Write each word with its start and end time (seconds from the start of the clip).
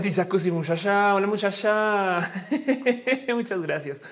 dice 0.00 0.22
Acusi 0.22 0.50
muchacha. 0.50 1.14
Hola 1.14 1.26
muchacha. 1.26 2.30
Muchas 3.34 3.60
gracias. 3.60 4.02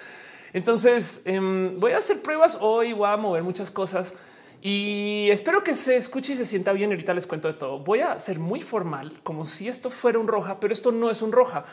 Entonces 0.53 1.22
em, 1.25 1.79
voy 1.79 1.92
a 1.92 1.99
hacer 1.99 2.21
pruebas 2.21 2.58
hoy, 2.60 2.92
voy 2.92 3.08
a 3.08 3.17
mover 3.17 3.42
muchas 3.42 3.71
cosas 3.71 4.16
y 4.61 5.29
espero 5.30 5.62
que 5.62 5.74
se 5.74 5.96
escuche 5.96 6.35
y 6.35 6.37
se 6.37 6.45
sienta 6.45 6.72
bien. 6.72 6.90
Ahorita 6.90 7.14
les 7.14 7.27
cuento 7.27 7.48
de 7.48 7.54
todo. 7.54 7.79
Voy 7.79 8.01
a 8.01 8.19
ser 8.19 8.38
muy 8.38 8.61
formal, 8.61 9.21
como 9.22 9.45
si 9.45 9.69
esto 9.69 9.90
fuera 9.90 10.19
un 10.19 10.29
roja, 10.29 10.61
pero 10.61 10.72
esto 10.72 10.93
no 10.93 11.11
es 11.11 11.22
un 11.22 11.32
roja. 11.32 11.64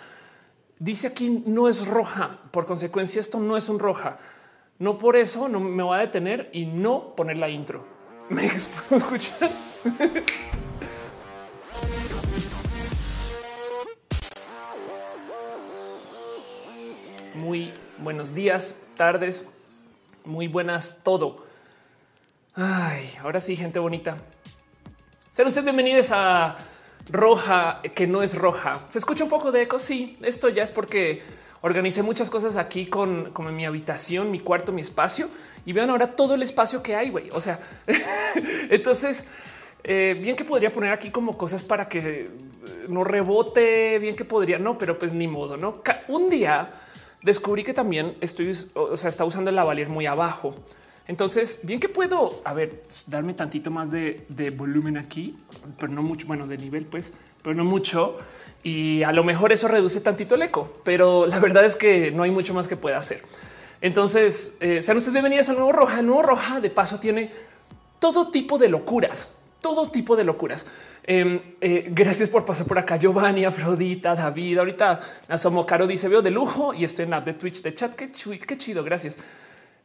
Dice 0.80 1.08
aquí 1.08 1.44
no 1.46 1.68
es 1.68 1.88
roja. 1.88 2.39
Por 2.52 2.66
consecuencia, 2.66 3.20
esto 3.20 3.39
no 3.39 3.58
es 3.58 3.68
un 3.68 3.80
roja. 3.80 4.20
No 4.80 4.98
por 4.98 5.16
eso 5.16 5.50
no 5.50 5.60
me 5.60 5.84
voy 5.84 5.98
a 5.98 6.02
detener 6.02 6.50
y 6.54 6.66
no 6.66 7.16
poner 7.16 7.38
la 7.38 7.50
intro. 7.50 7.86
Me 8.30 8.46
escuchar. 8.46 9.50
Muy 17.37 17.71
buenos 18.00 18.33
días, 18.33 18.75
tardes, 18.96 19.45
muy 20.25 20.47
buenas 20.47 21.01
todo. 21.04 21.45
Ay, 22.55 23.07
ahora 23.21 23.39
sí, 23.39 23.55
gente 23.55 23.78
bonita. 23.78 24.18
Sean 25.29 25.47
ustedes 25.47 25.65
bienvenidos 25.65 26.09
a 26.11 26.57
Roja, 27.11 27.83
que 27.93 28.07
no 28.07 28.23
es 28.23 28.36
roja. 28.36 28.79
Se 28.89 28.97
escucha 28.97 29.23
un 29.23 29.29
poco 29.29 29.51
de 29.51 29.61
eco. 29.61 29.78
Sí, 29.78 30.18
esto 30.23 30.50
ya 30.50 30.64
es 30.64 30.71
porque 30.71 31.21
organicé 31.61 32.02
muchas 32.02 32.31
cosas 32.31 32.58
aquí 32.58 32.88
con 32.88 33.31
mi 33.56 33.67
habitación, 33.67 34.31
mi 34.31 34.39
cuarto, 34.39 34.72
mi 34.72 34.81
espacio 34.81 35.30
y 35.64 35.73
vean 35.73 35.92
ahora 35.92 36.16
todo 36.16 36.33
el 36.33 36.42
espacio 36.42 36.81
que 36.81 36.95
hay. 36.95 37.11
güey. 37.11 37.30
O 37.33 37.39
sea, 37.39 37.59
entonces, 38.72 39.28
eh, 39.83 40.17
bien 40.19 40.36
que 40.36 40.44
podría 40.44 40.72
poner 40.72 40.92
aquí 40.92 41.11
como 41.11 41.38
cosas 41.38 41.61
para 41.61 41.88
que 41.88 42.31
no 42.89 43.03
rebote, 43.03 44.00
bien 44.00 44.16
que 44.16 44.25
podría, 44.25 44.58
no, 44.58 44.75
pero 44.75 44.97
pues 44.97 45.14
ni 45.14 45.28
modo, 45.28 45.56
no. 45.56 45.83
Un 46.08 46.31
día 46.31 46.67
descubrí 47.22 47.64
que 47.64 47.73
también 47.73 48.16
estoy, 48.22 48.56
o 48.73 48.98
sea, 48.98 49.10
está 49.10 49.26
usando 49.26 49.50
el 49.50 49.56
lavalier 49.56 49.90
muy 49.90 50.06
abajo. 50.06 50.56
Entonces, 51.08 51.62
bien 51.64 51.80
que 51.80 51.88
puedo, 51.88 52.42
a 52.44 52.54
ver, 52.54 52.84
darme 53.08 53.34
tantito 53.34 53.72
más 53.72 53.90
de, 53.92 54.26
volumen 54.56 54.98
aquí, 54.98 55.38
pero 55.80 55.92
no 55.92 56.02
mucho, 56.02 56.28
bueno, 56.28 56.48
de 56.48 56.58
nivel, 56.58 56.86
pues, 56.86 57.14
pero 57.42 57.56
no 57.56 57.64
mucho. 57.64 58.18
Y 58.62 59.04
a 59.04 59.14
lo 59.14 59.24
mejor 59.24 59.54
eso 59.54 59.70
reduce 59.70 60.02
tantito 60.02 60.36
el 60.36 60.42
eco, 60.42 60.74
pero 60.84 61.26
la 61.26 61.40
verdad 61.40 61.64
es 61.64 61.76
que 61.76 62.12
no 62.12 62.24
hay 62.24 62.32
mucho 62.32 62.54
más 62.54 62.68
que 62.68 62.76
pueda 62.76 62.98
hacer. 62.98 63.22
Entonces, 63.80 64.58
eh, 64.59 64.81
sean 64.81 64.98
ustedes 64.98 65.14
bienvenidos 65.14 65.48
al 65.50 65.56
nuevo 65.56 65.72
Roja. 65.72 66.00
El 66.00 66.08
nuevo 66.08 66.24
Roja, 66.24 66.59
de 66.59 66.70
paso, 66.70 67.00
tiene 67.00 67.31
todo 68.00 68.30
tipo 68.30 68.58
de 68.58 68.68
locuras, 68.68 69.30
todo 69.61 69.89
tipo 69.89 70.16
de 70.16 70.23
locuras. 70.23 70.66
Em, 71.03 71.39
eh, 71.61 71.88
gracias 71.89 72.30
por 72.30 72.44
pasar 72.44 72.67
por 72.67 72.77
acá, 72.77 72.97
Giovanni, 72.97 73.45
Afrodita, 73.45 74.13
David. 74.13 74.58
Ahorita 74.58 75.00
Asomo 75.30 75.66
Caro 75.66 75.88
dice: 75.88 76.08
Veo 76.08 76.22
de 76.22 76.31
lujo 76.31 76.73
y 76.73 76.83
estoy 76.83 77.05
en 77.05 77.11
la 77.11 77.17
app 77.17 77.25
de 77.25 77.33
Twitch 77.33 77.61
de 77.61 77.73
chat. 77.73 77.95
Qué, 77.95 78.11
qué 78.11 78.58
chido. 78.58 78.83
Gracias. 78.83 79.17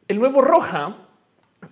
El 0.09 0.19
nuevo 0.19 0.41
Roja 0.43 0.97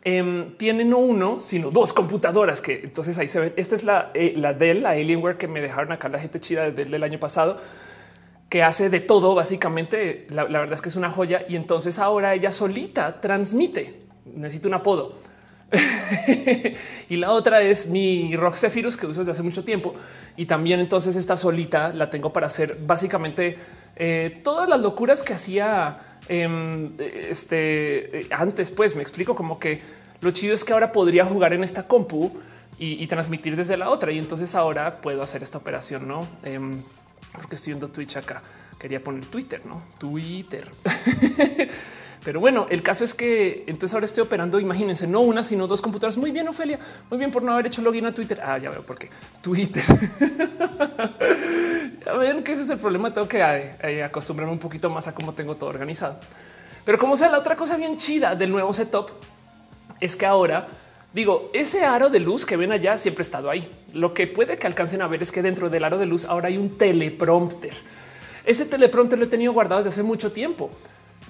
eh, 0.05 0.55
tiene 0.57 0.85
no 0.85 0.99
uno, 0.99 1.41
sino 1.41 1.71
dos 1.71 1.93
computadoras 1.93 2.61
que 2.61 2.81
entonces 2.85 3.19
ahí 3.19 3.29
se 3.29 3.41
ve. 3.41 3.55
Esta 3.57 3.75
es 3.75 3.83
la, 3.83 4.11
eh, 4.15 4.35
la 4.37 4.55
Dell, 4.55 4.83
la 4.83 4.91
Alienware 4.91 5.37
que 5.37 5.49
me 5.49 5.61
dejaron 5.61 5.93
acá 5.93 6.09
la 6.09 6.21
gente 6.21 6.41
chida 6.41 6.71
desde 6.71 6.95
el 6.95 7.03
año 7.03 7.19
pasado, 7.19 7.59
que 8.49 8.63
hace 8.63 8.89
de 8.89 9.01
todo. 9.01 9.35
Básicamente, 9.35 10.29
la 10.31 10.45
verdad 10.45 10.73
es 10.75 10.81
que 10.81 10.91
es 10.91 10.97
una 10.97 11.11
joya. 11.11 11.43
Y 11.49 11.57
entonces 11.57 11.99
ahora 11.99 12.35
ella 12.35 12.53
solita 12.53 13.21
transmite. 13.21 13.99
Necesito 14.27 14.69
un 14.69 14.75
apodo 14.75 15.17
y 17.09 17.17
la 17.17 17.33
otra 17.33 17.63
es 17.63 17.87
mi 17.87 18.37
Rock 18.37 18.57
Zephyrus 18.57 18.97
que 18.97 19.07
uso 19.07 19.21
desde 19.21 19.33
hace 19.33 19.43
mucho 19.43 19.65
tiempo. 19.65 19.95
Y 20.37 20.47
también 20.47 20.81
entonces 20.81 21.17
esta 21.17 21.37
solita 21.37 21.93
la 21.93 22.11
tengo 22.11 22.33
para 22.33 22.47
hacer 22.47 22.77
básicamente 22.81 23.59
eh, 23.97 24.41
todas 24.43 24.69
las 24.69 24.81
locuras 24.81 25.23
que 25.23 25.35
hacía 25.35 25.99
em, 26.29 26.91
este, 26.99 28.27
antes. 28.31 28.71
Pues 28.71 28.97
me 28.97 29.03
explico 29.03 29.35
como 29.35 29.59
que 29.59 29.81
lo 30.21 30.31
chido 30.31 30.55
es 30.55 30.65
que 30.65 30.73
ahora 30.73 30.93
podría 30.93 31.25
jugar 31.25 31.53
en 31.53 31.65
esta 31.65 31.87
compu 31.87 32.33
y, 32.79 33.07
transmitir 33.09 33.57
desde 33.57 33.77
la 33.77 33.91
otra. 33.91 34.11
Y 34.11 34.19
entonces 34.19 34.55
ahora 34.55 35.03
puedo 35.03 35.23
hacer 35.23 35.43
esta 35.43 35.59
operación, 35.59 36.09
no? 36.09 36.27
Em, 36.43 36.83
porque 37.35 37.57
estoy 37.57 37.75
viendo 37.75 37.89
Twitch 37.89 38.17
acá. 38.17 38.43
Quería 38.79 39.03
poner 39.03 39.27
Twitter, 39.27 39.61
no 39.67 39.83
Twitter. 39.99 40.71
Pero 42.25 42.39
bueno, 42.39 42.67
el 42.69 42.83
caso 42.83 43.05
es 43.05 43.15
que 43.15 43.65
entonces 43.67 43.95
ahora 43.95 44.05
estoy 44.05 44.23
operando, 44.23 44.61
imagínense, 44.61 45.07
no 45.07 45.21
una, 45.21 45.43
sino 45.43 45.67
dos 45.67 45.81
computadoras. 45.81 46.19
Muy 46.19 46.31
bien, 46.31 46.47
Ofelia. 46.49 46.79
Muy 47.09 47.19
bien 47.19 47.31
por 47.31 47.43
no 47.43 47.53
haber 47.53 47.69
hecho 47.69 47.81
login 47.81 48.05
a 48.07 48.13
Twitter. 48.13 48.41
Ah, 48.43 48.59
ya 48.59 48.71
veo 48.71 48.83
por 48.83 48.99
qué. 48.99 49.09
Twitter. 49.41 49.85
ya 52.05 52.13
ven 52.13 52.43
que 52.43 52.53
ese 52.53 52.63
es 52.63 52.71
el 52.71 52.79
problema. 52.79 53.13
Tengo 53.13 53.27
que 53.27 53.41
eh, 53.41 53.73
eh, 53.83 54.03
acostumbrarme 54.03 54.53
un 54.53 54.59
poquito 54.59 54.91
más 54.91 55.07
a 55.07 55.15
cómo 55.15 55.33
tengo 55.33 55.57
todo 55.57 55.71
organizado. 55.71 56.21
Pero 56.85 56.99
como 56.99 57.17
sea, 57.17 57.31
la 57.31 57.39
otra 57.39 57.57
cosa 57.57 57.77
bien 57.77 57.97
chida 57.97 58.35
del 58.35 58.51
nuevo 58.51 58.73
setup 58.75 59.11
es 59.99 60.15
que 60.15 60.27
ahora 60.27 60.69
digo, 61.13 61.51
ese 61.55 61.85
aro 61.85 62.11
de 62.11 62.21
luz 62.21 62.45
que 62.45 62.57
ven 62.57 62.73
allá 62.73 62.99
siempre 62.99 63.23
ha 63.23 63.25
estado 63.25 63.49
ahí. 63.49 63.71
Lo 63.95 64.13
que 64.13 64.27
puede 64.27 64.59
que 64.59 64.67
alcancen 64.67 65.01
a 65.01 65.07
ver 65.07 65.23
es 65.23 65.33
que 65.33 65.41
dentro 65.41 65.71
del 65.71 65.85
aro 65.85 65.99
de 65.99 66.07
luz 66.07 66.27
ahora 66.27 66.49
hay 66.49 66.59
un 66.59 66.77
teleprompter. 66.77 67.75
Ese 68.45 68.67
teleprompter 68.67 69.19
lo 69.19 69.25
he 69.25 69.29
tenido 69.29 69.53
guardado 69.53 69.81
desde 69.81 69.91
hace 69.91 70.03
mucho 70.03 70.33
tiempo. 70.33 70.71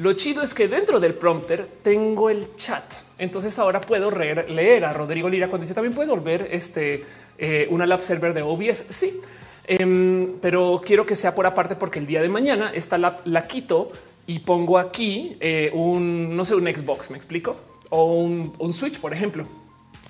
Lo 0.00 0.15
chido 0.15 0.43
es 0.43 0.55
que 0.55 0.66
dentro 0.66 0.99
del 0.99 1.12
prompter 1.12 1.69
tengo 1.83 2.31
el 2.31 2.56
chat. 2.56 2.84
Entonces 3.19 3.59
ahora 3.59 3.83
puedo 3.83 4.11
leer 4.11 4.83
a 4.87 4.94
Rodrigo 4.94 5.28
Lira 5.28 5.49
cuando 5.49 5.65
dice 5.65 5.75
también 5.75 5.94
puedes 5.94 6.09
volver 6.09 6.49
este 6.50 7.05
eh, 7.37 7.66
una 7.69 7.84
lab 7.84 8.00
server 8.00 8.33
de 8.33 8.41
OBS. 8.41 8.87
Sí, 8.89 9.21
em, 9.66 10.39
pero 10.41 10.81
quiero 10.83 11.05
que 11.05 11.15
sea 11.15 11.34
por 11.34 11.44
aparte 11.44 11.77
porque 11.77 11.99
el 11.99 12.06
día 12.06 12.22
de 12.22 12.31
mañana 12.31 12.72
esta 12.75 12.97
lab 12.97 13.21
la 13.27 13.47
quito 13.47 13.93
y 14.27 14.39
pongo 14.39 14.78
aquí 14.78 15.37
eh, 15.39 15.71
un 15.75 16.34
no 16.34 16.47
sé, 16.47 16.55
un 16.55 16.65
Xbox. 16.65 17.10
Me 17.10 17.19
explico 17.19 17.55
o 17.91 18.15
un, 18.15 18.72
Switch, 18.72 19.00
por 19.00 19.12
ejemplo. 19.12 19.44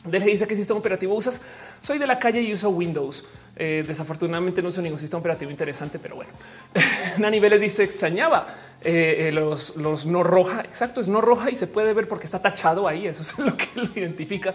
Deje 0.04 0.30
dice 0.30 0.46
que 0.46 0.54
sistema 0.54 0.78
operativo 0.78 1.16
usas. 1.16 1.42
Soy 1.80 1.98
de 1.98 2.06
la 2.06 2.16
calle 2.16 2.40
y 2.40 2.52
uso 2.52 2.70
Windows. 2.70 3.24
Eh, 3.56 3.84
desafortunadamente 3.84 4.62
no 4.62 4.68
uso 4.68 4.80
ningún 4.80 5.00
sistema 5.00 5.18
operativo 5.18 5.50
interesante, 5.50 5.98
pero 5.98 6.14
bueno. 6.14 6.30
Nani 7.18 7.40
Vélez 7.40 7.60
dice 7.60 7.82
extrañaba 7.82 8.46
eh, 8.82 9.28
eh, 9.28 9.32
los, 9.32 9.76
los, 9.76 10.06
no 10.06 10.22
roja. 10.22 10.60
Exacto, 10.62 11.00
es 11.00 11.08
no 11.08 11.20
roja 11.20 11.50
y 11.50 11.56
se 11.56 11.66
puede 11.66 11.92
ver 11.92 12.08
porque 12.08 12.26
está 12.26 12.40
tachado 12.40 12.88
ahí. 12.88 13.06
Eso 13.06 13.22
es 13.22 13.38
lo 13.38 13.56
que 13.56 13.68
lo 13.74 13.84
identifica. 13.94 14.54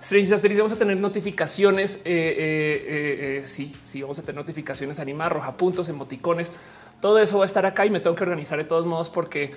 Strange 0.00 0.56
vamos 0.56 0.72
a 0.72 0.76
tener 0.76 0.96
notificaciones. 0.96 2.00
sí, 2.02 3.76
sí, 3.82 4.02
vamos 4.02 4.18
a 4.18 4.22
tener 4.22 4.36
notificaciones 4.36 4.98
animadas, 4.98 5.32
roja 5.32 5.56
puntos, 5.56 5.88
emoticones. 5.88 6.52
Todo 7.00 7.18
eso 7.18 7.38
va 7.38 7.44
a 7.44 7.46
estar 7.46 7.66
acá 7.66 7.84
y 7.84 7.90
me 7.90 8.00
tengo 8.00 8.16
que 8.16 8.22
organizar 8.22 8.58
de 8.58 8.64
todos 8.64 8.86
modos 8.86 9.10
porque 9.10 9.52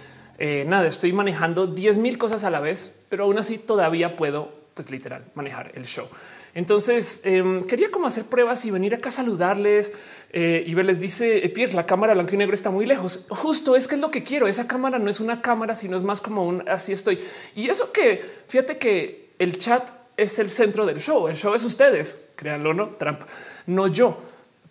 nada, 0.65 0.85
estoy 0.87 1.13
manejando 1.13 1.67
10 1.67 1.97
mil 1.97 2.17
cosas 2.17 2.43
a 2.43 2.49
la 2.49 2.59
vez, 2.59 2.93
pero 3.07 3.23
aún 3.23 3.37
así 3.37 3.57
todavía 3.57 4.17
puedo 4.17 4.51
pues 4.73 4.91
literal 4.91 5.23
manejar 5.33 5.71
el 5.75 5.85
show. 5.85 6.07
Entonces 6.55 7.21
em, 7.23 7.61
quería 7.61 7.89
como 7.89 8.05
hacer 8.05 8.25
pruebas 8.25 8.63
y 8.65 8.71
venir 8.71 8.93
acá 8.93 9.09
a 9.09 9.11
saludarles 9.11 9.91
eh, 10.31 10.63
y 10.65 10.73
verles 10.75 10.99
dice 10.99 11.43
eh, 11.43 11.49
Pierre, 11.49 11.73
la 11.73 11.85
cámara 11.85 12.13
blanco 12.13 12.35
y 12.35 12.37
negro 12.37 12.53
está 12.53 12.69
muy 12.69 12.85
lejos. 12.85 13.25
Justo 13.29 13.75
es 13.75 13.87
que 13.87 13.95
es 13.95 14.01
lo 14.01 14.11
que 14.11 14.23
quiero. 14.23 14.47
Esa 14.47 14.67
cámara 14.67 14.99
no 14.99 15.09
es 15.09 15.19
una 15.19 15.41
cámara, 15.41 15.75
sino 15.75 15.97
es 15.97 16.03
más 16.03 16.21
como 16.21 16.45
un 16.45 16.67
así 16.69 16.91
estoy. 16.91 17.19
Y 17.55 17.69
eso 17.69 17.91
que 17.91 18.21
fíjate 18.47 18.77
que 18.77 19.33
el 19.39 19.57
chat 19.57 19.89
es 20.15 20.37
el 20.37 20.49
centro 20.49 20.85
del 20.85 20.99
show. 20.99 21.27
El 21.27 21.35
show 21.35 21.55
es 21.55 21.63
ustedes, 21.63 22.29
créanlo, 22.35 22.73
no 22.73 22.89
Trump, 22.89 23.21
no 23.65 23.87
yo, 23.87 24.21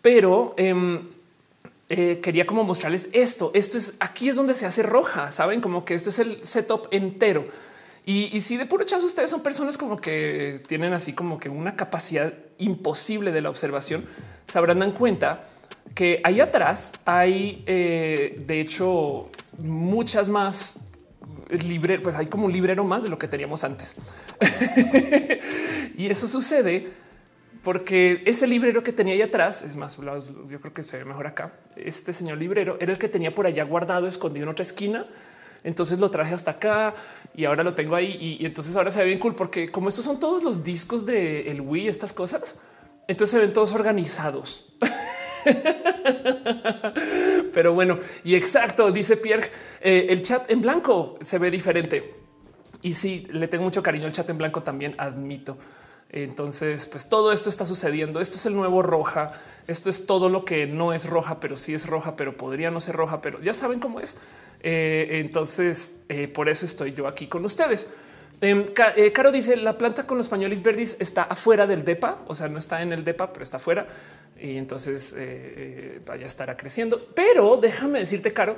pero 0.01 0.55
em, 0.57 1.09
eh, 1.89 2.21
quería 2.23 2.47
como 2.47 2.63
mostrarles 2.65 3.09
esto. 3.13 3.51
Esto 3.55 3.77
es 3.77 3.97
aquí 3.99 4.29
es 4.29 4.37
donde 4.37 4.55
se 4.55 4.67
hace 4.67 4.83
roja. 4.83 5.31
Saben 5.31 5.61
como 5.61 5.85
que 5.85 5.95
esto 5.95 6.11
es 6.11 6.19
el 6.21 6.45
setup 6.45 6.87
entero. 6.93 7.45
Y, 8.05 8.41
si 8.41 8.57
de 8.57 8.67
puro 8.67 8.85
chazo 8.85 9.07
ustedes 9.07 9.31
son 9.31 9.43
personas 9.43 9.79
como 9.79 10.01
que 10.01 10.61
tienen 10.67 10.93
así 10.93 11.13
como 11.13 11.39
que 11.39 11.49
una 11.49 11.77
capacidad 11.77 12.33
imposible 12.59 13.31
de 13.31 13.41
la 13.41 13.51
observación, 13.51 14.05
se 14.47 14.59
habrán 14.59 14.81
dado 14.81 14.95
cuenta 14.95 15.45
que 15.95 16.21
ahí 16.25 16.41
atrás 16.41 16.95
hay, 17.05 17.63
eh, 17.67 18.43
de 18.45 18.61
hecho, 18.61 19.31
muchas 19.59 20.29
más 20.29 20.79
libreros, 21.49 22.03
pues 22.03 22.17
hay 22.17 22.27
como 22.27 22.47
un 22.47 22.53
librero 22.53 22.83
más 22.83 23.05
de 23.05 23.09
lo 23.09 23.19
que 23.19 23.29
teníamos 23.29 23.63
antes. 23.63 23.95
y 25.97 26.07
eso 26.07 26.27
sucede 26.27 26.89
porque 27.63 28.23
ese 28.27 28.49
librero 28.49 28.83
que 28.83 28.93
tenía 28.93 29.15
ahí 29.15 29.23
atrás, 29.23 29.63
es 29.63 29.77
más, 29.77 29.97
yo 29.97 30.61
creo 30.61 30.75
que 30.75 30.83
se 30.83 30.99
ve 30.99 31.05
mejor 31.05 31.29
acá, 31.29 31.53
este 31.77 32.13
señor 32.13 32.39
librero 32.39 32.79
era 32.81 32.91
el 32.91 32.99
que 32.99 33.09
tenía 33.09 33.33
por 33.33 33.47
allá 33.47 33.63
guardado, 33.63 34.09
escondido 34.09 34.45
en 34.45 34.51
otra 34.51 34.65
esquina 34.65 35.07
entonces 35.65 35.99
lo 35.99 36.11
traje 36.11 36.35
hasta 36.35 36.53
acá 36.53 36.95
y 37.35 37.45
ahora 37.45 37.63
lo 37.63 37.75
tengo 37.75 37.95
ahí. 37.95 38.39
Y, 38.41 38.47
entonces 38.47 38.75
ahora 38.77 38.91
se 38.91 39.01
ve 39.01 39.07
bien 39.07 39.19
cool 39.19 39.35
porque 39.35 39.71
como 39.71 39.89
estos 39.89 40.05
son 40.05 40.21
todos 40.21 40.43
los 40.43 40.65
discos 40.65 41.07
del 41.07 41.47
el 41.47 41.61
Wii, 41.61 41.89
estas 41.89 42.13
cosas, 42.13 42.59
entonces 43.09 43.33
se 43.33 43.45
ven 43.45 43.53
todos 43.53 43.73
organizados. 43.73 44.73
Pero 47.53 47.75
bueno, 47.75 47.99
y 48.25 48.35
exacto, 48.35 48.91
dice 48.91 49.17
Pierre, 49.17 49.51
eh, 49.81 50.07
el 50.09 50.23
chat 50.23 50.51
en 50.51 50.63
blanco 50.63 51.19
se 51.23 51.39
ve 51.39 51.51
diferente. 51.51 52.15
Y 52.83 52.95
sí, 52.95 53.27
le 53.31 53.49
tengo 53.49 53.65
mucho 53.65 53.83
cariño 53.83 54.07
al 54.07 54.13
chat 54.13 54.29
en 54.31 54.39
blanco 54.39 54.63
también, 54.63 54.95
admito. 54.99 55.57
Entonces, 56.13 56.87
pues 56.87 57.09
todo 57.09 57.33
esto 57.33 57.49
está 57.49 57.65
sucediendo. 57.65 58.21
Esto 58.21 58.37
es 58.37 58.45
el 58.47 58.55
nuevo 58.55 58.83
roja. 58.83 59.33
Esto 59.67 59.89
es 59.89 60.05
todo 60.05 60.29
lo 60.29 60.45
que 60.45 60.67
no 60.67 60.93
es 60.93 61.09
roja, 61.09 61.41
pero 61.41 61.57
sí 61.57 61.73
es 61.73 61.87
roja, 61.87 62.17
pero 62.17 62.37
podría 62.37 62.71
no 62.71 62.81
ser 62.81 62.97
roja, 62.97 63.23
pero 63.23 63.41
ya 63.41 63.55
saben 63.55 63.79
cómo 63.79 64.01
es. 64.01 64.17
Eh, 64.63 65.21
entonces, 65.25 65.97
eh, 66.09 66.29
por 66.29 66.49
eso 66.49 66.67
estoy 66.67 66.93
yo 66.93 67.07
aquí 67.07 67.27
con 67.29 67.45
ustedes. 67.45 67.89
Em, 68.41 68.67
eh, 68.97 69.13
Caro 69.13 69.31
dice 69.31 69.57
la 69.57 69.79
planta 69.79 70.05
con 70.07 70.19
los 70.19 70.29
pañuelos 70.29 70.63
verdes 70.63 70.97
está 70.99 71.23
afuera 71.23 71.67
del 71.67 71.85
DEPA, 71.85 72.19
o 72.27 72.35
sea, 72.35 72.49
no 72.49 72.59
está 72.59 72.83
en 72.83 72.93
el 72.93 73.05
DEPA, 73.05 73.33
pero 73.33 73.45
está 73.45 73.59
afuera 73.59 73.87
y 74.41 74.57
entonces 74.57 75.15
vaya 76.05 76.25
a 76.25 76.27
estar 76.27 76.57
creciendo. 76.57 77.01
Pero 77.15 77.57
déjame 77.57 78.01
decirte, 78.01 78.33
Caro, 78.33 78.57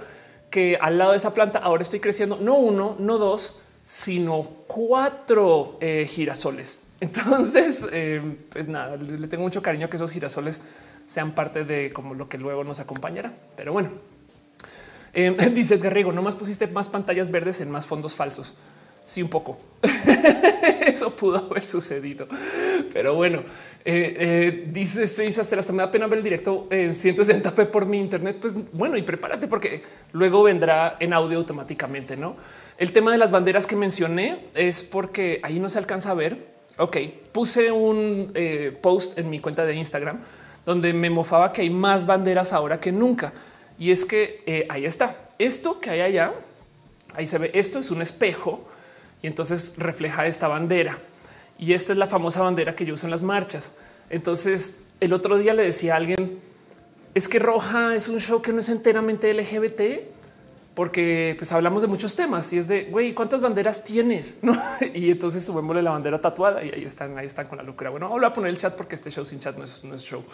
que 0.48 0.78
al 0.80 0.96
lado 0.96 1.10
de 1.10 1.18
esa 1.18 1.34
planta 1.34 1.58
ahora 1.58 1.82
estoy 1.82 2.00
creciendo 2.00 2.38
no 2.40 2.54
uno, 2.54 2.96
no 2.98 3.18
dos, 3.18 3.58
sino 3.84 4.42
cuatro 4.66 5.78
girasoles. 6.06 6.83
Entonces, 7.00 7.88
pues 8.50 8.68
nada, 8.68 8.96
le 8.96 9.28
tengo 9.28 9.42
mucho 9.42 9.62
cariño 9.62 9.88
que 9.88 9.96
esos 9.96 10.10
girasoles 10.10 10.60
sean 11.06 11.32
parte 11.32 11.64
de 11.64 11.92
como 11.92 12.14
lo 12.14 12.28
que 12.28 12.38
luego 12.38 12.64
nos 12.64 12.80
acompañará. 12.80 13.32
Pero 13.56 13.72
bueno, 13.72 13.90
eh, 15.12 15.30
dice 15.54 15.78
Guerrero, 15.78 16.12
no 16.12 16.22
más 16.22 16.34
pusiste 16.34 16.66
más 16.66 16.88
pantallas 16.88 17.30
verdes 17.30 17.60
en 17.60 17.70
más 17.70 17.86
fondos 17.86 18.14
falsos. 18.14 18.54
Sí, 19.04 19.22
un 19.22 19.28
poco. 19.28 19.58
Eso 20.86 21.14
pudo 21.14 21.38
haber 21.50 21.66
sucedido. 21.66 22.26
Pero 22.92 23.14
bueno, 23.14 23.40
eh, 23.84 24.16
eh, 24.18 24.70
dice 24.72 25.06
soy 25.06 25.26
hasta 25.26 25.72
me 25.72 25.82
da 25.82 25.90
pena 25.90 26.06
ver 26.06 26.18
el 26.18 26.24
directo 26.24 26.68
en 26.70 26.92
160p 26.92 27.66
por 27.66 27.84
mi 27.84 27.98
internet. 27.98 28.38
Pues 28.40 28.56
bueno, 28.72 28.96
y 28.96 29.02
prepárate 29.02 29.46
porque 29.46 29.82
luego 30.12 30.42
vendrá 30.42 30.96
en 31.00 31.12
audio 31.12 31.38
automáticamente. 31.38 32.16
No 32.16 32.36
el 32.78 32.92
tema 32.92 33.12
de 33.12 33.18
las 33.18 33.30
banderas 33.30 33.66
que 33.66 33.76
mencioné 33.76 34.46
es 34.54 34.82
porque 34.82 35.38
ahí 35.42 35.60
no 35.60 35.68
se 35.68 35.78
alcanza 35.78 36.10
a 36.10 36.14
ver. 36.14 36.53
Ok, 36.78 36.96
puse 37.32 37.70
un 37.70 38.32
eh, 38.34 38.76
post 38.80 39.18
en 39.18 39.30
mi 39.30 39.38
cuenta 39.40 39.64
de 39.64 39.74
Instagram 39.74 40.20
donde 40.64 40.92
me 40.92 41.10
mofaba 41.10 41.52
que 41.52 41.62
hay 41.62 41.70
más 41.70 42.06
banderas 42.06 42.52
ahora 42.52 42.80
que 42.80 42.90
nunca. 42.90 43.32
Y 43.78 43.90
es 43.90 44.04
que 44.04 44.42
eh, 44.46 44.66
ahí 44.68 44.84
está. 44.84 45.16
Esto 45.38 45.80
que 45.80 45.90
hay 45.90 46.00
allá, 46.00 46.32
ahí 47.14 47.26
se 47.26 47.38
ve, 47.38 47.50
esto 47.54 47.78
es 47.78 47.90
un 47.90 48.02
espejo 48.02 48.66
y 49.22 49.26
entonces 49.26 49.74
refleja 49.76 50.26
esta 50.26 50.48
bandera. 50.48 50.98
Y 51.58 51.72
esta 51.72 51.92
es 51.92 51.98
la 51.98 52.06
famosa 52.06 52.42
bandera 52.42 52.74
que 52.74 52.84
yo 52.84 52.94
uso 52.94 53.06
en 53.06 53.10
las 53.10 53.22
marchas. 53.22 53.72
Entonces, 54.10 54.78
el 55.00 55.12
otro 55.12 55.38
día 55.38 55.54
le 55.54 55.62
decía 55.62 55.94
a 55.94 55.96
alguien, 55.96 56.38
es 57.14 57.28
que 57.28 57.38
Roja 57.38 57.94
es 57.94 58.08
un 58.08 58.20
show 58.20 58.42
que 58.42 58.52
no 58.52 58.60
es 58.60 58.68
enteramente 58.68 59.32
LGBT, 59.32 60.13
porque 60.74 61.34
pues 61.38 61.52
hablamos 61.52 61.82
de 61.82 61.88
muchos 61.88 62.14
temas 62.16 62.52
y 62.52 62.58
es 62.58 62.66
de, 62.66 62.84
güey, 62.84 63.14
¿cuántas 63.14 63.40
banderas 63.40 63.84
tienes? 63.84 64.40
Y 64.94 65.10
entonces 65.10 65.44
subémosle 65.44 65.82
la 65.82 65.92
bandera 65.92 66.20
tatuada 66.20 66.64
y 66.64 66.70
ahí 66.70 66.84
están, 66.84 67.16
ahí 67.16 67.26
están 67.26 67.46
con 67.46 67.58
la 67.58 67.64
locura. 67.64 67.90
Bueno, 67.90 68.08
voy 68.08 68.24
a 68.24 68.32
poner 68.32 68.50
el 68.50 68.58
chat 68.58 68.74
porque 68.74 68.94
este 68.94 69.10
show 69.10 69.24
sin 69.24 69.40
chat 69.40 69.56
no 69.56 69.64
es, 69.64 69.84
no 69.84 69.94
es 69.94 70.02
show. 70.02 70.24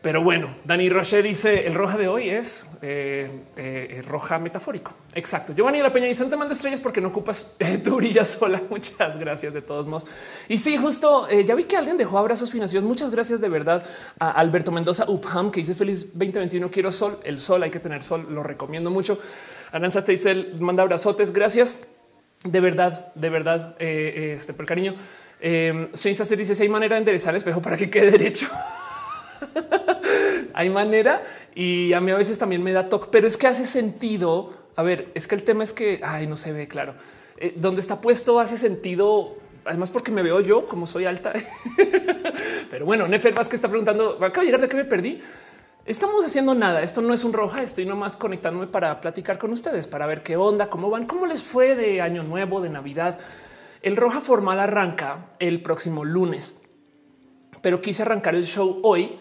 Pero 0.00 0.22
bueno, 0.22 0.54
Dani 0.64 0.88
Roche 0.88 1.20
dice 1.22 1.66
el 1.66 1.74
roja 1.74 1.98
de 1.98 2.06
hoy 2.06 2.30
es 2.30 2.68
eh, 2.82 3.28
eh, 3.56 4.02
roja 4.06 4.38
metafórico. 4.38 4.94
Exacto. 5.12 5.52
Giovanni 5.52 5.80
La 5.80 5.92
Peña 5.92 6.06
dice 6.06 6.22
no 6.22 6.30
te 6.30 6.36
mando 6.36 6.54
estrellas 6.54 6.80
porque 6.80 7.00
no 7.00 7.08
ocupas 7.08 7.56
eh, 7.58 7.78
tu 7.78 7.96
brilla 7.96 8.24
sola. 8.24 8.62
Muchas 8.70 9.18
gracias 9.18 9.54
de 9.54 9.60
todos 9.60 9.88
modos. 9.88 10.06
Y 10.48 10.58
sí, 10.58 10.76
justo 10.76 11.28
ya 11.28 11.54
vi 11.56 11.64
que 11.64 11.76
alguien 11.76 11.96
dejó 11.96 12.16
abrazos 12.16 12.52
financieros. 12.52 12.88
Muchas 12.88 13.10
gracias 13.10 13.40
de 13.40 13.48
verdad 13.48 13.84
a 14.20 14.30
Alberto 14.30 14.70
Mendoza 14.70 15.04
Upham 15.08 15.50
que 15.50 15.60
dice 15.60 15.74
feliz 15.74 16.12
2021. 16.12 16.70
Quiero 16.70 16.92
sol. 16.92 17.18
El 17.24 17.40
sol 17.40 17.60
hay 17.64 17.70
que 17.70 17.80
tener 17.80 18.04
sol. 18.04 18.28
Lo 18.30 18.44
recomiendo 18.44 18.92
mucho. 18.92 19.18
Aranza 19.72 20.04
Teitzel 20.04 20.60
manda 20.60 20.84
abrazotes. 20.84 21.32
Gracias 21.32 21.76
de 22.44 22.60
verdad, 22.60 23.12
de 23.16 23.30
verdad. 23.30 23.74
este 23.80 24.54
por 24.54 24.64
cariño. 24.64 24.94
Eh, 25.40 25.88
se 25.92 26.36
dice 26.36 26.54
si 26.54 26.62
hay 26.62 26.68
manera 26.68 26.94
de 26.94 27.00
enderezar 27.00 27.30
el 27.30 27.38
espejo 27.38 27.60
para 27.60 27.76
que 27.76 27.90
quede 27.90 28.12
derecho. 28.12 28.46
hay 30.54 30.70
manera 30.70 31.22
y 31.54 31.92
a 31.92 32.00
mí 32.00 32.10
a 32.10 32.16
veces 32.16 32.38
también 32.38 32.62
me 32.62 32.72
da 32.72 32.88
toque, 32.88 33.08
pero 33.10 33.26
es 33.26 33.36
que 33.36 33.46
hace 33.46 33.66
sentido. 33.66 34.52
A 34.76 34.82
ver, 34.82 35.10
es 35.14 35.26
que 35.26 35.34
el 35.34 35.42
tema 35.42 35.64
es 35.64 35.72
que 35.72 36.00
ay, 36.04 36.26
no 36.26 36.36
se 36.36 36.52
ve 36.52 36.68
claro 36.68 36.94
eh, 37.38 37.54
donde 37.56 37.80
está 37.80 38.00
puesto. 38.00 38.40
Hace 38.40 38.56
sentido, 38.56 39.36
además, 39.64 39.90
porque 39.90 40.10
me 40.10 40.22
veo 40.22 40.40
yo 40.40 40.66
como 40.66 40.86
soy 40.86 41.04
alta. 41.04 41.32
pero 42.70 42.84
bueno, 42.84 43.08
Nefer 43.08 43.34
que 43.34 43.56
está 43.56 43.68
preguntando, 43.68 44.18
acabo 44.20 44.40
de 44.40 44.46
llegar 44.46 44.60
de 44.60 44.68
que 44.68 44.76
me 44.76 44.84
perdí. 44.84 45.20
Estamos 45.86 46.24
haciendo 46.24 46.54
nada. 46.54 46.82
Esto 46.82 47.00
no 47.00 47.14
es 47.14 47.24
un 47.24 47.32
roja. 47.32 47.62
Estoy 47.62 47.86
nomás 47.86 48.16
conectándome 48.16 48.66
para 48.66 49.00
platicar 49.00 49.38
con 49.38 49.52
ustedes, 49.52 49.86
para 49.86 50.06
ver 50.06 50.22
qué 50.22 50.36
onda, 50.36 50.68
cómo 50.68 50.90
van, 50.90 51.06
cómo 51.06 51.26
les 51.26 51.42
fue 51.42 51.74
de 51.74 52.02
año 52.02 52.22
nuevo, 52.24 52.60
de 52.60 52.68
Navidad. 52.68 53.18
El 53.80 53.96
roja 53.96 54.20
formal 54.20 54.60
arranca 54.60 55.28
el 55.38 55.62
próximo 55.62 56.04
lunes, 56.04 56.60
pero 57.62 57.80
quise 57.80 58.02
arrancar 58.02 58.34
el 58.34 58.44
show 58.44 58.80
hoy 58.82 59.18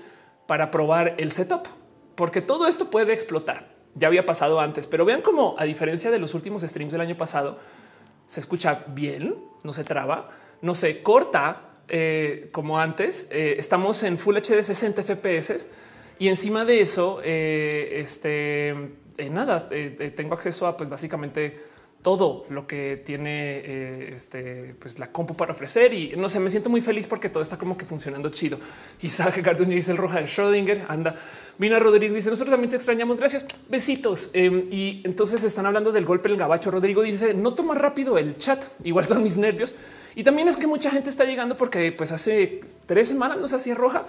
para 0.48 0.72
probar 0.72 1.16
el 1.18 1.32
setup, 1.32 1.68
porque 2.16 2.42
todo 2.42 2.68
esto 2.68 2.90
puede 2.90 3.14
explotar. 3.14 3.76
Ya 3.96 4.08
había 4.08 4.26
pasado 4.26 4.60
antes, 4.60 4.88
pero 4.88 5.06
vean 5.06 5.22
cómo 5.22 5.56
a 5.58 5.66
diferencia 5.66 6.12
de 6.12 6.20
los 6.20 6.34
últimos 6.34 6.62
streams 6.62 6.94
del 6.94 7.02
año 7.02 7.18
pasado, 7.18 7.58
se 8.28 8.40
escucha 8.40 8.86
bien, 8.88 9.36
no 9.64 9.74
se 9.74 9.84
traba, 9.84 10.30
no 10.62 10.76
se 10.76 11.02
corta 11.02 11.62
eh, 11.88 12.50
como 12.52 12.80
antes. 12.80 13.28
Eh, 13.32 13.56
estamos 13.58 14.04
en 14.04 14.18
Full 14.18 14.38
HD 14.38 14.64
60 14.64 15.04
FPS 15.04 15.68
y 16.20 16.28
encima 16.28 16.66
de 16.66 16.82
eso, 16.82 17.22
eh, 17.24 18.00
este 18.00 18.76
nada, 19.32 19.68
tengo 20.16 20.36
acceso 20.36 20.68
a 20.68 20.78
pues 20.78 20.90
básicamente 20.90 21.60
todo 22.08 22.46
lo 22.48 22.66
que 22.66 22.96
tiene 22.96 23.58
eh, 23.66 24.12
este, 24.16 24.74
pues 24.80 24.98
la 24.98 25.12
compu 25.12 25.36
para 25.36 25.52
ofrecer 25.52 25.94
y 25.94 26.14
no 26.16 26.30
sé, 26.30 26.40
me 26.40 26.50
siento 26.50 26.70
muy 26.70 26.80
feliz 26.80 27.06
porque 27.06 27.28
todo 27.28 27.44
está 27.44 27.58
como 27.58 27.76
que 27.76 27.84
funcionando 27.84 28.30
chido. 28.30 28.58
Isaac 29.02 29.42
Garduño 29.44 29.72
dice 29.76 29.92
el 29.92 29.98
roja 29.98 30.22
de 30.22 30.26
Schrödinger, 30.26 30.86
anda. 30.88 31.16
Mina 31.58 31.80
Rodríguez 31.80 32.16
dice 32.16 32.30
nosotros 32.30 32.54
también 32.54 32.70
te 32.70 32.78
extrañamos. 32.78 33.18
Gracias. 33.18 33.46
Besitos. 33.68 34.30
Em, 34.32 34.70
y 34.72 35.02
entonces 35.04 35.44
están 35.44 35.66
hablando 35.66 35.92
del 35.92 36.06
golpe 36.06 36.30
el 36.30 36.38
gabacho. 36.38 36.72
Rodrigo 36.72 37.02
dice 37.02 37.34
no 37.34 37.56
toma 37.56 37.76
rápido 37.76 38.18
el 38.18 38.38
chat. 38.38 38.64
Igual 38.86 39.04
son 39.04 39.22
mis 39.22 39.36
nervios. 39.36 39.76
Y 40.16 40.24
también 40.24 40.48
es 40.48 40.56
que 40.56 40.66
mucha 40.66 40.90
gente 40.90 41.10
está 41.10 41.26
llegando 41.26 41.58
porque 41.58 41.92
pues 41.92 42.14
hace 42.14 42.62
tres 42.86 43.10
semanas 43.10 43.38
nos 43.38 43.52
hacía 43.52 43.76
roja. 43.76 44.06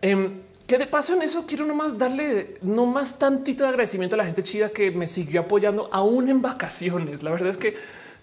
Em, 0.00 0.40
que 0.66 0.78
de 0.78 0.86
paso 0.86 1.14
en 1.14 1.22
eso 1.22 1.44
quiero 1.46 1.66
nomás 1.66 1.98
darle 1.98 2.56
no 2.62 2.86
más 2.86 3.18
tantito 3.18 3.64
de 3.64 3.70
agradecimiento 3.70 4.14
a 4.14 4.18
la 4.18 4.24
gente 4.24 4.42
chida 4.42 4.70
que 4.70 4.90
me 4.90 5.06
siguió 5.06 5.42
apoyando 5.42 5.88
aún 5.92 6.28
en 6.28 6.40
vacaciones. 6.40 7.22
La 7.22 7.30
verdad 7.30 7.48
es 7.48 7.58
que 7.58 7.74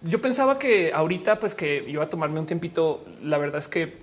yo 0.02 0.22
pensaba 0.22 0.58
que 0.58 0.92
ahorita 0.94 1.40
pues 1.40 1.54
que 1.54 1.86
iba 1.88 2.04
a 2.04 2.10
tomarme 2.10 2.40
un 2.40 2.48
tiempito. 2.48 3.06
La 3.22 3.38
verdad 3.38 3.60
es 3.60 3.68
que 3.68 4.02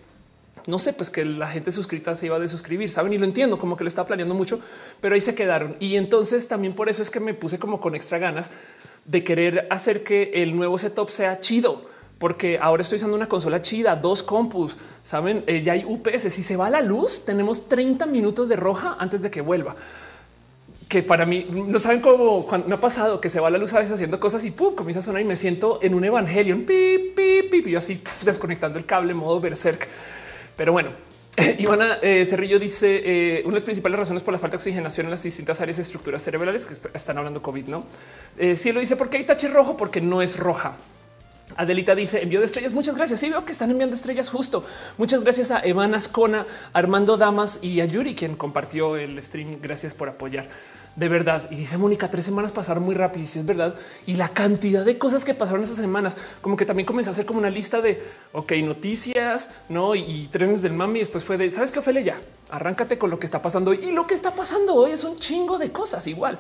no 0.69 0.79
sé, 0.79 0.93
pues 0.93 1.08
que 1.11 1.25
la 1.25 1.49
gente 1.49 1.73
suscrita 1.73 2.14
se 2.14 2.26
iba 2.26 2.37
a 2.37 2.46
suscribir, 2.46 2.90
saben? 2.90 3.12
Y 3.14 3.19
lo 3.19 3.25
entiendo, 3.25 3.56
como 3.56 3.75
que 3.75 3.85
lo 3.85 3.88
estaba 3.88 4.06
planeando 4.06 4.35
mucho, 4.35 4.61
pero 5.00 5.14
ahí 5.14 5.20
se 5.20 5.34
quedaron. 5.34 5.76
Y 5.81 5.96
entonces 5.96 6.46
también 6.46 6.74
por 6.74 6.91
eso 6.91 7.01
es 7.01 7.10
que 7.10 7.20
me 7.20 7.32
puse 7.32 7.58
como 7.58 7.81
con 7.81 7.94
extra 7.94 8.19
ganas 8.19 8.51
de 9.06 9.24
querer 9.24 9.67
hacer 9.70 10.05
que 10.05 10.31
el 10.34 10.55
nuevo 10.55 10.77
setup 10.77 11.08
sea 11.08 11.41
chido 11.41 11.89
porque 12.19 12.58
ahora 12.60 12.82
estoy 12.82 12.96
usando 12.96 13.17
una 13.17 13.29
consola 13.29 13.63
chida, 13.63 13.94
dos 13.94 14.22
compus, 14.22 14.77
saben, 15.03 15.44
eh, 15.46 15.63
ya 15.63 15.75
hay 15.75 15.84
UPS. 15.87 16.32
Si 16.32 16.43
se 16.43 16.56
va 16.56 16.69
la 16.69 16.81
luz, 16.81 17.25
tenemos 17.25 17.69
30 17.69 18.06
minutos 18.06 18.48
de 18.48 18.56
roja 18.56 18.96
antes 18.98 19.22
de 19.22 19.31
que 19.31 19.41
vuelva. 19.41 19.77
Que 20.89 21.03
para 21.03 21.27
mí 21.27 21.46
no 21.51 21.79
saben 21.79 22.01
cómo 22.01 22.46
me 22.67 22.75
ha 22.75 22.81
pasado 22.81 23.20
que 23.20 23.29
se 23.29 23.39
va 23.39 23.51
la 23.51 23.58
luz 23.58 23.72
a 23.75 23.79
veces 23.79 23.93
haciendo 23.93 24.19
cosas 24.19 24.44
y 24.44 24.51
pum, 24.51 24.75
comienza 24.75 25.01
a 25.01 25.03
sonar 25.03 25.22
y 25.22 25.25
me 25.25 25.37
siento 25.37 25.79
en 25.82 25.94
un 25.94 26.05
evangelio, 26.05 26.56
pip, 26.56 27.15
pip, 27.15 27.51
pip, 27.51 27.67
y 27.67 27.70
yo 27.72 27.79
así 27.79 28.03
desconectando 28.25 28.79
el 28.79 28.84
cable, 28.87 29.15
modo 29.15 29.39
berserk. 29.39 29.89
Pero 30.56 30.72
bueno, 30.72 30.91
Ivana 31.58 31.98
eh, 32.03 32.27
Cerrillo 32.27 32.58
dice 32.58 33.01
eh, 33.05 33.41
una 33.43 33.53
de 33.53 33.56
las 33.56 33.65
principales 33.65 33.96
razones 33.96 34.25
por 34.25 34.32
la 34.32 34.41
falta 34.41 34.56
de 34.56 34.56
oxigenación 34.56 35.06
en 35.06 35.10
las 35.13 35.22
distintas 35.22 35.60
áreas 35.60 35.77
de 35.77 35.84
estructuras 35.84 36.20
cerebrales 36.20 36.67
que 36.67 36.75
están 36.94 37.17
hablando 37.19 37.41
COVID. 37.43 37.69
No, 37.69 37.84
si 38.56 38.72
lo 38.72 38.81
dice 38.81 38.96
porque 38.96 39.19
hay 39.19 39.25
tache 39.25 39.46
rojo, 39.46 39.77
porque 39.77 40.01
no 40.01 40.20
es 40.20 40.37
roja. 40.37 40.77
Adelita 41.56 41.94
dice 41.94 42.22
envío 42.22 42.40
de 42.40 42.46
estrellas. 42.46 42.72
Muchas 42.72 42.94
gracias. 42.94 43.20
Sí, 43.20 43.31
veo 43.31 43.44
que 43.44 43.52
están 43.52 43.70
enviando 43.70 43.94
estrellas 43.94 44.31
justo. 44.31 44.64
Muchas 44.96 45.22
gracias 45.22 45.50
a 45.50 45.60
Evan 45.60 45.94
Ascona, 45.94 46.46
Armando 46.72 47.17
Damas 47.17 47.58
y 47.62 47.81
a 47.81 47.84
Yuri, 47.84 48.14
quien 48.14 48.36
compartió 48.36 48.96
el 48.96 49.20
stream. 49.22 49.58
Gracias 49.60 49.94
por 49.94 50.08
apoyar 50.08 50.48
de 50.98 51.08
verdad. 51.08 51.48
Y 51.50 51.56
dice 51.56 51.78
Mónica, 51.78 52.10
tres 52.10 52.24
semanas 52.24 52.50
pasaron 52.50 52.82
muy 52.82 52.94
rápido. 52.94 53.22
Y 53.24 53.28
si 53.28 53.38
es 53.38 53.46
verdad. 53.46 53.76
Y 54.06 54.17
la 54.17 54.31
cantidad 54.31 54.84
de 54.84 54.98
cosas 54.98 55.24
que 55.24 55.32
pasaron 55.32 55.62
esas 55.62 55.76
semanas, 55.76 56.17
como 56.40 56.56
que 56.56 56.67
también 56.67 56.86
comencé 56.86 57.10
a 57.10 57.12
hacer 57.12 57.24
como 57.24 57.38
una 57.38 57.50
lista 57.50 57.81
de 57.81 58.02
ok, 58.32 58.52
noticias, 58.64 59.48
no 59.69 59.94
y, 59.94 60.26
trenes 60.26 60.60
del 60.60 60.72
mami. 60.72 60.98
Después 60.98 61.22
fue 61.22 61.36
de 61.36 61.50
sabes 61.50 61.70
qué, 61.70 61.78
Ophelia, 61.78 62.02
ya 62.02 62.20
arráncate 62.50 62.98
con 62.98 63.10
lo 63.10 63.19
que 63.19 63.26
está 63.26 63.40
pasando 63.40 63.70
hoy. 63.70 63.81
Y 63.82 63.93
lo 63.93 64.06
que 64.06 64.14
está 64.14 64.34
pasando 64.34 64.74
hoy 64.74 64.90
es 64.90 65.05
un 65.05 65.17
chingo 65.17 65.58
de 65.58 65.70
cosas 65.70 66.06
igual. 66.08 66.38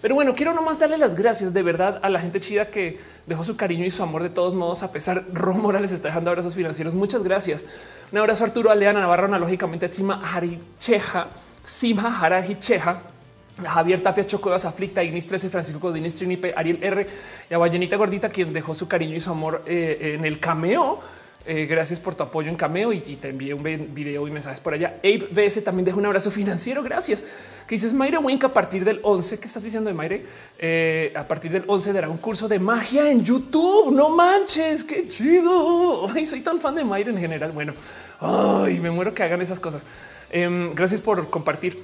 Pero 0.00 0.14
bueno, 0.14 0.34
quiero 0.34 0.54
nomás 0.54 0.78
darle 0.78 0.96
las 0.96 1.16
gracias 1.16 1.52
de 1.52 1.62
verdad 1.62 1.98
a 2.02 2.08
la 2.08 2.20
gente 2.20 2.38
chida 2.38 2.68
que 2.68 3.00
dejó 3.26 3.42
su 3.42 3.56
cariño 3.56 3.84
y 3.84 3.90
su 3.90 4.02
amor 4.02 4.22
de 4.22 4.30
todos 4.30 4.54
modos, 4.54 4.84
a 4.84 4.92
pesar 4.92 5.24
Ro 5.32 5.54
Morales 5.54 5.90
está 5.90 6.08
dejando 6.08 6.30
abrazos 6.30 6.54
financieros. 6.54 6.94
Muchas 6.94 7.24
gracias. 7.24 7.66
Un 8.12 8.18
abrazo 8.18 8.44
a 8.44 8.46
Arturo 8.46 8.70
Aleana 8.70 9.00
Navarro, 9.00 9.26
analógicamente 9.26 9.88
Tzima 9.88 10.20
Haricheja, 10.22 11.28
Sima 11.64 12.16
Harajicheja, 12.20 13.02
Javier 13.60 14.00
Tapia 14.00 14.24
Chocuevas 14.24 14.64
Aflicta, 14.64 15.02
Ignis 15.02 15.26
13, 15.26 15.50
Francisco 15.50 15.80
Codinis 15.80 16.16
Trinipe, 16.16 16.54
Ariel 16.56 16.78
R 16.80 17.06
y 17.50 17.54
a 17.54 17.58
Vallenita 17.58 17.96
Gordita, 17.96 18.28
quien 18.28 18.52
dejó 18.52 18.74
su 18.74 18.86
cariño 18.86 19.16
y 19.16 19.20
su 19.20 19.30
amor 19.30 19.64
eh, 19.66 20.14
en 20.14 20.24
el 20.24 20.38
cameo 20.38 21.00
Eh, 21.50 21.64
gracias 21.64 21.98
por 21.98 22.14
tu 22.14 22.22
apoyo 22.22 22.50
en 22.50 22.56
Cameo 22.56 22.92
y, 22.92 23.00
te 23.00 23.30
envié 23.30 23.54
un 23.54 23.62
video 23.62 24.28
y 24.28 24.30
mensajes 24.30 24.60
por 24.60 24.74
allá. 24.74 25.00
Abe 25.02 25.28
BS 25.30 25.62
también 25.64 25.86
deja 25.86 25.96
un 25.96 26.04
abrazo 26.04 26.30
financiero. 26.30 26.82
Gracias. 26.82 27.24
Que 27.66 27.74
dices 27.74 27.94
Mayre 27.94 28.18
Wink 28.18 28.44
a 28.44 28.50
partir 28.50 28.84
del 28.84 29.00
11. 29.02 29.38
¿Qué 29.40 29.46
estás 29.46 29.62
diciendo 29.62 29.88
de 29.88 29.94
Mayre? 29.94 30.26
Eh, 30.58 31.10
a 31.16 31.26
partir 31.26 31.50
del 31.50 31.64
11 31.66 31.94
dará 31.94 32.10
un 32.10 32.18
curso 32.18 32.48
de 32.48 32.58
magia 32.58 33.10
en 33.10 33.24
YouTube. 33.24 33.90
No 33.94 34.10
manches, 34.10 34.84
qué 34.84 35.08
chido. 35.08 36.06
Ay, 36.14 36.26
soy 36.26 36.42
tan 36.42 36.58
fan 36.58 36.74
de 36.74 36.84
Mayre 36.84 37.12
en 37.12 37.18
general. 37.18 37.52
Bueno, 37.52 37.72
ay, 38.20 38.78
me 38.78 38.90
muero 38.90 39.14
que 39.14 39.22
hagan 39.22 39.40
esas 39.40 39.58
cosas. 39.58 39.86
Em, 40.28 40.74
gracias 40.74 41.00
por 41.00 41.30
compartir. 41.30 41.82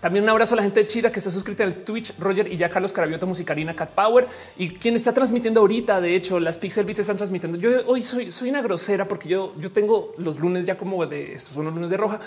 También 0.00 0.24
un 0.24 0.30
abrazo 0.30 0.54
a 0.54 0.56
la 0.56 0.62
gente 0.62 0.86
Chida 0.86 1.12
que 1.12 1.18
está 1.18 1.30
suscrita 1.30 1.62
al 1.62 1.74
Twitch, 1.74 2.18
Roger 2.18 2.50
y 2.50 2.56
ya 2.56 2.70
Carlos 2.70 2.92
Carabioto, 2.92 3.26
Musicarina, 3.26 3.76
Cat 3.76 3.90
Power 3.90 4.26
y 4.56 4.70
quien 4.70 4.96
está 4.96 5.12
transmitiendo 5.12 5.60
ahorita. 5.60 6.00
De 6.00 6.16
hecho, 6.16 6.40
las 6.40 6.56
Pixel 6.56 6.86
Beats 6.86 7.00
están 7.00 7.18
transmitiendo. 7.18 7.58
Yo 7.58 7.86
hoy 7.86 8.02
soy, 8.02 8.30
soy 8.30 8.48
una 8.48 8.62
grosera 8.62 9.06
porque 9.06 9.28
yo, 9.28 9.54
yo 9.58 9.70
tengo 9.70 10.14
los 10.16 10.38
lunes 10.38 10.64
ya 10.64 10.76
como 10.76 11.04
de 11.06 11.32
estos 11.34 11.54
son 11.54 11.66
los 11.66 11.74
lunes 11.74 11.90
de 11.90 11.98
roja, 11.98 12.18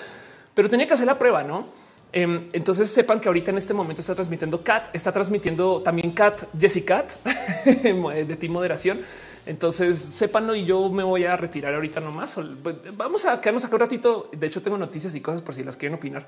pero 0.53 0.69
tenía 0.69 0.85
que 0.85 0.93
hacer 0.93 1.07
la 1.07 1.17
prueba, 1.17 1.43
no? 1.43 1.65
Em, 2.11 2.43
entonces 2.53 2.91
sepan 2.91 3.19
que 3.19 3.27
ahorita 3.27 3.49
en 3.49 3.57
este 3.57 3.73
momento 3.73 4.01
está 4.01 4.13
transmitiendo 4.13 4.63
Cat, 4.63 4.95
está 4.95 5.11
transmitiendo 5.11 5.81
también 5.81 6.11
Cat, 6.11 6.43
Jessica 6.59 7.05
de 7.65 8.37
Team 8.39 8.53
Moderación. 8.53 9.01
Entonces 9.47 9.97
sépanlo 9.97 10.55
y 10.55 10.63
yo 10.63 10.89
me 10.89 11.03
voy 11.03 11.25
a 11.25 11.35
retirar 11.35 11.73
ahorita 11.73 11.99
nomás. 11.99 12.37
Pues, 12.61 12.75
vamos 12.95 13.25
a 13.25 13.41
quedarnos 13.41 13.65
acá 13.65 13.75
un 13.75 13.79
ratito. 13.79 14.29
De 14.31 14.45
hecho, 14.45 14.61
tengo 14.61 14.77
noticias 14.77 15.15
y 15.15 15.21
cosas 15.21 15.41
por 15.41 15.55
si 15.55 15.63
las 15.63 15.75
quieren 15.75 15.97
opinar. 15.97 16.25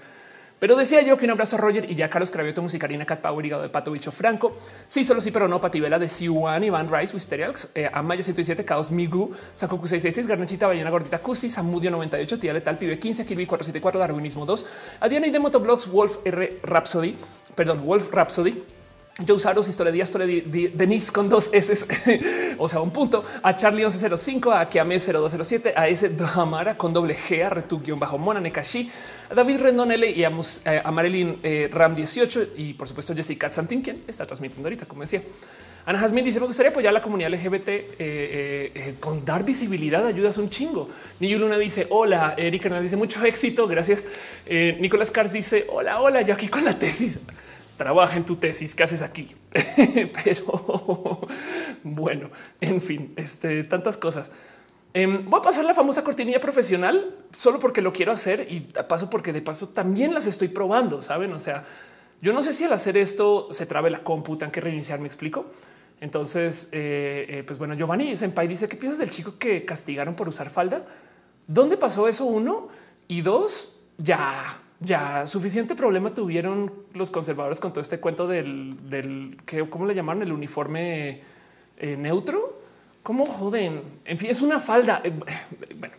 Pero 0.59 0.77
decía 0.77 1.01
yo 1.01 1.17
que 1.17 1.25
un 1.25 1.31
abrazo 1.31 1.57
a 1.57 1.59
Roger 1.59 1.89
y 1.89 1.95
ya 1.95 2.09
Carlos 2.09 2.31
Cravioto, 2.31 2.62
Musicarina, 2.62 3.05
Cat 3.05 3.19
Power, 3.19 3.45
Hígado 3.45 3.63
de 3.63 3.69
Pato, 3.69 3.91
Bicho 3.91 4.12
Franco. 4.12 4.55
Sí, 4.88 5.03
solo 5.03 5.19
sí, 5.19 5.31
pero 5.31 5.47
no. 5.47 5.59
Pativela 5.59 6.00
de 6.00 6.07
Siwan, 6.07 6.63
Iván 6.63 6.89
Rice, 6.89 7.13
Wisterials, 7.13 7.69
eh, 7.75 7.89
Amaya 7.91 8.24
107, 8.24 8.63
Caos 8.63 8.89
Migu, 8.89 9.31
Sakoku 9.53 9.88
666, 9.88 10.27
Garnachita, 10.27 10.67
Ballena 10.67 10.89
Gordita, 10.89 11.19
Cusi, 11.19 11.50
Samudio 11.50 11.91
98, 11.91 12.39
Tía 12.39 12.53
Letal, 12.53 12.77
Pibe 12.77 12.97
15, 12.97 13.25
Kirby 13.25 13.45
474, 13.45 14.00
Darwinismo 14.00 14.45
2, 14.45 14.65
Adiana 15.01 15.27
y 15.27 15.31
de 15.31 15.39
Motoblogs, 15.39 15.91
Wolf 15.91 16.19
R 16.24 16.59
Rhapsody, 16.63 17.15
perdón, 17.53 17.85
Wolf 17.85 18.12
Rhapsody. 18.13 18.63
Yo 19.19 19.35
usaros 19.35 19.69
historia 19.69 19.93
de 19.93 20.71
Denise 20.74 21.09
con 21.09 21.29
dos 21.29 21.50
S, 21.53 21.88
o 22.57 22.67
sea, 22.67 22.81
un 22.81 22.91
punto 22.91 23.24
a 23.41 23.55
Charlie 23.55 23.83
1105, 23.83 24.51
a 24.51 24.65
Kiame 24.67 25.00
0207, 25.00 25.74
a 25.74 25.88
ese 25.88 26.09
Damara 26.09 26.77
con 26.77 26.91
doble 26.91 27.15
G, 27.15 27.45
a 27.45 27.50
Retu 27.50 27.81
bajo 27.97 28.17
Mona 28.17 28.41
Nekashi, 28.41 28.91
a 29.29 29.34
David 29.34 29.58
Rendon 29.58 29.91
L 29.91 30.10
y 30.10 30.24
a, 30.24 30.32
eh, 30.65 30.82
Marilyn 30.91 31.39
eh, 31.44 31.70
Ram 31.72 31.96
18 31.96 32.48
y 32.58 32.74
por 32.74 32.88
supuesto 32.88 33.15
Jessica 33.15 33.51
Santin, 33.51 33.82
quien 33.82 34.03
está 34.08 34.25
transmitiendo 34.25 34.67
ahorita, 34.67 34.86
como 34.86 35.01
decía. 35.01 35.22
Ana 35.86 36.00
Jasmine 36.00 36.25
dice: 36.25 36.39
Me 36.39 36.48
gustaría 36.48 36.72
apoyar 36.72 36.89
a 36.89 36.94
la 36.94 37.01
comunidad 37.01 37.29
LGBT 37.29 37.67
eh, 37.67 38.96
con 39.00 39.24
dar 39.24 39.44
visibilidad, 39.44 40.05
ayudas 40.05 40.38
un 40.38 40.50
chingo. 40.50 40.89
Niyu 41.20 41.38
Luna 41.38 41.60
dice: 41.60 41.86
Hola, 41.91 42.34
Erika 42.38 42.82
dice 42.82 42.98
mucho 42.98 43.24
éxito. 43.24 43.67
Gracias. 43.67 44.08
Nicolás 44.48 45.12
Cars 45.12 45.34
dice: 45.34 45.67
Hola, 45.70 46.01
hola, 46.01 46.24
yo 46.24 46.34
aquí 46.34 46.48
con 46.48 46.65
la 46.65 46.77
tesis 46.79 47.20
trabaja 47.77 48.15
en 48.15 48.25
tu 48.25 48.38
tesis, 48.38 48.75
¿qué 48.75 48.84
haces 48.84 49.01
aquí? 49.01 49.36
Pero 50.24 51.27
bueno, 51.84 52.29
en 52.62 52.82
fin, 52.82 53.13
este, 53.15 53.63
tantas 53.63 53.98
cosas. 53.98 54.32
Em, 54.98 55.30
voy 55.30 55.40
a 55.40 55.42
pasar 55.42 55.66
la 55.66 55.74
famosa 55.74 56.06
cortinilla 56.06 56.40
profesional 56.40 57.14
solo 57.36 57.60
porque 57.60 57.82
lo 57.82 57.92
quiero 57.92 58.14
hacer 58.14 58.48
y 58.50 58.62
paso 58.62 59.10
porque 59.10 59.34
de 59.34 59.42
paso 59.42 59.68
también 59.68 60.14
las 60.14 60.25
estoy 60.25 60.48
probando, 60.48 61.02
saben? 61.02 61.34
O 61.34 61.40
sea, 61.40 61.66
yo 62.22 62.32
no 62.32 62.42
sé 62.42 62.54
si 62.54 62.64
al 62.64 62.72
hacer 62.72 62.96
esto 62.96 63.50
se 63.52 63.66
trabe 63.66 63.90
la 63.90 64.04
compu, 64.04 64.38
que 64.38 64.62
reiniciar, 64.62 65.02
me 65.02 65.08
explico. 65.08 65.48
Entonces, 66.00 66.70
eh, 66.72 67.25
eh, 67.28 67.44
pues 67.46 67.60
bueno, 67.60 67.74
Giovanni 67.74 68.16
Senpai 68.16 68.48
dice 68.48 68.70
¿qué 68.70 68.78
piensas 68.78 69.00
del 69.00 69.10
chico 69.10 69.38
que 69.38 69.66
castigaron 69.66 70.16
por 70.16 70.30
usar 70.30 70.50
falda? 70.50 70.86
¿Dónde 71.46 71.75
pasó 71.75 72.08
eso? 72.08 72.24
Uno 72.24 72.70
y 73.10 73.20
dos, 73.20 73.78
ya 73.98 74.62
ya 74.80 75.28
suficiente 75.28 75.75
problema 75.75 76.14
tuvieron 76.14 76.72
los 76.94 77.10
conservadores 77.10 77.60
con 77.60 77.72
todo 77.72 77.82
este 77.82 78.00
cuento 78.00 78.28
del, 78.28 78.90
del 78.90 79.38
que, 79.46 79.68
¿cómo 79.70 79.86
le 79.86 79.96
llamaron? 79.96 80.24
El 80.24 80.32
uniforme 80.32 81.22
eh, 81.78 81.98
neutro. 81.98 82.54
¿Cómo 83.05 83.27
joden? 83.27 83.83
En 84.03 84.17
fin, 84.17 84.31
es 84.31 84.41
una 84.41 84.59
falda. 84.59 85.00
Eh, 85.03 85.12
bueno. 85.12 85.93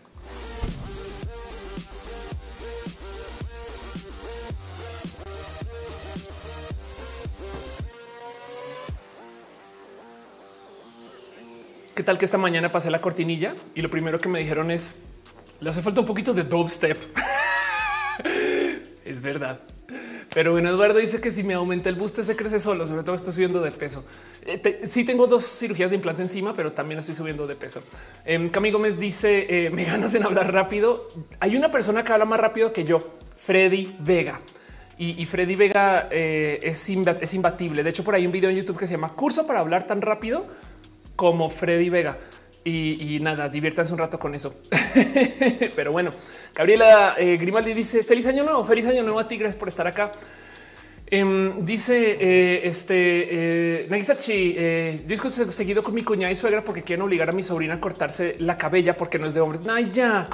¿Qué 11.95 12.03
tal 12.03 12.19
que 12.19 12.25
esta 12.25 12.39
mañana 12.39 12.73
pasé 12.73 12.91
la 12.91 13.01
cortinilla 13.01 13.55
y 13.77 13.83
lo 13.83 13.89
primero 13.89 14.19
que 14.19 14.29
me 14.29 14.41
dijeron 14.41 14.73
es 14.73 14.99
le 15.61 15.71
hace 15.71 15.83
falta 15.83 16.01
un 16.01 16.07
poquito 16.07 16.35
de 16.35 16.43
dubstep? 16.43 16.99
es 19.05 19.21
verdad. 19.23 19.61
Pero 20.35 20.53
bueno, 20.53 20.69
Eduardo 20.69 20.99
dice 20.99 21.21
que 21.21 21.31
si 21.31 21.43
me 21.43 21.55
aumenta 21.55 21.89
el 21.89 21.95
busto, 21.95 22.23
se 22.23 22.37
crece 22.37 22.59
solo. 22.59 22.87
Sobre 22.87 23.03
todo 23.03 23.15
estoy 23.15 23.33
subiendo 23.33 23.61
de 23.63 23.73
peso. 23.73 24.05
Eh, 24.45 24.83
sí 24.87 25.05
tengo 25.05 25.27
dos 25.27 25.45
cirugías 25.45 25.91
de 25.91 25.97
implante 25.97 26.23
encima, 26.23 26.53
pero 26.55 26.73
también 26.73 27.01
estoy 27.01 27.15
subiendo 27.15 27.47
de 27.47 27.57
peso. 27.57 27.83
Eh, 28.25 28.49
Cami 28.51 28.71
Gómez 28.71 28.99
dice 28.99 29.47
eh, 29.49 29.71
me 29.73 29.85
ganas 29.85 30.15
en 30.15 30.25
hablar 30.25 30.53
rápido. 30.53 31.09
Hay 31.41 31.57
una 31.57 31.71
persona 31.71 32.05
que 32.05 32.13
habla 32.13 32.25
más 32.25 32.41
rápido 32.41 32.73
que 32.73 32.85
yo, 32.85 33.17
Freddy 33.37 33.97
Vega. 34.01 34.41
Y, 34.99 35.27
Freddy 35.27 35.57
Vega 35.57 36.09
eh, 36.11 36.59
es, 36.63 36.89
es 36.89 37.35
imbatible. 37.35 37.83
De 37.83 37.91
hecho, 37.91 38.03
por 38.03 38.15
ahí 38.15 38.25
un 38.25 38.33
video 38.33 38.49
en 38.49 38.57
YouTube 38.57 38.79
que 38.79 38.87
se 38.87 38.93
llama 38.93 39.13
Curso 39.13 39.47
para 39.47 39.61
hablar 39.61 39.87
tan 39.87 40.01
rápido 40.01 40.47
como 41.17 41.51
Freddy 41.51 41.91
Vega. 41.91 42.17
Y, 42.65 43.19
nada, 43.21 43.49
diviértanse 43.49 43.93
un 43.93 43.99
rato 43.99 44.19
con 44.19 44.35
eso. 44.35 44.57
Pero 45.77 45.93
bueno, 45.93 46.11
Gabriela 46.57 47.15
eh, 47.19 47.37
Grimaldi 47.37 47.75
dice 47.75 48.03
feliz 48.03 48.27
año 48.27 48.43
nuevo, 48.43 48.65
feliz 48.65 48.87
año 48.87 49.03
nuevo 49.03 49.21
a 49.21 49.29
ti. 49.29 49.37
Gracias 49.37 49.59
por 49.59 49.69
estar 49.69 49.87
acá. 49.87 50.11
Em, 51.09 51.65
dice 51.65 52.17
eh, 52.19 52.61
este 52.65 53.85
eh, 53.85 53.87
Nagisachi, 53.89 54.55
eh, 54.57 54.99
yo 55.03 55.09
discuto 55.09 55.53
seguido 55.53 55.81
con 55.83 55.95
mi 55.95 56.03
cuñada 56.03 56.33
y 56.33 56.35
suegra 56.35 56.65
porque 56.65 56.83
quieren 56.83 57.03
obligar 57.03 57.29
a 57.31 57.33
mi 57.33 57.45
sobrina 57.45 57.75
a 57.75 57.81
cortarse 57.81 58.35
la 58.39 58.57
cabella 58.57 58.97
porque 58.97 59.19
no 59.19 59.27
es 59.27 59.35
de 59.35 59.41
hombres. 59.41 59.63
Naya, 59.63 60.27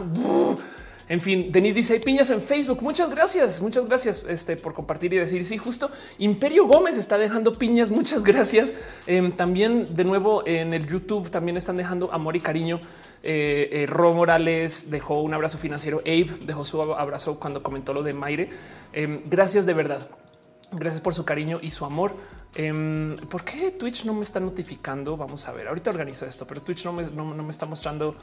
en 1.09 1.21
fin, 1.21 1.53
Denise 1.53 1.75
dice 1.75 1.93
hay 1.95 1.99
piñas 1.99 2.31
en 2.31 2.41
Facebook. 2.41 2.81
Muchas 2.81 3.11
gracias, 3.11 3.61
muchas 3.61 3.85
gracias 3.85 4.25
este, 4.27 4.57
por 4.57 4.73
compartir 4.73 5.13
y 5.13 5.19
decir 5.19 5.45
sí, 5.45 5.59
justo 5.59 5.91
Imperio 6.19 6.67
Gómez 6.67 6.97
está 6.97 7.19
dejando 7.19 7.59
piñas. 7.59 7.91
Muchas 7.91 8.23
gracias. 8.23 8.73
Em, 9.07 9.31
también 9.33 9.95
de 9.95 10.05
nuevo 10.05 10.43
en 10.47 10.73
el 10.73 10.87
YouTube 10.87 11.29
también 11.31 11.59
están 11.59 11.77
dejando 11.77 12.11
amor 12.13 12.37
y 12.37 12.41
cariño. 12.41 12.81
Eh, 13.23 13.69
eh, 13.71 13.87
Ro 13.87 14.13
Morales 14.15 14.91
dejó 14.91 15.21
un 15.23 15.35
abrazo 15.35 15.59
financiero. 15.59 16.01
Abe 16.01 16.31
dejó 16.45 16.65
su 16.65 16.83
abrazo 16.83 17.39
cuando 17.39 17.63
comentó 17.63 17.93
lo 17.93 18.03
de 18.03 18.15
Maire. 18.15 18.49
Em, 18.93 19.23
gracias 19.25 19.67
de 19.67 19.75
verdad. 19.75 20.09
Gracias 20.73 21.03
por 21.03 21.15
su 21.15 21.25
cariño 21.25 21.59
y 21.63 21.71
su 21.71 21.85
amor. 21.85 22.17
Em, 22.55 23.17
¿Por 23.17 23.45
qué 23.45 23.71
Twitch 23.73 24.05
no 24.05 24.15
me 24.15 24.23
está 24.23 24.41
notificando? 24.41 25.17
Vamos 25.17 25.47
a 25.47 25.53
ver. 25.53 25.69
Ahorita 25.69 25.91
organizo 25.91 26.27
esto, 26.27 26.47
pero 26.47 26.63
Twitch 26.63 26.85
no 26.85 26.93
me, 26.93 27.05
no 27.05 27.25
me 27.25 27.51
está 27.51 27.67
mostrando 27.67 28.15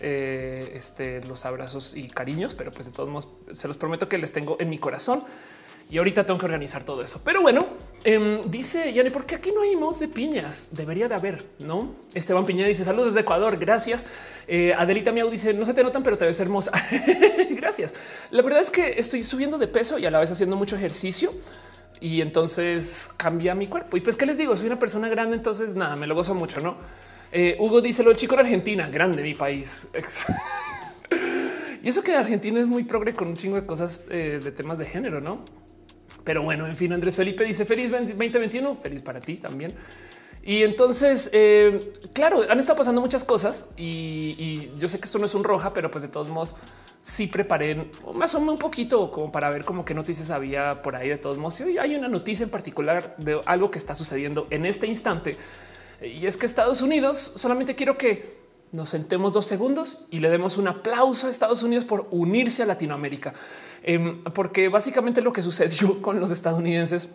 eh, 0.00 0.72
este, 0.74 1.24
los 1.24 1.44
abrazos 1.46 1.94
y 1.94 2.08
cariños, 2.08 2.56
pero 2.56 2.72
pues 2.72 2.86
de 2.86 2.92
todos 2.92 3.08
modos 3.08 3.28
se 3.52 3.68
los 3.68 3.76
prometo 3.76 4.08
que 4.08 4.18
les 4.18 4.32
tengo 4.32 4.56
en 4.58 4.68
mi 4.68 4.78
corazón. 4.78 5.22
Y 5.90 5.98
ahorita 5.98 6.24
tengo 6.24 6.40
que 6.40 6.46
organizar 6.46 6.82
todo 6.84 7.02
eso. 7.02 7.20
Pero 7.24 7.42
bueno, 7.42 7.66
eh, 8.04 8.42
dice 8.46 8.92
Yanni, 8.92 9.10
¿por 9.10 9.26
qué 9.26 9.36
aquí 9.36 9.52
no 9.52 9.62
hay 9.62 9.76
mouse 9.76 10.00
de 10.00 10.08
piñas? 10.08 10.70
Debería 10.72 11.08
de 11.08 11.14
haber, 11.14 11.44
¿no? 11.58 11.94
Esteban 12.14 12.44
Piña 12.44 12.66
dice 12.66 12.84
saludos 12.84 13.08
desde 13.08 13.20
Ecuador, 13.20 13.56
gracias. 13.58 14.06
Eh, 14.46 14.74
Adelita 14.76 15.12
Miau 15.12 15.30
dice 15.30 15.54
no 15.54 15.64
se 15.64 15.72
te 15.72 15.82
notan, 15.82 16.02
pero 16.02 16.18
te 16.18 16.26
ves 16.26 16.40
hermosa. 16.40 16.72
gracias. 17.50 17.94
La 18.30 18.42
verdad 18.42 18.60
es 18.60 18.70
que 18.70 18.98
estoy 18.98 19.22
subiendo 19.22 19.58
de 19.58 19.68
peso 19.68 19.98
y 19.98 20.06
a 20.06 20.10
la 20.10 20.20
vez 20.20 20.30
haciendo 20.30 20.56
mucho 20.56 20.76
ejercicio 20.76 21.32
y 22.00 22.20
entonces 22.20 23.10
cambia 23.16 23.54
mi 23.54 23.66
cuerpo. 23.66 23.96
Y 23.96 24.00
pues, 24.00 24.16
¿qué 24.16 24.26
les 24.26 24.36
digo? 24.36 24.56
Soy 24.56 24.66
una 24.66 24.78
persona 24.78 25.08
grande, 25.08 25.36
entonces 25.36 25.74
nada, 25.74 25.96
me 25.96 26.06
lo 26.06 26.14
gozo 26.14 26.34
mucho, 26.34 26.60
¿no? 26.60 26.76
Eh, 27.32 27.56
Hugo 27.58 27.80
dice 27.80 28.02
lo 28.02 28.12
chico 28.14 28.34
en 28.34 28.40
Argentina, 28.40 28.88
grande 28.88 29.22
mi 29.22 29.34
país. 29.34 29.88
y 31.82 31.88
eso 31.88 32.02
que 32.02 32.14
Argentina 32.14 32.60
es 32.60 32.66
muy 32.66 32.84
progre 32.84 33.14
con 33.14 33.28
un 33.28 33.36
chingo 33.36 33.56
de 33.56 33.66
cosas 33.66 34.06
eh, 34.10 34.40
de 34.42 34.52
temas 34.52 34.78
de 34.78 34.84
género, 34.84 35.20
no? 35.20 35.44
Pero 36.24 36.42
bueno, 36.42 36.66
en 36.66 36.76
fin, 36.76 36.92
Andrés 36.92 37.16
Felipe 37.16 37.44
dice 37.44 37.64
feliz 37.64 37.90
2021, 37.90 38.76
feliz 38.76 39.02
para 39.02 39.20
ti 39.20 39.36
también. 39.36 39.72
Y 40.42 40.62
entonces, 40.62 41.30
eh, 41.32 41.92
claro, 42.12 42.42
han 42.48 42.58
estado 42.58 42.78
pasando 42.78 43.00
muchas 43.00 43.24
cosas 43.24 43.68
y, 43.76 44.70
yo 44.76 44.88
sé 44.88 44.98
que 44.98 45.06
esto 45.06 45.18
no 45.18 45.26
es 45.26 45.34
un 45.34 45.44
roja, 45.44 45.72
pero 45.72 45.90
pues 45.90 46.02
de 46.02 46.08
todos 46.08 46.28
modos 46.28 46.54
sí 47.00 47.26
preparé 47.26 47.90
más 48.14 48.34
o 48.34 48.40
menos 48.40 48.54
un 48.54 48.58
poquito 48.58 49.10
como 49.10 49.30
para 49.30 49.50
ver 49.50 49.64
cómo 49.64 49.84
qué 49.84 49.94
noticias 49.94 50.30
había 50.30 50.80
por 50.82 50.96
ahí 50.96 51.08
de 51.08 51.18
todos 51.18 51.38
modos. 51.38 51.60
Y 51.60 51.78
hay 51.78 51.94
una 51.94 52.08
noticia 52.08 52.44
en 52.44 52.50
particular 52.50 53.14
de 53.18 53.40
algo 53.46 53.70
que 53.70 53.78
está 53.78 53.94
sucediendo 53.94 54.46
en 54.50 54.66
este 54.66 54.86
instante 54.86 55.36
y 56.02 56.26
es 56.26 56.36
que 56.36 56.46
Estados 56.46 56.82
Unidos 56.82 57.32
solamente 57.36 57.74
quiero 57.74 57.96
que 57.96 58.43
nos 58.74 58.88
sentemos 58.88 59.32
dos 59.32 59.46
segundos 59.46 60.00
y 60.10 60.18
le 60.18 60.30
demos 60.30 60.56
un 60.56 60.66
aplauso 60.66 61.28
a 61.28 61.30
Estados 61.30 61.62
Unidos 61.62 61.84
por 61.84 62.08
unirse 62.10 62.64
a 62.64 62.66
Latinoamérica, 62.66 63.32
em, 63.84 64.22
porque 64.24 64.68
básicamente 64.68 65.22
lo 65.22 65.32
que 65.32 65.42
sucedió 65.42 65.86
con 66.02 66.18
los 66.18 66.32
estadounidenses 66.32 67.14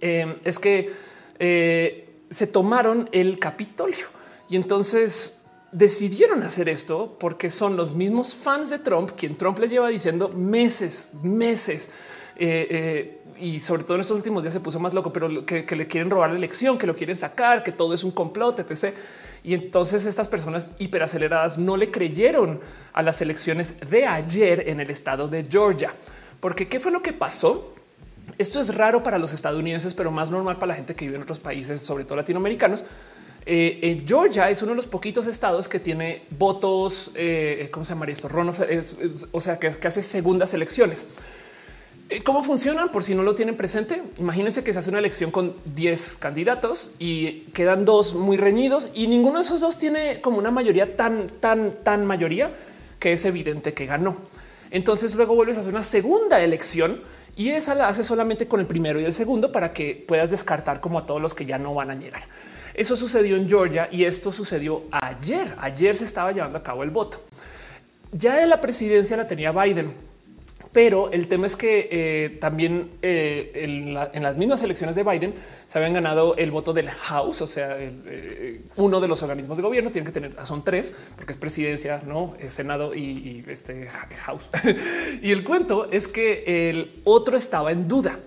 em, 0.00 0.36
es 0.44 0.58
que 0.58 0.90
eh, 1.38 2.08
se 2.30 2.46
tomaron 2.46 3.08
el 3.12 3.38
Capitolio 3.38 4.06
y 4.48 4.56
entonces 4.56 5.42
decidieron 5.72 6.42
hacer 6.42 6.70
esto 6.70 7.16
porque 7.20 7.50
son 7.50 7.76
los 7.76 7.94
mismos 7.94 8.34
fans 8.34 8.70
de 8.70 8.78
Trump, 8.78 9.10
quien 9.14 9.36
Trump 9.36 9.58
les 9.58 9.70
lleva 9.70 9.88
diciendo 9.88 10.30
meses, 10.30 11.10
meses. 11.22 11.90
Eh, 12.36 12.66
eh, 12.70 13.18
y 13.40 13.60
sobre 13.60 13.84
todo 13.84 13.96
en 13.96 14.00
estos 14.00 14.16
últimos 14.16 14.42
días 14.42 14.54
se 14.54 14.60
puso 14.60 14.80
más 14.80 14.94
loco, 14.94 15.12
pero 15.12 15.44
que, 15.44 15.64
le 15.76 15.86
quieren 15.86 16.10
robar 16.10 16.30
la 16.30 16.36
elección, 16.36 16.78
que 16.78 16.86
lo 16.86 16.96
quieren 16.96 17.14
sacar, 17.14 17.62
que 17.62 17.72
todo 17.72 17.94
es 17.94 18.02
un 18.02 18.10
complot, 18.10 18.58
etc. 18.60 18.94
Y 19.44 19.54
entonces 19.54 20.06
estas 20.06 20.28
personas 20.28 20.70
hiperaceleradas 20.78 21.58
no 21.58 21.76
le 21.76 21.90
creyeron 21.90 22.60
a 22.92 23.02
las 23.02 23.20
elecciones 23.20 23.74
de 23.88 24.06
ayer 24.06 24.64
en 24.68 24.80
el 24.80 24.90
estado 24.90 25.28
de 25.28 25.44
Georgia. 25.48 25.94
Porque 26.40 26.68
¿qué 26.68 26.80
fue 26.80 26.92
lo 26.92 27.02
que 27.02 27.12
pasó? 27.12 27.72
Esto 28.36 28.60
es 28.60 28.74
raro 28.74 29.02
para 29.02 29.18
los 29.18 29.32
estadounidenses, 29.32 29.94
pero 29.94 30.10
más 30.10 30.30
normal 30.30 30.56
para 30.56 30.68
la 30.68 30.74
gente 30.74 30.94
que 30.94 31.04
vive 31.04 31.16
en 31.16 31.22
otros 31.22 31.38
países, 31.38 31.80
sobre 31.80 32.04
todo 32.04 32.16
latinoamericanos. 32.16 32.84
Eh, 33.46 33.78
en 33.82 34.06
Georgia 34.06 34.50
es 34.50 34.60
uno 34.62 34.72
de 34.72 34.76
los 34.76 34.86
poquitos 34.86 35.26
estados 35.26 35.68
que 35.68 35.80
tiene 35.80 36.24
votos, 36.30 37.10
eh, 37.14 37.68
¿cómo 37.72 37.84
se 37.84 37.94
llama 37.94 38.06
esto? 38.06 38.28
o 39.32 39.40
sea, 39.40 39.58
que 39.58 39.68
hace 39.68 40.02
segundas 40.02 40.52
elecciones. 40.52 41.06
Eh, 42.10 42.22
¿Cómo 42.22 42.42
funcionan? 42.42 42.88
Por 42.88 43.04
si 43.04 43.14
no 43.14 43.22
lo 43.22 43.34
tienen 43.34 43.54
presente, 43.54 44.02
imagínense 44.18 44.64
que 44.64 44.72
se 44.72 44.78
hace 44.78 44.88
una 44.88 44.98
elección 44.98 45.30
con 45.30 45.54
10 45.74 46.16
candidatos 46.16 46.92
y 46.98 47.40
quedan 47.52 47.84
dos 47.84 48.14
muy 48.14 48.38
reñidos 48.38 48.88
y 48.94 49.08
ninguno 49.08 49.36
de 49.36 49.42
esos 49.42 49.60
dos 49.60 49.76
tiene 49.76 50.18
como 50.20 50.38
una 50.38 50.50
mayoría 50.50 50.96
tan, 50.96 51.26
tan, 51.26 51.70
tan 51.70 52.06
mayoría 52.06 52.50
que 52.98 53.12
es 53.12 53.26
evidente 53.26 53.74
que 53.74 53.84
ganó. 53.84 54.16
Entonces 54.70 55.14
luego 55.16 55.34
vuelves 55.34 55.58
a 55.58 55.60
hacer 55.60 55.74
una 55.74 55.82
segunda 55.82 56.40
elección 56.40 57.02
y 57.36 57.50
esa 57.50 57.74
la 57.74 57.88
hace 57.88 58.02
solamente 58.02 58.48
con 58.48 58.60
el 58.60 58.66
primero 58.66 58.98
y 58.98 59.04
el 59.04 59.12
segundo 59.12 59.52
para 59.52 59.74
que 59.74 60.02
puedas 60.08 60.30
descartar 60.30 60.80
como 60.80 60.98
a 60.98 61.04
todos 61.04 61.20
los 61.20 61.34
que 61.34 61.44
ya 61.44 61.58
no 61.58 61.74
van 61.74 61.90
a 61.90 61.94
llegar. 61.94 62.22
Eso 62.72 62.96
sucedió 62.96 63.36
en 63.36 63.46
Georgia 63.50 63.86
y 63.90 64.04
esto 64.04 64.32
sucedió 64.32 64.82
ayer. 64.92 65.54
Ayer 65.58 65.94
se 65.94 66.04
estaba 66.04 66.32
llevando 66.32 66.56
a 66.56 66.62
cabo 66.62 66.84
el 66.84 66.90
voto. 66.90 67.22
Ya 68.12 68.46
la 68.46 68.62
presidencia 68.62 69.14
la 69.18 69.28
tenía 69.28 69.52
Biden, 69.52 69.92
pero 70.72 71.10
el 71.10 71.28
tema 71.28 71.46
es 71.46 71.56
que 71.56 71.88
eh, 71.90 72.30
también 72.40 72.90
eh, 73.02 73.52
en, 73.54 73.94
las 73.94 74.36
mismas 74.36 74.62
elecciones 74.62 74.96
de 74.96 75.02
Biden 75.02 75.34
se 75.66 75.78
habían 75.78 75.94
ganado 75.94 76.36
el 76.36 76.50
voto 76.50 76.72
del 76.72 76.90
House, 76.90 77.40
o 77.42 77.46
sea, 77.46 77.76
eh, 77.78 78.62
uno 78.76 79.00
de 79.00 79.08
los 79.08 79.22
organismos 79.22 79.56
de 79.56 79.62
gobierno 79.62 79.90
tiene 79.90 80.06
que 80.06 80.12
tener, 80.12 80.34
son 80.44 80.64
tres, 80.64 80.94
porque 81.16 81.32
es 81.32 81.38
presidencia, 81.38 82.02
no 82.06 82.34
Senado 82.48 82.94
y, 82.94 83.00
y 83.00 83.44
este 83.50 83.88
House. 84.24 84.50
y 85.22 85.32
el 85.32 85.44
cuento 85.44 85.90
es 85.90 86.08
que 86.08 86.70
el 86.70 87.00
otro 87.04 87.36
estaba 87.36 87.72
en 87.72 87.88
duda 87.88 88.18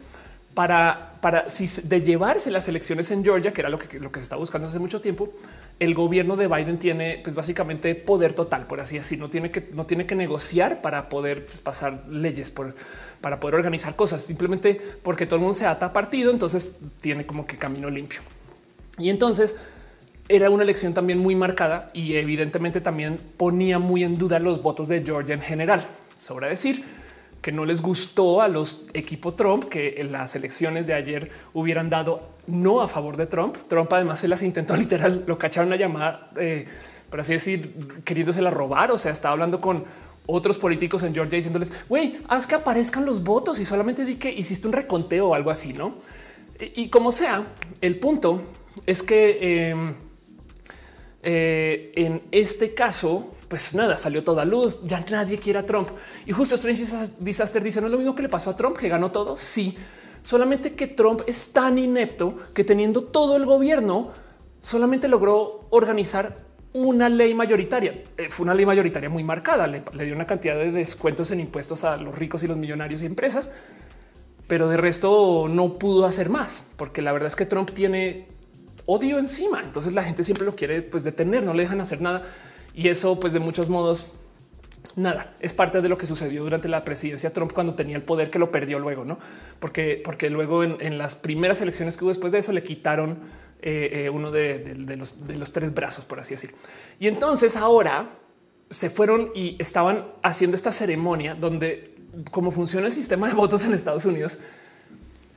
para, 0.54 1.48
si 1.48 1.68
de 1.84 2.02
llevarse 2.02 2.52
las 2.52 2.68
elecciones 2.68 3.10
en 3.12 3.24
Georgia, 3.24 3.54
que 3.54 3.62
era 3.62 3.70
lo 3.70 3.80
que, 3.80 3.88
se 3.88 4.20
está 4.20 4.36
buscando 4.36 4.68
hace 4.68 4.80
mucho 4.80 5.00
tiempo, 5.00 5.34
el 5.80 5.94
gobierno 5.94 6.36
de 6.36 6.48
Biden 6.48 6.78
tiene 6.78 7.22
pues 7.24 7.36
básicamente 7.36 7.96
poder 7.96 8.34
total, 8.34 8.68
por 8.68 8.80
así 8.82 8.98
decir, 8.98 9.18
no 9.20 9.30
tiene 9.30 9.50
que, 9.50 9.70
no 9.74 9.86
tiene 9.86 10.06
que 10.06 10.16
negociar 10.16 10.82
para 10.82 11.10
poder 11.10 11.46
pues, 11.46 11.60
pasar 11.60 12.06
leyes, 12.10 12.52
para 13.22 13.40
poder 13.40 13.56
organizar 13.56 13.96
cosas, 13.96 14.22
simplemente 14.24 14.80
porque 15.04 15.26
todo 15.26 15.38
el 15.38 15.42
mundo 15.42 15.54
se 15.54 15.66
ata 15.66 15.88
a 15.88 15.94
partido, 15.94 16.32
entonces 16.32 16.80
tiene 17.00 17.26
como 17.26 17.46
que 17.46 17.56
camino 17.56 17.90
limpio. 17.90 18.22
Y 18.98 19.10
entonces 19.10 19.58
era 20.28 20.50
una 20.50 20.64
elección 20.64 20.94
también 20.94 21.20
muy 21.20 21.36
marcada 21.36 21.92
y 21.94 22.16
evidentemente 22.16 22.82
también 22.82 23.20
ponía 23.38 23.80
muy 23.80 24.04
en 24.04 24.18
duda 24.18 24.40
los 24.40 24.62
votos 24.62 24.88
de 24.90 25.02
Georgia 25.04 25.34
en 25.34 25.42
general. 25.42 25.86
Sobra 26.16 26.48
decir 26.48 26.84
que 27.42 27.52
no 27.52 27.66
les 27.66 27.82
gustó 27.82 28.42
a 28.42 28.48
los 28.48 28.84
equipos 28.94 29.36
Trump 29.36 29.66
que 29.66 29.96
en 29.98 30.12
las 30.12 30.36
elecciones 30.36 30.86
de 30.88 30.94
ayer 30.94 31.32
hubieran 31.54 31.90
dado 31.90 32.30
no 32.48 32.82
a 32.82 32.88
favor 32.88 33.18
de 33.18 33.26
Trump. 33.26 33.58
Trump 33.68 33.92
además 33.94 34.20
se 34.20 34.28
las 34.28 34.44
intentó 34.44 34.76
literal, 34.78 35.24
lo 35.26 35.38
cacharon 35.38 35.70
la 35.70 35.76
llamada, 35.76 36.32
eh, 36.38 36.66
por 37.10 37.20
así 37.20 37.34
decir, 37.34 38.02
queriéndosela 38.04 38.52
robar. 38.52 38.92
O 38.92 38.98
sea, 38.98 39.12
estaba 39.12 39.34
hablando 39.34 39.60
con 39.60 39.84
otros 40.28 40.58
políticos 40.60 41.04
en 41.04 41.14
Georgia 41.14 41.36
diciéndoles, 41.36 41.72
güey, 41.90 42.20
haz 42.28 42.46
que 42.46 42.56
aparezcan 42.56 43.06
los 43.06 43.24
votos 43.24 43.60
y 43.60 43.66
solamente 43.66 44.06
di 44.06 44.16
que 44.16 44.32
hiciste 44.32 44.68
un 44.68 44.74
reconteo 44.74 45.30
o 45.30 45.34
algo 45.34 45.50
así, 45.50 45.74
¿no? 45.74 45.96
Y, 46.60 46.90
como 46.90 47.12
sea, 47.12 47.48
el 47.82 48.00
punto 48.00 48.44
es 48.86 49.02
que 49.02 49.70
em, 49.70 49.96
eh, 51.24 51.92
en 51.96 52.22
este 52.32 52.76
caso 52.76 53.34
pues 53.52 53.76
nada, 53.76 53.98
salió 53.98 54.24
toda 54.24 54.46
luz, 54.46 54.80
ya 54.86 55.04
nadie 55.10 55.38
quiere 55.38 55.60
a 55.60 55.66
Trump. 55.66 55.90
Y 56.26 56.32
justo 56.32 56.56
Strange 56.56 56.86
Disaster 57.20 57.62
dice, 57.62 57.82
no 57.82 57.88
es 57.88 57.92
lo 57.92 57.98
mismo 57.98 58.16
que 58.16 58.24
le 58.24 58.30
pasó 58.30 58.50
a 58.50 58.56
Trump, 58.56 58.78
que 58.78 58.88
ganó 58.88 59.12
todo. 59.12 59.36
Sí, 59.36 59.76
solamente 60.22 60.74
que 60.74 60.88
Trump 60.88 61.24
es 61.28 61.52
tan 61.52 61.78
inepto 61.78 62.34
que 62.54 62.64
teniendo 62.64 63.04
todo 63.04 63.36
el 63.36 63.46
gobierno, 63.46 64.12
solamente 64.62 65.10
logró 65.10 65.68
organizar 65.70 66.32
una 66.72 67.10
ley 67.10 67.34
mayoritaria. 67.34 68.02
Eh, 68.16 68.30
fue 68.30 68.46
una 68.46 68.54
ley 68.54 68.66
mayoritaria 68.66 69.10
muy 69.10 69.26
marcada, 69.26 69.68
le, 69.68 69.84
dio 70.06 70.16
una 70.16 70.24
cantidad 70.24 70.56
de 70.56 70.72
descuentos 70.72 71.30
en 71.32 71.42
impuestos 71.42 71.84
a 71.84 71.98
los 71.98 72.18
ricos 72.18 72.44
y 72.44 72.48
los 72.48 72.56
millonarios 72.56 73.02
y 73.02 73.06
empresas, 73.06 73.50
pero 74.48 74.70
de 74.70 74.78
resto 74.78 75.50
no 75.50 75.78
pudo 75.78 76.06
hacer 76.06 76.30
más, 76.30 76.68
porque 76.78 77.02
la 77.02 77.12
verdad 77.12 77.28
es 77.28 77.36
que 77.36 77.46
Trump 77.46 77.72
tiene 77.72 78.30
odio 78.86 79.20
encima. 79.20 79.62
Entonces 79.62 79.94
la 79.94 80.04
gente 80.04 80.24
siempre 80.24 80.46
lo 80.46 80.56
quiere 80.56 80.82
pues, 80.84 81.04
detener, 81.04 81.44
no 81.44 81.54
le 81.54 81.64
dejan 81.64 81.82
hacer 81.82 82.00
nada. 82.00 82.22
Y 82.74 82.88
eso, 82.88 83.20
pues 83.20 83.34
de 83.34 83.40
muchos 83.40 83.70
modos, 83.70 84.14
nada, 84.96 85.34
es 85.40 85.54
parte 85.54 85.82
de 85.82 85.90
lo 85.90 85.98
que 85.98 86.06
sucedió 86.06 86.44
durante 86.44 86.68
la 86.68 86.82
presidencia 86.82 87.34
Trump 87.34 87.54
cuando 87.54 87.76
tenía 87.76 87.96
el 87.96 88.04
poder 88.04 88.30
que 88.30 88.40
lo 88.40 88.52
perdió 88.52 88.80
luego, 88.80 89.06
no? 89.06 89.20
Porque, 89.60 90.02
porque 90.04 90.30
luego 90.30 90.64
en, 90.64 90.98
las 90.98 91.16
primeras 91.16 91.62
elecciones 91.62 91.98
que 91.98 92.04
hubo 92.04 92.10
después 92.10 92.32
de 92.32 92.40
eso 92.40 92.52
le 92.52 92.64
quitaron 92.64 93.20
eh, 93.62 94.06
eh, 94.06 94.10
uno 94.10 94.32
de, 94.32 94.76
los, 94.98 95.28
de 95.28 95.36
los 95.36 95.52
tres 95.52 95.74
brazos, 95.74 96.06
por 96.06 96.20
así 96.20 96.34
decir. 96.34 96.54
Y 97.00 97.08
entonces 97.08 97.56
ahora 97.56 98.10
se 98.70 98.90
fueron 98.90 99.32
y 99.36 99.58
estaban 99.60 100.08
haciendo 100.24 100.56
esta 100.56 100.72
ceremonia 100.72 101.36
donde, 101.36 101.96
como 102.32 102.52
funciona 102.52 102.86
el 102.86 102.92
sistema 102.92 103.28
de 103.28 103.34
votos 103.34 103.66
en 103.66 103.74
Estados 103.74 104.06
Unidos, 104.06 104.40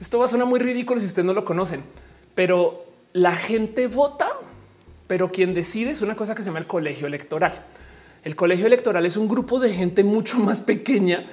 esto 0.01 0.19
va 0.19 0.27
a 0.27 0.29
sonar 0.29 0.47
muy 0.47 0.61
ridículo 0.61 1.01
si 1.01 1.07
ustedes 1.07 1.27
no 1.27 1.33
lo 1.33 1.45
conocen, 1.45 1.83
pero 2.35 2.85
la 3.13 3.33
gente 3.33 3.87
vota 3.89 4.29
pero 5.07 5.31
quien 5.31 5.55
decide 5.55 5.91
es 5.91 6.03
una 6.03 6.17
cosa 6.17 6.35
que 6.35 6.43
se 6.43 6.49
llama 6.49 6.61
el 6.61 6.67
colegio 6.67 7.07
electoral. 7.07 7.67
El 8.23 8.37
colegio 8.37 8.67
electoral 8.67 9.05
es 9.05 9.17
un 9.17 9.29
grupo 9.29 9.61
de 9.61 9.73
gente 9.73 10.03
mucho 10.03 10.39
más 10.39 10.61
pequeña 10.61 11.27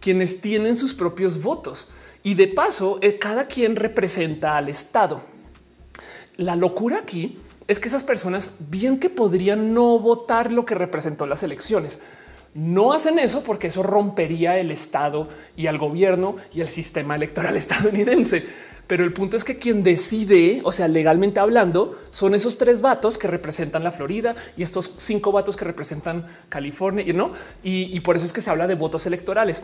quienes 0.00 0.40
tienen 0.40 0.76
sus 0.76 0.94
propios 0.94 1.42
votos 1.42 1.88
y 2.22 2.34
de 2.34 2.48
paso 2.48 2.98
eh, 3.02 3.18
cada 3.18 3.46
quien 3.46 3.76
representa 3.76 4.56
al 4.56 4.68
Estado. 4.68 5.22
La 6.36 6.56
locura 6.56 6.98
aquí 6.98 7.38
es 7.66 7.80
que 7.80 7.88
esas 7.88 8.04
personas 8.04 8.52
bien 8.58 8.98
que 8.98 9.10
podrían 9.10 9.74
no 9.74 9.98
votar 9.98 10.50
lo 10.50 10.64
que 10.64 10.74
representó 10.74 11.26
las 11.26 11.42
elecciones. 11.42 12.00
No 12.54 12.92
hacen 12.92 13.18
eso 13.18 13.42
porque 13.42 13.66
eso 13.66 13.82
rompería 13.82 14.58
el 14.58 14.70
Estado 14.70 15.28
y 15.54 15.66
al 15.66 15.78
gobierno 15.78 16.36
y 16.52 16.62
el 16.62 16.68
sistema 16.68 17.14
electoral 17.14 17.56
estadounidense. 17.58 18.46
Pero 18.88 19.04
el 19.04 19.12
punto 19.12 19.36
es 19.36 19.44
que 19.44 19.58
quien 19.58 19.84
decide, 19.84 20.60
o 20.64 20.72
sea, 20.72 20.88
legalmente 20.88 21.38
hablando, 21.38 21.96
son 22.10 22.34
esos 22.34 22.58
tres 22.58 22.80
vatos 22.80 23.18
que 23.18 23.28
representan 23.28 23.84
la 23.84 23.92
Florida 23.92 24.34
y 24.56 24.64
estos 24.64 24.94
cinco 24.96 25.30
vatos 25.30 25.56
que 25.56 25.64
representan 25.64 26.26
California, 26.48 27.04
¿no? 27.12 27.32
Y, 27.62 27.94
y 27.96 28.00
por 28.00 28.16
eso 28.16 28.24
es 28.24 28.32
que 28.32 28.40
se 28.40 28.50
habla 28.50 28.66
de 28.66 28.74
votos 28.74 29.06
electorales. 29.06 29.62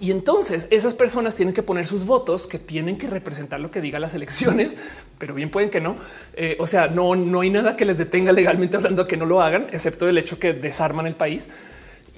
Y 0.00 0.10
entonces 0.10 0.68
esas 0.70 0.94
personas 0.94 1.34
tienen 1.34 1.54
que 1.54 1.62
poner 1.62 1.86
sus 1.86 2.04
votos 2.04 2.46
que 2.46 2.58
tienen 2.58 2.98
que 2.98 3.08
representar 3.08 3.58
lo 3.60 3.70
que 3.70 3.80
diga 3.80 3.98
las 3.98 4.14
elecciones, 4.14 4.76
pero 5.18 5.34
bien 5.34 5.50
pueden 5.50 5.70
que 5.70 5.80
no. 5.80 5.96
Eh, 6.34 6.56
o 6.60 6.66
sea, 6.66 6.88
no, 6.88 7.14
no 7.14 7.40
hay 7.40 7.50
nada 7.50 7.76
que 7.76 7.84
les 7.84 7.98
detenga 7.98 8.32
legalmente 8.32 8.76
hablando 8.76 9.06
que 9.06 9.16
no 9.16 9.24
lo 9.24 9.40
hagan, 9.40 9.66
excepto 9.72 10.08
el 10.08 10.18
hecho 10.18 10.38
que 10.38 10.52
desarman 10.52 11.06
el 11.06 11.14
país. 11.14 11.48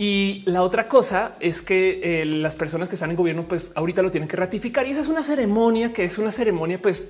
Y 0.01 0.45
la 0.47 0.63
otra 0.63 0.87
cosa 0.87 1.35
es 1.41 1.61
que 1.61 2.23
eh, 2.23 2.25
las 2.25 2.57
personas 2.57 2.89
que 2.89 2.95
están 2.95 3.11
en 3.11 3.17
gobierno, 3.17 3.47
pues 3.47 3.73
ahorita 3.75 4.01
lo 4.01 4.11
tienen 4.11 4.31
que 4.31 4.37
ratificar 4.39 4.87
y 4.87 4.93
esa 4.93 5.03
es 5.03 5.09
una 5.09 5.23
ceremonia 5.23 5.93
que 5.93 6.05
es 6.05 6.17
una 6.17 6.31
ceremonia, 6.31 6.81
pues 6.81 7.09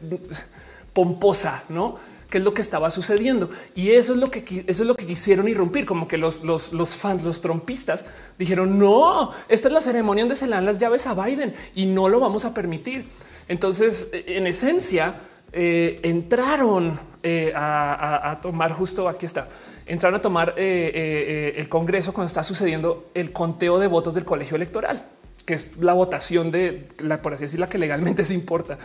pomposa, 0.93 1.63
no? 1.69 1.99
Que 2.29 2.39
es 2.39 2.45
lo 2.45 2.53
que 2.53 2.63
estaba 2.63 2.91
sucediendo 2.91 3.49
y 3.77 3.91
eso 3.91 4.15
es 4.15 4.19
lo 4.19 4.29
que 4.29 4.65
eso 4.67 4.83
es 4.83 4.89
lo 4.89 4.97
que 4.97 5.07
quisieron 5.07 5.47
irrumpir, 5.47 5.87
como 5.87 6.09
que 6.09 6.19
los, 6.19 6.43
los, 6.43 6.73
los 6.73 6.97
fans, 6.97 7.23
los 7.23 7.41
trompistas 7.41 8.07
dijeron 8.41 8.77
no, 8.81 9.31
esta 9.49 9.69
es 9.69 9.73
la 9.73 9.81
ceremonia 9.81 10.25
donde 10.25 10.35
se 10.35 10.47
le 10.47 10.57
dan 10.57 10.65
las 10.65 10.81
llaves 10.81 11.07
a 11.07 11.15
Biden 11.15 11.55
y 11.77 11.87
no 11.87 12.09
lo 12.09 12.19
vamos 12.19 12.45
a 12.45 12.53
permitir. 12.53 13.07
Entonces, 13.47 14.11
en 14.13 14.49
esencia, 14.49 15.21
eh, 15.53 16.01
entraron 16.03 16.99
eh, 17.23 17.53
a, 17.55 18.39
tomar 18.41 18.73
justo 18.73 19.09
aquí 19.09 19.27
está 19.27 19.49
entraron 19.87 20.21
a 20.21 20.23
tomar 20.23 20.55
eh, 20.57 21.55
el 21.57 21.69
Congreso 21.69 22.13
cuando 22.13 22.29
está 22.29 22.45
sucediendo 22.45 23.03
el 23.15 23.33
conteo 23.33 23.79
de 23.79 23.89
votos 23.89 24.15
del 24.15 24.25
colegio 24.25 24.57
electoral, 24.57 25.05
que 25.45 25.55
es 25.55 25.77
la 25.79 25.93
votación 25.93 26.53
de 26.53 26.87
la, 27.01 27.21
por 27.21 27.35
así 27.35 27.45
decir, 27.45 27.59
la 27.59 27.69
que 27.69 27.79
legalmente 27.79 28.25
se 28.25 28.35
importa. 28.35 28.79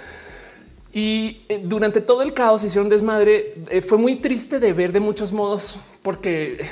Y 0.92 1.46
durante 1.64 2.02
todo 2.02 2.24
el 2.24 2.34
caos 2.34 2.64
hicieron 2.64 2.90
desmadre. 2.90 3.54
fue 3.88 4.00
muy 4.00 4.16
triste 4.16 4.60
de 4.60 4.74
ver 4.74 4.94
de 4.94 5.00
muchos 5.00 5.32
modos, 5.32 5.78
porque 6.02 6.72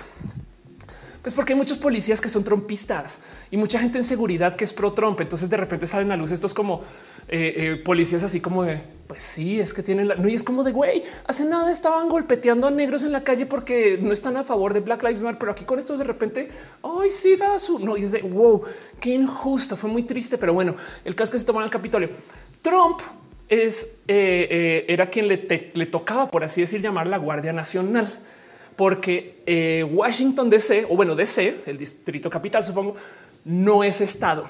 pues 1.23 1.34
porque 1.34 1.53
hay 1.53 1.58
muchos 1.58 1.77
policías 1.77 2.19
que 2.19 2.27
son 2.27 2.43
trompistas 2.43 3.19
y 3.49 3.56
mucha 3.56 3.79
gente 3.79 3.97
en 3.97 4.03
seguridad 4.03 4.56
que 4.56 4.65
es 4.65 4.73
pro 4.73 4.91
Trump. 4.91 5.21
Entonces 5.21 5.49
de 5.49 5.56
repente 5.56 5.88
salen 5.88 6.12
a 6.12 6.17
luz 6.17 6.32
estos 6.32 6.53
como 6.53 6.82
eh, 7.36 7.54
eh, 7.58 7.76
policías 7.78 8.22
así 8.22 8.39
como 8.39 8.63
de 8.63 8.80
pues 9.08 9.24
sí, 9.24 9.60
es 9.60 9.74
que 9.74 9.82
tienen 9.82 10.08
la 10.08 10.13
no 10.13 10.30
y 10.30 10.36
es 10.36 10.43
como 10.43 10.63
de 10.63 10.72
güey. 10.72 11.04
Hace 11.26 11.46
nada 11.46 11.72
estaban 11.72 12.08
golpeteando 12.08 12.67
a 12.67 12.72
negros 12.72 13.02
en 13.02 13.12
la 13.12 13.24
calle 13.24 13.48
porque 13.48 13.98
no 14.00 14.12
están 14.12 14.38
a 14.38 14.43
favor 14.43 14.72
de 14.72 14.82
Black 14.82 15.02
Lives 15.02 15.24
Matter, 15.24 15.39
pero 15.39 15.52
aquí 15.52 15.65
con 15.65 15.80
esto 15.80 15.98
de 15.98 16.04
repente 16.04 16.50
ay, 16.84 17.10
sí, 17.10 17.36
da 17.36 17.58
su 17.58 17.80
no 17.80 17.98
y 17.98 18.04
es 18.04 18.12
de 18.12 18.22
wow, 18.22 18.62
qué 19.00 19.10
injusto. 19.10 19.76
Fue 19.76 19.89
muy 19.89 20.04
triste, 20.04 20.38
pero 20.38 20.54
bueno, 20.54 20.76
el 21.04 21.15
caso 21.15 21.32
que 21.32 21.39
se 21.39 21.46
toman 21.46 21.63
el 21.63 21.72
Capitolio. 21.72 22.12
Trump 22.62 23.00
es 23.50 23.96
era 24.08 25.10
quien 25.10 25.28
le, 25.28 25.72
le 25.74 25.86
tocaba, 25.88 26.30
por 26.30 26.43
así 26.43 26.62
decir, 26.62 26.82
llamar 26.82 27.08
la 27.08 27.17
Guardia 27.17 27.52
Nacional 27.52 28.08
porque 28.76 29.89
Washington 29.91 30.52
DC 30.52 30.86
o 30.88 30.96
bueno, 30.96 31.15
DC, 31.15 31.63
el 31.65 31.80
distrito 31.80 32.30
capital, 32.30 32.63
supongo, 32.63 32.93
no 33.43 33.84
es 33.84 34.02
estado. 34.02 34.48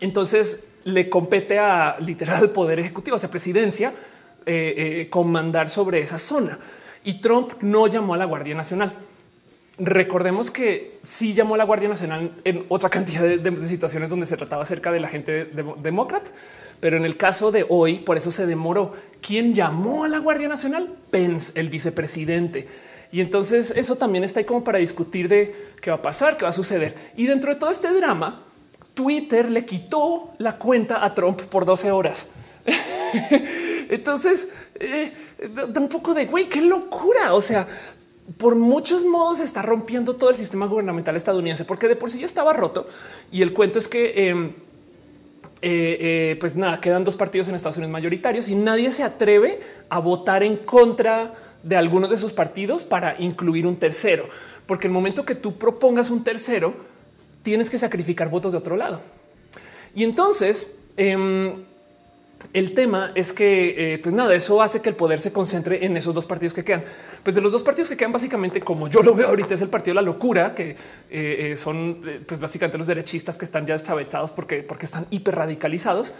Entonces 0.00 0.64
le 0.86 1.08
compete 1.08 1.58
a 1.58 1.96
literal 1.98 2.50
poder 2.50 2.78
ejecutivo, 2.78 3.16
o 3.16 3.18
sea, 3.18 3.28
presidencia, 3.28 3.92
eh, 4.46 4.74
eh, 4.76 5.08
comandar 5.10 5.68
sobre 5.68 5.98
esa 5.98 6.16
zona. 6.16 6.58
Y 7.02 7.20
Trump 7.20 7.54
no 7.60 7.88
llamó 7.88 8.14
a 8.14 8.16
la 8.16 8.24
Guardia 8.24 8.54
Nacional. 8.54 8.92
Recordemos 9.78 10.52
que 10.52 10.98
sí 11.02 11.34
llamó 11.34 11.56
a 11.56 11.58
la 11.58 11.64
Guardia 11.64 11.88
Nacional 11.88 12.30
en 12.44 12.66
otra 12.68 12.88
cantidad 12.96 13.24
de, 13.24 13.66
situaciones 13.66 14.10
donde 14.10 14.26
se 14.26 14.36
trataba 14.36 14.62
acerca 14.62 14.92
de 14.92 15.00
la 15.00 15.08
gente 15.08 15.50
demócrata, 15.82 16.30
pero 16.78 16.96
en 16.96 17.04
el 17.04 17.16
caso 17.16 17.50
de 17.50 17.66
hoy, 17.68 17.98
por 17.98 18.16
eso 18.16 18.30
se 18.30 18.46
demoró. 18.46 18.94
¿Quién 19.20 19.54
llamó 19.54 20.04
a 20.04 20.08
la 20.08 20.18
Guardia 20.18 20.46
Nacional? 20.46 20.94
Pence, 21.10 21.58
el 21.58 21.68
vicepresidente. 21.68 22.68
Y 23.10 23.20
entonces 23.20 23.72
eso 23.74 23.96
también 23.96 24.22
está 24.22 24.38
ahí 24.38 24.46
como 24.46 24.62
para 24.62 24.78
discutir 24.78 25.26
de 25.26 25.52
qué 25.80 25.90
va 25.90 25.96
a 25.96 26.02
pasar, 26.02 26.36
qué 26.36 26.44
va 26.44 26.50
a 26.50 26.52
suceder. 26.52 26.94
Y 27.16 27.26
dentro 27.26 27.52
de 27.52 27.58
todo 27.58 27.70
este 27.70 27.92
drama, 27.92 28.45
Twitter 28.96 29.50
le 29.50 29.66
quitó 29.66 30.32
la 30.38 30.58
cuenta 30.58 31.04
a 31.04 31.12
Trump 31.12 31.42
por 31.42 31.66
12 31.66 31.90
horas. 31.92 32.30
entonces, 33.90 34.48
eh, 34.80 35.12
da 35.54 35.78
un 35.78 35.88
poco 35.88 36.14
de 36.14 36.24
güey, 36.24 36.48
qué 36.48 36.62
locura. 36.62 37.34
O 37.34 37.42
sea, 37.42 37.68
por 38.38 38.56
muchos 38.56 39.04
modos 39.04 39.40
está 39.40 39.60
rompiendo 39.60 40.16
todo 40.16 40.30
el 40.30 40.36
sistema 40.36 40.66
gubernamental 40.66 41.14
estadounidense, 41.14 41.66
porque 41.66 41.88
de 41.88 41.96
por 41.96 42.10
sí 42.10 42.20
ya 42.20 42.24
estaba 42.24 42.54
roto. 42.54 42.88
Y 43.30 43.42
el 43.42 43.52
cuento 43.52 43.78
es 43.78 43.86
que, 43.86 44.28
em, 44.28 44.46
eh, 45.60 45.98
eh, 46.00 46.36
pues 46.40 46.56
nada, 46.56 46.80
quedan 46.80 47.04
dos 47.04 47.16
partidos 47.16 47.48
en 47.48 47.54
Estados 47.54 47.76
Unidos 47.76 47.92
mayoritarios 47.92 48.48
y 48.48 48.54
nadie 48.54 48.90
se 48.92 49.02
atreve 49.02 49.60
a 49.90 49.98
votar 49.98 50.42
en 50.42 50.56
contra 50.56 51.34
de 51.62 51.76
algunos 51.76 52.08
de 52.08 52.16
sus 52.16 52.32
partidos 52.32 52.82
para 52.82 53.14
incluir 53.20 53.66
un 53.66 53.76
tercero, 53.76 54.26
porque 54.64 54.86
el 54.86 54.94
momento 54.94 55.26
que 55.26 55.34
tú 55.34 55.58
propongas 55.58 56.08
un 56.08 56.24
tercero, 56.24 56.95
tienes 57.46 57.70
que 57.70 57.78
sacrificar 57.78 58.28
votos 58.28 58.50
de 58.50 58.58
otro 58.58 58.76
lado. 58.76 59.00
Y 59.94 60.02
entonces 60.02 60.72
em, 60.96 61.62
el 62.52 62.74
tema 62.74 63.12
es 63.14 63.32
que, 63.32 63.94
eh, 63.94 63.98
pues 63.98 64.12
nada, 64.12 64.34
eso 64.34 64.60
hace 64.60 64.82
que 64.82 64.88
el 64.88 64.96
poder 64.96 65.20
se 65.20 65.32
concentre 65.32 65.86
en 65.86 65.96
esos 65.96 66.12
dos 66.12 66.26
partidos 66.26 66.54
que 66.54 66.64
quedan. 66.64 66.82
Pues 67.22 67.36
de 67.36 67.40
los 67.40 67.52
dos 67.52 67.62
partidos 67.62 67.88
que 67.88 67.96
quedan, 67.96 68.10
básicamente, 68.10 68.60
como 68.60 68.88
yo 68.88 69.00
lo 69.00 69.14
veo 69.14 69.28
ahorita, 69.28 69.54
es 69.54 69.60
el 69.60 69.68
partido 69.68 69.92
de 69.92 70.02
la 70.02 70.10
locura, 70.10 70.56
que 70.56 70.70
eh, 70.70 70.76
eh, 71.08 71.56
son 71.56 72.02
pues 72.26 72.40
básicamente 72.40 72.78
los 72.78 72.88
derechistas 72.88 73.38
que 73.38 73.44
están 73.44 73.64
ya 73.64 73.74
deschavechados 73.74 74.32
porque, 74.32 74.64
porque 74.64 74.86
están 74.86 75.06
hiper 75.10 75.36
radicalizados 75.36 76.14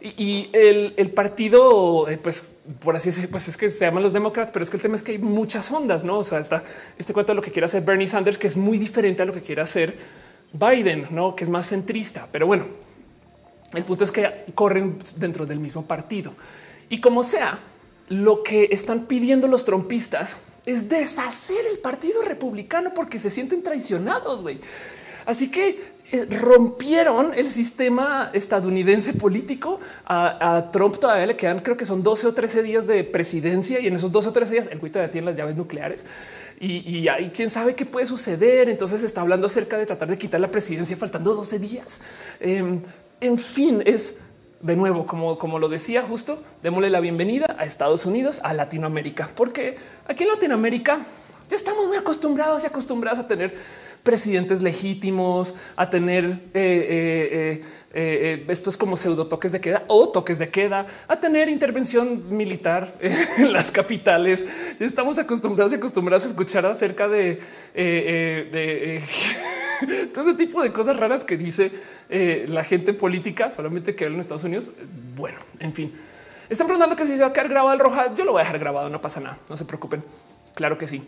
y, 0.00 0.48
el, 0.52 1.10
partido, 1.10 2.06
pues 2.22 2.52
por 2.78 2.94
así 2.94 3.08
decirlo, 3.08 3.30
pues 3.30 3.48
es 3.48 3.56
que 3.56 3.68
se 3.68 3.84
llaman 3.84 4.04
los 4.04 4.12
demócratas, 4.12 4.52
pero 4.52 4.62
es 4.62 4.70
que 4.70 4.76
el 4.76 4.82
tema 4.82 4.94
es 4.94 5.02
que 5.02 5.12
hay 5.12 5.18
muchas 5.18 5.72
ondas, 5.72 6.04
no? 6.04 6.18
O 6.18 6.22
sea, 6.22 6.38
está 6.38 6.62
este 6.96 7.12
cuento 7.12 7.32
de 7.32 7.36
lo 7.36 7.42
que 7.42 7.50
quiere 7.50 7.66
hacer 7.66 7.82
Bernie 7.82 8.06
Sanders, 8.06 8.38
que 8.38 8.46
es 8.46 8.56
muy 8.56 8.78
diferente 8.78 9.22
a 9.22 9.26
lo 9.26 9.32
que 9.32 9.42
quiere 9.42 9.60
hacer 9.60 9.96
Biden, 10.52 11.08
no? 11.10 11.36
Que 11.36 11.44
es 11.44 11.50
más 11.50 11.66
centrista. 11.68 12.28
Pero 12.30 12.46
bueno, 12.46 12.66
el 13.74 13.84
punto 13.84 14.04
es 14.04 14.12
que 14.12 14.46
corren 14.54 14.98
dentro 15.16 15.46
del 15.46 15.60
mismo 15.60 15.86
partido 15.86 16.32
y 16.88 17.00
como 17.00 17.22
sea, 17.22 17.58
lo 18.08 18.42
que 18.42 18.68
están 18.70 19.06
pidiendo 19.06 19.46
los 19.46 19.64
trompistas 19.64 20.38
es 20.64 20.88
deshacer 20.88 21.66
el 21.70 21.78
partido 21.78 22.22
republicano 22.22 22.94
porque 22.94 23.18
se 23.18 23.30
sienten 23.30 23.62
traicionados. 23.62 24.42
güey. 24.42 24.58
Así 25.26 25.50
que 25.50 25.87
rompieron 26.40 27.32
el 27.34 27.48
sistema 27.48 28.30
estadounidense 28.32 29.14
político. 29.14 29.80
A, 30.06 30.70
Trump 30.72 30.98
todavía 30.98 31.26
le 31.26 31.36
quedan, 31.36 31.60
creo 31.60 31.76
que 31.76 31.84
son 31.84 32.02
12 32.02 32.28
o 32.28 32.34
13 32.34 32.62
días 32.62 32.86
de 32.86 33.04
presidencia 33.04 33.80
y 33.80 33.86
en 33.86 33.94
esos 33.94 34.10
12 34.10 34.28
o 34.28 34.32
13 34.32 34.52
días 34.52 34.68
el 34.72 34.78
cuito 34.78 34.98
ya 34.98 35.10
tiene 35.10 35.26
las 35.26 35.36
llaves 35.36 35.56
nucleares 35.56 36.06
y, 36.60 37.08
y 37.08 37.30
quién 37.30 37.50
sabe 37.50 37.74
qué 37.74 37.84
puede 37.86 38.06
suceder. 38.06 38.68
Entonces 38.68 39.02
está 39.02 39.20
hablando 39.20 39.46
acerca 39.46 39.76
de 39.76 39.86
tratar 39.86 40.08
de 40.08 40.18
quitar 40.18 40.40
la 40.40 40.50
presidencia 40.50 40.96
faltando 40.96 41.34
12 41.34 41.58
días. 41.58 42.00
Em, 42.40 42.80
en 43.20 43.38
fin, 43.38 43.82
es 43.84 44.16
de 44.60 44.76
nuevo, 44.76 45.06
como, 45.06 45.38
como 45.38 45.58
lo 45.58 45.68
decía 45.68 46.02
justo, 46.02 46.42
démosle 46.62 46.90
la 46.90 47.00
bienvenida 47.00 47.54
a 47.58 47.64
Estados 47.64 48.06
Unidos, 48.06 48.40
a 48.42 48.54
Latinoamérica, 48.54 49.30
porque 49.34 49.76
aquí 50.06 50.24
en 50.24 50.30
Latinoamérica 50.30 51.00
ya 51.48 51.56
estamos 51.56 51.86
muy 51.86 51.96
acostumbrados 51.96 52.64
y 52.64 52.66
acostumbrados 52.66 53.20
a 53.20 53.28
tener 53.28 53.54
presidentes 54.02 54.62
legítimos, 54.62 55.54
a 55.76 55.90
tener 55.90 56.24
eh, 56.24 56.40
eh, 56.54 57.60
eh, 57.92 58.44
estos 58.48 58.76
como 58.76 58.96
pseudo 58.96 59.26
toques 59.26 59.52
de 59.52 59.60
queda 59.60 59.84
o 59.88 60.08
toques 60.08 60.38
de 60.38 60.48
queda, 60.48 60.86
a 61.06 61.20
tener 61.20 61.48
intervención 61.48 62.36
militar 62.36 62.94
en 63.38 63.52
las 63.52 63.70
capitales. 63.70 64.46
Estamos 64.78 65.18
acostumbrados 65.18 65.72
y 65.72 65.76
acostumbrados 65.76 66.24
a 66.24 66.28
escuchar 66.28 66.66
acerca 66.66 67.08
de, 67.08 67.40
todo 70.12 70.28
ese 70.28 70.34
tipo 70.34 70.62
de 70.62 70.72
cosas 70.72 70.96
raras 70.96 71.24
que 71.24 71.36
dice 71.36 71.72
la 72.48 72.64
gente 72.64 72.94
política, 72.94 73.50
solamente 73.50 73.94
que 73.94 74.06
en 74.06 74.20
Estados 74.20 74.44
Unidos. 74.44 74.72
Bueno, 75.16 75.38
en 75.60 75.74
fin. 75.74 75.92
Están 76.48 76.66
preguntando 76.66 76.96
que 76.96 77.04
si 77.04 77.16
se 77.16 77.22
va 77.22 77.28
a 77.28 77.32
quedar 77.32 77.48
grabado 77.48 77.74
el 77.74 77.78
roja. 77.78 78.14
Yo 78.14 78.24
lo 78.24 78.32
voy 78.32 78.40
a 78.40 78.44
dejar 78.44 78.58
grabado, 78.58 78.88
no 78.88 79.02
pasa 79.02 79.20
nada, 79.20 79.38
no 79.50 79.56
se 79.56 79.66
preocupen. 79.66 80.02
Claro 80.54 80.78
que 80.78 80.88
sí. 80.88 81.02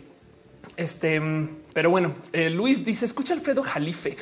Este, 0.81 1.21
pero 1.73 1.91
bueno, 1.91 2.15
eh, 2.33 2.49
Luis 2.49 2.83
dice: 2.83 3.05
Escucha 3.05 3.35
Alfredo 3.35 3.61
Jalife. 3.61 4.17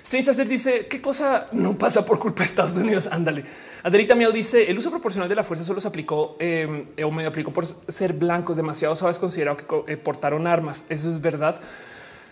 Seis 0.00 0.28
hacer 0.28 0.46
dice 0.46 0.86
qué 0.86 1.00
cosa 1.00 1.46
no 1.52 1.76
pasa 1.76 2.04
por 2.04 2.18
culpa 2.18 2.42
de 2.42 2.46
Estados 2.46 2.76
Unidos. 2.76 3.08
Ándale. 3.10 3.44
Adelita 3.82 4.14
Miau 4.14 4.30
dice 4.30 4.70
el 4.70 4.78
uso 4.78 4.90
proporcional 4.90 5.28
de 5.28 5.34
la 5.34 5.42
fuerza 5.42 5.64
solo 5.64 5.80
se 5.80 5.88
aplicó 5.88 6.36
em, 6.38 6.86
o 7.02 7.10
medio 7.10 7.30
aplicó 7.30 7.52
por 7.52 7.66
ser 7.66 8.12
blancos 8.12 8.56
demasiado 8.56 8.94
suaves 8.94 9.18
considerado 9.18 9.56
que 9.56 9.92
eh, 9.92 9.96
portaron 9.96 10.46
armas. 10.46 10.84
Eso 10.88 11.10
es 11.10 11.20
verdad. 11.20 11.58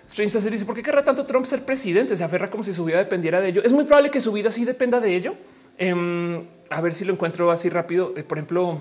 Strange 0.07 0.51
dice 0.51 0.65
por 0.65 0.75
qué 0.75 0.83
querrá 0.83 1.03
tanto 1.03 1.27
Trump 1.27 1.47
ser 1.47 1.65
presidente? 1.65 2.15
Se 2.15 2.23
aferra 2.23 2.51
como 2.51 2.63
si 2.63 2.73
su 2.73 2.85
vida 2.85 2.99
dependiera 2.99 3.41
de 3.41 3.49
ello. 3.49 3.63
Es 3.65 3.73
muy 3.73 3.85
probable 3.85 4.11
que 4.11 4.21
su 4.21 4.33
vida 4.33 4.51
sí 4.51 4.65
dependa 4.65 5.01
de 5.01 5.17
ello. 5.17 5.35
Em, 5.79 6.41
a 6.71 6.81
ver 6.83 6.93
si 6.93 7.05
lo 7.05 7.15
encuentro 7.15 7.51
así 7.51 7.69
rápido. 7.69 8.13
Eh, 8.17 8.23
por 8.23 8.39
ejemplo, 8.39 8.79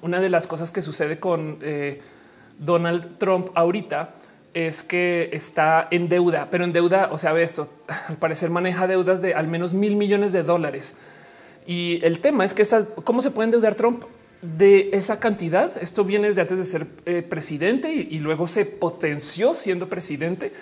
una 0.00 0.20
de 0.20 0.30
las 0.30 0.48
cosas 0.48 0.72
que 0.72 0.82
sucede 0.82 1.20
con 1.20 1.58
Donald 2.58 3.18
Trump 3.18 3.48
ahorita 3.54 4.14
es 4.56 4.82
que 4.82 5.28
está 5.32 5.86
en 5.90 6.08
deuda, 6.08 6.48
pero 6.50 6.64
en 6.64 6.72
deuda, 6.72 7.10
o 7.12 7.18
sea, 7.18 7.34
ve 7.34 7.42
esto, 7.42 7.68
al 8.08 8.16
parecer 8.16 8.48
maneja 8.48 8.86
deudas 8.86 9.20
de 9.20 9.34
al 9.34 9.48
menos 9.48 9.74
mil 9.74 9.96
millones 9.96 10.32
de 10.32 10.42
dólares. 10.42 10.96
Y 11.66 12.00
el 12.02 12.20
tema 12.20 12.44
es 12.44 12.54
que 12.54 12.62
estas, 12.62 12.88
¿cómo 13.04 13.20
se 13.20 13.30
puede 13.30 13.46
endeudar 13.46 13.74
Trump 13.74 14.04
de 14.40 14.90
esa 14.92 15.20
cantidad? 15.20 15.76
Esto 15.82 16.04
viene 16.04 16.28
desde 16.28 16.40
antes 16.40 16.58
de 16.58 16.64
ser 16.64 16.86
eh, 17.04 17.22
presidente 17.22 17.92
y, 17.92 18.18
luego 18.20 18.46
se 18.46 18.64
potenció 18.64 19.52
siendo 19.52 19.88
presidente, 19.88 20.52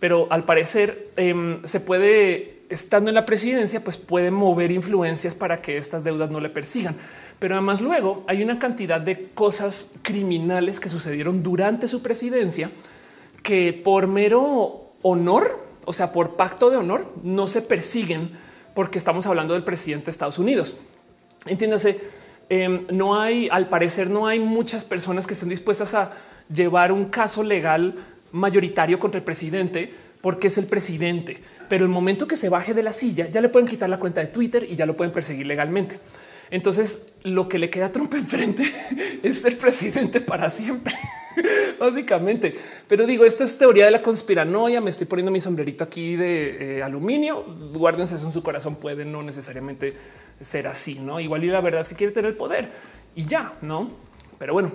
pero 0.00 0.26
al 0.30 0.44
parecer 0.44 1.10
em, 1.16 1.62
se 1.64 1.78
puede, 1.78 2.62
estando 2.70 3.10
en 3.10 3.14
la 3.14 3.26
presidencia, 3.26 3.84
pues 3.84 3.96
puede 3.96 4.32
mover 4.32 4.72
influencias 4.72 5.34
para 5.34 5.60
que 5.60 5.76
estas 5.76 6.02
deudas 6.02 6.30
no 6.30 6.40
le 6.40 6.48
persigan. 6.48 6.96
Pero 7.40 7.54
además 7.54 7.80
luego 7.80 8.22
hay 8.26 8.42
una 8.42 8.58
cantidad 8.58 9.00
de 9.00 9.30
cosas 9.30 9.92
criminales 10.02 10.78
que 10.78 10.90
sucedieron 10.90 11.42
durante 11.42 11.88
su 11.88 12.02
presidencia 12.02 12.70
que 13.42 13.72
por 13.72 14.06
mero 14.06 14.92
honor, 15.02 15.66
o 15.86 15.92
sea, 15.94 16.12
por 16.12 16.36
pacto 16.36 16.70
de 16.70 16.76
honor, 16.76 17.12
no 17.24 17.46
se 17.46 17.62
persiguen 17.62 18.30
porque 18.74 18.98
estamos 18.98 19.26
hablando 19.26 19.54
del 19.54 19.64
presidente 19.64 20.06
de 20.06 20.10
Estados 20.10 20.38
Unidos. 20.38 20.76
Entiéndase, 21.46 21.98
em, 22.50 22.84
no 22.92 23.18
hay, 23.18 23.48
al 23.50 23.70
parecer, 23.70 24.10
no 24.10 24.26
hay 24.26 24.38
muchas 24.38 24.84
personas 24.84 25.26
que 25.26 25.32
estén 25.32 25.48
dispuestas 25.48 25.94
a 25.94 26.12
llevar 26.54 26.92
un 26.92 27.06
caso 27.06 27.42
legal 27.42 27.94
mayoritario 28.32 28.98
contra 28.98 29.18
el 29.18 29.24
presidente 29.24 29.92
porque 30.20 30.48
es 30.48 30.58
el 30.58 30.66
presidente. 30.66 31.42
Pero 31.70 31.84
el 31.84 31.90
momento 31.90 32.26
que 32.26 32.36
se 32.36 32.50
baje 32.50 32.74
de 32.74 32.82
la 32.82 32.92
silla, 32.92 33.30
ya 33.30 33.40
le 33.40 33.48
pueden 33.48 33.66
quitar 33.66 33.88
la 33.88 33.98
cuenta 33.98 34.20
de 34.20 34.26
Twitter 34.26 34.66
y 34.68 34.76
ya 34.76 34.84
lo 34.84 34.94
pueden 34.94 35.12
perseguir 35.12 35.46
legalmente. 35.46 35.98
Entonces, 36.50 37.12
lo 37.22 37.48
que 37.48 37.58
le 37.58 37.70
queda 37.70 37.86
a 37.86 37.92
Trump 37.92 38.12
enfrente 38.14 38.64
es 39.22 39.40
ser 39.40 39.56
presidente 39.56 40.20
para 40.20 40.50
siempre, 40.50 40.94
básicamente. 41.78 42.54
Pero 42.88 43.06
digo, 43.06 43.24
esto 43.24 43.44
es 43.44 43.56
teoría 43.56 43.84
de 43.84 43.90
la 43.90 44.02
conspiranoia. 44.02 44.80
Me 44.80 44.90
estoy 44.90 45.06
poniendo 45.06 45.30
mi 45.30 45.40
sombrerito 45.40 45.84
aquí 45.84 46.16
de 46.16 46.78
eh, 46.78 46.82
aluminio. 46.82 47.44
Guárdense 47.72 48.16
eso 48.16 48.26
en 48.26 48.32
su 48.32 48.42
corazón. 48.42 48.76
Puede 48.76 49.04
no 49.04 49.22
necesariamente 49.22 49.94
ser 50.40 50.66
así, 50.66 50.98
no? 50.98 51.20
Igual 51.20 51.44
y 51.44 51.48
la 51.48 51.60
verdad 51.60 51.80
es 51.82 51.88
que 51.88 51.94
quiere 51.94 52.12
tener 52.12 52.30
el 52.30 52.36
poder 52.36 52.70
y 53.14 53.24
ya, 53.24 53.58
no? 53.62 53.90
Pero 54.38 54.54
bueno, 54.54 54.72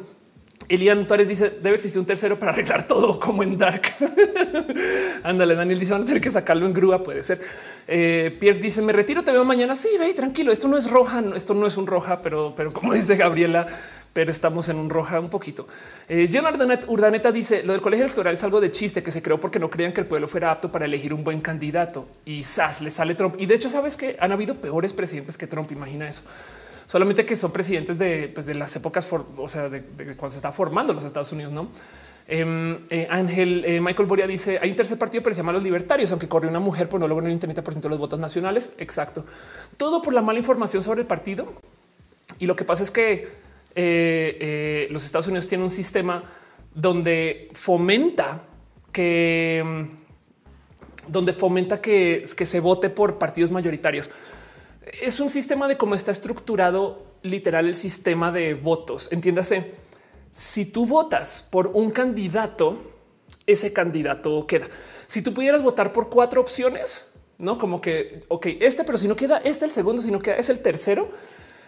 Elian 0.68 1.06
Tuárez 1.06 1.28
dice 1.28 1.50
debe 1.62 1.76
existir 1.76 2.00
un 2.00 2.06
tercero 2.06 2.40
para 2.40 2.52
arreglar 2.52 2.88
todo 2.88 3.20
como 3.20 3.44
en 3.44 3.58
Dark. 3.58 3.84
Ándale, 5.24 5.56
Daniel 5.56 5.80
dice 5.80 5.94
van 5.94 6.04
a 6.04 6.06
tener 6.06 6.22
que 6.22 6.32
sacarlo 6.32 6.66
en 6.66 6.74
grúa. 6.74 7.04
Puede 7.04 7.24
ser. 7.24 7.42
Eh, 7.88 8.36
Pierre 8.40 8.60
dice 8.60 8.82
me 8.82 8.94
retiro, 8.94 9.24
te 9.24 9.32
veo 9.32 9.46
mañana. 9.46 9.76
Sí, 9.76 9.90
ve 10.00 10.14
tranquilo. 10.14 10.52
Esto 10.52 10.68
no 10.68 10.78
es 10.78 10.90
roja, 10.90 11.24
esto 11.36 11.54
no 11.54 11.68
es 11.68 11.78
un 11.78 11.88
roja, 11.88 12.22
pero, 12.22 12.54
pero 12.56 12.72
como 12.72 12.94
dice 12.94 13.16
Gabriela, 13.16 13.68
pero 14.14 14.32
estamos 14.32 14.70
en 14.70 14.78
un 14.78 14.90
roja 14.90 15.20
un 15.20 15.30
poquito. 15.30 15.68
Eh, 16.08 16.30
Urdaneta 16.88 17.32
dice 17.32 17.64
lo 17.64 17.74
del 17.74 17.82
colegio 17.82 18.06
electoral 18.06 18.34
es 18.34 18.44
algo 18.44 18.62
de 18.62 18.72
chiste 18.72 19.04
que 19.04 19.12
se 19.12 19.22
creó 19.22 19.40
porque 19.40 19.60
no 19.60 19.70
creían 19.70 19.94
que 19.94 20.02
el 20.02 20.08
pueblo 20.08 20.28
fuera 20.28 20.52
apto 20.52 20.72
para 20.72 20.86
elegir 20.86 21.14
un 21.14 21.24
buen 21.24 21.42
candidato 21.42 22.08
y 22.26 22.44
sas 22.44 22.82
le 22.82 22.90
sale 22.90 23.14
Trump. 23.14 23.36
Y 23.38 23.46
de 23.46 23.56
hecho, 23.56 23.70
sabes 23.70 23.98
que 23.98 24.16
han 24.20 24.32
habido 24.32 24.56
peores 24.56 24.94
presidentes 24.94 25.38
que 25.38 25.48
Trump. 25.48 25.72
Imagina 25.72 26.08
eso 26.08 26.24
solamente 26.86 27.26
que 27.26 27.36
son 27.36 27.52
presidentes 27.52 27.98
de, 27.98 28.30
pues, 28.34 28.46
de 28.46 28.54
las 28.54 28.76
épocas, 28.76 29.08
o 29.38 29.48
sea, 29.48 29.70
de, 29.70 29.84
cuando 30.16 30.30
se 30.30 30.38
está 30.38 30.52
formando 30.52 30.94
los 30.94 31.04
Estados 31.04 31.32
Unidos, 31.32 31.54
no? 31.54 31.70
Em, 32.28 32.80
eh, 32.90 33.08
Ángel 33.10 33.64
eh, 33.66 33.80
Michael 33.80 34.08
Boria 34.08 34.26
dice 34.26 34.58
hay 34.60 34.72
un 34.72 34.76
tercer 34.76 34.98
partido, 34.98 35.22
pero 35.22 35.36
se 35.36 35.42
llama 35.42 35.52
los 35.52 35.62
libertarios, 35.62 36.12
aunque 36.12 36.28
corrió 36.28 36.50
una 36.50 36.60
mujer, 36.60 36.90
pues 36.90 37.00
no 37.00 37.08
logró 37.08 37.26
un 37.26 37.40
30% 37.40 37.82
de 37.82 37.90
los 37.90 38.00
votos 38.00 38.20
nacionales. 38.20 38.74
Exacto. 38.80 39.26
Todo 39.78 40.02
por 40.02 40.14
la 40.14 40.22
mala 40.22 40.40
información 40.40 40.82
sobre 40.82 41.02
el 41.02 41.08
partido. 41.08 41.54
Y 42.40 42.48
lo 42.48 42.56
que 42.56 42.64
pasa 42.66 42.82
es 42.82 42.90
que 42.90 43.28
eh, 43.76 44.88
los 44.90 45.06
Estados 45.06 45.28
Unidos 45.28 45.48
tienen 45.48 45.64
un 45.64 45.70
sistema 45.70 46.24
donde 46.74 47.50
fomenta 47.54 48.42
que 48.92 49.88
donde 51.08 51.34
fomenta 51.34 51.80
que, 51.80 52.26
que 52.36 52.46
se 52.48 52.60
vote 52.60 52.90
por 52.90 53.20
partidos 53.20 53.52
mayoritarios 53.52 54.10
es 55.02 55.20
un 55.20 55.30
sistema 55.30 55.68
de 55.68 55.78
cómo 55.78 55.96
está 55.96 56.12
estructurado 56.12 57.06
literal 57.22 57.68
el 57.68 57.76
sistema 57.76 58.32
de 58.32 58.54
votos. 58.54 59.12
Entiéndase, 59.12 59.74
si 60.32 60.66
tú 60.66 60.86
votas 60.86 61.48
por 61.50 61.68
un 61.68 61.92
candidato, 61.92 62.92
ese 63.46 63.74
candidato 63.74 64.46
queda. 64.48 64.68
Si 65.08 65.22
tú 65.22 65.34
pudieras 65.34 65.62
votar 65.62 65.92
por 65.92 66.10
cuatro 66.10 66.42
opciones, 66.42 67.08
no 67.38 67.58
como 67.58 67.82
que, 67.82 68.24
ok, 68.28 68.48
este, 68.60 68.84
pero 68.84 68.98
si 68.98 69.08
no 69.08 69.16
queda 69.16 69.38
este, 69.38 69.66
el 69.66 69.72
segundo, 69.72 70.02
si 70.02 70.12
no 70.12 70.20
queda 70.20 70.36
es 70.36 70.50
el 70.50 70.60
tercero. 70.60 71.10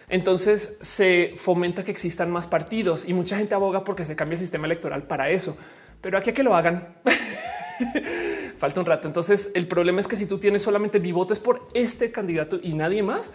Entonces 0.08 0.78
se 0.80 1.34
fomenta 1.36 1.84
que 1.84 1.90
existan 1.90 2.30
más 2.30 2.46
partidos 2.46 3.06
y 3.06 3.12
mucha 3.12 3.36
gente 3.36 3.54
aboga 3.54 3.84
porque 3.84 4.04
se 4.04 4.16
cambia 4.16 4.34
el 4.34 4.40
sistema 4.40 4.66
electoral 4.66 5.02
para 5.02 5.28
eso. 5.28 5.56
Pero 6.00 6.16
aquí 6.16 6.30
a 6.30 6.34
que 6.34 6.42
lo 6.42 6.56
hagan. 6.56 6.96
falta 8.58 8.80
un 8.80 8.86
rato. 8.86 9.08
Entonces 9.08 9.50
el 9.54 9.66
problema 9.66 10.00
es 10.00 10.08
que 10.08 10.16
si 10.16 10.26
tú 10.26 10.38
tienes 10.38 10.62
solamente 10.62 11.00
mi 11.00 11.12
voto 11.12 11.32
es 11.32 11.40
por 11.40 11.68
este 11.74 12.10
candidato 12.10 12.58
y 12.62 12.74
nadie 12.74 13.02
más, 13.02 13.32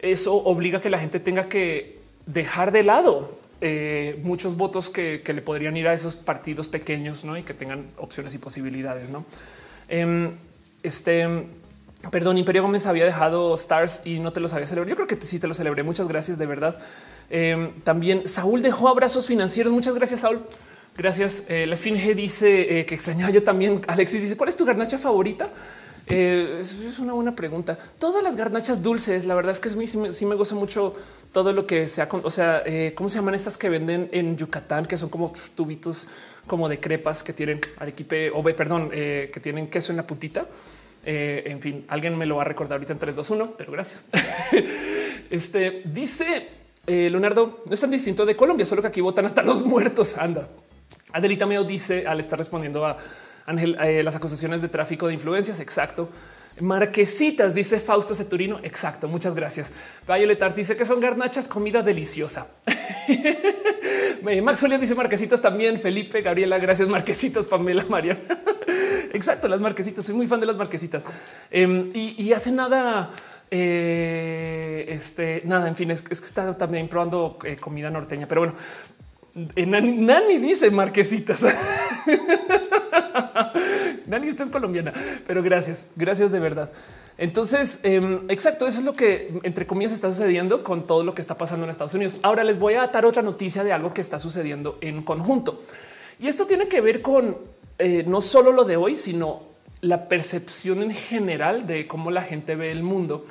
eso 0.00 0.34
obliga 0.34 0.78
a 0.78 0.80
que 0.80 0.90
la 0.90 0.98
gente 0.98 1.20
tenga 1.20 1.48
que 1.48 2.00
dejar 2.26 2.72
de 2.72 2.82
lado 2.82 3.38
eh, 3.64 4.20
muchos 4.24 4.56
votos 4.56 4.90
que, 4.90 5.22
le 5.24 5.40
podrían 5.40 5.76
ir 5.76 5.86
a 5.86 5.92
esos 5.92 6.16
partidos 6.16 6.66
pequeños 6.66 7.24
¿no? 7.24 7.36
y 7.36 7.44
que 7.44 7.54
tengan 7.54 7.86
opciones 7.96 8.34
y 8.34 8.38
posibilidades. 8.38 9.10
¿no? 9.10 9.24
Em, 9.88 10.32
este, 10.82 11.46
perdón, 12.10 12.38
Imperio 12.38 12.62
Gómez 12.62 12.86
había 12.86 13.04
dejado 13.04 13.54
stars 13.54 14.02
y 14.04 14.18
no 14.18 14.32
te 14.32 14.40
los 14.40 14.52
había 14.52 14.66
celebrado. 14.66 14.90
Yo 14.90 14.96
creo 14.96 15.06
que 15.06 15.24
sí 15.24 15.38
te 15.38 15.46
lo 15.46 15.54
celebré. 15.54 15.84
Muchas 15.84 16.08
gracias 16.08 16.38
de 16.38 16.46
verdad. 16.46 16.76
Em, 17.30 17.80
también 17.82 18.26
Saúl 18.26 18.62
dejó 18.62 18.88
abrazos 18.88 19.28
financieros. 19.28 19.72
Muchas 19.72 19.94
gracias, 19.94 20.20
Saúl. 20.22 20.42
Gracias. 20.96 21.46
Eh, 21.48 21.66
la 21.66 21.74
Esfinge 21.74 22.14
dice 22.14 22.80
eh, 22.80 22.86
que 22.86 22.94
extrañaba 22.94 23.30
yo 23.30 23.42
también. 23.42 23.80
Alexis 23.86 24.20
dice 24.20 24.36
cuál 24.36 24.50
es 24.50 24.56
tu 24.56 24.64
garnacha 24.64 24.98
favorita? 24.98 25.48
Eh, 26.06 26.58
es 26.60 26.98
una 26.98 27.14
buena 27.14 27.34
pregunta. 27.34 27.78
Todas 27.98 28.22
las 28.22 28.36
garnachas 28.36 28.82
dulces, 28.82 29.24
la 29.24 29.34
verdad 29.34 29.52
es 29.52 29.60
que 29.60 29.68
es 29.68 29.76
muy, 29.76 29.86
sí, 29.86 30.26
me, 30.26 30.34
gozo 30.34 30.56
mucho 30.56 30.94
todo 31.32 31.52
lo 31.52 31.66
que 31.66 31.88
sea. 31.88 32.08
o 32.10 32.30
sea, 32.30 32.62
¿cómo 32.94 33.08
se 33.08 33.18
llaman 33.18 33.34
estas 33.34 33.56
que 33.56 33.70
venden 33.70 34.10
en 34.12 34.36
Yucatán? 34.36 34.84
Que 34.84 34.98
son 34.98 35.08
como 35.08 35.32
tubitos 35.54 36.08
como 36.46 36.68
de 36.68 36.78
crepas 36.80 37.22
que 37.22 37.32
tienen 37.32 37.60
arequipe 37.78 38.30
o 38.30 38.42
perdón, 38.42 38.90
que 38.90 39.40
tienen 39.42 39.68
queso 39.68 39.92
en 39.92 39.96
la 39.96 40.06
puntita. 40.06 40.46
en 41.04 41.60
fin, 41.62 41.86
alguien 41.88 42.18
me 42.18 42.26
lo 42.26 42.36
va 42.36 42.42
a 42.42 42.46
recordar 42.46 42.74
ahorita 42.74 42.92
en 42.92 42.98
3, 42.98 43.14
2, 43.14 43.30
1, 43.30 43.54
pero 43.56 43.72
gracias. 43.72 44.04
este 45.30 45.82
dice 45.84 46.48
Leonardo, 46.84 47.62
no 47.64 47.72
es 47.72 47.80
tan 47.80 47.92
distinto 47.92 48.26
de 48.26 48.34
Colombia, 48.34 48.66
solo 48.66 48.82
que 48.82 48.88
aquí 48.88 49.00
votan 49.00 49.24
hasta 49.24 49.42
los 49.42 49.62
muertos. 49.62 50.18
Anda. 50.18 50.48
Adelita 51.12 51.46
Meo 51.46 51.64
dice 51.64 52.06
al 52.06 52.20
estar 52.20 52.38
respondiendo 52.38 52.84
a 52.84 52.96
Ángel 53.46 53.76
eh, 53.80 54.02
las 54.02 54.16
acusaciones 54.16 54.62
de 54.62 54.68
tráfico 54.68 55.08
de 55.08 55.14
influencias. 55.14 55.60
Exacto. 55.60 56.08
Marquesitas, 56.60 57.54
dice 57.54 57.80
Fausto 57.80 58.14
Ceturino. 58.14 58.60
Exacto. 58.62 59.08
Muchas 59.08 59.34
gracias. 59.34 59.72
Violetar 60.06 60.54
dice 60.54 60.76
que 60.76 60.84
son 60.84 61.00
garnachas, 61.00 61.48
comida 61.48 61.82
deliciosa. 61.82 62.48
Max 64.42 64.60
Julián 64.60 64.80
dice 64.80 64.94
marquesitas 64.94 65.40
también. 65.40 65.78
Felipe, 65.80 66.20
Gabriela, 66.22 66.58
gracias. 66.58 66.88
Marquesitas, 66.88 67.46
Pamela, 67.46 67.84
María. 67.88 68.18
Exacto, 69.12 69.48
las 69.48 69.60
marquesitas. 69.60 70.04
Soy 70.04 70.14
muy 70.14 70.26
fan 70.26 70.40
de 70.40 70.46
las 70.46 70.56
marquesitas. 70.56 71.04
Em, 71.50 71.88
y, 71.92 72.32
hace 72.32 72.52
nada, 72.52 73.10
eh, 73.50 74.86
este, 74.88 75.42
nada, 75.44 75.68
en 75.68 75.76
fin, 75.76 75.90
es, 75.90 76.02
que 76.02 76.12
está 76.12 76.56
también 76.56 76.88
probando 76.88 77.38
eh, 77.44 77.56
comida 77.56 77.90
norteña, 77.90 78.26
pero 78.26 78.42
bueno, 78.42 78.56
Nani, 79.34 80.38
dice 80.38 80.70
marquesitas. 80.70 81.42
Nani, 84.06 84.28
usted 84.28 84.44
es 84.44 84.50
colombiana, 84.50 84.92
pero 85.26 85.42
gracias, 85.42 85.86
gracias 85.96 86.30
de 86.30 86.38
verdad. 86.38 86.70
Entonces, 87.16 87.80
em, 87.82 88.20
exacto, 88.28 88.66
eso 88.66 88.80
es 88.80 88.84
lo 88.84 88.94
que 88.94 89.32
entre 89.42 89.66
comillas 89.66 89.92
está 89.92 90.08
sucediendo 90.12 90.62
con 90.64 90.82
todo 90.84 91.04
lo 91.04 91.14
que 91.14 91.22
está 91.22 91.36
pasando 91.36 91.64
en 91.64 91.70
Estados 91.70 91.94
Unidos. 91.94 92.18
Ahora 92.22 92.44
les 92.44 92.58
voy 92.58 92.74
a 92.74 92.82
atar 92.82 93.06
otra 93.06 93.22
noticia 93.22 93.64
de 93.64 93.72
algo 93.72 93.94
que 93.94 94.00
está 94.00 94.18
sucediendo 94.18 94.78
en 94.80 95.02
conjunto. 95.02 95.60
Y 96.18 96.28
esto 96.28 96.46
tiene 96.46 96.68
que 96.68 96.80
ver 96.80 97.00
con 97.00 97.38
eh, 97.78 98.04
no 98.06 98.20
solo 98.20 98.52
lo 98.52 98.64
de 98.64 98.76
hoy, 98.76 98.96
sino 98.96 99.44
la 99.80 100.08
percepción 100.08 100.82
en 100.82 100.92
general 100.92 101.66
de 101.66 101.86
cómo 101.86 102.10
la 102.10 102.22
gente 102.22 102.54
ve 102.54 102.70
el 102.70 102.82
mundo. 102.82 103.24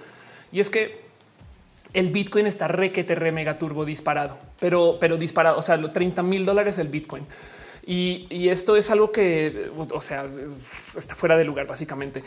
Y 0.51 0.59
es 0.59 0.69
que 0.69 1.01
el 1.93 2.09
Bitcoin 2.09 2.47
está 2.47 2.67
requete 2.67 3.15
re 3.15 3.31
mega 3.31 3.57
turbo 3.57 3.85
disparado, 3.85 4.37
pero, 4.59 4.97
pero 4.99 5.17
disparado. 5.17 5.57
O 5.57 5.61
sea, 5.61 5.77
los 5.77 5.93
30 5.93 6.23
mil 6.23 6.45
dólares 6.45 6.77
el 6.77 6.87
Bitcoin. 6.87 7.25
Y, 7.85 8.49
esto 8.49 8.75
es 8.75 8.91
algo 8.91 9.11
que, 9.11 9.71
o 9.75 10.01
sea, 10.01 10.25
está 10.95 11.15
fuera 11.15 11.35
de 11.35 11.43
lugar 11.43 11.67
básicamente. 11.67 12.23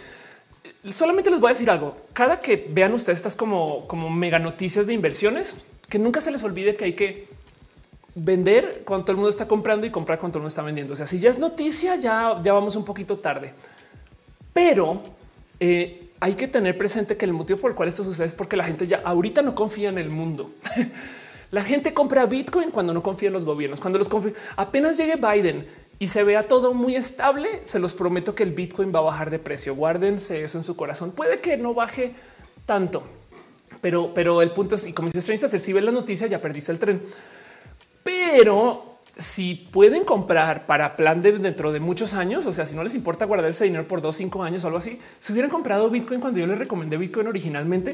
Solamente 0.90 1.31
les 1.31 1.40
voy 1.40 1.48
a 1.48 1.53
decir 1.53 1.70
algo. 1.70 1.96
Cada 2.12 2.40
que 2.40 2.66
vean 2.70 2.92
ustedes 2.92 3.18
estas 3.18 3.37
como, 3.37 3.87
como 3.87 4.11
mega 4.11 4.38
noticias 4.38 4.87
de 4.87 4.94
inversiones, 4.94 5.57
que 5.88 5.98
nunca 5.98 6.20
se 6.20 6.31
les 6.31 6.42
olvide 6.42 6.77
que 6.77 6.85
hay 6.85 6.92
que 6.92 7.29
vender 8.16 8.83
cuando 8.85 9.05
todo 9.05 9.12
el 9.12 9.16
mundo 9.16 9.31
está 9.31 9.48
comprando 9.48 9.87
y 9.87 9.90
comprar 9.90 10.18
cuando 10.18 10.35
todo 10.35 10.38
el 10.38 10.42
mundo 10.42 10.48
está 10.48 10.62
vendiendo. 10.62 10.92
O 10.92 10.96
sea, 10.96 11.07
si 11.07 11.18
ya 11.18 11.31
es 11.31 11.38
noticia, 11.38 11.96
ya, 11.96 12.40
ya 12.42 12.53
vamos 12.53 12.77
un 12.77 12.85
poquito 12.85 13.16
tarde. 13.16 13.55
Pero 14.53 15.03
eh, 15.61 16.03
hay 16.24 16.37
que 16.37 16.48
tener 16.48 16.78
presente 16.78 17.18
que 17.18 17.26
el 17.26 17.34
motivo 17.34 17.58
por 17.58 17.72
el 17.72 17.76
cual 17.76 17.90
esto 17.90 18.02
sucede 18.02 18.28
es 18.28 18.32
porque 18.32 18.56
la 18.56 18.64
gente 18.64 18.87
ya 18.87 19.02
ahorita 19.04 19.42
no 19.42 19.54
confía 19.54 19.90
en 19.90 19.98
el 19.98 20.08
mundo. 20.08 20.52
la 21.50 21.62
gente 21.62 21.92
compra 21.92 22.24
Bitcoin 22.24 22.70
cuando 22.70 22.94
no 22.94 23.02
confía 23.02 23.26
en 23.26 23.34
los 23.34 23.44
gobiernos, 23.44 23.78
cuando 23.78 23.98
los 23.98 24.08
confía. 24.08 24.32
Apenas 24.56 24.96
llegue 24.96 25.16
Biden 25.16 25.66
y 25.98 26.08
se 26.08 26.24
vea 26.24 26.48
todo 26.48 26.72
muy 26.72 26.96
estable, 26.96 27.60
se 27.64 27.78
los 27.78 27.92
prometo 27.92 28.34
que 28.34 28.42
el 28.42 28.52
Bitcoin 28.52 28.90
va 28.90 29.00
a 29.00 29.02
bajar 29.02 29.28
de 29.28 29.38
precio. 29.38 29.74
Guárdense 29.74 30.42
eso 30.42 30.56
en 30.56 30.64
su 30.64 30.76
corazón. 30.76 31.10
Puede 31.10 31.40
que 31.40 31.58
no 31.58 31.74
baje 31.74 32.14
tanto, 32.64 33.02
pero, 33.82 34.14
pero 34.14 34.40
el 34.40 34.48
punto 34.48 34.76
es, 34.76 34.87
y 34.87 34.94
como 34.94 35.10
dices, 35.10 35.62
si 35.62 35.72
ves 35.74 35.84
la 35.84 35.92
noticia, 35.92 36.26
ya 36.26 36.38
perdiste 36.38 36.72
el 36.72 36.78
tren. 36.78 37.02
Pero 38.02 38.93
si 39.16 39.55
pueden 39.55 40.05
comprar 40.05 40.66
para 40.66 40.96
plan 40.96 41.22
de 41.22 41.33
dentro 41.33 41.72
de 41.72 41.81
muchos 41.81 42.14
años, 42.14 42.46
o 42.46 42.53
sea, 42.53 42.66
si 42.66 42.74
no 42.74 42.83
les 42.83 42.94
importa 42.94 43.24
guardar 43.24 43.50
ese 43.50 43.64
dinero 43.64 43.87
por 43.87 44.03
dos, 44.03 44.16
cinco 44.16 44.42
años 44.42 44.64
o 44.64 44.66
algo 44.66 44.79
así, 44.79 44.98
si 45.18 45.33
hubieran 45.33 45.50
comprado 45.50 45.88
Bitcoin 45.88 46.20
cuando 46.20 46.40
yo 46.40 46.46
les 46.46 46.59
recomendé 46.59 46.96
Bitcoin 46.96 47.29
originalmente, 47.29 47.92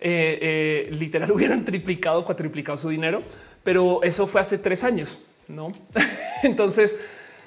eh, 0.00 0.38
eh, 0.40 0.88
literal 0.92 1.30
hubieran 1.32 1.64
triplicado, 1.64 2.24
cuatriplicado 2.24 2.76
su 2.76 2.88
dinero, 2.88 3.22
pero 3.62 4.02
eso 4.02 4.26
fue 4.26 4.40
hace 4.40 4.58
tres 4.58 4.82
años, 4.82 5.20
no? 5.48 5.72
Entonces, 6.42 6.96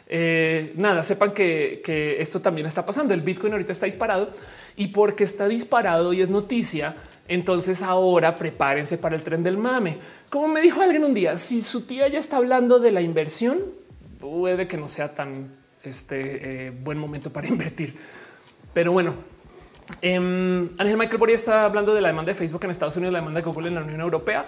eh, 0.08 0.74
nada, 0.76 1.04
sepan 1.04 1.32
que, 1.32 1.82
que 1.84 2.22
esto 2.22 2.42
también 2.42 2.66
está 2.68 2.86
pasando. 2.86 3.14
El 3.14 3.22
Bitcoin 3.22 3.54
ahorita 3.54 3.72
está 3.72 3.86
disparado 3.86 4.32
y 4.76 4.88
porque 4.88 5.24
está 5.24 5.48
disparado 5.48 6.14
y 6.14 6.22
es 6.22 6.30
noticia, 6.30 6.96
entonces 7.30 7.84
ahora 7.84 8.38
prepárense 8.38 8.98
para 8.98 9.16
el 9.16 9.24
tren 9.24 9.44
del 9.44 9.58
mame. 9.58 9.98
Como 10.30 10.48
me 10.48 10.62
dijo 10.62 10.82
alguien 10.82 11.06
un 11.06 11.14
día, 11.14 11.38
si 11.38 11.62
su 11.62 11.82
tía 11.82 12.08
ya 12.08 12.20
está 12.20 12.38
hablando 12.38 12.80
de 12.80 12.92
la 12.92 13.02
inversión, 13.02 13.60
puede 14.20 14.68
que 14.68 14.78
no 14.78 14.90
sea 14.90 15.14
tan 15.14 15.48
este 15.84 16.68
eh, 16.68 16.72
buen 16.72 16.98
momento 16.98 17.32
para 17.32 17.48
invertir. 17.48 17.96
Pero 18.74 18.92
bueno, 18.92 19.14
eh, 20.02 20.16
Ángel 20.16 20.98
Michael 20.98 21.18
Boria 21.20 21.36
está 21.36 21.66
hablando 21.66 21.94
de 21.94 22.02
la 22.02 22.10
demanda 22.10 22.32
de 22.32 22.36
Facebook 22.36 22.64
en 22.64 22.72
Estados 22.72 22.98
Unidos, 22.98 23.14
la 23.14 23.20
demanda 23.20 23.40
de 23.40 23.46
Google 23.46 23.68
en 23.68 23.76
la 23.76 23.82
Unión 23.82 24.02
Europea. 24.02 24.46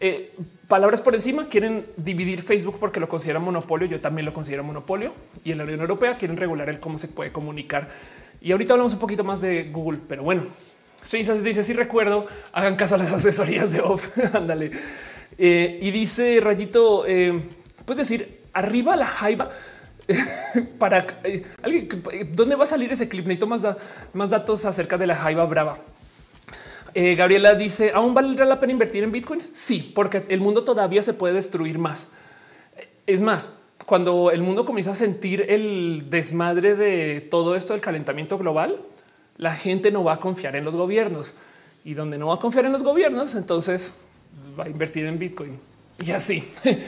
Eh, 0.00 0.34
palabras 0.68 1.00
por 1.00 1.14
encima 1.14 1.48
quieren 1.48 1.86
dividir 1.96 2.42
Facebook 2.42 2.78
porque 2.80 2.98
lo 2.98 3.10
consideran 3.10 3.42
monopolio. 3.42 3.86
Yo 3.86 4.00
también 4.00 4.24
lo 4.24 4.32
considero 4.32 4.64
monopolio 4.64 5.12
y 5.44 5.52
en 5.52 5.58
la 5.58 5.64
Unión 5.64 5.80
Europea 5.80 6.16
quieren 6.16 6.38
regular 6.38 6.70
el 6.70 6.80
cómo 6.80 6.96
se 6.96 7.08
puede 7.08 7.30
comunicar. 7.30 7.88
Y 8.40 8.52
ahorita 8.52 8.72
hablamos 8.72 8.94
un 8.94 8.98
poquito 8.98 9.22
más 9.22 9.42
de 9.42 9.70
Google, 9.70 10.00
pero 10.08 10.24
bueno, 10.24 10.44
Suiza 11.02 11.34
dice 11.34 11.62
si 11.62 11.72
recuerdo, 11.72 12.26
hagan 12.52 12.76
caso 12.76 12.94
a 12.94 12.98
las 12.98 13.12
asesorías 13.12 13.72
de 13.72 13.80
off. 13.80 14.16
Ándale. 14.32 14.70
Eh, 15.38 15.78
y 15.80 15.90
dice 15.90 16.40
Rayito, 16.42 17.04
eh, 17.06 17.42
puedes 17.84 18.08
decir 18.08 18.42
arriba 18.52 18.96
la 18.96 19.06
jaiba 19.06 19.50
para 20.78 21.06
eh, 21.24 21.44
alguien. 21.62 21.88
¿Dónde 22.34 22.56
va 22.56 22.64
a 22.64 22.66
salir 22.66 22.92
ese 22.92 23.08
clip? 23.08 23.26
Necesito 23.26 23.46
más, 23.46 23.60
más 24.12 24.30
datos 24.30 24.64
acerca 24.64 24.98
de 24.98 25.06
la 25.06 25.16
jaiba 25.16 25.44
brava. 25.46 25.78
Eh, 26.94 27.14
Gabriela 27.14 27.54
dice, 27.54 27.92
¿aún 27.94 28.12
valdrá 28.12 28.44
la 28.44 28.60
pena 28.60 28.72
invertir 28.72 29.02
en 29.02 29.12
Bitcoin? 29.12 29.40
Sí, 29.52 29.92
porque 29.94 30.24
el 30.28 30.40
mundo 30.40 30.64
todavía 30.64 31.02
se 31.02 31.14
puede 31.14 31.34
destruir 31.34 31.78
más. 31.78 32.08
Es 33.06 33.22
más, 33.22 33.54
cuando 33.86 34.30
el 34.30 34.42
mundo 34.42 34.64
comienza 34.64 34.90
a 34.90 34.94
sentir 34.94 35.46
el 35.48 36.10
desmadre 36.10 36.74
de 36.74 37.20
todo 37.22 37.56
esto 37.56 37.72
del 37.72 37.80
calentamiento 37.80 38.36
global, 38.36 38.78
la 39.36 39.54
gente 39.54 39.90
no 39.90 40.04
va 40.04 40.14
a 40.14 40.20
confiar 40.20 40.56
en 40.56 40.64
los 40.64 40.76
gobiernos 40.76 41.34
y 41.84 41.94
donde 41.94 42.18
no 42.18 42.28
va 42.28 42.34
a 42.34 42.38
confiar 42.38 42.64
en 42.64 42.72
los 42.72 42.82
gobiernos, 42.82 43.34
entonces 43.34 43.94
va 44.58 44.64
a 44.64 44.68
invertir 44.68 45.06
en 45.06 45.18
Bitcoin 45.18 45.58
y 46.04 46.10
así. 46.10 46.48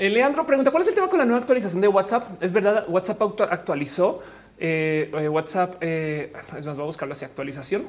Eh, 0.00 0.08
Leandro 0.10 0.46
pregunta 0.46 0.70
cuál 0.70 0.84
es 0.84 0.88
el 0.90 0.94
tema 0.94 1.08
con 1.08 1.18
la 1.18 1.24
nueva 1.24 1.40
actualización 1.40 1.80
de 1.80 1.88
WhatsApp. 1.88 2.40
Es 2.40 2.52
verdad, 2.52 2.84
WhatsApp 2.86 3.20
actualizó. 3.50 4.22
Eh, 4.56 5.10
eh, 5.12 5.28
WhatsApp 5.28 5.82
es 5.82 6.64
más, 6.64 6.76
voy 6.76 6.82
a 6.82 6.86
buscarlo 6.86 7.14
así 7.14 7.24
actualización 7.24 7.82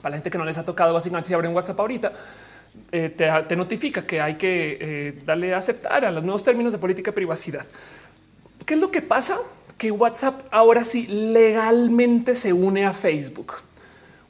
para 0.00 0.10
la 0.10 0.16
gente 0.18 0.30
que 0.30 0.38
no 0.38 0.44
les 0.44 0.58
ha 0.58 0.64
tocado. 0.64 0.94
Básicamente, 0.94 1.26
si 1.26 1.34
abren 1.34 1.52
WhatsApp 1.52 1.80
ahorita, 1.80 2.12
te, 2.92 3.08
te, 3.10 3.56
notifica 3.56 4.06
que 4.06 4.20
hay 4.20 4.36
que 4.36 5.20
darle 5.26 5.52
a 5.52 5.56
aceptar 5.56 6.04
a 6.04 6.10
los 6.12 6.22
nuevos 6.22 6.44
términos 6.44 6.72
de 6.72 6.78
política 6.78 7.10
de 7.10 7.16
privacidad. 7.16 7.66
¿Qué 8.64 8.74
es 8.74 8.80
lo 8.80 8.92
que 8.92 9.02
pasa? 9.02 9.38
Que 9.82 9.90
WhatsApp 9.90 10.42
ahora 10.52 10.84
sí 10.84 11.08
legalmente 11.08 12.36
se 12.36 12.52
une 12.52 12.84
a 12.84 12.92
Facebook. 12.92 13.54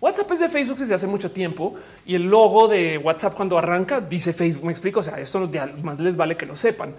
WhatsApp 0.00 0.32
es 0.32 0.40
de 0.40 0.48
Facebook 0.48 0.78
desde 0.78 0.94
hace 0.94 1.06
mucho 1.06 1.30
tiempo 1.30 1.74
y 2.06 2.14
el 2.14 2.22
logo 2.22 2.68
de 2.68 2.96
WhatsApp 2.96 3.34
cuando 3.34 3.58
arranca 3.58 4.00
dice 4.00 4.32
Facebook. 4.32 4.64
Me 4.64 4.72
explico. 4.72 5.00
O 5.00 5.02
sea, 5.02 5.18
esto 5.18 5.46
más 5.82 6.00
les 6.00 6.16
vale 6.16 6.38
que 6.38 6.46
lo 6.46 6.56
sepan, 6.56 6.94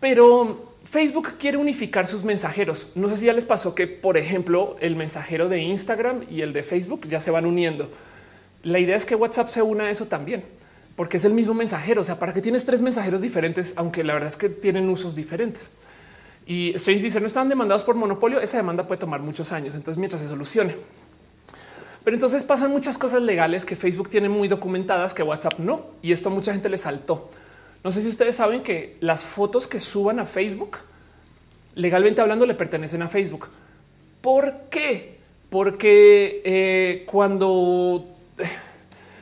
pero 0.00 0.74
Facebook 0.82 1.34
quiere 1.38 1.58
unificar 1.58 2.08
sus 2.08 2.24
mensajeros. 2.24 2.88
No 2.96 3.08
sé 3.08 3.14
si 3.14 3.26
ya 3.26 3.32
les 3.32 3.46
pasó 3.46 3.72
que, 3.72 3.86
por 3.86 4.16
ejemplo, 4.16 4.74
el 4.80 4.96
mensajero 4.96 5.48
de 5.48 5.60
Instagram 5.60 6.24
y 6.28 6.40
el 6.40 6.52
de 6.52 6.64
Facebook 6.64 7.06
ya 7.08 7.20
se 7.20 7.30
van 7.30 7.46
uniendo. 7.46 7.88
La 8.64 8.80
idea 8.80 8.96
es 8.96 9.06
que 9.06 9.14
WhatsApp 9.14 9.48
se 9.48 9.62
una 9.62 9.84
a 9.84 9.90
eso 9.90 10.06
también, 10.06 10.42
porque 10.96 11.18
es 11.18 11.24
el 11.24 11.34
mismo 11.34 11.54
mensajero. 11.54 12.00
O 12.00 12.04
sea, 12.04 12.18
para 12.18 12.34
que 12.34 12.42
tienes 12.42 12.64
tres 12.64 12.82
mensajeros 12.82 13.20
diferentes, 13.20 13.74
aunque 13.76 14.02
la 14.02 14.14
verdad 14.14 14.26
es 14.28 14.36
que 14.36 14.48
tienen 14.48 14.88
usos 14.88 15.14
diferentes. 15.14 15.70
Y 16.50 16.72
Strange 16.74 17.04
dice 17.04 17.20
no 17.20 17.28
están 17.28 17.48
demandados 17.48 17.84
por 17.84 17.94
monopolio. 17.94 18.40
Esa 18.40 18.56
demanda 18.56 18.84
puede 18.84 18.98
tomar 18.98 19.20
muchos 19.20 19.52
años. 19.52 19.76
Entonces, 19.76 19.98
mientras 19.98 20.20
se 20.20 20.26
solucione, 20.26 20.74
pero 22.02 22.16
entonces 22.16 22.42
pasan 22.42 22.72
muchas 22.72 22.98
cosas 22.98 23.22
legales 23.22 23.64
que 23.64 23.76
Facebook 23.76 24.08
tiene 24.08 24.28
muy 24.28 24.48
documentadas 24.48 25.14
que 25.14 25.22
WhatsApp 25.22 25.60
no. 25.60 25.82
Y 26.02 26.10
esto 26.10 26.28
mucha 26.28 26.52
gente 26.52 26.68
le 26.68 26.76
saltó. 26.76 27.28
No 27.84 27.92
sé 27.92 28.02
si 28.02 28.08
ustedes 28.08 28.34
saben 28.34 28.64
que 28.64 28.96
las 28.98 29.24
fotos 29.24 29.68
que 29.68 29.78
suban 29.78 30.18
a 30.18 30.26
Facebook, 30.26 30.78
legalmente 31.76 32.20
hablando, 32.20 32.44
le 32.46 32.56
pertenecen 32.56 33.02
a 33.02 33.08
Facebook. 33.08 33.48
¿Por 34.20 34.62
qué? 34.70 35.20
Porque 35.50 36.42
eh, 36.44 37.04
cuando, 37.06 38.08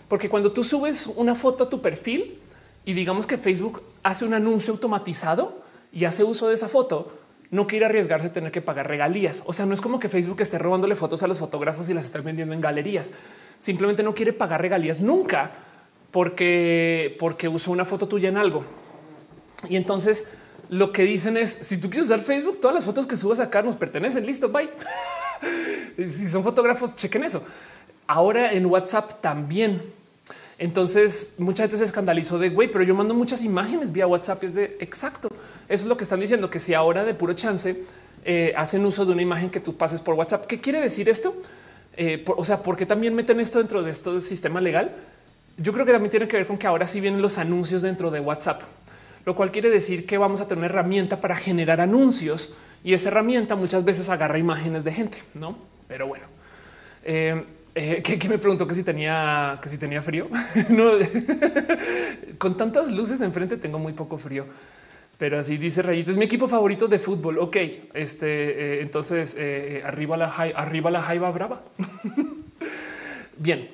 porque 0.09 0.31
cuando 0.31 0.51
tú 0.53 0.65
subes 0.65 1.07
una 1.07 1.35
foto 1.35 1.65
a 1.65 1.69
tu 1.69 1.83
perfil 1.83 2.39
y 2.87 2.95
digamos 2.95 3.27
que 3.27 3.37
Facebook 3.37 3.83
hace 4.03 4.25
un 4.25 4.33
anuncio 4.33 4.73
automatizado 4.73 5.61
y 5.93 6.07
hace 6.07 6.25
uso 6.25 6.49
de 6.49 6.55
esa 6.55 6.71
foto, 6.71 7.18
no 7.51 7.67
quiere 7.67 7.87
arriesgarse 7.87 8.29
a 8.29 8.33
tener 8.33 8.53
que 8.53 8.61
pagar 8.61 8.89
regalías. 8.89 9.43
O 9.47 9.53
sea, 9.53 9.67
no 9.67 9.75
es 9.75 9.81
como 9.81 9.99
que 9.99 10.09
Facebook 10.09 10.41
esté 10.41 10.59
robándole 10.59 10.97
fotos 10.97 11.23
a 11.23 11.27
los 11.27 11.39
fotógrafos 11.39 11.89
y 11.89 11.95
las 11.95 12.05
están 12.05 12.25
vendiendo 12.25 12.55
en 12.55 12.61
galerías. 12.61 13.13
Simplemente 13.59 14.03
no 14.03 14.15
quiere 14.15 14.33
pagar 14.33 14.61
regalías 14.61 15.01
nunca 15.01 15.53
porque, 16.11 17.17
porque 17.19 17.49
usó 17.49 17.73
una 17.73 17.85
foto 17.85 18.07
tuya 18.07 18.29
en 18.29 18.37
algo. 18.37 18.65
Y 19.69 19.77
entonces 19.77 20.29
lo 20.69 20.93
que 20.93 21.05
dicen 21.05 21.37
es 21.37 21.51
si 21.51 21.79
tú 21.79 21.89
quieres 21.89 22.07
usar 22.07 22.21
Facebook, 22.21 22.61
todas 22.61 22.75
las 22.75 22.85
fotos 22.85 23.07
que 23.07 23.17
subas 23.17 23.41
acá 23.41 23.63
nos 23.63 23.77
pertenecen. 23.77 24.27
Listo, 24.27 24.51
bye. 24.51 24.71
si 26.09 26.29
son 26.29 26.45
fotógrafos, 26.45 26.95
chequen 26.97 27.25
eso. 27.25 27.43
Ahora 28.07 28.53
en 28.53 28.67
WhatsApp 28.67 29.21
también 29.21 29.99
entonces 30.59 31.35
mucha 31.39 31.63
gente 31.63 31.77
se 31.77 31.85
escandalizó 31.85 32.39
de 32.39 32.51
güey, 32.51 32.71
pero 32.71 32.83
yo 32.83 32.95
mando 32.95 33.15
muchas 33.15 33.45
imágenes 33.45 33.93
vía 33.93 34.07
WhatsApp. 34.07 34.43
Es 34.45 34.55
de 34.55 34.77
exacto. 34.81 35.31
Eso 35.69 35.85
es 35.85 35.89
lo 35.89 35.97
que 35.97 36.05
están 36.05 36.21
diciendo, 36.21 36.49
que 36.49 36.61
si 36.61 36.75
ahora 36.75 37.05
de 37.05 37.15
puro 37.15 37.35
chance 37.35 37.83
eh, 38.25 38.55
hacen 38.57 38.85
uso 38.85 39.05
de 39.05 39.13
una 39.13 39.23
imagen 39.23 39.51
que 39.51 39.61
tú 39.61 39.77
pases 39.77 40.01
por 40.01 40.15
WhatsApp, 40.15 40.47
¿qué 40.47 40.59
quiere 40.59 40.81
decir 40.81 41.09
esto? 41.09 41.35
Eh, 41.97 42.25
o 42.27 42.45
sea, 42.45 42.63
¿por 42.63 42.77
qué 42.77 42.87
también 42.87 43.15
meten 43.15 43.41
esto 43.41 43.59
dentro 43.59 43.83
de 43.83 43.91
esto 43.91 44.13
del 44.13 44.23
sistema 44.23 44.61
legal? 44.61 44.95
Yo 45.57 45.73
creo 45.73 45.85
que 45.85 45.93
también 45.93 46.11
tiene 46.11 46.29
que 46.29 46.37
ver 46.37 46.47
con 46.47 46.57
que 46.57 46.67
ahora 46.67 46.87
sí 46.87 47.01
vienen 47.01 47.21
los 47.21 47.37
anuncios 47.39 47.83
dentro 47.83 48.11
de 48.11 48.21
WhatsApp, 48.21 48.63
lo 49.25 49.35
cual 49.35 49.51
quiere 49.51 49.69
decir 49.71 50.07
que 50.07 50.17
vamos 50.17 50.41
a 50.41 50.45
tener 50.45 50.59
una 50.59 50.67
herramienta 50.67 51.21
para 51.21 51.37
generar 51.37 51.81
anuncios 51.81 52.55
y 52.85 52.95
esa 52.95 53.09
herramienta 53.09 53.57
muchas 53.57 53.85
veces 53.85 54.09
agarra 54.09 54.39
imágenes 54.39 54.85
de 54.85 54.93
gente, 54.93 55.19
no? 55.35 55.59
Pero 55.89 56.07
bueno, 56.07 56.27
eh, 57.03 57.45
eh, 57.75 58.03
que, 58.03 58.29
me 58.29 58.39
preguntó 58.39 58.67
que 58.67 58.75
si 58.75 58.83
tenía 58.83 59.59
que 59.63 59.69
si 59.69 59.79
tenía 59.79 60.01
frío. 60.01 60.29
no, 60.69 60.93
con 62.39 62.57
tantas 62.57 62.91
luces 62.91 63.21
enfrente 63.21 63.57
tengo 63.57 63.79
muy 63.79 63.93
poco 63.93 64.19
frío. 64.19 64.47
Pero 65.19 65.37
así 65.37 65.57
dice 65.57 65.83
Rayito, 65.83 66.13
es 66.13 66.17
mi 66.17 66.27
equipo 66.27 66.47
favorito 66.47 66.87
de 66.87 67.01
fútbol. 67.01 67.39
Ok, 67.39 67.57
este 67.93 68.27
eh, 68.27 68.83
entonces 68.83 69.37
eh, 69.37 69.83
arriba 69.85 70.17
la 70.17 70.27
arriba 70.27 70.93
la 70.93 71.03
jaiba 71.03 71.31
brava. 71.33 71.63
Bien. 73.37 73.69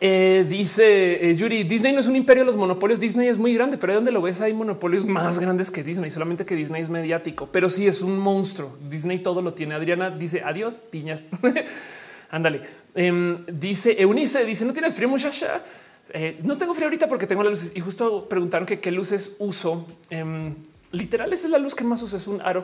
dice 0.00 1.36
Yuri, 1.36 1.64
Disney 1.64 1.92
no 1.92 2.00
es 2.00 2.06
un 2.06 2.16
imperio 2.16 2.42
de 2.42 2.46
los 2.46 2.56
monopolios. 2.56 3.00
Disney 3.00 3.28
es 3.28 3.36
muy 3.36 3.52
grande, 3.52 3.76
pero 3.76 3.94
donde 3.94 4.12
lo 4.12 4.22
ves 4.22 4.40
hay 4.40 4.54
monopolios 4.54 5.04
más 5.04 5.38
grandes 5.38 5.70
que 5.70 5.84
Disney, 5.84 6.10
solamente 6.10 6.46
que 6.46 6.56
Disney 6.56 6.80
es 6.80 6.88
mediático, 6.88 7.50
pero 7.52 7.68
sí 7.68 7.86
es 7.86 8.00
un 8.00 8.18
monstruo. 8.18 8.78
Disney 8.88 9.18
todo 9.18 9.42
lo 9.42 9.52
tiene. 9.52 9.74
Adriana 9.74 10.10
dice 10.10 10.42
adiós, 10.42 10.80
piñas. 10.90 11.26
Ándale. 12.30 12.62
Em, 12.94 13.44
dice 13.46 14.00
Eunice, 14.00 14.42
dice, 14.46 14.64
¿no 14.64 14.72
tienes 14.72 14.94
frío 14.94 15.08
muchacha? 15.10 15.62
Eh, 16.10 16.40
no 16.42 16.58
tengo 16.58 16.74
frío 16.74 16.86
ahorita 16.86 17.08
porque 17.08 17.26
tengo 17.26 17.42
las 17.42 17.52
luces 17.52 17.72
y 17.74 17.80
justo 17.80 18.28
preguntaron 18.28 18.66
que 18.66 18.80
qué 18.80 18.90
luces 18.90 19.36
uso. 19.38 19.86
Em, 20.10 20.54
literal, 20.90 21.32
esa 21.32 21.46
es 21.46 21.50
la 21.50 21.58
luz 21.58 21.74
que 21.74 21.84
más 21.84 22.02
uso, 22.02 22.16
es 22.16 22.26
un 22.26 22.40
aro, 22.42 22.62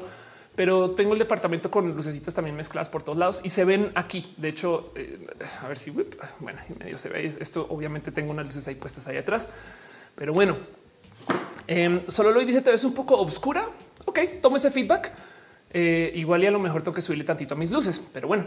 pero 0.55 0.91
tengo 0.91 1.13
el 1.13 1.19
departamento 1.19 1.71
con 1.71 1.91
lucecitas 1.93 2.35
también 2.35 2.57
mezcladas 2.57 2.89
por 2.89 3.03
todos 3.03 3.17
lados 3.17 3.41
y 3.43 3.49
se 3.51 3.65
ven 3.65 3.91
aquí. 3.95 4.35
De 4.37 4.49
hecho, 4.49 4.93
eh, 4.97 5.27
a 5.63 5.69
ver 5.69 5.79
si 5.79 5.91
bueno, 5.91 6.61
medio 6.79 6.99
se 6.99 7.09
ve 7.09 7.27
esto. 7.27 7.67
Obviamente 7.71 8.13
tengo 8.13 8.33
unas 8.33 8.47
luces 8.47 8.67
ahí 8.69 8.75
puestas 8.75 9.07
ahí 9.09 9.17
atrás, 9.17 9.49
pero 10.15 10.33
bueno, 10.33 10.57
em, 11.67 12.03
solo 12.09 12.33
lo 12.33 12.45
dice 12.45 12.61
te 12.61 12.71
ves 12.71 12.85
un 12.85 12.93
poco 12.93 13.17
oscura. 13.21 13.69
Ok, 14.05 14.19
tomo 14.43 14.57
ese 14.57 14.71
feedback. 14.71 15.13
Eh, 15.71 16.13
igual 16.15 16.43
y 16.43 16.47
a 16.47 16.51
lo 16.51 16.59
mejor 16.59 16.83
tengo 16.83 16.95
que 16.95 17.03
subirle 17.03 17.25
tantito 17.25 17.55
a 17.55 17.59
mis 17.59 17.71
luces, 17.71 18.01
pero 18.13 18.29
bueno. 18.29 18.45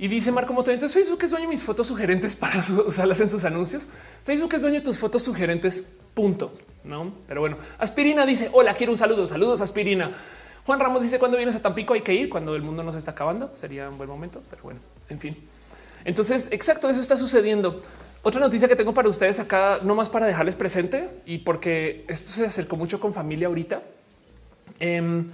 Y 0.00 0.08
dice 0.08 0.32
Marco 0.32 0.54
Moto, 0.54 0.70
entonces 0.70 0.98
Facebook 0.98 1.22
es 1.22 1.30
dueño 1.30 1.44
de 1.44 1.50
mis 1.50 1.62
fotos 1.62 1.86
sugerentes 1.86 2.34
para 2.34 2.58
usarlas 2.86 3.20
en 3.20 3.28
sus 3.28 3.44
anuncios. 3.44 3.90
Facebook 4.24 4.54
es 4.54 4.62
dueño 4.62 4.78
de 4.78 4.84
tus 4.84 4.98
fotos 4.98 5.22
sugerentes, 5.22 5.90
punto. 6.14 6.54
No, 6.84 7.12
pero 7.28 7.42
bueno, 7.42 7.58
Aspirina 7.76 8.24
dice, 8.24 8.48
hola, 8.54 8.72
quiero 8.72 8.92
un 8.92 8.98
saludo, 8.98 9.26
saludos 9.26 9.60
Aspirina. 9.60 10.10
Juan 10.64 10.80
Ramos 10.80 11.02
dice, 11.02 11.18
cuando 11.18 11.36
vienes 11.36 11.54
a 11.54 11.60
Tampico 11.60 11.92
hay 11.92 12.00
que 12.00 12.14
ir, 12.14 12.30
cuando 12.30 12.56
el 12.56 12.62
mundo 12.62 12.82
nos 12.82 12.94
está 12.94 13.10
acabando, 13.10 13.50
sería 13.52 13.90
un 13.90 13.98
buen 13.98 14.08
momento, 14.08 14.40
pero 14.48 14.62
bueno, 14.62 14.80
en 15.10 15.18
fin. 15.18 15.36
Entonces, 16.06 16.48
exacto, 16.50 16.88
eso 16.88 16.98
está 16.98 17.18
sucediendo. 17.18 17.82
Otra 18.22 18.40
noticia 18.40 18.68
que 18.68 18.76
tengo 18.76 18.94
para 18.94 19.06
ustedes 19.06 19.38
acá, 19.38 19.80
no 19.82 19.94
más 19.94 20.08
para 20.08 20.24
dejarles 20.24 20.54
presente 20.54 21.10
y 21.26 21.38
porque 21.38 22.06
esto 22.08 22.30
se 22.30 22.46
acercó 22.46 22.76
mucho 22.76 23.00
con 23.00 23.12
familia 23.12 23.48
ahorita. 23.48 23.82
Eh, 24.78 25.24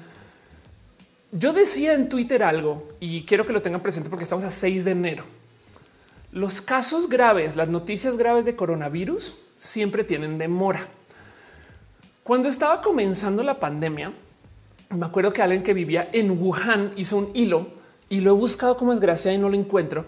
yo 1.38 1.53
decía 1.53 1.94
en 1.94 2.09
Twitter 2.09 2.42
algo 2.42 2.88
y 2.99 3.25
quiero 3.25 3.44
que 3.44 3.53
lo 3.53 3.61
tengan 3.61 3.83
presente 3.83 4.09
porque 4.09 4.25
estamos 4.25 4.44
a 4.44 4.51
6 4.51 4.85
de 4.85 4.90
enero. 4.92 5.25
Los 6.33 6.61
casos 6.61 7.09
graves, 7.09 7.57
las 7.57 7.68
noticias 7.68 8.16
graves 8.16 8.44
de 8.44 8.57
coronavirus 8.57 9.37
siempre 9.57 10.05
tienen 10.05 10.38
demora. 10.38 10.87
Cuando 12.22 12.49
estaba 12.49 12.81
comenzando 12.81 13.42
la 13.42 13.61
pandemia, 13.61 14.12
me 14.90 15.07
acuerdo 15.07 15.33
que 15.33 15.42
alguien 15.42 15.62
que 15.62 15.75
vivía 15.75 16.09
en 16.12 16.31
Wuhan 16.31 16.92
hizo 16.96 17.18
un 17.18 17.31
hilo 17.35 17.68
y 18.09 18.20
lo 18.20 18.31
he 18.31 18.35
buscado 18.35 18.77
como 18.77 18.92
desgracia 18.92 19.33
y 19.33 19.38
no 19.38 19.49
lo 19.49 19.57
encuentro, 19.57 20.07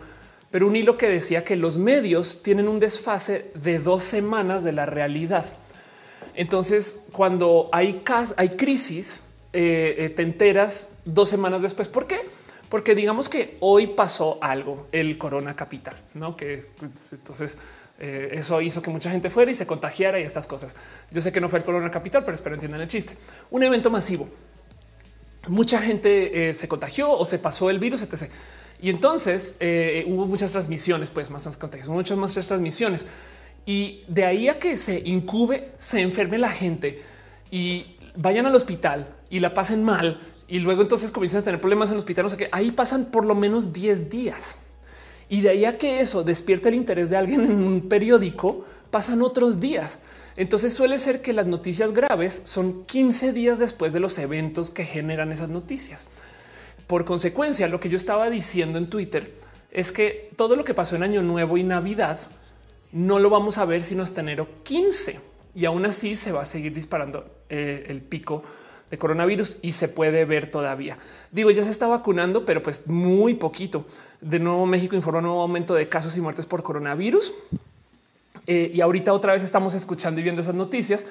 pero 0.51 0.67
un 0.67 0.77
hilo 0.77 0.97
que 0.97 1.09
decía 1.09 1.45
que 1.45 1.57
los 1.57 1.77
medios 1.79 2.43
tienen 2.43 2.69
un 2.69 2.79
desfase 2.79 3.51
de 3.55 3.79
dos 3.79 4.03
semanas 4.03 4.65
de 4.65 4.73
la 4.73 4.87
realidad. 4.87 5.45
Entonces, 6.35 7.03
cuando 7.13 7.69
hay, 7.73 8.03
hay 8.37 8.49
crisis, 8.51 9.25
eh, 9.53 9.95
eh, 9.99 10.11
te 10.11 10.23
enteras 10.23 10.99
dos 11.05 11.29
semanas 11.29 11.63
después. 11.63 11.89
¿Por 11.89 12.07
qué? 12.07 12.21
Porque 12.69 12.95
digamos 12.95 13.29
que 13.29 13.57
hoy 13.61 13.89
pasó 13.89 14.39
algo, 14.43 14.87
el 14.93 15.17
Corona 15.17 15.57
Capital, 15.57 15.97
no 16.15 16.37
que 16.37 16.67
entonces 17.11 17.57
eh, 17.99 18.29
eso 18.33 18.61
hizo 18.61 18.83
que 18.83 18.91
mucha 18.91 19.11
gente 19.11 19.31
fuera 19.31 19.51
y 19.51 19.55
se 19.55 19.67
contagiara 19.67 20.21
y 20.21 20.23
estas 20.23 20.47
cosas. 20.47 20.77
Yo 21.11 21.23
sé 21.23 21.33
que 21.33 21.41
no 21.41 21.49
fue 21.49 21.61
el 21.61 21.65
Corona 21.65 21.91
Capital, 21.91 22.25
pero 22.25 22.35
espero 22.35 22.57
entiendan 22.57 22.83
el 22.83 22.89
chiste. 22.89 23.17
Un 23.51 23.63
evento 23.63 23.91
masivo. 23.91 24.29
Mucha 25.49 25.79
gente 25.79 26.53
se 26.53 26.69
contagió 26.69 27.11
o 27.11 27.25
se 27.25 27.39
pasó 27.39 27.71
el 27.71 27.79
virus, 27.79 28.03
etc. 28.03 28.31
Y 28.83 28.91
entonces 28.91 29.57
hubo 30.07 30.27
muchas 30.27 30.53
transmisiones, 30.53 31.09
pues 31.09 31.31
más, 31.31 31.47
más 31.47 31.57
contagios, 31.57 31.89
muchas 31.89 32.19
más 32.19 32.35
transmisiones. 32.35 33.07
Y 33.65 34.05
de 34.09 34.27
ahí 34.27 34.49
a 34.49 34.59
que 34.59 34.77
se 34.77 34.99
incube, 35.07 35.73
se 35.79 36.03
enferme 36.03 36.37
la 36.37 36.51
gente 36.51 37.03
y 37.51 37.97
vayan 38.15 38.45
al 38.45 38.55
hospital 38.55 39.09
y 39.31 39.41
la 39.41 39.55
pasen 39.55 39.85
mal 39.85 40.21
y 40.49 40.61
luego 40.61 40.83
entonces 40.83 41.11
comienzan 41.11 41.43
a 41.43 41.45
tener 41.45 41.61
problemas 41.61 41.91
en 41.91 41.95
el 41.95 41.99
hospital, 41.99 42.25
no 42.25 42.31
sé 42.31 42.37
qué, 42.39 42.49
ahí 42.53 42.71
pasan 42.71 43.07
por 43.07 43.25
lo 43.25 43.35
menos 43.35 43.73
10 43.73 44.09
días. 44.09 44.57
Y 45.29 45.43
de 45.43 45.51
ahí 45.51 45.65
a 45.67 45.77
que 45.77 46.01
eso 46.01 46.25
despierte 46.25 46.71
el 46.71 46.75
interés 46.75 47.11
de 47.11 47.19
alguien 47.19 47.45
en 47.45 47.63
un 47.63 47.89
periódico, 47.89 48.65
pasan 48.91 49.21
otros 49.21 49.61
días. 49.61 49.99
Entonces 50.37 50.73
suele 50.73 50.97
ser 50.97 51.21
que 51.21 51.35
las 51.35 51.47
noticias 51.47 51.93
graves 51.93 52.41
son 52.45 52.85
15 52.85 53.33
días 53.35 53.59
después 53.59 53.93
de 53.93 54.01
los 54.01 54.17
eventos 54.17 54.71
que 54.71 54.85
generan 54.85 55.33
esas 55.33 55.51
noticias. 55.51 56.09
Por 56.87 57.05
consecuencia, 57.05 57.69
lo 57.69 57.81
que 57.81 57.91
yo 57.91 57.97
estaba 57.97 58.31
diciendo 58.31 58.79
en 58.79 58.89
Twitter 58.89 59.35
es 59.71 59.93
que 59.93 60.31
todo 60.37 60.57
lo 60.57 60.65
que 60.65 60.73
pasó 60.73 60.97
en 60.97 61.03
Año 61.03 61.23
Nuevo 61.23 61.59
y 61.59 61.63
Navidad 61.63 62.21
no 62.93 63.19
lo 63.19 63.29
vamos 63.29 63.59
a 63.59 63.67
ver 63.67 63.85
sino 63.85 64.03
hasta 64.03 64.23
enero 64.23 64.49
15 64.63 65.21
y 65.55 65.67
aún 65.67 65.85
así 65.85 66.17
se 66.17 66.33
va 66.33 66.43
a 66.43 66.47
seguir 66.47 66.73
disparando 66.73 67.25
eh, 67.51 67.85
el 67.89 68.01
pico 68.01 68.43
de 68.91 68.99
coronavirus 68.99 69.59
y 69.63 69.73
se 69.73 69.89
puede 69.89 70.25
ver 70.25 70.51
todavía. 70.51 70.99
Digo, 71.31 71.51
ya 71.51 71.65
se 71.65 71.71
está 71.71 71.87
vacunando, 71.87 72.45
pero 72.45 72.63
pues 72.63 72.87
muy 72.87 73.35
poquito. 73.35 73.85
De 74.21 74.39
nuevo, 74.39 74.67
México 74.67 74.97
informó 74.97 75.19
un 75.19 75.25
nuevo 75.25 75.43
aumento 75.43 75.75
de 75.75 75.89
casos 75.89 76.17
y 76.17 76.21
muertes 76.21 76.47
por 76.47 76.63
coronavirus. 76.63 77.33
Eh, 78.47 78.71
y 78.73 78.81
ahorita 78.81 79.13
otra 79.13 79.33
vez 79.33 79.43
estamos 79.43 79.75
escuchando 79.75 80.21
y 80.21 80.23
viendo 80.23 80.41
esas 80.41 80.55
noticias 80.55 81.07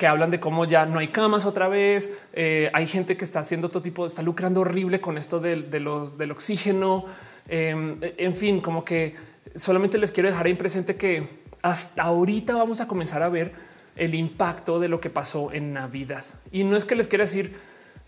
que 0.00 0.06
hablan 0.06 0.30
de 0.30 0.40
cómo 0.40 0.64
ya 0.64 0.86
no 0.86 0.98
hay 0.98 1.08
camas 1.08 1.44
otra 1.44 1.68
vez. 1.68 2.10
Eh, 2.32 2.70
hay 2.72 2.86
gente 2.86 3.18
que 3.18 3.24
está 3.26 3.40
haciendo 3.40 3.68
todo 3.68 3.82
tipo, 3.82 4.06
está 4.06 4.22
lucrando 4.22 4.62
horrible 4.62 4.98
con 4.98 5.18
esto 5.18 5.40
del, 5.40 5.86
oxígeno. 6.30 7.04
Em, 7.48 7.98
en 8.00 8.34
fin, 8.34 8.62
como 8.62 8.82
que 8.82 9.14
solamente 9.56 9.98
les 9.98 10.10
quiero 10.10 10.30
dejar 10.30 10.46
ahí 10.46 10.54
presente 10.54 10.96
que 10.96 11.28
hasta 11.60 12.04
ahorita 12.04 12.54
vamos 12.54 12.80
a 12.80 12.86
comenzar 12.86 13.22
a 13.22 13.28
ver 13.28 13.52
el 14.00 14.14
impacto 14.14 14.80
de 14.80 14.88
lo 14.88 14.98
que 14.98 15.10
pasó 15.10 15.52
en 15.52 15.74
Navidad. 15.74 16.24
Y 16.50 16.64
no 16.64 16.76
es 16.76 16.86
que 16.86 16.96
les 16.96 17.06
quiera 17.06 17.24
decir, 17.24 17.54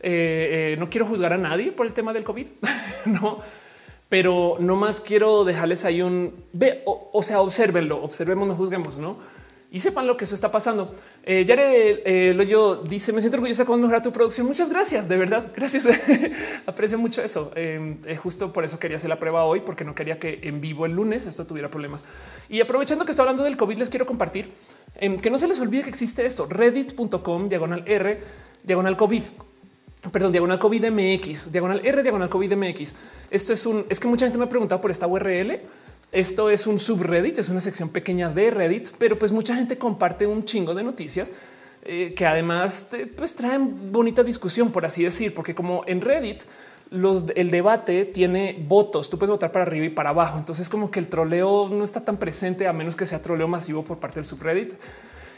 eh, 0.00 0.74
no 0.78 0.88
quiero 0.88 1.06
juzgar 1.06 1.34
a 1.34 1.38
nadie 1.38 1.70
por 1.70 1.86
el 1.86 1.92
tema 1.92 2.12
del 2.12 2.24
COVID, 2.24 2.46
no, 3.06 3.40
pero 4.08 4.56
no 4.58 4.74
más 4.76 5.02
quiero 5.02 5.44
dejarles 5.44 5.84
ahí 5.84 6.00
un 6.02 6.44
ve, 6.52 6.82
o, 6.86 7.22
sea, 7.22 7.40
observenlo, 7.40 8.02
observemos, 8.02 8.48
no 8.48 8.54
juzguemos, 8.54 8.96
no? 8.96 9.18
Y 9.74 9.78
sepan 9.78 10.06
lo 10.06 10.18
que 10.18 10.24
eso 10.24 10.34
está 10.34 10.50
pasando. 10.52 10.94
Eh, 11.24 11.46
Yare 11.46 12.02
eh, 12.04 12.34
Loyo 12.34 12.76
dice: 12.76 13.10
Me 13.10 13.22
siento 13.22 13.38
orgullosa 13.38 13.64
con 13.64 13.80
mejorar 13.80 14.02
tu 14.02 14.12
producción. 14.12 14.46
Muchas 14.46 14.68
gracias, 14.68 15.08
de 15.08 15.16
verdad. 15.16 15.50
Gracias. 15.56 15.88
Aprecio 16.66 16.98
mucho 16.98 17.22
eso. 17.22 17.50
Eh, 17.56 17.96
eh, 18.04 18.16
justo 18.16 18.52
por 18.52 18.66
eso 18.66 18.78
quería 18.78 18.98
hacer 18.98 19.08
la 19.08 19.18
prueba 19.18 19.44
hoy, 19.44 19.60
porque 19.60 19.82
no 19.82 19.94
quería 19.94 20.18
que 20.18 20.40
en 20.42 20.60
vivo 20.60 20.84
el 20.84 20.92
lunes 20.92 21.24
esto 21.24 21.46
tuviera 21.46 21.70
problemas. 21.70 22.04
Y 22.50 22.60
aprovechando 22.60 23.06
que 23.06 23.12
estoy 23.12 23.22
hablando 23.22 23.44
del 23.44 23.56
COVID, 23.56 23.78
les 23.78 23.88
quiero 23.88 24.04
compartir 24.04 24.52
em, 24.96 25.16
que 25.16 25.30
no 25.30 25.38
se 25.38 25.48
les 25.48 25.58
olvide 25.58 25.84
que 25.84 25.88
existe 25.88 26.26
esto: 26.26 26.46
reddit.com 26.46 27.48
diagonal 27.48 27.82
R 27.86 28.20
diagonal 28.64 28.94
COVID 28.98 29.22
perdón, 30.10 30.32
diagonal 30.32 30.58
COVID 30.58 30.90
MX, 30.90 31.50
diagonal 31.50 31.80
R, 31.82 32.02
diagonal 32.02 32.28
COVID 32.28 32.56
MX. 32.56 32.94
Esto 33.30 33.52
es 33.52 33.64
un, 33.64 33.86
es 33.88 34.00
que 34.00 34.08
mucha 34.08 34.26
gente 34.26 34.36
me 34.36 34.44
ha 34.44 34.48
preguntado 34.48 34.80
por 34.80 34.90
esta 34.90 35.06
URL. 35.06 35.60
Esto 36.12 36.50
es 36.50 36.66
un 36.66 36.78
subreddit, 36.78 37.38
es 37.38 37.48
una 37.48 37.62
sección 37.62 37.88
pequeña 37.88 38.28
de 38.28 38.50
Reddit, 38.50 38.90
pero 38.98 39.18
pues 39.18 39.32
mucha 39.32 39.56
gente 39.56 39.78
comparte 39.78 40.26
un 40.26 40.44
chingo 40.44 40.74
de 40.74 40.84
noticias 40.84 41.32
eh, 41.84 42.12
que 42.14 42.26
además 42.26 42.90
pues 43.16 43.34
traen 43.34 43.90
bonita 43.90 44.22
discusión, 44.22 44.70
por 44.70 44.84
así 44.84 45.02
decir, 45.02 45.34
porque 45.34 45.54
como 45.54 45.84
en 45.86 46.02
Reddit 46.02 46.42
los, 46.90 47.24
el 47.34 47.50
debate 47.50 48.04
tiene 48.04 48.60
votos, 48.66 49.08
tú 49.08 49.18
puedes 49.18 49.30
votar 49.30 49.50
para 49.52 49.64
arriba 49.64 49.86
y 49.86 49.88
para 49.88 50.10
abajo. 50.10 50.38
Entonces 50.38 50.68
como 50.68 50.90
que 50.90 51.00
el 51.00 51.08
troleo 51.08 51.70
no 51.70 51.82
está 51.82 52.04
tan 52.04 52.18
presente 52.18 52.68
a 52.68 52.74
menos 52.74 52.94
que 52.94 53.06
sea 53.06 53.22
troleo 53.22 53.48
masivo 53.48 53.82
por 53.82 53.98
parte 53.98 54.16
del 54.16 54.26
subreddit 54.26 54.74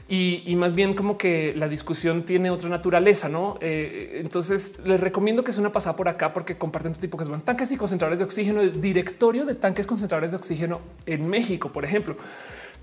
y, 0.07 0.55
más 0.57 0.75
bien 0.75 0.95
como 0.95 1.17
que 1.17 1.55
la 1.57 1.67
discusión 1.67 2.25
tiene 2.25 2.51
otra 2.51 2.69
naturaleza, 2.69 3.31
¿no? 3.31 3.57
Eh, 3.63 4.21
entonces 4.23 4.79
les 4.85 5.01
recomiendo 5.01 5.43
que 5.43 5.53
sea 5.53 5.63
una 5.63 5.73
pasada 5.73 5.97
por 5.97 6.09
acá 6.09 6.35
porque 6.35 6.59
comparten 6.59 6.93
todo 6.93 7.01
tipo 7.01 7.17
que 7.17 7.25
son 7.25 7.41
tanques 7.41 7.73
y 7.73 7.77
concentradores 7.77 8.19
de 8.19 8.27
oxígeno, 8.27 8.61
el 8.61 8.83
directorio 8.83 9.47
de 9.47 9.55
tanques 9.55 9.87
concentradores 9.87 10.33
de 10.33 10.37
oxígeno 10.37 10.81
en 11.07 11.29
México, 11.29 11.73
por 11.73 11.85
ejemplo. 11.87 12.17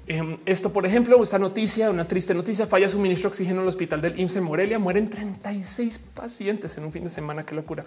Em, 0.08 0.38
esto, 0.46 0.74
por 0.74 0.86
ejemplo, 0.88 1.22
esta 1.22 1.38
noticia, 1.38 1.92
una 1.92 2.08
triste 2.08 2.34
noticia, 2.34 2.66
falla 2.66 2.90
suministro 2.90 3.30
de 3.30 3.34
oxígeno 3.34 3.58
en 3.58 3.64
el 3.64 3.68
hospital 3.68 4.02
del 4.02 4.20
IMSS 4.20 4.38
en 4.38 4.44
Morelia, 4.44 4.80
mueren 4.80 5.08
36 5.08 6.00
pacientes 6.16 6.76
en 6.78 6.86
un 6.86 6.92
fin 6.92 7.04
de 7.04 7.12
semana, 7.12 7.44
qué 7.44 7.54
locura. 7.54 7.86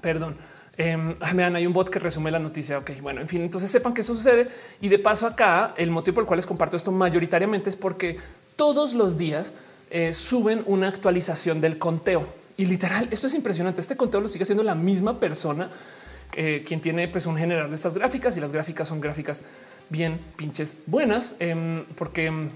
Perdón. 0.00 0.36
Eh, 0.78 0.96
me 0.96 1.42
dan 1.42 1.56
hay 1.56 1.66
un 1.66 1.72
bot 1.72 1.88
que 1.88 1.98
resume 1.98 2.30
la 2.30 2.38
noticia. 2.38 2.78
Ok, 2.78 2.90
bueno, 3.00 3.20
en 3.20 3.28
fin, 3.28 3.42
entonces 3.42 3.70
sepan 3.70 3.94
que 3.94 4.02
eso 4.02 4.14
sucede. 4.14 4.48
Y 4.80 4.88
de 4.88 4.98
paso 4.98 5.26
acá, 5.26 5.74
el 5.76 5.90
motivo 5.90 6.16
por 6.16 6.24
el 6.24 6.26
cual 6.26 6.38
les 6.38 6.46
comparto 6.46 6.76
esto 6.76 6.92
mayoritariamente 6.92 7.70
es 7.70 7.76
porque 7.76 8.18
todos 8.56 8.92
los 8.92 9.16
días 9.16 9.54
eh, 9.90 10.12
suben 10.12 10.62
una 10.66 10.88
actualización 10.88 11.60
del 11.60 11.78
conteo. 11.78 12.26
Y 12.56 12.66
literal, 12.66 13.08
esto 13.10 13.26
es 13.26 13.34
impresionante. 13.34 13.80
Este 13.80 13.96
conteo 13.96 14.20
lo 14.20 14.28
sigue 14.28 14.42
haciendo 14.42 14.62
la 14.62 14.74
misma 14.74 15.20
persona 15.20 15.70
eh, 16.34 16.64
quien 16.66 16.80
tiene 16.80 17.08
pues 17.08 17.24
un 17.26 17.36
general 17.36 17.68
de 17.68 17.74
estas 17.74 17.94
gráficas 17.94 18.36
y 18.36 18.40
las 18.40 18.52
gráficas 18.52 18.88
son 18.88 19.00
gráficas 19.00 19.44
bien 19.88 20.20
pinches 20.36 20.76
buenas 20.86 21.34
em, 21.38 21.84
porque 21.94 22.26
em, 22.26 22.48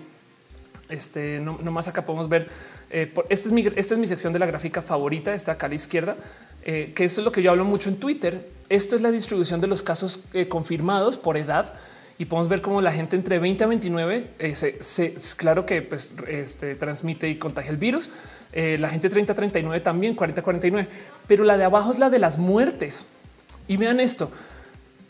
este 0.89 1.41
no, 1.41 1.55
más 1.71 1.89
acá 1.89 2.05
podemos 2.05 2.29
ver. 2.29 2.49
Eh, 2.91 3.13
esta, 3.29 3.49
es 3.49 3.53
mi, 3.53 3.65
esta 3.77 3.95
es 3.95 4.01
mi 4.01 4.07
sección 4.07 4.33
de 4.33 4.39
la 4.39 4.47
gráfica 4.47 4.83
favorita. 4.83 5.33
Está 5.33 5.53
acá 5.53 5.67
a 5.67 5.69
la 5.69 5.77
izquierda 5.77 6.17
eh, 6.65 6.93
que 6.95 7.05
esto 7.05 7.21
es 7.21 7.25
lo 7.25 7.33
que 7.33 7.43
yo 7.43 7.51
hablo 7.51 7.65
mucho 7.65 7.89
en 7.89 7.97
Twitter. 7.97 8.49
Esto 8.69 8.97
es 8.97 9.03
la 9.03 9.11
distribución 9.11 9.61
de 9.61 9.67
los 9.67 9.83
casos 9.83 10.21
eh, 10.33 10.49
confirmados 10.49 11.17
por 11.17 11.37
edad 11.37 11.75
y 12.19 12.27
podemos 12.27 12.49
ver 12.49 12.61
cómo 12.61 12.83
la 12.83 12.93
gente 12.93 13.17
entre 13.17 13.39
20 13.39 13.65
a 13.65 13.67
29 13.67 14.27
eh, 14.39 14.77
se, 14.81 15.15
claro 15.37 15.65
que 15.67 15.83
pues, 15.83 16.13
este, 16.29 16.75
transmite 16.75 17.29
y 17.29 17.37
contagia 17.37 17.71
el 17.71 17.79
virus. 17.79 18.11
la 18.53 18.89
gente 18.89 19.09
30 19.09 19.33
a 19.33 19.37
39 19.37 19.81
también 19.81 20.15
40 20.15 20.41
a 20.41 20.45
49, 20.45 20.89
pero 21.27 21.45
la 21.45 21.57
de 21.57 21.65
abajo 21.65 21.93
es 21.93 21.99
la 21.99 22.11
de 22.11 22.19
las 22.19 22.39
muertes. 22.39 23.07
Y 23.69 23.77
vean 23.77 24.01
esto. 24.01 24.31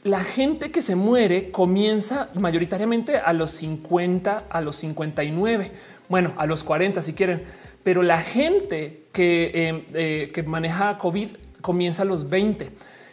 La 0.02 0.20
gente 0.20 0.70
que 0.70 0.80
se 0.80 0.96
muere 0.96 1.50
comienza 1.50 2.28
mayoritariamente 2.34 3.18
a 3.18 3.34
los 3.34 3.50
50, 3.50 4.46
a 4.48 4.60
los 4.62 4.76
59, 4.76 5.72
bueno, 6.08 6.32
a 6.38 6.46
los 6.46 6.64
40 6.64 7.02
si 7.02 7.12
quieren, 7.12 7.42
pero 7.82 8.02
la 8.02 8.18
gente 8.18 9.04
que, 9.12 9.68
em, 9.68 9.84
eh, 9.92 10.30
que 10.32 10.42
maneja 10.42 10.96
COVID 10.96 11.30
comienza 11.60 12.02
a 12.02 12.06
los 12.06 12.30
20. 12.30 12.70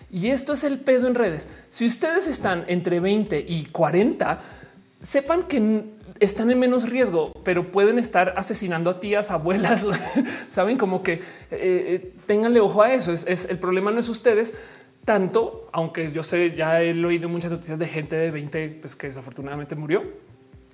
Y 0.10 0.28
esto 0.28 0.54
es 0.54 0.64
el 0.64 0.80
pedo 0.80 1.08
en 1.08 1.16
redes. 1.16 1.50
Si 1.68 1.86
ustedes 1.86 2.28
están 2.28 2.64
entre 2.68 3.02
20 3.02 3.44
y 3.46 3.66
40, 3.66 4.40
sepan 5.02 5.44
que 5.44 5.84
están 6.20 6.50
en 6.50 6.60
menos 6.60 6.90
riesgo, 6.90 7.34
pero 7.44 7.72
pueden 7.72 8.00
estar 8.00 8.34
asesinando 8.38 8.90
a 8.90 9.00
tías, 9.00 9.32
abuelas. 9.32 9.86
Saben 10.48 10.78
como 10.78 11.04
que 11.04 11.14
eh, 11.14 11.22
eh, 11.52 12.14
ténganle 12.26 12.60
ojo 12.60 12.82
a 12.82 12.94
eso. 12.94 13.12
Es, 13.12 13.46
el 13.50 13.60
problema 13.60 13.92
no 13.92 14.00
es 14.00 14.10
ustedes 14.10 14.54
tanto, 15.08 15.70
aunque 15.72 16.12
yo 16.12 16.22
sé, 16.22 16.54
ya 16.54 16.84
he 16.84 16.92
oído 17.06 17.30
muchas 17.30 17.50
noticias 17.50 17.80
de 17.80 17.88
gente 17.88 18.18
de 18.18 18.30
20 18.30 18.80
pues, 18.82 18.98
que 18.98 19.08
desafortunadamente 19.08 19.74
murió 19.74 20.04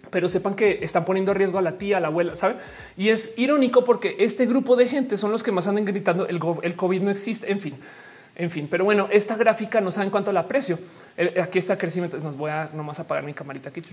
pero 0.09 0.27
sepan 0.27 0.55
que 0.55 0.79
están 0.81 1.05
poniendo 1.05 1.31
a 1.31 1.33
riesgo 1.35 1.59
a 1.59 1.61
la 1.61 1.77
tía, 1.77 1.97
a 1.97 1.99
la 1.99 2.07
abuela, 2.07 2.35
¿saben? 2.35 2.57
Y 2.97 3.09
es 3.09 3.33
irónico 3.37 3.83
porque 3.83 4.15
este 4.19 4.45
grupo 4.45 4.75
de 4.75 4.87
gente 4.87 5.17
son 5.17 5.31
los 5.31 5.43
que 5.43 5.51
más 5.51 5.67
andan 5.67 5.85
gritando 5.85 6.27
el, 6.27 6.39
el 6.61 6.75
COVID 6.75 7.01
no 7.01 7.09
existe, 7.09 7.51
en 7.51 7.59
fin. 7.59 7.75
En 8.35 8.49
fin, 8.49 8.67
pero 8.69 8.83
bueno, 8.83 9.07
esta 9.11 9.35
gráfica 9.35 9.79
no 9.79 9.91
saben 9.91 10.09
cuánto 10.09 10.31
la 10.31 10.39
aprecio. 10.41 10.79
Aquí 11.39 11.59
está 11.59 11.73
el 11.73 11.79
crecimiento. 11.79 12.17
Es 12.17 12.23
más, 12.23 12.35
voy 12.35 12.49
a 12.49 12.71
nomás 12.73 12.99
apagar 12.99 13.23
mi 13.23 13.33
camarita 13.33 13.69
aquí. 13.69 13.83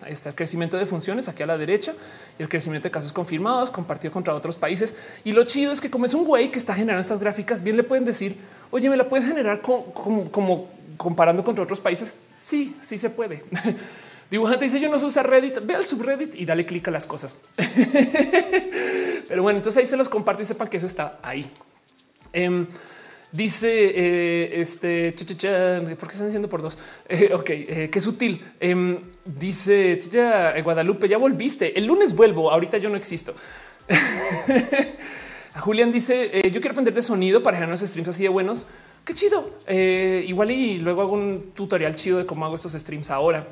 Ahí 0.00 0.12
está 0.12 0.30
el 0.30 0.34
crecimiento 0.34 0.78
de 0.78 0.86
funciones 0.86 1.28
aquí 1.28 1.42
a 1.42 1.46
la 1.46 1.58
derecha 1.58 1.92
y 2.38 2.42
el 2.42 2.48
crecimiento 2.48 2.88
de 2.88 2.90
casos 2.90 3.12
confirmados 3.12 3.70
compartido 3.70 4.12
contra 4.12 4.34
otros 4.34 4.56
países. 4.56 4.96
Y 5.24 5.32
lo 5.32 5.44
chido 5.44 5.72
es 5.72 5.82
que 5.82 5.90
como 5.90 6.06
es 6.06 6.14
un 6.14 6.24
güey 6.24 6.50
que 6.50 6.58
está 6.58 6.74
generando 6.74 7.02
estas 7.02 7.20
gráficas, 7.20 7.62
bien 7.62 7.76
le 7.76 7.82
pueden 7.82 8.06
decir, 8.06 8.38
oye, 8.70 8.88
me 8.88 8.96
la 8.96 9.06
puedes 9.06 9.26
generar 9.26 9.60
como, 9.60 10.68
comparando 10.96 11.44
contra 11.44 11.64
otros 11.64 11.80
países. 11.80 12.14
Sí, 12.30 12.74
sí 12.80 12.96
se 12.96 13.10
puede. 13.10 13.44
Dibujante 14.30 14.64
dice 14.64 14.80
yo 14.80 14.88
no 14.88 14.96
usa 14.96 15.22
Reddit, 15.22 15.64
ve 15.64 15.74
al 15.74 15.84
subreddit 15.84 16.34
y 16.34 16.46
dale 16.46 16.64
clic 16.64 16.88
a 16.88 16.90
las 16.90 17.04
cosas. 17.04 17.36
Pero 19.28 19.42
bueno, 19.42 19.58
entonces 19.58 19.80
ahí 19.80 19.86
se 19.86 19.98
los 19.98 20.08
comparto 20.08 20.42
y 20.42 20.46
sepan 20.46 20.68
que 20.68 20.78
eso 20.78 20.86
está 20.86 21.18
ahí. 21.22 21.48
Em, 22.32 22.66
dice 23.34 23.92
eh, 23.94 24.60
este 24.60 25.12
¿por 25.12 26.08
qué 26.08 26.12
están 26.14 26.28
diciendo 26.28 26.48
por 26.48 26.62
dos? 26.62 26.78
Eh, 27.08 27.30
ok, 27.34 27.50
eh, 27.50 27.88
qué 27.92 28.00
sutil. 28.00 28.42
Em, 28.60 28.98
dice 29.24 29.98
Guadalupe, 30.62 31.08
ya 31.08 31.18
volviste. 31.18 31.78
El 31.78 31.86
lunes 31.86 32.14
vuelvo. 32.14 32.50
Ahorita 32.50 32.78
yo 32.78 32.88
no 32.88 32.96
existo. 32.96 33.34
Julián 35.60 35.92
dice: 35.92 36.30
Yo 36.50 36.60
quiero 36.60 36.70
aprender 36.70 36.94
de 36.94 37.02
sonido 37.02 37.42
para 37.42 37.56
generar 37.56 37.70
unos 37.70 37.88
streams 37.88 38.08
así 38.08 38.22
de 38.22 38.28
buenos. 38.28 38.66
Qué 39.04 39.14
chido. 39.14 39.50
igual 39.68 40.50
y 40.50 40.78
luego 40.78 41.02
hago 41.02 41.12
un 41.12 41.52
tutorial 41.54 41.94
chido 41.94 42.18
de 42.18 42.26
cómo 42.26 42.44
hago 42.44 42.54
estos 42.54 42.72
streams 42.72 43.10
ahora. 43.10 43.46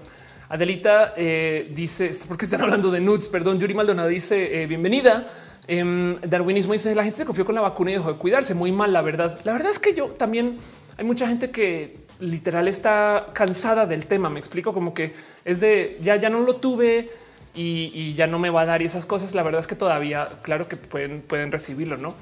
Adelita 0.53 1.15
eh, 1.17 1.67
dice, 1.75 2.13
porque 2.29 2.45
están 2.45 2.61
hablando 2.61 2.91
de 2.91 3.01
nudes? 3.01 3.27
Perdón, 3.31 3.59
Yuri 3.59 3.73
Maldonado 3.73 4.09
dice, 4.09 4.63
eh, 4.63 4.67
bienvenida. 4.67 5.27
Em, 5.69 6.21
darwinismo 6.21 6.73
dice, 6.73 6.95
la 6.95 7.05
gente 7.05 7.19
se 7.19 7.25
confió 7.25 7.45
con 7.45 7.55
la 7.55 7.61
vacuna 7.61 7.91
y 7.91 7.95
dejó 7.95 8.13
de 8.13 8.19
cuidarse. 8.19 8.55
Muy 8.55 8.73
mal, 8.73 8.93
la 8.93 9.03
verdad. 9.03 9.39
La 9.45 9.53
verdad 9.53 9.71
es 9.71 9.79
que 9.79 9.95
yo 9.95 10.07
también, 10.07 10.59
hay 10.97 11.05
mucha 11.05 11.29
gente 11.29 11.51
que 11.51 11.99
literal 12.21 12.69
está 12.69 13.27
cansada 13.33 13.87
del 13.87 14.07
tema. 14.07 14.31
Me 14.31 14.39
explico 14.39 14.73
como 14.73 14.95
que 14.95 15.13
es 15.45 15.61
de, 15.61 15.99
ya, 16.01 16.17
ya 16.17 16.31
no 16.31 16.41
lo 16.41 16.57
tuve, 16.57 17.11
y, 17.55 18.15
ya 18.15 18.27
no 18.27 18.39
me 18.39 18.51
va 18.51 18.63
a 18.63 18.67
dar 18.67 18.83
y 18.83 18.87
esas 18.87 19.07
cosas. 19.07 19.35
La 19.35 19.43
verdad 19.43 19.61
es 19.61 19.67
que 19.67 19.75
todavía, 19.75 20.29
claro 20.43 20.69
que 20.69 20.77
pueden, 20.77 21.23
pueden 21.23 21.53
recibirlo, 21.53 21.97
no? 21.97 22.15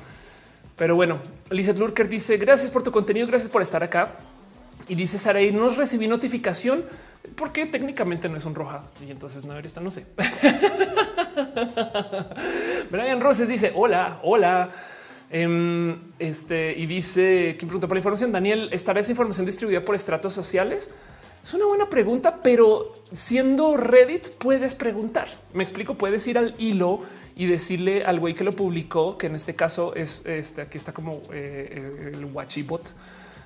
Pero 0.77 0.97
bueno, 0.97 1.19
Lizeth 1.51 1.79
Lurker 1.79 2.09
dice 2.09 2.37
gracias 2.39 2.71
por 2.71 2.83
tu 2.83 2.91
contenido, 2.91 3.27
gracias 3.27 3.51
por 3.51 3.63
estar 3.63 3.83
acá. 3.83 4.15
Y 4.89 4.95
dice 4.95 5.19
Saray, 5.19 5.53
no 5.53 5.69
recibí 5.71 6.09
notificación 6.09 6.85
porque 7.37 7.67
técnicamente 7.67 8.29
no 8.29 8.37
es 8.37 8.45
un 8.45 8.55
roja 8.55 8.85
y 9.07 9.11
entonces 9.11 9.45
no 9.45 9.59
esta, 9.59 9.81
no 9.81 9.91
sé. 9.91 10.07
Brian 12.91 13.21
Roses 13.21 13.49
dice 13.49 13.73
hola, 13.75 14.21
hola. 14.23 14.71
Em, 15.33 15.97
este 16.19 16.75
y 16.77 16.87
dice 16.87 17.55
¿quién 17.57 17.69
pregunta 17.69 17.87
por 17.87 17.97
la 17.97 18.01
información. 18.01 18.33
Daniel, 18.33 18.69
¿estará 18.73 18.99
esa 18.99 19.13
información 19.13 19.47
distribuida 19.47 19.85
por 19.85 19.95
estratos 19.95 20.35
sociales? 20.35 20.91
Es 21.43 21.55
una 21.55 21.67
buena 21.67 21.89
pregunta, 21.89 22.41
pero 22.43 22.93
siendo 23.15 23.77
Reddit 23.77 24.29
puedes 24.39 24.75
preguntar. 24.75 25.29
Me 25.55 25.63
explico, 25.63 25.95
puedes 25.95 26.27
ir 26.27 26.37
al 26.37 26.55
hilo 26.59 27.01
y 27.37 27.47
decirle 27.47 28.05
al 28.05 28.21
güey 28.21 28.35
que 28.35 28.45
lo 28.45 28.53
publicó, 28.53 29.17
que 29.17 29.29
en 29.29 29.35
este 29.35 29.55
caso 29.55 29.95
es 29.95 30.23
este, 30.27 30.63
aquí 30.63 30.77
está 30.77 30.93
como 30.93 31.23
eh, 31.33 32.13
el 32.13 32.25
Watchibot. 32.27 32.83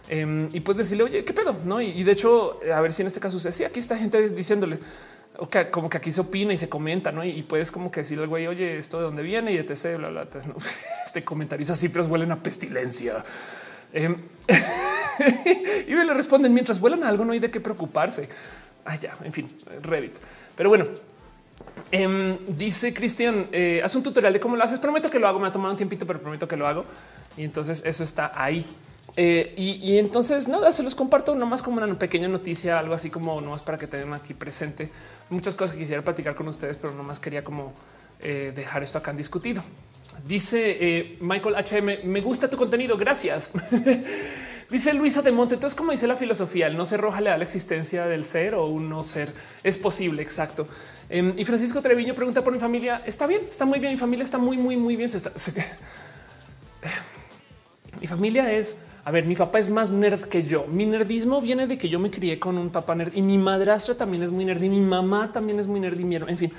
Em, 0.09 0.49
y 0.53 0.61
puedes 0.61 0.79
decirle, 0.79 1.05
oye, 1.05 1.25
qué 1.25 1.33
pedo, 1.33 1.57
no? 1.65 1.81
Y, 1.81 2.03
de 2.03 2.13
hecho, 2.13 2.61
a 2.75 2.81
ver 2.81 2.93
si 2.93 3.03
en 3.03 3.07
este 3.07 3.21
caso 3.21 3.39
sucede. 3.39 3.53
Sí, 3.53 3.65
aquí 3.65 3.81
está 3.81 3.97
gente 3.97 4.29
diciéndole 4.31 4.79
okay, 5.39 5.67
como 5.71 5.89
que 5.89 5.97
aquí 5.97 6.13
se 6.13 6.21
opina 6.21 6.53
y 6.53 6.59
se 6.59 6.69
comenta, 6.69 7.11
no? 7.13 7.25
Y, 7.25 7.43
puedes 7.43 7.73
como 7.73 7.91
que 7.91 8.01
decirle 8.01 8.25
al 8.25 8.29
güey, 8.29 8.47
oye, 8.47 8.79
esto 8.79 8.99
de 8.99 9.05
dónde 9.05 9.23
viene 9.23 9.53
y 9.53 9.57
etc. 9.57 9.97
Bla, 9.99 10.09
bla, 10.09 10.25
bla. 10.25 10.43
Este 11.07 11.25
comentario 11.25 11.63
es 11.63 11.71
así, 11.71 11.89
pero 11.89 12.05
huelen 12.07 12.33
a 12.33 12.43
pestilencia. 12.43 13.25
Em, 13.93 14.17
y 15.87 15.95
me 15.95 16.05
le 16.05 16.13
responden 16.13 16.53
mientras 16.53 16.81
vuelan 16.81 17.05
a 17.05 17.09
algo, 17.09 17.25
no 17.25 17.33
hay 17.33 17.39
de 17.39 17.51
qué 17.51 17.61
preocuparse. 17.61 18.29
Ah, 18.85 18.97
ya, 18.97 19.17
en 19.23 19.33
fin, 19.33 19.49
Reddit. 19.83 20.17
Pero 20.57 20.69
bueno, 20.69 20.87
em, 21.91 22.37
dice 22.49 22.93
Cristian, 22.93 23.49
eh, 23.53 23.81
haz 23.83 23.95
un 23.95 24.03
tutorial 24.03 24.33
de 24.33 24.41
cómo 24.41 24.57
lo 24.57 24.65
haces. 24.65 24.79
Prometo 24.79 25.09
que 25.09 25.19
lo 25.19 25.29
hago. 25.29 25.39
Me 25.39 25.49
ha 25.49 25.53
tomado 25.53 25.71
un 25.71 25.77
tiempito, 25.77 26.05
pero 26.07 26.21
prometo 26.21 26.47
que 26.49 26.57
lo 26.57 26.67
hago. 26.67 26.85
Y 27.37 27.45
entonces 27.45 27.83
eso 27.87 28.05
está 28.05 28.33
ahí. 28.35 28.67
Eh, 29.17 29.55
y, 29.57 29.99
entonces 29.99 30.49
nada, 30.49 30.73
se 30.73 30.83
los 30.83 30.95
comparto 30.95 31.35
nomás 31.35 31.63
como 31.63 31.83
una 31.83 31.99
pequeña 31.99 32.29
noticia, 32.29 32.79
algo 32.79 32.95
así 32.95 33.11
como 33.11 33.41
nomás 33.41 33.63
para 33.63 33.79
que 33.79 33.87
tengan 33.87 34.15
aquí 34.15 34.35
presente 34.35 34.91
muchas 35.31 35.55
cosas 35.55 35.75
que 35.75 35.83
quisiera 35.83 36.03
platicar 36.03 36.35
con 36.35 36.49
ustedes, 36.49 36.77
pero 36.77 36.95
nomás 36.95 37.21
quería 37.21 37.45
como 37.45 37.73
eh, 38.21 38.53
dejar 38.55 38.83
esto 38.83 38.99
acá 38.99 39.13
en 39.13 39.17
discutido. 39.17 39.63
Dice 40.27 41.17
Michael 41.21 41.57
HM, 41.57 42.09
me 42.09 42.21
gusta 42.21 42.49
tu 42.49 42.57
contenido, 42.57 42.97
gracias. 42.97 43.51
Dice 44.71 44.95
Luisa 44.95 45.23
de 45.23 45.31
Monte. 45.31 45.55
Entonces, 45.55 45.77
como 45.77 45.93
dice 45.93 46.07
la 46.07 46.17
filosofía, 46.17 46.67
el 46.67 46.77
no 46.77 46.87
ser 46.87 47.01
roja 47.01 47.21
le 47.21 47.31
da 47.31 47.39
la 47.39 47.45
existencia 47.45 48.07
del 48.07 48.25
ser 48.25 48.55
o 48.55 48.67
un 48.67 48.89
no 48.89 49.03
ser. 49.03 49.33
Es 49.63 49.79
posible. 49.79 50.23
Exacto. 50.23 50.67
Em, 51.09 51.33
y 51.37 51.45
Francisco 51.45 51.83
Treviño 51.83 52.15
pregunta 52.15 52.43
por 52.43 52.53
mi 52.53 52.59
familia. 52.59 53.03
Está 53.05 53.27
bien, 53.27 53.43
está 53.49 53.65
muy 53.65 53.79
bien. 53.79 53.93
Mi 53.93 53.99
familia 53.99 54.25
está 54.25 54.39
muy, 54.39 54.57
muy, 54.57 54.77
muy 54.77 54.97
bien. 54.97 55.11
Se 55.11 55.19
está, 55.19 55.31
Mi 58.01 58.07
familia 58.07 58.53
es, 58.53 58.79
a 59.05 59.11
ver, 59.11 59.27
mi 59.27 59.37
papá 59.37 59.59
es 59.59 59.69
más 59.69 59.91
nerd 59.91 60.23
que 60.23 60.45
yo. 60.45 60.67
Mi 60.67 60.87
nerdismo 60.87 61.41
viene 61.41 61.67
de 61.67 61.77
que 61.77 61.91
yo 61.91 61.99
me 61.99 62.11
crié 62.11 62.39
con 62.39 62.57
un 62.57 62.71
papá 62.71 62.95
nerd 62.95 63.15
y 63.15 63.21
mi 63.21 63.37
madrastra 63.37 63.95
también 63.95 64.23
es 64.23 64.31
muy 64.31 64.47
nerd 64.47 64.63
y 64.63 64.71
mi 64.71 64.81
mamá 64.81 65.31
también 65.31 65.61
es 65.61 65.67
muy 65.67 65.79
nerd 65.79 65.99
y 66.01 66.05
mi 66.05 66.17
en 66.17 66.39
fin. 66.39 66.53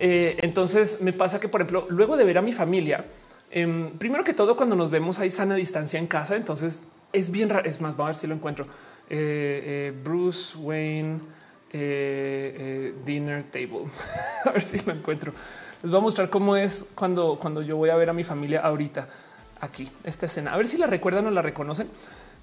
Eh, 0.00 0.36
entonces 0.42 1.00
me 1.02 1.12
pasa 1.12 1.38
que, 1.38 1.48
por 1.48 1.60
ejemplo, 1.60 1.86
luego 1.88 2.16
de 2.16 2.24
ver 2.24 2.38
a 2.38 2.42
mi 2.42 2.52
familia, 2.52 3.04
em, 3.52 3.92
primero 3.96 4.24
que 4.24 4.34
todo, 4.34 4.56
cuando 4.56 4.74
nos 4.74 4.90
vemos 4.90 5.20
hay 5.20 5.30
sana 5.30 5.54
distancia 5.54 6.00
en 6.00 6.08
casa, 6.08 6.34
entonces 6.34 6.82
es 7.12 7.30
bien 7.30 7.48
raro. 7.48 7.68
Es 7.68 7.80
más, 7.80 7.96
vamos 7.96 8.06
a 8.06 8.08
ver 8.08 8.14
si 8.16 8.26
lo 8.26 8.34
encuentro. 8.34 8.64
Eh, 9.08 9.90
eh, 9.90 9.92
Bruce 10.02 10.58
Wayne 10.58 11.20
Dinner 13.04 13.44
Table. 13.44 13.84
a 14.44 14.50
ver 14.50 14.62
si 14.62 14.80
lo 14.84 14.92
encuentro. 14.92 15.32
Les 15.80 15.92
voy 15.92 15.98
a 15.98 16.02
mostrar 16.02 16.28
cómo 16.28 16.56
es 16.56 16.90
cuando, 16.96 17.38
cuando 17.40 17.62
yo 17.62 17.76
voy 17.76 17.90
a 17.90 17.94
ver 17.94 18.10
a 18.10 18.12
mi 18.12 18.24
familia 18.24 18.62
ahorita 18.62 19.08
aquí, 19.60 19.90
esta 20.04 20.26
escena. 20.26 20.52
A 20.52 20.56
ver 20.56 20.66
si 20.66 20.78
la 20.78 20.86
recuerdan 20.86 21.26
o 21.26 21.30
la 21.30 21.42
reconocen, 21.42 21.88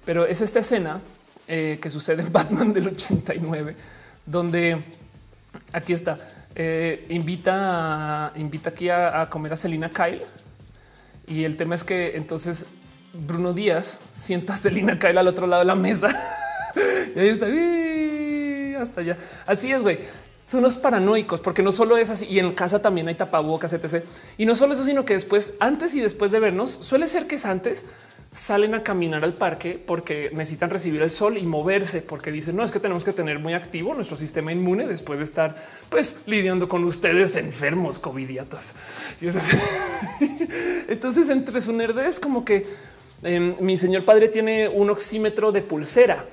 pero 0.04 0.26
es 0.26 0.40
esta 0.40 0.60
escena 0.60 1.00
que 1.46 1.90
sucede 1.90 2.22
en 2.22 2.32
Batman 2.32 2.72
del 2.72 2.88
89, 2.88 3.76
donde 4.24 4.82
aquí 5.72 5.92
está. 5.92 6.18
invita, 7.08 8.32
invita 8.36 8.70
aquí 8.70 8.88
a, 8.90 9.28
comer 9.30 9.52
a 9.52 9.56
Selina 9.56 9.88
Kyle. 9.88 10.22
Y 11.28 11.44
el 11.44 11.56
tema 11.56 11.74
es 11.74 11.84
que 11.84 12.16
entonces 12.16 12.66
Bruno 13.12 13.52
Díaz 13.52 14.00
sienta 14.12 14.54
a 14.54 14.56
Celina 14.56 14.98
Kyle 14.98 15.18
al 15.18 15.28
otro 15.28 15.46
lado 15.46 15.60
de 15.60 15.66
la 15.66 15.74
mesa. 15.74 16.08
y 17.16 17.18
ahí 17.18 17.28
está. 17.28 17.46
hasta 18.82 19.00
allá. 19.00 19.16
Así 19.46 19.72
es, 19.72 19.82
güey. 19.82 19.98
Son 20.50 20.60
unos 20.60 20.78
paranoicos, 20.78 21.40
porque 21.40 21.62
no 21.62 21.72
solo 21.72 21.96
es 21.96 22.10
así, 22.10 22.26
y 22.26 22.38
en 22.38 22.52
casa 22.52 22.80
también 22.80 23.08
hay 23.08 23.14
tapabocas, 23.14 23.72
etc. 23.72 24.04
Y 24.38 24.46
no 24.46 24.54
solo 24.54 24.74
eso, 24.74 24.84
sino 24.84 25.04
que 25.04 25.14
después, 25.14 25.54
antes 25.58 25.94
y 25.94 26.00
después 26.00 26.30
de 26.30 26.40
vernos, 26.40 26.70
suele 26.70 27.08
ser 27.08 27.26
que 27.26 27.34
es 27.34 27.46
antes, 27.46 27.86
salen 28.30 28.74
a 28.74 28.82
caminar 28.82 29.24
al 29.24 29.32
parque 29.32 29.82
porque 29.84 30.30
necesitan 30.32 30.68
recibir 30.70 31.02
el 31.02 31.10
sol 31.10 31.38
y 31.38 31.46
moverse, 31.46 32.02
porque 32.02 32.30
dicen, 32.30 32.54
no, 32.54 32.64
es 32.64 32.70
que 32.70 32.80
tenemos 32.80 33.02
que 33.02 33.12
tener 33.12 33.38
muy 33.38 33.54
activo 33.54 33.94
nuestro 33.94 34.16
sistema 34.16 34.52
inmune 34.52 34.86
después 34.86 35.18
de 35.18 35.24
estar 35.24 35.56
pues 35.88 36.16
lidiando 36.26 36.68
con 36.68 36.84
ustedes 36.84 37.34
enfermos, 37.36 37.98
covidiatas. 37.98 38.74
Entonces, 40.88 41.30
entre 41.30 41.60
su 41.60 41.72
nerdez, 41.72 42.20
como 42.20 42.44
que 42.44 42.66
Em, 43.22 43.56
mi 43.60 43.76
señor 43.76 44.04
padre 44.04 44.28
tiene 44.28 44.68
un 44.68 44.90
oxímetro 44.90 45.50
de 45.50 45.62
pulsera 45.62 46.26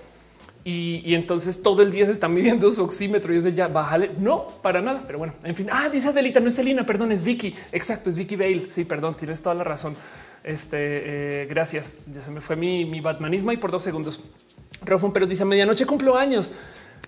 y, 0.65 1.13
entonces 1.13 1.61
todo 1.61 1.81
el 1.81 1.91
día 1.91 2.05
se 2.05 2.13
está 2.13 2.29
midiendo 2.29 2.71
su 2.71 2.83
oxímetro 2.83 3.33
y 3.33 3.37
es 3.37 3.43
de 3.43 3.53
ya 3.53 3.67
bájale. 3.67 4.11
No, 4.19 4.47
para 4.61 4.81
nada. 4.81 5.03
Pero 5.05 5.19
bueno, 5.19 5.33
en 5.43 5.55
fin. 5.55 5.67
Ah, 5.69 5.89
dice 5.89 6.09
Adelita, 6.09 6.39
no 6.39 6.47
es 6.47 6.55
Selina, 6.55 6.85
perdón, 6.85 7.11
es 7.11 7.23
Vicky. 7.23 7.53
Exacto, 7.73 8.09
es 8.09 8.15
Vicky 8.15 8.37
Bale. 8.37 8.69
Sí, 8.69 8.85
perdón, 8.85 9.15
tienes 9.15 9.41
toda 9.41 9.55
la 9.55 9.65
razón. 9.65 9.95
Este, 10.43 11.41
eh, 11.41 11.45
gracias. 11.49 11.95
Ya 12.13 12.21
se 12.21 12.31
me 12.31 12.39
fue 12.39 12.55
mi, 12.55 12.85
mi 12.85 13.01
batmanismo 13.01 13.51
y 13.51 13.57
por 13.57 13.71
dos 13.71 13.83
segundos. 13.83 14.21
Rofón, 14.85 15.11
pero 15.11 15.25
dice 15.25 15.43
medianoche 15.43 15.85
cumplo 15.85 16.17
años. 16.17 16.53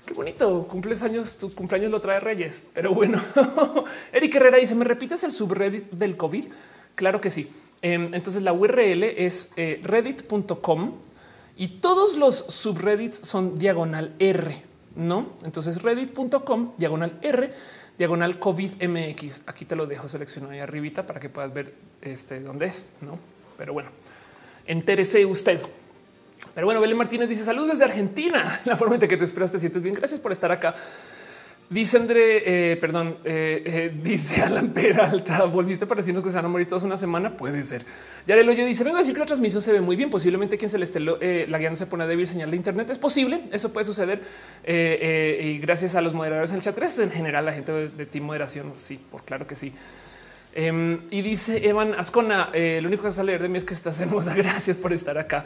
Qué 0.06 0.14
bonito. 0.14 0.68
Cumples 0.68 1.02
años, 1.04 1.38
tu 1.38 1.54
cumpleaños 1.54 1.92
lo 1.92 2.02
trae 2.02 2.20
Reyes. 2.20 2.68
Pero 2.74 2.94
bueno, 2.94 3.22
Eric 4.12 4.36
Herrera 4.36 4.58
dice: 4.58 4.76
¿Me 4.76 4.84
repites 4.84 5.24
el 5.24 5.32
subreddit 5.32 5.92
del 5.92 6.18
COVID? 6.18 6.46
Claro 6.96 7.22
que 7.22 7.30
sí. 7.30 7.50
Em, 7.82 8.14
entonces 8.14 8.44
la 8.44 8.52
URL 8.52 9.04
es 9.04 9.52
eh, 9.56 9.80
reddit.com 9.82 10.94
y 11.58 11.68
todos 11.68 12.18
los 12.18 12.36
subreddits 12.36 13.18
son 13.28 13.58
diagonal 13.58 14.14
R, 14.20 14.62
no? 14.96 15.34
Entonces 15.44 15.82
reddit.com 15.82 16.74
diagonal 16.78 17.18
R 17.22 17.50
diagonal 17.98 18.40
COVID 18.40 18.84
MX. 18.84 19.42
Aquí 19.48 19.66
te 19.66 19.76
lo 19.76 19.86
dejo 19.86 20.08
seleccionado 20.08 20.54
ahí 20.54 20.60
arribita 20.60 21.08
para 21.08 21.20
que 21.20 21.30
puedas 21.30 21.54
ver 21.54 21.74
este 22.02 22.40
dónde 22.42 22.66
es, 22.66 22.86
no? 23.02 23.18
Pero 23.58 23.74
bueno, 23.74 23.90
entérese 24.66 25.26
usted. 25.26 25.62
Pero 26.54 26.68
bueno, 26.68 26.82
Belén 26.82 26.98
Martínez 26.98 27.30
dice 27.30 27.44
saludos 27.44 27.70
desde 27.70 27.86
Argentina. 27.86 28.60
La 28.66 28.76
forma 28.76 28.96
en 28.96 29.02
que 29.02 29.18
te 29.18 29.24
esperas 29.24 29.52
te 29.52 29.60
sientes 29.60 29.82
bien. 29.82 29.96
Gracias 29.96 30.20
por 30.20 30.32
estar 30.32 30.52
acá. 30.52 30.76
Dice 31.68 31.98
André, 31.98 32.44
eh, 32.74 32.76
perdón, 32.76 33.18
eh, 33.26 33.64
eh, 33.66 33.94
dice 34.04 34.42
Alan 34.44 34.70
Peralta, 34.70 35.46
volviste 35.46 35.88
para 35.88 36.00
decirnos 36.00 36.24
que 36.24 36.30
se 36.30 36.36
van 36.36 36.46
a 36.46 36.48
morir 36.48 36.68
todos 36.68 36.84
una 36.84 36.96
semana. 36.96 37.36
Puede 37.36 37.64
ser. 37.64 37.84
Ya 38.28 38.36
el 38.36 38.48
hoyo 38.48 38.64
dice: 38.66 38.84
Vengo 38.84 38.98
a 38.98 39.00
decir 39.00 39.16
que 39.16 39.22
la 39.22 39.26
transmisión 39.26 39.64
se 39.64 39.74
ve 39.74 39.82
muy 39.82 39.96
bien. 39.96 40.12
Posiblemente 40.12 40.60
quien 40.60 40.70
se 40.70 40.78
le 40.78 40.84
esté 40.84 41.00
la 41.00 41.58
guía 41.58 41.70
no 41.72 41.76
se 41.76 41.88
pone 41.88 42.06
débil 42.06 42.28
señal 42.28 42.52
de 42.52 42.58
Internet. 42.58 42.92
Es 42.92 43.00
posible, 43.00 43.46
eso 43.52 43.74
puede 43.74 43.86
suceder. 43.86 44.22
y 44.64 45.58
gracias 45.58 45.96
a 45.96 46.02
los 46.02 46.14
moderadores 46.14 46.52
en 46.52 46.58
el 46.58 46.62
chat, 46.62 46.78
es 46.78 47.00
en 47.00 47.10
general 47.10 47.46
la 47.46 47.54
gente 47.54 47.72
de, 47.72 48.06
Team 48.06 48.26
Moderación. 48.26 48.74
Sí, 48.76 49.00
por 49.10 49.24
claro 49.24 49.48
que 49.48 49.56
sí. 49.56 49.74
Em, 50.54 51.02
y 51.10 51.24
dice 51.24 51.68
Evan 51.68 51.96
Ascona: 51.96 52.52
Lo 52.54 52.88
único 52.88 53.02
que 53.02 53.08
vas 53.08 53.20
a 53.20 53.24
leer 53.24 53.42
de 53.42 53.50
mí 53.50 53.58
es 53.58 53.66
que 53.66 53.74
estás 53.74 54.00
hermosa. 54.00 54.34
Gracias 54.36 54.78
por 54.78 54.94
estar 54.94 55.18
acá. 55.18 55.46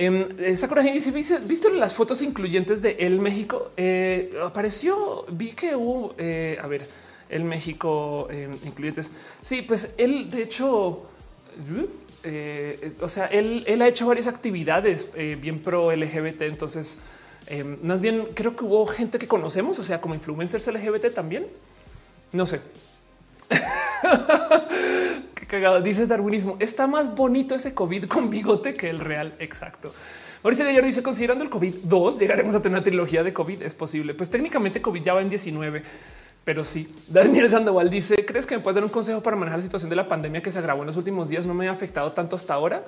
Eh, 0.00 0.56
Sakura 0.56 0.82
dice: 0.82 1.10
¿Viste 1.10 1.72
las 1.72 1.92
fotos 1.92 2.22
incluyentes 2.22 2.80
de 2.80 2.92
El 3.00 3.20
México? 3.20 3.72
Eh, 3.76 4.30
apareció, 4.44 5.26
vi 5.28 5.50
que 5.54 5.74
hubo, 5.74 6.14
eh, 6.18 6.56
a 6.62 6.68
ver, 6.68 6.86
El 7.28 7.42
México 7.42 8.28
em, 8.30 8.52
incluyentes. 8.64 9.10
Sí, 9.40 9.62
pues 9.62 9.94
él, 9.98 10.30
de 10.30 10.44
hecho, 10.44 11.02
eh, 12.22 12.92
o 13.00 13.08
sea, 13.08 13.26
él, 13.26 13.64
él, 13.66 13.82
ha 13.82 13.88
hecho 13.88 14.06
varias 14.06 14.28
actividades 14.28 15.10
bien 15.40 15.58
pro 15.58 15.90
LGBT. 15.90 16.42
Entonces, 16.42 17.00
em, 17.48 17.76
más 17.82 18.00
bien 18.00 18.28
creo 18.34 18.54
que 18.54 18.64
hubo 18.64 18.86
gente 18.86 19.18
que 19.18 19.26
conocemos, 19.26 19.80
o 19.80 19.82
sea, 19.82 20.00
como 20.00 20.14
influencers 20.14 20.68
LGBT 20.68 21.12
también. 21.12 21.48
No 22.30 22.46
sé. 22.46 22.60
cagado. 25.48 25.80
Dice 25.80 26.06
darwinismo. 26.06 26.56
Está 26.60 26.86
más 26.86 27.14
bonito 27.14 27.54
ese 27.56 27.74
COVID 27.74 28.04
con 28.06 28.30
bigote 28.30 28.76
que 28.76 28.88
el 28.88 29.00
real. 29.00 29.34
Exacto. 29.40 29.92
Mauricio 30.44 30.64
Gallardo 30.64 30.86
dice 30.86 31.02
considerando 31.02 31.42
el 31.42 31.50
COVID 31.50 31.74
2 31.82 32.20
llegaremos 32.20 32.54
a 32.54 32.62
tener 32.62 32.78
una 32.78 32.84
trilogía 32.84 33.24
de 33.24 33.32
COVID. 33.32 33.62
Es 33.62 33.74
posible. 33.74 34.14
Pues 34.14 34.30
técnicamente 34.30 34.80
COVID 34.80 35.02
ya 35.02 35.14
va 35.14 35.22
en 35.22 35.28
19, 35.28 35.82
pero 36.44 36.62
sí. 36.62 36.94
Daniel 37.08 37.50
Sandoval 37.50 37.90
dice 37.90 38.24
crees 38.24 38.46
que 38.46 38.56
me 38.56 38.62
puedes 38.62 38.76
dar 38.76 38.84
un 38.84 38.90
consejo 38.90 39.20
para 39.20 39.36
manejar 39.36 39.58
la 39.58 39.64
situación 39.64 39.90
de 39.90 39.96
la 39.96 40.06
pandemia 40.06 40.40
que 40.40 40.52
se 40.52 40.60
agravó 40.60 40.82
en 40.82 40.86
los 40.86 40.96
últimos 40.96 41.28
días? 41.28 41.44
No 41.44 41.54
me 41.54 41.68
ha 41.68 41.72
afectado 41.72 42.12
tanto 42.12 42.36
hasta 42.36 42.54
ahora. 42.54 42.84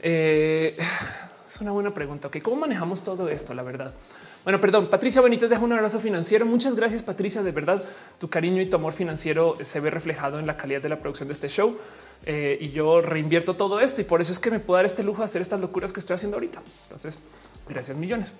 Eh, 0.00 0.76
Es 1.46 1.60
una 1.60 1.72
buena 1.72 1.92
pregunta. 1.92 2.28
Ok, 2.28 2.38
¿cómo 2.42 2.56
manejamos 2.56 3.04
todo 3.04 3.28
esto? 3.28 3.54
La 3.54 3.62
verdad. 3.62 3.92
Bueno, 4.44 4.60
perdón, 4.60 4.90
Patricia 4.90 5.22
Benítez 5.22 5.48
deja 5.48 5.62
un 5.62 5.72
abrazo 5.72 5.98
financiero. 6.00 6.44
Muchas 6.44 6.74
gracias, 6.74 7.02
Patricia. 7.02 7.42
De 7.42 7.50
verdad, 7.50 7.82
tu 8.18 8.28
cariño 8.28 8.60
y 8.60 8.66
tu 8.66 8.76
amor 8.76 8.92
financiero 8.92 9.54
se 9.62 9.80
ve 9.80 9.88
reflejado 9.90 10.38
en 10.38 10.46
la 10.46 10.58
calidad 10.58 10.82
de 10.82 10.90
la 10.90 11.00
producción 11.00 11.28
de 11.28 11.32
este 11.32 11.48
show. 11.48 11.78
Eh, 12.26 12.58
y 12.60 12.68
yo 12.70 13.00
reinvierto 13.00 13.56
todo 13.56 13.80
esto 13.80 14.02
y 14.02 14.04
por 14.04 14.20
eso 14.20 14.32
es 14.32 14.38
que 14.38 14.50
me 14.50 14.60
puedo 14.60 14.76
dar 14.76 14.84
este 14.84 15.02
lujo 15.02 15.20
de 15.20 15.24
hacer 15.24 15.40
estas 15.40 15.60
locuras 15.60 15.94
que 15.94 16.00
estoy 16.00 16.12
haciendo 16.12 16.36
ahorita. 16.36 16.62
Entonces, 16.82 17.18
gracias 17.66 17.96
millones. 17.96 18.34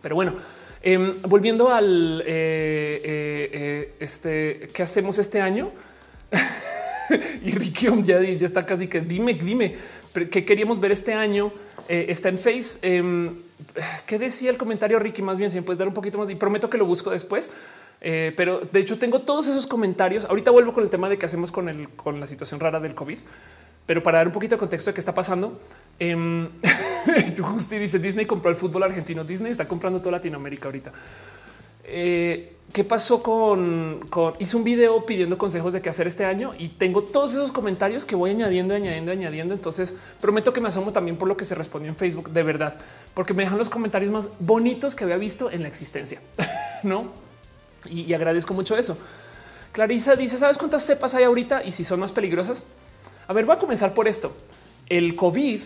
Pero 0.00 0.14
bueno, 0.14 0.32
em, 0.80 1.12
volviendo 1.28 1.68
al 1.68 2.22
eh, 2.26 3.00
eh, 3.04 3.94
este 4.00 4.70
que 4.72 4.82
hacemos 4.82 5.18
este 5.18 5.42
año. 5.42 5.70
y 7.44 7.50
Ricky 7.50 7.88
ya, 8.04 8.22
ya 8.22 8.46
está 8.46 8.64
casi 8.64 8.88
que 8.88 9.02
dime, 9.02 9.34
dime 9.34 9.76
qué 10.30 10.46
queríamos 10.46 10.80
ver 10.80 10.92
este 10.92 11.12
año. 11.12 11.52
está 11.88 12.30
en 12.30 12.38
Face. 12.38 13.42
¿Qué 14.06 14.18
decía 14.18 14.50
el 14.50 14.58
comentario, 14.58 14.98
Ricky? 14.98 15.22
Más 15.22 15.36
bien, 15.36 15.50
si 15.50 15.60
puedes 15.60 15.78
dar 15.78 15.88
un 15.88 15.94
poquito 15.94 16.18
más 16.18 16.30
y 16.30 16.34
prometo 16.34 16.68
que 16.68 16.78
lo 16.78 16.86
busco 16.86 17.10
después. 17.10 17.50
Eh, 18.00 18.34
pero 18.36 18.60
de 18.60 18.80
hecho 18.80 18.98
tengo 18.98 19.20
todos 19.20 19.48
esos 19.48 19.66
comentarios. 19.66 20.24
Ahorita 20.26 20.50
vuelvo 20.50 20.72
con 20.72 20.84
el 20.84 20.90
tema 20.90 21.08
de 21.08 21.18
qué 21.18 21.26
hacemos 21.26 21.50
con, 21.50 21.68
el, 21.68 21.88
con 21.90 22.20
la 22.20 22.26
situación 22.26 22.60
rara 22.60 22.80
del 22.80 22.94
COVID. 22.94 23.18
Pero 23.86 24.02
para 24.02 24.18
dar 24.18 24.26
un 24.26 24.32
poquito 24.32 24.56
de 24.56 24.58
contexto 24.58 24.90
de 24.90 24.94
qué 24.94 25.00
está 25.00 25.14
pasando, 25.14 25.60
eh, 25.98 26.48
dice 27.78 27.98
Disney 27.98 28.26
compró 28.26 28.50
el 28.50 28.56
fútbol 28.56 28.82
argentino. 28.82 29.24
Disney 29.24 29.50
está 29.50 29.66
comprando 29.68 30.00
toda 30.00 30.12
Latinoamérica 30.12 30.66
ahorita. 30.66 30.92
Eh, 31.86 32.52
¿Qué 32.72 32.84
pasó 32.84 33.22
con, 33.22 34.00
Hice 34.38 34.56
un 34.56 34.62
video 34.62 35.06
pidiendo 35.06 35.38
consejos 35.38 35.72
de 35.72 35.80
qué 35.80 35.88
hacer 35.88 36.06
este 36.06 36.26
año 36.26 36.52
y 36.58 36.68
tengo 36.68 37.02
todos 37.02 37.30
esos 37.30 37.50
comentarios 37.50 38.04
que 38.04 38.14
voy 38.14 38.32
añadiendo, 38.32 38.74
añadiendo, 38.74 39.12
añadiendo. 39.12 39.54
Entonces 39.54 39.96
prometo 40.20 40.52
que 40.52 40.60
me 40.60 40.68
asomo 40.68 40.92
también 40.92 41.16
por 41.16 41.26
lo 41.26 41.38
que 41.38 41.46
se 41.46 41.54
respondió 41.54 41.88
en 41.88 41.96
Facebook 41.96 42.30
de 42.32 42.42
verdad, 42.42 42.78
porque 43.14 43.32
me 43.32 43.44
dejan 43.44 43.56
los 43.56 43.70
comentarios 43.70 44.10
más 44.10 44.30
bonitos 44.40 44.94
que 44.94 45.04
había 45.04 45.16
visto 45.16 45.50
en 45.50 45.62
la 45.62 45.68
existencia. 45.68 46.20
no? 46.82 47.12
Y, 47.88 48.12
agradezco 48.12 48.52
mucho 48.52 48.76
eso. 48.76 48.98
Clarisa 49.72 50.14
dice: 50.16 50.36
¿Sabes 50.36 50.58
cuántas 50.58 50.84
cepas 50.84 51.14
hay 51.14 51.24
ahorita 51.24 51.64
y 51.64 51.72
si 51.72 51.82
son 51.82 52.00
más 52.00 52.12
peligrosas? 52.12 52.62
A 53.26 53.32
ver, 53.32 53.46
voy 53.46 53.56
a 53.56 53.58
comenzar 53.58 53.94
por 53.94 54.06
esto. 54.06 54.36
El 54.88 55.16
COVID 55.16 55.62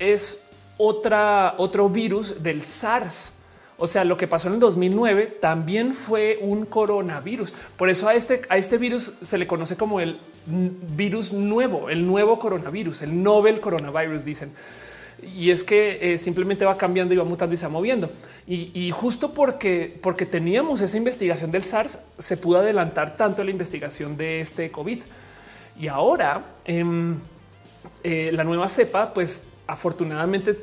es 0.00 0.48
otra, 0.76 1.54
otro 1.58 1.88
virus 1.88 2.42
del 2.42 2.62
SARS. 2.62 3.34
O 3.80 3.86
sea, 3.86 4.04
lo 4.04 4.16
que 4.16 4.26
pasó 4.26 4.48
en 4.48 4.54
el 4.54 4.60
2009 4.60 5.38
también 5.40 5.94
fue 5.94 6.38
un 6.42 6.66
coronavirus. 6.66 7.52
Por 7.76 7.88
eso 7.88 8.08
a 8.08 8.14
este, 8.14 8.42
a 8.48 8.56
este 8.56 8.76
virus 8.76 9.14
se 9.20 9.38
le 9.38 9.46
conoce 9.46 9.76
como 9.76 10.00
el 10.00 10.18
virus 10.46 11.32
nuevo, 11.32 11.88
el 11.88 12.04
nuevo 12.04 12.40
coronavirus, 12.40 13.02
el 13.02 13.22
novel 13.22 13.60
coronavirus, 13.60 14.24
dicen. 14.24 14.50
Y 15.22 15.50
es 15.50 15.62
que 15.62 16.12
eh, 16.12 16.18
simplemente 16.18 16.64
va 16.64 16.76
cambiando 16.76 17.14
y 17.14 17.16
va 17.16 17.24
mutando 17.24 17.54
y 17.54 17.56
se 17.56 17.66
va 17.66 17.72
moviendo. 17.72 18.10
Y, 18.48 18.90
justo 18.92 19.34
porque, 19.34 19.96
porque 20.02 20.24
teníamos 20.24 20.80
esa 20.80 20.96
investigación 20.96 21.50
del 21.50 21.62
SARS, 21.62 22.00
se 22.16 22.36
pudo 22.38 22.58
adelantar 22.58 23.14
tanto 23.16 23.44
la 23.44 23.50
investigación 23.50 24.16
de 24.16 24.40
este 24.40 24.70
COVID. 24.70 25.00
Y 25.78 25.86
ahora 25.86 26.42
em, 26.64 27.16
eh, 28.02 28.30
la 28.32 28.44
nueva 28.44 28.68
cepa, 28.70 29.12
pues 29.12 29.44
afortunadamente 29.66 30.56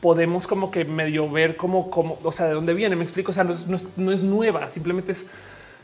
podemos 0.00 0.46
como 0.46 0.70
que 0.70 0.84
medio 0.84 1.30
ver 1.30 1.56
cómo, 1.56 1.90
cómo, 1.90 2.18
o 2.22 2.32
sea, 2.32 2.46
de 2.46 2.54
dónde 2.54 2.74
viene. 2.74 2.96
Me 2.96 3.04
explico. 3.04 3.30
O 3.30 3.34
sea, 3.34 3.44
no 3.44 4.12
es, 4.12 4.22
nueva, 4.22 4.68
simplemente 4.68 5.12
es, 5.12 5.26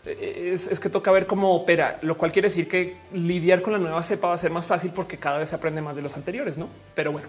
es, 0.04 0.80
que 0.80 0.88
toca 0.88 1.10
ver 1.10 1.26
cómo 1.26 1.54
opera, 1.54 1.98
lo 2.02 2.16
cual 2.16 2.32
quiere 2.32 2.48
decir 2.48 2.68
que 2.68 2.96
lidiar 3.12 3.62
con 3.62 3.72
la 3.72 3.78
nueva 3.78 4.02
cepa 4.02 4.28
va 4.28 4.34
a 4.34 4.38
ser 4.38 4.50
más 4.50 4.66
fácil 4.66 4.92
porque 4.94 5.18
cada 5.18 5.38
vez 5.38 5.50
se 5.50 5.56
aprende 5.56 5.82
más 5.82 5.96
de 5.96 6.02
los 6.02 6.16
anteriores, 6.16 6.56
no? 6.58 6.68
Pero 6.94 7.12
bueno, 7.12 7.28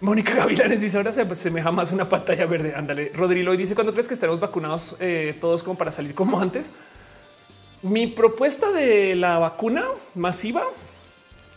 Mónica 0.00 0.34
Gavilanes 0.34 0.80
dice 0.80 0.96
ahora 0.96 1.12
se 1.12 1.22
asemeja 1.22 1.70
más 1.70 1.92
una 1.92 2.08
pantalla 2.08 2.46
verde. 2.46 2.74
Ándale. 2.74 3.12
Rodrigo 3.14 3.54
dice 3.56 3.74
cuando 3.74 3.92
crees 3.92 4.08
que 4.08 4.14
estaremos 4.14 4.40
vacunados 4.40 4.96
eh, 4.98 5.36
todos 5.40 5.62
como 5.62 5.76
para 5.76 5.90
salir 5.90 6.14
como 6.14 6.40
antes. 6.40 6.72
Mi 7.82 8.06
propuesta 8.06 8.70
de 8.72 9.14
la 9.14 9.38
vacuna 9.38 9.84
masiva, 10.14 10.64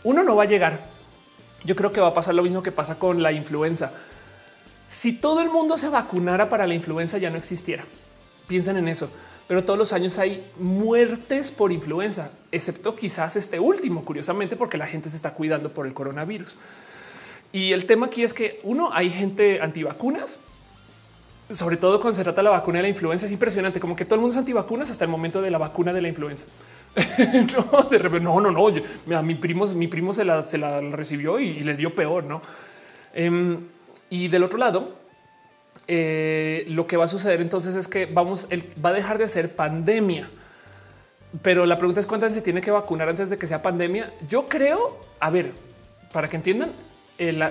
uno 0.04 0.22
no 0.22 0.36
va 0.36 0.44
a 0.44 0.46
llegar. 0.46 0.78
Yo 1.64 1.74
creo 1.74 1.92
que 1.92 2.00
va 2.00 2.08
a 2.08 2.14
pasar 2.14 2.34
lo 2.34 2.42
mismo 2.42 2.62
que 2.62 2.72
pasa 2.72 2.98
con 2.98 3.22
la 3.22 3.32
influenza 3.32 3.92
si 4.88 5.12
todo 5.12 5.40
el 5.40 5.50
mundo 5.50 5.76
se 5.76 5.88
vacunara 5.88 6.48
para 6.48 6.66
la 6.66 6.74
influenza 6.74 7.18
ya 7.18 7.30
no 7.30 7.36
existiera. 7.36 7.84
Piensen 8.46 8.76
en 8.76 8.88
eso. 8.88 9.10
Pero 9.46 9.62
todos 9.62 9.78
los 9.78 9.92
años 9.92 10.18
hay 10.18 10.42
muertes 10.58 11.50
por 11.50 11.70
influenza, 11.70 12.30
excepto 12.50 12.96
quizás 12.96 13.36
este 13.36 13.60
último, 13.60 14.02
curiosamente, 14.02 14.56
porque 14.56 14.78
la 14.78 14.86
gente 14.86 15.10
se 15.10 15.16
está 15.16 15.34
cuidando 15.34 15.70
por 15.72 15.86
el 15.86 15.92
coronavirus. 15.92 16.56
Y 17.52 17.72
el 17.72 17.84
tema 17.84 18.06
aquí 18.06 18.22
es 18.22 18.32
que 18.32 18.58
uno, 18.62 18.88
hay 18.92 19.10
gente 19.10 19.60
antivacunas, 19.60 20.40
sobre 21.50 21.76
todo 21.76 22.00
cuando 22.00 22.16
se 22.16 22.22
trata 22.22 22.40
de 22.40 22.44
la 22.44 22.50
vacuna 22.50 22.78
de 22.78 22.84
la 22.84 22.88
influenza. 22.88 23.26
Es 23.26 23.32
impresionante, 23.32 23.80
como 23.80 23.94
que 23.94 24.06
todo 24.06 24.14
el 24.14 24.22
mundo 24.22 24.32
es 24.32 24.38
antivacunas 24.38 24.90
hasta 24.90 25.04
el 25.04 25.10
momento 25.10 25.42
de 25.42 25.50
la 25.50 25.58
vacuna 25.58 25.92
de 25.92 26.00
la 26.00 26.08
influenza. 26.08 26.46
no, 26.96 27.82
de 27.82 27.98
repente, 27.98 28.24
no, 28.24 28.40
no, 28.40 28.50
no. 28.50 29.16
a 29.16 29.22
mi 29.22 29.34
primo, 29.34 29.66
mi 29.66 29.88
primo 29.88 30.14
se 30.14 30.24
la, 30.24 30.42
se 30.42 30.56
la 30.56 30.80
recibió 30.80 31.38
y, 31.38 31.60
le 31.60 31.76
dio 31.76 31.94
peor, 31.94 32.24
no? 32.24 32.40
Em, 33.12 33.58
y 34.14 34.28
del 34.28 34.44
otro 34.44 34.58
lado, 34.58 34.84
eh, 35.88 36.64
lo 36.68 36.86
que 36.86 36.96
va 36.96 37.06
a 37.06 37.08
suceder 37.08 37.40
entonces 37.40 37.74
es 37.74 37.88
que 37.88 38.06
vamos, 38.06 38.46
va 38.82 38.90
a 38.90 38.92
dejar 38.92 39.18
de 39.18 39.26
ser 39.26 39.56
pandemia. 39.56 40.30
Pero 41.42 41.66
la 41.66 41.78
pregunta 41.78 41.98
es 41.98 42.06
cuántas 42.06 42.32
se 42.32 42.40
tiene 42.40 42.60
que 42.60 42.70
vacunar 42.70 43.08
antes 43.08 43.28
de 43.28 43.38
que 43.38 43.48
sea 43.48 43.60
pandemia. 43.60 44.12
Yo 44.28 44.46
creo, 44.46 45.00
a 45.18 45.30
ver, 45.30 45.50
para 46.12 46.28
que 46.28 46.36
entiendan, 46.36 46.70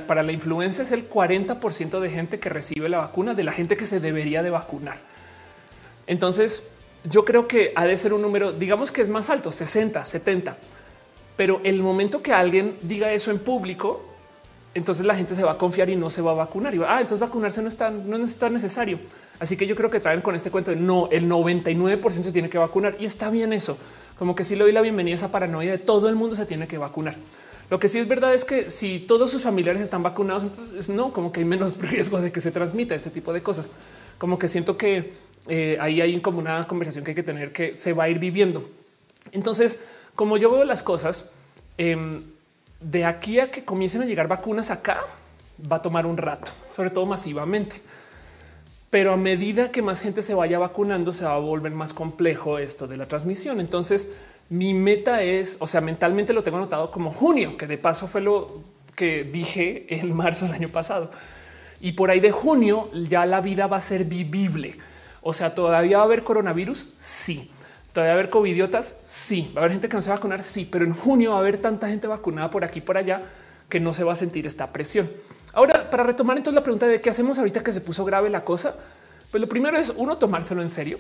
para 0.08 0.24
la 0.24 0.32
influenza 0.32 0.84
es 0.84 0.94
el 0.94 1.10
40% 1.10 2.00
de 2.00 2.10
gente 2.10 2.40
que 2.40 2.48
recibe 2.48 2.88
la 2.88 3.00
vacuna 3.00 3.34
de 3.34 3.44
la 3.44 3.52
gente 3.52 3.76
que 3.76 3.86
se 3.86 4.00
debería 4.00 4.42
de 4.42 4.50
vacunar. 4.50 5.00
Entonces, 6.08 6.70
yo 7.04 7.26
creo 7.26 7.46
que 7.46 7.74
ha 7.76 7.84
de 7.84 7.98
ser 7.98 8.14
un 8.14 8.22
número, 8.22 8.54
digamos 8.54 8.94
que 8.94 9.02
es 9.02 9.10
más 9.10 9.30
alto, 9.30 9.52
60, 9.52 10.06
70. 10.06 10.56
Pero 11.36 11.60
el 11.66 11.82
momento 11.82 12.22
que 12.22 12.32
alguien 12.32 12.78
diga 12.84 13.12
eso 13.12 13.32
en 13.32 13.40
público, 13.40 14.13
entonces 14.74 15.06
la 15.06 15.16
gente 15.16 15.36
se 15.36 15.44
va 15.44 15.52
a 15.52 15.58
confiar 15.58 15.90
y 15.90 15.96
no 15.96 16.10
se 16.10 16.22
va 16.22 16.32
a 16.32 16.36
vacunar. 16.36 16.74
Y 16.74 16.80
va, 16.80 16.96
ah, 16.96 17.02
entonces 17.02 17.20
vacunarse 17.20 17.62
no 17.62 17.68
es 17.68 17.78
tan, 17.78 18.10
no 18.10 18.18
es 18.18 18.38
tan 18.38 18.54
necesario. 18.54 19.00
Así 19.40 19.56
que 19.56 19.68
yo 19.68 19.76
creo 19.76 19.90
que 19.90 20.00
traen 20.00 20.22
con 20.22 20.36
este 20.36 20.52
cuento 20.52 20.72
de 20.72 20.78
no, 20.78 21.10
el 21.12 21.30
99% 21.30 22.24
se 22.24 22.32
tiene 22.32 22.50
que 22.50 22.58
vacunar 22.58 22.96
y 23.00 23.06
está 23.06 23.30
bien 23.30 23.54
eso. 23.54 23.78
Como 24.18 24.36
que 24.36 24.44
sí 24.44 24.56
le 24.56 24.64
doy 24.64 24.72
la 24.72 24.82
bienvenida 24.82 25.14
a 25.14 25.18
esa 25.18 25.32
paranoia 25.32 25.72
de 25.72 25.78
todo 25.78 26.10
el 26.10 26.16
mundo 26.16 26.36
se 26.36 26.46
tiene 26.46 26.68
que 26.68 26.78
vacunar. 26.78 27.16
Lo 27.70 27.80
que 27.80 27.88
sí 27.88 28.00
es 28.00 28.08
verdad 28.08 28.34
es 28.34 28.46
que 28.46 28.70
si 28.70 29.00
todos 29.00 29.32
sus 29.32 29.44
familiares 29.44 29.82
están 29.82 30.04
vacunados, 30.04 30.44
entonces 30.44 30.90
no, 30.90 31.14
como 31.14 31.32
que 31.32 31.42
hay 31.42 31.46
menos 31.46 31.78
riesgo 31.80 32.20
de 32.22 32.32
que 32.32 32.42
se 32.42 32.52
transmita 32.52 32.96
ese 32.96 33.10
tipo 33.10 33.34
de 33.34 33.42
cosas. 33.42 33.70
Como 34.18 34.40
que 34.40 34.48
siento 34.48 34.78
que 34.78 35.14
eh, 35.48 35.78
ahí 35.80 36.02
hay 36.02 36.20
como 36.22 36.40
una 36.40 36.68
conversación 36.68 37.04
que 37.04 37.12
hay 37.12 37.16
que 37.16 37.24
tener 37.24 37.52
que 37.52 37.76
se 37.76 37.94
va 37.94 38.06
a 38.06 38.10
ir 38.10 38.20
viviendo. 38.20 38.70
Entonces, 39.32 39.80
como 40.16 40.38
yo 40.38 40.52
veo 40.52 40.64
las 40.64 40.84
cosas, 40.84 41.30
eh, 41.78 42.22
de 42.84 43.06
aquí 43.06 43.40
a 43.40 43.50
que 43.50 43.64
comiencen 43.64 44.02
a 44.02 44.06
llegar 44.06 44.28
vacunas 44.28 44.70
acá, 44.72 45.02
va 45.72 45.78
a 45.78 45.82
tomar 45.82 46.06
un 46.06 46.18
rato, 46.18 46.52
sobre 46.70 46.90
todo 46.90 47.06
masivamente. 47.06 47.82
Pero 48.90 49.14
a 49.14 49.18
medida 49.18 49.72
que 49.72 49.82
más 49.82 50.02
gente 50.02 50.22
se 50.22 50.34
vaya 50.34 50.60
vacunando, 50.60 51.12
se 51.14 51.26
va 51.26 51.36
a 51.36 51.40
volver 51.40 51.72
más 51.72 51.94
complejo 51.94 52.60
esto 52.60 52.88
de 52.88 52.98
la 52.98 53.08
transmisión. 53.08 53.60
Entonces, 53.60 54.10
mi 54.50 54.74
meta 54.74 55.24
es, 55.24 55.58
o 55.60 55.68
sea, 55.68 55.82
mentalmente 55.82 56.34
lo 56.34 56.44
tengo 56.44 56.58
anotado 56.58 56.92
como 56.92 57.12
junio, 57.12 57.58
que 57.58 57.66
de 57.66 57.78
paso 57.78 58.08
fue 58.08 58.22
lo 58.22 58.62
que 58.96 59.24
dije 59.24 59.88
en 59.90 60.14
marzo 60.16 60.46
del 60.46 60.54
año 60.54 60.70
pasado. 60.70 61.10
Y 61.82 61.94
por 61.94 62.12
ahí 62.12 62.20
de 62.20 62.32
junio 62.32 62.90
ya 62.94 63.26
la 63.26 63.42
vida 63.42 63.68
va 63.68 63.78
a 63.78 63.82
ser 63.82 64.06
vivible. 64.06 64.78
O 65.22 65.34
sea, 65.34 65.56
todavía 65.56 65.98
va 65.98 66.04
a 66.04 66.06
haber 66.06 66.24
coronavirus. 66.24 66.94
Sí, 67.00 67.50
¿Todavía 67.94 68.14
va 68.14 68.18
a 68.18 68.20
haber 68.22 68.30
covidiotas? 68.32 68.98
Sí. 69.06 69.52
¿Va 69.56 69.62
a 69.62 69.64
haber 69.64 69.74
gente 69.74 69.88
que 69.88 69.96
no 69.96 70.02
se 70.02 70.10
va 70.10 70.16
a 70.16 70.18
vacunar? 70.18 70.42
Sí. 70.44 70.68
Pero 70.70 70.84
en 70.84 70.94
junio 70.94 71.32
va 71.32 71.38
a 71.38 71.40
haber 71.40 71.60
tanta 71.60 71.88
gente 71.88 72.08
vacunada 72.08 72.50
por 72.50 72.66
aquí 72.66 72.80
y 72.80 72.82
por 72.82 72.98
allá 72.98 73.22
que 73.70 73.80
no 73.80 73.94
se 73.94 74.04
va 74.04 74.14
a 74.14 74.16
sentir 74.16 74.46
esta 74.48 74.74
presión. 74.74 75.10
Ahora, 75.54 75.90
para 75.90 76.04
retomar 76.04 76.36
entonces 76.38 76.56
la 76.56 76.64
pregunta 76.64 76.88
de 76.88 77.00
qué 77.00 77.12
hacemos 77.12 77.38
ahorita 77.38 77.64
que 77.64 77.72
se 77.72 77.82
puso 77.82 78.04
grave 78.04 78.30
la 78.30 78.44
cosa, 78.44 78.76
pues 79.32 79.40
lo 79.40 79.48
primero 79.48 79.78
es 79.78 79.94
uno 79.96 80.18
tomárselo 80.18 80.62
en 80.62 80.70
serio. 80.70 80.98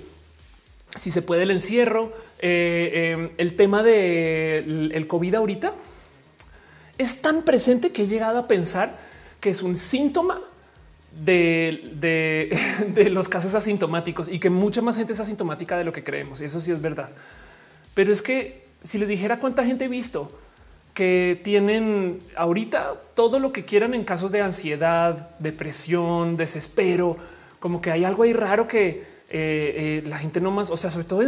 Si 0.95 1.09
se 1.09 1.23
puede 1.23 1.43
el 1.43 1.51
encierro, 1.51 2.13
eh, 2.37 2.91
eh, 2.93 3.33
el 3.37 3.55
tema 3.55 3.81
del 3.81 4.91
el 4.93 5.07
COVID 5.07 5.35
ahorita 5.35 5.73
es 6.99 7.21
tan 7.21 7.41
presente 7.41 7.91
que 7.91 8.03
he 8.03 8.07
llegado 8.07 8.37
a 8.37 8.47
pensar 8.47 8.95
que 9.39 9.49
es 9.49 9.63
un 9.63 9.75
síntoma 9.75 10.39
de, 11.23 13.09
los 13.11 13.29
casos 13.29 13.55
asintomáticos 13.55 14.27
y 14.27 14.39
que 14.39 14.49
mucha 14.49 14.81
más 14.81 14.97
gente 14.97 15.13
es 15.13 15.19
asintomática 15.19 15.77
de 15.77 15.83
lo 15.83 15.91
que 15.93 16.03
creemos. 16.03 16.41
Eso 16.41 16.59
sí 16.59 16.71
es 16.71 16.81
verdad. 16.81 17.11
Pero 17.93 18.11
es 18.11 18.21
que 18.21 18.65
si 18.81 18.97
les 18.97 19.07
dijera 19.09 19.39
cuánta 19.39 19.63
gente 19.63 19.85
he 19.85 19.87
visto 19.87 20.31
que 20.93 21.39
tienen 21.43 22.19
ahorita 22.35 22.93
todo 23.15 23.39
lo 23.39 23.51
que 23.51 23.65
quieran 23.65 23.93
en 23.93 24.03
casos 24.03 24.31
de 24.31 24.41
ansiedad, 24.41 25.29
depresión, 25.39 26.37
desespero, 26.37 27.17
como 27.59 27.81
que 27.81 27.91
hay 27.91 28.03
algo 28.03 28.23
ahí 28.23 28.33
raro 28.33 28.67
que 28.67 28.87
eh, 28.89 29.03
eh, 29.29 30.03
la 30.05 30.17
gente 30.17 30.39
no 30.41 30.51
más, 30.51 30.69
o 30.69 30.77
sea, 30.77 30.91
sobre 30.91 31.05
todo 31.05 31.21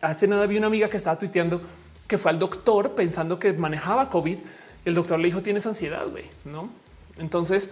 hace 0.00 0.26
nada 0.26 0.46
vi 0.46 0.58
una 0.58 0.66
amiga 0.66 0.88
que 0.88 0.96
estaba 0.96 1.18
tuiteando 1.18 1.62
que 2.06 2.18
fue 2.18 2.30
al 2.30 2.38
doctor 2.38 2.94
pensando 2.94 3.38
que 3.38 3.52
manejaba 3.52 4.10
COVID 4.10 4.36
y 4.36 4.88
el 4.88 4.94
doctor 4.94 5.18
le 5.18 5.26
dijo 5.26 5.42
tienes 5.42 5.66
ansiedad, 5.66 6.06
güey, 6.08 6.24
no? 6.44 6.68
Entonces, 7.18 7.70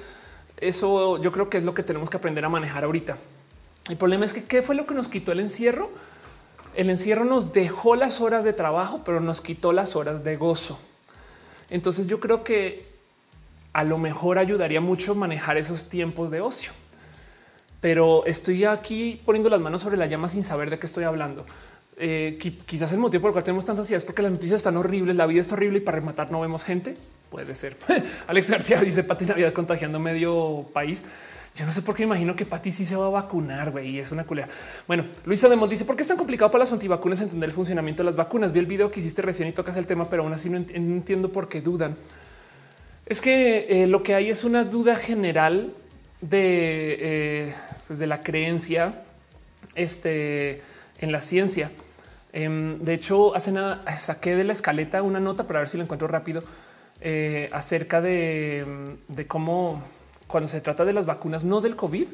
Eso 0.56 1.20
yo 1.20 1.32
creo 1.32 1.50
que 1.50 1.58
es 1.58 1.64
lo 1.64 1.74
que 1.74 1.82
tenemos 1.82 2.10
que 2.10 2.16
aprender 2.16 2.44
a 2.44 2.48
manejar 2.48 2.84
ahorita. 2.84 3.18
El 3.88 3.96
problema 3.96 4.24
es 4.24 4.32
que 4.32 4.44
qué 4.44 4.62
fue 4.62 4.74
lo 4.74 4.86
que 4.86 4.94
nos 4.94 5.08
quitó 5.08 5.32
el 5.32 5.40
encierro. 5.40 5.90
El 6.74 6.90
encierro 6.90 7.24
nos 7.24 7.52
dejó 7.52 7.96
las 7.96 8.20
horas 8.20 8.44
de 8.44 8.52
trabajo, 8.52 9.02
pero 9.04 9.20
nos 9.20 9.40
quitó 9.40 9.72
las 9.72 9.96
horas 9.96 10.24
de 10.24 10.36
gozo. 10.36 10.78
Entonces 11.70 12.06
yo 12.06 12.20
creo 12.20 12.44
que 12.44 12.84
a 13.72 13.84
lo 13.84 13.98
mejor 13.98 14.38
ayudaría 14.38 14.80
mucho 14.80 15.14
manejar 15.14 15.56
esos 15.56 15.88
tiempos 15.88 16.30
de 16.30 16.40
ocio. 16.40 16.72
Pero 17.80 18.24
estoy 18.24 18.64
aquí 18.64 19.20
poniendo 19.24 19.50
las 19.50 19.60
manos 19.60 19.82
sobre 19.82 19.96
la 19.96 20.06
llama 20.06 20.28
sin 20.28 20.42
saber 20.42 20.70
de 20.70 20.78
qué 20.78 20.86
estoy 20.86 21.04
hablando. 21.04 21.44
Eh, 21.98 22.38
quizás 22.66 22.92
el 22.92 22.98
motivo 22.98 23.22
por 23.22 23.30
el 23.30 23.32
cual 23.32 23.44
tenemos 23.44 23.64
tantas 23.64 23.88
ideas 23.88 24.02
es 24.02 24.06
porque 24.06 24.22
las 24.22 24.32
noticias 24.32 24.58
están 24.58 24.76
horribles, 24.76 25.16
la 25.16 25.26
vida 25.26 25.40
está 25.40 25.54
horrible 25.54 25.78
y 25.78 25.80
para 25.80 25.98
rematar 25.98 26.30
no 26.30 26.40
vemos 26.40 26.64
gente. 26.64 26.96
Puede 27.30 27.54
ser. 27.54 27.76
Alex 28.26 28.50
García 28.50 28.80
dice 28.80 29.02
Pati 29.04 29.24
Navidad 29.24 29.52
contagiando 29.52 29.98
medio 29.98 30.66
país. 30.72 31.04
Yo 31.56 31.64
no 31.64 31.72
sé 31.72 31.80
por 31.80 31.94
qué 31.94 32.02
imagino 32.02 32.36
que 32.36 32.44
Pati 32.44 32.70
sí 32.70 32.84
se 32.84 32.96
va 32.96 33.06
a 33.06 33.10
vacunar, 33.10 33.70
güey, 33.70 33.88
y 33.88 33.98
es 33.98 34.12
una 34.12 34.24
culera. 34.24 34.46
Bueno, 34.86 35.06
Luisa 35.24 35.48
Demos 35.48 35.70
dice, 35.70 35.86
¿por 35.86 35.96
qué 35.96 36.02
es 36.02 36.08
tan 36.08 36.18
complicado 36.18 36.50
para 36.50 36.64
las 36.64 36.72
antivacunas 36.72 37.22
entender 37.22 37.48
el 37.48 37.54
funcionamiento 37.54 38.02
de 38.02 38.06
las 38.06 38.16
vacunas? 38.16 38.52
Vi 38.52 38.58
el 38.58 38.66
video 38.66 38.90
que 38.90 39.00
hiciste 39.00 39.22
recién 39.22 39.48
y 39.48 39.52
tocas 39.52 39.76
el 39.78 39.86
tema, 39.86 40.08
pero 40.10 40.22
aún 40.22 40.34
así 40.34 40.50
no, 40.50 40.58
entiendo 40.58 41.32
por 41.32 41.48
qué 41.48 41.62
dudan. 41.62 41.96
Es 43.06 43.22
que 43.22 43.66
eh, 43.70 43.86
lo 43.86 44.02
que 44.02 44.14
hay 44.14 44.28
es 44.28 44.44
una 44.44 44.64
duda 44.64 44.96
general 44.96 45.72
de, 46.20 46.96
eh, 47.00 47.54
pues 47.86 47.98
de 47.98 48.06
la 48.06 48.20
creencia 48.20 49.02
este, 49.74 50.60
en 50.98 51.10
la 51.10 51.22
ciencia. 51.22 51.70
Em, 52.34 52.78
de 52.80 52.92
hecho, 52.92 53.34
hace 53.34 53.50
nada 53.50 53.82
saqué 53.96 54.36
de 54.36 54.44
la 54.44 54.52
escaleta 54.52 55.00
una 55.00 55.20
nota 55.20 55.46
para 55.46 55.60
ver 55.60 55.70
si 55.70 55.78
lo 55.78 55.84
encuentro 55.84 56.06
rápido 56.06 56.42
eh, 57.00 57.48
acerca 57.52 58.00
de, 58.00 58.96
de 59.08 59.26
cómo 59.26 59.82
cuando 60.26 60.48
se 60.48 60.60
trata 60.60 60.84
de 60.84 60.92
las 60.92 61.06
vacunas, 61.06 61.44
no 61.44 61.60
del 61.60 61.76
COVID, 61.76 62.06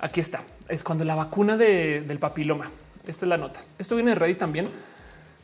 aquí 0.00 0.20
está, 0.20 0.42
es 0.68 0.84
cuando 0.84 1.04
la 1.04 1.14
vacuna 1.14 1.56
del 1.56 2.18
papiloma. 2.18 2.70
Esta 3.06 3.24
es 3.24 3.28
la 3.28 3.36
nota. 3.36 3.62
Esto 3.78 3.96
viene 3.96 4.10
de 4.10 4.16
Reddit 4.16 4.38
también, 4.38 4.68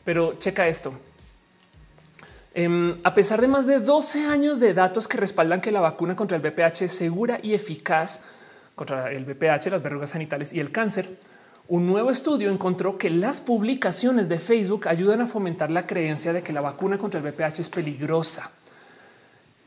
pero 0.03 0.37
checa 0.37 0.67
esto. 0.67 0.93
Em, 2.53 2.95
a 3.03 3.13
pesar 3.13 3.41
de 3.41 3.47
más 3.47 3.65
de 3.65 3.79
12 3.79 4.27
años 4.27 4.59
de 4.59 4.73
datos 4.73 5.07
que 5.07 5.17
respaldan 5.17 5.61
que 5.61 5.71
la 5.71 5.81
vacuna 5.81 6.15
contra 6.15 6.37
el 6.37 6.43
VPH 6.43 6.85
es 6.85 6.93
segura 6.93 7.39
y 7.41 7.53
eficaz 7.53 8.21
contra 8.75 9.11
el 9.11 9.25
VPH, 9.25 9.71
las 9.71 9.81
verrugas 9.81 10.11
sanitales 10.11 10.53
y 10.53 10.59
el 10.59 10.71
cáncer, 10.71 11.17
un 11.67 11.87
nuevo 11.87 12.11
estudio 12.11 12.51
encontró 12.51 12.97
que 12.97 13.09
las 13.09 13.41
publicaciones 13.41 14.29
de 14.29 14.39
Facebook 14.39 14.87
ayudan 14.87 15.21
a 15.21 15.27
fomentar 15.27 15.71
la 15.71 15.87
creencia 15.87 16.31
de 16.31 16.43
que 16.43 16.53
la 16.53 16.61
vacuna 16.61 16.97
contra 16.97 17.19
el 17.19 17.25
VPH 17.25 17.59
es 17.59 17.69
peligrosa. 17.69 18.51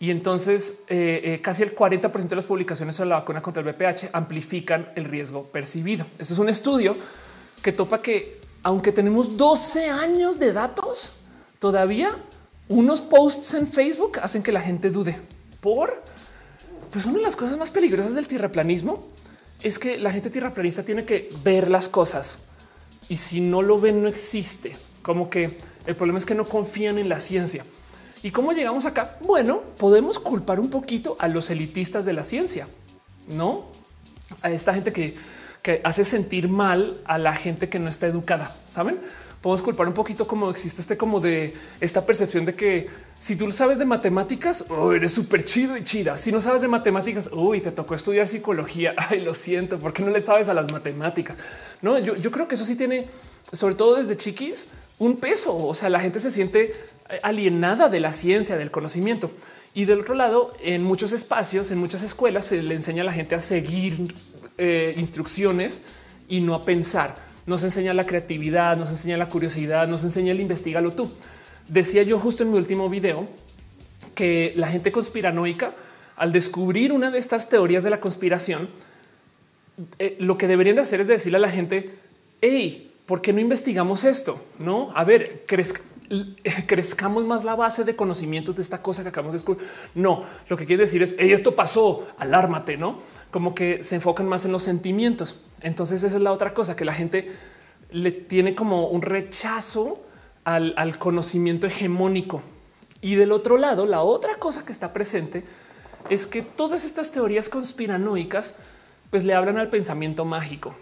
Y 0.01 0.12
entonces 0.12 0.82
eh, 0.88 1.20
eh, 1.24 1.40
casi 1.40 1.64
el 1.64 1.74
40% 1.74 2.28
de 2.28 2.36
las 2.36 2.46
publicaciones 2.46 2.94
sobre 2.94 3.11
la 3.11 3.16
vacuna 3.16 3.42
contra 3.42 3.62
el 3.62 3.68
VPH 3.68 4.11
amplifican 4.12 4.88
el 4.94 5.05
riesgo 5.07 5.44
percibido. 5.44 6.07
Esto 6.18 6.34
es 6.34 6.38
un 6.38 6.49
estudio 6.49 6.96
que 7.62 7.72
topa 7.72 8.01
que 8.01 8.40
aunque 8.62 8.92
tenemos 8.92 9.36
12 9.36 9.90
años 9.90 10.38
de 10.38 10.53
datos, 10.53 11.16
todavía 11.59 12.14
unos 12.68 13.01
posts 13.01 13.55
en 13.55 13.66
Facebook 13.66 14.20
hacen 14.22 14.42
que 14.42 14.53
la 14.53 14.61
gente 14.61 14.90
dude 14.90 15.18
por 15.61 16.03
pues 16.92 17.05
una 17.07 17.16
de 17.16 17.22
las 17.22 17.34
cosas 17.34 17.59
más 17.59 17.70
peligrosas 17.70 18.14
del 18.14 18.28
tierraplanismo 18.28 19.05
es 19.63 19.79
que 19.79 19.99
la 19.99 20.13
gente 20.13 20.31
tierraplanista 20.31 20.83
tiene 20.83 21.05
que 21.05 21.31
ver 21.43 21.71
las 21.71 21.89
cosas 21.89 22.39
y 23.09 23.17
si 23.17 23.41
no 23.41 23.63
lo 23.63 23.79
ven 23.79 24.03
no 24.03 24.09
existe. 24.09 24.77
Como 25.03 25.31
que 25.31 25.59
el 25.87 25.97
problema 25.97 26.19
es 26.19 26.27
que 26.27 26.35
no 26.35 26.45
confían 26.45 26.99
en 26.99 27.09
la 27.09 27.21
ciencia. 27.21 27.65
¿Y 28.23 28.31
cómo 28.31 28.53
llegamos 28.53 28.85
acá? 28.85 29.17
Bueno, 29.21 29.63
podemos 29.79 30.19
culpar 30.19 30.61
un 30.61 30.71
poquito 30.71 31.17
a 31.19 31.29
los 31.29 31.51
elitistas 31.51 32.05
de 32.05 32.13
la 32.13 32.25
ciencia, 32.25 32.67
no 33.29 33.67
a 34.43 34.51
esta 34.51 34.75
gente 34.75 34.93
que, 34.93 35.17
que 35.63 35.81
hace 35.85 36.05
sentir 36.05 36.49
mal 36.49 37.01
a 37.05 37.17
la 37.19 37.35
gente 37.35 37.69
que 37.69 37.79
no 37.79 37.89
está 37.89 38.07
educada. 38.07 38.55
Saben? 38.67 39.01
Podemos 39.41 39.62
culpar 39.62 39.86
un 39.86 39.95
poquito 39.95 40.26
como 40.26 40.51
existe 40.51 40.80
este 40.80 40.97
como 40.97 41.20
de 41.20 41.55
esta 41.80 42.05
percepción 42.05 42.45
de 42.45 42.55
que 42.55 42.89
si 43.20 43.36
tú 43.36 43.51
sabes 43.53 43.78
de 43.78 43.84
matemáticas, 43.84 44.64
eres 44.95 45.12
súper 45.12 45.45
chido 45.45 45.76
y 45.76 45.84
chida. 45.84 46.18
Si 46.18 46.32
no 46.32 46.41
sabes 46.41 46.61
de 46.61 46.68
matemáticas, 46.68 47.30
uy, 47.32 47.61
te 47.61 47.70
tocó 47.70 47.95
estudiar 47.95 48.26
psicología. 48.26 48.95
Ay, 49.11 49.20
lo 49.20 49.34
siento, 49.34 49.78
porque 49.78 50.03
no 50.03 50.11
le 50.11 50.20
sabes 50.20 50.49
a 50.49 50.55
las 50.55 50.72
matemáticas. 50.72 51.36
No, 51.82 51.99
yo, 51.99 52.30
creo 52.32 52.49
que 52.49 52.57
eso 52.57 52.64
sí 52.64 52.74
tiene, 52.74 53.07
sobre 53.53 53.76
todo 53.76 53.97
desde 53.97 54.16
chiquis, 54.16 54.66
un 54.99 55.16
peso. 55.18 55.57
O 55.57 55.74
sea, 55.74 55.89
la 55.89 56.01
gente 56.01 56.18
se 56.18 56.32
siente 56.32 56.74
alienada 57.22 57.89
de 57.89 58.01
la 58.01 58.12
ciencia, 58.12 58.57
del 58.57 58.72
conocimiento. 58.72 59.30
Y 59.72 59.84
del 59.84 60.01
otro 60.01 60.14
lado, 60.14 60.53
en 60.62 60.82
muchos 60.82 61.12
espacios, 61.12 61.70
en 61.70 61.78
muchas 61.78 62.03
escuelas, 62.03 62.47
se 62.47 62.61
le 62.62 62.74
enseña 62.74 63.03
a 63.03 63.07
la 63.07 63.12
gente 63.12 63.36
a 63.36 63.41
seguir 63.41 64.14
eh, 64.59 64.95
instrucciones 64.97 65.82
y 66.28 66.41
no 66.41 66.55
a 66.55 66.62
pensar. 66.62 67.14
Nos 67.49 67.64
enseña 67.64 67.94
la 67.94 68.05
creatividad, 68.05 68.76
nos 68.76 68.90
enseña 68.90 69.16
la 69.16 69.30
curiosidad, 69.30 69.88
nos 69.88 70.05
enseña 70.05 70.32
el 70.32 70.40
investigalo 70.40 70.90
tú. 70.90 71.11
Decía 71.66 72.03
yo 72.03 72.18
justo 72.18 72.42
en 72.42 72.51
mi 72.51 72.59
último 72.59 72.90
video 72.90 73.26
que 74.14 74.53
la 74.55 74.68
gente 74.68 74.92
conspiranoica, 74.92 75.72
al 76.16 76.30
descubrir 76.30 76.92
una 76.92 77.11
de 77.11 77.18
estas 77.18 77.49
teorías 77.49 77.82
de 77.82 77.88
la 77.88 78.01
conspiración, 78.01 78.68
eh, 79.99 80.16
lo 80.20 80.36
que 80.36 80.46
deberían 80.46 80.76
de 80.76 80.82
hacer 80.82 81.01
es 81.01 81.07
decirle 81.07 81.38
a 81.38 81.40
la 81.40 81.49
gente, 81.49 81.94
hey, 82.42 82.92
¿por 83.07 83.22
qué 83.22 83.32
no 83.32 83.40
investigamos 83.40 84.05
esto? 84.05 84.44
No, 84.59 84.90
a 84.94 85.05
ver, 85.05 85.44
crezcamos 86.67 87.25
más 87.25 87.45
la 87.45 87.55
base 87.55 87.85
de 87.85 87.97
conocimientos 87.97 88.57
de 88.57 88.63
esta 88.63 88.83
cosa 88.83 89.03
que 89.03 89.11
acabamos 89.11 89.35
de 89.35 89.39
descubrir. 89.39 89.67
No, 89.95 90.23
lo 90.49 90.57
que 90.57 90.67
quiere 90.67 90.85
decir 90.85 91.03
es 91.03 91.15
esto 91.19 91.55
pasó, 91.55 92.07
alármate, 92.19 92.77
no 92.77 92.99
como 93.31 93.55
que 93.55 93.83
se 93.83 93.97
enfocan 93.97 94.27
más 94.29 94.45
en 94.45 94.53
los 94.53 94.63
sentimientos. 94.63 95.41
Entonces, 95.63 96.03
esa 96.03 96.17
es 96.17 96.23
la 96.23 96.33
otra 96.33 96.55
cosa 96.55 96.77
que 96.77 96.85
la 96.85 96.95
gente 96.95 97.31
le 97.91 98.11
tiene 98.11 98.55
como 98.55 98.89
un 98.89 99.03
rechazo 99.03 100.03
al, 100.45 100.75
al 100.77 100.99
conocimiento 100.99 101.67
hegemónico. 101.67 102.43
Y 103.01 103.15
del 103.15 103.33
otro 103.33 103.59
lado, 103.59 103.87
la 103.87 104.03
otra 104.03 104.37
cosa 104.37 104.65
que 104.65 104.73
está 104.73 104.93
presente 104.93 105.45
es 106.11 106.27
que 106.27 106.43
todas 106.43 106.85
estas 106.85 107.13
teorías 107.13 107.49
conspiranoicas 107.49 108.55
pues 109.11 109.25
le 109.25 109.35
hablan 109.35 109.59
al 109.59 109.69
pensamiento 109.69 110.25
mágico. 110.25 110.75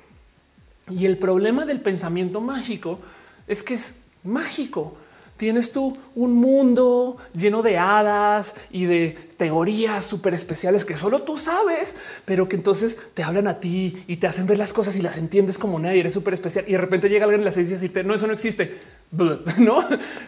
Y 0.88 1.06
el 1.06 1.18
problema 1.18 1.64
del 1.64 1.80
pensamiento 1.80 2.40
mágico 2.40 3.00
es 3.48 3.62
que 3.62 3.74
es 3.74 3.96
mágico 4.22 4.96
tienes 5.36 5.72
tú 5.72 5.96
un 6.14 6.32
mundo 6.32 7.16
lleno 7.34 7.62
de 7.62 7.78
hadas 7.78 8.54
y 8.70 8.86
de 8.86 9.18
teorías 9.36 10.04
súper 10.04 10.32
especiales 10.34 10.84
que 10.84 10.96
solo 10.96 11.22
tú 11.22 11.36
sabes, 11.36 11.96
pero 12.24 12.48
que 12.48 12.56
entonces 12.56 12.98
te 13.14 13.22
hablan 13.22 13.46
a 13.46 13.60
ti 13.60 14.04
y 14.06 14.16
te 14.16 14.26
hacen 14.26 14.46
ver 14.46 14.58
las 14.58 14.72
cosas 14.72 14.96
y 14.96 15.02
las 15.02 15.18
entiendes 15.18 15.58
como 15.58 15.78
nadie, 15.78 16.00
eres 16.00 16.14
súper 16.14 16.34
especial 16.34 16.64
y 16.66 16.72
de 16.72 16.78
repente 16.78 17.08
llega 17.08 17.24
alguien 17.24 17.40
en 17.40 17.44
la 17.44 17.50
ciencia 17.50 17.74
y 17.74 17.76
decirte 17.76 18.02
no, 18.04 18.14
eso 18.14 18.26
no 18.26 18.32
existe. 18.32 18.78
No 19.58 19.84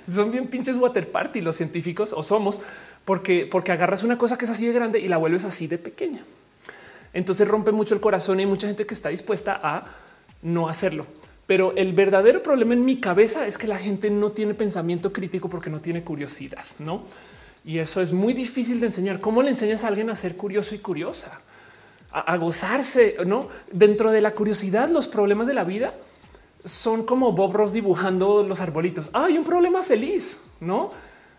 son 0.09 0.31
bien 0.31 0.47
pinches 0.47 0.77
water 0.77 1.11
party 1.11 1.41
los 1.41 1.57
científicos 1.57 2.13
o 2.13 2.23
somos 2.23 2.61
porque, 3.05 3.49
porque 3.51 3.73
agarras 3.73 4.03
una 4.03 4.17
cosa 4.17 4.39
que 4.39 4.45
es 4.45 4.51
así 4.51 4.67
de 4.67 4.73
grande 4.73 5.01
y 5.01 5.09
la 5.09 5.17
vuelves 5.17 5.45
así 5.45 5.67
de 5.67 5.79
pequeña. 5.79 6.25
Entonces 7.13 7.49
rompe 7.49 7.73
mucho 7.73 7.95
el 7.95 8.01
corazón 8.01 8.39
y 8.39 8.43
hay 8.43 8.47
mucha 8.47 8.67
gente 8.67 8.87
que 8.87 8.95
está 8.95 9.09
dispuesta 9.09 9.59
a 9.63 9.87
no 10.43 10.69
hacerlo. 10.69 11.07
Pero 11.49 11.73
el 11.77 11.95
verdadero 11.95 12.43
problema 12.43 12.75
en 12.75 12.85
mi 12.85 13.01
cabeza 13.01 13.47
es 13.47 13.57
que 13.57 13.67
la 13.67 13.79
gente 13.79 14.11
no 14.11 14.33
tiene 14.33 14.53
pensamiento 14.53 15.15
crítico 15.15 15.49
porque 15.49 15.71
no 15.71 15.81
tiene 15.81 16.05
curiosidad, 16.05 16.67
no? 16.79 17.05
Y 17.65 17.79
eso 17.79 18.03
es 18.03 18.13
muy 18.13 18.35
difícil 18.35 18.81
de 18.81 18.87
enseñar. 18.89 19.19
¿Cómo 19.19 19.43
le 19.43 19.49
enseñas 19.49 19.83
a 19.83 19.89
alguien 19.89 20.11
a 20.11 20.15
ser 20.15 20.37
curioso 20.37 20.75
y 20.75 20.79
curiosa? 20.81 21.41
A, 22.13 22.37
gozarse, 22.37 23.17
no? 23.27 23.49
Dentro 23.73 24.11
de 24.11 24.21
la 24.21 24.33
curiosidad, 24.33 24.91
los 24.91 25.09
problemas 25.09 25.47
de 25.47 25.55
la 25.55 25.65
vida 25.65 25.95
son 26.63 27.05
como 27.05 27.33
Bob 27.33 27.55
Ross 27.55 27.73
dibujando 27.73 28.43
los 28.43 28.61
arbolitos. 28.61 29.09
hay 29.15 29.39
un 29.39 29.45
problema 29.45 29.83
feliz, 29.83 30.43
no? 30.61 30.91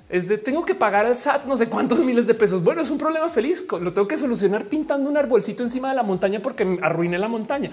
Es 0.10 0.28
de 0.28 0.40
tengo 0.40 0.66
que 0.66 0.74
pagar 0.74 1.06
al 1.06 1.16
SAT 1.16 1.46
no 1.46 1.56
sé 1.56 1.70
cuántos 1.70 2.00
miles 2.00 2.26
de 2.26 2.34
pesos. 2.34 2.64
Bueno, 2.64 2.82
es 2.82 2.90
un 2.90 2.98
problema 2.98 3.28
feliz. 3.28 3.64
Lo 3.80 3.94
tengo 3.94 4.08
que 4.08 4.18
solucionar 4.18 4.66
pintando 4.66 5.08
un 5.08 5.18
arbolcito 5.18 5.62
encima 5.62 5.90
de 5.90 5.96
la 5.96 6.04
montaña 6.04 6.42
porque 6.42 6.80
arruiné 6.82 7.20
la 7.20 7.28
montaña 7.28 7.70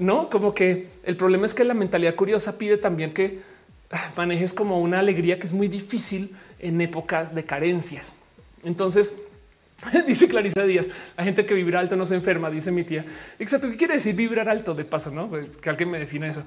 no 0.00 0.28
como 0.28 0.54
que 0.54 0.88
el 1.04 1.16
problema 1.16 1.46
es 1.46 1.54
que 1.54 1.64
la 1.64 1.74
mentalidad 1.74 2.14
curiosa 2.14 2.58
pide 2.58 2.76
también 2.76 3.12
que 3.12 3.40
manejes 4.16 4.52
como 4.52 4.80
una 4.80 4.98
alegría 4.98 5.38
que 5.38 5.46
es 5.46 5.52
muy 5.52 5.68
difícil 5.68 6.36
en 6.58 6.80
épocas 6.80 7.34
de 7.34 7.44
carencias. 7.44 8.14
Entonces, 8.64 9.14
dice 10.06 10.28
Clarisa 10.28 10.64
Díaz, 10.64 10.90
la 11.16 11.24
gente 11.24 11.46
que 11.46 11.54
vibra 11.54 11.80
alto 11.80 11.96
no 11.96 12.06
se 12.06 12.14
enferma, 12.14 12.50
dice 12.50 12.70
mi 12.70 12.84
tía. 12.84 13.04
Exacto, 13.38 13.68
¿qué 13.70 13.76
quiere 13.76 13.94
decir 13.94 14.14
vibrar 14.14 14.48
alto? 14.48 14.74
De 14.74 14.84
paso, 14.84 15.10
no? 15.10 15.28
Pues 15.28 15.56
que 15.56 15.70
alguien 15.70 15.90
me 15.90 15.98
define 15.98 16.28
eso. 16.28 16.42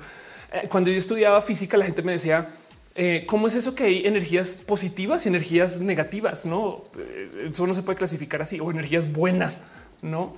Eh, 0.51 0.67
cuando 0.69 0.89
yo 0.89 0.97
estudiaba 0.97 1.41
física, 1.41 1.77
la 1.77 1.85
gente 1.85 2.03
me 2.03 2.13
decía, 2.13 2.47
eh, 2.95 3.25
¿cómo 3.27 3.47
es 3.47 3.55
eso 3.55 3.73
que 3.73 3.85
hay 3.85 4.05
energías 4.05 4.53
positivas 4.53 5.25
y 5.25 5.29
energías 5.29 5.79
negativas? 5.79 6.45
No, 6.45 6.83
eh, 6.97 7.49
eso 7.51 7.65
no 7.65 7.73
se 7.73 7.81
puede 7.81 7.97
clasificar 7.97 8.41
así 8.41 8.59
o 8.59 8.69
energías 8.69 9.11
buenas, 9.11 9.63
no? 10.01 10.35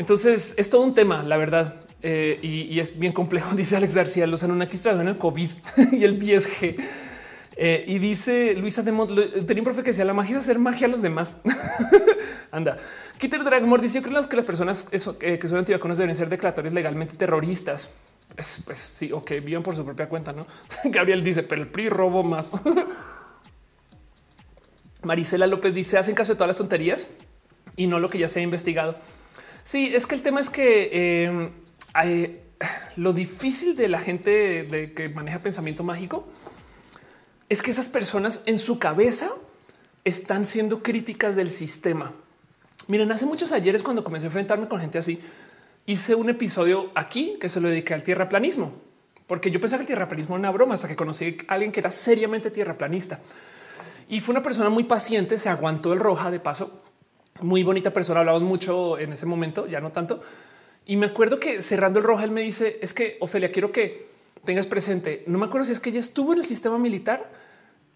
Entonces 0.00 0.54
es 0.56 0.70
todo 0.70 0.80
un 0.80 0.94
tema, 0.94 1.22
la 1.22 1.36
verdad. 1.36 1.74
Eh, 2.00 2.38
y, 2.40 2.80
es 2.80 2.98
bien 2.98 3.12
complejo, 3.12 3.54
dice 3.54 3.76
Alex 3.76 3.94
García, 3.94 4.26
los 4.26 4.42
Anunnakis 4.42 4.86
en 4.86 5.06
el 5.06 5.16
COVID 5.16 5.50
y 5.92 6.04
el 6.04 6.18
10G. 6.18 6.76
Eh, 7.58 7.84
y 7.86 7.98
dice 7.98 8.54
Luisa 8.54 8.82
de 8.82 8.92
Mont, 8.92 9.10
tenía 9.46 9.60
un 9.60 9.64
profe 9.64 9.82
que 9.82 9.90
decía 9.90 10.06
la 10.06 10.14
magia 10.14 10.38
es 10.38 10.44
hacer 10.44 10.58
magia 10.58 10.86
a 10.86 10.90
los 10.90 11.02
demás. 11.02 11.36
Anda. 12.50 12.78
Kitter 13.18 13.44
Dragmore 13.44 13.82
dice 13.82 14.00
que 14.00 14.08
las 14.10 14.26
personas 14.26 14.88
eso, 14.90 15.18
eh, 15.20 15.38
que 15.38 15.46
son 15.46 15.58
antivacunas 15.58 15.98
deben 15.98 16.16
ser 16.16 16.30
declaratorios 16.30 16.72
legalmente 16.72 17.14
terroristas. 17.16 17.90
Pues, 18.34 18.62
pues 18.64 18.78
sí, 18.78 19.12
o 19.12 19.22
que 19.22 19.40
vivan 19.40 19.62
por 19.62 19.76
su 19.76 19.84
propia 19.84 20.08
cuenta, 20.08 20.32
¿no? 20.32 20.46
Gabriel 20.84 21.22
dice, 21.22 21.42
pero 21.42 21.60
el 21.60 21.68
PRI 21.68 21.90
robo 21.90 22.22
más. 22.22 22.52
Marisela 25.02 25.46
López 25.46 25.74
dice, 25.74 25.98
hacen 25.98 26.14
caso 26.14 26.32
de 26.32 26.36
todas 26.36 26.48
las 26.48 26.56
tonterías 26.56 27.10
y 27.76 27.86
no 27.86 27.98
lo 27.98 28.08
que 28.08 28.18
ya 28.18 28.28
se 28.28 28.40
ha 28.40 28.42
investigado. 28.42 28.96
Sí, 29.70 29.92
es 29.94 30.08
que 30.08 30.16
el 30.16 30.22
tema 30.22 30.40
es 30.40 30.50
que 30.50 31.22
em, 31.22 31.50
lo 32.96 33.12
difícil 33.12 33.76
de 33.76 33.88
la 33.88 34.00
gente 34.00 34.92
que 34.96 35.08
maneja 35.10 35.38
pensamiento 35.38 35.84
mágico 35.84 36.26
es 37.48 37.62
que 37.62 37.70
esas 37.70 37.88
personas 37.88 38.42
en 38.46 38.58
su 38.58 38.80
cabeza 38.80 39.30
están 40.02 40.44
siendo 40.44 40.82
críticas 40.82 41.36
del 41.36 41.52
sistema. 41.52 42.12
Miren, 42.88 43.12
hace 43.12 43.26
muchos 43.26 43.52
ayeres 43.52 43.84
cuando 43.84 44.02
comencé 44.02 44.26
a 44.26 44.30
enfrentarme 44.30 44.66
con 44.66 44.80
gente 44.80 44.98
así, 44.98 45.20
hice 45.86 46.16
un 46.16 46.30
episodio 46.30 46.90
aquí 46.96 47.36
que 47.40 47.48
se 47.48 47.60
lo 47.60 47.68
dediqué 47.68 47.94
al 47.94 48.02
tierraplanismo, 48.02 48.72
porque 49.28 49.52
yo 49.52 49.60
pensaba 49.60 49.78
que 49.78 49.84
el 49.84 49.86
tierraplanismo 49.86 50.34
era 50.34 50.40
una 50.40 50.50
broma 50.50 50.74
hasta 50.74 50.88
que 50.88 50.96
conocí 50.96 51.38
a 51.46 51.54
alguien 51.54 51.70
que 51.70 51.78
era 51.78 51.92
seriamente 51.92 52.50
tierraplanista. 52.50 53.20
Y 54.08 54.18
fue 54.18 54.32
una 54.32 54.42
persona 54.42 54.68
muy 54.68 54.82
paciente, 54.82 55.38
se 55.38 55.48
aguantó 55.48 55.92
el 55.92 56.00
roja 56.00 56.32
de 56.32 56.40
paso, 56.40 56.82
muy 57.42 57.62
bonita 57.62 57.92
persona, 57.92 58.20
hablamos 58.20 58.42
mucho 58.42 58.98
en 58.98 59.12
ese 59.12 59.26
momento, 59.26 59.66
ya 59.66 59.80
no 59.80 59.92
tanto. 59.92 60.20
Y 60.86 60.96
me 60.96 61.06
acuerdo 61.06 61.38
que 61.38 61.62
cerrando 61.62 61.98
el 61.98 62.04
roja, 62.04 62.24
él 62.24 62.30
me 62.30 62.42
dice, 62.42 62.78
es 62.82 62.94
que, 62.94 63.16
Ofelia, 63.20 63.50
quiero 63.50 63.72
que 63.72 64.08
tengas 64.44 64.66
presente, 64.66 65.22
no 65.26 65.38
me 65.38 65.46
acuerdo 65.46 65.66
si 65.66 65.72
es 65.72 65.80
que 65.80 65.90
ella 65.90 66.00
estuvo 66.00 66.32
en 66.32 66.38
el 66.38 66.44
sistema 66.44 66.78
militar 66.78 67.30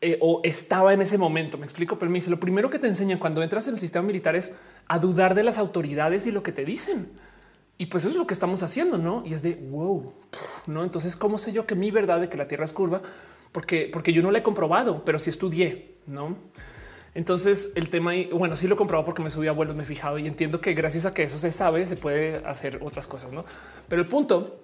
eh, 0.01 0.19
o 0.21 0.41
estaba 0.45 0.93
en 0.93 1.01
ese 1.01 1.17
momento. 1.17 1.57
Me 1.57 1.65
explico, 1.65 1.99
pero 1.99 2.11
me 2.11 2.19
dice 2.19 2.31
lo 2.31 2.39
primero 2.39 2.69
que 2.69 2.79
te 2.79 2.87
enseñan 2.87 3.19
cuando 3.19 3.43
entras 3.43 3.67
en 3.69 3.75
el 3.75 3.81
sistema 3.81 4.07
militar 4.07 4.37
es 4.37 4.53
a 4.87 4.99
dudar 4.99 5.35
de 5.35 5.43
las 5.43 5.59
autoridades 5.59 6.27
y 6.27 6.31
lo 6.31 6.43
que 6.43 6.53
te 6.53 6.65
dicen. 6.65 7.09
Y 7.79 7.87
pues 7.87 8.05
eso 8.05 8.13
es 8.13 8.19
lo 8.19 8.27
que 8.27 8.35
estamos 8.35 8.63
haciendo, 8.63 8.99
no? 8.99 9.23
Y 9.25 9.35
es 9.35 9.43
de 9.43 9.55
wow, 9.71 10.13
no? 10.67 10.85
Entonces, 10.85 11.17
¿cómo 11.17 11.39
sé 11.39 11.53
yo 11.53 11.67
que 11.67 11.75
mi 11.75 11.91
verdad 11.91 12.21
de 12.21 12.29
que 12.29 12.37
la 12.37 12.47
tierra 12.47 12.65
es 12.65 12.73
curva? 12.73 13.03
Porque, 13.51 13.89
porque 13.93 14.13
yo 14.13 14.23
no 14.23 14.31
la 14.31 14.41
he 14.41 14.43
comprobado, 14.43 15.05
pero 15.05 15.19
sí 15.19 15.31
estudié, 15.31 15.97
no? 16.07 16.37
Entonces 17.15 17.73
el 17.77 17.91
tema, 17.91 18.13
bueno, 18.33 18.57
sí 18.57 18.67
lo 18.67 18.75
he 18.75 18.87
porque 18.87 19.23
me 19.23 19.31
subí 19.31 19.47
a 19.47 19.53
vuelos, 19.53 19.77
me 19.77 19.85
he 19.85 19.87
fijado 19.87 20.19
y 20.19 20.27
entiendo 20.27 20.61
que 20.61 20.75
gracias 20.75 21.07
a 21.07 21.15
que 21.15 21.23
eso 21.23 21.39
se 21.39 21.53
sabe, 21.53 21.87
se 21.87 21.97
puede 21.97 22.39
hacer 22.45 22.81
otras 22.83 23.07
cosas, 23.07 23.33
no? 23.33 23.45
Pero 23.89 24.03
el 24.03 24.09
punto 24.09 24.61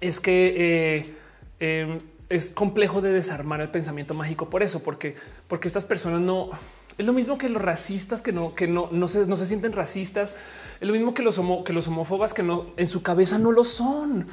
es 0.00 0.20
que 0.20 0.54
eh, 0.56 1.14
em, 1.60 1.98
es 2.30 2.52
complejo 2.52 3.02
de 3.02 3.12
desarmar 3.12 3.60
el 3.60 3.68
pensamiento 3.68 4.14
mágico 4.14 4.48
por 4.48 4.62
eso, 4.62 4.82
porque, 4.82 5.16
porque 5.48 5.68
estas 5.68 5.84
personas 5.84 6.22
no 6.22 6.50
es 7.00 7.06
lo 7.06 7.12
mismo 7.12 7.38
que 7.38 7.48
los 7.48 7.62
racistas 7.62 8.22
que 8.22 8.32
no, 8.32 8.54
que 8.54 8.66
no, 8.66 8.88
no 8.92 9.08
se, 9.08 9.26
no 9.26 9.36
se 9.36 9.46
sienten 9.46 9.72
racistas. 9.72 10.32
Es 10.80 10.86
lo 10.86 10.92
mismo 10.94 11.14
que 11.14 11.22
los, 11.22 11.38
homo, 11.38 11.64
que 11.64 11.72
los 11.72 11.88
homófobas 11.88 12.34
que 12.34 12.42
no 12.42 12.66
en 12.76 12.88
su 12.88 13.02
cabeza 13.02 13.38
no 13.38 13.52
lo 13.52 13.64
son. 13.64 14.26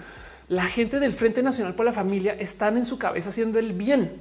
La 0.49 0.65
gente 0.65 0.99
del 0.99 1.13
Frente 1.13 1.43
Nacional 1.43 1.75
por 1.75 1.85
la 1.85 1.93
Familia 1.93 2.33
están 2.33 2.77
en 2.77 2.85
su 2.85 2.97
cabeza 2.97 3.29
haciendo 3.29 3.59
el 3.59 3.73
bien. 3.73 4.17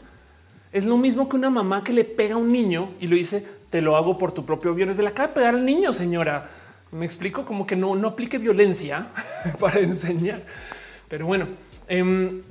Es 0.76 0.84
lo 0.84 0.98
mismo 0.98 1.26
que 1.26 1.36
una 1.36 1.48
mamá 1.48 1.82
que 1.82 1.94
le 1.94 2.04
pega 2.04 2.34
a 2.34 2.36
un 2.36 2.52
niño 2.52 2.90
y 3.00 3.06
lo 3.06 3.16
dice, 3.16 3.42
te 3.70 3.80
lo 3.80 3.96
hago 3.96 4.18
por 4.18 4.32
tu 4.32 4.44
propio 4.44 4.74
bien. 4.74 4.90
Es 4.90 4.98
de 4.98 5.04
la 5.04 5.12
cara 5.12 5.28
de 5.28 5.34
pegar 5.34 5.54
al 5.54 5.64
niño, 5.64 5.90
señora. 5.90 6.50
Me 6.92 7.06
explico 7.06 7.46
como 7.46 7.66
que 7.66 7.76
no, 7.76 7.94
no 7.96 8.08
aplique 8.08 8.36
violencia 8.36 9.06
para 9.58 9.80
enseñar. 9.80 10.42
Pero 11.08 11.24
bueno, 11.24 11.46
em, 11.88 12.42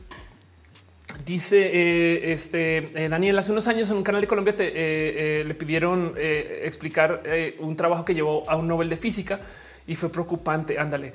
dice 1.23 1.69
eh, 1.71 2.31
este 2.31 2.77
eh, 2.95 3.09
Daniel, 3.09 3.37
hace 3.37 3.51
unos 3.51 3.67
años 3.67 3.91
en 3.91 3.97
un 3.97 4.03
canal 4.03 4.21
de 4.21 4.27
Colombia 4.27 4.55
eh, 4.57 5.43
le 5.45 5.53
pidieron 5.53 6.15
explicar 6.17 7.21
un 7.59 7.75
trabajo 7.75 8.05
que 8.05 8.15
llevó 8.15 8.49
a 8.49 8.55
un 8.55 8.67
Nobel 8.67 8.89
de 8.89 8.97
física 8.97 9.39
y 9.85 9.95
fue 9.95 10.09
preocupante. 10.09 10.79
Ándale. 10.79 11.13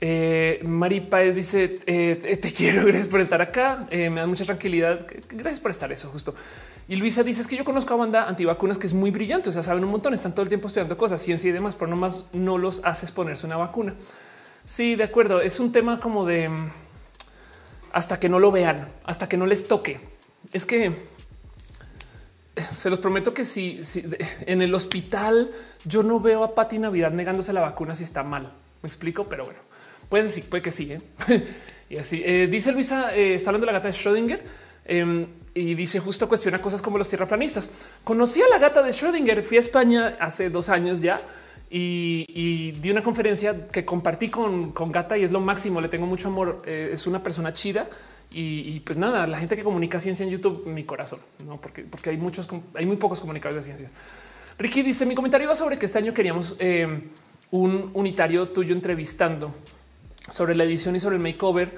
Mari 0.00 1.00
Páez 1.00 1.34
dice 1.34 1.68
te 1.68 2.52
quiero, 2.52 2.84
gracias 2.86 3.08
por 3.08 3.20
estar 3.20 3.42
acá. 3.42 3.86
me 3.90 4.14
da 4.14 4.26
mucha 4.26 4.44
tranquilidad. 4.44 5.06
Gracias 5.28 5.60
por 5.60 5.70
estar 5.70 5.90
eso 5.92 6.08
justo. 6.08 6.34
Y 6.88 6.96
Luisa 6.96 7.22
dice 7.22 7.42
es 7.42 7.46
que 7.46 7.56
yo 7.56 7.64
conozco 7.64 7.92
a 7.92 7.98
banda 7.98 8.26
antivacunas 8.26 8.78
que 8.78 8.86
es 8.86 8.94
muy 8.94 9.10
brillante. 9.10 9.50
O 9.50 9.52
sea, 9.52 9.62
saben 9.62 9.84
un 9.84 9.90
montón, 9.90 10.14
están 10.14 10.32
todo 10.32 10.42
el 10.42 10.48
tiempo 10.48 10.68
estudiando 10.68 10.96
cosas, 10.96 11.20
ciencia 11.20 11.50
y 11.50 11.52
demás, 11.52 11.74
pero 11.74 11.90
nomás 11.90 12.24
no 12.32 12.56
los 12.56 12.82
haces 12.84 13.12
ponerse 13.12 13.44
una 13.44 13.58
vacuna. 13.58 13.94
Sí, 14.64 14.96
de 14.96 15.04
acuerdo. 15.04 15.40
Es 15.42 15.60
un 15.60 15.70
tema 15.70 16.00
como 16.00 16.24
de 16.24 16.48
mm, 16.48 16.70
hasta 17.92 18.18
que 18.18 18.28
no 18.28 18.38
lo 18.38 18.50
vean, 18.50 18.88
hasta 19.04 19.28
que 19.28 19.36
no 19.36 19.44
les 19.44 19.68
toque. 19.68 20.00
Es 20.52 20.64
que 20.64 20.92
se 22.74 22.88
los 22.88 22.98
prometo 22.98 23.34
que 23.34 23.44
si, 23.44 23.80
en 24.46 24.62
el 24.62 24.74
hospital 24.74 25.50
yo 25.84 26.02
no 26.02 26.20
veo 26.20 26.42
a 26.42 26.54
Pati 26.54 26.78
Navidad 26.78 27.10
negándose 27.10 27.52
la 27.52 27.60
vacuna 27.60 27.94
si 27.94 28.04
está 28.04 28.22
mal. 28.22 28.52
Me 28.82 28.86
explico, 28.86 29.28
pero 29.28 29.44
bueno, 29.44 29.60
puede 30.08 30.24
decir, 30.24 30.44
puede 30.48 30.62
que 30.62 30.70
sí. 30.70 30.92
¿eh? 30.92 31.00
y 31.90 31.96
así 31.96 32.22
eh, 32.24 32.48
dice 32.50 32.72
Luisa, 32.72 33.14
eh, 33.14 33.34
está 33.34 33.50
hablando 33.50 33.66
de 33.66 33.72
la 33.72 33.78
gata 33.78 33.88
de 33.88 33.94
Schrödinger 33.94 34.40
em, 34.84 35.26
y 35.54 35.74
dice 35.74 35.98
justo 36.00 36.28
cuestiona 36.28 36.60
cosas 36.60 36.82
como 36.82 36.98
los 36.98 37.08
tierraplanistas. 37.08 37.68
Conocí 38.04 38.42
a 38.42 38.48
la 38.48 38.58
gata 38.58 38.82
de 38.82 38.90
Schrödinger, 38.90 39.42
fui 39.42 39.56
a 39.56 39.60
España 39.60 40.16
hace 40.20 40.50
dos 40.50 40.68
años 40.68 41.00
ya 41.00 41.20
y, 41.70 42.72
di 42.72 42.90
una 42.90 43.02
conferencia 43.02 43.68
que 43.68 43.84
compartí 43.84 44.28
con, 44.28 44.72
Gata 44.90 45.18
y 45.18 45.24
es 45.24 45.32
lo 45.32 45.40
máximo. 45.40 45.80
Le 45.80 45.88
tengo 45.88 46.06
mucho 46.06 46.28
amor. 46.28 46.62
Eh, 46.64 46.90
es 46.92 47.06
una 47.06 47.22
persona 47.22 47.52
chida 47.52 47.88
y, 48.30 48.80
pues 48.80 48.98
nada, 48.98 49.26
la 49.26 49.38
gente 49.38 49.56
que 49.56 49.62
comunica 49.62 49.98
ciencia 49.98 50.24
en 50.24 50.30
YouTube, 50.30 50.66
mi 50.66 50.84
corazón, 50.84 51.20
no 51.46 51.60
porque, 51.60 51.82
porque 51.82 52.10
hay 52.10 52.18
muchos, 52.18 52.48
hay 52.74 52.84
muy 52.84 52.96
pocos 52.96 53.20
comunicadores 53.20 53.64
de 53.64 53.74
ciencias. 53.74 53.98
Ricky 54.58 54.82
dice: 54.82 55.06
Mi 55.06 55.14
comentario 55.14 55.48
va 55.48 55.54
sobre 55.54 55.78
que 55.78 55.86
este 55.86 55.98
año 55.98 56.12
queríamos 56.12 56.56
eh, 56.58 57.08
un 57.50 57.90
unitario 57.94 58.48
tuyo 58.48 58.74
entrevistando 58.74 59.54
sobre 60.30 60.54
la 60.54 60.64
edición 60.64 60.96
y 60.96 61.00
sobre 61.00 61.16
el 61.16 61.22
makeover 61.22 61.74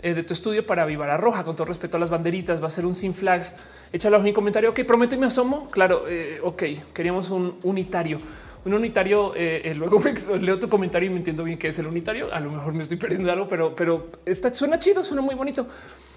eh, 0.00 0.14
de 0.14 0.22
tu 0.22 0.32
estudio 0.32 0.66
para 0.66 0.86
Vivar 0.86 1.10
a 1.10 1.16
Roja. 1.16 1.44
Con 1.44 1.54
todo 1.54 1.66
respeto 1.66 1.96
a 1.96 2.00
las 2.00 2.10
banderitas, 2.10 2.62
va 2.62 2.66
a 2.68 2.70
ser 2.70 2.86
un 2.86 2.94
sin 2.94 3.14
flags. 3.14 3.54
Échalo 3.92 4.18
mi 4.20 4.32
comentario. 4.32 4.70
Ok, 4.70 4.80
prometo 4.84 5.14
y 5.14 5.18
me 5.18 5.26
asomo. 5.26 5.68
Claro, 5.70 6.04
ok, 6.42 6.62
queríamos 6.92 7.30
un 7.30 7.58
unitario 7.62 8.20
un 8.64 8.74
unitario. 8.74 9.34
Eh, 9.36 9.62
eh, 9.64 9.74
luego 9.74 10.02
leo 10.40 10.58
tu 10.58 10.68
comentario 10.68 11.08
y 11.08 11.10
me 11.10 11.18
entiendo 11.18 11.44
bien 11.44 11.58
que 11.58 11.68
es 11.68 11.78
el 11.78 11.86
unitario. 11.86 12.32
A 12.32 12.40
lo 12.40 12.50
mejor 12.50 12.72
me 12.72 12.82
estoy 12.82 12.96
perdiendo 12.96 13.30
algo, 13.30 13.48
pero, 13.48 13.74
pero 13.74 14.08
está, 14.24 14.52
suena 14.54 14.78
chido, 14.78 15.04
suena 15.04 15.22
muy 15.22 15.34
bonito. 15.34 15.66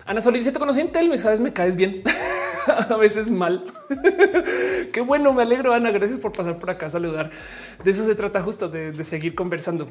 Ana 0.05 0.21
Solís, 0.21 0.45
te 0.45 0.57
conocí 0.57 0.79
en 0.79 0.91
Telmex, 0.91 1.23
sabes, 1.23 1.39
me 1.39 1.51
caes 1.51 1.75
bien. 1.75 2.01
a 2.67 2.95
veces 2.95 3.29
mal. 3.29 3.65
Qué 4.93 5.01
bueno, 5.01 5.33
me 5.33 5.41
alegro, 5.41 5.73
Ana. 5.73 5.91
Gracias 5.91 6.19
por 6.19 6.31
pasar 6.31 6.57
por 6.59 6.69
acá 6.69 6.85
a 6.85 6.89
saludar. 6.89 7.31
De 7.83 7.91
eso 7.91 8.05
se 8.05 8.15
trata 8.15 8.41
justo 8.41 8.69
de 8.69 9.03
seguir 9.03 9.35
conversando. 9.35 9.87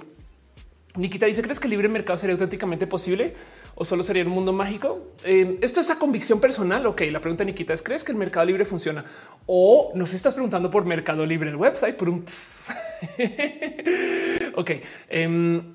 Nikita 0.96 1.26
dice: 1.26 1.42
¿Crees 1.42 1.60
que 1.60 1.66
el 1.66 1.72
libre 1.72 1.88
mercado 1.88 2.18
sería 2.18 2.34
auténticamente 2.34 2.86
posible 2.86 3.34
o 3.74 3.84
solo 3.84 4.02
sería 4.02 4.24
un 4.24 4.30
mundo 4.30 4.52
mágico? 4.52 5.12
Eh, 5.24 5.58
esto 5.60 5.80
es 5.80 5.90
a 5.90 5.98
convicción 5.98 6.40
personal. 6.40 6.86
Ok, 6.86 7.02
la 7.10 7.20
pregunta 7.20 7.44
Nikita 7.44 7.72
es: 7.72 7.82
¿crees 7.82 8.04
que 8.04 8.12
el 8.12 8.18
mercado 8.18 8.46
libre 8.46 8.64
funciona? 8.64 9.04
O 9.46 9.92
nos 9.94 10.14
estás 10.14 10.34
preguntando 10.34 10.70
por 10.70 10.84
Mercado 10.84 11.26
Libre, 11.26 11.50
el 11.50 11.56
website. 11.56 11.96
Por 11.96 12.08
un 12.08 12.24
ok, 14.54 14.70
em, 15.08 15.74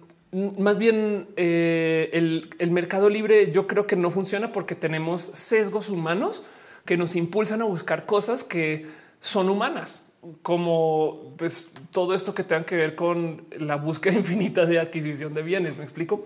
más 0.57 0.79
bien 0.79 1.27
eh, 1.35 2.09
el, 2.13 2.49
el 2.59 2.71
mercado 2.71 3.09
libre, 3.09 3.51
yo 3.51 3.67
creo 3.67 3.87
que 3.87 3.95
no 3.95 4.11
funciona 4.11 4.51
porque 4.51 4.75
tenemos 4.75 5.21
sesgos 5.21 5.89
humanos 5.89 6.43
que 6.85 6.97
nos 6.97 7.15
impulsan 7.15 7.61
a 7.61 7.65
buscar 7.65 8.05
cosas 8.05 8.43
que 8.43 8.87
son 9.19 9.49
humanas 9.49 10.10
como 10.41 11.33
pues, 11.37 11.71
todo 11.91 12.13
esto 12.13 12.33
que 12.33 12.43
tenga 12.43 12.63
que 12.63 12.75
ver 12.75 12.95
con 12.95 13.45
la 13.57 13.75
búsqueda 13.75 14.13
infinita 14.17 14.65
de 14.65 14.79
adquisición 14.79 15.33
de 15.33 15.41
bienes. 15.41 15.77
Me 15.77 15.83
explico. 15.83 16.23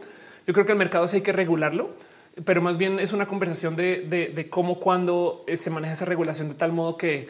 Yo 0.47 0.53
creo 0.53 0.65
que 0.65 0.73
el 0.73 0.77
mercado 0.77 1.07
sí 1.07 1.17
hay 1.17 1.21
que 1.23 1.33
regularlo, 1.33 1.95
pero 2.43 2.61
más 2.61 2.77
bien 2.77 2.99
es 2.99 3.13
una 3.13 3.25
conversación 3.25 3.75
de, 3.75 4.47
cómo 4.49 4.79
cuando 4.79 5.43
eh, 5.47 5.57
se 5.57 5.69
maneja 5.69 5.93
esa 5.93 6.05
regulación 6.05 6.49
de 6.49 6.55
tal 6.55 6.71
modo 6.71 6.97
que 6.97 7.29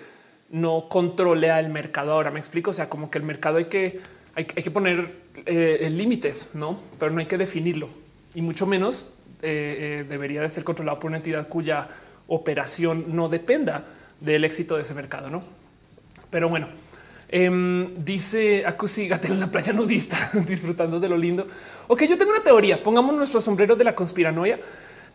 no 0.49 0.89
controle 0.89 1.51
al 1.51 1.69
mercado. 1.69 2.11
Ahora 2.11 2.31
me 2.31 2.39
explico. 2.39 2.71
O 2.71 2.73
sea, 2.73 2.89
como 2.89 3.09
que 3.09 3.17
el 3.17 3.23
mercado 3.23 3.57
hay 3.57 3.65
que, 3.65 3.99
hay, 4.35 4.45
que 4.45 4.71
poner 4.71 5.11
eh, 5.45 5.87
límites, 5.91 6.51
no, 6.53 6.79
pero 6.99 7.11
no 7.11 7.19
hay 7.19 7.25
que 7.25 7.37
definirlo 7.37 7.89
y 8.35 8.41
mucho 8.41 8.67
menos 8.67 9.09
eh, 9.41 10.05
debería 10.07 10.41
de 10.41 10.49
ser 10.49 10.63
controlado 10.63 10.99
por 10.99 11.07
una 11.07 11.17
entidad 11.17 11.47
cuya 11.47 11.87
operación 12.27 13.15
no 13.15 13.29
dependa 13.29 13.85
del 14.19 14.43
éxito 14.43 14.75
de 14.75 14.81
ese 14.81 14.93
mercado. 14.93 15.29
No, 15.29 15.41
pero 16.29 16.49
bueno, 16.49 16.67
em, 17.29 18.03
dice 18.03 18.65
Acusi 18.65 19.07
Gatel 19.07 19.33
en 19.33 19.39
la 19.39 19.47
playa 19.47 19.73
nudista, 19.73 20.31
disfrutando 20.47 20.99
de 20.99 21.09
lo 21.09 21.17
lindo. 21.17 21.47
Ok, 21.87 22.03
yo 22.03 22.17
tengo 22.17 22.31
una 22.31 22.43
teoría. 22.43 22.81
Pongamos 22.81 23.15
nuestro 23.15 23.41
sombrero 23.41 23.75
de 23.75 23.83
la 23.83 23.95
conspiranoia. 23.95 24.59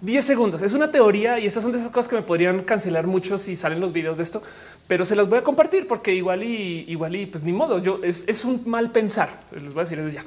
10 0.00 0.24
segundos. 0.24 0.62
Es 0.62 0.72
una 0.72 0.90
teoría 0.90 1.38
y 1.38 1.46
estas 1.46 1.62
son 1.62 1.72
de 1.72 1.78
esas 1.78 1.90
cosas 1.90 2.08
que 2.08 2.16
me 2.16 2.22
podrían 2.22 2.62
cancelar 2.62 3.06
mucho 3.06 3.36
si 3.36 3.54
salen 3.54 3.80
los 3.80 3.92
videos 3.92 4.16
de 4.16 4.22
esto, 4.22 4.42
pero 4.88 5.04
se 5.04 5.14
las 5.14 5.28
voy 5.28 5.38
a 5.38 5.42
compartir 5.42 5.86
porque 5.86 6.14
igual 6.14 6.42
y 6.42 6.86
igual 6.88 7.16
y 7.16 7.26
pues 7.26 7.44
ni 7.44 7.52
modo. 7.52 7.78
Yo 7.78 8.00
es, 8.02 8.44
un 8.44 8.62
mal 8.64 8.92
pensar. 8.92 9.28
Les 9.52 9.74
voy 9.74 9.82
a 9.82 9.84
decir 9.84 9.98
eso 9.98 10.08
ya. 10.08 10.24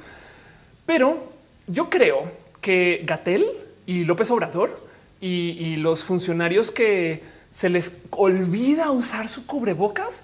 Pero 0.85 1.31
yo 1.65 1.89
creo 1.89 2.23
que 2.61 3.01
Gatel 3.03 3.45
y 3.87 4.03
López 4.03 4.29
Obrador 4.29 4.79
y 5.19 5.77
los 5.77 6.03
funcionarios 6.03 6.69
que 6.69 7.23
se 7.53 7.69
les 7.69 7.97
olvida 8.09 8.89
usar 8.89 9.29
su 9.29 9.45
cubrebocas, 9.45 10.23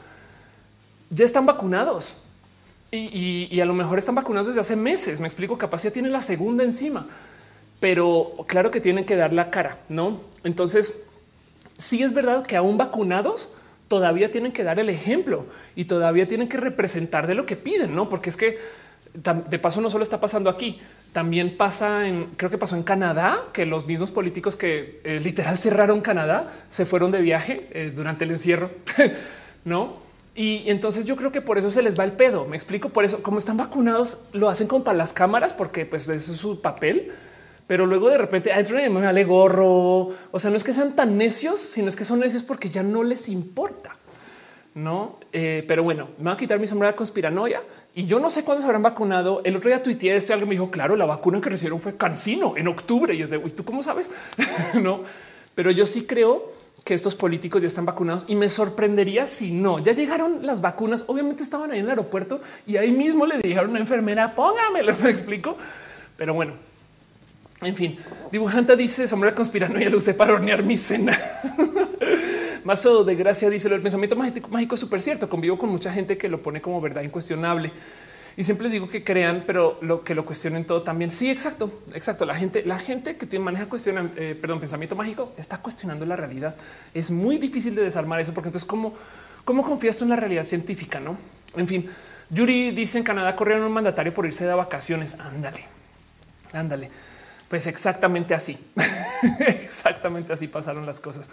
ya 1.10 1.26
están 1.26 1.46
vacunados. 1.46 2.16
Y, 2.92 3.60
a 3.60 3.66
lo 3.66 3.74
mejor 3.74 4.00
están 4.00 4.16
vacunados 4.16 4.48
desde 4.48 4.62
hace 4.62 4.76
meses. 4.76 5.20
Me 5.20 5.28
explico, 5.28 5.58
capaz 5.58 5.84
ya 5.84 5.92
tienen 5.92 6.12
la 6.12 6.22
segunda 6.22 6.64
encima, 6.64 7.08
pero 7.80 8.34
claro 8.48 8.72
que 8.72 8.82
tienen 8.82 9.06
que 9.06 9.16
dar 9.16 9.32
la 9.32 9.52
cara, 9.52 9.78
no? 9.90 10.22
Entonces, 10.44 10.96
sí 11.78 12.02
es 12.02 12.14
verdad 12.14 12.46
que 12.46 12.56
aún 12.56 12.78
vacunados 12.78 13.50
todavía 13.88 14.32
tienen 14.32 14.52
que 14.52 14.64
dar 14.64 14.80
el 14.80 14.90
ejemplo 14.90 15.46
y 15.76 15.86
todavía 15.86 16.28
tienen 16.28 16.48
que 16.48 16.58
representar 16.58 17.28
de 17.28 17.36
lo 17.36 17.46
que 17.46 17.56
piden, 17.56 17.96
no? 17.96 18.10
Porque 18.10 18.32
es 18.32 18.38
que 18.38 18.58
de 19.14 19.60
paso 19.60 19.82
no 19.82 19.90
solo 19.90 20.04
está 20.04 20.20
pasando 20.20 20.50
aquí, 20.50 20.80
también 21.14 21.58
pasa 21.58 22.08
en, 22.08 22.26
creo 22.38 22.52
que 22.52 22.58
pasó 22.58 22.76
en 22.76 22.84
Canadá, 22.84 23.40
que 23.54 23.66
los 23.66 23.88
mismos 23.88 24.12
políticos 24.12 24.56
que 24.56 25.02
eh, 25.04 25.20
literal 25.20 25.58
cerraron 25.58 26.02
Canadá 26.02 26.52
se 26.70 26.86
fueron 26.86 27.12
de 27.12 27.22
viaje 27.22 27.68
eh, 27.72 27.92
durante 27.96 28.26
el 28.26 28.32
encierro, 28.32 28.72
no? 29.66 30.09
Y 30.40 30.70
entonces 30.70 31.04
yo 31.04 31.18
creo 31.18 31.34
que 31.34 31.42
por 31.42 31.58
eso 31.58 31.70
se 31.70 31.82
les 31.82 32.00
va 32.00 32.06
el 32.06 32.14
pedo. 32.14 32.46
Me 32.46 32.56
explico 32.56 32.92
por 32.92 33.04
eso, 33.04 33.22
como 33.22 33.40
están 33.40 33.58
vacunados, 33.58 34.22
lo 34.32 34.48
hacen 34.48 34.68
con 34.68 34.86
para 34.86 34.98
las 34.98 35.12
cámaras, 35.12 35.54
porque 35.54 35.86
pues 35.86 36.08
eso 36.08 36.32
es 36.32 36.40
su 36.40 36.62
papel. 36.62 37.12
Pero 37.68 37.86
luego 37.86 38.08
de 38.08 38.18
repente 38.18 38.54
adentro 38.54 38.78
me 38.78 38.88
vale 38.88 39.26
gorro. 39.26 40.12
O 40.32 40.40
sea, 40.40 40.50
no 40.50 40.56
es 40.56 40.64
que 40.64 40.72
sean 40.72 40.96
tan 40.96 41.18
necios, 41.18 41.60
sino 41.60 41.90
es 41.90 41.98
que 41.98 42.06
son 42.06 42.22
necios 42.22 42.44
porque 42.44 42.70
ya 42.70 42.84
no 42.84 43.04
les 43.04 43.28
importa. 43.28 43.98
No, 44.76 45.20
eh, 45.34 45.66
pero 45.68 45.84
bueno, 45.84 46.08
me 46.20 46.28
va 46.28 46.32
a 46.32 46.38
quitar 46.38 46.58
mi 46.58 46.68
sombra 46.68 46.88
de 46.88 46.96
conspiranoia 46.96 47.62
y 47.94 48.06
yo 48.06 48.22
no 48.22 48.30
sé 48.30 48.46
cuándo 48.46 48.62
se 48.62 48.68
habrán 48.68 48.84
vacunado. 48.84 49.42
El 49.44 49.58
otro 49.58 49.70
día 49.70 49.84
tuiteé 49.84 50.16
esto. 50.16 50.32
Alguien 50.32 50.48
me 50.48 50.56
dijo, 50.56 50.72
claro, 50.72 50.96
la 50.96 51.06
vacuna 51.06 51.42
que 51.42 51.50
recibieron 51.50 51.82
fue 51.82 51.98
cancino 51.98 52.56
en 52.56 52.70
octubre 52.70 53.14
y 53.14 53.22
es 53.22 53.30
de 53.30 53.42
¿y 53.46 53.50
tú 53.50 53.66
cómo 53.66 53.84
sabes? 53.84 54.10
no, 54.76 55.04
pero 55.54 55.70
yo 55.70 55.86
sí 55.86 56.06
creo 56.06 56.54
que 56.84 56.94
estos 56.94 57.16
políticos 57.16 57.62
ya 57.62 57.68
están 57.68 57.86
vacunados 57.86 58.26
y 58.28 58.36
me 58.36 58.50
sorprendería 58.50 59.28
si 59.28 59.52
no. 59.52 59.80
Ya 59.80 59.94
llegaron 59.94 60.46
las 60.46 60.62
vacunas. 60.62 61.04
Obviamente 61.08 61.44
estaban 61.44 61.72
ahí 61.72 61.80
en 61.80 61.86
el 61.86 61.92
aeropuerto 61.92 62.42
y 62.66 62.78
ahí 62.78 62.92
mismo 62.92 63.26
le 63.26 63.38
dijeron 63.40 63.68
a 63.68 63.70
una 63.70 63.80
enfermera, 63.80 64.36
póngamelo. 64.36 64.96
Me 65.04 65.10
explico. 65.10 65.58
Pero 66.18 66.34
bueno, 66.34 66.54
en 67.62 67.76
fin, 67.76 67.98
dibujante 68.32 68.76
dice 68.76 69.08
sombra 69.08 69.36
conspiranoia 69.36 69.90
lo 69.90 69.98
usé 69.98 70.14
para 70.14 70.34
hornear 70.34 70.64
mi 70.64 70.78
cena. 70.78 71.18
Mazo 72.64 73.04
de 73.04 73.16
gracia 73.16 73.50
dice 73.50 73.74
el 73.74 73.82
pensamiento 73.82 74.16
mágico, 74.16 74.76
es 74.76 74.82
súper 74.82 75.02
cierto. 75.02 75.30
Convivo 75.30 75.58
con 75.58 75.70
mucha 75.70 75.92
gente 75.92 76.18
que 76.18 76.28
lo 76.28 76.42
pone 76.42 76.62
como 76.62 76.82
verdad 76.82 77.02
incuestionable 77.02 77.72
y 78.40 78.46
siempre 78.46 78.64
les 78.64 78.72
digo 78.72 78.88
que 78.88 79.04
crean, 79.04 79.44
pero 79.46 79.78
lo 79.82 80.02
que 80.02 80.16
lo 80.16 80.24
cuestionen 80.24 80.64
todo 80.64 80.82
también. 80.82 81.12
Sí, 81.12 81.30
exacto, 81.30 81.82
exacto. 81.94 82.24
La 82.24 82.36
gente, 82.36 82.64
la 82.66 82.80
gente 82.80 83.18
que 83.18 83.26
tiene 83.26 83.44
maneja 83.44 83.66
cuestión, 83.66 84.14
eh, 84.16 84.34
perdón, 84.40 84.62
pensamiento 84.62 84.96
mágico 84.96 85.34
está 85.36 85.58
cuestionando 85.58 86.06
la 86.06 86.16
realidad. 86.16 86.56
Es 86.94 87.12
muy 87.12 87.38
difícil 87.38 87.76
de 87.76 87.82
desarmar 87.82 88.22
eso, 88.22 88.34
porque 88.34 88.48
entonces 88.48 88.66
cómo, 88.66 88.94
cómo 89.44 89.62
confías 89.62 89.98
tú 89.98 90.06
en 90.06 90.12
la 90.12 90.16
realidad 90.16 90.46
científica, 90.46 91.02
no? 91.02 91.18
En 91.58 91.68
fin, 91.68 91.90
Yuri 92.30 92.72
dice 92.72 92.98
en 92.98 93.04
Canadá 93.04 93.36
corrieron 93.36 93.66
un 93.66 93.74
mandatario 93.74 94.14
por 94.14 94.26
irse 94.26 94.46
de 94.46 94.54
vacaciones. 94.54 95.18
Ándale, 95.20 95.66
ándale. 96.54 96.90
Pues 97.50 97.68
exactamente 97.68 98.34
así, 98.34 98.58
exactamente 99.40 100.32
así 100.32 100.48
pasaron 100.48 100.86
las 100.86 101.02
cosas. 101.02 101.30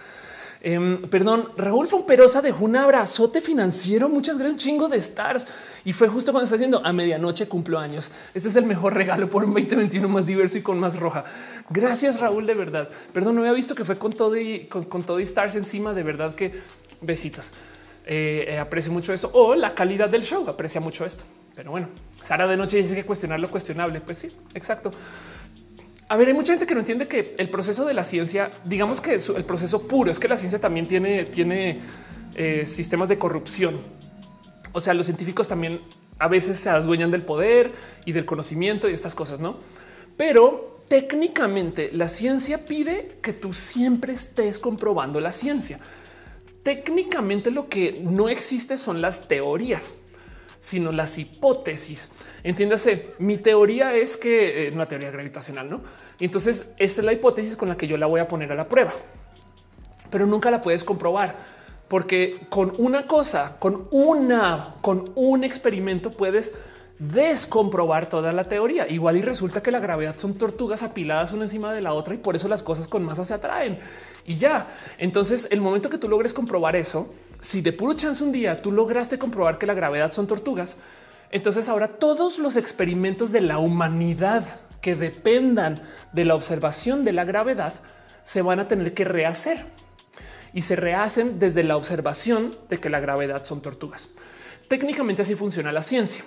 Em, 0.61 1.03
perdón, 1.03 1.51
Raúl 1.57 1.87
Fomperosa 1.87 2.43
dejó 2.43 2.65
un 2.65 2.77
abrazote 2.77 3.41
financiero. 3.41 4.09
Muchas 4.09 4.39
gracias, 4.39 4.55
un 4.55 4.59
chingo 4.59 4.89
de 4.89 4.97
stars. 4.99 5.47
Y 5.85 5.93
fue 5.93 6.09
justo 6.09 6.33
cuando 6.33 6.45
está 6.45 6.57
haciendo 6.57 6.85
a 6.85 6.93
medianoche 6.93 7.47
cumplo 7.47 7.79
años. 7.79 8.11
Este 8.35 8.49
es 8.49 8.57
el 8.57 8.65
mejor 8.65 8.95
regalo 8.95 9.29
por 9.29 9.45
un 9.45 9.55
2021 9.55 10.09
más 10.09 10.27
diverso 10.27 10.59
y 10.59 10.63
con 10.63 10.79
más 10.79 10.99
roja. 10.99 11.25
Gracias, 11.71 12.21
Raúl, 12.21 12.47
de 12.47 12.55
verdad. 12.55 12.89
Perdón, 13.13 13.37
no 13.37 13.41
había 13.43 13.53
visto 13.53 13.75
que 13.75 13.85
fue 13.85 13.97
con 13.97 14.13
todo 14.13 14.37
y 14.37 14.67
con, 14.67 15.03
todo 15.03 15.21
y 15.21 15.25
stars 15.25 15.55
encima. 15.57 15.95
De 15.95 16.03
verdad 16.03 16.35
que 16.35 16.61
besitos. 17.01 17.53
Eh, 18.09 18.47
eh, 18.49 18.59
aprecio 18.59 18.93
mucho 18.93 19.13
eso 19.13 19.31
o 19.35 19.55
la 19.55 19.75
calidad 19.75 20.09
del 20.09 20.23
show. 20.23 20.49
Aprecia 20.49 20.81
mucho 20.81 21.05
esto. 21.05 21.25
Pero 21.55 21.71
bueno, 21.71 21.89
Sara 22.23 22.47
de 22.47 22.57
noche 22.57 22.77
dice 22.77 22.95
que 22.95 23.05
cuestionar 23.05 23.41
lo 23.41 23.51
cuestionable. 23.51 24.01
Pues 24.01 24.19
sí, 24.19 24.33
exacto. 24.55 24.91
A 26.09 26.17
ver, 26.17 26.29
hay 26.29 26.35
mucha 26.35 26.53
gente 26.53 26.67
que 26.67 26.75
no 26.75 26.81
entiende 26.81 27.09
que 27.09 27.35
el 27.37 27.49
proceso 27.49 27.85
de 27.85 27.93
la 27.93 28.05
ciencia, 28.05 28.51
digamos 28.65 29.01
que 29.01 29.15
el 29.15 29.45
proceso 29.45 29.89
puro 29.89 30.11
es 30.11 30.21
que 30.21 30.29
la 30.29 30.37
ciencia 30.37 30.61
también 30.61 30.87
tiene, 30.87 31.81
eh, 32.37 32.65
sistemas 32.67 33.09
de 33.09 33.19
corrupción. 33.19 33.81
O 34.73 34.81
sea, 34.81 34.95
los 34.95 35.07
científicos 35.07 35.49
también 35.49 35.81
a 36.19 36.29
veces 36.29 36.61
se 36.61 36.71
adueñan 36.71 37.11
del 37.11 37.23
poder 37.23 37.73
y 38.05 38.13
del 38.13 38.25
conocimiento 38.25 38.89
y 38.89 38.93
estas 38.93 39.17
cosas, 39.17 39.41
no? 39.41 39.59
Pero 40.17 40.83
técnicamente 40.89 41.91
la 41.93 42.07
ciencia 42.07 42.67
pide 42.67 43.09
que 43.21 43.33
tú 43.33 43.53
siempre 43.53 44.13
estés 44.13 44.61
comprobando 44.61 45.19
la 45.21 45.33
ciencia. 45.33 45.81
Técnicamente 46.63 47.51
lo 47.51 47.69
que 47.69 48.01
no 48.03 48.29
existe 48.29 48.77
son 48.77 49.01
las 49.01 49.27
teorías 49.27 49.93
sino 50.67 50.91
las 50.91 51.17
hipótesis. 51.17 52.11
Entiéndase, 52.43 53.11
mi 53.21 53.37
teoría 53.37 53.95
es 53.95 54.17
que 54.17 54.67
eh, 54.67 54.73
una 54.73 54.89
teoría 54.89 55.13
gravitacional, 55.13 55.71
no? 55.71 55.81
Entonces, 56.19 56.75
esta 56.79 57.01
es 57.03 57.05
la 57.05 57.13
hipótesis 57.13 57.57
con 57.57 57.69
la 57.69 57.77
que 57.77 57.87
yo 57.87 57.97
la 57.97 58.07
voy 58.07 58.19
a 58.19 58.27
poner 58.27 58.51
a 58.51 58.57
la 58.57 58.69
prueba, 58.69 58.93
pero 60.11 60.27
nunca 60.27 60.51
la 60.51 60.61
puedes 60.61 60.83
comprobar 60.83 61.37
porque 61.87 62.41
con 62.49 62.73
una 62.79 63.07
cosa, 63.07 63.57
con 63.61 63.87
una, 63.93 64.75
con 64.81 65.05
un 65.15 65.45
experimento 65.45 66.11
puedes 66.11 66.53
descomprobar 66.99 68.09
toda 68.09 68.33
la 68.33 68.43
teoría. 68.43 68.89
Igual 68.89 69.19
y 69.19 69.23
resulta 69.23 69.63
que 69.63 69.71
la 69.71 69.79
gravedad 69.79 70.17
son 70.19 70.35
tortugas 70.35 70.83
apiladas 70.83 71.31
una 71.31 71.43
encima 71.43 71.73
de 71.73 71.83
la 71.83 71.93
otra 71.93 72.13
y 72.15 72.19
por 72.19 72.35
eso 72.35 72.49
las 72.49 72.65
cosas 72.65 72.89
con 72.89 73.05
masa 73.05 73.25
se 73.25 73.35
atraen 73.35 73.79
y 74.27 74.37
ya. 74.37 74.67
Entonces, 74.99 75.47
el 75.53 75.61
momento 75.61 75.89
que 75.89 75.99
tú 75.99 76.09
logres 76.09 76.33
comprobar 76.33 76.75
eso, 76.75 77.09
si 77.41 77.61
de 77.61 77.73
puro 77.73 77.95
chance 77.95 78.23
un 78.23 78.33
día 78.33 78.61
tú 78.61 78.73
lograste 78.73 79.19
comprobar 79.19 79.59
que 79.59 79.67
la 79.67 79.75
gravedad 79.75 80.13
son 80.13 80.27
tortugas, 80.27 80.77
entonces 81.31 81.69
ahora 81.69 81.89
todos 81.89 82.39
los 82.39 82.57
experimentos 82.57 83.33
de 83.33 83.41
la 83.41 83.59
humanidad 83.59 84.61
que 84.81 84.95
dependan 84.95 85.81
de 86.13 86.25
la 86.25 86.35
observación 86.35 87.05
de 87.05 87.13
la 87.13 87.25
gravedad 87.25 87.75
se 88.23 88.43
van 88.43 88.61
a 88.61 88.69
tener 88.69 88.93
que 88.93 89.05
rehacer 89.05 89.65
y 90.53 90.63
se 90.63 90.77
rehacen 90.77 91.39
desde 91.39 91.65
la 91.65 91.77
observación 91.77 92.57
de 92.69 92.79
que 92.79 92.91
la 92.91 93.01
gravedad 93.01 93.45
son 93.45 93.61
tortugas. 93.61 94.09
Técnicamente 94.69 95.23
así 95.23 95.35
funciona 95.35 95.73
la 95.73 95.83
ciencia. 95.83 96.25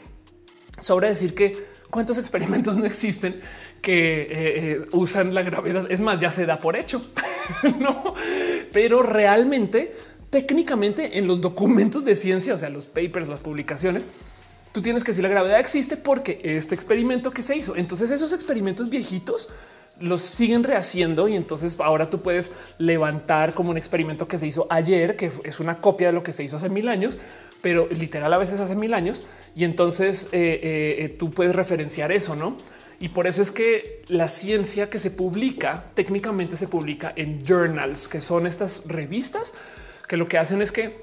Sobra 0.80 1.08
decir 1.08 1.34
que 1.34 1.68
cuántos 1.90 2.18
experimentos 2.18 2.78
no 2.78 2.86
existen 2.86 3.42
que 3.82 4.22
eh, 4.22 4.28
eh, 4.32 4.88
usan 4.92 5.34
la 5.34 5.42
gravedad. 5.42 5.88
Es 5.90 6.02
más, 6.02 6.22
ya 6.22 6.32
se 6.32 6.46
da 6.46 6.60
por 6.60 6.76
hecho, 6.76 7.02
no, 7.80 8.14
pero 8.72 9.02
realmente 9.02 9.96
técnicamente 10.30 11.18
en 11.18 11.28
los 11.28 11.42
documentos 11.42 12.06
de 12.06 12.16
ciencia, 12.16 12.54
o 12.54 12.58
sea, 12.58 12.70
los 12.70 12.88
papers, 12.88 13.28
las 13.28 13.40
publicaciones, 13.40 14.08
tú 14.72 14.82
tienes 14.82 15.04
que 15.04 15.12
decir 15.12 15.24
la 15.24 15.30
gravedad 15.30 15.60
existe 15.60 15.98
porque 15.98 16.40
este 16.44 16.76
experimento 16.76 17.32
que 17.32 17.42
se 17.42 17.56
hizo. 17.56 17.76
Entonces 17.76 18.12
esos 18.12 18.34
experimentos 18.34 18.90
viejitos 18.90 19.50
los 20.00 20.22
siguen 20.22 20.64
rehaciendo 20.64 21.28
y 21.28 21.36
entonces 21.36 21.78
ahora 21.80 22.10
tú 22.10 22.22
puedes 22.22 22.52
levantar 22.78 23.54
como 23.54 23.72
un 23.72 23.78
experimento 23.78 24.28
que 24.28 24.38
se 24.38 24.48
hizo 24.48 24.68
ayer, 24.70 25.16
que 25.16 25.32
es 25.44 25.60
una 25.60 25.80
copia 25.80 26.08
de 26.08 26.14
lo 26.14 26.24
que 26.24 26.32
se 26.32 26.44
hizo 26.44 26.56
hace 26.56 26.70
mil 26.70 26.88
años, 26.88 27.18
pero 27.62 27.88
literal 27.90 28.32
a 28.32 28.38
veces 28.38 28.60
hace 28.60 28.76
mil 28.76 28.94
años. 28.94 29.24
Y 29.56 29.66
entonces 29.66 30.30
eh, 30.32 30.98
eh, 31.00 31.10
tú 31.10 31.32
puedes 31.32 31.56
referenciar 31.56 32.12
eso, 32.12 32.36
no? 32.36 32.56
Y 33.02 33.10
por 33.10 33.28
eso 33.28 33.42
es 33.42 33.52
que 33.52 34.04
la 34.08 34.28
ciencia 34.28 34.90
que 34.90 35.00
se 35.00 35.10
publica 35.10 35.86
técnicamente 35.94 36.58
se 36.58 36.68
publica 36.68 37.14
en 37.16 37.46
journals, 37.46 38.08
que 38.08 38.20
son 38.20 38.46
estas 38.46 38.84
revistas 38.88 39.54
que 40.10 40.18
lo 40.18 40.28
que 40.28 40.40
hacen 40.40 40.62
es 40.62 40.72
que 40.72 41.02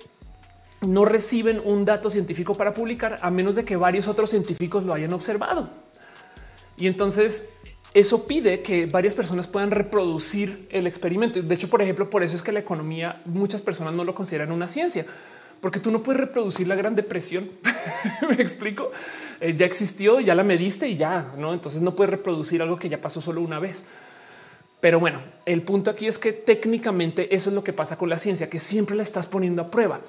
no 0.83 1.05
reciben 1.05 1.63
un 1.65 1.85
dato 1.85 2.11
científico 2.11 2.57
para 2.57 2.75
publicar 2.75 3.19
a 3.23 3.31
menos 3.31 3.55
de 3.55 3.65
que 3.65 3.77
varios 3.77 4.09
otros 4.09 4.31
científicos 4.31 4.85
lo 4.85 4.93
hayan 4.93 5.13
observado. 5.13 5.71
Y 6.77 6.89
entonces 6.89 7.49
eso 7.95 8.27
pide 8.27 8.63
que 8.63 8.87
varias 8.87 9.15
personas 9.15 9.47
puedan 9.47 9.71
reproducir 9.71 10.69
el 10.73 10.89
experimento. 10.89 11.41
De 11.41 11.55
hecho, 11.55 11.71
por 11.71 11.81
ejemplo, 11.81 12.11
por 12.11 12.25
eso 12.25 12.35
es 12.35 12.43
que 12.43 12.51
la 12.51 12.59
economía 12.59 13.23
muchas 13.25 13.63
personas 13.63 13.95
no 13.95 14.03
lo 14.03 14.13
consideran 14.13 14.51
una 14.51 14.67
ciencia, 14.67 15.07
porque 15.61 15.79
tú 15.79 15.93
no 15.93 16.03
puedes 16.03 16.21
reproducir 16.21 16.67
la 16.67 16.75
gran 16.75 16.97
depresión. 16.97 17.49
Me 18.29 18.43
explico. 18.43 18.91
Eh, 19.41 19.55
ya 19.57 19.67
existió, 19.67 20.19
ya 20.19 20.35
la 20.35 20.43
mediste 20.43 20.89
y 20.89 20.97
ya 20.97 21.33
no. 21.39 21.55
Entonces 21.55 21.81
no 21.81 21.95
puedes 21.95 22.11
reproducir 22.11 22.61
algo 22.61 22.77
que 22.77 22.89
ya 22.89 23.01
pasó 23.01 23.21
solo 23.21 23.41
una 23.41 23.61
vez. 23.61 23.85
Pero 24.81 25.01
bueno, 25.01 25.23
el 25.47 25.63
punto 25.63 25.91
aquí 25.91 26.07
es 26.07 26.19
que 26.19 26.33
técnicamente 26.33 27.35
eso 27.35 27.51
es 27.51 27.55
lo 27.55 27.65
que 27.65 27.73
pasa 27.73 27.97
con 27.97 28.09
la 28.09 28.19
ciencia, 28.19 28.51
que 28.51 28.59
siempre 28.59 28.97
la 28.97 29.03
estás 29.03 29.27
poniendo 29.27 29.63
a 29.63 29.71
prueba. 29.71 30.01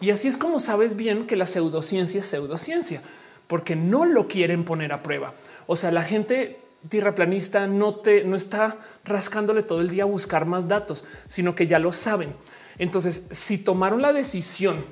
Y 0.00 0.10
así 0.10 0.28
es 0.28 0.36
como 0.36 0.58
sabes 0.58 0.96
bien 0.96 1.26
que 1.26 1.36
la 1.36 1.46
pseudociencia 1.46 2.20
es 2.20 2.26
pseudociencia, 2.26 3.02
porque 3.46 3.76
no 3.76 4.04
lo 4.04 4.26
quieren 4.28 4.64
poner 4.64 4.92
a 4.92 5.02
prueba. 5.02 5.34
O 5.66 5.76
sea, 5.76 5.92
la 5.92 6.02
gente 6.02 6.60
tierraplanista 6.88 7.66
no 7.66 7.96
te 7.96 8.24
no 8.24 8.36
está 8.36 8.78
rascándole 9.04 9.62
todo 9.62 9.80
el 9.80 9.90
día 9.90 10.02
a 10.04 10.06
buscar 10.06 10.44
más 10.46 10.68
datos, 10.68 11.04
sino 11.26 11.54
que 11.54 11.66
ya 11.66 11.78
lo 11.78 11.92
saben. 11.92 12.34
Entonces, 12.78 13.26
si 13.30 13.58
tomaron 13.58 14.02
la 14.02 14.12
decisión 14.12 14.84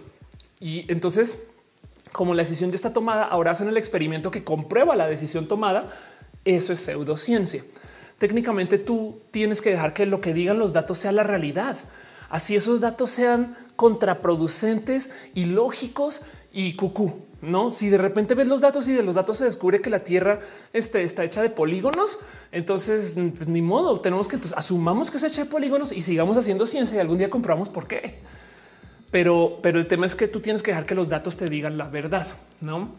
y 0.59 0.91
entonces, 0.91 1.49
como 2.12 2.35
la 2.35 2.43
decisión 2.43 2.70
ya 2.70 2.76
está 2.76 2.93
tomada, 2.93 3.24
ahora 3.24 3.51
hacen 3.51 3.68
el 3.68 3.76
experimento 3.76 4.30
que 4.30 4.45
comprueba 4.45 4.97
la 4.97 5.07
decisión 5.07 5.49
tomada, 5.49 5.93
eso 6.45 6.72
es 6.72 6.80
pseudociencia 6.80 7.64
técnicamente 8.18 8.78
tú 8.78 9.20
tienes 9.30 9.60
que 9.60 9.70
dejar 9.70 9.94
que 9.94 10.06
lo 10.06 10.20
que 10.20 10.34
digan 10.34 10.58
los 10.58 10.72
datos 10.72 10.98
sea 10.98 11.12
la 11.12 11.24
realidad. 11.24 11.76
así 12.30 12.56
esos 12.56 12.80
datos 12.80 13.10
sean 13.10 13.56
contraproducentes, 13.76 15.10
ilógicos 15.34 16.22
y 16.52 16.74
cucú. 16.74 17.24
No, 17.42 17.70
si 17.70 17.90
de 17.90 17.98
repente 17.98 18.34
ves 18.34 18.48
los 18.48 18.62
datos 18.62 18.88
y 18.88 18.92
de 18.92 19.02
los 19.02 19.16
datos 19.16 19.36
se 19.36 19.44
descubre 19.44 19.80
que 19.80 19.90
la 19.90 20.00
Tierra 20.00 20.38
este, 20.72 21.02
está 21.02 21.24
hecha 21.24 21.42
de 21.42 21.50
polígonos, 21.50 22.18
entonces 22.52 23.18
pues, 23.36 23.48
ni 23.48 23.60
modo, 23.60 24.00
tenemos 24.00 24.28
que 24.28 24.36
entonces, 24.36 24.56
asumamos 24.56 25.10
que 25.10 25.18
se 25.18 25.26
hecha 25.26 25.44
de 25.44 25.50
polígonos 25.50 25.92
y 25.92 26.00
sigamos 26.00 26.38
haciendo 26.38 26.64
ciencia 26.64 26.96
y 26.96 27.00
algún 27.00 27.18
día 27.18 27.28
comprobamos 27.28 27.68
por 27.68 27.86
qué. 27.86 28.20
Pero, 29.10 29.58
pero 29.62 29.78
el 29.78 29.86
tema 29.86 30.06
es 30.06 30.16
que 30.16 30.26
tú 30.26 30.40
tienes 30.40 30.62
que 30.62 30.70
dejar 30.70 30.86
que 30.86 30.94
los 30.94 31.08
datos 31.08 31.36
te 31.36 31.50
digan 31.50 31.76
la 31.76 31.86
verdad, 31.86 32.26
no? 32.60 32.92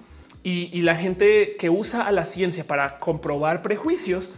Y, 0.44 0.70
y 0.72 0.84
la 0.84 0.96
gente 0.96 1.56
que 1.58 1.72
usa 1.72 2.06
a 2.06 2.12
la 2.12 2.24
ciencia 2.24 2.68
para 2.68 3.00
comprobar 3.00 3.64
prejuicios 3.64 4.32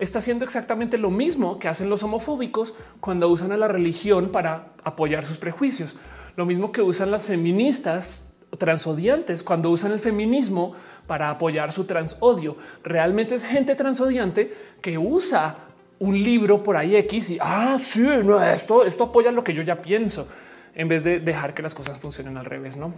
está 0.00 0.18
haciendo 0.18 0.44
exactamente 0.44 0.98
lo 0.98 1.10
mismo 1.10 1.58
que 1.58 1.68
hacen 1.68 1.88
los 1.88 2.02
homofóbicos 2.02 2.74
cuando 3.00 3.28
usan 3.28 3.52
a 3.52 3.56
la 3.56 3.68
religión 3.68 4.30
para 4.30 4.72
apoyar 4.82 5.24
sus 5.24 5.36
prejuicios. 5.36 5.96
Lo 6.36 6.46
mismo 6.46 6.72
que 6.72 6.82
usan 6.82 7.10
las 7.10 7.26
feministas 7.26 8.32
transodiantes 8.58 9.42
cuando 9.42 9.70
usan 9.70 9.92
el 9.92 10.00
feminismo 10.00 10.72
para 11.06 11.30
apoyar 11.30 11.72
su 11.72 11.84
transodio. 11.84 12.56
Realmente 12.82 13.34
es 13.34 13.44
gente 13.44 13.74
transodiante 13.74 14.52
que 14.80 14.98
usa 14.98 15.56
un 15.98 16.22
libro 16.22 16.62
por 16.62 16.76
ahí 16.76 16.96
X 16.96 17.30
y 17.30 17.38
ah, 17.40 17.78
sí, 17.80 18.00
no, 18.24 18.42
esto, 18.42 18.84
esto 18.84 19.04
apoya 19.04 19.30
lo 19.30 19.44
que 19.44 19.52
yo 19.52 19.62
ya 19.62 19.82
pienso 19.82 20.26
en 20.74 20.88
vez 20.88 21.04
de 21.04 21.20
dejar 21.20 21.52
que 21.52 21.62
las 21.62 21.74
cosas 21.74 21.98
funcionen 21.98 22.36
al 22.38 22.46
revés, 22.46 22.76
no? 22.76 22.94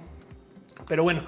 Pero 0.86 1.02
bueno, 1.02 1.22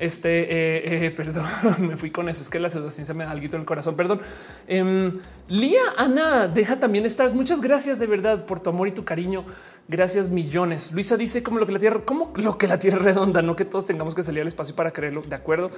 este, 0.00 0.44
eh, 0.44 1.06
eh, 1.06 1.10
perdón, 1.16 1.44
me 1.86 1.96
fui 1.96 2.10
con 2.10 2.28
eso. 2.28 2.42
Es 2.42 2.48
que 2.48 2.58
la 2.58 2.68
pseudociencia 2.68 3.14
me 3.14 3.24
da 3.24 3.30
algo 3.30 3.44
en 3.44 3.60
el 3.60 3.66
corazón. 3.66 3.94
Perdón. 3.94 4.20
Eh, 4.66 5.12
Lía 5.48 5.82
Ana 5.98 6.48
deja 6.48 6.80
también 6.80 7.04
stars. 7.06 7.34
Muchas 7.34 7.60
gracias 7.60 7.98
de 7.98 8.06
verdad 8.06 8.46
por 8.46 8.60
tu 8.60 8.70
amor 8.70 8.88
y 8.88 8.92
tu 8.92 9.04
cariño. 9.04 9.44
Gracias 9.88 10.30
millones. 10.30 10.92
Luisa 10.92 11.16
dice 11.16 11.42
como 11.42 11.58
lo 11.58 11.66
que 11.66 11.72
la 11.72 11.78
tierra, 11.78 12.00
como 12.04 12.32
lo 12.36 12.56
que 12.56 12.66
la 12.66 12.78
tierra 12.78 12.98
redonda, 12.98 13.42
no 13.42 13.54
que 13.56 13.66
todos 13.66 13.84
tengamos 13.84 14.14
que 14.14 14.22
salir 14.22 14.40
al 14.40 14.48
espacio 14.48 14.74
para 14.74 14.90
creerlo. 14.90 15.22
De 15.22 15.36
acuerdo. 15.36 15.70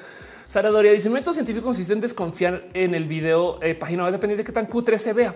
Sara 0.47 0.70
Doria 0.70 0.93
dice 0.93 1.11
método 1.11 1.35
científico 1.35 1.64
consiste 1.64 1.93
en 1.93 2.01
desconfiar 2.01 2.68
en 2.75 2.95
el 2.95 3.07
video 3.07 3.59
eh, 3.61 3.75
página 3.75 4.05
web 4.05 4.12
dependiente 4.12 4.43
de 4.43 4.47
qué 4.47 4.53
tan 4.53 4.66
cutre 4.66 4.99
se 4.99 5.12
vea. 5.12 5.35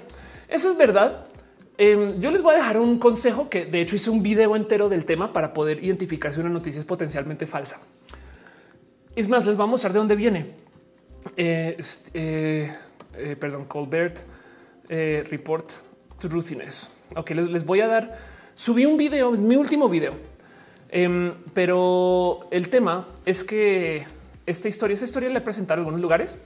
Eso 0.48 0.70
es 0.70 0.78
verdad. 0.78 1.26
Em, 1.78 2.20
yo 2.20 2.30
les 2.30 2.40
voy 2.40 2.54
a 2.54 2.58
dejar 2.58 2.78
un 2.78 2.98
consejo 2.98 3.50
que 3.50 3.66
de 3.66 3.80
hecho 3.80 3.96
hice 3.96 4.10
un 4.10 4.22
video 4.22 4.54
entero 4.54 4.88
del 4.88 5.04
tema 5.04 5.32
para 5.32 5.52
poder 5.52 5.82
identificar 5.82 6.32
si 6.32 6.40
una 6.40 6.50
noticia 6.50 6.78
es 6.78 6.84
potencialmente 6.84 7.46
falsa. 7.46 7.80
Es 9.16 9.30
más, 9.30 9.46
les 9.46 9.56
vamos 9.56 9.70
a 9.70 9.72
mostrar 9.72 9.92
de 9.94 9.98
dónde 9.98 10.14
viene. 10.14 10.46
Eh, 11.38 11.74
eh, 12.12 12.70
eh, 13.16 13.36
perdón, 13.40 13.64
Colbert 13.64 14.18
Report 14.86 15.70
Truthiness. 16.18 16.90
Ok, 17.16 17.30
les, 17.30 17.64
voy 17.64 17.80
a 17.80 17.86
dar. 17.86 18.14
Subí 18.54 18.84
un 18.84 18.98
video, 18.98 19.32
mi 19.32 19.56
último 19.56 19.88
video, 19.88 20.12
em, 20.90 21.32
pero 21.54 22.46
el 22.50 22.68
tema 22.68 23.08
es 23.24 23.42
que 23.42 24.04
esta 24.44 24.68
historia, 24.68 24.92
esta 24.92 25.06
historia 25.06 25.30
la 25.30 25.38
he 25.38 25.42
presentado 25.42 25.80
en 25.80 25.86
algunos 25.86 26.02
lugares 26.02 26.36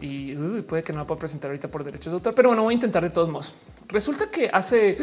y 0.00 0.34
puede 0.62 0.82
que 0.82 0.94
no 0.94 1.00
la 1.00 1.06
pueda 1.06 1.18
presentar 1.18 1.50
ahorita 1.50 1.68
por 1.68 1.84
derechos 1.84 2.12
de 2.12 2.16
autor, 2.16 2.34
pero 2.34 2.48
bueno, 2.48 2.62
voy 2.62 2.72
a 2.72 2.76
intentar 2.76 3.02
de 3.02 3.10
todos 3.10 3.28
modos. 3.28 3.52
Resulta 3.88 4.30
que 4.30 4.48
hace 4.50 4.96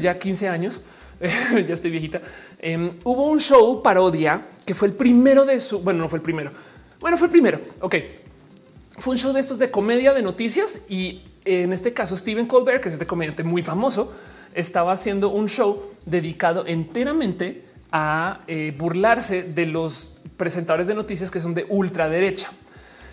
ya 0.00 0.18
15 0.18 0.48
años 0.48 0.80
ya 1.66 1.74
estoy 1.74 1.90
viejita. 1.90 2.20
Em, 2.58 2.90
hubo 3.04 3.26
un 3.26 3.40
show 3.40 3.82
parodia 3.82 4.46
que 4.64 4.74
fue 4.74 4.88
el 4.88 4.94
primero 4.94 5.44
de 5.44 5.58
su. 5.60 5.80
Bueno, 5.80 6.00
no 6.00 6.08
fue 6.08 6.18
el 6.18 6.22
primero. 6.22 6.50
Bueno, 7.00 7.16
fue 7.16 7.26
el 7.26 7.32
primero. 7.32 7.60
Ok. 7.80 7.96
Fue 8.98 9.12
un 9.12 9.18
show 9.18 9.32
de 9.32 9.40
estos 9.40 9.58
de 9.58 9.70
comedia 9.70 10.12
de 10.12 10.22
noticias 10.22 10.80
y 10.88 11.22
en 11.44 11.72
este 11.72 11.92
caso 11.92 12.16
Steven 12.16 12.46
Colbert, 12.46 12.82
que 12.82 12.88
es 12.88 12.94
este 12.94 13.06
comediante 13.06 13.44
muy 13.44 13.62
famoso, 13.62 14.12
estaba 14.54 14.92
haciendo 14.92 15.30
un 15.30 15.48
show 15.48 15.82
dedicado 16.04 16.66
enteramente 16.66 17.64
a 17.92 18.40
eh, 18.48 18.74
burlarse 18.76 19.44
de 19.44 19.66
los 19.66 20.10
presentadores 20.36 20.86
de 20.88 20.94
noticias 20.94 21.30
que 21.30 21.40
son 21.40 21.54
de 21.54 21.66
ultraderecha. 21.68 22.50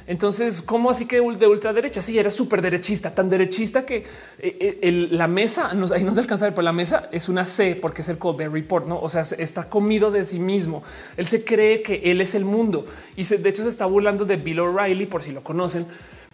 Entonces, 0.07 0.61
¿cómo 0.61 0.91
así 0.91 1.07
que 1.07 1.17
de 1.19 1.47
ultraderecha? 1.47 1.99
Sí, 1.99 2.19
era 2.19 2.29
súper 2.29 2.61
derechista, 2.61 3.13
tan 3.13 3.27
derechista 3.27 3.85
que 3.85 3.97
eh, 4.39 4.79
eh, 4.81 5.07
la 5.09 5.27
mesa, 5.27 5.71
ahí 5.71 6.03
no 6.03 6.13
se 6.13 6.19
alcanza 6.19 6.45
a 6.45 6.49
ver, 6.49 6.55
pero 6.55 6.63
la 6.63 6.73
mesa 6.73 7.09
es 7.11 7.27
una 7.27 7.43
C 7.43 7.75
porque 7.75 8.03
es 8.03 8.09
el 8.09 8.19
Colbert 8.19 8.53
Report, 8.53 8.87
¿no? 8.87 8.99
O 8.99 9.09
sea, 9.09 9.21
está 9.21 9.67
comido 9.67 10.11
de 10.11 10.23
sí 10.23 10.39
mismo. 10.39 10.83
Él 11.17 11.25
se 11.25 11.43
cree 11.43 11.81
que 11.81 12.01
él 12.05 12.21
es 12.21 12.35
el 12.35 12.45
mundo 12.45 12.85
y 13.15 13.23
de 13.23 13.49
hecho 13.49 13.63
se 13.63 13.69
está 13.69 13.87
burlando 13.87 14.25
de 14.25 14.37
Bill 14.37 14.59
O'Reilly 14.59 15.07
por 15.07 15.23
si 15.23 15.31
lo 15.31 15.43
conocen, 15.43 15.87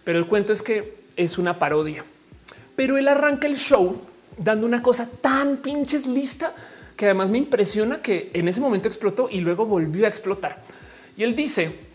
pero 0.04 0.18
el 0.18 0.26
cuento 0.26 0.52
es 0.52 0.62
que 0.62 1.02
es 1.16 1.38
una 1.38 1.58
parodia. 1.58 2.04
Pero 2.76 2.98
él 2.98 3.08
arranca 3.08 3.46
el 3.46 3.56
show 3.56 4.02
dando 4.36 4.66
una 4.66 4.82
cosa 4.82 5.08
tan 5.20 5.58
pinches 5.58 6.06
lista 6.06 6.54
que 6.96 7.06
además 7.06 7.30
me 7.30 7.38
impresiona 7.38 8.02
que 8.02 8.30
en 8.34 8.48
ese 8.48 8.60
momento 8.60 8.88
explotó 8.88 9.28
y 9.30 9.40
luego 9.40 9.64
volvió 9.64 10.04
a 10.04 10.08
explotar. 10.08 10.62
Y 11.16 11.22
él 11.22 11.34
dice, 11.34 11.91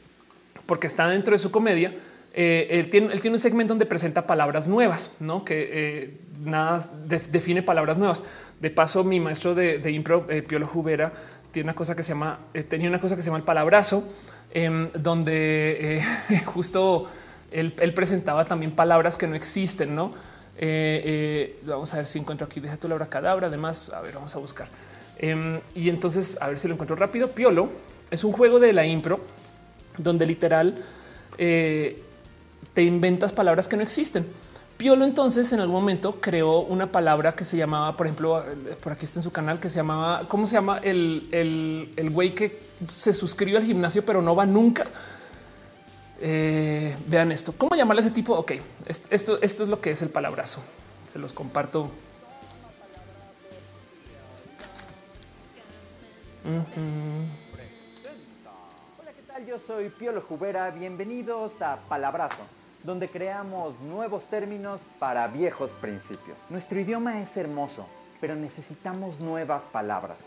porque 0.68 0.86
está 0.86 1.08
dentro 1.08 1.32
de 1.32 1.40
su 1.40 1.50
comedia. 1.50 1.94
Eh, 2.34 2.68
él, 2.80 2.90
tiene, 2.92 3.34
un 3.34 3.40
segmento 3.40 3.72
donde 3.72 3.88
presenta 3.88 4.28
palabras 4.28 4.68
nuevas, 4.68 5.14
no 5.20 5.44
que 5.44 5.70
eh, 5.72 6.18
nada 6.40 6.88
define 7.08 7.64
palabras 7.64 7.98
nuevas. 7.98 8.24
De 8.60 8.70
paso, 8.70 9.04
mi 9.04 9.20
maestro 9.20 9.56
de, 9.56 9.90
impro, 9.90 10.26
eh, 10.30 10.44
Piolo 10.44 10.68
Jubera, 10.68 11.12
tiene 11.52 11.68
una 11.68 11.76
cosa 11.76 11.96
que 11.96 12.04
se 12.04 12.10
llama, 12.10 12.40
tenía 12.68 12.90
una 12.90 13.00
cosa 13.00 13.16
que 13.16 13.24
se 13.24 13.28
llama 13.28 13.40
el 13.40 13.44
palabrazo, 13.44 14.04
em, 14.52 14.92
donde 14.92 16.04
justo 16.46 17.08
él, 17.52 17.74
presentaba 17.96 18.46
también 18.46 18.72
palabras 18.72 19.18
que 19.18 19.26
no 19.26 19.36
existen, 19.36 19.96
no? 19.96 20.12
vamos 21.66 21.94
a 21.94 21.98
ver 21.98 22.06
si 22.06 22.20
encuentro 22.20 22.46
aquí, 22.46 22.60
deja 22.60 22.78
tu 22.78 22.88
labra 22.88 23.08
cadabra. 23.08 23.48
Además, 23.48 23.92
a 23.92 24.02
ver, 24.02 24.14
vamos 24.14 24.36
a 24.36 24.40
buscar. 24.40 24.68
Em, 25.18 25.60
y 25.74 25.90
entonces, 25.90 26.38
a 26.40 26.50
ver 26.50 26.60
si 26.60 26.68
lo 26.68 26.76
encuentro 26.76 26.96
rápido. 26.96 27.30
Piolo 27.32 27.70
es 28.12 28.24
un 28.24 28.32
juego 28.32 28.60
de 28.60 28.74
la 28.74 28.86
impro 28.86 29.20
donde 29.98 30.26
literal 30.26 30.76
eh, 31.38 32.04
te 32.74 32.84
inventas 32.84 33.34
palabras 33.34 33.68
que 33.68 33.78
no 33.78 33.84
existen. 33.84 34.28
Piolo 34.78 35.06
entonces 35.06 35.52
en 35.54 35.60
algún 35.60 35.76
momento 35.76 36.22
creó 36.22 36.60
una 36.60 36.88
palabra 36.88 37.34
que 37.34 37.44
se 37.44 37.58
llamaba, 37.58 37.98
por 37.98 38.06
ejemplo, 38.06 38.44
eh, 38.44 38.78
por 38.82 38.92
aquí 38.92 39.06
está 39.06 39.20
en 39.20 39.24
su 39.24 39.32
canal, 39.32 39.60
que 39.60 39.70
se 39.70 39.78
llamaba, 39.78 40.28
¿cómo 40.28 40.46
se 40.46 40.54
llama? 40.54 40.78
El, 40.84 41.28
el, 41.32 42.10
güey 42.12 42.36
que 42.36 42.60
se 42.90 43.12
suscribe 43.12 43.58
al 43.58 43.64
gimnasio 43.64 44.06
pero 44.06 44.22
no 44.22 44.36
va 44.36 44.46
nunca. 44.46 44.86
Eh, 46.22 46.96
vean 47.08 47.32
esto. 47.32 47.54
¿Cómo 47.58 47.76
llamarle 47.76 48.02
a 48.02 48.06
ese 48.06 48.14
tipo? 48.14 48.34
Ok, 48.36 48.54
esto, 48.88 49.40
esto 49.42 49.64
es 49.64 49.70
lo 49.70 49.82
que 49.82 49.92
es 49.92 50.02
el 50.04 50.10
palabrazo. 50.10 50.62
Se 51.12 51.18
los 51.18 51.34
comparto. 51.34 51.90
Soy 59.66 59.90
Piolo 59.90 60.22
Jubera, 60.22 60.70
bienvenidos 60.72 61.62
a 61.62 61.78
Palabrazo, 61.88 62.44
donde 62.84 63.08
creamos 63.08 63.80
nuevos 63.80 64.26
términos 64.26 64.82
para 65.00 65.28
viejos 65.28 65.72
principios. 65.82 66.38
Nuestro 66.50 66.80
idioma 66.80 67.22
es 67.22 67.36
hermoso, 67.38 67.88
pero 68.20 68.36
necesitamos 68.36 69.20
nuevas 69.20 69.64
palabras. 69.64 70.18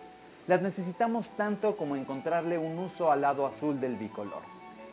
Las 0.47 0.63
necesitamos 0.63 1.29
tanto 1.37 1.77
como 1.77 1.97
encontrarle 1.97 2.59
un 2.59 2.79
uso 2.79 3.13
al 3.13 3.21
lado 3.21 3.47
azul 3.47 3.79
del 3.79 3.97
bicolor. 3.97 4.43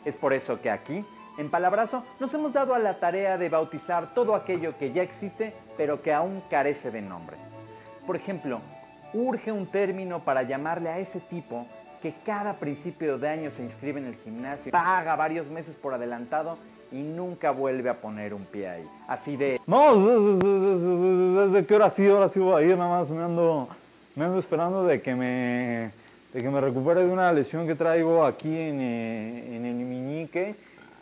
Es 0.04 0.14
por 0.14 0.32
eso 0.32 0.60
que 0.60 0.70
aquí, 0.70 1.04
en 1.36 1.50
Palabrazo, 1.50 2.04
nos 2.20 2.32
hemos 2.32 2.52
dado 2.52 2.74
a 2.74 2.78
la 2.78 2.98
tarea 3.00 3.38
de 3.38 3.48
bautizar 3.48 4.14
todo 4.14 4.34
aquello 4.34 4.76
que 4.78 4.92
ya 4.92 5.02
existe, 5.02 5.54
pero 5.76 6.02
que 6.02 6.12
aún 6.12 6.42
carece 6.50 6.90
de 6.90 7.02
nombre. 7.02 7.36
Por 8.06 8.14
ejemplo, 8.14 8.60
urge 9.14 9.50
un 9.50 9.66
término 9.66 10.20
para 10.20 10.42
llamarle 10.42 10.90
a 10.90 10.98
ese 10.98 11.18
tipo 11.18 11.66
que 12.00 12.14
cada 12.24 12.54
principio 12.54 13.18
de 13.18 13.28
año 13.28 13.50
se 13.50 13.62
inscribe 13.62 14.00
en 14.00 14.06
el 14.06 14.16
gimnasio, 14.16 14.70
paga 14.72 15.16
varios 15.16 15.46
meses 15.48 15.76
por 15.76 15.94
adelantado 15.94 16.58
y 16.90 16.96
nunca 16.96 17.50
vuelve 17.50 17.90
a 17.90 18.00
poner 18.00 18.32
un 18.34 18.44
pie 18.44 18.68
ahí. 18.68 18.88
Así 19.06 19.36
de... 19.36 19.60
No, 19.66 19.94
desde 19.96 21.66
qué 21.66 21.74
hora 21.74 21.90
sí, 21.90 22.08
ahora 22.08 22.28
sí 22.28 22.40
voy 22.40 22.62
a 22.62 22.66
ir, 22.66 22.76
nada 22.76 22.90
más 22.90 23.10
me 23.10 23.22
ando, 23.22 23.68
me 24.14 24.24
ando 24.24 24.38
esperando 24.38 24.84
de 24.84 25.02
que 25.02 25.14
me, 25.14 25.90
de 26.32 26.42
que 26.42 26.48
me 26.48 26.60
recupere 26.60 27.04
de 27.04 27.12
una 27.12 27.32
lesión 27.32 27.66
que 27.66 27.74
traigo 27.74 28.24
aquí 28.24 28.56
en, 28.56 28.80
eh, 28.80 29.56
en 29.56 29.64
el 29.66 29.74
miñique. 29.74 30.54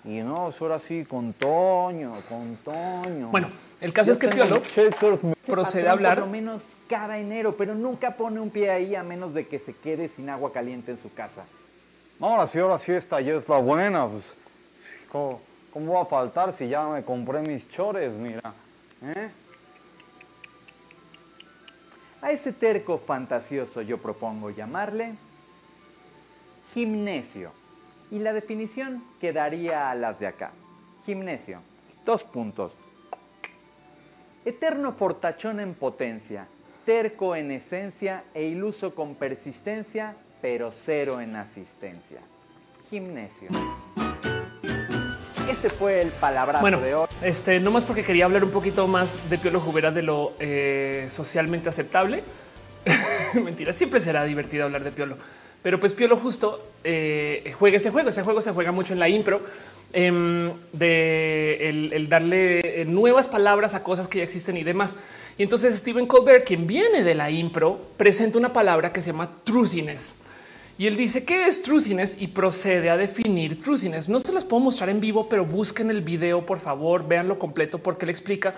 Y 0.04 0.20
no, 0.20 0.52
ahora 0.60 0.78
sí, 0.78 1.04
con 1.04 1.32
Toño, 1.32 2.12
con 2.28 2.56
Toño. 2.58 3.28
Bueno, 3.32 3.48
el 3.80 3.92
caso 3.92 4.12
es 4.12 4.18
que 4.18 4.28
Piolo 4.28 4.62
procede 5.48 5.88
a 5.88 5.92
hablar. 5.92 6.18
Por 6.18 6.26
lo 6.26 6.30
menos 6.30 6.62
cada 6.88 7.18
enero, 7.18 7.56
pero 7.56 7.74
nunca 7.74 8.12
pone 8.12 8.40
un 8.40 8.50
pie 8.50 8.70
ahí 8.70 8.94
a 8.94 9.02
menos 9.02 9.34
de 9.34 9.46
que 9.46 9.58
se 9.58 9.74
quede 9.74 10.08
sin 10.08 10.30
agua 10.30 10.52
caliente 10.52 10.92
en 10.92 10.98
su 10.98 11.12
casa. 11.12 11.44
No, 12.18 12.28
ahora 12.28 12.46
sí, 12.46 12.58
ahora 12.58 12.78
sí, 12.78 12.92
esta 12.92 13.20
ya 13.20 13.34
es 13.34 13.48
la 13.48 13.58
buena. 13.58 14.08
Pues, 14.08 14.34
¿cómo, 15.72 15.92
va 15.92 16.02
a 16.02 16.06
faltar 16.06 16.52
si 16.52 16.68
ya 16.68 16.86
me 16.86 17.02
compré 17.02 17.40
mis 17.40 17.68
chores? 17.68 18.14
Mira. 18.14 18.52
¿eh? 19.02 19.30
A 22.22 22.30
ese 22.30 22.52
terco 22.52 22.98
fantasioso 22.98 23.82
yo 23.82 23.98
propongo 23.98 24.50
llamarle 24.50 25.14
gimnesio. 26.72 27.52
Y 28.10 28.18
la 28.18 28.32
definición 28.32 29.02
quedaría 29.20 29.90
a 29.90 29.94
las 29.94 30.18
de 30.18 30.26
acá. 30.26 30.52
Gimnesio. 31.04 31.60
Dos 32.04 32.22
puntos. 32.22 32.72
Eterno 34.44 34.92
fortachón 34.92 35.58
en 35.60 35.74
potencia, 35.74 36.46
terco 36.86 37.34
en 37.34 37.50
esencia 37.50 38.22
e 38.32 38.44
iluso 38.44 38.94
con 38.94 39.16
persistencia, 39.16 40.14
pero 40.40 40.72
cero 40.84 41.20
en 41.20 41.34
asistencia. 41.34 42.20
Gimnesio. 42.88 43.48
Este 45.50 45.68
fue 45.68 46.00
el 46.00 46.08
palabrazo 46.10 46.60
Bueno, 46.62 46.80
de 46.80 46.94
hoy. 46.94 47.08
este 47.22 47.58
no 47.60 47.72
más 47.72 47.84
porque 47.84 48.04
quería 48.04 48.24
hablar 48.24 48.44
un 48.44 48.50
poquito 48.50 48.86
más 48.86 49.28
de 49.28 49.36
Piolo 49.38 49.60
Jubera 49.60 49.90
de 49.90 50.02
lo 50.02 50.34
eh, 50.38 51.08
socialmente 51.10 51.68
aceptable. 51.68 52.22
Mentira, 53.34 53.72
siempre 53.72 54.00
será 54.00 54.24
divertido 54.24 54.64
hablar 54.64 54.84
de 54.84 54.92
Piolo, 54.92 55.16
pero 55.62 55.80
pues 55.80 55.92
Piolo 55.92 56.16
justo 56.16 56.64
eh, 56.84 57.52
juega 57.58 57.78
ese 57.78 57.90
juego. 57.90 58.08
Ese 58.08 58.22
juego 58.22 58.40
se 58.40 58.52
juega 58.52 58.70
mucho 58.70 58.92
en 58.92 59.00
la 59.00 59.08
impro 59.08 59.40
em, 59.92 60.52
de 60.72 61.68
el, 61.68 61.92
el 61.92 62.08
darle 62.08 62.82
eh, 62.82 62.84
nuevas 62.84 63.26
palabras 63.26 63.74
a 63.74 63.82
cosas 63.82 64.06
que 64.06 64.18
ya 64.18 64.24
existen 64.24 64.56
y 64.56 64.62
demás. 64.62 64.96
Y 65.38 65.42
entonces 65.42 65.76
Stephen 65.76 66.06
Colbert, 66.06 66.46
quien 66.46 66.66
viene 66.66 67.02
de 67.02 67.14
la 67.14 67.30
impro, 67.30 67.78
presenta 67.96 68.38
una 68.38 68.52
palabra 68.52 68.92
que 68.92 69.02
se 69.02 69.10
llama 69.10 69.30
truthiness. 69.44 70.14
Y 70.78 70.86
él 70.86 70.96
dice 70.96 71.24
qué 71.24 71.46
es 71.46 71.62
truthiness 71.62 72.16
y 72.20 72.28
procede 72.28 72.90
a 72.90 72.96
definir 72.96 73.62
truthiness. 73.62 74.08
No 74.08 74.20
se 74.20 74.32
las 74.32 74.44
puedo 74.44 74.60
mostrar 74.60 74.88
en 74.88 75.00
vivo, 75.00 75.28
pero 75.28 75.44
busquen 75.44 75.90
el 75.90 76.00
video, 76.00 76.44
por 76.44 76.58
favor, 76.58 77.06
véanlo 77.06 77.38
completo, 77.38 77.78
porque 77.78 78.04
él 78.04 78.10
explica 78.10 78.54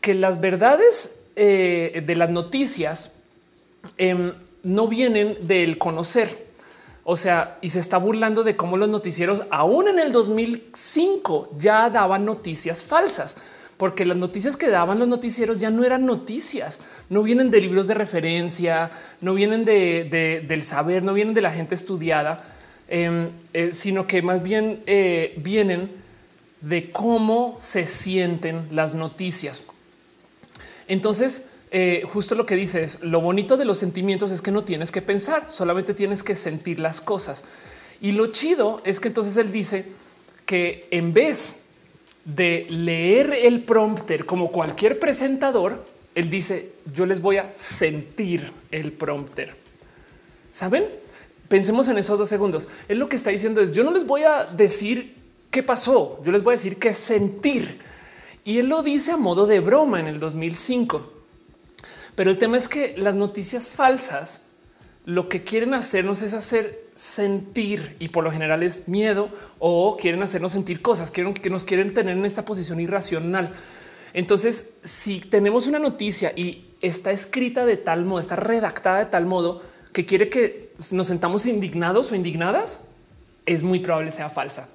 que 0.00 0.14
las 0.14 0.40
verdades 0.40 1.20
eh, 1.36 2.02
de 2.04 2.16
las 2.16 2.30
noticias 2.30 3.12
em, 3.96 4.32
no 4.62 4.88
vienen 4.88 5.46
del 5.46 5.78
conocer. 5.78 6.48
O 7.04 7.16
sea, 7.16 7.58
y 7.62 7.70
se 7.70 7.80
está 7.80 7.96
burlando 7.96 8.44
de 8.44 8.56
cómo 8.56 8.76
los 8.76 8.88
noticieros, 8.88 9.42
aún 9.50 9.88
en 9.88 9.98
el 9.98 10.12
2005, 10.12 11.50
ya 11.58 11.88
daban 11.88 12.24
noticias 12.24 12.84
falsas 12.84 13.36
porque 13.78 14.04
las 14.04 14.16
noticias 14.18 14.56
que 14.58 14.68
daban 14.68 14.98
los 14.98 15.08
noticieros 15.08 15.58
ya 15.60 15.70
no 15.70 15.84
eran 15.84 16.04
noticias, 16.04 16.80
no 17.08 17.22
vienen 17.22 17.50
de 17.50 17.60
libros 17.62 17.86
de 17.86 17.94
referencia, 17.94 18.90
no 19.22 19.32
vienen 19.34 19.64
de, 19.64 20.04
de- 20.04 20.40
del 20.46 20.62
saber, 20.64 21.02
no 21.02 21.14
vienen 21.14 21.32
de 21.32 21.40
la 21.40 21.50
gente 21.52 21.74
estudiada, 21.74 22.44
em, 22.88 23.28
eh, 23.54 23.70
sino 23.72 24.06
que 24.06 24.20
más 24.20 24.42
bien 24.42 24.82
eh, 24.86 25.34
vienen 25.38 25.90
de 26.60 26.90
cómo 26.90 27.54
se 27.58 27.86
sienten 27.86 28.66
las 28.72 28.94
noticias. 28.96 29.62
Entonces, 30.88 31.46
eh, 31.70 32.02
justo 32.12 32.34
lo 32.34 32.46
que 32.46 32.56
dice 32.56 32.82
es 32.82 33.02
lo 33.02 33.20
bonito 33.20 33.56
de 33.56 33.64
los 33.64 33.78
sentimientos 33.78 34.32
es 34.32 34.40
que 34.42 34.50
no 34.50 34.64
tienes 34.64 34.90
que 34.90 35.02
pensar, 35.02 35.50
solamente 35.50 35.94
tienes 35.94 36.22
que 36.22 36.34
sentir 36.34 36.80
las 36.80 37.00
cosas. 37.00 37.44
Y 38.00 38.12
lo 38.12 38.28
chido 38.28 38.80
es 38.84 39.00
que 39.00 39.08
entonces 39.08 39.36
él 39.36 39.52
dice 39.52 39.84
que 40.46 40.88
en 40.90 41.12
vez 41.12 41.66
de 42.28 42.66
leer 42.68 43.32
el 43.32 43.62
prompter 43.62 44.26
como 44.26 44.52
cualquier 44.52 44.98
presentador, 44.98 45.86
él 46.14 46.28
dice 46.28 46.72
yo 46.92 47.06
les 47.06 47.22
voy 47.22 47.38
a 47.38 47.54
sentir 47.54 48.52
el 48.70 48.92
prompter. 48.92 49.54
Saben? 50.50 50.86
Pensemos 51.48 51.88
en 51.88 51.96
esos 51.96 52.18
dos 52.18 52.28
segundos. 52.28 52.68
Él 52.88 52.98
lo 52.98 53.08
que 53.08 53.16
está 53.16 53.30
diciendo 53.30 53.62
es 53.62 53.72
yo 53.72 53.82
no 53.82 53.92
les 53.92 54.06
voy 54.06 54.24
a 54.24 54.44
decir 54.44 55.14
qué 55.50 55.62
pasó, 55.62 56.22
yo 56.22 56.30
les 56.30 56.42
voy 56.42 56.52
a 56.52 56.56
decir 56.56 56.76
qué 56.76 56.92
sentir. 56.92 57.78
Y 58.44 58.58
él 58.58 58.66
lo 58.66 58.82
dice 58.82 59.12
a 59.12 59.16
modo 59.16 59.46
de 59.46 59.60
broma 59.60 59.98
en 59.98 60.06
el 60.06 60.20
2005. 60.20 61.10
Pero 62.14 62.30
el 62.30 62.36
tema 62.36 62.58
es 62.58 62.68
que 62.68 62.94
las 62.98 63.14
noticias 63.14 63.70
falsas 63.70 64.42
lo 65.06 65.30
que 65.30 65.44
quieren 65.44 65.72
hacernos 65.72 66.20
es 66.20 66.34
hacer 66.34 66.87
sentir 66.98 67.94
y 68.00 68.08
por 68.08 68.24
lo 68.24 68.32
general 68.32 68.64
es 68.64 68.88
miedo 68.88 69.28
o 69.60 69.96
quieren 69.96 70.20
hacernos 70.20 70.50
sentir 70.50 70.82
cosas, 70.82 71.12
quieren 71.12 71.32
que 71.32 71.48
nos 71.48 71.62
quieren 71.64 71.94
tener 71.94 72.16
en 72.18 72.24
esta 72.24 72.44
posición 72.44 72.80
irracional. 72.80 73.52
Entonces, 74.14 74.70
si 74.82 75.20
tenemos 75.20 75.68
una 75.68 75.78
noticia 75.78 76.32
y 76.34 76.64
está 76.80 77.12
escrita 77.12 77.64
de 77.64 77.76
tal 77.76 78.04
modo, 78.04 78.18
está 78.18 78.34
redactada 78.34 78.98
de 78.98 79.06
tal 79.06 79.26
modo 79.26 79.62
que 79.92 80.06
quiere 80.06 80.28
que 80.28 80.72
nos 80.90 81.06
sentamos 81.06 81.46
indignados 81.46 82.10
o 82.10 82.16
indignadas, 82.16 82.80
es 83.46 83.62
muy 83.62 83.78
probable 83.78 84.10
sea 84.10 84.28
falsa. 84.28 84.68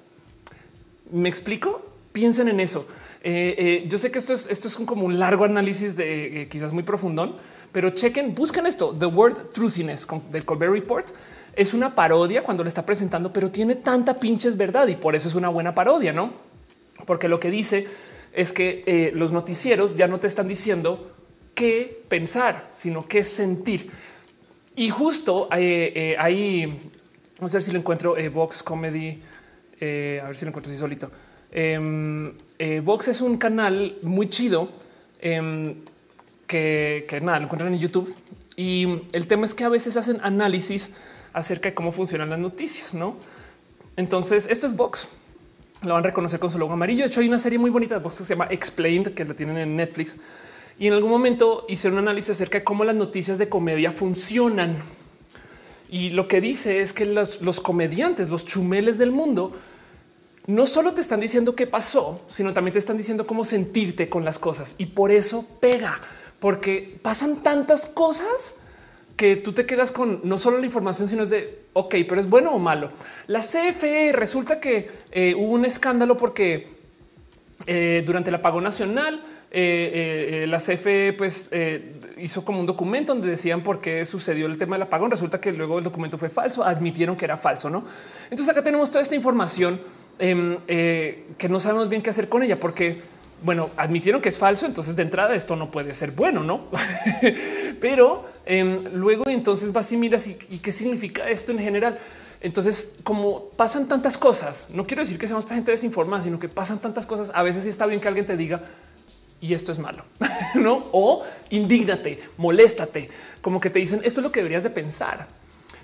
¿Me 1.10 1.28
explico? 1.28 1.84
Piensen 2.12 2.48
en 2.48 2.58
eso. 2.58 2.88
Eh, 3.22 3.54
eh, 3.58 3.84
yo 3.86 3.98
sé 3.98 4.10
que 4.10 4.18
esto 4.18 4.32
es, 4.32 4.46
esto 4.46 4.68
es 4.68 4.78
un- 4.78 4.86
como 4.86 5.04
un 5.04 5.18
largo 5.18 5.44
análisis 5.44 5.94
de 5.94 6.42
eh, 6.42 6.48
quizás 6.48 6.72
muy 6.72 6.84
profundón, 6.84 7.36
pero 7.72 7.90
chequen, 7.90 8.34
busquen 8.34 8.66
esto. 8.66 8.96
The 8.98 9.06
Word 9.06 9.50
Truthiness 9.52 10.06
del 10.30 10.44
Colbert 10.46 10.72
Report 10.72 11.06
es 11.56 11.74
una 11.74 11.94
parodia 11.94 12.42
cuando 12.42 12.62
le 12.62 12.68
está 12.68 12.84
presentando, 12.84 13.32
pero 13.32 13.50
tiene 13.50 13.76
tanta 13.76 14.18
pinches 14.18 14.56
verdad 14.56 14.88
y 14.88 14.96
por 14.96 15.14
eso 15.14 15.28
es 15.28 15.34
una 15.34 15.48
buena 15.48 15.74
parodia, 15.74 16.12
no? 16.12 16.32
Porque 17.06 17.28
lo 17.28 17.40
que 17.40 17.50
dice 17.50 17.86
es 18.32 18.52
que 18.52 18.82
eh, 18.86 19.12
los 19.14 19.32
noticieros 19.32 19.96
ya 19.96 20.08
no 20.08 20.18
te 20.18 20.26
están 20.26 20.48
diciendo 20.48 21.14
qué 21.54 22.04
pensar, 22.08 22.68
sino 22.70 23.06
qué 23.06 23.24
sentir. 23.24 23.90
Y 24.76 24.90
justo 24.90 25.48
eh, 25.52 25.92
eh, 25.94 26.16
ahí, 26.18 26.80
a 27.40 27.46
ver 27.46 27.62
si 27.62 27.70
lo 27.72 27.78
encuentro, 27.78 28.16
eh, 28.16 28.28
Vox 28.28 28.62
Comedy, 28.62 29.22
eh, 29.80 30.20
a 30.22 30.26
ver 30.26 30.36
si 30.36 30.44
lo 30.44 30.48
encuentro 30.48 30.70
así 30.70 30.78
solito. 30.78 31.10
Em, 31.50 32.32
Vox 32.82 33.08
es 33.08 33.20
un 33.20 33.36
canal 33.36 33.98
muy 34.02 34.28
chido 34.28 34.70
em, 35.20 35.76
que, 36.46 37.04
que 37.08 37.20
nada, 37.20 37.38
lo 37.38 37.44
encuentran 37.44 37.72
en 37.72 37.78
YouTube. 37.78 38.12
Y 38.56 39.02
el 39.12 39.26
tema 39.28 39.44
es 39.44 39.54
que 39.54 39.64
a 39.64 39.68
veces 39.68 39.96
hacen 39.96 40.18
análisis 40.22 40.92
acerca 41.34 41.68
de 41.68 41.74
cómo 41.74 41.92
funcionan 41.92 42.30
las 42.30 42.38
noticias, 42.38 42.94
¿no? 42.94 43.16
Entonces, 43.96 44.46
esto 44.48 44.66
es 44.66 44.74
Vox. 44.74 45.08
Lo 45.82 45.92
van 45.92 46.02
a 46.02 46.06
reconocer 46.06 46.40
con 46.40 46.48
su 46.50 46.58
logo 46.58 46.72
amarillo. 46.72 47.02
De 47.02 47.08
hecho, 47.08 47.20
hay 47.20 47.28
una 47.28 47.38
serie 47.38 47.58
muy 47.58 47.70
bonita 47.70 47.96
de 47.96 48.00
Vox 48.00 48.16
que 48.16 48.24
se 48.24 48.34
llama 48.34 48.46
Explained, 48.50 49.12
que 49.12 49.24
la 49.24 49.34
tienen 49.34 49.58
en 49.58 49.76
Netflix. 49.76 50.16
Y 50.78 50.86
en 50.86 50.94
algún 50.94 51.10
momento 51.10 51.66
hicieron 51.68 51.98
un 51.98 52.04
análisis 52.08 52.30
acerca 52.30 52.58
de 52.58 52.64
cómo 52.64 52.84
las 52.84 52.94
noticias 52.94 53.36
de 53.36 53.48
comedia 53.48 53.92
funcionan. 53.92 54.76
Y 55.90 56.10
lo 56.10 56.26
que 56.26 56.40
dice 56.40 56.80
es 56.80 56.92
que 56.92 57.04
los, 57.04 57.42
los 57.42 57.60
comediantes, 57.60 58.30
los 58.30 58.44
chumeles 58.44 58.96
del 58.96 59.10
mundo, 59.10 59.52
no 60.46 60.66
solo 60.66 60.94
te 60.94 61.00
están 61.00 61.20
diciendo 61.20 61.54
qué 61.54 61.66
pasó, 61.66 62.22
sino 62.28 62.52
también 62.52 62.72
te 62.72 62.78
están 62.78 62.96
diciendo 62.96 63.26
cómo 63.26 63.44
sentirte 63.44 64.08
con 64.08 64.24
las 64.24 64.38
cosas. 64.38 64.74
Y 64.78 64.86
por 64.86 65.10
eso 65.10 65.46
pega, 65.60 66.00
porque 66.38 66.98
pasan 67.02 67.42
tantas 67.42 67.86
cosas 67.86 68.56
que 69.16 69.36
tú 69.36 69.52
te 69.52 69.66
quedas 69.66 69.92
con 69.92 70.20
no 70.24 70.38
solo 70.38 70.58
la 70.58 70.66
información, 70.66 71.08
sino 71.08 71.22
es 71.22 71.30
de, 71.30 71.64
ok, 71.72 71.96
pero 72.08 72.20
es 72.20 72.28
bueno 72.28 72.52
o 72.52 72.58
malo. 72.58 72.90
La 73.26 73.40
CFE 73.40 74.12
resulta 74.12 74.60
que 74.60 74.90
eh, 75.12 75.34
hubo 75.36 75.52
un 75.52 75.64
escándalo 75.64 76.16
porque 76.16 76.68
eh, 77.66 78.02
durante 78.04 78.30
el 78.30 78.34
apagón 78.34 78.64
nacional, 78.64 79.22
eh, 79.56 80.46
la 80.48 80.58
CFE 80.58 81.12
pues 81.12 81.48
hizo 82.16 82.44
como 82.44 82.58
un 82.58 82.66
documento 82.66 83.14
donde 83.14 83.28
decían 83.28 83.62
por 83.62 83.80
qué 83.80 84.04
sucedió 84.04 84.46
el 84.46 84.58
tema 84.58 84.74
del 84.74 84.82
apagón. 84.82 85.12
Resulta 85.12 85.40
que 85.40 85.52
luego 85.52 85.78
el 85.78 85.84
documento 85.84 86.18
fue 86.18 86.28
falso, 86.28 86.64
admitieron 86.64 87.14
que 87.14 87.24
era 87.24 87.36
falso, 87.36 87.70
no? 87.70 87.84
Entonces 88.24 88.48
acá 88.48 88.64
tenemos 88.64 88.90
toda 88.90 89.02
esta 89.02 89.14
información 89.14 89.80
em, 90.18 90.58
que 90.66 91.48
no 91.48 91.60
sabemos 91.60 91.88
bien 91.88 92.02
qué 92.02 92.10
hacer 92.10 92.28
con 92.28 92.42
ella, 92.42 92.58
porque 92.58 92.96
bueno, 93.44 93.70
admitieron 93.76 94.20
que 94.20 94.30
es 94.30 94.38
falso, 94.38 94.66
entonces 94.66 94.96
de 94.96 95.02
entrada 95.02 95.34
esto 95.34 95.54
no 95.54 95.70
puede 95.70 95.94
ser 95.94 96.12
bueno, 96.12 96.42
no? 96.42 96.62
Pero 97.80 98.24
em, 98.46 98.78
luego 98.94 99.28
entonces 99.28 99.72
vas 99.72 99.90
y 99.92 99.96
miras 99.96 100.26
y, 100.26 100.34
qué 100.34 100.72
significa 100.72 101.28
esto 101.28 101.52
en 101.52 101.58
general. 101.58 101.98
Entonces, 102.40 102.96
como 103.02 103.44
pasan 103.50 103.88
tantas 103.88 104.18
cosas, 104.18 104.68
no 104.70 104.86
quiero 104.86 105.02
decir 105.02 105.18
que 105.18 105.26
seamos 105.26 105.46
gente 105.46 105.70
desinformada, 105.70 106.24
sino 106.24 106.38
que 106.38 106.48
pasan 106.48 106.78
tantas 106.78 107.06
cosas. 107.06 107.30
A 107.34 107.42
veces 107.42 107.64
está 107.66 107.86
bien 107.86 108.00
que 108.00 108.08
alguien 108.08 108.26
te 108.26 108.36
diga 108.36 108.62
y 109.40 109.54
esto 109.54 109.72
es 109.72 109.78
malo, 109.78 110.04
no? 110.54 110.86
O 110.92 111.22
indígnate, 111.50 112.18
moléstate, 112.38 113.08
como 113.40 113.60
que 113.60 113.70
te 113.70 113.78
dicen 113.78 114.00
esto 114.04 114.20
es 114.20 114.24
lo 114.24 114.32
que 114.32 114.40
deberías 114.40 114.62
de 114.62 114.70
pensar. 114.70 115.26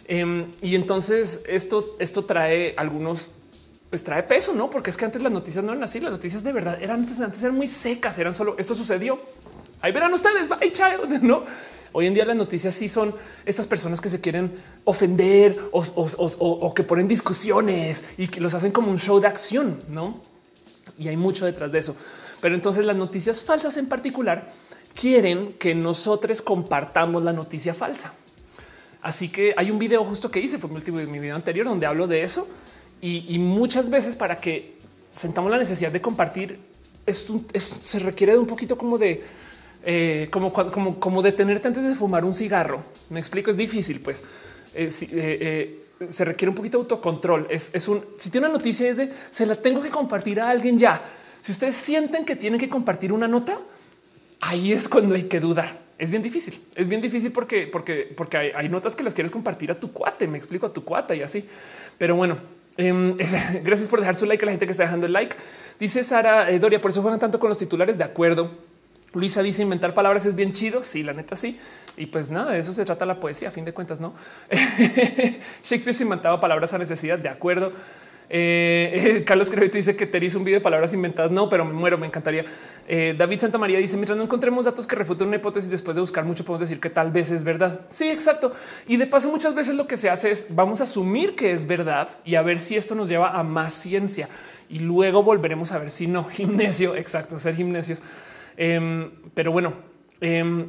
Em, 0.07 0.51
y 0.61 0.74
entonces 0.74 1.43
esto, 1.47 1.97
esto 1.99 2.24
trae 2.24 2.74
algunos, 2.77 3.31
pues 3.91 4.03
trae 4.03 4.23
peso, 4.23 4.55
no? 4.55 4.69
Porque 4.69 4.91
es 4.91 4.97
que 4.97 5.05
antes 5.05 5.23
las 5.23 5.31
noticias 5.31 5.65
no 5.65 5.73
eran 5.73 5.85
así. 5.85 6.01
Las 6.01 6.12
noticias 6.12 6.43
de 6.43 6.53
verdad 6.53 6.82
eran 6.82 7.01
antes, 7.01 7.20
antes 7.20 7.43
eran 7.43 7.55
muy 7.55 7.69
secas, 7.69 8.19
eran 8.19 8.35
solo 8.35 8.57
esto 8.59 8.74
sucedió. 8.74 9.20
Ahí 9.81 9.93
verán 9.93 10.12
ustedes, 10.12 10.49
bye 10.49 10.73
child, 10.73 11.20
no? 11.23 11.45
Hoy 11.93 12.07
en 12.07 12.15
día 12.15 12.25
las 12.25 12.37
noticias 12.37 12.75
sí 12.75 12.89
son 12.89 13.15
estas 13.45 13.67
personas 13.67 14.01
que 14.01 14.09
se 14.09 14.21
quieren 14.21 14.53
ofender 14.85 15.57
o, 15.73 16.75
que 16.75 16.83
ponen 16.85 17.09
discusiones 17.09 18.05
y 18.17 18.29
que 18.29 18.41
los 18.41 18.55
hacen 18.55 18.71
como 18.71 18.91
un 18.91 18.99
show 18.99 19.19
de 19.21 19.27
acción, 19.27 19.81
no? 19.89 20.21
Y 20.99 21.09
hay 21.09 21.17
mucho 21.17 21.47
detrás 21.47 21.73
de 21.73 21.79
eso. 21.81 21.97
Pero 22.41 22.55
entonces 22.55 22.85
las 22.85 22.97
noticias 22.97 23.43
falsas 23.43 23.77
en 23.77 23.87
particular 23.87 24.51
quieren 24.95 25.55
que 25.55 25.75
nosotros 25.75 26.43
compartamos 26.43 27.25
la 27.25 27.33
noticia 27.33 27.75
falsa. 27.75 28.15
Así 29.03 29.29
que 29.29 29.55
hay 29.57 29.71
un 29.71 29.79
video 29.79 30.05
justo 30.05 30.31
que 30.31 30.41
hice, 30.41 30.59
fue 30.59 30.71
mi 30.71 31.19
video 31.19 31.35
anterior, 31.35 31.67
donde 31.67 31.87
hablo 31.87 32.07
de 32.07 32.23
eso. 32.23 32.47
Y, 33.01 33.39
muchas 33.39 33.89
veces 33.89 34.15
para 34.15 34.39
que 34.39 34.77
sentamos 35.11 35.51
la 35.51 35.57
necesidad 35.57 35.91
de 35.91 36.03
compartir, 36.03 36.61
se 37.07 37.99
requiere 37.99 38.35
de 38.35 38.39
un 38.39 38.47
poquito 38.47 38.77
como 38.77 38.99
de 38.99 39.25
eh, 39.82 40.28
como, 40.31 40.52
como, 40.52 41.01
como 41.01 41.23
detenerte 41.23 41.69
antes 41.69 41.85
de 41.85 41.94
fumar 41.94 42.24
un 42.24 42.35
cigarro. 42.35 42.82
Me 43.09 43.19
explico, 43.19 43.51
es 43.51 43.57
difícil, 43.57 44.01
pues 44.01 44.23
eh, 44.74 44.90
eh, 45.11 45.85
se 46.07 46.24
requiere 46.24 46.51
un 46.51 46.55
poquito 46.55 46.78
de 46.78 46.82
autocontrol. 46.82 47.47
Es, 47.51 47.74
es 47.74 47.89
un 47.89 48.05
si 48.19 48.31
tiene 48.31 48.47
una 48.47 48.55
noticia 48.59 48.89
es 48.89 48.97
de 48.97 49.11
se 49.31 49.47
la 49.47 49.55
tengo 49.55 49.81
que 49.81 49.90
compartir 49.90 50.40
a 50.40 50.51
alguien 50.51 50.78
ya. 50.78 51.02
Si 51.40 51.52
ustedes 51.52 51.74
sienten 51.74 52.24
que 52.24 52.36
tienen 52.36 52.61
que 52.61 52.69
compartir 52.69 53.12
una 53.12 53.27
nota, 53.27 53.59
ahí 54.40 54.73
es 54.73 54.89
cuando 54.89 55.15
hay 55.15 55.24
que 55.24 55.40
dudar. 55.40 55.81
es 55.97 56.11
bien 56.11 56.23
difícil. 56.23 56.62
Es 56.74 56.86
bien 56.89 57.01
difícil 57.01 57.32
porque, 57.32 57.66
porque, 57.66 58.12
porque 58.15 58.52
hay, 58.55 58.69
notas 58.69 58.94
que 58.94 59.02
las 59.02 59.15
quieres 59.15 59.31
compartir 59.31 59.70
a 59.70 59.81
tu 59.81 59.93
cuate. 59.93 60.28
Me 60.28 60.36
explico 60.36 60.66
a 60.66 60.73
tu 60.73 60.85
cuate 60.85 61.16
y 61.16 61.23
así. 61.23 61.47
Pero 61.97 62.16
bueno, 62.16 62.39
em, 62.77 63.16
gracias 63.65 63.89
por 63.89 64.01
dejar 64.01 64.15
su 64.15 64.27
like 64.27 64.44
a 64.44 64.47
la 64.47 64.52
gente 64.52 64.66
que 64.66 64.73
está 64.73 64.85
dejando 64.85 65.07
el 65.07 65.15
like. 65.15 65.36
Dice 65.78 66.05
Sara 66.05 66.51
Doria, 66.59 66.81
por 66.82 66.90
eso 66.90 67.01
juegan 67.01 67.19
tanto 67.19 67.39
con 67.39 67.48
los 67.48 67.57
titulares. 67.57 67.97
De 67.97 68.05
acuerdo. 68.05 68.70
Luisa 69.12 69.43
dice 69.43 69.62
inventar 69.62 69.95
palabras 69.95 70.27
es 70.27 70.35
bien 70.35 70.53
chido. 70.53 70.82
Sí, 70.82 71.03
la 71.03 71.12
neta 71.12 71.37
sí. 71.37 71.59
Y 71.97 72.07
pues 72.07 72.31
nada, 72.31 72.53
de 72.53 72.61
eso 72.61 72.73
se 72.73 72.85
trata 72.85 73.05
la 73.05 73.19
poesía. 73.19 73.49
A 73.49 73.51
fin 73.53 73.65
de 73.65 73.73
cuentas, 73.73 74.01
no. 74.01 74.15
Shakespeare 75.62 75.95
se 75.95 76.05
inventaba 76.05 76.39
palabras 76.41 76.73
a 76.73 76.78
necesidad. 76.78 77.19
De 77.19 77.28
acuerdo. 77.28 77.73
Eh, 78.32 79.24
Carlos 79.27 79.51
Crevito 79.51 79.77
dice 79.77 79.97
que 79.97 80.07
te 80.07 80.24
hizo 80.24 80.39
un 80.39 80.45
video 80.45 80.61
de 80.61 80.62
palabras 80.62 80.95
inventadas. 80.95 81.32
No, 81.32 81.49
pero 81.49 81.65
me 81.65 81.73
muero, 81.73 81.99
me 81.99 82.07
encantaría. 82.07 82.45
Eh, 82.87 83.15
David 83.19 83.41
Santa 83.41 83.59
María 83.59 83.78
dice 83.78 83.97
mientras 83.97 84.16
no 84.16 84.23
encontremos 84.23 84.65
datos 84.65 84.87
que 84.87 84.95
refuten 84.95 85.27
una 85.27 85.37
hipótesis 85.37 85.69
después 85.69 85.97
de 85.97 86.01
buscar 86.01 86.24
mucho, 86.24 86.45
podemos 86.45 86.61
decir 86.61 86.81
que 86.81 86.91
tal 86.91 87.11
vez 87.11 87.32
es 87.32 87.43
verdad. 87.43 87.81
Sí, 87.91 88.09
exacto. 88.09 88.53
Y 88.87 88.97
de 88.97 89.09
paso, 89.09 89.31
muchas 89.31 89.55
veces 89.55 89.74
lo 89.74 89.89
que 89.89 89.97
se 89.97 90.09
hace 90.09 90.31
es 90.31 90.47
vamos 90.51 90.81
a 90.81 90.85
asumir 90.85 91.35
que 91.35 91.53
es 91.53 91.66
verdad 91.66 92.09
y 92.24 92.37
a 92.37 92.43
ver 92.43 92.61
si 92.61 92.77
esto 92.77 92.95
nos 92.95 93.09
lleva 93.09 93.31
a 93.39 93.43
más 93.43 93.74
ciencia 93.74 94.28
y 94.69 94.78
luego 94.78 95.24
volveremos 95.24 95.73
a 95.73 95.78
ver 95.78 95.91
si 95.91 96.07
no. 96.07 96.24
Gimnesio, 96.31 96.95
exacto, 96.95 97.37
ser 97.39 97.57
gimnasios. 97.57 98.01
Em, 98.62 99.11
pero 99.32 99.53
bueno, 99.53 99.73
em, 100.20 100.69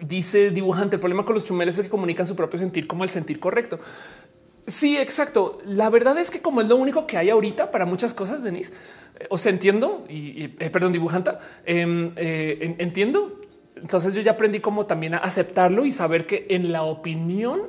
dice 0.00 0.52
dibujante, 0.52 0.94
el 0.94 1.00
problema 1.00 1.24
con 1.24 1.34
los 1.34 1.42
chumeles 1.42 1.76
es 1.76 1.84
que 1.84 1.90
comunican 1.90 2.24
su 2.24 2.36
propio 2.36 2.56
sentir 2.56 2.86
como 2.86 3.02
el 3.02 3.10
sentir 3.10 3.40
correcto. 3.40 3.80
Sí, 4.68 4.96
exacto. 4.96 5.58
La 5.64 5.90
verdad 5.90 6.16
es 6.18 6.30
que 6.30 6.40
como 6.40 6.60
es 6.60 6.68
lo 6.68 6.76
único 6.76 7.04
que 7.04 7.16
hay 7.16 7.30
ahorita 7.30 7.72
para 7.72 7.84
muchas 7.84 8.14
cosas, 8.14 8.44
Denise, 8.44 8.74
eh, 9.18 9.26
o 9.28 9.38
sea, 9.38 9.50
entiendo 9.50 10.04
y, 10.08 10.44
eh, 10.44 10.70
perdón, 10.70 10.92
dibujanta, 10.92 11.40
em, 11.64 12.12
eh, 12.14 12.76
entiendo. 12.78 13.40
Entonces 13.74 14.14
yo 14.14 14.20
ya 14.20 14.32
aprendí 14.32 14.60
como 14.60 14.86
también 14.86 15.14
a 15.14 15.18
aceptarlo 15.18 15.84
y 15.84 15.90
saber 15.90 16.26
que 16.26 16.46
en 16.50 16.70
la 16.70 16.84
opinión 16.84 17.60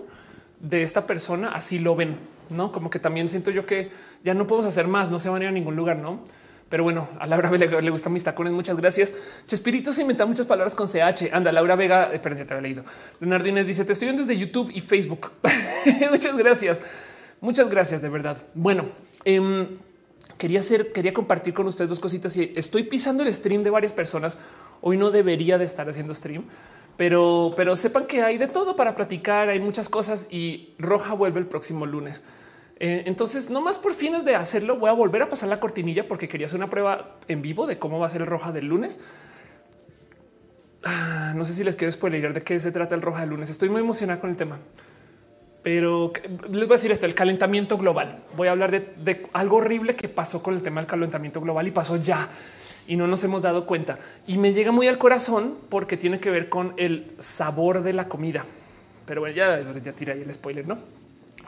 de 0.59 0.83
esta 0.83 1.07
persona 1.07 1.49
así 1.49 1.79
lo 1.79 1.95
ven, 1.95 2.15
no 2.51 2.71
como 2.71 2.91
que 2.91 2.99
también 2.99 3.27
siento 3.27 3.49
yo 3.49 3.65
que 3.65 3.89
ya 4.23 4.35
no 4.35 4.45
podemos 4.45 4.67
hacer 4.67 4.87
más, 4.87 5.09
no 5.09 5.17
se 5.17 5.29
van 5.29 5.41
a 5.41 5.45
ir 5.45 5.49
a 5.49 5.51
ningún 5.51 5.75
lugar, 5.75 5.97
no? 5.97 6.21
Pero 6.69 6.83
bueno, 6.83 7.07
a 7.19 7.25
Laura 7.27 7.49
Vega 7.49 7.81
le, 7.81 7.89
gustan 7.89 8.11
mis 8.11 8.23
tacones. 8.23 8.51
Muchas 8.51 8.75
gracias. 8.75 9.13
Chespirito 9.45 9.93
se 9.93 10.01
inventa 10.01 10.25
muchas 10.25 10.45
palabras 10.45 10.75
con 10.75 10.87
CH. 10.87 11.29
Anda, 11.31 11.51
Laura 11.51 11.75
Vega, 11.75 12.09
eh, 12.13 12.19
perdón, 12.19 12.39
ya 12.39 12.45
te 12.45 12.53
había 12.53 12.63
leído. 12.63 12.83
Leonardo 13.19 13.47
Inés 13.47 13.67
dice: 13.67 13.85
Te 13.85 13.93
estoy 13.93 14.07
viendo 14.07 14.21
desde 14.21 14.37
YouTube 14.37 14.69
y 14.73 14.81
Facebook. 14.81 15.31
muchas 16.11 16.35
gracias. 16.35 16.81
Muchas 17.39 17.69
gracias, 17.69 18.01
de 18.01 18.09
verdad. 18.09 18.37
Bueno, 18.53 18.89
em, 19.23 19.77
quería 20.37 20.59
hacer, 20.59 20.91
quería 20.91 21.13
compartir 21.13 21.53
con 21.53 21.67
ustedes 21.67 21.89
dos 21.89 21.99
cositas 21.99 22.35
y 22.35 22.51
estoy 22.55 22.83
pisando 22.83 23.23
el 23.23 23.33
stream 23.33 23.63
de 23.63 23.69
varias 23.69 23.93
personas. 23.93 24.37
Hoy 24.81 24.97
no 24.97 25.11
debería 25.11 25.57
de 25.57 25.65
estar 25.65 25.87
haciendo 25.87 26.13
stream, 26.13 26.45
pero, 26.97 27.51
pero 27.55 27.75
sepan 27.75 28.05
que 28.07 28.23
hay 28.23 28.37
de 28.37 28.47
todo 28.47 28.75
para 28.75 28.95
platicar. 28.95 29.49
Hay 29.49 29.59
muchas 29.59 29.87
cosas 29.87 30.27
y 30.29 30.73
Roja 30.79 31.13
vuelve 31.13 31.39
el 31.39 31.45
próximo 31.45 31.85
lunes. 31.85 32.21
Eh, 32.79 33.03
entonces, 33.05 33.49
no 33.49 33.61
más 33.61 33.77
por 33.79 33.93
fines 33.93 34.23
de 34.23 34.35
hacerlo, 34.35 34.77
voy 34.77 34.89
a 34.89 34.93
volver 34.93 35.23
a 35.23 35.29
pasar 35.29 35.49
la 35.49 35.59
cortinilla 35.59 36.07
porque 36.07 36.27
quería 36.27 36.45
hacer 36.45 36.57
una 36.57 36.69
prueba 36.69 37.17
en 37.27 37.41
vivo 37.41 37.65
de 37.65 37.79
cómo 37.79 37.99
va 37.99 38.07
a 38.07 38.09
ser 38.09 38.21
el 38.21 38.27
roja 38.27 38.51
del 38.51 38.67
lunes. 38.67 38.99
Ah, 40.83 41.33
no 41.35 41.43
sé 41.43 41.53
si 41.53 41.63
les 41.63 41.75
quiero 41.75 41.91
spoiler 41.91 42.33
de 42.33 42.41
qué 42.41 42.59
se 42.59 42.71
trata 42.71 42.93
el 42.93 43.01
roja 43.01 43.21
del 43.21 43.31
lunes. 43.31 43.49
Estoy 43.49 43.69
muy 43.69 43.81
emocionada 43.81 44.19
con 44.19 44.29
el 44.29 44.35
tema, 44.35 44.59
pero 45.63 46.13
les 46.49 46.67
voy 46.67 46.75
a 46.75 46.77
decir 46.77 46.91
esto: 46.91 47.07
el 47.07 47.15
calentamiento 47.15 47.77
global. 47.77 48.19
Voy 48.35 48.47
a 48.47 48.51
hablar 48.51 48.69
de, 48.69 48.93
de 49.03 49.25
algo 49.33 49.57
horrible 49.57 49.95
que 49.95 50.07
pasó 50.07 50.43
con 50.43 50.53
el 50.53 50.61
tema 50.61 50.79
del 50.79 50.87
calentamiento 50.87 51.41
global 51.41 51.67
y 51.67 51.71
pasó 51.71 51.97
ya 51.97 52.29
y 52.87 52.95
no 52.95 53.07
nos 53.07 53.23
hemos 53.23 53.41
dado 53.41 53.65
cuenta. 53.65 53.97
Y 54.27 54.37
me 54.37 54.53
llega 54.53 54.71
muy 54.71 54.87
al 54.87 54.99
corazón 54.99 55.57
porque 55.67 55.97
tiene 55.97 56.19
que 56.19 56.29
ver 56.29 56.47
con 56.47 56.73
el 56.77 57.11
sabor 57.17 57.81
de 57.81 57.93
la 57.93 58.07
comida. 58.07 58.45
Pero 59.05 59.21
bueno, 59.21 59.35
ya, 59.35 59.59
ya 59.81 59.93
tiré 59.93 60.13
ahí 60.13 60.21
el 60.21 60.33
spoiler, 60.33 60.67
no? 60.67 60.77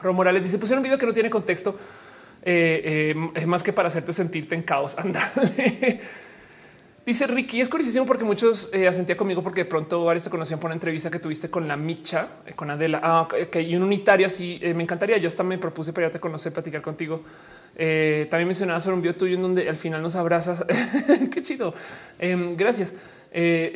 Ro 0.02 0.12
Morales 0.12 0.42
dice: 0.42 0.58
Pusieron 0.58 0.80
un 0.80 0.84
video 0.84 0.98
que 0.98 1.06
no 1.06 1.12
tiene 1.12 1.30
contexto, 1.30 1.76
eh, 2.42 3.14
eh, 3.34 3.46
más 3.46 3.62
que 3.62 3.72
para 3.72 3.88
hacerte 3.88 4.12
sentirte 4.12 4.54
en 4.54 4.62
caos. 4.62 4.96
Anda. 4.98 5.30
Dice 7.04 7.26
Ricky, 7.26 7.60
es 7.60 7.68
curiosísimo 7.68 8.06
porque 8.06 8.24
muchos 8.24 8.70
eh, 8.72 8.86
asentía 8.86 9.16
conmigo 9.16 9.42
porque 9.42 9.62
de 9.62 9.70
pronto 9.70 10.04
varios 10.04 10.24
te 10.24 10.30
conocían 10.30 10.60
por 10.60 10.68
una 10.68 10.74
entrevista 10.74 11.10
que 11.10 11.18
tuviste 11.18 11.50
con 11.50 11.66
la 11.66 11.76
Micha, 11.76 12.28
con 12.54 12.70
Adela, 12.70 13.00
ah, 13.02 13.26
que 13.50 13.62
y 13.62 13.74
un 13.74 13.82
unitario 13.82 14.26
así. 14.26 14.60
me 14.74 14.82
encantaría. 14.82 15.16
Yo 15.16 15.26
hasta 15.26 15.42
me 15.42 15.58
propuse 15.58 15.92
para 15.92 16.08
ya 16.08 16.12
te 16.12 16.20
conocer, 16.20 16.52
platicar 16.52 16.82
contigo. 16.82 17.22
también 17.74 18.46
mencionabas 18.46 18.82
sobre 18.84 18.96
un 18.96 19.02
video 19.02 19.16
tuyo 19.16 19.34
en 19.34 19.42
donde 19.42 19.68
al 19.68 19.76
final 19.76 20.02
nos 20.02 20.14
abrazas. 20.14 20.64
Qué 21.32 21.42
chido. 21.42 21.74
Em, 22.18 22.54
gracias. 22.56 22.94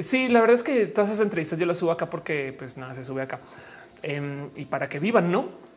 sí, 0.01 0.29
la 0.29 0.41
verdad 0.41 0.55
es 0.55 0.63
que 0.63 0.87
todas 0.87 1.09
esas 1.09 1.23
entrevistas 1.23 1.59
yo 1.59 1.67
las 1.67 1.79
subo 1.79 1.93
acá 1.93 2.09
porque 2.09 2.55
pues 2.57 2.77
nada, 2.77 2.95
se 2.95 3.03
sube 3.03 3.23
acá 3.23 3.41
em, 4.03 4.51
y 4.55 4.67
para 4.67 4.89
que 4.89 5.01
vivan, 5.01 5.33
no? 5.33 5.74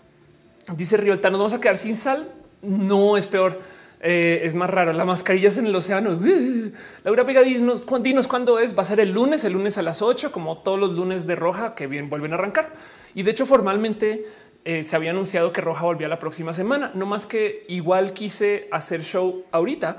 Dice 0.76 0.98
Riolta, 0.98 1.30
nos 1.30 1.40
vamos 1.40 1.54
a 1.54 1.62
quedar 1.62 1.78
sin 1.78 1.96
sal. 1.96 2.28
No 2.62 3.16
es 3.16 3.26
peor. 3.26 3.62
Eh, 4.02 4.42
es 4.44 4.54
más 4.54 4.70
raro. 4.70 4.92
La 4.94 5.06
mascarilla 5.06 5.48
es 5.48 5.58
en 5.58 5.68
el 5.68 5.76
océano. 5.76 6.20
Laura 7.04 7.24
Vega, 7.24 7.42
dinos, 7.42 7.86
dinos 8.02 8.28
cuándo 8.28 8.60
es. 8.60 8.78
Va 8.78 8.82
a 8.82 8.86
ser 8.86 9.00
el 9.00 9.12
lunes, 9.12 9.46
el 9.46 9.54
lunes 9.54 9.78
a 9.78 9.82
las 9.82 10.02
8, 10.02 10.32
como 10.32 10.58
todos 10.60 10.80
los 10.80 10.92
lunes 10.92 11.26
de 11.26 11.36
Roja 11.36 11.74
que 11.74 11.88
bien 11.88 12.10
vuelven 12.10 12.34
a 12.34 12.36
arrancar. 12.36 12.74
Y 13.16 13.24
de 13.24 13.32
hecho, 13.32 13.46
formalmente 13.46 14.26
eh, 14.66 14.84
se 14.84 14.96
había 14.96 15.12
anunciado 15.12 15.54
que 15.54 15.62
Roja 15.62 15.84
volvía 15.84 16.10
la 16.10 16.20
próxima 16.20 16.54
semana. 16.54 16.92
No 16.94 17.06
más 17.06 17.26
que 17.26 17.66
igual 17.70 18.14
quise 18.14 18.68
hacer 18.72 19.04
show 19.04 19.46
ahorita 19.52 19.98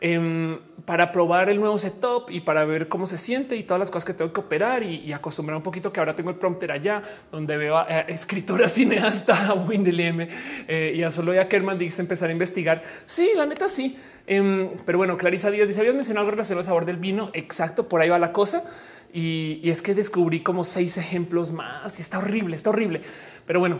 Em, 0.00 0.58
para 0.84 1.12
probar 1.12 1.48
el 1.48 1.60
nuevo 1.60 1.78
setup 1.78 2.28
y 2.28 2.40
para 2.40 2.64
ver 2.64 2.88
cómo 2.88 3.06
se 3.06 3.16
siente 3.16 3.54
y 3.54 3.62
todas 3.62 3.78
las 3.78 3.92
cosas 3.92 4.04
que 4.04 4.12
tengo 4.12 4.32
que 4.32 4.40
operar 4.40 4.82
y, 4.82 5.12
acostumbrar 5.12 5.56
un 5.56 5.62
poquito 5.62 5.92
que 5.92 6.00
ahora 6.00 6.14
tengo 6.14 6.30
el 6.30 6.36
prompter 6.36 6.72
allá 6.72 7.00
donde 7.30 7.56
veo 7.56 7.78
a, 7.78 8.00
escritora 8.00 8.66
cineasta 8.68 9.50
a 9.50 9.54
Wendy 9.54 10.02
M 10.02 10.28
eh, 10.66 10.92
y 10.96 11.02
a 11.04 11.12
solo 11.12 11.32
ya 11.32 11.48
Kerman 11.48 11.78
dice 11.78 12.02
empezar 12.02 12.28
a 12.28 12.32
investigar. 12.32 12.82
Sí, 13.06 13.30
la 13.36 13.46
neta 13.46 13.68
sí. 13.68 13.96
Em, 14.26 14.70
pero 14.84 14.98
bueno, 14.98 15.16
Clarisa 15.16 15.50
Díaz 15.52 15.68
dice 15.68 15.80
habías 15.80 15.94
mencionado 15.94 16.22
algo 16.22 16.32
relacionado 16.32 16.60
al 16.60 16.66
sabor 16.66 16.86
del 16.86 16.96
vino. 16.96 17.30
Exacto, 17.32 17.88
por 17.88 18.00
ahí 18.00 18.08
va 18.08 18.18
la 18.18 18.32
cosa. 18.32 18.64
Y 19.12 19.60
es 19.70 19.80
que 19.80 19.94
descubrí 19.94 20.40
como 20.40 20.64
seis 20.64 20.98
ejemplos 20.98 21.52
más 21.52 22.00
y 22.00 22.02
está 22.02 22.18
horrible, 22.18 22.56
está 22.56 22.70
horrible. 22.70 23.00
Pero 23.46 23.60
bueno, 23.60 23.78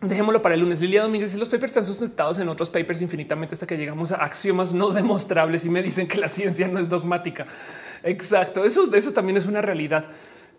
Dejémoslo 0.00 0.42
para 0.42 0.54
el 0.54 0.60
lunes. 0.60 0.80
Lilia 0.80 1.02
Domínguez 1.02 1.34
y 1.34 1.38
los 1.38 1.48
papers 1.48 1.70
están 1.70 1.84
sustentados 1.84 2.38
en 2.38 2.48
otros 2.48 2.68
papers 2.68 3.00
infinitamente 3.00 3.54
hasta 3.54 3.66
que 3.66 3.76
llegamos 3.76 4.12
a 4.12 4.16
axiomas 4.16 4.72
no 4.72 4.90
demostrables 4.90 5.64
y 5.64 5.70
me 5.70 5.82
dicen 5.82 6.06
que 6.06 6.18
la 6.18 6.28
ciencia 6.28 6.68
no 6.68 6.78
es 6.78 6.88
dogmática. 6.88 7.46
Exacto. 8.02 8.64
Eso, 8.64 8.92
eso 8.94 9.12
también 9.12 9.36
es 9.36 9.46
una 9.46 9.62
realidad. 9.62 10.06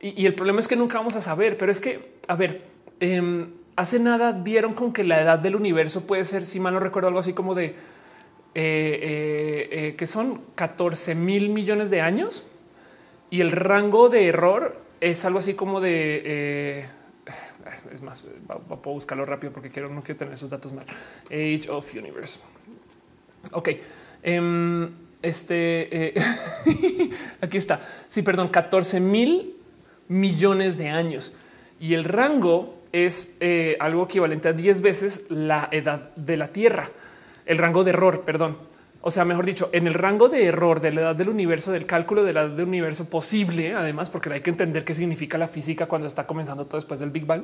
Y, 0.01 0.25
el 0.25 0.35
problema 0.35 0.59
es 0.59 0.67
que 0.67 0.75
nunca 0.75 0.97
vamos 0.97 1.15
a 1.15 1.21
saber, 1.21 1.57
pero 1.57 1.71
es 1.71 1.79
que, 1.79 2.15
a 2.27 2.35
ver, 2.35 2.63
em, 2.99 3.49
hace 3.75 3.99
nada 3.99 4.33
dieron 4.33 4.73
con 4.73 4.93
que 4.93 5.03
la 5.03 5.21
edad 5.21 5.39
del 5.39 5.55
universo 5.55 6.05
puede 6.05 6.25
ser, 6.25 6.43
si 6.43 6.59
mal 6.59 6.73
no 6.73 6.79
recuerdo, 6.79 7.07
algo 7.07 7.19
así 7.19 7.33
como 7.33 7.55
de 7.55 7.65
eh, 7.65 7.73
eh, 8.55 9.69
eh, 9.71 9.95
que 9.97 10.07
son 10.07 10.41
14 10.55 11.13
mil 11.13 11.49
millones 11.49 11.89
de 11.89 11.99
años 11.99 12.47
y 13.29 13.41
el 13.41 13.51
rango 13.51 14.07
de 14.07 14.27
error 14.27 14.77
es 15.01 15.25
algo 15.25 15.39
así 15.39 15.55
como 15.55 15.81
de 15.81 16.87
es 17.91 18.01
más, 18.01 18.23
puedo 18.47 18.93
buscarlo 18.93 19.25
rápido 19.25 19.51
porque 19.53 19.69
quiero, 19.69 19.89
no 19.89 20.01
quiero 20.01 20.17
tener 20.19 20.33
esos 20.33 20.49
datos 20.49 20.73
mal. 20.73 20.85
Age 21.31 21.67
of 21.69 21.93
Universe. 21.93 22.39
Ok. 23.51 23.69
Em, 24.23 24.89
este 25.21 26.09
eh, 26.09 26.13
aquí 27.41 27.57
está. 27.57 27.81
Sí, 28.07 28.21
perdón, 28.21 28.49
14 28.49 28.99
mil 28.99 29.55
millones 30.07 30.77
de 30.77 30.89
años 30.89 31.33
y 31.79 31.93
el 31.93 32.03
rango 32.03 32.75
es 32.91 33.35
eh, 33.39 33.75
algo 33.79 34.05
equivalente 34.05 34.47
a 34.47 34.53
10 34.53 34.81
veces 34.81 35.25
la 35.29 35.67
edad 35.71 36.15
de 36.15 36.37
la 36.37 36.49
Tierra. 36.49 36.89
El 37.45 37.57
rango 37.57 37.83
de 37.83 37.89
error, 37.89 38.23
perdón. 38.23 38.57
O 39.07 39.11
sea, 39.11 39.23
mejor 39.23 39.45
dicho, 39.45 39.69
en 39.71 39.85
el 39.85 39.93
rango 39.93 40.29
de 40.29 40.45
error 40.45 40.81
de 40.81 40.91
la 40.91 41.01
edad 41.01 41.15
del 41.15 41.29
universo, 41.29 41.71
del 41.71 41.85
cálculo 41.85 42.23
de 42.23 42.33
la 42.33 42.41
edad 42.41 42.49
del 42.49 42.67
universo 42.67 43.05
posible, 43.05 43.75
además, 43.75 44.09
porque 44.09 44.33
hay 44.33 44.41
que 44.41 44.49
entender 44.49 44.83
qué 44.83 44.95
significa 44.95 45.37
la 45.37 45.47
física 45.47 45.85
cuando 45.85 46.07
está 46.07 46.25
comenzando 46.25 46.65
todo 46.65 46.77
después 46.77 46.99
del 46.99 47.11
Big 47.11 47.23
Bang. 47.23 47.43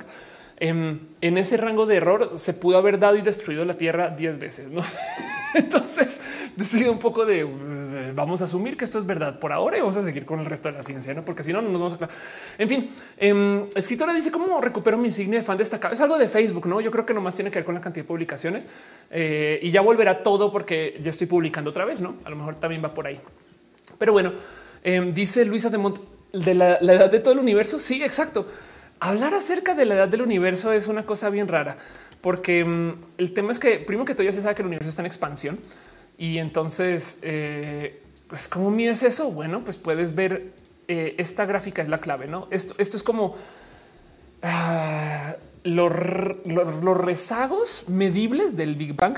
En, 0.64 1.10
ese 1.22 1.58
rango 1.58 1.88
de 1.88 1.96
error 1.96 2.38
se 2.38 2.54
pudo 2.54 2.78
haber 2.78 3.00
dado 3.00 3.16
y 3.16 3.24
destruido 3.24 3.66
la 3.66 3.74
Tierra 3.74 4.12
10 4.12 4.38
veces. 4.38 4.68
Entonces 5.56 6.22
decido 6.56 6.92
un 6.92 7.00
poco 7.00 7.26
de 7.26 7.40
eh, 7.40 8.12
vamos 8.14 8.42
a 8.42 8.44
asumir 8.44 8.78
que 8.78 8.86
esto 8.86 9.00
es 9.00 9.06
verdad 9.08 9.40
por 9.40 9.52
ahora 9.52 9.78
y 9.78 9.80
vamos 9.80 9.98
a 9.98 10.04
seguir 10.04 10.24
con 10.24 10.40
el 10.40 10.46
resto 10.46 10.70
de 10.70 10.78
la 10.78 10.84
ciencia, 10.84 11.16
¿no? 11.16 11.26
porque 11.26 11.42
si 11.42 11.52
no, 11.52 11.64
no 11.64 11.70
nos 11.70 11.98
vamos 11.98 12.10
a. 12.10 12.10
En 12.62 12.70
fin, 12.70 12.92
eh, 13.18 13.66
escritora 13.74 14.14
dice 14.14 14.30
cómo 14.30 14.62
recupero 14.62 15.00
mi 15.00 15.06
insignia 15.06 15.40
de 15.40 15.44
fan 15.44 15.58
destacado. 15.58 15.96
Es 15.96 16.02
algo 16.02 16.20
de 16.20 16.30
Facebook, 16.30 16.68
no? 16.68 16.80
Yo 16.80 16.92
creo 16.92 17.08
que 17.08 17.16
nomás 17.16 17.34
tiene 17.34 17.50
que 17.50 17.58
ver 17.58 17.66
con 17.66 17.74
la 17.74 17.82
cantidad 17.82 18.04
de 18.04 18.08
publicaciones 18.08 18.68
eh, 19.10 19.60
y 19.64 19.72
ya 19.72 19.82
volverá 19.82 20.22
todo 20.22 20.52
porque 20.52 21.00
ya 21.02 21.10
estoy 21.10 21.26
publicando 21.26 21.72
otra 21.72 21.86
vez, 21.86 22.02
no? 22.02 22.18
A 22.24 22.30
lo 22.30 22.36
mejor 22.36 22.60
también 22.60 22.84
va 22.84 22.94
por 22.94 23.08
ahí. 23.08 23.20
Pero 23.98 24.14
bueno, 24.14 24.34
em, 24.84 25.12
dice 25.12 25.44
Luisa 25.44 25.72
de 25.72 25.80
Mont 25.80 25.98
de 26.34 26.54
la 26.54 26.78
edad 26.78 27.10
de 27.10 27.20
todo 27.20 27.34
el 27.34 27.40
universo. 27.40 27.80
Sí, 27.80 28.04
exacto. 28.04 28.46
Hablar 29.02 29.34
acerca 29.34 29.76
de 29.76 29.84
la 29.86 29.96
edad 29.96 30.08
del 30.08 30.22
universo 30.22 30.72
es 30.72 30.88
una 30.88 31.06
cosa 31.06 31.30
bien 31.30 31.50
rara 31.50 31.78
porque 32.22 32.64
mm, 32.64 32.96
el 33.18 33.34
tema 33.34 33.52
es 33.52 33.60
que 33.60 33.80
primero 33.80 34.06
que 34.06 34.14
todo 34.14 34.24
ya 34.24 34.32
se 34.32 34.42
sabe 34.42 34.56
que 34.56 34.62
el 34.62 34.68
universo 34.68 34.90
está 34.90 35.02
en 35.02 35.08
expansión 35.08 35.60
y 36.18 36.38
entonces, 36.38 37.20
eh, 37.24 38.00
pues 38.28 38.48
cómo 38.48 38.72
mides 38.72 39.04
eso? 39.04 39.32
Bueno, 39.32 39.64
pues 39.64 39.76
puedes 39.76 40.14
ver 40.14 40.54
eh, 40.88 41.16
esta 41.18 41.46
gráfica 41.46 41.82
es 41.82 41.90
la 41.90 42.00
clave. 42.00 42.28
No, 42.28 42.48
esto, 42.52 42.76
es 42.78 43.02
como 43.02 43.36
ah, 44.44 45.36
los, 45.64 45.92
rezagos 46.98 47.86
medibles 47.88 48.56
del 48.56 48.76
Big 48.76 48.96
Bang. 48.96 49.18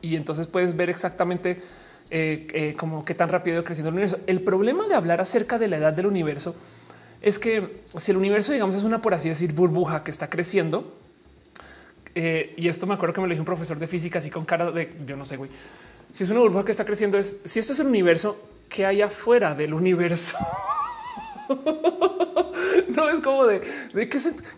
Y 0.00 0.16
entonces 0.16 0.46
puedes 0.46 0.76
ver 0.76 0.90
exactamente 0.90 1.62
eh, 2.10 2.46
eh, 2.52 2.74
como 2.78 3.04
qué 3.04 3.14
tan 3.14 3.30
rápido 3.30 3.64
creciendo 3.64 3.88
el 3.88 3.94
universo. 3.94 4.20
El 4.26 4.42
problema 4.42 4.86
de 4.86 4.94
hablar 4.94 5.20
acerca 5.20 5.58
de 5.58 5.68
la 5.68 5.78
edad 5.78 5.92
del 5.92 6.06
universo 6.06 6.54
que 7.38 7.82
si 7.96 8.10
el 8.10 8.16
universo, 8.16 8.52
digamos, 8.52 8.76
es 8.76 8.84
una, 8.84 9.00
por 9.00 9.14
así 9.14 9.28
decir, 9.28 9.52
burbuja 9.52 10.04
que 10.04 10.10
está 10.10 10.28
creciendo, 10.28 10.92
y 12.14 12.68
esto 12.68 12.86
me 12.86 12.94
acuerdo 12.94 13.14
que 13.14 13.20
me 13.20 13.26
lo 13.26 13.32
dijo 13.32 13.42
un 13.42 13.46
profesor 13.46 13.76
de 13.78 13.88
física 13.88 14.18
así 14.20 14.30
con 14.30 14.44
cara 14.44 14.70
de 14.70 14.94
yo 15.04 15.16
no 15.16 15.24
sé, 15.24 15.36
güey. 15.36 15.50
Si 16.12 16.22
es 16.22 16.30
una 16.30 16.40
burbuja 16.40 16.64
que 16.64 16.70
está 16.70 16.84
creciendo, 16.84 17.18
es 17.18 17.40
si 17.44 17.58
esto 17.58 17.72
es 17.72 17.80
el 17.80 17.88
universo, 17.88 18.40
que 18.68 18.86
hay 18.86 19.02
afuera 19.02 19.54
del 19.54 19.74
universo. 19.74 20.36
no 22.88 23.08
es 23.10 23.20
como 23.20 23.46
de, 23.46 23.60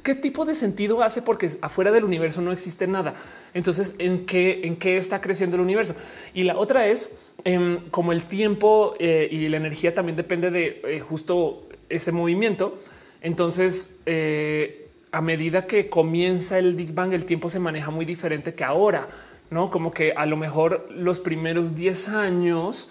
qué, 0.02 0.14
tipo 0.14 0.44
de 0.44 0.54
sentido 0.54 1.02
hace 1.02 1.22
porque 1.22 1.50
afuera 1.60 1.90
del 1.90 2.04
universo 2.04 2.40
no 2.40 2.52
existe 2.52 2.86
nada. 2.86 3.14
Entonces, 3.54 3.94
¿en 3.98 4.26
qué, 4.26 4.60
en 4.64 4.76
qué 4.76 4.96
está 4.96 5.20
creciendo 5.20 5.56
el 5.56 5.62
universo? 5.62 5.94
Y 6.34 6.44
la 6.44 6.56
otra 6.58 6.86
es 6.86 7.16
em, 7.44 7.80
como 7.90 8.12
el 8.12 8.24
tiempo 8.24 8.94
eh, 8.98 9.28
y 9.30 9.48
la 9.48 9.56
energía 9.56 9.94
también 9.94 10.16
depende 10.16 10.50
de 10.50 10.80
eh, 10.84 11.00
justo 11.00 11.65
ese 11.88 12.12
movimiento. 12.12 12.78
Entonces, 13.20 13.96
eh, 14.06 14.88
a 15.12 15.20
medida 15.20 15.66
que 15.66 15.88
comienza 15.88 16.58
el 16.58 16.74
Big 16.74 16.92
Bang, 16.92 17.12
el 17.12 17.24
tiempo 17.24 17.48
se 17.50 17.58
maneja 17.58 17.90
muy 17.90 18.04
diferente 18.04 18.54
que 18.54 18.64
ahora, 18.64 19.08
no 19.50 19.70
como 19.70 19.92
que 19.92 20.12
a 20.12 20.26
lo 20.26 20.36
mejor 20.36 20.88
los 20.90 21.20
primeros 21.20 21.74
10 21.74 22.08
años 22.08 22.90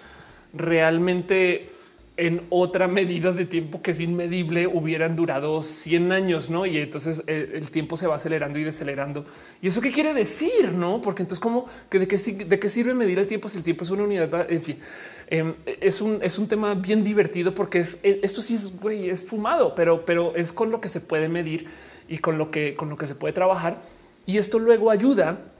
realmente 0.53 1.69
en 2.17 2.45
otra 2.49 2.87
medida 2.87 3.33
de 3.33 3.45
tiempo 3.45 3.81
que 3.81 3.91
es 3.91 3.99
inmedible 3.99 4.67
hubieran 4.67 5.15
durado 5.15 5.61
100 5.61 6.11
años, 6.13 6.49
¿no? 6.49 6.65
Y 6.65 6.77
entonces 6.77 7.23
eh, 7.27 7.51
el, 7.55 7.69
tiempo 7.71 7.97
se 7.97 8.07
va 8.07 8.15
acelerando 8.15 8.57
y 8.57 8.63
decelerando. 8.63 9.25
¿Y 9.61 9.67
eso 9.67 9.81
qué 9.81 9.91
quiere 9.91 10.13
decir? 10.13 10.71
No, 10.71 11.01
porque 11.01 11.23
entonces 11.23 11.41
como 11.41 11.65
que 11.89 11.99
de 11.99 12.07
qué, 12.07 12.17
de 12.17 12.59
qué 12.59 12.69
sirve 12.69 12.93
medir 12.93 13.19
el 13.19 13.27
tiempo 13.27 13.49
si 13.49 13.57
el 13.57 13.63
tiempo 13.63 13.83
es 13.83 13.89
una 13.89 14.03
unidad, 14.03 14.49
en 14.49 14.61
fin, 14.61 14.77
em, 15.27 15.55
es, 15.81 15.99
un, 15.99 16.19
es 16.21 16.37
un 16.37 16.47
tema 16.47 16.73
bien 16.73 17.03
divertido 17.03 17.53
porque 17.53 17.79
es, 17.79 17.99
eh, 18.03 18.21
esto 18.23 18.41
sí 18.41 18.55
es, 18.55 18.79
güey, 18.79 19.09
es 19.09 19.25
fumado, 19.25 19.75
pero, 19.75 20.05
pero 20.05 20.33
es 20.35 20.53
con 20.53 20.71
lo 20.71 20.79
que 20.79 20.87
se 20.87 21.01
puede 21.01 21.27
medir 21.27 21.67
y 22.07 22.19
con 22.19 22.37
lo 22.37 22.49
que, 22.49 22.75
con 22.75 22.89
lo 22.89 22.97
que 22.97 23.07
se 23.07 23.15
puede 23.15 23.33
trabajar. 23.33 23.81
Y 24.25 24.37
esto 24.37 24.57
luego 24.57 24.89
ayuda 24.89 25.51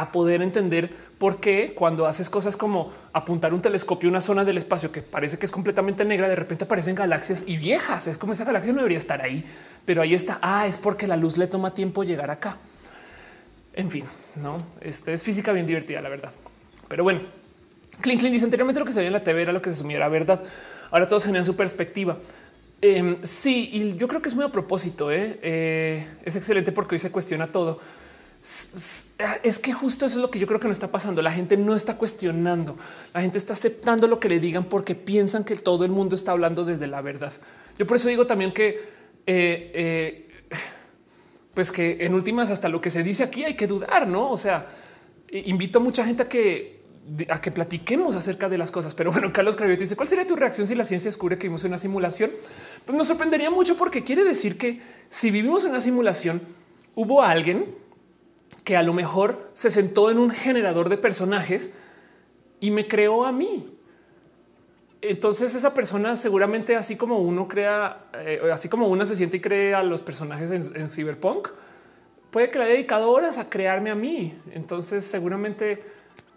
a 0.00 0.12
poder 0.12 0.40
entender 0.40 0.90
por 1.18 1.40
qué 1.40 1.74
cuando 1.74 2.06
haces 2.06 2.30
cosas 2.30 2.56
como 2.56 2.90
apuntar 3.12 3.52
un 3.52 3.60
telescopio 3.60 4.08
a 4.08 4.12
una 4.12 4.22
zona 4.22 4.46
del 4.46 4.56
espacio 4.56 4.90
que 4.90 5.02
parece 5.02 5.38
que 5.38 5.44
es 5.44 5.52
completamente 5.52 6.06
negra, 6.06 6.26
de 6.26 6.36
repente 6.36 6.64
aparecen 6.64 6.94
galaxias 6.94 7.44
y 7.46 7.58
viejas. 7.58 8.06
Es 8.06 8.16
como 8.16 8.32
esa 8.32 8.44
galaxia 8.44 8.72
no 8.72 8.78
debería 8.78 8.96
estar 8.96 9.20
ahí, 9.20 9.44
pero 9.84 10.00
ahí 10.00 10.14
está. 10.14 10.38
Ah, 10.40 10.66
es 10.66 10.78
porque 10.78 11.06
la 11.06 11.18
luz 11.18 11.36
le 11.36 11.48
toma 11.48 11.74
tiempo 11.74 12.02
llegar 12.02 12.30
acá. 12.30 12.56
En 13.74 13.90
fin, 13.90 14.06
no, 14.36 14.56
este 14.80 15.12
es 15.12 15.22
física 15.22 15.52
bien 15.52 15.66
divertida, 15.66 16.00
la 16.00 16.08
verdad. 16.08 16.32
Pero 16.88 17.04
bueno, 17.04 17.20
Clint 18.00 18.22
dice 18.22 18.46
anteriormente 18.46 18.80
lo 18.80 18.86
que 18.86 18.94
se 18.94 19.00
veía 19.00 19.08
en 19.08 19.12
la 19.12 19.22
TV 19.22 19.42
era 19.42 19.52
lo 19.52 19.60
que 19.60 19.68
se 19.68 19.74
asumía 19.74 19.98
era 19.98 20.08
verdad. 20.08 20.42
Ahora 20.90 21.06
todos 21.06 21.26
generan 21.26 21.44
su 21.44 21.56
perspectiva. 21.56 22.16
Em, 22.80 23.18
sí, 23.22 23.68
y 23.70 23.98
yo 23.98 24.08
creo 24.08 24.22
que 24.22 24.30
es 24.30 24.34
muy 24.34 24.46
a 24.46 24.48
propósito. 24.48 25.12
¿eh? 25.12 25.38
Eh, 25.42 26.06
es 26.24 26.36
excelente 26.36 26.72
porque 26.72 26.94
hoy 26.94 26.98
se 26.98 27.12
cuestiona 27.12 27.52
todo 27.52 27.80
es 28.42 29.58
que 29.58 29.72
justo 29.72 30.06
eso 30.06 30.18
es 30.18 30.22
lo 30.22 30.30
que 30.30 30.38
yo 30.38 30.46
creo 30.46 30.60
que 30.60 30.66
no 30.66 30.72
está 30.72 30.90
pasando. 30.90 31.20
La 31.22 31.30
gente 31.30 31.56
no 31.56 31.74
está 31.74 31.96
cuestionando, 31.96 32.76
la 33.12 33.20
gente 33.20 33.38
está 33.38 33.52
aceptando 33.52 34.06
lo 34.06 34.18
que 34.18 34.28
le 34.28 34.40
digan 34.40 34.64
porque 34.64 34.94
piensan 34.94 35.44
que 35.44 35.56
todo 35.56 35.84
el 35.84 35.90
mundo 35.90 36.14
está 36.14 36.32
hablando 36.32 36.64
desde 36.64 36.86
la 36.86 37.02
verdad. 37.02 37.32
Yo 37.78 37.86
por 37.86 37.96
eso 37.96 38.08
digo 38.08 38.26
también 38.26 38.52
que, 38.52 38.68
eh, 39.26 39.72
eh, 39.74 40.28
pues 41.54 41.70
que 41.70 41.98
en 42.00 42.14
últimas 42.14 42.50
hasta 42.50 42.68
lo 42.68 42.80
que 42.80 42.90
se 42.90 43.02
dice 43.02 43.24
aquí 43.24 43.44
hay 43.44 43.54
que 43.54 43.66
dudar, 43.66 44.08
no? 44.08 44.30
O 44.30 44.38
sea, 44.38 44.68
invito 45.30 45.78
a 45.78 45.82
mucha 45.82 46.04
gente 46.04 46.22
a 46.22 46.28
que 46.28 46.80
a 47.28 47.40
que 47.40 47.50
platiquemos 47.50 48.14
acerca 48.14 48.48
de 48.48 48.56
las 48.56 48.70
cosas. 48.70 48.94
Pero 48.94 49.12
bueno, 49.12 49.32
Carlos 49.32 49.56
Cravioto 49.56 49.80
dice 49.80 49.96
cuál 49.96 50.08
sería 50.08 50.26
tu 50.26 50.36
reacción 50.36 50.66
si 50.66 50.74
la 50.74 50.84
ciencia 50.84 51.08
descubre 51.08 51.36
que 51.36 51.44
vivimos 51.44 51.64
en 51.64 51.72
una 51.72 51.78
simulación? 51.78 52.30
Pues 52.84 52.96
nos 52.96 53.06
sorprendería 53.06 53.50
mucho 53.50 53.76
porque 53.76 54.02
quiere 54.02 54.24
decir 54.24 54.56
que 54.56 54.80
si 55.08 55.30
vivimos 55.30 55.64
en 55.64 55.70
una 55.70 55.80
simulación, 55.80 56.40
hubo 56.94 57.22
alguien 57.22 57.64
que 58.64 58.76
a 58.76 58.82
lo 58.82 58.92
mejor 58.92 59.50
se 59.52 59.70
sentó 59.70 60.10
en 60.10 60.18
un 60.18 60.30
generador 60.30 60.88
de 60.88 60.98
personajes 60.98 61.74
y 62.60 62.70
me 62.70 62.86
creó 62.86 63.24
a 63.24 63.32
mí. 63.32 63.76
Entonces 65.02 65.54
esa 65.54 65.72
persona 65.72 66.14
seguramente 66.14 66.76
así 66.76 66.96
como 66.96 67.18
uno 67.18 67.48
crea, 67.48 68.04
eh, 68.14 68.40
así 68.52 68.68
como 68.68 68.88
una 68.88 69.06
se 69.06 69.16
siente 69.16 69.38
y 69.38 69.40
cree 69.40 69.74
a 69.74 69.82
los 69.82 70.02
personajes 70.02 70.50
en, 70.50 70.88
Cyberpunk, 70.88 71.48
puede 72.30 72.50
que 72.50 72.58
le 72.58 72.64
haya 72.66 72.74
dedicado 72.74 73.10
horas 73.10 73.38
a 73.38 73.48
crearme 73.48 73.90
a 73.90 73.94
mí. 73.94 74.34
Entonces 74.52 75.06
seguramente 75.06 75.82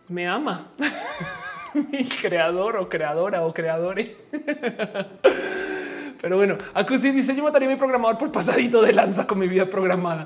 me 0.07 0.27
ama 0.27 0.69
mi 1.91 2.05
creador 2.05 2.77
o 2.77 2.87
creadora 2.87 3.45
o 3.45 3.53
creadores. 3.53 4.11
Pero 6.21 6.37
bueno, 6.37 6.55
Acusi 6.73 7.11
dice 7.11 7.35
yo 7.35 7.43
mataría 7.43 7.67
mi 7.67 7.75
programador 7.75 8.17
por 8.17 8.31
pasadito 8.31 8.81
de 8.81 8.93
lanza 8.93 9.27
con 9.27 9.39
mi 9.39 9.49
vida 9.49 9.65
programada. 9.65 10.25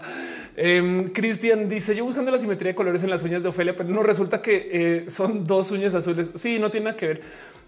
Em, 0.59 1.07
Cristian 1.09 1.69
dice 1.69 1.95
yo 1.95 2.03
buscando 2.03 2.31
la 2.31 2.37
simetría 2.39 2.71
de 2.71 2.75
colores 2.75 3.03
en 3.03 3.11
las 3.11 3.21
uñas 3.21 3.43
de 3.43 3.49
Ofelia, 3.49 3.75
pero 3.75 3.89
no 3.89 4.01
resulta 4.01 4.41
que 4.41 4.69
eh, 4.71 5.05
son 5.07 5.45
dos 5.45 5.69
uñas 5.69 5.93
azules. 5.93 6.31
Sí, 6.33 6.57
no 6.57 6.71
tiene 6.71 6.85
nada 6.85 6.97
que 6.97 7.07
ver. 7.07 7.21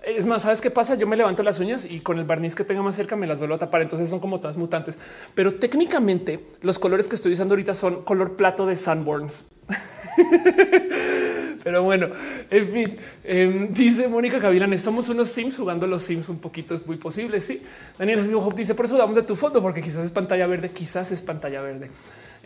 Es 0.03 0.25
más, 0.25 0.41
¿sabes 0.41 0.59
qué 0.59 0.71
pasa? 0.71 0.95
Yo 0.95 1.05
me 1.05 1.15
levanto 1.15 1.43
las 1.43 1.59
uñas 1.59 1.85
y 1.85 1.99
con 1.99 2.17
el 2.17 2.25
barniz 2.25 2.55
que 2.55 2.63
tenga 2.63 2.81
más 2.81 2.95
cerca 2.95 3.15
me 3.15 3.27
las 3.27 3.37
vuelvo 3.37 3.53
a 3.53 3.59
tapar. 3.59 3.83
Entonces 3.83 4.09
son 4.09 4.19
como 4.19 4.39
todas 4.39 4.57
mutantes. 4.57 4.97
Pero 5.35 5.53
técnicamente 5.53 6.39
los 6.61 6.79
colores 6.79 7.07
que 7.07 7.15
estoy 7.15 7.33
usando 7.33 7.53
ahorita 7.53 7.75
son 7.75 8.01
color 8.03 8.35
plato 8.35 8.65
de 8.65 8.75
Sunburns. 8.75 9.45
Pero 11.63 11.83
bueno, 11.83 12.09
en 12.49 12.69
fin, 12.69 12.97
em, 13.23 13.71
dice 13.71 14.07
Mónica 14.07 14.39
Gavilanes, 14.39 14.81
somos 14.81 15.09
unos 15.09 15.27
Sims 15.27 15.57
jugando 15.57 15.85
los 15.85 16.01
Sims 16.01 16.29
un 16.29 16.39
poquito, 16.39 16.73
es 16.73 16.87
muy 16.87 16.95
posible. 16.95 17.39
Sí, 17.41 17.61
Daniel 17.99 18.27
dice, 18.55 18.73
por 18.73 18.85
eso 18.85 18.97
damos 18.97 19.15
de 19.15 19.23
tu 19.23 19.35
foto, 19.35 19.61
porque 19.61 19.81
quizás 19.81 20.05
es 20.05 20.11
pantalla 20.11 20.47
verde, 20.47 20.69
quizás 20.69 21.11
es 21.11 21.21
pantalla 21.21 21.61
verde. 21.61 21.91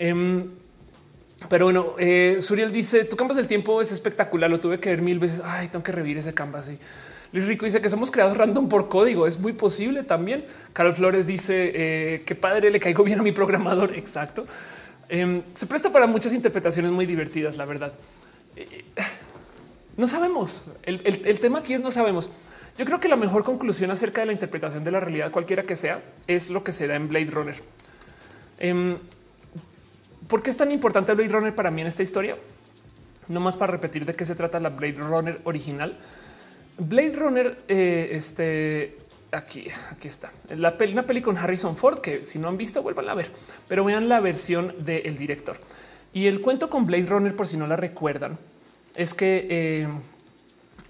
Em, 0.04 0.50
pero 1.48 1.66
bueno, 1.66 1.96
eh, 1.98 2.40
Suriel 2.42 2.74
dice 2.74 3.06
tu 3.06 3.16
canvas 3.16 3.38
del 3.38 3.48
tiempo 3.48 3.82
es 3.82 3.94
espectacular. 3.94 4.50
Lo 4.50 4.60
tuve 4.60 4.78
que 4.78 4.90
ver 4.90 5.02
mil 5.02 5.18
veces. 5.18 5.42
Ay, 5.46 5.70
tengo 5.70 5.82
que 5.82 5.94
revivir 5.94 6.18
ese 6.18 6.34
canvas. 6.34 6.70
Y 6.70 6.78
Luis 7.32 7.48
Rico 7.48 7.64
dice 7.64 7.82
que 7.82 7.88
somos 7.88 8.12
creados 8.12 8.36
random 8.36 8.68
por 8.68 8.90
código. 8.90 9.28
Es 9.28 9.40
muy 9.40 9.54
posible 9.54 10.04
también. 10.04 10.46
Carol 10.74 10.94
Flores 10.94 11.26
dice 11.26 11.72
eh, 11.74 12.24
que 12.26 12.36
padre 12.36 12.70
le 12.70 12.82
caigo 12.82 13.06
bien 13.06 13.20
a 13.20 13.24
mi 13.24 13.32
programador. 13.32 13.94
Exacto. 13.96 14.46
Em, 15.08 15.42
se 15.54 15.68
presta 15.68 15.90
para 15.90 16.06
muchas 16.06 16.34
interpretaciones 16.34 16.92
muy 16.92 17.06
divertidas, 17.06 17.56
la 17.56 17.64
verdad. 17.64 17.94
Eh, 18.58 18.84
no 19.96 20.08
sabemos. 20.08 20.66
El, 20.84 21.02
el, 21.06 21.40
tema 21.40 21.60
aquí 21.60 21.76
es 21.76 21.80
no 21.80 21.92
sabemos. 21.92 22.30
Yo 22.78 22.84
creo 22.84 23.00
que 23.00 23.08
la 23.08 23.16
mejor 23.16 23.46
conclusión 23.46 23.90
acerca 23.90 24.20
de 24.20 24.28
la 24.28 24.34
interpretación 24.34 24.84
de 24.84 24.92
la 24.92 25.00
realidad, 25.00 25.32
cualquiera 25.32 25.64
que 25.64 25.78
sea, 25.78 26.02
es 26.28 26.50
lo 26.50 26.62
que 26.62 26.74
se 26.74 26.88
da 26.88 26.96
en 26.96 27.08
Blade 27.08 27.32
Runner. 27.32 27.56
¿Por 30.28 30.42
qué 30.42 30.50
es 30.50 30.58
tan 30.58 30.72
importante 30.72 31.14
Blade 31.14 31.30
Runner 31.30 31.56
para 31.56 31.72
mí 31.72 31.82
en 31.82 31.88
esta 31.88 32.04
historia? 32.04 32.36
No 33.28 33.40
más 33.40 33.56
para 33.56 33.72
repetir 33.72 34.06
de 34.06 34.16
qué 34.16 34.26
se 34.26 34.36
trata 34.36 34.60
la 34.60 34.70
Blade 34.70 34.96
Runner 34.98 35.42
original. 35.44 35.98
Blade 36.78 37.14
Runner, 37.16 37.64
eh, 37.68 38.10
este 38.12 38.98
aquí, 39.32 39.68
aquí 39.92 40.08
está 40.08 40.32
la 40.56 40.78
peli, 40.78 40.94
una 40.94 41.04
peli 41.04 41.22
con 41.22 41.38
Harrison 41.38 41.76
Ford 41.76 42.00
que 42.00 42.24
si 42.24 42.40
no 42.40 42.48
han 42.48 42.58
visto, 42.58 42.84
vuelvan 42.84 43.10
a 43.10 43.16
ver, 43.16 43.32
pero 43.68 43.84
vean 43.84 44.10
la 44.10 44.20
versión 44.20 44.74
del 44.80 45.18
director. 45.18 45.58
Y 46.14 46.28
el 46.28 46.42
cuento 46.42 46.70
con 46.70 46.86
Blade 46.86 47.08
Runner, 47.08 47.36
por 47.36 47.48
si 47.48 47.58
no 47.58 47.66
la 47.66 47.76
recuerdan, 47.76 48.38
es 48.96 49.14
que 49.14 49.48
eh, 49.50 49.88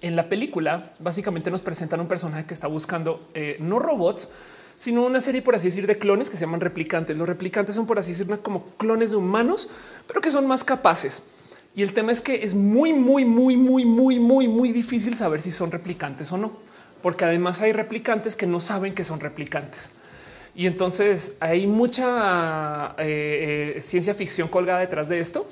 en 0.02 0.16
la 0.16 0.28
película 0.28 0.94
básicamente 1.00 1.50
nos 1.50 1.62
presentan 1.62 2.02
un 2.02 2.08
personaje 2.08 2.46
que 2.46 2.54
está 2.54 2.68
buscando 2.68 3.30
eh, 3.34 3.56
no 3.60 3.80
robots, 3.80 4.30
sino 4.76 5.06
una 5.06 5.22
serie, 5.22 5.42
por 5.42 5.56
así 5.56 5.68
decir, 5.68 5.88
de 5.88 5.98
clones 5.98 6.30
que 6.30 6.38
se 6.38 6.46
llaman 6.46 6.62
replicantes. 6.62 7.18
Los 7.18 7.28
replicantes 7.28 7.76
son, 7.76 7.86
por 7.86 8.00
así 8.00 8.12
decir, 8.12 8.28
como 8.42 8.66
clones 8.78 9.12
de 9.12 9.16
humanos, 9.16 9.70
pero 10.08 10.22
que 10.22 10.32
son 10.32 10.48
más 10.48 10.64
capaces. 10.64 11.22
Y 11.76 11.82
el 11.82 11.94
tema 11.94 12.12
es 12.12 12.22
que 12.22 12.44
es 12.44 12.54
muy, 12.54 12.94
muy, 12.94 13.26
muy, 13.26 13.58
muy, 13.58 13.86
muy, 13.86 14.20
muy, 14.20 14.48
muy 14.48 14.72
difícil 14.72 15.16
saber 15.16 15.42
si 15.42 15.52
son 15.52 15.72
replicantes 15.72 16.32
o 16.32 16.38
no, 16.38 16.52
porque 17.02 17.26
además 17.26 17.62
hay 17.62 17.74
replicantes 17.74 18.36
que 18.36 18.46
no 18.46 18.60
saben 18.60 18.94
que 18.94 19.04
son 19.04 19.20
replicantes. 19.20 19.92
Y 20.56 20.68
entonces 20.68 21.36
hay 21.40 21.66
mucha 21.66 22.96
eh, 23.00 23.76
eh, 23.78 23.82
ciencia 23.82 24.14
ficción 24.14 24.48
colgada 24.48 24.82
detrás 24.82 25.10
de 25.10 25.20
esto, 25.20 25.48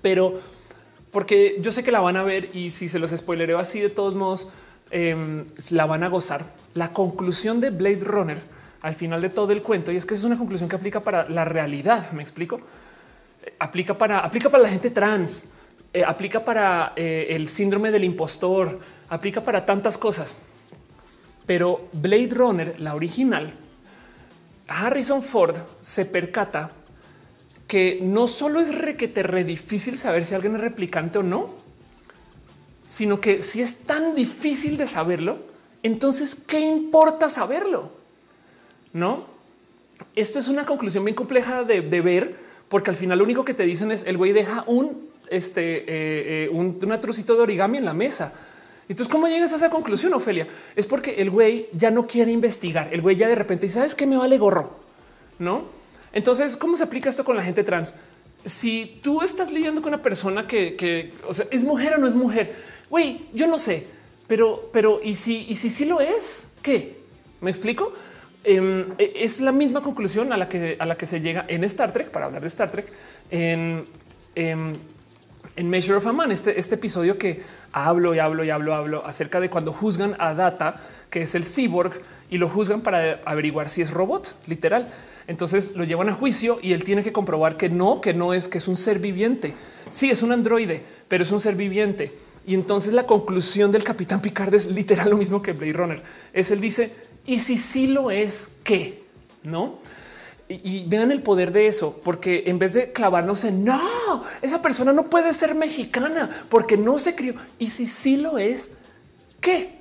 pero 0.00 0.40
porque 1.10 1.56
yo 1.60 1.72
sé 1.72 1.82
que 1.82 1.90
la 1.90 2.00
van 2.00 2.16
a 2.16 2.22
ver 2.22 2.54
y 2.54 2.70
si 2.70 2.88
se 2.88 3.00
los 3.00 3.10
spoilereo 3.10 3.58
así 3.58 3.80
de 3.80 3.90
todos 3.90 4.14
modos, 4.14 4.48
Em, 4.90 5.44
la 5.70 5.86
van 5.86 6.02
a 6.02 6.08
gozar. 6.08 6.44
La 6.74 6.92
conclusión 6.92 7.60
de 7.60 7.70
Blade 7.70 8.00
Runner 8.02 8.38
al 8.82 8.94
final 8.94 9.20
de 9.20 9.28
todo 9.28 9.52
el 9.52 9.62
cuento, 9.62 9.92
y 9.92 9.96
es 9.96 10.06
que 10.06 10.14
es 10.14 10.24
una 10.24 10.38
conclusión 10.38 10.68
que 10.68 10.76
aplica 10.76 11.00
para 11.00 11.28
la 11.28 11.44
realidad. 11.44 12.10
Me 12.12 12.22
explico. 12.22 12.60
Eh, 13.42 13.54
aplica 13.58 13.96
para, 13.96 14.20
aplica 14.20 14.48
para 14.50 14.62
la 14.62 14.68
gente 14.68 14.90
trans, 14.90 15.44
eh, 15.92 16.02
aplica 16.04 16.44
para 16.44 16.92
eh, 16.96 17.28
el 17.30 17.46
síndrome 17.48 17.90
del 17.90 18.04
impostor, 18.04 18.80
aplica 19.08 19.42
para 19.42 19.64
tantas 19.64 19.96
cosas. 19.98 20.36
pero 21.46 21.88
Blade 21.92 22.28
Runner, 22.30 22.80
la 22.80 22.94
original, 22.94 23.52
Harrison 24.68 25.20
Ford 25.20 25.56
se 25.80 26.04
percata 26.04 26.70
que 27.66 27.98
no 28.02 28.28
solo 28.28 28.60
es 28.60 28.72
requete 28.72 29.24
re 29.24 29.42
difícil 29.42 29.98
saber 29.98 30.24
si 30.24 30.34
alguien 30.34 30.54
es 30.54 30.60
replicante 30.60 31.18
o 31.18 31.24
no, 31.24 31.54
sino 32.90 33.20
que 33.20 33.40
si 33.40 33.62
es 33.62 33.82
tan 33.82 34.16
difícil 34.16 34.76
de 34.76 34.88
saberlo, 34.88 35.38
entonces 35.84 36.34
qué 36.34 36.58
importa 36.58 37.28
saberlo? 37.28 37.92
No, 38.92 39.26
esto 40.16 40.40
es 40.40 40.48
una 40.48 40.66
conclusión 40.66 41.04
bien 41.04 41.14
compleja 41.14 41.62
de, 41.62 42.00
ver, 42.00 42.36
porque 42.68 42.90
al 42.90 42.96
final 42.96 43.18
lo 43.18 43.24
único 43.24 43.44
que 43.44 43.54
te 43.54 43.62
dicen 43.62 43.92
es 43.92 44.04
el 44.04 44.16
güey 44.16 44.32
deja 44.32 44.64
un, 44.66 45.08
este, 45.28 45.82
eh, 45.82 45.84
eh, 45.86 46.48
un, 46.50 46.78
un 46.82 47.00
trocito 47.00 47.36
de 47.36 47.42
origami 47.42 47.78
en 47.78 47.84
la 47.84 47.94
mesa 47.94 48.34
entonces, 48.90 49.08
¿cómo 49.08 49.28
llegas 49.28 49.52
a 49.52 49.56
esa 49.56 49.70
conclusión, 49.70 50.12
Ofelia? 50.14 50.48
Es 50.74 50.84
porque 50.84 51.22
el 51.22 51.30
güey 51.30 51.68
ya 51.72 51.92
no 51.92 52.08
quiere 52.08 52.32
investigar. 52.32 52.92
El 52.92 53.02
güey 53.02 53.14
ya 53.14 53.28
de 53.28 53.36
repente 53.36 53.66
dice, 53.66 53.78
¿sabes 53.78 53.94
qué 53.94 54.04
me 54.04 54.16
vale 54.16 54.36
gorro? 54.36 54.80
¿No? 55.38 55.66
Entonces, 56.12 56.56
¿cómo 56.56 56.76
se 56.76 56.82
aplica 56.82 57.08
esto 57.08 57.24
con 57.24 57.36
la 57.36 57.44
gente 57.44 57.62
trans? 57.62 57.94
Si 58.44 58.98
tú 59.00 59.22
estás 59.22 59.52
lidiando 59.52 59.80
con 59.80 59.94
una 59.94 60.02
persona 60.02 60.48
que, 60.48 61.12
o 61.24 61.32
sea, 61.32 61.46
es 61.52 61.62
mujer 61.62 61.94
o 61.94 61.98
no 61.98 62.08
es 62.08 62.16
mujer, 62.16 62.52
güey, 62.90 63.28
yo 63.32 63.46
no 63.46 63.56
sé, 63.56 63.86
pero, 64.26 64.68
pero, 64.72 65.00
¿y 65.02 65.14
si, 65.14 65.46
y 65.48 65.54
si 65.54 65.70
sí 65.70 65.84
lo 65.86 66.00
es? 66.00 66.48
¿Qué? 66.60 67.00
¿Me 67.40 67.50
explico? 67.50 67.92
Em, 68.44 68.92
e, 68.98 69.12
es 69.16 69.40
la 69.40 69.52
misma 69.52 69.80
conclusión 69.80 70.32
a 70.32 70.36
la 70.36 70.48
que 70.48 70.76
a 70.78 70.86
la 70.86 70.96
que 70.96 71.06
se 71.06 71.20
llega 71.20 71.44
en 71.48 71.64
Star 71.64 71.92
Trek 71.92 72.10
para 72.10 72.26
hablar 72.26 72.42
de 72.42 72.48
Star 72.48 72.70
Trek 72.70 72.90
en, 73.30 73.84
en 74.34 74.72
en 75.56 75.68
Measure 75.68 75.96
of 75.96 76.06
a 76.06 76.12
Man, 76.12 76.32
este, 76.32 76.58
este 76.58 76.74
episodio 76.76 77.18
que 77.18 77.42
hablo 77.72 78.14
y 78.14 78.18
hablo 78.18 78.44
y 78.44 78.50
hablo, 78.50 78.74
hablo 78.74 79.04
acerca 79.06 79.40
de 79.40 79.50
cuando 79.50 79.72
juzgan 79.72 80.16
a 80.18 80.34
Data, 80.34 80.76
que 81.08 81.22
es 81.22 81.34
el 81.34 81.44
cyborg, 81.44 81.92
y 82.30 82.38
lo 82.38 82.48
juzgan 82.48 82.82
para 82.82 83.20
averiguar 83.24 83.68
si 83.68 83.82
es 83.82 83.90
robot, 83.90 84.34
literal. 84.46 84.88
Entonces 85.26 85.74
lo 85.76 85.84
llevan 85.84 86.08
a 86.08 86.14
juicio 86.14 86.58
y 86.62 86.72
él 86.72 86.84
tiene 86.84 87.02
que 87.02 87.12
comprobar 87.12 87.56
que 87.56 87.68
no, 87.68 88.00
que 88.00 88.14
no 88.14 88.34
es, 88.34 88.48
que 88.48 88.58
es 88.58 88.68
un 88.68 88.76
ser 88.76 88.98
viviente. 88.98 89.54
Sí, 89.90 90.10
es 90.10 90.22
un 90.22 90.32
androide, 90.32 90.82
pero 91.08 91.24
es 91.24 91.30
un 91.30 91.40
ser 91.40 91.56
viviente. 91.56 92.12
Y 92.46 92.54
entonces 92.54 92.92
la 92.92 93.06
conclusión 93.06 93.70
del 93.70 93.84
capitán 93.84 94.20
Picard 94.20 94.54
es 94.54 94.66
literal 94.66 95.10
lo 95.10 95.16
mismo 95.16 95.42
que 95.42 95.52
Blade 95.52 95.72
Runner. 95.72 96.02
Es 96.32 96.50
él 96.50 96.60
dice, 96.60 96.92
y 97.26 97.38
si 97.38 97.56
sí 97.56 97.86
lo 97.86 98.10
es, 98.10 98.50
¿qué? 98.64 99.02
No? 99.42 99.78
y, 100.50 100.84
vean 100.88 101.12
el 101.12 101.22
poder 101.22 101.52
de 101.52 101.68
eso, 101.68 102.00
porque 102.02 102.44
en 102.46 102.58
vez 102.58 102.74
de 102.74 102.92
clavarnos 102.92 103.44
en 103.44 103.64
no, 103.64 104.24
esa 104.42 104.60
persona 104.60 104.92
no 104.92 105.08
puede 105.08 105.32
ser 105.32 105.54
mexicana 105.54 106.44
porque 106.48 106.76
no 106.76 106.98
se 106.98 107.14
crió. 107.14 107.34
Y 107.58 107.68
si 107.68 107.86
sí 107.86 108.16
lo 108.16 108.36
es, 108.36 108.72
¿qué? 109.40 109.78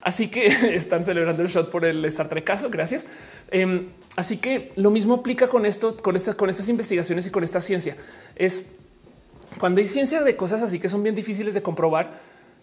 Así 0.00 0.28
que 0.28 0.46
están 0.74 1.04
celebrando 1.04 1.42
el 1.42 1.48
shot 1.48 1.70
por 1.70 1.86
el 1.86 2.04
Star 2.04 2.28
Trek 2.28 2.44
caso. 2.44 2.68
Gracias. 2.70 3.06
Em, 3.50 3.88
así 4.16 4.36
que 4.36 4.72
lo 4.76 4.90
mismo 4.90 5.14
aplica 5.14 5.48
con 5.48 5.64
esto, 5.64 5.96
con 5.96 6.16
con 6.36 6.50
estas 6.50 6.68
investigaciones 6.68 7.26
y 7.26 7.30
con 7.30 7.42
esta 7.42 7.62
ciencia. 7.62 7.96
Es 8.36 8.66
cuando 9.58 9.80
hay 9.80 9.86
ciencia 9.86 10.22
de 10.22 10.36
cosas 10.36 10.62
así 10.62 10.78
que 10.78 10.88
son 10.88 11.02
bien 11.02 11.14
difíciles 11.14 11.54
de 11.54 11.62
comprobar. 11.62 12.20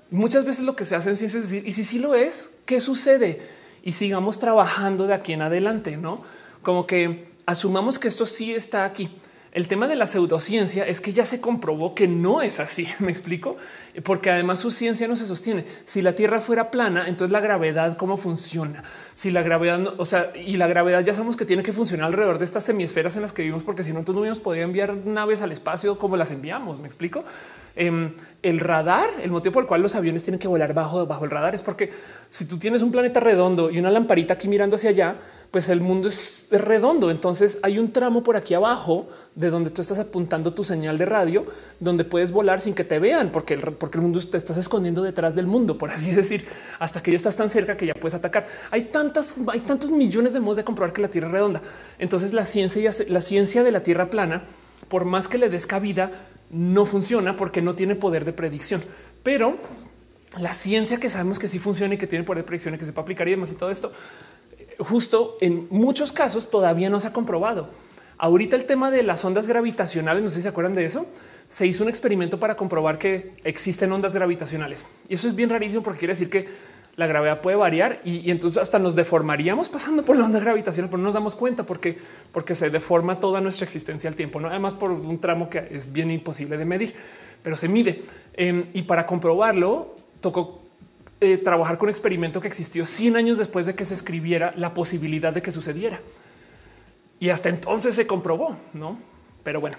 Muchas 0.10 0.46
veces 0.46 0.64
lo 0.64 0.76
que 0.76 0.86
se 0.86 0.96
hace 0.96 1.10
en 1.10 1.16
ciencia 1.18 1.40
es 1.40 1.50
decir, 1.50 1.68
y 1.68 1.74
si 1.74 1.84
sí 1.84 2.00
lo 2.00 2.16
es, 2.16 2.52
¿qué 2.66 2.80
sucede? 2.80 3.42
Y 3.84 3.92
sigamos 3.92 4.40
trabajando 4.40 5.06
de 5.08 5.14
aquí 5.14 5.34
en 5.34 5.42
adelante, 5.42 5.98
no 5.98 6.24
como 6.68 6.86
que 6.86 7.30
asumamos 7.46 7.98
que 7.98 8.10
esto 8.10 8.26
sí 8.26 8.54
está 8.54 8.84
aquí. 8.84 9.10
El 9.58 9.68
tema 9.68 9.88
de 9.88 9.96
la 9.96 10.06
pseudociencia 10.06 10.86
es 10.86 11.02
que 11.02 11.14
ya 11.14 11.26
se 11.26 11.42
comprobó 11.42 11.96
que 11.96 12.08
no 12.08 12.44
es 12.44 12.60
así. 12.60 12.88
Me 13.00 13.10
explico, 13.10 13.58
porque 14.04 14.30
además 14.30 14.60
su 14.60 14.70
ciencia 14.70 15.08
no 15.08 15.16
se 15.16 15.26
sostiene. 15.26 15.66
Si 15.84 16.04
la 16.04 16.14
Tierra 16.14 16.42
fuera 16.42 16.70
plana, 16.70 17.08
entonces 17.08 17.32
la 17.32 17.40
gravedad 17.40 17.98
cómo 17.98 18.18
funciona. 18.18 18.84
Si 19.16 19.32
la 19.32 19.42
gravedad, 19.42 19.96
o 19.98 20.06
sea, 20.06 20.32
y 20.36 20.58
la 20.58 20.68
gravedad 20.68 21.04
ya 21.04 21.16
sabemos 21.16 21.38
que 21.38 21.46
tiene 21.46 21.64
que 21.64 21.74
funcionar 21.74 22.06
alrededor 22.06 22.38
de 22.38 22.46
estas 22.46 22.66
semiesferas 22.66 23.16
en 23.16 23.24
las 23.24 23.34
que 23.34 23.42
vivimos, 23.42 23.64
porque 23.64 23.82
si 23.82 23.94
no, 23.94 24.04
tú 24.04 24.14
no 24.14 24.32
podido 24.36 24.64
enviar 24.64 24.96
naves 24.96 25.42
al 25.42 25.52
espacio 25.52 25.98
como 25.98 26.18
las 26.18 26.30
enviamos. 26.30 26.78
Me 26.78 26.86
explico. 26.86 27.24
Em, 27.80 28.16
el 28.42 28.60
radar, 28.60 29.08
el 29.22 29.30
motivo 29.30 29.54
por 29.54 29.64
el 29.64 29.68
cual 29.68 29.84
los 29.84 29.94
aviones 29.94 30.24
tienen 30.24 30.40
que 30.40 30.48
volar 30.48 30.74
bajo, 30.74 31.06
bajo 31.06 31.26
el 31.26 31.32
radar 31.32 31.54
es 31.54 31.62
porque 31.62 31.92
si 32.32 32.46
tú 32.46 32.58
tienes 32.58 32.82
un 32.82 32.92
planeta 32.92 33.20
redondo 33.20 33.70
y 33.70 33.78
una 33.78 33.92
lamparita 33.92 34.34
aquí 34.34 34.48
mirando 34.48 34.78
hacia 34.78 34.90
allá, 34.90 35.18
pues 35.52 35.70
el 35.70 35.80
mundo 35.80 36.08
es, 36.08 36.48
redondo. 36.50 37.12
Entonces 37.12 37.60
hay 37.62 37.78
un 37.78 37.92
tramo 37.92 38.24
por 38.24 38.36
aquí 38.36 38.56
abajo 38.56 39.08
de 39.36 39.52
donde 39.52 39.70
tú 39.70 39.82
estás 39.82 40.00
apuntando 40.00 40.56
tu 40.56 40.64
señal 40.64 40.98
de 40.98 41.06
radio, 41.06 41.46
donde 41.80 42.04
puedes 42.04 42.32
volar 42.32 42.60
sin 42.62 42.74
que 42.74 42.84
te 42.84 42.98
vean, 42.98 43.32
porque 43.32 43.54
el, 43.54 43.62
porque 43.62 44.00
el 44.00 44.02
mundo 44.02 44.20
te 44.20 44.38
estás 44.38 44.58
escondiendo 44.58 45.04
detrás 45.04 45.36
del 45.36 45.46
mundo, 45.46 45.78
por 45.78 45.92
así 45.92 46.10
decir, 46.16 46.48
hasta 46.80 47.04
que 47.04 47.12
ya 47.12 47.18
estás 47.18 47.36
tan 47.36 47.50
cerca 47.50 47.78
que 47.78 47.86
ya 47.86 47.94
puedes 47.94 48.16
atacar. 48.16 48.48
Hay 48.72 48.86
tantas, 48.86 49.36
hay 49.52 49.60
tantos 49.60 49.92
millones 49.92 50.34
de 50.34 50.40
modos 50.40 50.58
de 50.58 50.64
comprobar 50.64 50.94
que 50.94 51.02
la 51.04 51.10
Tierra 51.10 51.28
es 51.28 51.34
redonda. 51.34 51.62
Entonces 52.00 52.34
la 52.34 52.46
ciencia, 52.46 52.90
la 53.08 53.22
ciencia 53.22 53.64
de 53.64 53.72
la 53.72 53.84
Tierra 53.84 54.10
plana, 54.10 54.44
por 54.88 55.06
más 55.06 55.28
que 55.28 55.38
le 55.38 55.50
des 55.50 55.68
cabida, 55.68 56.12
no 56.50 56.86
funciona 56.86 57.36
porque 57.36 57.62
no 57.62 57.76
tiene 57.76 57.96
poder 57.96 58.26
de 58.26 58.34
predicción. 58.34 58.84
Pero 59.24 59.56
la 60.38 60.54
ciencia 60.54 61.00
que 61.00 61.10
sabemos 61.10 61.40
que 61.40 61.48
sí 61.48 61.60
funciona 61.60 61.96
y 61.96 61.98
que 61.98 62.08
tiene 62.08 62.24
poder 62.24 62.44
de 62.44 62.48
predicción 62.48 62.76
y 62.76 62.78
que 62.78 62.86
se 62.86 62.94
puede 62.94 63.04
aplicar 63.04 63.28
y 63.28 63.32
demás 63.32 63.52
y 63.52 63.56
todo 63.56 63.72
esto 63.72 63.92
justo 64.80 65.38
en 65.42 65.68
muchos 65.70 66.12
casos 66.12 66.50
todavía 66.50 66.90
no 66.90 67.00
se 67.00 67.08
ha 67.08 67.14
comprobado. 67.14 67.70
Ahorita 68.18 68.56
el 68.56 68.66
tema 68.66 68.90
de 68.90 69.04
las 69.04 69.24
ondas 69.26 69.48
gravitacionales, 69.48 70.24
no 70.24 70.30
sé 70.30 70.38
si 70.38 70.42
se 70.44 70.48
acuerdan 70.48 70.76
de 70.76 70.86
eso, 70.86 71.06
se 71.48 71.68
hizo 71.68 71.84
un 71.84 71.90
experimento 71.90 72.40
para 72.40 72.56
comprobar 72.56 72.98
que 72.98 73.34
existen 73.44 73.92
ondas 73.92 74.14
gravitacionales. 74.14 74.86
Y 75.08 75.16
eso 75.16 75.28
es 75.28 75.36
bien 75.36 75.50
rarísimo 75.50 75.84
porque 75.84 76.00
quiere 76.00 76.14
decir 76.14 76.30
que 76.30 76.48
la 76.98 77.06
gravedad 77.06 77.42
puede 77.42 77.56
variar 77.56 78.02
y, 78.04 78.30
entonces 78.32 78.60
hasta 78.60 78.80
nos 78.80 78.96
deformaríamos 78.96 79.70
pasando 79.70 80.04
por 80.04 80.18
la 80.18 80.26
onda 80.26 80.40
gravitacional, 80.40 80.90
pero 80.90 80.98
no 80.98 81.06
nos 81.06 81.14
damos 81.14 81.36
cuenta 81.36 81.64
porque, 81.64 81.98
porque 82.32 82.56
se 82.56 82.72
deforma 82.72 83.20
toda 83.20 83.40
nuestra 83.40 83.66
existencia 83.66 84.10
al 84.10 84.16
tiempo, 84.16 84.40
no 84.40 84.50
además 84.50 84.74
por 84.74 84.92
un 84.92 85.20
tramo 85.20 85.48
que 85.48 85.68
es 85.70 85.94
bien 85.94 86.10
imposible 86.10 86.58
de 86.58 86.66
medir, 86.66 86.96
pero 87.44 87.56
se 87.56 87.68
mide. 87.70 88.02
Em, 88.34 88.66
y 88.74 88.82
para 88.82 89.06
comprobarlo, 89.06 89.96
tocó 90.22 90.64
eh, 91.22 91.38
trabajar 91.38 91.78
con 91.78 91.86
un 91.86 91.92
experimento 91.92 92.42
que 92.42 92.48
existió 92.48 92.84
100 92.84 93.16
años 93.16 93.38
después 93.38 93.68
de 93.68 93.76
que 93.76 93.86
se 93.86 93.94
escribiera 93.94 94.52
la 94.56 94.74
posibilidad 94.74 95.32
de 95.32 95.44
que 95.44 95.52
sucediera. 95.52 96.02
Y 97.20 97.30
hasta 97.30 97.50
entonces 97.50 97.94
se 97.94 98.08
comprobó, 98.08 98.58
¿no? 98.74 98.98
Pero 99.44 99.62
bueno, 99.62 99.78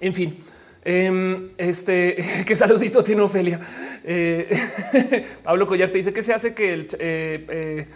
en 0.00 0.14
fin, 0.14 0.36
em, 0.84 1.48
este, 1.56 2.16
qué 2.46 2.56
saludito 2.56 3.02
tiene 3.02 3.22
Ofelia. 3.22 3.60
Eh, 4.04 4.48
Pablo 5.44 5.66
Collar 5.66 5.90
te 5.90 5.98
dice 5.98 6.12
que 6.12 6.22
se 6.22 6.34
hace 6.34 6.54
que 6.54 6.72
el, 6.72 6.88
eh, 6.98 7.86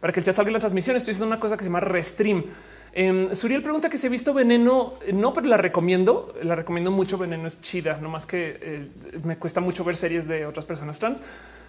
para 0.00 0.12
que 0.12 0.20
el 0.20 0.26
chat 0.26 0.34
salga 0.34 0.48
en 0.48 0.54
la 0.54 0.60
transmisión. 0.60 0.96
Estoy 0.96 1.12
haciendo 1.12 1.26
una 1.26 1.40
cosa 1.40 1.56
que 1.56 1.64
se 1.64 1.68
llama 1.68 1.80
restream. 1.80 2.44
Eh, 2.92 3.28
Suriel 3.32 3.62
pregunta 3.62 3.88
que 3.88 3.98
si 3.98 4.06
he 4.06 4.10
visto 4.10 4.32
veneno. 4.32 4.94
No, 5.12 5.32
pero 5.32 5.46
la 5.46 5.56
recomiendo. 5.56 6.34
La 6.42 6.54
recomiendo 6.54 6.90
mucho. 6.90 7.18
Veneno 7.18 7.46
es 7.46 7.60
chida, 7.60 7.98
no 8.00 8.08
más 8.08 8.26
que 8.26 8.88
me 9.24 9.36
cuesta 9.36 9.60
mucho 9.60 9.84
ver 9.84 9.96
series 9.96 10.28
de 10.28 10.46
otras 10.46 10.64
personas 10.64 10.98
trans 10.98 11.22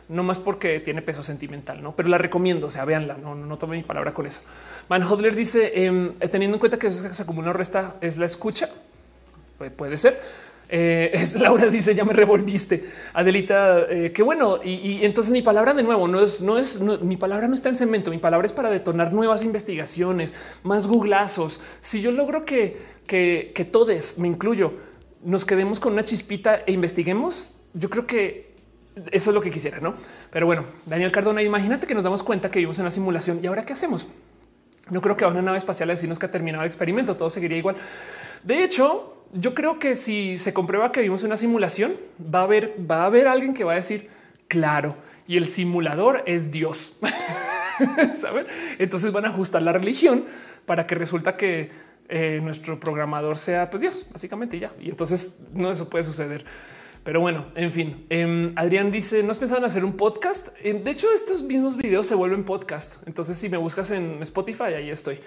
no 0.10 0.24
más 0.24 0.40
porque 0.40 0.80
tiene 0.80 1.02
peso 1.02 1.22
sentimental, 1.22 1.84
no, 1.84 1.96
pero 1.96 2.10
la 2.10 2.18
recomiendo. 2.18 2.68
O 2.68 2.70
sea, 2.70 2.86
véanla. 2.86 3.18
No, 3.18 3.36
no, 3.36 3.58
tome 3.58 3.78
mi 3.78 3.84
palabra 3.84 4.14
con 4.14 4.26
eso. 4.26 4.42
Man 4.90 5.04
Hodler 5.04 5.36
dice 5.36 5.86
em, 5.86 6.14
teniendo 6.32 6.56
en 6.56 6.60
cuenta 6.60 6.80
que 6.80 6.88
eso 6.88 7.14
se 7.14 7.24
acumula 7.24 7.54
resta 7.54 7.96
es 8.02 8.18
la 8.18 8.26
escucha. 8.26 8.70
puede 9.76 9.98
ser. 9.98 10.22
Eh, 10.70 11.12
es 11.14 11.40
Laura 11.40 11.68
dice 11.68 11.96
ya 11.96 12.04
me 12.04 12.14
revolviste 12.14 12.84
Adelita. 13.14 13.86
Eh, 13.90 14.12
qué 14.14 14.24
bueno. 14.24 14.60
Y, 14.64 15.04
entonces 15.06 15.32
mi 15.32 15.42
palabra 15.42 15.74
de 15.74 15.84
nuevo 15.84 16.08
no 16.08 16.22
es, 16.22 16.42
no 16.42 16.58
es, 16.58 16.80
mi 16.80 17.18
palabra 17.18 17.48
no 17.48 17.56
está 17.56 17.70
en 17.70 17.76
cemento. 17.76 18.12
Mi 18.12 18.18
palabra 18.18 18.46
es 18.46 18.54
para 18.54 18.70
detonar 18.70 19.14
nuevas 19.14 19.44
investigaciones, 19.44 20.36
más 20.64 20.88
googlazos. 20.88 21.62
Si 21.80 22.02
yo 22.02 22.12
logro 22.12 22.46
que, 22.46 22.78
que, 23.06 23.52
que 23.56 23.66
todos, 23.66 24.18
me 24.18 24.28
incluyo, 24.28 24.74
nos 25.24 25.46
quedemos 25.46 25.80
con 25.80 25.94
una 25.94 26.06
chispita 26.06 26.64
e 26.66 26.72
investiguemos, 26.72 27.54
yo 27.74 27.90
creo 27.90 28.06
que 28.06 28.48
eso 29.12 29.30
es 29.30 29.34
lo 29.34 29.42
que 29.42 29.52
quisiera, 29.52 29.80
¿no? 29.80 29.94
Pero 30.32 30.46
bueno, 30.46 30.66
Daniel 30.86 31.12
Cardona, 31.12 31.44
imagínate 31.44 31.86
que 31.86 31.94
nos 31.94 32.04
damos 32.04 32.24
cuenta 32.24 32.50
que 32.50 32.60
vivimos 32.60 32.78
en 32.78 32.84
una 32.84 32.92
simulación 32.92 33.40
y 33.44 33.48
ahora 33.48 33.66
qué 33.66 33.74
hacemos? 33.74 34.08
No 34.90 35.02
creo 35.02 35.18
que 35.18 35.26
va 35.26 35.32
una 35.32 35.42
nave 35.42 35.58
espacial 35.58 35.90
a 35.90 35.94
decirnos 35.94 36.18
que 36.18 36.26
ha 36.26 36.32
terminado 36.32 36.64
el 36.64 36.68
experimento, 36.68 37.16
todo 37.16 37.30
seguiría 37.30 37.58
igual. 37.58 37.76
De 38.44 38.64
hecho, 38.64 39.17
yo 39.34 39.54
creo 39.54 39.80
que 39.80 39.96
si 39.96 40.38
se 40.38 40.54
comprueba 40.54 40.92
que 40.92 41.02
vivimos 41.02 41.22
en 41.22 41.28
una 41.28 41.38
simulación, 41.38 41.96
va 42.34 42.40
a 42.40 42.44
haber, 42.44 42.76
va 42.80 43.04
a 43.04 43.06
haber 43.06 43.28
alguien 43.28 43.54
que 43.54 43.64
va 43.64 43.74
a 43.74 43.76
decir, 43.76 44.10
claro, 44.48 44.96
y 45.28 45.38
el 45.38 45.48
simulador 45.48 46.24
es 46.26 46.52
Dios. 46.52 46.98
Entonces 48.80 49.12
van 49.12 49.26
a 49.26 49.30
ajustar 49.30 49.62
la 49.62 49.74
religión 49.74 50.26
para 50.66 50.88
que 50.88 50.96
resulta 50.96 51.38
que 51.38 51.70
eh, 52.10 52.40
nuestro 52.42 52.80
programador 52.80 53.38
sea 53.38 53.70
pues 53.70 53.82
Dios, 53.82 54.06
básicamente 54.12 54.60
ya. 54.60 54.72
Y 54.80 54.90
entonces 54.90 55.40
no, 55.54 55.72
eso 55.72 55.90
puede 55.90 56.04
suceder. 56.04 56.46
Pero 57.04 57.22
bueno, 57.22 57.48
en 57.56 57.72
fin, 57.72 58.06
em, 58.10 58.54
Adrián 58.56 58.92
dice, 58.92 59.24
¿no 59.24 59.32
has 59.32 59.38
pensado 59.38 59.60
en 59.60 59.66
hacer 59.66 59.86
un 59.86 59.94
podcast? 59.94 60.50
Em, 60.62 60.84
de 60.84 60.92
hecho, 60.92 61.08
estos 61.14 61.42
mismos 61.42 61.78
videos 61.78 62.08
se 62.08 62.16
vuelven 62.16 62.44
podcast. 62.44 63.06
Entonces, 63.08 63.38
si 63.38 63.50
me 63.50 63.58
buscas 63.58 63.92
en 63.92 64.22
Spotify, 64.24 64.74
ahí 64.76 64.90
estoy. 64.90 65.20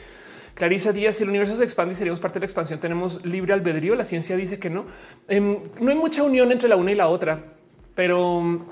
Clarisa 0.55 0.93
Díaz, 0.93 1.17
si 1.17 1.23
el 1.23 1.31
universo 1.31 1.57
se 1.57 1.65
expande 1.65 1.93
y 1.93 1.97
seríamos 1.97 2.21
parte 2.21 2.35
de 2.35 2.41
la 2.41 2.47
expansión, 2.47 2.81
tenemos 2.81 3.25
libre 3.25 3.53
albedrío. 3.53 3.95
La 3.95 4.05
ciencia 4.05 4.37
dice 4.37 4.59
que 4.59 4.71
no. 4.71 4.87
Em, 5.29 5.59
no 5.81 5.91
hay 5.91 5.97
mucha 5.97 6.23
unión 6.23 6.53
entre 6.53 6.69
la 6.69 6.77
una 6.77 6.93
y 6.93 6.95
la 6.95 7.09
otra, 7.09 7.53
pero 7.95 8.67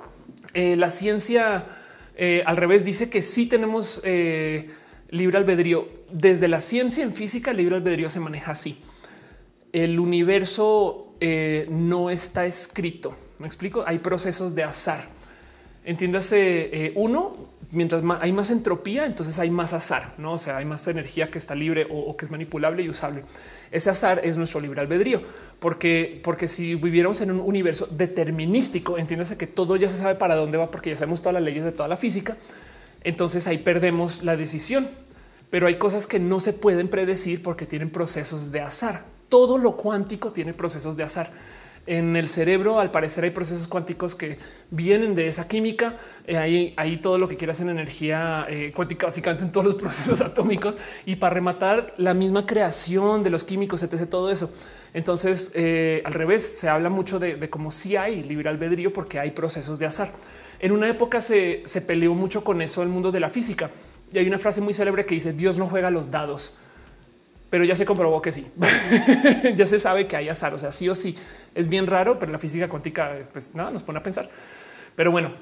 eh, 0.55 0.77
la 0.77 0.91
ciencia 0.91 1.67
Eh, 2.21 2.43
al 2.45 2.57
revés, 2.57 2.85
dice 2.85 3.09
que 3.11 3.23
sí 3.23 3.47
tenemos 3.47 4.01
eh, 4.03 4.67
libre 5.09 5.39
albedrío. 5.39 5.87
Desde 6.11 6.49
la 6.49 6.61
ciencia 6.61 7.05
en 7.05 7.13
física, 7.13 7.53
el 7.53 7.59
libre 7.59 7.77
albedrío 7.77 8.11
se 8.11 8.19
maneja 8.19 8.51
así. 8.51 8.81
El 9.73 10.01
universo 10.01 11.15
no 11.71 12.11
está 12.11 12.45
escrito. 12.45 13.15
Me 13.39 13.47
explico. 13.47 13.85
Hay 13.87 14.01
procesos 14.01 14.57
de 14.57 14.65
azar. 14.65 15.09
Entiéndase, 15.85 16.93
uno, 16.97 17.35
mientras 17.71 18.03
hay 18.21 18.33
más 18.33 18.51
entropía, 18.51 19.07
entonces 19.07 19.39
hay 19.39 19.51
más 19.51 19.73
azar, 19.73 20.15
no? 20.19 20.33
O 20.35 20.39
sea, 20.39 20.57
hay 20.57 20.65
más 20.65 20.87
energía 20.89 21.31
que 21.31 21.39
está 21.39 21.55
libre 21.55 21.87
o 21.91 22.17
que 22.17 22.25
es 22.25 22.31
manipulable 22.31 22.83
y 22.83 22.89
usable. 22.89 23.23
Ese 23.71 23.91
azar 23.91 24.21
es 24.25 24.37
nuestro 24.37 24.61
libre 24.61 24.81
albedrío, 24.81 25.23
porque, 25.59 26.21
porque 26.25 26.49
si 26.49 26.75
viviéramos 26.75 27.21
en 27.21 27.31
un 27.31 27.41
universo 27.41 27.87
determinístico, 27.91 28.97
entiéndase 28.97 29.37
que 29.37 29.47
todo 29.47 29.77
ya 29.77 29.89
se 29.89 29.99
sabe 29.99 30.15
para 30.15 30.37
dónde 30.37 30.57
va, 30.57 30.71
porque 30.71 30.91
ya 30.91 30.97
sabemos 30.97 31.21
todas 31.21 31.35
las 31.35 31.43
leyes 31.43 31.65
de 31.65 31.73
toda 31.73 31.89
la 31.89 31.97
física. 31.97 32.37
Entonces 33.05 33.47
ahí 33.47 33.59
perdemos 33.59 34.23
la 34.23 34.37
decisión, 34.37 34.89
pero 35.51 35.67
hay 35.67 35.77
cosas 35.77 36.07
que 36.07 36.19
no 36.19 36.41
se 36.41 36.53
pueden 36.53 36.89
predecir 36.89 37.43
porque 37.43 37.67
tienen 37.67 37.91
procesos 37.91 38.51
de 38.51 38.61
azar. 38.61 39.05
Todo 39.29 39.59
lo 39.59 39.77
cuántico 39.77 40.33
tiene 40.33 40.55
procesos 40.55 40.97
de 40.97 41.05
azar 41.05 41.31
en 41.87 42.17
el 42.17 42.29
cerebro, 42.29 42.81
al 42.81 42.91
parecer 42.91 43.25
hay 43.25 43.31
procesos 43.31 43.67
cuánticos 43.67 44.15
que 44.15 44.39
vienen 44.71 45.15
de 45.15 45.29
esa 45.29 45.49
química. 45.49 45.97
Eh, 46.27 46.75
ahí, 46.77 46.97
todo 46.99 47.19
lo 47.19 47.29
que 47.29 47.37
quieras 47.37 47.61
en 47.61 47.71
energía 47.71 48.47
eh, 48.49 48.73
cuántica, 48.75 49.07
básicamente 49.07 49.45
en 49.45 49.53
todos 49.53 49.67
los 49.67 49.75
procesos 49.81 50.21
atómicos 50.21 50.79
y 51.07 51.17
para 51.17 51.35
rematar 51.35 51.95
la 51.97 52.15
misma 52.15 52.47
creación 52.47 53.23
de 53.23 53.31
los 53.31 53.45
químicos, 53.45 53.83
etc. 53.83 54.09
Todo 54.09 54.31
eso. 54.31 54.53
Entonces, 54.95 55.53
eh, 55.55 56.03
al 56.05 56.13
revés, 56.13 56.59
se 56.59 56.69
habla 56.69 56.91
mucho 56.91 57.19
de, 57.19 57.49
cómo 57.49 57.71
si 57.71 57.97
hay 57.97 58.23
libre 58.23 58.49
albedrío 58.49 58.93
porque 58.93 59.19
hay 59.19 59.31
procesos 59.31 59.79
de 59.79 59.87
azar. 59.87 60.13
En 60.61 60.73
una 60.73 60.89
época 60.89 61.21
se, 61.21 61.63
se 61.65 61.81
peleó 61.83 62.15
mucho 62.15 62.45
con 62.45 62.61
eso 62.63 62.83
el 62.83 62.89
mundo 62.89 63.13
de 63.13 63.21
la 63.21 63.31
física. 63.31 63.71
Y 64.13 64.19
hay 64.19 64.27
una 64.27 64.39
frase 64.39 64.61
muy 64.61 64.75
célebre 64.75 65.07
que 65.07 65.15
dice 65.15 65.33
Dios 65.33 65.59
no 65.59 65.67
juega 65.67 65.91
los 65.91 66.11
dados 66.11 66.55
pero 67.51 67.65
ya 67.65 67.75
se 67.75 67.85
comprobó 67.85 68.21
que 68.21 68.33
sí. 68.33 68.47
ya 69.55 69.67
se 69.67 69.79
sabe 69.79 70.07
que 70.07 70.17
hay 70.17 70.29
azar. 70.29 70.55
O 70.55 70.59
sea, 70.59 70.71
sí 70.71 70.89
o 70.89 70.95
sí 70.95 71.15
es 71.55 71.69
bien 71.69 71.87
raro, 71.87 72.19
pero 72.19 72.33
la 72.33 72.39
física 72.39 72.69
cuántica 72.69 73.19
pues 73.33 73.55
nada 73.55 73.71
nos 73.71 73.83
pone 73.83 73.99
a 73.99 74.03
pensar. 74.03 74.29
Pero 74.95 75.11
bueno, 75.11 75.33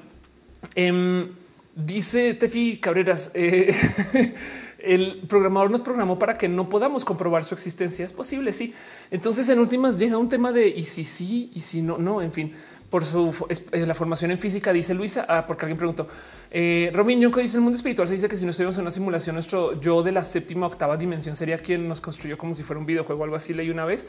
em, 0.75 1.29
dice 1.75 2.33
Tefi 2.33 2.77
Cabreras, 2.77 3.31
eh, 3.33 3.75
el 4.79 5.23
programador 5.27 5.71
nos 5.71 5.81
programó 5.81 6.17
para 6.17 6.37
que 6.37 6.47
no 6.47 6.69
podamos 6.69 7.03
comprobar 7.03 7.43
su 7.43 7.53
existencia. 7.53 8.05
Es 8.05 8.13
posible, 8.13 8.53
sí. 8.53 8.73
Entonces, 9.11 9.49
en 9.49 9.59
últimas 9.59 9.99
llega 9.99 10.17
un 10.17 10.29
tema 10.29 10.51
de 10.51 10.67
y 10.67 10.83
si 10.83 11.03
sí 11.03 11.51
y 11.53 11.59
si 11.59 11.81
no, 11.81 11.97
no, 11.97 12.21
en 12.21 12.31
fin 12.31 12.53
por 12.89 13.03
su 13.03 13.33
eh, 13.49 13.85
la 13.85 13.93
formación 13.93 14.31
en 14.31 14.39
física, 14.39 14.71
dice 14.71 14.93
Luisa, 14.93 15.25
ah, 15.27 15.45
porque 15.45 15.65
alguien 15.65 15.77
preguntó. 15.77 16.07
Eh, 16.49 16.89
Robin 16.93 17.19
Yonko 17.19 17.41
dice 17.41 17.57
el 17.57 17.63
mundo 17.63 17.75
espiritual 17.75 18.07
se 18.07 18.13
dice 18.13 18.29
que 18.29 18.37
si 18.37 18.45
no 18.45 18.51
estuviéramos 18.51 18.77
en 18.77 18.83
una 18.83 18.91
simulación, 18.91 19.35
nuestro 19.35 19.79
yo 19.81 20.01
de 20.03 20.11
la 20.11 20.23
séptima 20.23 20.67
octava 20.67 20.95
dimensión 20.95 21.35
sería 21.35 21.59
quien 21.59 21.87
nos 21.87 21.99
construyó 21.99 22.37
como 22.37 22.55
si 22.55 22.63
fuera 22.63 22.79
un 22.79 22.85
videojuego 22.85 23.23
algo 23.23 23.35
así. 23.35 23.53
Leí 23.53 23.69
una 23.69 23.85
vez. 23.85 24.07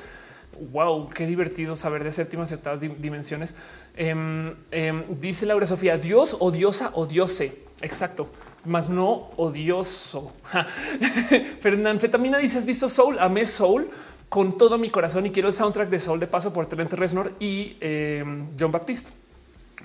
Wow, 0.73 1.09
qué 1.11 1.27
divertido 1.27 1.77
saber 1.77 2.03
de 2.03 2.11
séptimas 2.11 2.51
y 2.51 2.55
octavas 2.55 2.81
dimensiones. 2.81 3.55
Em, 3.97 4.55
em, 4.71 5.05
dice 5.11 5.47
Laura 5.47 5.67
Sofía, 5.67 5.99
Dios 5.99 6.37
o 6.39 6.51
diosa 6.51 6.91
o 6.95 7.07
diose. 7.07 7.59
Exacto, 7.81 8.29
más 8.65 8.89
no 8.89 9.31
odioso. 9.37 10.33
Fernán 11.61 11.99
dice: 12.41 12.59
¿Has 12.59 12.67
visto 12.67 12.89
Soul? 12.89 13.19
Amé 13.21 13.47
Soul 13.47 13.89
con 14.29 14.57
todo 14.57 14.79
mi 14.79 14.91
corazón 14.91 15.27
y 15.27 15.31
quiero 15.31 15.49
el 15.49 15.55
soundtrack 15.55 15.89
de 15.89 16.01
Soul 16.01 16.21
de 16.21 16.27
paso 16.27 16.53
por 16.53 16.67
Trent 16.67 16.93
Reznor 16.93 17.33
y 17.41 17.77
eh, 17.81 18.25
John 18.59 18.73
Baptiste. 18.73 19.11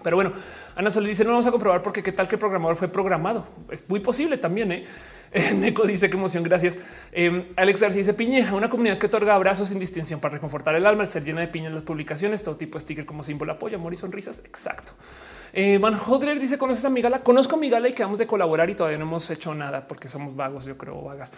Pero 0.04 0.18
bueno, 0.18 0.34
Ana 0.76 0.92
Sol 0.92 1.06
dice 1.06 1.24
no 1.24 1.32
vamos 1.32 1.48
a 1.48 1.52
comprobar 1.52 1.82
porque 1.82 2.04
qué 2.04 2.12
tal 2.12 2.28
que 2.28 2.36
el 2.36 2.40
programador 2.40 2.76
fue 2.76 2.88
programado. 2.88 3.46
Es 3.72 3.90
muy 3.90 4.00
posible 4.00 4.38
también. 4.38 4.72
¿eh? 4.72 4.86
Neko 5.56 5.86
dice 5.86 6.10
que 6.10 6.18
emoción. 6.18 6.44
Gracias. 6.44 6.78
Eh, 7.12 7.52
Alex 7.56 7.82
García 7.82 8.00
dice 8.00 8.14
piñeja, 8.14 8.56
una 8.56 8.70
comunidad 8.70 8.98
que 8.98 9.08
otorga 9.08 9.34
abrazos 9.34 9.70
sin 9.70 9.80
distinción 9.80 10.20
para 10.20 10.36
reconfortar 10.36 10.76
el 10.76 10.86
alma, 10.86 11.04
el 11.04 11.08
ser 11.08 11.24
llena 11.24 11.42
de 11.42 11.48
piña 11.48 11.68
en 11.68 11.76
las 11.76 11.84
publicaciones, 11.84 12.44
todo 12.44 12.56
tipo 12.56 12.78
de 12.78 12.82
sticker 12.82 13.06
como 13.06 13.24
símbolo 13.24 13.54
apoyo, 13.54 13.78
amor 13.78 13.94
y 13.94 13.98
sonrisas. 13.98 14.44
Exacto. 14.46 14.94
Eh, 15.56 15.78
Van 15.78 15.94
Hodler 15.94 16.40
dice 16.40 16.58
conoces 16.58 16.84
a 16.86 16.90
Migala. 16.90 17.22
Conozco 17.22 17.56
a 17.56 17.60
Migala 17.60 17.88
y 17.88 17.94
quedamos 17.94 18.20
de 18.20 18.28
colaborar 18.28 18.70
y 18.70 18.76
todavía 18.76 18.98
no 18.98 19.06
hemos 19.06 19.30
hecho 19.30 19.54
nada 19.54 19.88
porque 19.88 20.08
somos 20.08 20.36
vagos. 20.36 20.66
Yo 20.66 20.78
creo 20.78 21.02
vagas. 21.02 21.32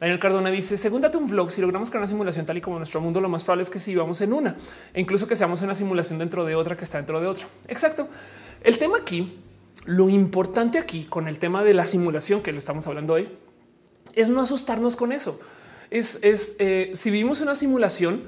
Daniel 0.00 0.18
Cardona 0.18 0.50
dice: 0.50 0.76
Según 0.76 1.00
date 1.00 1.18
un 1.18 1.26
vlog, 1.26 1.50
si 1.50 1.60
logramos 1.60 1.90
crear 1.90 2.00
una 2.00 2.08
simulación 2.08 2.46
tal 2.46 2.56
y 2.56 2.60
como 2.60 2.78
nuestro 2.78 3.00
mundo, 3.00 3.20
lo 3.20 3.28
más 3.28 3.44
probable 3.44 3.62
es 3.62 3.70
que 3.70 3.78
si 3.78 3.94
vamos 3.94 4.20
en 4.20 4.32
una 4.32 4.56
e 4.94 5.00
incluso 5.00 5.26
que 5.26 5.36
seamos 5.36 5.62
una 5.62 5.74
simulación 5.74 6.18
dentro 6.18 6.44
de 6.44 6.54
otra 6.54 6.76
que 6.76 6.84
está 6.84 6.98
dentro 6.98 7.20
de 7.20 7.26
otra. 7.26 7.46
Exacto. 7.68 8.08
El 8.62 8.78
tema 8.78 8.98
aquí, 8.98 9.38
lo 9.88 10.10
importante 10.10 10.78
aquí 10.78 11.04
con 11.04 11.28
el 11.28 11.38
tema 11.38 11.64
de 11.64 11.72
la 11.72 11.86
simulación 11.86 12.42
que 12.42 12.52
lo 12.52 12.58
estamos 12.58 12.86
hablando 12.86 13.14
hoy, 13.14 13.30
es 14.12 14.28
no 14.28 14.42
asustarnos 14.42 14.96
con 14.96 15.12
eso. 15.12 15.40
Es, 15.88 16.18
es 16.20 16.56
eh, 16.58 16.92
si 16.92 17.10
vivimos 17.10 17.40
una 17.40 17.54
simulación, 17.54 18.24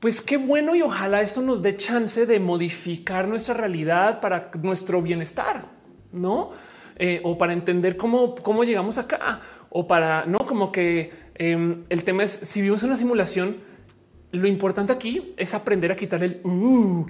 pues 0.00 0.22
qué 0.22 0.38
bueno 0.38 0.74
y 0.74 0.80
ojalá 0.80 1.20
esto 1.20 1.42
nos 1.42 1.60
dé 1.60 1.74
chance 1.76 2.24
de 2.24 2.40
modificar 2.40 3.28
nuestra 3.28 3.52
realidad 3.52 4.20
para 4.20 4.50
nuestro 4.62 5.02
bienestar, 5.02 5.66
no? 6.12 6.52
Eh, 6.96 7.20
o 7.24 7.36
para 7.36 7.52
entender 7.52 7.98
cómo, 7.98 8.34
cómo 8.34 8.64
llegamos 8.64 8.96
acá 8.96 9.42
o 9.68 9.86
para 9.86 10.24
no 10.24 10.38
como 10.38 10.72
que 10.72 11.12
em, 11.34 11.84
el 11.90 12.04
tema 12.04 12.22
es 12.22 12.30
si 12.30 12.62
vivimos 12.62 12.82
una 12.84 12.96
simulación, 12.96 13.58
lo 14.32 14.48
importante 14.48 14.94
aquí 14.94 15.34
es 15.36 15.52
aprender 15.52 15.92
a 15.92 15.96
quitar 15.96 16.22
el 16.22 16.40
uh, 16.42 17.06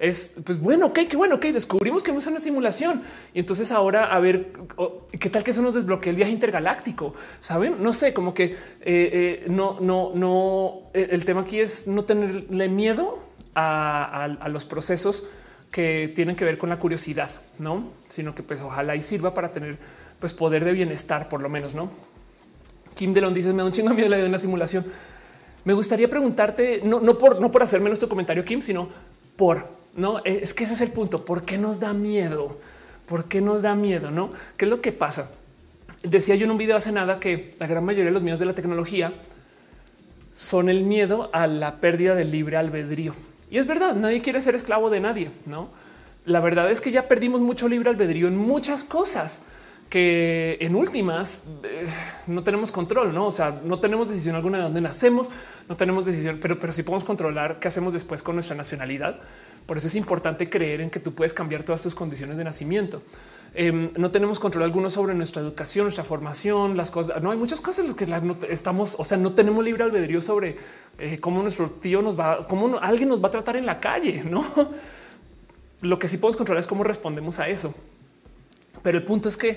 es 0.00 0.32
pues 0.44 0.58
bueno, 0.58 0.86
ok, 0.86 1.00
qué 1.10 1.16
bueno, 1.16 1.34
ok, 1.34 1.44
descubrimos 1.46 2.02
que 2.02 2.10
vamos 2.10 2.26
en 2.26 2.32
una 2.32 2.40
simulación 2.40 3.02
y 3.34 3.38
entonces 3.38 3.70
ahora 3.70 4.06
a 4.06 4.18
ver 4.18 4.50
qué 5.18 5.28
tal 5.28 5.44
que 5.44 5.50
eso 5.50 5.60
nos 5.60 5.74
desbloquea 5.74 6.10
el 6.10 6.16
viaje 6.16 6.32
intergaláctico. 6.32 7.14
Saben, 7.38 7.76
no 7.80 7.92
sé, 7.92 8.14
como 8.14 8.32
que 8.32 8.44
eh, 8.44 8.56
eh, 8.82 9.44
no, 9.48 9.78
no, 9.78 10.12
no. 10.14 10.90
El 10.94 11.24
tema 11.26 11.42
aquí 11.42 11.60
es 11.60 11.86
no 11.86 12.02
tenerle 12.04 12.68
miedo 12.70 13.22
a, 13.54 14.24
a, 14.24 14.48
los 14.48 14.64
procesos 14.64 15.28
que 15.70 16.10
tienen 16.14 16.34
que 16.34 16.46
ver 16.46 16.56
con 16.56 16.70
la 16.70 16.78
curiosidad, 16.78 17.30
no, 17.58 17.90
sino 18.08 18.34
que 18.34 18.42
pues 18.42 18.62
ojalá 18.62 18.96
y 18.96 19.02
sirva 19.02 19.34
para 19.34 19.52
tener 19.52 19.76
pues 20.18 20.32
poder 20.32 20.64
de 20.64 20.72
bienestar, 20.72 21.28
por 21.28 21.42
lo 21.42 21.50
menos, 21.50 21.74
no? 21.74 21.90
Kim 22.94 23.12
Delon 23.12 23.34
dice: 23.34 23.52
Me 23.52 23.58
da 23.58 23.66
un 23.66 23.72
chingo 23.72 23.92
miedo 23.92 24.08
la 24.08 24.16
idea 24.16 24.24
de 24.24 24.30
una 24.30 24.38
simulación. 24.38 24.86
Me 25.64 25.74
gustaría 25.74 26.08
preguntarte, 26.08 26.80
no, 26.84 27.00
no 27.00 27.18
por 27.18 27.38
no 27.38 27.50
por 27.52 27.62
hacer 27.62 27.82
menos 27.82 27.98
tu 27.98 28.08
comentario, 28.08 28.46
Kim, 28.46 28.62
sino 28.62 28.88
por 29.36 29.79
no 29.96 30.20
es 30.24 30.54
que 30.54 30.64
ese 30.64 30.74
es 30.74 30.80
el 30.80 30.90
punto. 30.90 31.24
¿Por 31.24 31.44
qué 31.44 31.58
nos 31.58 31.80
da 31.80 31.92
miedo? 31.92 32.58
¿Por 33.06 33.24
qué 33.24 33.40
nos 33.40 33.62
da 33.62 33.74
miedo? 33.74 34.10
No, 34.10 34.30
qué 34.56 34.66
es 34.66 34.70
lo 34.70 34.80
que 34.80 34.92
pasa? 34.92 35.30
Decía 36.02 36.34
yo 36.36 36.44
en 36.44 36.52
un 36.52 36.58
video 36.58 36.76
hace 36.76 36.92
nada 36.92 37.20
que 37.20 37.54
la 37.58 37.66
gran 37.66 37.84
mayoría 37.84 38.06
de 38.06 38.12
los 38.12 38.22
miedos 38.22 38.40
de 38.40 38.46
la 38.46 38.54
tecnología 38.54 39.12
son 40.34 40.70
el 40.70 40.84
miedo 40.84 41.28
a 41.32 41.46
la 41.46 41.76
pérdida 41.80 42.14
del 42.14 42.30
libre 42.30 42.56
albedrío. 42.56 43.14
Y 43.50 43.58
es 43.58 43.66
verdad, 43.66 43.96
nadie 43.96 44.22
quiere 44.22 44.40
ser 44.40 44.54
esclavo 44.54 44.88
de 44.88 45.00
nadie, 45.00 45.30
no? 45.44 45.68
La 46.24 46.40
verdad 46.40 46.70
es 46.70 46.80
que 46.80 46.90
ya 46.90 47.08
perdimos 47.08 47.40
mucho 47.40 47.68
libre 47.68 47.90
albedrío 47.90 48.28
en 48.28 48.36
muchas 48.36 48.84
cosas 48.84 49.42
que 49.90 50.56
en 50.60 50.76
últimas 50.76 51.44
eh, 51.64 51.86
no 52.28 52.44
tenemos 52.44 52.70
control, 52.70 53.12
no? 53.12 53.26
O 53.26 53.32
sea, 53.32 53.60
no 53.64 53.80
tenemos 53.80 54.08
decisión 54.08 54.36
alguna 54.36 54.58
de 54.58 54.64
dónde 54.64 54.80
nacemos, 54.80 55.28
no 55.68 55.76
tenemos 55.76 56.06
decisión, 56.06 56.38
pero, 56.40 56.58
pero 56.58 56.72
sí 56.72 56.84
podemos 56.84 57.02
controlar 57.02 57.58
qué 57.58 57.68
hacemos 57.68 57.92
después 57.92 58.22
con 58.22 58.36
nuestra 58.36 58.54
nacionalidad. 58.54 59.20
Por 59.70 59.78
eso 59.78 59.86
es 59.86 59.94
importante 59.94 60.50
creer 60.50 60.80
en 60.80 60.90
que 60.90 60.98
tú 60.98 61.14
puedes 61.14 61.32
cambiar 61.32 61.62
todas 61.62 61.80
tus 61.80 61.94
condiciones 61.94 62.36
de 62.36 62.42
nacimiento. 62.42 63.02
Em, 63.54 63.92
no 63.96 64.10
tenemos 64.10 64.40
control 64.40 64.64
alguno 64.64 64.90
sobre 64.90 65.14
nuestra 65.14 65.40
educación, 65.40 65.84
nuestra 65.84 66.02
formación, 66.02 66.76
las 66.76 66.90
cosas. 66.90 67.22
No 67.22 67.30
hay 67.30 67.36
muchas 67.38 67.60
cosas 67.60 67.84
en 67.84 68.10
las 68.10 68.20
que 68.20 68.52
estamos, 68.52 68.96
o 68.98 69.04
sea, 69.04 69.16
no 69.16 69.32
tenemos 69.32 69.64
libre 69.64 69.84
albedrío 69.84 70.20
sobre 70.20 70.56
eh, 70.98 71.18
cómo 71.20 71.40
nuestro 71.40 71.70
tío 71.70 72.02
nos 72.02 72.18
va, 72.18 72.48
cómo 72.48 72.80
alguien 72.80 73.10
nos 73.10 73.22
va 73.22 73.28
a 73.28 73.30
tratar 73.30 73.54
en 73.54 73.64
la 73.64 73.78
calle, 73.78 74.24
no? 74.28 74.44
Lo 75.82 76.00
que 76.00 76.08
sí 76.08 76.16
podemos 76.16 76.36
controlar 76.36 76.62
es 76.62 76.66
cómo 76.66 76.82
respondemos 76.82 77.38
a 77.38 77.48
eso. 77.48 77.72
Pero 78.82 78.98
el 78.98 79.04
punto 79.04 79.28
es 79.28 79.36
que 79.36 79.50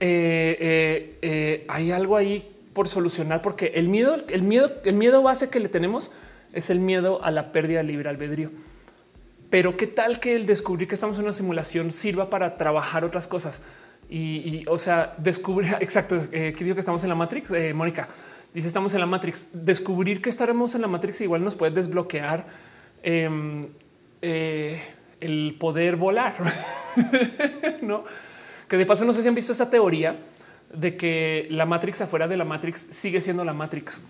eh, 0.00 1.16
eh, 1.22 1.64
hay 1.68 1.92
algo 1.92 2.16
ahí 2.16 2.56
por 2.72 2.88
solucionar, 2.88 3.40
porque 3.40 3.70
el 3.76 3.88
miedo, 3.88 4.16
el 4.30 4.42
miedo, 4.42 4.68
el 4.84 4.96
miedo 4.96 5.22
base 5.22 5.48
que 5.48 5.60
le 5.60 5.68
tenemos 5.68 6.10
es 6.52 6.70
el 6.70 6.80
miedo 6.80 7.22
a 7.22 7.30
la 7.30 7.52
pérdida 7.52 7.78
de 7.78 7.84
libre 7.84 8.08
albedrío. 8.08 8.50
Pero 9.50 9.76
qué 9.76 9.86
tal 9.86 10.20
que 10.20 10.34
el 10.34 10.46
descubrir 10.46 10.88
que 10.88 10.94
estamos 10.94 11.16
en 11.18 11.24
una 11.24 11.32
simulación 11.32 11.90
sirva 11.90 12.28
para 12.28 12.56
trabajar 12.56 13.04
otras 13.04 13.26
cosas 13.26 13.62
y, 14.10 14.64
o 14.68 14.78
sea, 14.78 15.14
descubrir 15.18 15.76
exacto 15.80 16.20
que 16.30 16.54
digo 16.58 16.74
que 16.74 16.80
estamos 16.80 17.02
en 17.02 17.08
la 17.08 17.14
Matrix. 17.14 17.52
Mónica 17.74 18.08
dice 18.52 18.68
estamos 18.68 18.94
en 18.94 19.00
la 19.00 19.06
Matrix. 19.06 19.48
Descubrir 19.52 20.20
que 20.20 20.28
estaremos 20.28 20.74
en 20.74 20.82
la 20.82 20.88
Matrix 20.88 21.20
igual 21.20 21.42
nos 21.44 21.54
puede 21.54 21.72
desbloquear 21.72 22.46
em, 23.02 23.68
el 24.20 25.56
poder 25.58 25.96
volar, 25.96 26.34
no? 27.82 28.04
Que 28.68 28.76
de 28.76 28.86
paso 28.86 29.04
no 29.04 29.12
sé 29.12 29.22
si 29.22 29.28
han 29.28 29.34
visto 29.34 29.52
esa 29.52 29.70
teoría 29.70 30.16
de 30.72 30.96
que 30.96 31.46
la 31.50 31.66
Matrix 31.66 32.02
afuera 32.02 32.28
de 32.28 32.36
la 32.36 32.44
Matrix 32.44 32.88
sigue 32.90 33.20
siendo 33.20 33.44
la 33.44 33.54
Matrix. 33.54 34.02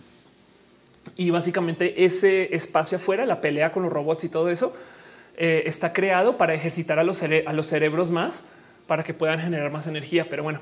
Y 1.16 1.30
básicamente 1.30 2.04
ese 2.04 2.54
espacio 2.54 2.98
afuera, 2.98 3.24
la 3.24 3.40
pelea 3.40 3.72
con 3.72 3.82
los 3.82 3.92
robots 3.92 4.24
y 4.24 4.28
todo 4.28 4.50
eso, 4.50 4.74
eh, 5.40 5.62
está 5.66 5.92
creado 5.92 6.36
para 6.36 6.52
ejercitar 6.52 6.98
a 6.98 7.04
los, 7.04 7.16
cerebros 7.16 8.10
más 8.10 8.44
para 8.88 9.04
que 9.04 9.14
puedan 9.14 9.38
generar 9.38 9.70
más 9.70 9.86
energía. 9.86 10.26
Pero 10.28 10.42
bueno, 10.42 10.60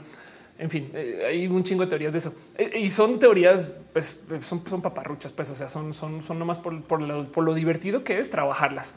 en 0.59 0.69
fin, 0.69 0.91
eh, 0.95 1.25
hay 1.27 1.47
un 1.47 1.63
chingo 1.63 1.83
de 1.83 1.89
teorías 1.89 2.13
de 2.13 2.19
eso 2.19 2.35
eh, 2.59 2.79
y 2.79 2.91
son 2.91 3.19
teorías, 3.19 3.73
pues 3.95 4.21
son, 4.43 4.61
paparruchas, 4.83 5.33
pues, 5.33 5.49
o 5.49 5.55
sea, 5.55 5.71
son, 5.71 5.95
son, 5.95 6.23
son 6.23 6.39
nomás 6.39 6.59
por, 6.59 6.83
por, 6.83 7.03
lo, 7.03 7.55
divertido 7.55 8.05
que 8.05 8.19
es 8.19 8.31
trabajarlas. 8.31 8.95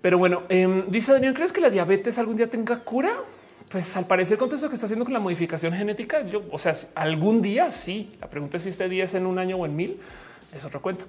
Pero 0.00 0.18
bueno, 0.18 0.42
eh, 0.48 0.84
dice 0.88 1.12
Adrián, 1.12 1.34
¿crees 1.34 1.52
que 1.52 1.60
la 1.60 1.70
diabetes 1.70 2.18
algún 2.18 2.36
día 2.36 2.48
tenga 2.48 2.76
cura? 2.84 3.16
Pues 3.68 3.96
al 3.96 4.06
parecer 4.06 4.38
con 4.38 4.48
todo 4.48 4.58
eso 4.58 4.68
que 4.68 4.74
está 4.74 4.86
haciendo 4.86 5.04
con 5.04 5.14
la 5.14 5.20
modificación 5.20 5.72
genética, 5.72 6.22
yo, 6.22 6.42
o 6.52 6.58
sea, 6.58 6.74
algún 6.94 7.42
día 7.42 7.70
sí. 7.72 8.16
La 8.20 8.28
pregunta 8.28 8.58
es 8.58 8.64
si 8.64 8.68
este 8.68 8.88
día 8.88 9.04
es 9.04 9.14
en 9.14 9.26
un 9.26 9.38
año 9.38 9.56
o 9.56 9.66
en 9.66 9.74
mil. 9.74 9.98
Es 10.54 10.64
otro 10.64 10.82
cuento. 10.82 11.06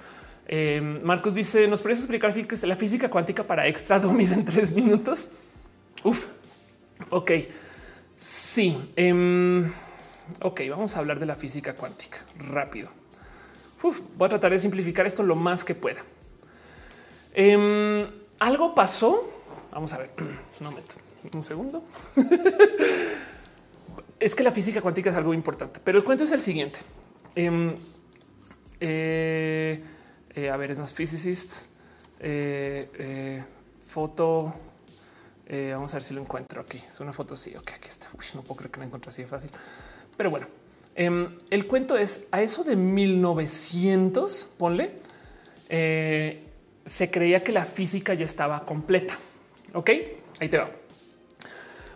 Eh, 0.47 0.81
Marcos 1.03 1.33
dice, 1.33 1.67
¿nos 1.67 1.81
puedes 1.81 1.99
explicar 1.99 2.33
la 2.63 2.75
física 2.75 3.09
cuántica 3.09 3.43
para 3.43 3.67
extra 3.67 3.99
domis 3.99 4.31
en 4.31 4.45
tres 4.45 4.71
minutos? 4.71 5.29
Uf, 6.03 6.27
ok. 7.09 7.31
Sí. 8.17 8.91
Um, 8.97 9.65
ok, 10.41 10.61
vamos 10.69 10.95
a 10.95 10.99
hablar 10.99 11.19
de 11.19 11.25
la 11.25 11.35
física 11.35 11.75
cuántica 11.75 12.19
rápido. 12.37 12.89
Voy 13.81 14.25
a 14.25 14.29
tratar 14.29 14.51
de 14.51 14.59
simplificar 14.59 15.05
esto 15.05 15.23
lo 15.23 15.35
más 15.35 15.63
que 15.63 15.75
pueda. 15.75 16.01
Um, 17.37 18.05
algo 18.39 18.73
pasó. 18.73 19.29
Vamos 19.71 19.91
a 19.93 19.97
ver. 19.97 20.11
Un 20.59 20.65
momento, 20.65 20.95
un 21.33 21.43
segundo. 21.43 21.83
es 24.19 24.35
que 24.35 24.43
la 24.43 24.51
física 24.51 24.81
cuántica 24.81 25.09
es 25.09 25.15
algo 25.15 25.33
importante, 25.33 25.79
pero 25.83 25.97
el 25.97 26.03
cuento 26.03 26.23
es 26.23 26.31
el 26.31 26.39
siguiente. 26.39 26.79
Eh, 28.79 29.83
eh, 30.35 30.49
a 30.49 30.57
ver, 30.57 30.71
es 30.71 30.77
más 30.77 30.93
physicists. 30.93 31.69
Eh, 32.19 32.89
eh, 32.97 33.43
foto. 33.85 34.53
Vamos 35.49 35.93
a 35.93 35.97
ver 35.97 36.03
si 36.03 36.13
lo 36.15 36.21
encuentro 36.21 36.61
aquí. 36.61 36.81
Es 36.87 36.99
una 36.99 37.13
foto. 37.13 37.35
Sí, 37.35 37.53
ok, 37.55 37.71
aquí 37.75 37.89
está. 37.89 38.07
No 38.33 38.41
puedo 38.41 38.55
creer 38.57 38.71
que 38.71 38.79
la 38.79 38.85
encuentre 38.87 39.09
así 39.09 39.21
de 39.21 39.27
fácil. 39.27 39.51
Pero 40.17 40.31
bueno, 40.31 40.47
em, 40.95 41.37
el 41.51 41.67
cuento 41.67 41.95
es 41.95 42.27
a 42.31 42.41
eso 42.41 42.63
de 42.63 42.75
1900. 42.75 44.49
Ponle. 44.57 44.99
se 45.69 47.11
creía 47.11 47.43
que 47.43 47.51
la 47.51 47.65
física 47.65 48.13
ya 48.13 48.25
estaba 48.25 48.65
completa. 48.65 49.17
Ok, 49.73 49.89
ahí 50.39 50.49
te 50.49 50.57
va. 50.57 50.69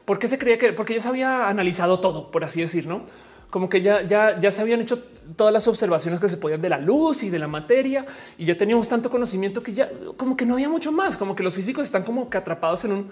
¿Por 0.06 0.20
qué 0.20 0.28
se 0.28 0.38
creía 0.38 0.58
que? 0.58 0.72
Porque 0.74 0.94
ya 0.94 1.02
se 1.02 1.08
había 1.08 1.50
analizado 1.50 2.00
todo, 2.00 2.32
por 2.32 2.44
así 2.44 2.62
decir, 2.62 2.88
no? 2.88 3.06
Como 3.50 3.70
que 3.70 3.82
ya, 3.82 4.02
ya, 4.02 4.40
ya 4.40 4.52
se 4.52 4.62
habían 4.62 4.82
hecho 4.82 5.04
todas 5.36 5.54
las 5.54 5.68
observaciones 5.68 6.20
que 6.20 6.30
se 6.30 6.38
podían 6.38 6.62
de 6.62 6.70
la 6.70 6.78
luz 6.78 7.24
y 7.24 7.30
de 7.30 7.40
la 7.40 7.48
materia 7.48 8.06
y 8.38 8.46
ya 8.46 8.58
teníamos 8.58 8.88
tanto 8.88 9.10
conocimiento 9.10 9.62
que 9.62 9.74
ya 9.74 9.90
como 10.16 10.38
que 10.38 10.46
no 10.46 10.54
había 10.54 10.70
mucho 10.70 10.92
más, 10.92 11.18
como 11.18 11.36
que 11.36 11.44
los 11.44 11.56
físicos 11.56 11.84
están 11.84 12.04
como 12.04 12.30
que 12.30 12.38
atrapados 12.38 12.86
en 12.86 12.92
un 12.94 13.12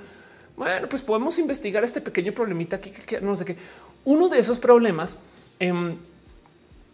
bueno, 0.55 0.87
pues 0.87 1.01
podemos 1.01 1.37
investigar 1.37 1.83
este 1.83 1.99
pequeño 1.99 2.33
problemita 2.33 2.77
aquí 2.77 2.89
que, 2.89 3.19
no 3.19 3.35
sé 3.35 3.43
qué. 3.43 3.57
Uno 4.05 4.29
de 4.29 4.39
esos 4.39 4.57
problemas 4.57 5.17
eh, 5.59 5.97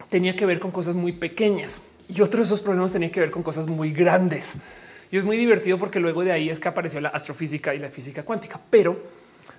tenía 0.08 0.34
que 0.34 0.46
ver 0.46 0.58
con 0.58 0.72
cosas 0.72 0.96
muy 0.96 1.12
pequeñas 1.12 1.82
y 2.08 2.20
otro 2.20 2.38
de 2.38 2.46
esos 2.46 2.60
problemas 2.60 2.92
tenía 2.92 3.12
que 3.12 3.20
ver 3.20 3.30
con 3.30 3.42
cosas 3.42 3.68
muy 3.68 3.92
grandes. 3.92 4.58
Y 5.12 5.16
es 5.16 5.24
muy 5.24 5.36
divertido 5.36 5.78
porque 5.78 6.00
luego 6.00 6.24
de 6.24 6.32
ahí 6.32 6.48
es 6.48 6.58
que 6.58 6.68
apareció 6.68 7.00
la 7.00 7.10
astrofísica 7.10 7.74
y 7.74 7.78
la 7.78 7.88
física 7.88 8.24
cuántica, 8.24 8.60
pero 8.68 9.00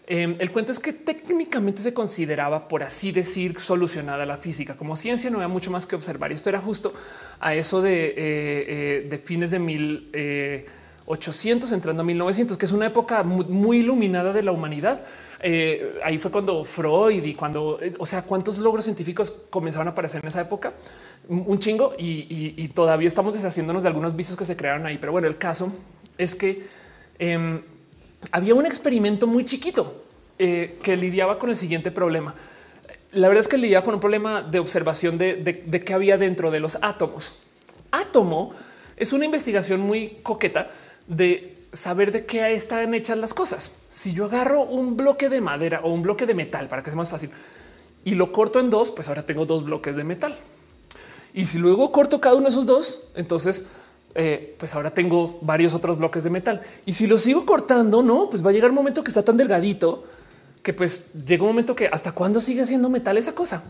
Em, 0.06 0.36
el 0.40 0.52
cuento 0.52 0.74
es 0.74 0.80
que 0.80 0.92
técnicamente 0.92 1.82
se 1.82 1.94
consideraba, 1.94 2.68
por 2.68 2.84
así 2.84 3.14
decir, 3.14 3.58
solucionada 3.60 4.26
la 4.26 4.36
física. 4.38 4.76
Como 4.76 4.98
ciencia 4.98 5.30
no 5.30 5.38
había 5.38 5.48
mucho 5.48 5.72
más 5.72 5.88
que 5.88 5.96
observar. 5.96 6.32
Y 6.32 6.34
esto 6.36 6.50
era 6.50 6.60
justo 6.60 6.94
a 7.40 7.56
eso 7.56 7.82
de, 7.82 8.08
eh, 8.08 8.14
eh, 8.18 9.08
de 9.10 9.18
fines 9.18 9.52
de 9.52 9.60
1800, 9.60 11.72
eh, 11.72 11.76
entrando 11.76 12.02
a 12.02 12.06
1900, 12.06 12.58
que 12.58 12.66
es 12.66 12.74
una 12.74 12.88
época 12.88 13.24
muy, 13.24 13.78
iluminada 13.78 14.34
de 14.34 14.44
la 14.44 14.52
humanidad. 14.52 15.06
ahí 16.04 16.18
fue 16.20 16.32
cuando 16.32 16.64
Freud 16.64 17.24
y 17.24 17.34
cuando, 17.34 17.80
o 17.98 18.06
sea, 18.06 18.22
cuántos 18.24 18.58
logros 18.58 18.86
científicos 18.86 19.32
comenzaron 19.50 19.88
a 19.88 19.92
aparecer 19.92 20.22
en 20.22 20.28
esa 20.30 20.42
época, 20.42 20.74
un 21.28 21.60
chingo 21.60 21.94
y, 21.98 22.68
todavía 22.70 23.08
estamos 23.08 23.36
deshaciéndonos 23.36 23.84
de 23.84 23.90
algunos 23.90 24.16
vicios 24.16 24.38
que 24.38 24.46
se 24.46 24.56
crearon 24.58 24.86
ahí. 24.86 24.98
Pero 24.98 25.12
bueno, 25.12 25.28
el 25.28 25.38
caso 25.38 25.72
es 26.18 26.36
que 26.36 26.64
em, 27.20 27.62
había 28.32 28.56
un 28.56 28.66
experimento 28.66 29.28
muy 29.28 29.46
chiquito 29.46 30.02
eh, 30.40 30.80
que 30.82 30.98
lidiaba 30.98 31.38
con 31.40 31.50
el 31.50 31.56
siguiente 31.56 31.92
problema. 31.92 32.36
La 33.12 33.28
verdad 33.28 33.42
es 33.42 33.48
que 33.48 33.58
lidiaba 33.58 33.86
con 33.86 33.94
un 33.94 34.00
problema 34.00 34.42
de 34.42 34.60
observación 34.60 35.18
de, 35.18 35.36
de, 35.36 35.84
qué 35.84 35.94
había 35.94 36.18
dentro 36.18 36.50
de 36.50 36.60
los 36.60 36.78
átomos. 36.82 37.34
Átomo 37.92 38.54
es 38.98 39.14
una 39.14 39.26
investigación 39.26 39.82
muy 39.82 40.18
coqueta 40.24 40.72
de 41.08 41.56
saber 41.72 42.12
de 42.12 42.26
qué 42.26 42.54
están 42.54 42.94
hechas 42.94 43.18
las 43.18 43.34
cosas. 43.34 43.72
Si 43.90 44.14
yo 44.14 44.26
agarro 44.26 44.64
un 44.64 44.98
bloque 44.98 45.30
de 45.30 45.42
madera 45.42 45.82
o 45.84 45.90
un 45.92 46.02
bloque 46.02 46.26
de 46.26 46.34
metal 46.34 46.68
para 46.68 46.82
que 46.82 46.90
sea 46.90 46.98
más 46.98 47.10
fácil 47.10 47.30
y 48.04 48.16
lo 48.16 48.32
corto 48.32 48.60
en 48.60 48.70
dos, 48.70 48.92
pues 48.92 49.10
ahora 49.10 49.26
tengo 49.26 49.46
dos 49.46 49.64
bloques 49.64 49.96
de 49.96 50.04
metal. 50.04 50.36
Y 51.34 51.46
si 51.46 51.58
luego 51.58 51.92
corto 51.92 52.22
cada 52.22 52.36
uno 52.36 52.46
de 52.46 52.52
esos 52.52 52.66
dos, 52.66 53.04
entonces 53.16 53.64
eh, 54.16 54.56
pues 54.60 54.76
ahora 54.76 54.92
tengo 54.92 55.40
varios 55.42 55.74
otros 55.74 55.98
bloques 55.98 56.24
de 56.24 56.30
metal. 56.30 56.62
Y 56.86 56.94
si 56.94 57.08
lo 57.08 57.18
sigo 57.18 57.46
cortando, 57.46 58.04
no, 58.04 58.30
pues 58.30 58.46
va 58.46 58.50
a 58.50 58.54
llegar 58.54 58.70
un 58.70 58.76
momento 58.76 59.04
que 59.04 59.10
está 59.10 59.24
tan 59.24 59.38
delgadito 59.38 60.04
que 60.62 60.74
pues 60.74 61.12
llega 61.14 61.44
un 61.44 61.50
momento 61.50 61.76
que 61.76 61.88
hasta 61.88 62.14
cuándo 62.14 62.40
sigue 62.40 62.66
siendo 62.66 62.90
metal 62.90 63.18
esa 63.18 63.36
cosa. 63.36 63.64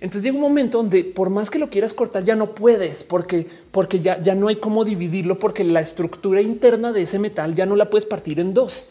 Entonces 0.00 0.22
llega 0.22 0.34
un 0.34 0.42
momento 0.42 0.78
donde 0.78 1.04
por 1.04 1.30
más 1.30 1.50
que 1.50 1.58
lo 1.58 1.70
quieras 1.70 1.94
cortar 1.94 2.24
ya 2.24 2.34
no 2.34 2.54
puedes 2.54 3.04
porque 3.04 3.46
porque 3.70 4.00
ya, 4.00 4.20
ya 4.20 4.34
no 4.34 4.48
hay 4.48 4.56
cómo 4.56 4.84
dividirlo 4.84 5.38
porque 5.38 5.62
la 5.62 5.80
estructura 5.80 6.40
interna 6.40 6.92
de 6.92 7.02
ese 7.02 7.18
metal 7.18 7.54
ya 7.54 7.66
no 7.66 7.76
la 7.76 7.90
puedes 7.90 8.06
partir 8.06 8.40
en 8.40 8.54
dos. 8.54 8.86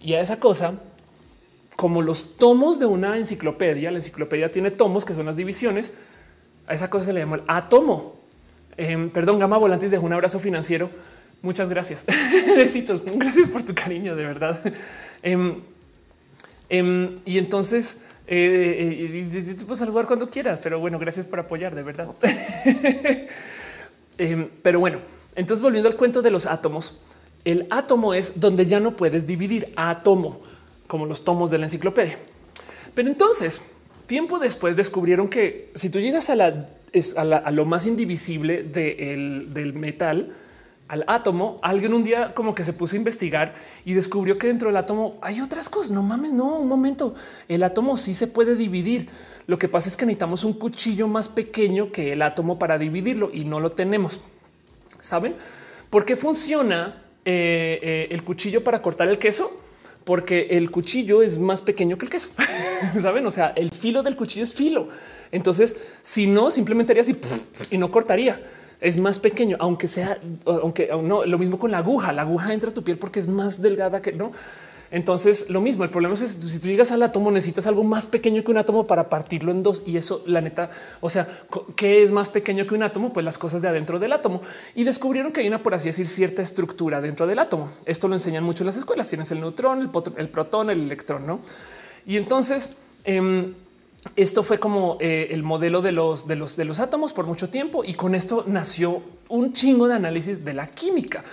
Y 0.00 0.14
a 0.14 0.20
esa 0.20 0.38
cosa, 0.38 0.74
como 1.76 2.02
los 2.02 2.36
tomos 2.36 2.78
de 2.78 2.86
una 2.86 3.18
enciclopedia, 3.18 3.90
la 3.90 3.98
enciclopedia 3.98 4.50
tiene 4.50 4.70
tomos 4.70 5.04
que 5.04 5.14
son 5.14 5.26
las 5.26 5.36
divisiones, 5.36 5.92
a 6.66 6.74
esa 6.74 6.88
cosa 6.88 7.06
se 7.06 7.12
le 7.12 7.20
llama 7.20 7.36
el 7.36 7.42
átomo. 7.48 8.17
Em, 8.78 9.10
perdón, 9.10 9.40
Gama 9.40 9.58
Volantes 9.58 9.90
dejó 9.90 10.06
un 10.06 10.12
abrazo 10.12 10.38
financiero. 10.38 10.88
Muchas 11.42 11.68
gracias. 11.68 12.06
Besitos. 12.56 13.04
Gracias 13.04 13.48
por 13.48 13.62
tu 13.62 13.74
cariño, 13.74 14.14
de 14.14 14.24
verdad. 14.24 14.72
Em, 15.22 15.56
em, 16.68 17.18
y 17.26 17.38
entonces 17.38 17.98
eh, 18.28 19.28
eh, 19.30 19.54
te 19.54 19.64
puedo 19.64 19.74
saludar 19.74 20.06
cuando 20.06 20.30
quieras, 20.30 20.60
pero 20.62 20.78
bueno, 20.78 20.98
gracias 20.98 21.26
por 21.26 21.40
apoyar, 21.40 21.74
de 21.74 21.82
verdad. 21.82 22.08
pero 24.62 24.78
bueno, 24.78 25.00
entonces 25.34 25.62
volviendo 25.62 25.88
al 25.88 25.96
cuento 25.96 26.22
de 26.22 26.30
los 26.30 26.46
átomos, 26.46 26.98
el 27.44 27.66
átomo 27.70 28.14
es 28.14 28.38
donde 28.38 28.66
ya 28.66 28.78
no 28.78 28.94
puedes 28.94 29.26
dividir 29.26 29.72
átomo, 29.74 30.40
como 30.86 31.04
los 31.04 31.24
tomos 31.24 31.50
de 31.50 31.58
la 31.58 31.66
enciclopedia. 31.66 32.16
Pero 32.94 33.08
entonces, 33.08 33.66
tiempo 34.06 34.38
después 34.38 34.76
descubrieron 34.76 35.28
que 35.28 35.72
si 35.74 35.90
tú 35.90 35.98
llegas 35.98 36.30
a 36.30 36.36
la 36.36 36.68
es 36.92 37.16
a, 37.16 37.24
lo 37.24 37.64
más 37.64 37.86
indivisible 37.86 38.62
del 38.62 39.72
metal, 39.74 40.34
al 40.88 41.04
átomo, 41.06 41.58
alguien 41.62 41.92
un 41.92 42.02
día 42.02 42.32
como 42.34 42.54
que 42.54 42.64
se 42.64 42.72
puso 42.72 42.96
a 42.96 42.98
investigar 42.98 43.54
y 43.84 43.92
descubrió 43.92 44.38
que 44.38 44.46
dentro 44.46 44.68
del 44.68 44.76
átomo 44.78 45.18
hay 45.20 45.40
otras 45.40 45.68
cosas. 45.68 45.92
No 45.92 46.02
mames, 46.02 46.32
no, 46.32 46.58
un 46.58 46.68
momento. 46.68 47.14
El 47.46 47.62
átomo 47.62 47.96
sí 47.96 48.14
se 48.14 48.26
puede 48.26 48.56
dividir. 48.56 49.08
Lo 49.46 49.58
que 49.58 49.68
pasa 49.68 49.88
es 49.88 49.96
que 49.96 50.06
necesitamos 50.06 50.44
un 50.44 50.54
cuchillo 50.54 51.06
más 51.06 51.28
pequeño 51.28 51.92
que 51.92 52.12
el 52.12 52.22
átomo 52.22 52.58
para 52.58 52.78
dividirlo 52.78 53.30
y 53.32 53.44
no 53.44 53.60
lo 53.60 53.72
tenemos. 53.72 54.20
¿Saben? 55.00 55.34
¿Por 55.90 56.04
qué 56.06 56.16
funciona 56.16 57.02
eh, 57.24 57.78
eh, 57.82 58.08
el 58.10 58.22
cuchillo 58.22 58.64
para 58.64 58.80
cortar 58.80 59.08
el 59.08 59.18
queso? 59.18 59.67
Porque 60.08 60.46
el 60.52 60.70
cuchillo 60.70 61.20
es 61.20 61.38
más 61.38 61.60
pequeño 61.60 61.98
que 61.98 62.06
el 62.06 62.10
queso. 62.10 62.30
Saben? 62.98 63.26
O 63.26 63.30
sea, 63.30 63.52
el 63.54 63.70
filo 63.70 64.02
del 64.02 64.16
cuchillo 64.16 64.42
es 64.42 64.54
filo. 64.54 64.88
Entonces, 65.30 65.76
si 66.00 66.26
no, 66.26 66.48
simplemente 66.48 66.94
haría 66.94 67.02
así 67.02 67.14
y 67.70 67.76
no 67.76 67.90
cortaría. 67.90 68.40
Es 68.80 68.98
más 68.98 69.18
pequeño, 69.18 69.58
aunque 69.60 69.86
sea, 69.86 70.18
aunque 70.46 70.88
no, 71.02 71.26
lo 71.26 71.36
mismo 71.36 71.58
con 71.58 71.70
la 71.70 71.78
aguja. 71.80 72.14
La 72.14 72.22
aguja 72.22 72.54
entra 72.54 72.70
a 72.70 72.72
tu 72.72 72.82
piel 72.82 72.96
porque 72.96 73.20
es 73.20 73.28
más 73.28 73.60
delgada 73.60 74.00
que 74.00 74.12
no. 74.12 74.32
Entonces, 74.90 75.50
lo 75.50 75.60
mismo. 75.60 75.84
El 75.84 75.90
problema 75.90 76.14
es 76.14 76.20
que 76.36 76.46
si 76.46 76.58
tú 76.58 76.68
llegas 76.68 76.92
al 76.92 77.02
átomo, 77.02 77.30
necesitas 77.30 77.66
algo 77.66 77.84
más 77.84 78.06
pequeño 78.06 78.42
que 78.42 78.50
un 78.50 78.58
átomo 78.58 78.86
para 78.86 79.08
partirlo 79.08 79.52
en 79.52 79.62
dos. 79.62 79.82
Y 79.86 79.96
eso, 79.96 80.22
la 80.26 80.40
neta, 80.40 80.70
o 81.00 81.10
sea, 81.10 81.28
¿qué 81.76 82.02
es 82.02 82.12
más 82.12 82.30
pequeño 82.30 82.66
que 82.66 82.74
un 82.74 82.82
átomo? 82.82 83.12
Pues 83.12 83.24
las 83.24 83.36
cosas 83.36 83.60
de 83.60 83.68
adentro 83.68 83.98
del 83.98 84.12
átomo. 84.12 84.40
Y 84.74 84.84
descubrieron 84.84 85.32
que 85.32 85.40
hay 85.40 85.48
una, 85.48 85.62
por 85.62 85.74
así 85.74 85.88
decir, 85.88 86.08
cierta 86.08 86.42
estructura 86.42 87.00
dentro 87.00 87.26
del 87.26 87.38
átomo. 87.38 87.70
Esto 87.84 88.08
lo 88.08 88.14
enseñan 88.14 88.44
mucho 88.44 88.62
en 88.62 88.66
las 88.66 88.76
escuelas. 88.76 89.08
Tienes 89.08 89.30
el 89.30 89.40
neutrón, 89.40 89.90
el, 90.16 90.28
protón, 90.28 90.70
el 90.70 90.80
electrón, 90.80 91.26
no? 91.26 91.40
Y 92.06 92.16
entonces, 92.16 92.72
em, 93.04 93.54
esto 94.16 94.42
fue 94.42 94.58
como 94.58 94.96
eh, 95.00 95.28
el 95.32 95.42
modelo 95.42 95.82
de 95.82 95.92
los, 95.92 96.26
de, 96.26 96.36
los, 96.36 96.56
de 96.56 96.64
los 96.64 96.80
átomos 96.80 97.12
por 97.12 97.26
mucho 97.26 97.50
tiempo 97.50 97.84
y 97.84 97.94
con 97.94 98.14
esto 98.14 98.44
nació 98.46 99.02
un 99.28 99.52
chingo 99.52 99.88
de 99.88 99.94
análisis 99.94 100.44
de 100.44 100.54
la 100.54 100.66
química. 100.66 101.24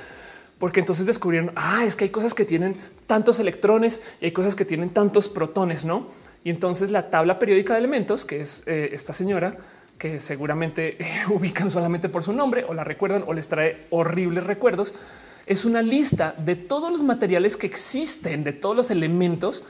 Porque 0.59 0.79
entonces 0.79 1.05
descubrieron, 1.05 1.51
ah, 1.55 1.83
es 1.85 1.95
que 1.95 2.05
hay 2.05 2.09
cosas 2.09 2.33
que 2.33 2.45
tienen 2.45 2.77
tantos 3.07 3.39
electrones 3.39 4.01
y 4.21 4.25
hay 4.25 4.31
cosas 4.31 4.55
que 4.55 4.63
tienen 4.63 4.89
tantos 4.89 5.27
protones, 5.27 5.83
¿no? 5.83 6.07
Y 6.45 6.49
entonces 6.49 6.91
la 6.91 7.09
tabla 7.09 7.39
periódica 7.39 7.73
de 7.73 7.79
elementos, 7.79 8.23
que 8.23 8.39
es 8.39 8.63
eh, 8.65 8.91
esta 8.93 9.11
señora, 9.11 9.57
que 9.97 10.19
seguramente 10.19 10.97
ubican 11.29 11.69
solamente 11.69 12.07
por 12.07 12.23
su 12.23 12.31
nombre 12.31 12.63
o 12.67 12.73
la 12.73 12.83
recuerdan 12.83 13.23
o 13.27 13.33
les 13.33 13.47
trae 13.47 13.87
horribles 13.89 14.45
recuerdos, 14.45 14.93
es 15.45 15.65
una 15.65 15.81
lista 15.81 16.33
de 16.37 16.55
todos 16.55 16.91
los 16.91 17.03
materiales 17.03 17.57
que 17.57 17.67
existen, 17.67 18.43
de 18.43 18.53
todos 18.53 18.75
los 18.75 18.91
elementos 18.91 19.63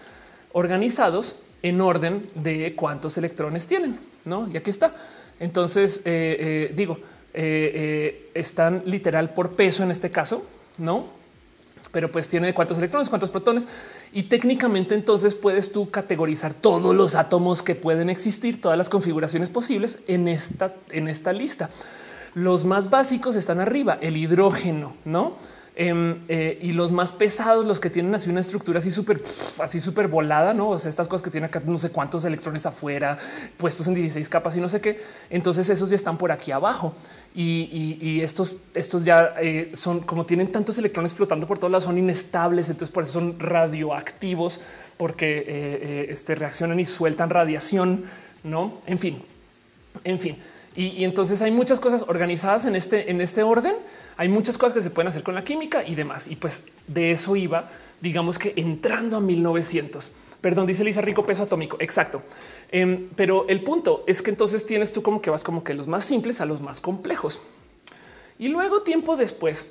organizados 0.53 1.37
en 1.63 1.81
orden 1.81 2.27
de 2.35 2.75
cuántos 2.75 3.17
electrones 3.17 3.67
tienen, 3.67 3.97
¿no? 4.23 4.47
Y 4.47 4.55
aquí 4.55 4.69
está. 4.69 4.95
Entonces, 5.39 5.97
eh, 6.05 6.69
eh, 6.69 6.73
digo, 6.75 6.99
están 8.33 8.83
literal 8.85 9.33
por 9.33 9.57
peso 9.57 9.83
en 9.83 9.91
este 9.91 10.09
caso, 10.09 10.45
¿no? 10.77 11.05
Pero 11.91 12.11
pues 12.11 12.27
tiene 12.27 12.53
cuántos 12.53 12.77
electrones, 12.77 13.09
cuántos 13.09 13.29
protones. 13.29 13.67
Y 14.11 14.23
técnicamente 14.23 14.95
entonces 14.95 15.35
puedes 15.35 15.71
tú 15.71 15.89
categorizar 15.89 16.53
todos 16.53 16.93
los 16.93 17.15
átomos 17.15 17.61
que 17.61 17.75
pueden 17.75 18.09
existir, 18.09 18.59
todas 18.61 18.77
las 18.77 18.89
configuraciones 18.89 19.49
posibles 19.49 19.99
en 20.07 20.27
esta, 20.27 20.73
en 20.91 21.07
esta 21.07 21.31
lista. 21.31 21.69
Los 22.33 22.65
más 22.65 22.89
básicos 22.89 23.35
están 23.35 23.61
arriba, 23.61 23.97
el 24.01 24.17
hidrógeno, 24.17 24.93
¿no? 25.05 25.37
Em, 25.77 26.21
eh, 26.29 26.57
y 26.61 26.71
los 26.71 26.93
más 26.93 27.11
pesados, 27.11 27.65
los 27.65 27.81
que 27.81 27.89
tienen 27.89 28.15
así 28.15 28.29
una 28.29 28.39
estructura 28.39 28.79
así 28.79 28.91
súper, 28.91 29.21
así 29.59 29.81
súper 29.81 30.07
volada, 30.07 30.53
no? 30.53 30.69
O 30.69 30.79
sea, 30.79 30.87
estas 30.89 31.09
cosas 31.09 31.21
que 31.21 31.29
tienen 31.29 31.49
acá 31.49 31.61
no 31.65 31.77
sé 31.77 31.89
cuántos 31.89 32.23
electrones 32.23 32.65
afuera, 32.65 33.17
puestos 33.57 33.85
en 33.87 33.95
16 33.95 34.29
capas 34.29 34.55
y 34.55 34.61
no 34.61 34.69
sé 34.69 34.79
qué. 34.79 35.01
Entonces, 35.29 35.69
esos 35.69 35.89
ya 35.89 35.97
están 35.97 36.17
por 36.17 36.31
aquí 36.31 36.53
abajo 36.53 36.95
y, 37.35 38.21
estos, 38.21 38.59
estos 38.73 39.03
ya 39.03 39.33
eh, 39.41 39.71
son 39.73 39.99
como 39.99 40.25
tienen 40.25 40.49
tantos 40.49 40.77
electrones 40.77 41.13
flotando 41.13 41.45
por 41.45 41.59
todos 41.59 41.71
lados, 41.71 41.83
son 41.83 41.97
inestables. 41.97 42.69
Entonces, 42.69 42.93
por 42.93 43.03
eso 43.03 43.11
son 43.11 43.37
radioactivos, 43.37 44.61
porque 44.95 45.43
eh, 45.45 46.07
este, 46.09 46.35
reaccionan 46.35 46.79
y 46.79 46.85
sueltan 46.85 47.29
radiación, 47.29 48.05
no? 48.45 48.79
En 48.85 48.97
fin, 48.97 49.21
en 50.05 50.19
fin. 50.19 50.37
Y, 50.75 51.05
entonces 51.05 51.41
hay 51.41 51.51
muchas 51.51 51.79
cosas 51.79 52.03
organizadas 52.07 52.65
en 52.65 52.75
este, 52.75 53.09
en 53.09 53.21
este 53.21 53.43
orden. 53.43 53.75
Hay 54.17 54.27
muchas 54.27 54.57
cosas 54.57 54.73
que 54.73 54.81
se 54.81 54.89
pueden 54.89 55.07
hacer 55.07 55.23
con 55.23 55.35
la 55.35 55.43
química 55.43 55.83
y 55.85 55.95
demás. 55.95 56.27
Y 56.27 56.35
pues 56.35 56.65
de 56.87 57.11
eso 57.11 57.35
iba, 57.35 57.69
digamos 58.01 58.37
que 58.37 58.53
entrando 58.57 59.17
a 59.17 59.19
1900. 59.21 60.11
Perdón, 60.41 60.67
dice 60.67 60.83
Lisa 60.83 61.01
Rico, 61.01 61.25
peso 61.25 61.43
atómico. 61.43 61.77
Exacto. 61.79 62.21
Em, 62.71 63.09
pero 63.15 63.47
el 63.47 63.63
punto 63.63 64.03
es 64.05 64.21
que 64.21 64.31
entonces 64.31 64.65
tienes 64.65 64.91
tú 64.91 65.01
como 65.01 65.21
que 65.21 65.29
vas 65.29 65.43
como 65.43 65.63
que 65.63 65.73
los 65.73 65.87
más 65.87 66.03
simples 66.03 66.41
a 66.41 66.45
los 66.45 66.61
más 66.61 66.81
complejos. 66.81 67.39
Y 68.37 68.49
luego 68.49 68.81
tiempo 68.81 69.15
después, 69.15 69.67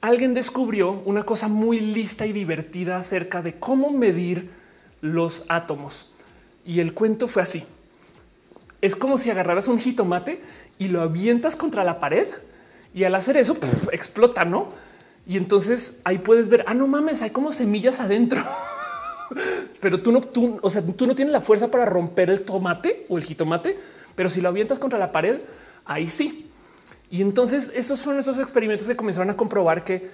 alguien 0.00 0.34
descubrió 0.34 1.02
una 1.04 1.24
cosa 1.24 1.48
muy 1.48 1.80
lista 1.80 2.26
y 2.26 2.32
divertida 2.32 2.96
acerca 2.96 3.42
de 3.42 3.58
cómo 3.58 3.90
medir 3.90 4.50
los 5.00 5.44
átomos. 5.48 6.12
Y 6.64 6.78
el 6.78 6.94
cuento 6.94 7.26
fue 7.26 7.42
así 7.42 7.64
es 8.84 8.96
como 8.96 9.16
si 9.16 9.30
agarraras 9.30 9.66
un 9.68 9.78
jitomate 9.78 10.40
y 10.78 10.88
lo 10.88 11.00
avientas 11.00 11.56
contra 11.56 11.84
la 11.84 12.00
pared 12.00 12.28
y 12.92 13.04
al 13.04 13.14
hacer 13.14 13.38
eso 13.38 13.56
explota, 13.92 14.44
¿no? 14.44 14.68
Y 15.26 15.38
entonces 15.38 16.00
ahí 16.04 16.18
puedes 16.18 16.50
ver, 16.50 16.64
ah, 16.66 16.74
no 16.74 16.86
mames, 16.86 17.22
hay 17.22 17.30
como 17.30 17.50
semillas 17.50 17.98
adentro. 17.98 18.42
pero 19.80 20.02
tú 20.02 20.12
no, 20.12 20.20
tú, 20.20 20.58
o 20.60 20.68
sea, 20.68 20.82
tú 20.82 21.06
no 21.06 21.14
tienes 21.14 21.32
la 21.32 21.40
fuerza 21.40 21.70
para 21.70 21.86
romper 21.86 22.28
el 22.28 22.44
tomate 22.44 23.06
o 23.08 23.16
el 23.16 23.24
jitomate, 23.24 23.78
pero 24.14 24.28
si 24.28 24.42
lo 24.42 24.50
avientas 24.50 24.78
contra 24.78 24.98
la 24.98 25.12
pared, 25.12 25.40
ahí 25.86 26.06
sí. 26.06 26.50
Y 27.10 27.22
entonces 27.22 27.72
esos 27.74 28.02
fueron 28.02 28.20
esos 28.20 28.38
experimentos 28.38 28.86
que 28.86 28.96
comenzaron 28.96 29.30
a 29.30 29.36
comprobar 29.36 29.82
que, 29.82 30.10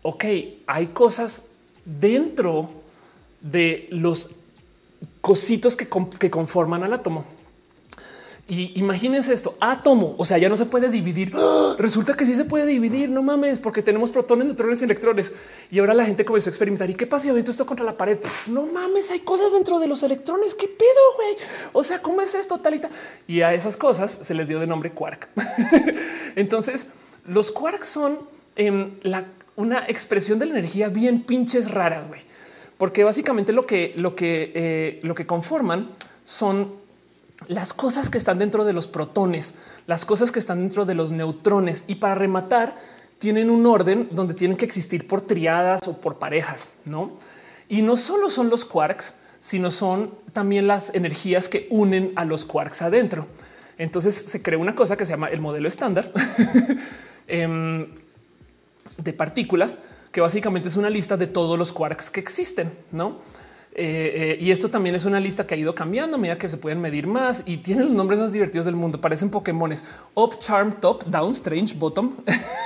ok, 0.00 0.24
hay 0.66 0.86
cosas 0.94 1.42
dentro 1.84 2.70
de 3.42 3.86
los 3.90 4.30
cositos 5.20 5.76
que, 5.76 5.86
que 6.18 6.30
conforman 6.30 6.84
al 6.84 6.94
átomo. 6.94 7.26
Y 8.50 8.72
imagínense 8.80 9.34
esto, 9.34 9.58
átomo, 9.60 10.14
o 10.16 10.24
sea, 10.24 10.38
ya 10.38 10.48
no 10.48 10.56
se 10.56 10.64
puede 10.64 10.88
dividir. 10.88 11.32
¡Ah! 11.34 11.76
Resulta 11.78 12.14
que 12.14 12.24
sí 12.24 12.32
se 12.32 12.46
puede 12.46 12.64
dividir, 12.64 13.10
no 13.10 13.22
mames, 13.22 13.58
porque 13.58 13.82
tenemos 13.82 14.10
protones, 14.10 14.46
neutrones 14.46 14.80
y 14.80 14.86
electrones. 14.86 15.32
Y 15.70 15.78
ahora 15.80 15.92
la 15.92 16.06
gente 16.06 16.24
comenzó 16.24 16.48
a 16.48 16.52
experimentar. 16.52 16.88
¿Y 16.88 16.94
qué 16.94 17.06
pasa 17.06 17.24
si 17.24 17.38
esto 17.38 17.66
contra 17.66 17.84
la 17.84 17.98
pared? 17.98 18.18
no 18.48 18.64
mames, 18.64 19.10
hay 19.10 19.20
cosas 19.20 19.52
dentro 19.52 19.78
de 19.78 19.86
los 19.86 20.02
electrones. 20.02 20.54
¿Qué 20.54 20.66
pedo, 20.66 20.88
güey? 21.16 21.36
O 21.74 21.82
sea, 21.82 22.00
¿cómo 22.00 22.22
es 22.22 22.34
esto, 22.34 22.58
tal 22.58 22.76
y? 22.76 22.80
Y 23.26 23.42
a 23.42 23.52
esas 23.52 23.76
cosas 23.76 24.10
se 24.10 24.32
les 24.32 24.48
dio 24.48 24.58
de 24.58 24.66
nombre 24.66 24.92
quark. 24.92 25.28
Entonces, 26.34 26.88
los 27.26 27.50
quarks 27.50 27.86
son 27.86 28.18
em, 28.56 28.98
una 29.56 29.84
expresión 29.88 30.38
de 30.38 30.46
la 30.46 30.52
energía 30.52 30.88
bien 30.88 31.22
pinches 31.22 31.70
raras, 31.70 32.08
güey. 32.08 32.22
Porque 32.78 33.04
básicamente 33.04 33.52
lo 33.52 33.66
que, 33.66 33.92
lo 33.98 34.14
que, 34.16 34.52
eh, 34.54 35.00
lo 35.02 35.14
que 35.14 35.26
conforman 35.26 35.90
son 36.24 36.87
las 37.46 37.72
cosas 37.72 38.10
que 38.10 38.18
están 38.18 38.38
dentro 38.38 38.64
de 38.64 38.72
los 38.72 38.86
protones, 38.86 39.54
las 39.86 40.04
cosas 40.04 40.32
que 40.32 40.38
están 40.38 40.58
dentro 40.58 40.84
de 40.84 40.94
los 40.94 41.12
neutrones 41.12 41.84
y 41.86 41.96
para 41.96 42.14
rematar 42.14 42.76
tienen 43.18 43.50
un 43.50 43.66
orden 43.66 44.08
donde 44.10 44.34
tienen 44.34 44.56
que 44.56 44.64
existir 44.64 45.06
por 45.06 45.20
triadas 45.20 45.86
o 45.86 46.00
por 46.00 46.18
parejas, 46.18 46.68
¿no? 46.84 47.12
Y 47.68 47.82
no 47.82 47.96
solo 47.96 48.30
son 48.30 48.48
los 48.48 48.64
quarks, 48.64 49.14
sino 49.40 49.70
son 49.70 50.14
también 50.32 50.66
las 50.66 50.94
energías 50.94 51.48
que 51.48 51.66
unen 51.70 52.12
a 52.16 52.24
los 52.24 52.44
quarks 52.44 52.82
adentro. 52.82 53.26
Entonces 53.76 54.14
se 54.14 54.42
creó 54.42 54.58
una 54.58 54.74
cosa 54.74 54.96
que 54.96 55.06
se 55.06 55.12
llama 55.12 55.28
el 55.28 55.40
modelo 55.40 55.68
estándar 55.68 56.12
em, 57.28 57.86
de 58.96 59.12
partículas, 59.12 59.78
que 60.10 60.20
básicamente 60.20 60.68
es 60.68 60.76
una 60.76 60.90
lista 60.90 61.16
de 61.16 61.28
todos 61.28 61.58
los 61.58 61.72
quarks 61.72 62.10
que 62.10 62.20
existen, 62.20 62.72
¿no? 62.90 63.18
Eh, 63.80 64.32
eh, 64.32 64.38
y 64.40 64.50
esto 64.50 64.68
también 64.68 64.96
es 64.96 65.04
una 65.04 65.20
lista 65.20 65.46
que 65.46 65.54
ha 65.54 65.56
ido 65.56 65.72
cambiando 65.72 66.16
a 66.16 66.18
medida 66.18 66.36
que 66.36 66.48
se 66.48 66.56
pueden 66.56 66.80
medir 66.80 67.06
más 67.06 67.44
y 67.46 67.58
tienen 67.58 67.84
los 67.86 67.94
nombres 67.94 68.18
más 68.18 68.32
divertidos 68.32 68.66
del 68.66 68.74
mundo. 68.74 69.00
Parecen 69.00 69.30
Pokémones. 69.30 69.84
Up, 70.14 70.40
Charm, 70.40 70.80
Top, 70.80 71.04
Down, 71.04 71.30
Strange, 71.30 71.76
Bottom, 71.76 72.16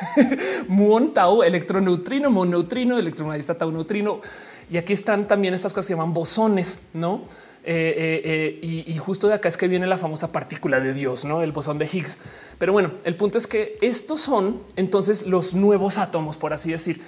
Muon, 0.69 1.13
Tau, 1.13 1.43
Electroneutrino, 1.43 2.31
Moneutrino, 2.31 2.99
Electromagnetista, 2.99 3.59
Tau, 3.59 3.71
Neutrino. 3.71 4.23
Y 4.71 4.79
aquí 4.79 4.95
están 4.95 5.29
también 5.29 5.53
estas 5.53 5.75
cosas 5.75 5.85
que 5.85 5.89
se 5.89 5.99
llaman 5.99 6.15
bosones, 6.15 6.81
¿no? 6.95 7.21
Eh, 7.63 8.59
y, 8.63 8.91
y, 8.91 8.97
justo 8.97 9.29
de 9.29 9.35
acá 9.35 9.49
es 9.49 9.59
que 9.59 9.69
viene 9.69 9.87
la 9.87 9.99
famosa 9.99 10.33
partícula 10.33 10.81
de 10.81 10.95
Dios, 10.95 11.27
no 11.27 11.43
el 11.43 11.53
bosón 11.53 11.79
de 11.79 11.85
Higgs. 11.93 12.19
Pero 12.57 12.73
bueno, 12.73 12.91
el 13.05 13.17
punto 13.17 13.37
es 13.37 13.47
que 13.47 13.77
estos 13.83 14.23
son 14.23 14.63
entonces 14.77 15.27
los 15.27 15.53
nuevos 15.53 15.99
átomos, 15.99 16.39
por 16.39 16.55
así 16.55 16.71
decir. 16.71 17.03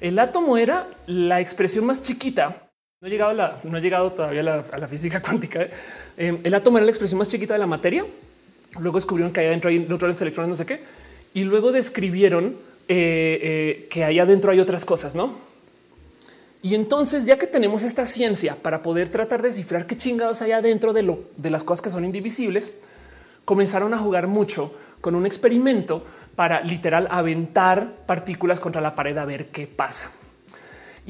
El 0.00 0.18
átomo 0.18 0.56
era 0.56 0.88
la 1.06 1.40
expresión 1.40 1.84
más 1.84 2.00
chiquita 2.00 2.69
no 3.00 3.06
he 3.06 3.80
llegado, 3.80 4.12
todavía 4.12 4.40
a 4.40 4.78
la, 4.78 4.86
física 4.86 5.22
cuántica. 5.26 5.62
¿eh? 5.62 5.70
Em, 6.18 6.38
el 6.44 6.52
átomo 6.52 6.76
era 6.76 6.84
la 6.84 6.90
expresión 6.90 7.16
más 7.16 7.28
chiquita 7.28 7.54
de 7.54 7.58
la 7.58 7.66
materia. 7.66 8.04
Luego 8.78 8.98
descubrieron 8.98 9.32
que 9.32 9.40
hay 9.40 9.46
adentro 9.46 9.70
hay 9.70 9.78
neutrones, 9.78 10.20
electrones, 10.20 10.50
no 10.50 10.54
sé 10.54 10.66
qué. 10.66 10.82
Y 11.32 11.44
luego 11.44 11.72
describieron 11.72 12.56
eh, 12.88 13.40
eh, 13.42 13.86
que 13.88 14.04
ahí 14.04 14.18
adentro 14.18 14.52
hay 14.52 14.60
otras 14.60 14.84
cosas, 14.84 15.14
¿no? 15.14 15.34
Y 16.60 16.74
entonces, 16.74 17.24
ya 17.24 17.38
que 17.38 17.46
tenemos 17.46 17.84
esta 17.84 18.04
ciencia 18.04 18.54
para 18.60 18.82
poder 18.82 19.08
tratar 19.08 19.40
de 19.40 19.48
descifrar 19.48 19.86
qué 19.86 19.96
chingados 19.96 20.42
hay 20.42 20.52
adentro 20.52 20.92
de, 20.92 21.02
lo, 21.02 21.20
de 21.38 21.48
las 21.48 21.64
cosas 21.64 21.80
que 21.80 21.88
son 21.88 22.04
indivisibles, 22.04 22.70
comenzaron 23.46 23.94
a 23.94 23.98
jugar 23.98 24.26
mucho 24.26 24.74
con 25.00 25.14
un 25.14 25.24
experimento 25.24 26.04
para 26.36 26.60
literal 26.60 27.08
aventar 27.10 27.94
partículas 28.04 28.60
contra 28.60 28.82
la 28.82 28.94
pared 28.94 29.16
a 29.16 29.24
ver 29.24 29.46
qué 29.46 29.66
pasa. 29.66 30.12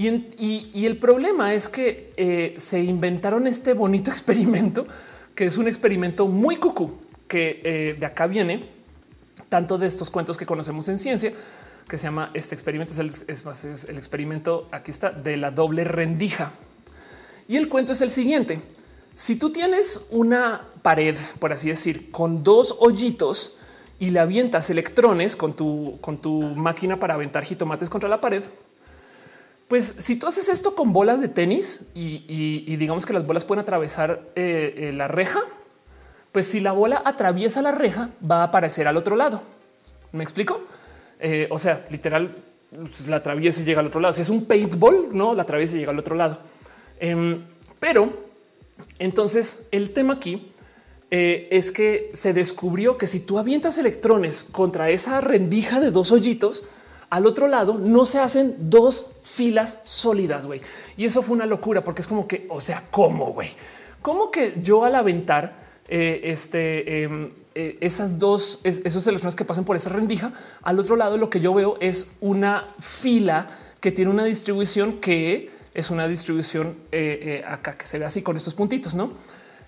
Y, 0.01 0.87
el 0.87 0.97
problema 0.97 1.53
es 1.53 1.69
que 1.69 2.11
eh, 2.17 2.55
se 2.59 2.81
inventaron 2.81 3.47
este 3.47 3.75
bonito 3.75 4.11
experimento, 4.13 4.87
que 5.35 5.45
es 5.45 5.59
un 5.59 5.69
experimento 5.69 6.27
muy 6.27 6.57
cucú, 6.57 6.99
que 7.29 7.61
eh, 7.63 7.97
de 7.99 8.07
acá 8.07 8.27
viene 8.27 8.71
tanto 9.51 9.77
de 9.77 9.87
estos 9.87 10.09
cuentos 10.09 10.39
que 10.39 10.47
conocemos 10.47 10.89
en 10.89 10.99
ciencia, 10.99 11.33
que 11.87 11.99
se 11.99 12.05
llama 12.05 12.31
este 12.33 12.55
experimento, 12.55 12.93
es 12.93 12.99
el, 12.99 13.09
es 13.29 13.85
el 13.85 13.99
experimento, 13.99 14.69
aquí 14.71 14.91
está, 14.91 15.11
de 15.11 15.37
la 15.37 15.51
doble 15.51 15.85
rendija. 15.85 16.53
Y 17.47 17.57
el 17.57 17.69
cuento 17.69 17.93
es 17.93 18.01
el 18.01 18.11
siguiente. 18.11 18.63
Si 19.15 19.37
tú 19.37 19.51
tienes 19.51 20.07
una 20.11 20.63
pared, 20.81 21.19
por 21.41 21.53
así 21.53 21.69
decir, 21.69 22.11
con 22.11 22.43
dos 22.43 22.77
hoyitos 22.79 23.59
y 23.99 24.11
le 24.11 24.21
avientas 24.21 24.71
electrones 24.71 25.37
con 25.37 25.55
tu, 25.55 25.99
con 26.01 26.19
tu 26.19 26.41
máquina 26.41 26.99
para 26.99 27.15
aventar 27.15 27.45
jitomates 27.45 27.91
contra 27.91 28.09
la 28.09 28.21
pared, 28.21 28.45
pues 29.71 29.95
si 29.99 30.17
tú 30.17 30.27
haces 30.27 30.49
esto 30.49 30.75
con 30.75 30.93
bolas 30.93 31.21
de 31.21 31.29
tenis 31.29 31.83
y, 31.95 32.75
digamos 32.75 33.07
que 33.07 33.13
las 33.13 33.25
bolas 33.25 33.45
pueden 33.45 33.63
atravesar 33.63 34.21
eh, 34.35 34.75
eh, 34.77 34.93
la 34.93 35.07
reja, 35.07 35.43
pues 36.33 36.49
si 36.49 36.59
la 36.59 36.73
bola 36.73 37.01
atraviesa 37.05 37.63
la 37.63 37.71
reja 37.71 38.11
va 38.29 38.41
a 38.41 38.43
aparecer 38.47 38.89
al 38.89 38.97
otro 38.97 39.15
lado. 39.15 39.43
¿Me 40.11 40.25
explico? 40.25 40.61
Eh, 41.21 41.47
o 41.53 41.59
sea, 41.61 41.87
literal, 41.89 42.35
pues, 42.69 43.07
la 43.07 43.19
atraviesa 43.19 43.61
y 43.61 43.65
llega 43.65 43.79
al 43.79 43.87
otro 43.87 44.01
lado. 44.01 44.13
Si 44.13 44.23
es 44.23 44.29
un 44.29 44.45
paintball, 44.45 45.11
no 45.13 45.35
la 45.35 45.43
atraviesa 45.43 45.77
y 45.77 45.79
llega 45.79 45.93
al 45.93 46.01
otro 46.01 46.17
lado. 46.17 46.41
Em, 46.99 47.41
pero 47.79 48.13
entonces 48.99 49.69
el 49.71 49.93
tema 49.93 50.15
aquí 50.15 50.51
es 51.13 51.71
que 51.71 52.11
se 52.13 52.33
descubrió 52.33 52.99
que 52.99 53.07
si 53.07 53.21
tú 53.21 53.39
avientas 53.39 53.79
electrones 53.79 54.45
contra 54.51 54.91
esa 54.91 55.21
rendija 55.21 55.79
de 55.79 55.93
dos 55.93 56.11
hoyitos, 56.11 56.65
al 57.11 57.27
otro 57.27 57.49
lado 57.49 57.75
no 57.75 58.07
se 58.07 58.19
hacen 58.19 58.57
dos 58.59 59.07
filas 59.23 59.81
sólidas, 59.85 60.47
güey. 60.47 60.61
Y 60.97 61.05
eso 61.05 61.23
fue 61.23 61.37
una 61.37 61.47
locura 61.47 61.85
porque 61.85 62.03
es 62.03 62.07
como 62.07 62.27
que, 62.27 62.47
o 62.49 62.61
sea, 62.61 62.85
¿cómo, 62.91 63.33
güey? 63.33 63.51
¿Cómo 64.01 64.31
que 64.31 64.55
yo 64.63 64.85
al 64.85 64.95
aventar 64.95 65.61
eh, 65.89 66.21
este, 66.25 67.03
em, 67.03 67.33
eh, 67.55 67.77
esas 67.81 68.19
dos, 68.19 68.61
esos 68.63 69.07
electrones 69.07 69.35
que 69.35 69.45
pasan 69.45 69.65
por 69.65 69.77
esa 69.77 69.91
rendija, 69.91 70.33
al 70.63 70.79
otro 70.79 70.97
lado 70.97 71.17
lo 71.17 71.29
que 71.29 71.41
yo 71.41 71.53
veo 71.53 71.77
es 71.81 72.13
una 72.21 72.75
fila 72.79 73.51
que 73.81 73.91
tiene 73.91 74.11
una 74.11 74.25
distribución 74.25 75.01
que 75.01 75.51
es 75.75 75.91
una 75.91 76.09
distribución 76.09 76.77
eh, 76.93 77.43
eh, 77.43 77.45
acá 77.47 77.73
que 77.73 77.87
se 77.87 77.99
ve 77.99 78.05
así 78.05 78.23
con 78.23 78.37
estos 78.37 78.55
puntitos, 78.55 78.95
¿no? 78.95 79.13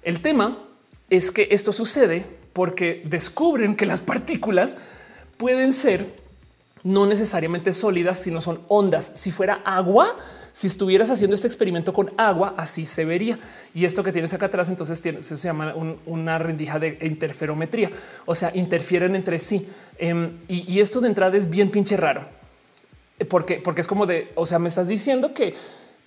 El 0.02 0.20
tema 0.20 0.64
es 1.10 1.30
que 1.30 1.48
esto 1.50 1.72
sucede 1.72 2.24
porque 2.52 3.02
descubren 3.04 3.76
que 3.76 3.86
las 3.86 4.00
partículas 4.00 4.78
pueden 5.36 5.72
ser 5.72 6.21
no 6.84 7.06
necesariamente 7.06 7.72
sólidas, 7.72 8.18
sino 8.18 8.40
son 8.40 8.60
ondas. 8.68 9.12
Si 9.14 9.30
fuera 9.30 9.62
agua, 9.64 10.16
si 10.52 10.66
estuvieras 10.66 11.08
haciendo 11.10 11.34
este 11.34 11.46
experimento 11.46 11.92
con 11.92 12.12
agua, 12.18 12.54
así 12.56 12.84
se 12.84 13.04
vería. 13.04 13.38
Y 13.74 13.84
esto 13.84 14.02
que 14.02 14.12
tienes 14.12 14.34
acá 14.34 14.46
atrás, 14.46 14.68
entonces 14.68 15.00
se 15.00 15.36
llama 15.36 15.74
una 16.06 16.38
rendija 16.38 16.78
de 16.78 16.98
interferometría, 17.00 17.90
o 18.26 18.34
sea, 18.34 18.50
interfieren 18.54 19.16
entre 19.16 19.38
sí. 19.38 19.66
Em, 19.98 20.38
y, 20.48 20.80
esto 20.80 21.00
de 21.00 21.08
entrada 21.08 21.36
es 21.36 21.48
bien 21.48 21.70
pinche 21.70 21.96
raro, 21.96 22.26
porque, 23.28 23.56
porque 23.56 23.80
es 23.80 23.86
como 23.86 24.04
de, 24.06 24.30
o 24.34 24.46
sea, 24.46 24.58
me 24.58 24.68
estás 24.68 24.88
diciendo 24.88 25.32
que 25.32 25.54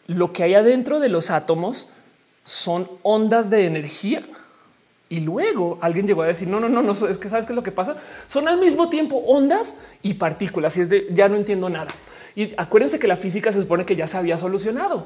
lo 0.08 0.32
que 0.32 0.44
hay 0.44 0.54
adentro 0.54 1.00
de 1.00 1.10
los 1.10 1.32
átomos 1.32 1.88
son 2.44 2.90
ondas 3.02 3.50
de 3.50 3.66
energía. 3.66 4.22
Y 5.08 5.20
luego 5.20 5.78
alguien 5.82 6.08
llegó 6.08 6.24
a 6.24 6.28
decir, 6.28 6.48
no, 6.48 6.60
no, 6.60 6.68
no, 6.68 6.82
no, 6.82 6.94
es 6.94 7.18
que 7.18 7.30
sabes 7.30 7.46
qué 7.46 7.54
es 7.54 7.56
lo 7.56 7.64
que 7.64 7.72
pasa. 7.72 7.96
Son 8.26 8.48
al 8.48 8.60
mismo 8.60 8.90
tiempo 8.90 9.18
ondas 9.18 9.76
y 10.02 10.16
partículas. 10.16 10.76
Y 10.78 10.82
es 10.82 10.90
de, 10.90 11.08
ya 11.12 11.30
no 11.30 11.36
entiendo 11.36 11.70
nada. 11.70 11.92
Y 12.36 12.54
acuérdense 12.58 13.00
que 13.00 13.08
la 13.08 13.16
física 13.16 13.52
se 13.52 13.62
supone 13.62 13.86
que 13.86 13.96
ya 13.96 14.08
se 14.08 14.18
había 14.18 14.38
solucionado, 14.38 15.06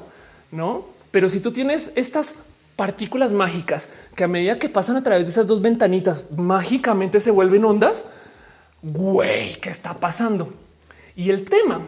no? 0.50 0.86
Pero 1.10 1.28
si 1.28 1.40
tú 1.40 1.52
tienes 1.52 1.92
estas 1.94 2.36
partículas 2.76 3.32
mágicas 3.32 3.90
que 4.16 4.24
a 4.24 4.28
medida 4.28 4.58
que 4.58 4.68
pasan 4.68 4.96
a 4.96 5.02
través 5.02 5.26
de 5.26 5.32
esas 5.32 5.46
dos 5.46 5.60
ventanitas 5.60 6.24
mágicamente 6.34 7.20
se 7.20 7.30
vuelven 7.30 7.64
ondas, 7.64 8.06
güey, 8.82 9.54
¿qué 9.56 9.68
está 9.68 9.94
pasando? 9.94 10.52
Y 11.14 11.30
el 11.30 11.44
tema, 11.44 11.82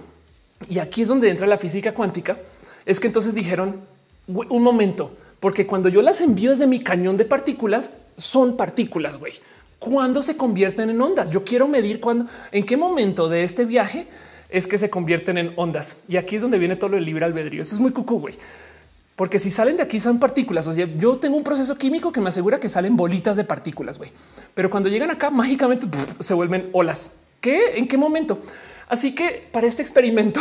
y 0.68 0.78
aquí 0.78 1.02
es 1.02 1.08
donde 1.08 1.30
entra 1.30 1.46
la 1.46 1.58
física 1.58 1.92
cuántica, 1.92 2.38
es 2.84 3.00
que 3.00 3.06
entonces 3.06 3.34
dijeron 3.34 3.80
un 4.26 4.62
momento, 4.62 5.12
porque 5.42 5.66
cuando 5.66 5.88
yo 5.88 6.02
las 6.02 6.20
envío 6.20 6.50
desde 6.50 6.68
mi 6.68 6.78
cañón 6.78 7.16
de 7.16 7.24
partículas, 7.24 7.90
son 8.16 8.56
partículas, 8.56 9.18
güey. 9.18 9.32
¿Cuándo 9.80 10.22
se 10.22 10.36
convierten 10.36 10.88
en 10.88 11.00
ondas? 11.00 11.32
Yo 11.32 11.42
quiero 11.42 11.66
medir 11.66 11.98
cuándo, 11.98 12.26
en 12.52 12.64
qué 12.64 12.76
momento 12.76 13.28
de 13.28 13.42
este 13.42 13.64
viaje 13.64 14.06
es 14.50 14.68
que 14.68 14.78
se 14.78 14.88
convierten 14.88 15.38
en 15.38 15.52
ondas. 15.56 15.96
Y 16.06 16.16
aquí 16.16 16.36
es 16.36 16.42
donde 16.42 16.58
viene 16.58 16.76
todo 16.76 16.96
el 16.96 17.04
libre 17.04 17.24
albedrío. 17.24 17.60
Eso 17.60 17.74
es 17.74 17.80
muy 17.80 17.90
cucú, 17.90 18.20
güey. 18.20 18.36
Porque 19.16 19.40
si 19.40 19.50
salen 19.50 19.76
de 19.76 19.82
aquí 19.82 19.98
son 19.98 20.20
partículas. 20.20 20.68
O 20.68 20.72
sea, 20.72 20.86
yo 20.86 21.16
tengo 21.16 21.36
un 21.36 21.42
proceso 21.42 21.76
químico 21.76 22.12
que 22.12 22.20
me 22.20 22.28
asegura 22.28 22.60
que 22.60 22.68
salen 22.68 22.96
bolitas 22.96 23.34
de 23.34 23.42
partículas, 23.42 23.98
güey. 23.98 24.12
Pero 24.54 24.70
cuando 24.70 24.88
llegan 24.90 25.10
acá, 25.10 25.30
mágicamente 25.30 25.88
se 26.20 26.34
vuelven 26.34 26.70
olas. 26.72 27.14
¿Qué? 27.40 27.78
¿En 27.78 27.88
qué 27.88 27.96
momento? 27.96 28.38
Así 28.88 29.12
que 29.12 29.48
para 29.50 29.66
este 29.66 29.82
experimento 29.82 30.40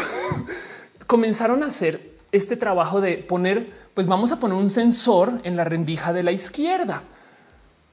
comenzaron 1.07 1.63
a 1.63 1.65
hacer 1.65 2.10
este 2.31 2.55
trabajo 2.55 3.01
de 3.01 3.17
poner, 3.17 3.71
pues 3.93 4.07
vamos 4.07 4.31
a 4.31 4.39
poner 4.39 4.57
un 4.57 4.69
sensor 4.69 5.39
en 5.43 5.55
la 5.55 5.63
rendija 5.63 6.13
de 6.13 6.23
la 6.23 6.31
izquierda. 6.31 7.03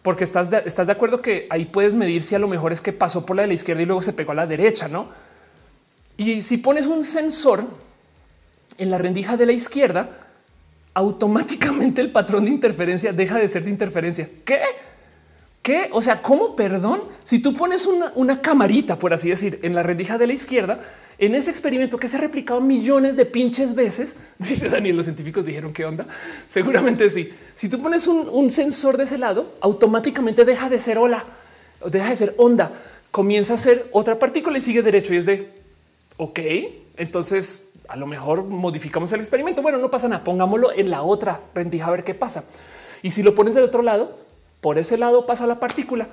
Porque 0.03 0.25
estás 0.25 0.51
de, 0.51 0.63
estás 0.65 0.87
de 0.87 0.93
acuerdo 0.93 1.21
que 1.21 1.47
ahí 1.51 1.67
puedes 1.67 1.95
medir 1.95 2.23
si 2.23 2.35
a 2.35 2.39
lo 2.39 2.49
mejor 2.49 2.73
es 2.73 2.81
que 2.81 2.93
pasó 2.93 3.27
por 3.27 3.37
la 3.37 3.43
de 3.43 3.49
la 3.49 3.55
izquierda 3.55 3.83
y 3.83 3.87
luego 3.87 4.03
se 4.03 4.13
pegó 4.13 4.33
a 4.33 4.37
la 4.37 4.47
derecha, 4.47 4.89
¿no? 4.89 5.09
Y 6.17 6.43
si 6.43 6.59
pones 6.59 6.87
un 6.87 7.05
sensor 7.05 7.65
en 8.77 8.91
la 8.91 8.99
rendija 8.99 9.37
de 9.37 9.47
la 9.47 9.53
izquierda, 9.53 10.11
automáticamente 10.95 12.01
el 12.01 12.11
patrón 12.11 12.45
de 12.45 12.51
interferencia 12.51 13.13
deja 13.13 13.39
de 13.39 13.49
ser 13.49 13.65
de 13.65 13.71
interferencia. 13.71 14.29
¿Qué? 14.45 14.61
¿Qué? 15.63 15.89
O 15.93 16.01
sea, 16.01 16.23
¿cómo 16.23 16.57
perdón? 16.57 17.03
Si 17.25 17.41
tú 17.41 17.55
pones 17.55 17.87
una, 17.87 18.41
camarita, 18.41 18.99
por 18.99 19.13
así 19.13 19.29
decir, 19.29 19.59
en 19.63 19.75
la 19.75 19.83
rendija 19.83 20.17
de 20.17 20.27
la 20.27 20.33
izquierda, 20.33 20.81
en 21.19 21.35
ese 21.35 21.51
experimento 21.51 21.99
que 21.99 22.09
se 22.09 22.17
ha 22.17 22.21
replicado 22.21 22.61
millones 22.61 23.17
de 23.17 23.27
pinches 23.27 23.75
veces, 23.75 24.17
dice 24.39 24.69
Daniel, 24.69 24.97
los 24.97 25.05
científicos 25.05 25.45
dijeron 25.45 25.73
qué 25.73 25.85
onda. 25.85 26.07
Seguramente 26.47 27.11
sí. 27.11 27.31
Si 27.55 27.69
tú 27.69 27.79
pones 27.79 28.07
un, 28.07 28.51
sensor 28.51 28.97
de 28.97 29.05
ese 29.05 29.19
lado, 29.19 29.55
automáticamente 29.61 30.45
deja 30.45 30.69
de 30.69 30.79
ser 30.79 30.97
ola, 30.97 31.25
deja 31.85 32.09
de 32.09 32.17
ser 32.17 32.35
onda, 32.39 32.73
comienza 33.11 33.55
a 33.55 33.57
ser 33.59 33.89
otra 33.93 34.19
partícula 34.19 34.59
y 34.59 34.61
sigue 34.61 34.83
derecho. 34.83 35.13
Y 35.13 35.19
es 35.19 35.27
de 35.27 35.51
ok, 36.17 36.41
entonces 36.97 37.65
a 37.89 37.97
lo 37.97 38.07
mejor 38.07 38.45
modificamos 38.45 39.13
el 39.13 39.21
experimento. 39.21 39.63
Bueno, 39.63 39.79
no 39.79 39.91
pasa 39.91 40.09
nada, 40.09 40.23
pongámoslo 40.23 40.73
en 40.73 40.91
la 40.91 41.03
otra 41.03 41.41
rendija 41.55 41.87
a 41.87 41.91
ver 41.91 42.05
qué 42.05 42.15
pasa. 42.15 42.45
Y 43.03 43.11
si 43.11 43.23
lo 43.23 43.35
pones 43.35 43.55
del 43.55 43.65
otro 43.65 43.83
lado, 43.83 44.17
por 44.61 44.79
ese 44.79 44.99
lado 44.99 45.27
pasa 45.27 45.47
la 45.47 45.61
partícula. 45.61 46.09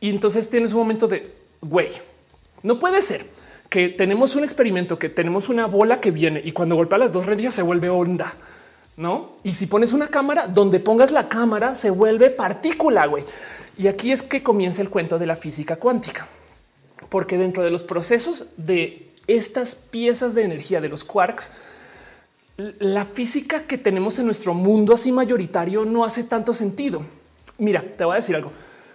Y 0.00 0.10
entonces 0.10 0.48
tienes 0.48 0.72
un 0.72 0.78
momento 0.78 1.08
de 1.08 1.34
güey, 1.60 1.90
no 2.62 2.78
puede 2.78 3.02
ser 3.02 3.26
que 3.68 3.88
tenemos 3.88 4.34
un 4.34 4.44
experimento 4.44 4.98
que 4.98 5.08
tenemos 5.08 5.48
una 5.48 5.66
bola 5.66 6.00
que 6.00 6.10
viene 6.10 6.40
y 6.42 6.52
cuando 6.52 6.76
golpea 6.76 6.98
las 6.98 7.12
dos 7.12 7.26
rendijas 7.26 7.54
se 7.54 7.62
vuelve 7.62 7.88
onda. 7.88 8.34
No? 8.96 9.30
Y 9.44 9.52
si 9.52 9.66
pones 9.66 9.92
una 9.92 10.08
cámara 10.08 10.48
donde 10.48 10.80
pongas 10.80 11.12
la 11.12 11.28
cámara 11.28 11.76
se 11.76 11.90
vuelve 11.90 12.30
partícula, 12.30 13.06
güey. 13.06 13.24
Y 13.76 13.86
aquí 13.86 14.10
es 14.10 14.22
que 14.22 14.42
comienza 14.42 14.82
el 14.82 14.90
cuento 14.90 15.20
de 15.20 15.26
la 15.26 15.36
física 15.36 15.76
cuántica, 15.76 16.26
porque 17.08 17.38
dentro 17.38 17.62
de 17.62 17.70
los 17.70 17.84
procesos 17.84 18.46
de 18.56 19.10
estas 19.28 19.76
piezas 19.76 20.34
de 20.34 20.42
energía 20.42 20.80
de 20.80 20.88
los 20.88 21.04
quarks, 21.04 21.52
la 22.56 23.04
física 23.04 23.62
que 23.62 23.78
tenemos 23.78 24.18
en 24.18 24.24
nuestro 24.24 24.52
mundo 24.52 24.94
así 24.94 25.12
mayoritario 25.12 25.84
no 25.84 26.04
hace 26.04 26.24
tanto 26.24 26.52
sentido. 26.52 27.02
Mira, 27.58 27.82
te 27.82 28.04
voy 28.04 28.14
a 28.14 28.16
decir 28.16 28.36
algo. 28.36 28.52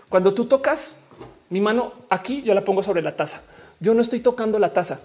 Cuando 0.10 0.34
tú 0.34 0.46
tocas 0.46 0.98
mi 1.50 1.62
mano 1.62 1.94
aquí, 2.10 2.42
yo 2.42 2.54
la 2.54 2.64
pongo 2.64 2.82
sobre 2.82 3.02
la 3.02 3.16
taza. 3.16 3.44
Yo 3.80 3.94
no 3.94 4.02
estoy 4.02 4.22
tocando 4.22 4.58
la 4.60 4.74
taza. 4.74 5.02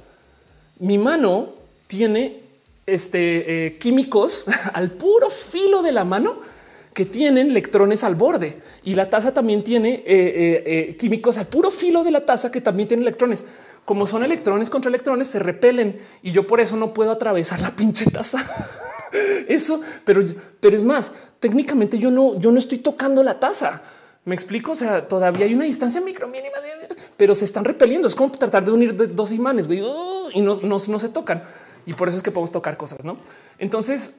Mi 0.78 0.96
mano 0.96 1.50
tiene 1.86 2.40
este, 2.86 3.66
eh, 3.66 3.78
químicos 3.78 4.46
al 4.72 4.92
puro 4.92 5.30
filo 5.30 5.82
de 5.82 5.92
la 5.92 6.04
mano 6.04 6.36
que 6.94 7.04
tienen 7.04 7.50
electrones 7.50 8.02
al 8.02 8.14
borde 8.14 8.60
y 8.82 8.94
la 8.94 9.08
taza 9.08 9.32
también 9.32 9.62
tiene 9.62 10.02
eh, 10.06 10.64
eh, 10.66 10.96
químicos 10.96 11.38
al 11.38 11.46
puro 11.46 11.70
filo 11.70 12.02
de 12.02 12.10
la 12.10 12.26
taza 12.26 12.50
que 12.50 12.60
también 12.60 12.88
tienen 12.88 13.06
electrones 13.06 13.46
como 13.84 14.06
son 14.06 14.22
electrones 14.22 14.68
contra 14.68 14.90
electrones, 14.90 15.28
se 15.28 15.38
repelen 15.38 15.98
y 16.22 16.32
yo 16.32 16.46
por 16.46 16.60
eso 16.60 16.76
no 16.76 16.92
puedo 16.92 17.10
atravesar 17.10 17.60
la 17.60 17.74
pinche 17.74 18.10
taza. 18.10 18.44
eso, 19.48 19.80
pero, 20.04 20.24
pero 20.60 20.76
es 20.76 20.84
más, 20.84 21.12
técnicamente 21.40 21.98
yo 21.98 22.10
no, 22.10 22.38
yo 22.38 22.52
no 22.52 22.58
estoy 22.58 22.78
tocando 22.78 23.22
la 23.22 23.40
taza. 23.40 23.82
Me 24.24 24.34
explico. 24.34 24.72
O 24.72 24.74
sea, 24.74 25.08
todavía 25.08 25.46
hay 25.46 25.54
una 25.54 25.64
distancia 25.64 26.00
micro 26.00 26.28
mínima, 26.28 26.56
pero 27.16 27.34
se 27.34 27.44
están 27.44 27.64
repeliendo. 27.64 28.08
Es 28.08 28.14
como 28.14 28.30
tratar 28.32 28.64
de 28.64 28.72
unir 28.72 29.14
dos 29.14 29.32
imanes 29.32 29.66
uh, 29.68 30.30
y 30.34 30.40
no, 30.40 30.56
no, 30.56 30.76
no 30.86 30.98
se 30.98 31.08
tocan. 31.08 31.42
Y 31.86 31.94
por 31.94 32.08
eso 32.08 32.18
es 32.18 32.22
que 32.22 32.30
podemos 32.30 32.52
tocar 32.52 32.76
cosas. 32.76 33.04
No, 33.04 33.18
entonces 33.58 34.16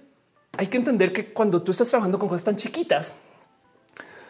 hay 0.58 0.68
que 0.68 0.78
entender 0.78 1.14
que 1.14 1.32
cuando 1.32 1.62
tú 1.62 1.72
estás 1.72 1.90
trabajando 1.90 2.18
con 2.18 2.28
cosas 2.28 2.44
tan 2.44 2.56
chiquitas, 2.56 3.16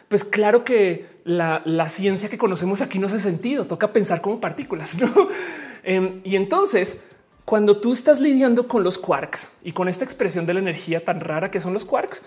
pues 0.08 0.24
claro 0.24 0.64
que 0.64 1.06
la, 1.24 1.88
ciencia 1.88 2.28
que 2.28 2.36
conocemos 2.36 2.82
aquí 2.82 2.98
no 2.98 3.06
hace 3.06 3.18
sentido. 3.18 3.64
Toca 3.64 3.92
pensar 3.92 4.20
como 4.20 4.40
partículas. 4.40 4.98
Em, 5.82 6.20
y 6.24 6.36
entonces, 6.36 7.00
cuando 7.44 7.78
tú 7.78 7.92
estás 7.92 8.20
lidiando 8.20 8.68
con 8.68 8.84
los 8.84 8.98
quarks 8.98 9.52
y 9.62 9.72
con 9.72 9.88
esta 9.88 10.04
expresión 10.04 10.46
de 10.46 10.54
la 10.54 10.60
energía 10.60 11.04
tan 11.04 11.20
rara 11.20 11.50
que 11.50 11.60
son 11.60 11.72
los 11.72 11.84
quarks, 11.84 12.22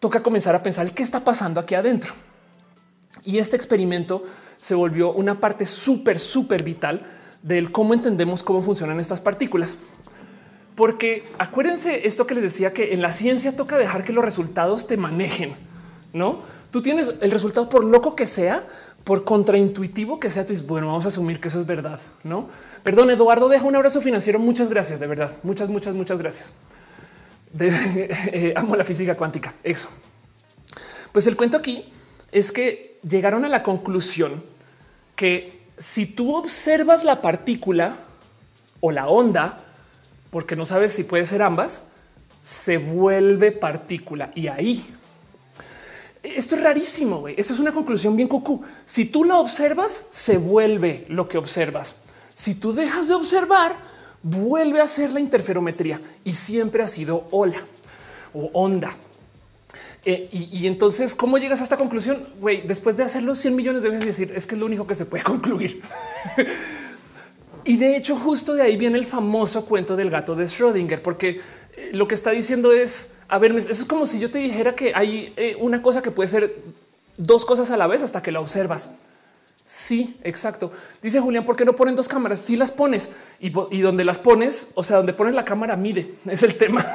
toca 0.00 0.22
comenzar 0.22 0.54
a 0.54 0.62
pensar 0.62 0.90
qué 0.92 1.02
está 1.02 1.24
pasando 1.24 1.60
aquí 1.60 1.74
adentro. 1.74 2.14
Y 3.24 3.38
este 3.38 3.56
experimento 3.56 4.22
se 4.56 4.74
volvió 4.74 5.12
una 5.12 5.40
parte 5.40 5.66
súper, 5.66 6.18
súper 6.18 6.62
vital 6.62 7.02
del 7.42 7.72
cómo 7.72 7.94
entendemos 7.94 8.42
cómo 8.42 8.62
funcionan 8.62 9.00
estas 9.00 9.20
partículas. 9.20 9.74
Porque 10.74 11.24
acuérdense 11.38 12.06
esto 12.06 12.26
que 12.26 12.34
les 12.34 12.44
decía 12.44 12.72
que 12.72 12.94
en 12.94 13.02
la 13.02 13.12
ciencia 13.12 13.56
toca 13.56 13.76
dejar 13.76 14.04
que 14.04 14.12
los 14.12 14.24
resultados 14.24 14.86
te 14.86 14.96
manejen, 14.96 15.56
no? 16.12 16.38
tú 16.70 16.82
tienes 16.82 17.14
el 17.20 17.30
resultado 17.30 17.68
por 17.68 17.84
loco 17.84 18.14
que 18.14 18.26
sea, 18.26 18.66
por 19.04 19.24
contraintuitivo 19.24 20.20
que 20.20 20.30
sea, 20.30 20.44
tú 20.44 20.52
dices, 20.52 20.66
bueno, 20.66 20.88
vamos 20.88 21.04
a 21.06 21.08
asumir 21.08 21.40
que 21.40 21.48
eso 21.48 21.58
es 21.58 21.66
verdad, 21.66 22.00
¿no? 22.24 22.48
Perdón, 22.82 23.10
Eduardo, 23.10 23.48
deja 23.48 23.64
un 23.64 23.74
abrazo 23.74 24.00
financiero. 24.00 24.38
Muchas 24.38 24.68
gracias, 24.68 25.00
de 25.00 25.06
verdad. 25.06 25.36
Muchas, 25.42 25.68
muchas, 25.68 25.94
muchas 25.94 26.18
gracias. 26.18 26.52
Eh, 27.58 28.52
amo 28.54 28.76
la 28.76 28.84
física 28.84 29.14
cuántica. 29.14 29.54
Eso. 29.62 29.88
Pues 31.12 31.26
el 31.26 31.36
cuento 31.36 31.56
aquí 31.56 31.86
es 32.30 32.52
que 32.52 33.00
llegaron 33.08 33.44
a 33.46 33.48
la 33.48 33.62
conclusión 33.62 34.44
que 35.16 35.62
si 35.78 36.06
tú 36.06 36.36
observas 36.36 37.04
la 37.04 37.22
partícula 37.22 37.96
o 38.80 38.90
la 38.90 39.08
onda, 39.08 39.58
porque 40.30 40.56
no 40.56 40.66
sabes 40.66 40.92
si 40.92 41.04
puede 41.04 41.24
ser 41.24 41.42
ambas, 41.42 41.84
se 42.40 42.78
vuelve 42.78 43.52
partícula 43.52 44.30
y 44.34 44.48
ahí 44.48 44.94
esto 46.22 46.56
es 46.56 46.62
rarísimo. 46.62 47.20
güey. 47.20 47.34
Eso 47.36 47.54
es 47.54 47.60
una 47.60 47.72
conclusión 47.72 48.16
bien 48.16 48.28
cucú. 48.28 48.62
Si 48.84 49.04
tú 49.06 49.24
la 49.24 49.38
observas, 49.38 50.06
se 50.10 50.36
vuelve 50.38 51.06
lo 51.08 51.28
que 51.28 51.38
observas. 51.38 51.96
Si 52.34 52.54
tú 52.54 52.72
dejas 52.72 53.08
de 53.08 53.14
observar, 53.14 53.76
vuelve 54.22 54.80
a 54.80 54.86
ser 54.86 55.12
la 55.12 55.20
interferometría 55.20 56.00
y 56.24 56.32
siempre 56.32 56.82
ha 56.82 56.88
sido 56.88 57.26
ola 57.30 57.64
o 58.34 58.50
onda. 58.52 58.96
Eh, 60.04 60.28
y, 60.30 60.66
entonces, 60.66 61.14
¿cómo 61.14 61.38
llegas 61.38 61.60
a 61.60 61.64
esta 61.64 61.76
conclusión? 61.76 62.28
Güey, 62.40 62.66
después 62.66 62.96
de 62.96 63.02
hacerlo 63.02 63.34
100 63.34 63.54
millones 63.54 63.82
de 63.82 63.90
veces 63.90 64.06
decir 64.06 64.32
es 64.34 64.46
que 64.46 64.54
es 64.54 64.60
lo 64.60 64.66
único 64.66 64.86
que 64.86 64.94
se 64.94 65.04
puede 65.04 65.24
concluir. 65.24 65.82
y 67.64 67.76
de 67.76 67.96
hecho, 67.96 68.16
justo 68.16 68.54
de 68.54 68.62
ahí 68.62 68.76
viene 68.76 68.96
el 68.96 69.04
famoso 69.04 69.66
cuento 69.66 69.96
del 69.96 70.08
gato 70.08 70.34
de 70.34 70.46
Schrödinger, 70.46 71.02
porque 71.02 71.40
lo 71.92 72.08
que 72.08 72.14
está 72.14 72.30
diciendo 72.30 72.72
es, 72.72 73.12
a 73.28 73.38
ver, 73.38 73.54
eso 73.54 73.70
es 73.70 73.84
como 73.84 74.06
si 74.06 74.18
yo 74.18 74.30
te 74.30 74.38
dijera 74.38 74.74
que 74.74 74.92
hay 74.94 75.32
eh, 75.36 75.56
una 75.60 75.82
cosa 75.82 76.02
que 76.02 76.10
puede 76.10 76.28
ser 76.28 76.56
dos 77.16 77.44
cosas 77.44 77.70
a 77.70 77.76
la 77.76 77.86
vez 77.86 78.02
hasta 78.02 78.22
que 78.22 78.32
la 78.32 78.40
observas. 78.40 78.90
Sí, 79.64 80.16
exacto. 80.22 80.72
Dice 81.02 81.20
Julián, 81.20 81.44
¿por 81.44 81.54
qué 81.54 81.66
no 81.66 81.74
ponen 81.74 81.94
dos 81.94 82.08
cámaras? 82.08 82.40
Si 82.40 82.56
las 82.56 82.72
pones 82.72 83.10
y, 83.38 83.50
donde 83.50 84.02
las 84.02 84.18
pones, 84.18 84.70
o 84.74 84.82
sea, 84.82 84.96
donde 84.96 85.12
pones 85.12 85.34
la 85.34 85.44
cámara, 85.44 85.76
mide, 85.76 86.14
es 86.26 86.42
el 86.42 86.56
tema. 86.56 86.86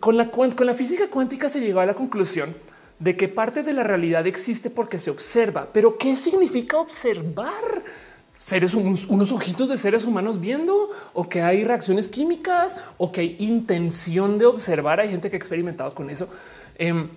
con, 0.00 0.16
la, 0.16 0.28
con 0.30 0.66
la 0.66 0.74
física 0.74 1.08
cuántica 1.08 1.48
se 1.48 1.60
llegó 1.60 1.78
a 1.78 1.86
la 1.86 1.94
conclusión 1.94 2.56
de 2.98 3.16
que 3.16 3.28
parte 3.28 3.62
de 3.62 3.72
la 3.74 3.84
realidad 3.84 4.26
existe 4.26 4.70
porque 4.70 4.98
se 4.98 5.10
observa. 5.10 5.68
Pero 5.72 5.96
¿qué 5.98 6.16
significa 6.16 6.78
observar? 6.78 7.84
Seres 8.38 8.74
unos, 8.74 9.32
ojitos 9.32 9.68
de 9.68 9.78
seres 9.78 10.04
humanos 10.04 10.40
viendo 10.40 10.90
o 11.14 11.28
que 11.28 11.42
hay 11.42 11.64
reacciones 11.64 12.08
químicas 12.08 12.76
o 12.98 13.10
que 13.10 13.22
hay 13.22 13.36
intención 13.38 14.38
de 14.38 14.46
observar. 14.46 15.00
Hay 15.00 15.08
gente 15.08 15.30
que 15.30 15.36
ha 15.36 15.38
experimentado 15.38 15.94
con 15.94 16.10
eso. 16.10 16.28
Em, 16.76 17.08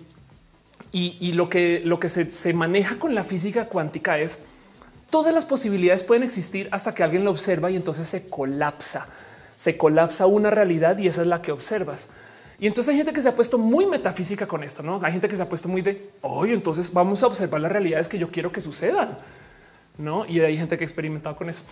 y, 0.92 1.34
lo 1.34 1.50
que, 1.50 1.82
lo 1.86 2.00
que 2.00 2.10
se, 2.10 2.32
se 2.32 2.54
maneja 2.54 2.98
con 2.98 3.14
la 3.14 3.24
física 3.24 3.68
cuántica 3.68 4.18
es 4.18 4.40
todas 5.10 5.34
las 5.34 5.46
posibilidades 5.46 6.04
pueden 6.04 6.24
existir 6.24 6.68
hasta 6.72 6.94
que 6.94 7.04
alguien 7.04 7.24
lo 7.24 7.32
observa 7.32 7.70
y 7.70 7.76
entonces 7.76 8.08
se 8.08 8.28
colapsa. 8.28 9.08
Se 9.56 9.78
colapsa 9.78 10.26
una 10.26 10.50
realidad 10.50 10.98
y 10.98 11.08
esa 11.08 11.22
es 11.22 11.28
la 11.28 11.42
que 11.42 11.52
observas. 11.52 12.10
Y 12.60 12.68
entonces 12.68 12.92
hay 12.92 12.98
gente 12.98 13.14
que 13.14 13.22
se 13.22 13.30
ha 13.30 13.36
puesto 13.36 13.58
muy 13.58 13.86
metafísica 13.86 14.46
con 14.46 14.64
esto, 14.64 14.84
¿no? 14.84 15.00
Hay 15.02 15.14
gente 15.14 15.30
que 15.30 15.38
se 15.38 15.44
ha 15.44 15.50
puesto 15.50 15.70
muy 15.70 15.82
de, 15.82 16.10
oye, 16.22 16.54
entonces 16.54 16.92
vamos 16.92 17.24
a 17.24 17.28
observar 17.28 17.62
las 17.62 17.72
realidades 17.72 18.10
que 18.10 18.18
yo 18.18 18.32
quiero 18.32 18.52
que 18.52 18.60
sucedan, 18.60 19.18
¿no? 20.00 20.26
Y 20.26 20.40
hay 20.40 20.58
gente 20.58 20.78
que 20.78 20.84
ha 20.84 20.88
experimentado 20.88 21.36
con 21.36 21.50
eso. 21.50 21.64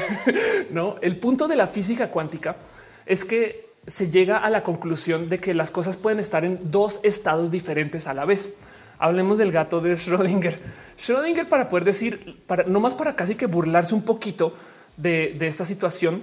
no, 0.70 0.96
el 1.02 1.18
punto 1.18 1.46
de 1.46 1.56
la 1.56 1.66
física 1.66 2.10
cuántica 2.10 2.56
es 3.04 3.24
que 3.24 3.74
se 3.86 4.10
llega 4.10 4.38
a 4.38 4.48
la 4.48 4.62
conclusión 4.62 5.28
de 5.28 5.40
que 5.40 5.52
las 5.52 5.70
cosas 5.70 5.96
pueden 5.96 6.20
estar 6.20 6.44
en 6.44 6.70
dos 6.70 7.00
estados 7.02 7.50
diferentes 7.50 8.06
a 8.06 8.14
la 8.14 8.24
vez. 8.24 8.54
Hablemos 8.98 9.36
del 9.36 9.52
gato 9.52 9.80
de 9.80 9.94
Schrödinger. 9.94 10.56
Schrödinger 10.96 11.48
para 11.48 11.68
poder 11.68 11.84
decir, 11.84 12.42
para, 12.46 12.64
no 12.64 12.80
más 12.80 12.94
para 12.94 13.14
casi 13.16 13.34
que 13.34 13.46
burlarse 13.46 13.94
un 13.94 14.02
poquito 14.02 14.54
de, 14.96 15.36
esta 15.40 15.64
situación, 15.64 16.22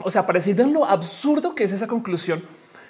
o 0.00 0.10
sea, 0.10 0.24
para 0.24 0.38
decir, 0.38 0.54
vean 0.54 0.72
lo 0.72 0.86
absurdo 0.86 1.54
que 1.54 1.64
es 1.64 1.72
esa 1.72 1.88
conclusión, 1.88 2.42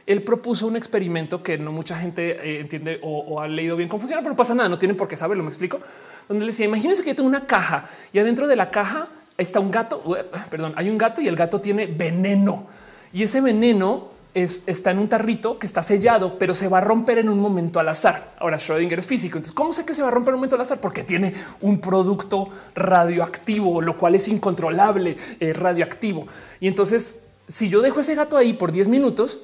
él 0.08 0.22
propuso 0.22 0.66
un 0.66 0.74
experimento 0.74 1.42
que 1.42 1.58
no 1.58 1.70
mucha 1.70 1.94
gente 1.94 2.38
eh, 2.42 2.60
entiende 2.60 2.98
o, 3.02 3.40
ha 3.40 3.46
leído 3.46 3.76
bien 3.76 3.90
cómo 3.90 4.00
funciona, 4.00 4.22
pero 4.22 4.34
pasa 4.34 4.54
nada, 4.54 4.66
no 4.66 4.78
tienen 4.78 4.96
por 4.96 5.06
qué 5.06 5.16
saberlo, 5.16 5.44
me 5.44 5.50
explico, 5.50 5.80
donde 6.26 6.46
le 6.46 6.50
decía, 6.50 6.64
imagínense 6.64 7.02
que 7.02 7.10
yo 7.10 7.16
tengo 7.16 7.28
una 7.28 7.46
caja 7.46 7.86
y 8.10 8.18
adentro 8.18 8.48
de 8.48 8.56
la 8.56 8.70
caja 8.70 9.08
está 9.36 9.60
un 9.60 9.70
gato, 9.70 10.02
perdón, 10.50 10.72
hay 10.76 10.88
un 10.88 10.96
gato 10.96 11.20
y 11.20 11.28
el 11.28 11.36
gato 11.36 11.60
tiene 11.60 11.86
veneno 11.86 12.66
y 13.12 13.22
ese 13.22 13.42
veneno 13.42 14.08
es, 14.32 14.62
está 14.66 14.92
en 14.92 14.98
un 14.98 15.10
tarrito 15.10 15.58
que 15.58 15.66
está 15.66 15.82
sellado, 15.82 16.38
pero 16.38 16.54
se 16.54 16.68
va 16.68 16.78
a 16.78 16.80
romper 16.80 17.18
en 17.18 17.28
un 17.28 17.38
momento 17.38 17.78
al 17.78 17.88
azar. 17.88 18.32
Ahora 18.38 18.58
Schrödinger 18.58 18.98
es 18.98 19.06
físico. 19.06 19.36
Entonces, 19.38 19.54
¿cómo 19.54 19.72
sé 19.72 19.84
que 19.84 19.94
se 19.94 20.02
va 20.02 20.08
a 20.08 20.10
romper 20.10 20.30
en 20.30 20.34
un 20.34 20.40
momento 20.40 20.56
al 20.56 20.62
azar? 20.62 20.80
Porque 20.80 21.02
tiene 21.02 21.34
un 21.62 21.80
producto 21.80 22.48
radioactivo, 22.74 23.82
lo 23.82 23.96
cual 23.96 24.14
es 24.14 24.28
incontrolable, 24.28 25.16
eh, 25.40 25.52
radioactivo. 25.54 26.26
Y 26.60 26.68
entonces, 26.68 27.20
si 27.48 27.68
yo 27.68 27.80
dejo 27.80 28.00
ese 28.00 28.14
gato 28.14 28.36
ahí 28.36 28.52
por 28.52 28.70
10 28.70 28.88
minutos, 28.88 29.38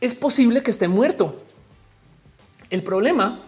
es 0.00 0.14
posible 0.14 0.62
que 0.62 0.70
esté 0.70 0.88
muerto. 0.88 1.36
El 2.70 2.82
problema 2.82 3.40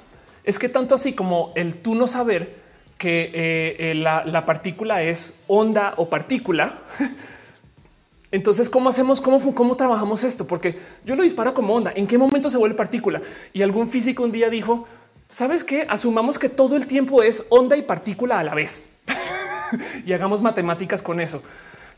es 0.45 0.59
que 0.59 0.69
tanto 0.69 0.95
así 0.95 1.13
como 1.13 1.53
el 1.55 1.79
tú 1.79 1.95
no 1.95 2.07
saber 2.07 2.57
que 2.97 3.31
eh, 3.33 3.91
eh, 3.91 3.95
la, 3.95 4.25
la 4.25 4.45
partícula 4.45 5.03
es 5.03 5.35
onda 5.47 5.95
o 5.97 6.09
partícula, 6.09 6.83
Entonces, 8.31 8.69
¿cómo 8.69 8.91
hacemos? 8.91 9.21
¿Cómo, 9.21 9.55
¿Cómo 9.55 9.77
trabajamos 9.77 10.23
esto? 10.23 10.47
Porque 10.47 10.79
yo 11.05 11.17
lo 11.17 11.23
disparo 11.23 11.55
como 11.55 11.75
onda. 11.75 11.93
¿En 11.95 12.07
qué 12.07 12.19
momento 12.19 12.51
se 12.51 12.59
vuelve 12.59 12.77
partícula? 12.77 13.23
Y 13.53 13.63
algún 13.63 13.89
físico 13.89 14.23
un 14.23 14.33
día 14.33 14.51
dijo, 14.51 14.87
¿sabes 15.31 15.65
qué? 15.65 15.87
Asumamos 15.89 16.39
que 16.39 16.51
todo 16.51 16.77
el 16.77 16.87
tiempo 16.87 17.23
es 17.23 17.47
onda 17.49 17.77
y 17.77 17.83
partícula 17.83 18.39
a 18.39 18.45
la 18.45 18.55
vez. 18.55 18.87
y 20.05 20.13
hagamos 20.13 20.43
matemáticas 20.43 21.03
con 21.03 21.21
eso. 21.21 21.43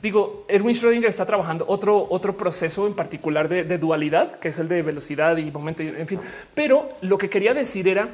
Digo, 0.03 0.47
Erwin 0.49 0.75
Schrödinger 0.75 1.09
está 1.09 1.27
trabajando 1.27 1.67
otro, 1.69 2.07
otro 2.09 2.37
proceso 2.37 2.87
en 2.87 2.95
particular 2.95 3.49
de, 3.49 3.79
dualidad, 3.79 4.39
que 4.39 4.49
es 4.49 4.59
el 4.59 4.67
de 4.69 4.83
velocidad 4.83 5.37
y 5.37 5.51
momento, 5.51 5.83
en 5.83 6.07
fin. 6.07 6.21
Pero 6.55 6.91
lo 7.03 7.19
que 7.19 7.29
quería 7.29 7.53
decir 7.53 7.87
era, 7.87 8.09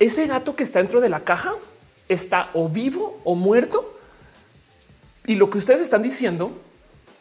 ese 0.00 0.26
gato 0.26 0.56
que 0.56 0.64
está 0.64 0.80
dentro 0.80 1.00
de 1.00 1.08
la 1.08 1.20
caja 1.20 1.54
está 2.08 2.50
o 2.54 2.68
vivo 2.68 3.20
o 3.24 3.36
muerto. 3.36 3.98
Y 5.26 5.36
lo 5.36 5.48
que 5.48 5.58
ustedes 5.58 5.80
están 5.80 6.02
diciendo 6.02 6.50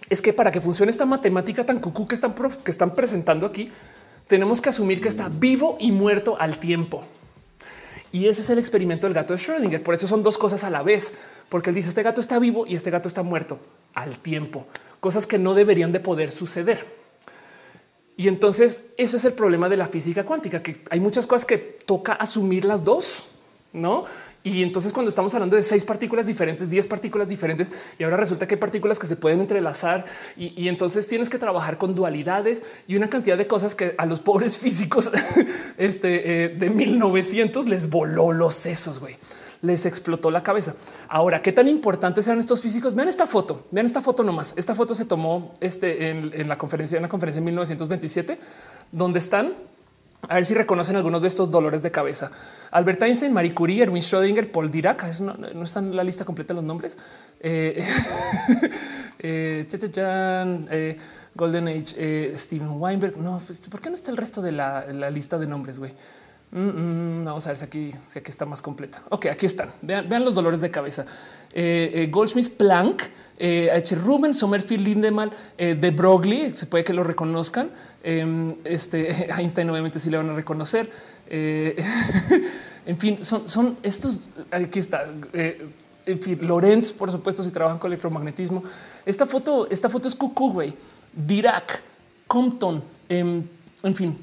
es 0.09 0.21
que 0.21 0.33
para 0.33 0.51
que 0.51 0.61
funcione 0.61 0.89
esta 0.89 1.05
matemática 1.05 1.65
tan 1.65 1.79
cucú 1.79 2.07
que 2.07 2.15
están, 2.15 2.33
que 2.33 2.71
están 2.71 2.95
presentando 2.95 3.45
aquí, 3.45 3.71
tenemos 4.27 4.61
que 4.61 4.69
asumir 4.69 4.99
que 4.99 5.09
está 5.09 5.29
vivo 5.29 5.77
y 5.79 5.91
muerto 5.91 6.37
al 6.39 6.59
tiempo. 6.59 7.03
Y 8.11 8.27
ese 8.27 8.41
es 8.41 8.49
el 8.49 8.59
experimento 8.59 9.07
del 9.07 9.13
gato 9.13 9.33
de 9.33 9.39
Schrödinger. 9.39 9.83
Por 9.83 9.93
eso 9.93 10.07
son 10.07 10.23
dos 10.23 10.37
cosas 10.37 10.63
a 10.63 10.69
la 10.69 10.83
vez, 10.83 11.13
porque 11.49 11.69
él 11.69 11.75
dice 11.75 11.89
este 11.89 12.03
gato 12.03 12.21
está 12.21 12.39
vivo 12.39 12.65
y 12.65 12.75
este 12.75 12.91
gato 12.91 13.07
está 13.07 13.23
muerto 13.23 13.59
al 13.93 14.19
tiempo, 14.19 14.65
cosas 14.99 15.25
que 15.25 15.37
no 15.37 15.53
deberían 15.53 15.91
de 15.91 15.99
poder 15.99 16.31
suceder. 16.31 16.85
Y 18.15 18.27
entonces 18.27 18.85
eso 18.97 19.17
es 19.17 19.25
el 19.25 19.33
problema 19.33 19.69
de 19.69 19.77
la 19.77 19.87
física 19.87 20.23
cuántica, 20.23 20.63
que 20.63 20.81
hay 20.89 20.99
muchas 20.99 21.27
cosas 21.27 21.45
que 21.45 21.57
toca 21.57 22.13
asumir 22.13 22.65
las 22.65 22.83
dos, 22.83 23.25
no? 23.73 24.05
Y 24.47 24.63
entonces 24.63 24.93
cuando 24.93 25.09
estamos 25.09 25.33
hablando 25.33 25.57
de 25.57 25.61
seis 25.63 25.83
partículas 25.83 26.25
diferentes, 26.25 26.69
diez 26.69 26.87
partículas 26.87 27.27
diferentes, 27.27 27.69
y 27.99 28.03
ahora 28.05 28.15
resulta 28.15 28.47
que 28.47 28.55
hay 28.55 28.59
partículas 28.59 28.97
que 28.97 29.05
se 29.05 29.17
pueden 29.17 29.41
entrelazar 29.41 30.05
y, 30.37 30.69
entonces 30.69 31.05
tienes 31.05 31.29
que 31.29 31.37
trabajar 31.37 31.77
con 31.77 31.93
dualidades 31.93 32.63
y 32.87 32.95
una 32.95 33.09
cantidad 33.09 33.37
de 33.37 33.45
cosas 33.45 33.75
que 33.75 33.93
a 33.97 34.05
los 34.05 34.21
pobres 34.21 34.57
físicos 34.57 35.11
este, 35.77 36.45
eh, 36.45 36.49
de 36.49 36.69
1900 36.69 37.67
les 37.67 37.89
voló 37.89 38.31
los 38.31 38.55
sesos, 38.55 39.01
güey 39.01 39.17
les 39.63 39.87
explotó 39.87 40.29
la 40.29 40.43
cabeza. 40.43 40.75
Ahora, 41.09 41.41
qué 41.41 41.51
tan 41.51 41.67
importantes 41.67 42.27
eran 42.27 42.39
estos 42.39 42.61
físicos? 42.61 42.93
Vean 42.93 43.09
esta 43.09 43.25
foto, 43.25 43.65
vean 43.71 43.87
esta 43.87 44.03
foto 44.03 44.23
nomás. 44.23 44.53
Esta 44.55 44.75
foto 44.75 44.93
se 44.93 45.03
tomó 45.03 45.51
este, 45.59 46.11
en, 46.11 46.47
la 46.47 46.59
conferencia, 46.59 46.95
en 46.97 47.01
la 47.01 47.09
conferencia 47.09 47.39
en 47.39 47.45
1927, 47.45 48.39
donde 48.91 49.17
están 49.17 49.55
a 50.27 50.35
ver 50.35 50.45
si 50.45 50.53
reconocen 50.53 50.95
algunos 50.95 51.21
de 51.21 51.27
estos 51.27 51.51
dolores 51.51 51.83
de 51.83 51.91
cabeza. 51.91 52.31
Albert 52.71 53.03
Einstein, 53.03 53.33
Marie 53.33 53.53
Curie, 53.53 53.81
Erwin 53.81 54.01
Schrödinger, 54.01 54.51
Paul 54.51 54.69
Dirac. 54.69 55.03
No, 55.19 55.33
no 55.33 55.63
está 55.63 55.79
en 55.79 55.95
la 55.95 56.03
lista 56.03 56.25
completa 56.25 56.53
los 56.53 56.63
nombres. 56.63 56.97
Eh, 57.39 57.85
eh, 59.19 59.67
eh, 59.69 60.97
Golden 61.35 61.67
Age, 61.67 62.33
Steven 62.35 62.69
Weinberg. 62.79 63.17
No, 63.17 63.41
pues, 63.45 63.59
¿por 63.59 63.79
qué 63.79 63.89
no 63.89 63.95
está 63.95 64.11
el 64.11 64.17
resto 64.17 64.41
de 64.41 64.51
la, 64.51 65.09
lista 65.11 65.37
de 65.37 65.47
nombres? 65.47 65.79
Güey, 65.79 65.93
mm, 66.51 66.59
mm, 66.59 67.25
vamos 67.25 67.45
a 67.45 67.49
ver 67.49 67.57
si 67.57 67.65
aquí, 67.65 67.91
si 68.05 68.19
aquí 68.19 68.31
está 68.31 68.45
más 68.45 68.61
completa. 68.61 69.03
Ok, 69.09 69.27
aquí 69.27 69.45
están. 69.45 69.71
Vean, 69.81 70.09
vean 70.09 70.25
los 70.25 70.35
dolores 70.35 70.61
de 70.61 70.71
cabeza. 70.71 71.05
Goldschmidt, 72.09 72.57
Planck, 72.57 73.03
H. 73.39 73.95
Ruben, 73.95 74.33
Sommerfield, 74.33 74.83
Lindemann, 74.83 75.31
de 75.57 75.91
Broglie. 75.91 76.53
Se 76.55 76.65
puede 76.65 76.83
que 76.83 76.93
lo 76.93 77.03
reconozcan. 77.03 77.69
Em, 78.03 78.55
este 78.63 79.27
Einstein 79.37 79.69
obviamente 79.69 79.99
sí 79.99 80.09
le 80.09 80.17
van 80.17 80.29
a 80.29 80.33
reconocer. 80.33 80.89
Eh, 81.29 81.75
en 82.85 82.97
fin, 82.97 83.23
son, 83.23 83.47
son 83.47 83.77
estos. 83.83 84.29
Aquí 84.51 84.79
está. 84.79 85.05
Eh, 85.33 85.67
en 86.05 86.19
fin, 86.19 86.39
Lorenz, 86.41 86.91
por 86.93 87.11
supuesto, 87.11 87.43
si 87.43 87.51
trabajan 87.51 87.77
con 87.77 87.91
electromagnetismo. 87.91 88.63
Esta 89.05 89.25
foto, 89.25 89.67
esta 89.69 89.89
foto 89.89 90.07
es 90.07 90.15
cucú, 90.15 90.53
güey. 90.53 90.73
Dirac, 91.13 91.81
Compton. 92.27 92.81
Em, 93.09 93.43
en 93.83 93.95
fin, 93.95 94.17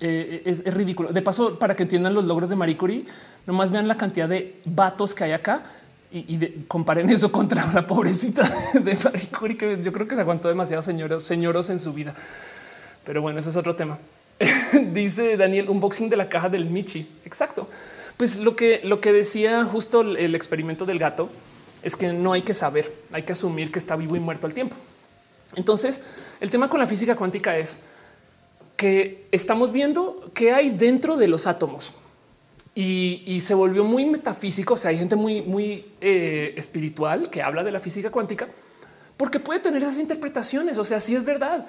eh, 0.00 0.42
es, 0.44 0.62
es, 0.64 0.74
ridículo. 0.74 1.12
De 1.12 1.22
paso, 1.22 1.58
para 1.58 1.74
que 1.76 1.84
entiendan 1.84 2.12
los 2.12 2.24
logros 2.24 2.48
de 2.48 2.56
Marie 2.56 2.76
Curie, 2.76 3.04
nomás 3.46 3.70
vean 3.70 3.86
la 3.88 3.96
cantidad 3.96 4.28
de 4.28 4.60
vatos 4.64 5.14
que 5.14 5.24
hay 5.24 5.32
acá 5.32 5.62
y, 6.10 6.64
comparen 6.68 7.10
eso 7.10 7.30
contra 7.30 7.70
la 7.72 7.86
pobrecita 7.86 8.42
de 8.74 8.96
Marie 9.02 9.28
Curie, 9.28 9.56
que 9.56 9.82
yo 9.82 9.92
creo 9.92 10.06
que 10.06 10.14
se 10.14 10.20
aguantó 10.20 10.48
demasiado 10.48 10.82
señoros, 10.82 11.22
señoros 11.24 11.70
en 11.70 11.78
su 11.78 11.92
vida. 11.92 12.14
Pero 13.04 13.22
bueno, 13.22 13.38
eso 13.38 13.50
es 13.50 13.56
otro 13.56 13.76
tema. 13.76 13.98
Dice 14.92 15.36
Daniel, 15.36 15.68
unboxing 15.68 16.08
de 16.08 16.16
la 16.16 16.28
caja 16.28 16.48
del 16.48 16.66
Michi. 16.66 17.08
Exacto. 17.24 17.68
Pues 18.16 18.38
lo 18.38 18.56
que, 18.56 18.80
lo 18.84 19.00
que 19.00 19.12
decía 19.12 19.64
justo 19.64 20.00
el 20.00 20.34
experimento 20.34 20.86
del 20.86 20.98
gato 20.98 21.28
es 21.82 21.96
que 21.96 22.12
no 22.12 22.32
hay 22.32 22.42
que 22.42 22.54
saber, 22.54 22.92
hay 23.12 23.22
que 23.22 23.32
asumir 23.32 23.70
que 23.70 23.78
está 23.78 23.96
vivo 23.96 24.16
y 24.16 24.20
muerto 24.20 24.46
al 24.46 24.54
tiempo. 24.54 24.76
Entonces, 25.54 26.02
el 26.40 26.50
tema 26.50 26.68
con 26.68 26.80
la 26.80 26.86
física 26.86 27.14
cuántica 27.14 27.56
es 27.56 27.80
que 28.76 29.26
estamos 29.32 29.72
viendo 29.72 30.30
qué 30.34 30.52
hay 30.52 30.70
dentro 30.70 31.16
de 31.16 31.28
los 31.28 31.46
átomos 31.46 31.92
y, 32.74 33.40
se 33.40 33.54
volvió 33.54 33.84
muy 33.84 34.04
metafísico. 34.04 34.74
O 34.74 34.76
sea, 34.76 34.90
hay 34.90 34.98
gente 34.98 35.16
muy, 35.16 35.40
muy 35.42 35.86
eh, 36.00 36.54
espiritual 36.56 37.30
que 37.30 37.42
habla 37.42 37.62
de 37.62 37.70
la 37.70 37.80
física 37.80 38.10
cuántica 38.10 38.48
porque 39.16 39.40
puede 39.40 39.60
tener 39.60 39.82
esas 39.82 39.98
interpretaciones. 39.98 40.76
O 40.78 40.84
sea, 40.84 41.00
sí 41.00 41.14
es 41.14 41.24
verdad 41.24 41.66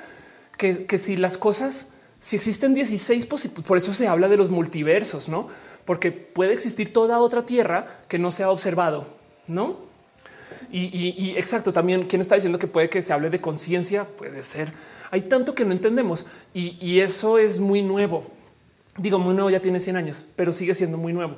que, 0.57 0.97
si 0.97 1.15
las 1.15 1.37
cosas, 1.37 1.89
si 2.19 2.35
existen 2.35 2.73
16, 2.73 3.27
por 3.27 3.77
eso 3.77 3.93
se 3.93 4.07
habla 4.07 4.27
de 4.27 4.37
los 4.37 4.49
multiversos, 4.49 5.29
no? 5.29 5.47
Porque 5.85 6.11
puede 6.11 6.53
existir 6.53 6.91
toda 6.91 7.19
otra 7.19 7.45
tierra 7.45 7.87
que 8.07 8.17
no 8.17 8.31
se 8.31 8.43
ha 8.43 8.49
observado, 8.49 9.07
no? 9.47 9.87
Y, 10.71 11.33
exacto, 11.37 11.71
también 11.71 12.07
quién 12.07 12.21
está 12.21 12.35
diciendo 12.35 12.59
que 12.59 12.67
puede 12.67 12.89
que 12.89 13.01
se 13.01 13.13
hable 13.13 13.29
de 13.29 13.39
conciencia, 13.39 14.05
puede 14.05 14.43
ser. 14.43 14.73
Hay 15.11 15.21
tanto 15.21 15.55
que 15.55 15.63
no 15.63 15.71
entendemos 15.71 16.25
y, 16.53 16.99
eso 16.99 17.37
es 17.37 17.59
muy 17.59 17.81
nuevo. 17.81 18.25
Digo, 18.97 19.19
muy 19.19 19.33
nuevo 19.33 19.49
ya 19.49 19.61
tiene 19.61 19.79
100 19.79 19.95
años, 19.95 20.25
pero 20.35 20.51
sigue 20.51 20.73
siendo 20.73 20.97
muy 20.97 21.13
nuevo. 21.13 21.37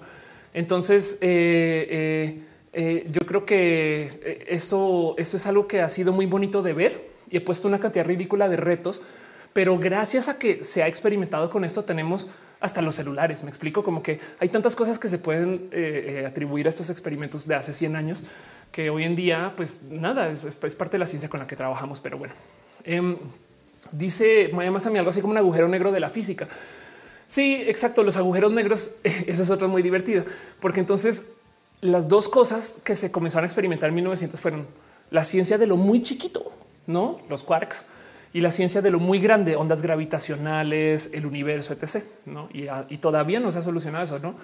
Entonces, 0.53 1.17
eh, 1.21 1.87
eh, 1.89 2.43
eh, 2.73 3.07
yo 3.11 3.25
creo 3.25 3.45
que 3.45 4.45
eso, 4.47 5.13
esto 5.17 5.37
es 5.37 5.45
algo 5.45 5.67
que 5.67 5.81
ha 5.81 5.89
sido 5.89 6.11
muy 6.11 6.25
bonito 6.25 6.63
de 6.63 6.73
ver 6.73 7.09
y 7.29 7.37
he 7.37 7.41
puesto 7.41 7.67
una 7.67 7.79
cantidad 7.79 8.05
ridícula 8.05 8.49
de 8.49 8.57
retos, 8.57 9.03
pero 9.53 9.77
gracias 9.77 10.27
a 10.29 10.37
que 10.37 10.63
se 10.63 10.83
ha 10.83 10.87
experimentado 10.87 11.49
con 11.49 11.63
esto, 11.63 11.83
tenemos 11.83 12.27
hasta 12.59 12.81
los 12.81 12.95
celulares. 12.95 13.43
Me 13.43 13.49
explico 13.49 13.83
como 13.83 14.03
que 14.03 14.19
hay 14.39 14.49
tantas 14.49 14.75
cosas 14.75 14.99
que 14.99 15.09
se 15.09 15.17
pueden 15.17 15.69
atribuir 16.25 16.67
a 16.67 16.69
estos 16.69 16.89
experimentos 16.89 17.47
de 17.47 17.55
hace 17.55 17.73
100 17.73 17.95
años 17.95 18.23
que 18.71 18.89
hoy 18.89 19.03
en 19.03 19.15
día, 19.15 19.53
pues 19.55 19.83
nada, 19.83 20.29
es, 20.29 20.55
parte 20.55 20.93
de 20.93 20.99
la 20.99 21.05
ciencia 21.05 21.29
con 21.29 21.39
la 21.39 21.47
que 21.47 21.55
trabajamos. 21.55 21.99
Pero 21.99 22.17
bueno, 22.17 22.33
em, 22.83 23.17
dice 23.91 24.51
más 24.53 24.85
a 24.85 24.89
mí 24.89 24.97
algo 24.97 25.09
así 25.09 25.21
como 25.21 25.31
un 25.31 25.37
agujero 25.37 25.67
negro 25.67 25.91
de 25.91 25.99
la 25.99 26.09
física. 26.09 26.47
Sí, 27.25 27.63
exacto. 27.67 28.03
Los 28.03 28.17
agujeros 28.17 28.51
negros, 28.51 28.91
eso 29.03 29.43
es 29.43 29.49
otro 29.49 29.67
muy 29.67 29.81
divertido, 29.81 30.25
porque 30.59 30.79
entonces 30.79 31.29
las 31.81 32.07
dos 32.07 32.27
cosas 32.27 32.79
que 32.83 32.95
se 32.95 33.11
comenzaron 33.11 33.45
a 33.45 33.47
experimentar 33.47 33.89
en 33.89 33.95
1900 33.95 34.41
fueron 34.41 34.67
la 35.11 35.23
ciencia 35.23 35.57
de 35.57 35.65
lo 35.65 35.77
muy 35.77 36.03
chiquito, 36.03 36.51
no 36.87 37.21
los 37.29 37.43
quarks 37.43 37.85
y 38.33 38.41
la 38.41 38.51
ciencia 38.51 38.81
de 38.81 38.91
lo 38.91 38.99
muy 38.99 39.19
grande, 39.19 39.55
ondas 39.55 39.81
gravitacionales, 39.81 41.11
el 41.13 41.25
universo, 41.25 41.73
etc. 41.73 42.03
¿no? 42.25 42.49
Y, 42.53 42.67
y 42.89 42.97
todavía 42.97 43.39
no 43.39 43.51
se 43.51 43.59
ha 43.59 43.61
solucionado 43.61 44.03
eso, 44.03 44.19
no? 44.19 44.35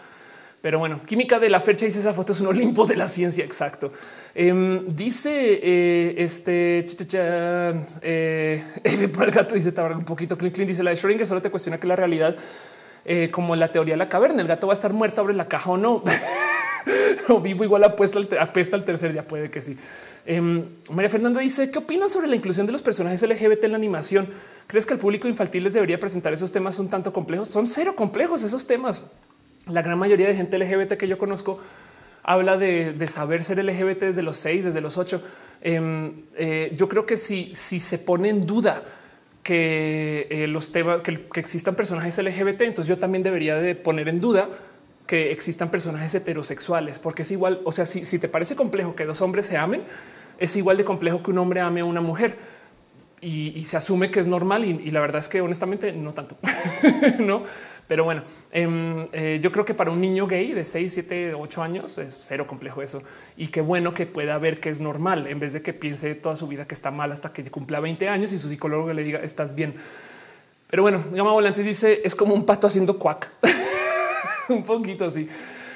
Pero 0.66 0.80
bueno, 0.80 0.99
química 1.06 1.38
de 1.38 1.48
la 1.48 1.60
fecha 1.60 1.86
dice 1.86 1.99
esa 1.99 2.12
foto 2.12 2.34
es 2.34 2.40
un 2.40 2.48
Olimpo 2.48 2.88
de 2.88 2.95
la 2.95 3.07
ciencia. 3.07 3.45
Exacto. 3.45 3.91
Em, 4.34 4.88
dice 4.88 5.60
eh, 5.62 6.16
este 6.18 6.84
eh, 8.02 8.64
el 8.84 9.32
gato 9.32 9.53
dice 9.53 9.72
un 9.95 10.06
poquito. 10.06 10.36
Clint, 10.36 10.57
dice 10.57 10.82
la 10.82 10.90
de 10.90 10.98
Schrödinger 10.98 11.28
solo 11.28 11.40
te 11.40 11.52
cuestiona 11.52 11.80
que 11.80 11.86
la 11.86 11.95
realidad, 11.95 12.36
eh, 13.06 13.30
como 13.30 13.56
la 13.56 13.72
teoría 13.72 13.94
de 13.94 13.99
la 13.99 14.10
caverna, 14.10 14.41
el 14.41 14.48
gato 14.48 14.66
va 14.66 14.74
a 14.74 14.78
estar 14.78 14.91
muerto, 14.91 15.22
abre 15.22 15.36
la 15.36 15.48
caja 15.48 15.70
o 15.70 15.78
no. 15.78 16.03
o 17.30 17.40
vivo 17.41 17.64
igual 17.64 17.84
apuesta 17.84 18.20
al, 18.20 18.28
apesta 18.40 18.76
al 18.76 18.86
tercer 18.86 19.14
día. 19.14 19.28
Puede 19.28 19.49
que 19.49 19.62
sí. 19.62 19.78
Em, 20.26 20.66
María 20.91 21.10
Fernanda 21.10 21.40
dice 21.41 21.70
qué 21.70 21.80
opinas 21.80 22.12
sobre 22.12 22.28
la 22.28 22.36
inclusión 22.36 22.66
de 22.66 22.72
los 22.72 22.82
personajes 22.82 23.22
LGBT 23.22 23.66
en 23.66 23.72
la 23.72 23.78
animación. 23.78 24.30
¿Crees 24.68 24.86
que 24.86 24.94
el 24.94 24.99
público 24.99 25.28
infantil 25.28 25.64
les 25.64 25.74
debería 25.74 25.99
presentar 25.99 26.34
esos 26.34 26.52
temas 26.52 26.80
un 26.80 26.90
tanto 26.90 27.14
complejos? 27.14 27.49
Son 27.49 27.68
cero 27.68 27.95
complejos 27.95 28.44
esos 28.44 28.66
temas 28.66 29.03
la 29.68 29.82
gran 29.82 29.98
mayoría 29.98 30.28
de 30.28 30.36
gente 30.36 30.57
LGBT 30.60 30.94
que 30.94 31.07
yo 31.07 31.18
conozco 31.18 31.60
habla 32.28 32.57
de, 32.57 33.07
saber 33.07 33.44
ser 33.44 33.64
LGBT 33.64 33.99
desde 33.99 34.24
los 34.24 34.38
seis, 34.38 34.64
desde 34.66 34.82
los 34.82 34.98
ocho. 34.98 35.22
Em, 35.62 36.24
eh, 36.36 36.74
yo 36.76 36.88
creo 36.88 37.06
que 37.06 37.18
si, 37.18 37.53
si 37.53 37.80
se 37.80 37.99
pone 37.99 38.30
en 38.30 38.41
duda 38.41 38.82
que 39.44 40.28
eh, 40.32 40.48
los 40.48 40.72
temas 40.72 41.02
que, 41.03 41.28
existan 41.36 41.76
personajes 41.76 42.18
LGBT, 42.18 42.62
entonces 42.62 42.88
yo 42.88 42.98
también 42.98 43.22
debería 43.22 43.57
de 43.57 43.76
poner 43.76 44.07
en 44.07 44.20
duda 44.20 44.49
que 45.07 45.32
existan 45.32 45.69
personajes 45.69 46.14
heterosexuales, 46.15 46.99
porque 46.99 47.22
es 47.23 47.32
igual. 47.32 47.61
O 47.64 47.72
sea, 47.72 47.86
si, 47.86 48.19
te 48.19 48.27
parece 48.27 48.56
complejo 48.56 48.95
que 48.95 49.06
dos 49.06 49.22
hombres 49.22 49.45
se 49.45 49.57
amen, 49.57 49.84
es 50.40 50.56
igual 50.56 50.77
de 50.77 50.86
complejo 50.86 51.22
que 51.22 51.32
un 51.32 51.38
hombre 51.38 51.61
ame 51.61 51.82
a 51.82 51.86
una 51.86 52.02
mujer 52.02 52.38
y, 53.22 53.64
se 53.64 53.77
asume 53.77 54.11
que 54.11 54.19
es 54.19 54.27
normal. 54.27 54.65
Y, 54.65 54.72
y, 54.72 54.91
la 54.91 54.99
verdad 54.99 55.19
es 55.19 55.30
que 55.30 55.41
honestamente 55.41 55.91
no 55.94 56.14
tanto, 56.14 56.38
no? 57.19 57.44
Pero 57.88 58.03
bueno, 58.03 58.23
em, 58.52 59.07
eh, 59.11 59.40
yo 59.41 59.52
creo 59.52 59.64
que 59.64 59.76
para 59.76 59.91
un 59.91 60.02
niño 60.02 60.26
gay 60.26 60.53
de 60.53 60.65
6, 60.65 60.91
7, 60.91 61.34
8 61.36 61.61
años 61.61 61.98
es 61.99 62.19
cero 62.23 62.48
complejo 62.48 62.82
eso. 62.82 63.03
Y 63.38 63.48
qué 63.48 63.61
bueno 63.61 63.94
que 63.94 64.07
pueda 64.07 64.38
ver 64.40 64.60
que 64.60 64.69
es 64.69 64.80
normal 64.80 65.27
en 65.27 65.40
vez 65.40 65.53
de 65.53 65.61
que 65.61 65.73
piense 65.73 66.15
toda 66.15 66.36
su 66.36 66.48
vida 66.48 66.68
que 66.68 66.73
está 66.73 66.90
mal 66.90 67.11
hasta 67.11 67.32
que 67.32 67.44
cumpla 67.52 67.80
20 67.80 68.10
años 68.10 68.34
y 68.34 68.40
su 68.40 68.49
psicólogo 68.49 68.91
le 68.91 69.03
diga 69.03 69.19
estás 69.19 69.53
bien. 69.53 69.76
Pero 70.68 70.82
bueno, 70.82 71.03
Gama 71.11 71.32
Volantes 71.32 71.65
dice 71.65 72.02
es 72.03 72.15
como 72.15 72.34
un 72.34 72.45
pato 72.45 72.65
haciendo 72.65 72.98
cuac. 72.98 73.32
un 74.50 74.64
poquito 74.64 75.06
así. 75.06 75.28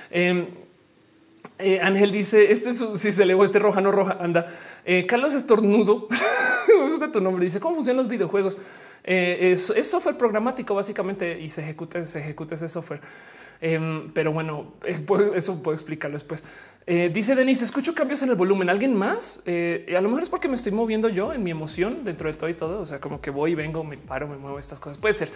Em, 0.09 0.47
eh, 1.57 1.79
Ángel 1.81 2.11
dice 2.11 2.51
este 2.51 2.69
es, 2.69 2.79
si 2.95 3.11
se 3.11 3.25
le 3.25 3.41
este 3.43 3.59
roja, 3.59 3.81
no 3.81 3.91
roja. 3.91 4.17
Anda. 4.19 4.47
Eh, 4.85 5.05
Carlos 5.05 5.33
Estornudo. 5.33 6.07
Me 6.67 6.89
gusta 6.89 7.11
tu 7.11 7.21
nombre. 7.21 7.43
Dice 7.43 7.59
cómo 7.59 7.75
funcionan 7.75 7.97
los 7.97 8.07
videojuegos. 8.07 8.57
Eh, 9.03 9.51
es, 9.53 9.87
software 9.87 10.17
programático 10.17 10.75
básicamente 10.75 11.39
y 11.39 11.47
se 11.47 11.61
ejecuta, 11.61 12.05
se 12.05 12.19
ejecuta 12.19 12.55
ese 12.55 12.69
software. 12.69 13.01
Em, 13.61 14.11
pero 14.13 14.31
bueno, 14.31 14.73
eh, 14.85 15.05
eso 15.35 15.61
puedo 15.61 15.73
explicarlo 15.75 16.15
después. 16.15 16.43
Dice 17.13 17.35
Denise, 17.35 17.65
escucho 17.65 17.93
cambios 17.93 18.23
en 18.23 18.29
el 18.29 18.35
volumen. 18.35 18.67
¿Alguien 18.67 18.95
más? 18.95 19.43
a 19.45 20.01
lo 20.01 20.09
mejor 20.09 20.23
es 20.23 20.29
porque 20.29 20.47
me 20.47 20.55
estoy 20.55 20.71
moviendo 20.71 21.07
yo 21.07 21.33
en 21.33 21.43
mi 21.43 21.51
emoción 21.51 22.03
dentro 22.03 22.31
de 22.31 22.35
todo 22.35 22.49
y 22.49 22.55
todo. 22.55 22.79
O 22.79 22.85
sea, 22.87 22.99
como 22.99 23.21
que 23.21 23.29
voy, 23.29 23.53
vengo, 23.53 23.83
me 23.83 23.95
paro, 23.95 24.27
me 24.27 24.37
muevo 24.37 24.57
estas 24.57 24.79
cosas. 24.79 24.97
Puede 24.97 25.13
ser. 25.13 25.29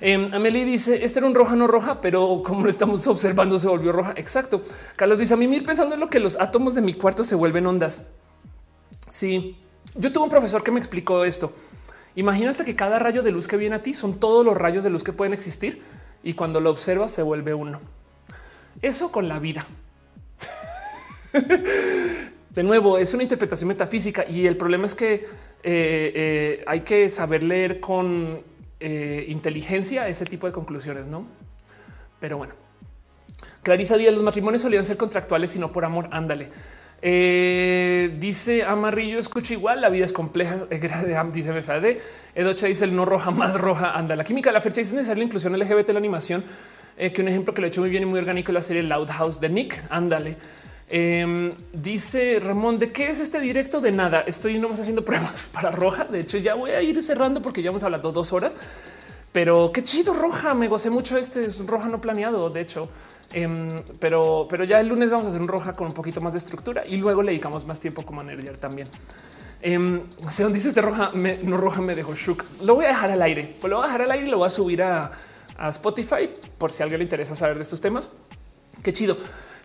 Eh, 0.00 0.30
Amelie 0.32 0.64
dice, 0.64 1.04
este 1.04 1.18
era 1.18 1.26
un 1.26 1.34
roja, 1.34 1.56
no 1.56 1.66
roja, 1.66 2.00
pero 2.00 2.42
como 2.44 2.62
lo 2.62 2.70
estamos 2.70 3.06
observando, 3.06 3.58
se 3.58 3.68
volvió 3.68 3.92
roja. 3.92 4.14
Exacto. 4.16 4.62
Carlos 4.96 5.18
dice, 5.18 5.34
a 5.34 5.36
mí 5.36 5.44
ir 5.46 5.64
pensando 5.64 5.94
en 5.94 6.00
lo 6.00 6.08
que 6.08 6.20
los 6.20 6.38
átomos 6.40 6.74
de 6.74 6.82
mi 6.82 6.94
cuarto 6.94 7.24
se 7.24 7.34
vuelven 7.34 7.66
ondas. 7.66 8.06
Sí, 9.10 9.56
yo 9.94 10.12
tuve 10.12 10.24
un 10.24 10.30
profesor 10.30 10.62
que 10.62 10.70
me 10.70 10.78
explicó 10.78 11.24
esto. 11.24 11.52
Imagínate 12.14 12.64
que 12.64 12.76
cada 12.76 12.98
rayo 12.98 13.22
de 13.22 13.30
luz 13.30 13.48
que 13.48 13.56
viene 13.56 13.76
a 13.76 13.82
ti 13.82 13.94
son 13.94 14.18
todos 14.18 14.44
los 14.44 14.56
rayos 14.56 14.84
de 14.84 14.90
luz 14.90 15.04
que 15.04 15.12
pueden 15.12 15.32
existir 15.32 15.82
y 16.22 16.34
cuando 16.34 16.60
lo 16.60 16.70
observas 16.70 17.12
se 17.12 17.22
vuelve 17.22 17.54
uno. 17.54 17.80
Eso 18.82 19.10
con 19.10 19.28
la 19.28 19.38
vida. 19.38 19.66
de 22.50 22.62
nuevo, 22.62 22.98
es 22.98 23.14
una 23.14 23.22
interpretación 23.22 23.68
metafísica 23.68 24.24
y 24.28 24.46
el 24.46 24.56
problema 24.56 24.86
es 24.86 24.94
que 24.94 25.14
eh, 25.14 25.26
eh, 25.62 26.64
hay 26.66 26.80
que 26.80 27.10
saber 27.10 27.42
leer 27.42 27.80
con 27.80 28.42
eh, 28.80 29.26
inteligencia 29.28 30.08
ese 30.08 30.24
tipo 30.24 30.46
de 30.46 30.52
conclusiones, 30.52 31.06
¿no? 31.06 31.26
Pero 32.20 32.38
bueno. 32.38 32.54
Clarisa 33.62 33.96
Díaz, 33.96 34.14
los 34.14 34.22
matrimonios 34.22 34.62
solían 34.62 34.84
ser 34.84 34.96
contractuales 34.96 35.54
y 35.56 35.58
no 35.58 35.72
por 35.72 35.84
amor. 35.84 36.08
Ándale. 36.10 36.48
Eh, 37.00 38.16
dice 38.18 38.64
Amarillo, 38.64 39.18
escucho 39.18 39.54
igual, 39.54 39.80
la 39.80 39.88
vida 39.88 40.04
es 40.04 40.12
compleja, 40.12 40.66
dice 41.32 41.52
MFAD. 41.52 41.84
Edocha 42.34 42.66
dice 42.66 42.84
el 42.84 42.94
no 42.94 43.04
roja 43.04 43.30
más 43.30 43.54
roja, 43.54 43.92
anda. 43.92 44.16
La 44.16 44.24
química, 44.24 44.50
la 44.52 44.60
fecha 44.60 44.80
dice 44.80 44.94
necesaria 44.94 45.20
la 45.20 45.26
inclusión 45.26 45.58
LGBT 45.58 45.90
en 45.90 45.94
la 45.94 45.98
animación, 45.98 46.44
eh, 46.96 47.12
que 47.12 47.22
un 47.22 47.28
ejemplo 47.28 47.54
que 47.54 47.60
lo 47.60 47.66
he 47.66 47.68
hecho 47.68 47.80
muy 47.80 47.90
bien 47.90 48.02
y 48.02 48.06
muy 48.06 48.18
orgánico 48.18 48.50
es 48.50 48.54
la 48.54 48.62
serie 48.62 48.82
Loud 48.82 49.08
House 49.10 49.40
de 49.40 49.48
Nick, 49.48 49.82
ándale. 49.90 50.36
Em, 50.90 51.50
dice 51.72 52.40
Ramón, 52.40 52.78
¿de 52.78 52.90
qué 52.92 53.08
es 53.08 53.20
este 53.20 53.40
directo? 53.40 53.80
De 53.80 53.92
nada, 53.92 54.20
estoy 54.26 54.58
nomás 54.58 54.80
haciendo 54.80 55.04
pruebas 55.04 55.50
para 55.52 55.70
roja, 55.70 56.04
de 56.04 56.20
hecho 56.20 56.38
ya 56.38 56.54
voy 56.54 56.70
a 56.70 56.80
ir 56.80 57.02
cerrando 57.02 57.42
porque 57.42 57.62
ya 57.62 57.70
hemos 57.70 57.82
hablado 57.82 58.10
dos 58.12 58.32
horas, 58.32 58.56
pero 59.32 59.70
qué 59.72 59.84
chido 59.84 60.14
roja, 60.14 60.54
me 60.54 60.68
gocé 60.68 60.90
mucho 60.90 61.18
este, 61.18 61.44
es 61.46 61.60
un 61.60 61.68
roja 61.68 61.88
no 61.88 62.00
planeado, 62.00 62.48
de 62.50 62.60
hecho. 62.60 62.88
Em, 63.34 63.68
pero, 64.00 64.46
pero 64.48 64.64
ya 64.64 64.80
el 64.80 64.88
lunes 64.88 65.10
vamos 65.10 65.26
a 65.26 65.28
hacer 65.28 65.42
un 65.42 65.48
roja 65.48 65.74
con 65.74 65.88
un 65.88 65.92
poquito 65.92 66.22
más 66.22 66.32
de 66.32 66.38
estructura 66.38 66.82
y 66.86 66.96
luego 66.96 67.22
le 67.22 67.32
dedicamos 67.32 67.66
más 67.66 67.78
tiempo 67.78 68.02
como 68.02 68.22
a 68.22 68.24
nerdear 68.24 68.56
también. 68.56 68.88
Eh, 69.60 70.02
si 70.30 70.42
donde 70.42 70.56
dice 70.56 70.68
este 70.68 70.80
roja, 70.80 71.12
no 71.42 71.56
roja 71.56 71.80
me 71.80 71.94
dejó 71.94 72.14
shook. 72.14 72.44
Lo 72.62 72.76
voy 72.76 72.84
a 72.84 72.88
dejar 72.88 73.10
al 73.10 73.22
aire, 73.22 73.56
lo 73.62 73.76
voy 73.76 73.84
a 73.84 73.86
dejar 73.86 74.02
al 74.02 74.10
aire 74.12 74.26
y 74.28 74.30
lo 74.30 74.38
voy 74.38 74.46
a 74.46 74.50
subir 74.50 74.82
a, 74.82 75.10
Spotify 75.70 76.30
por 76.56 76.70
si 76.70 76.82
a 76.82 76.84
alguien 76.84 77.00
le 77.00 77.04
interesa 77.04 77.34
saber 77.34 77.56
de 77.56 77.62
estos 77.62 77.80
temas. 77.80 78.10
Qué 78.80 78.92
chido. 78.92 79.18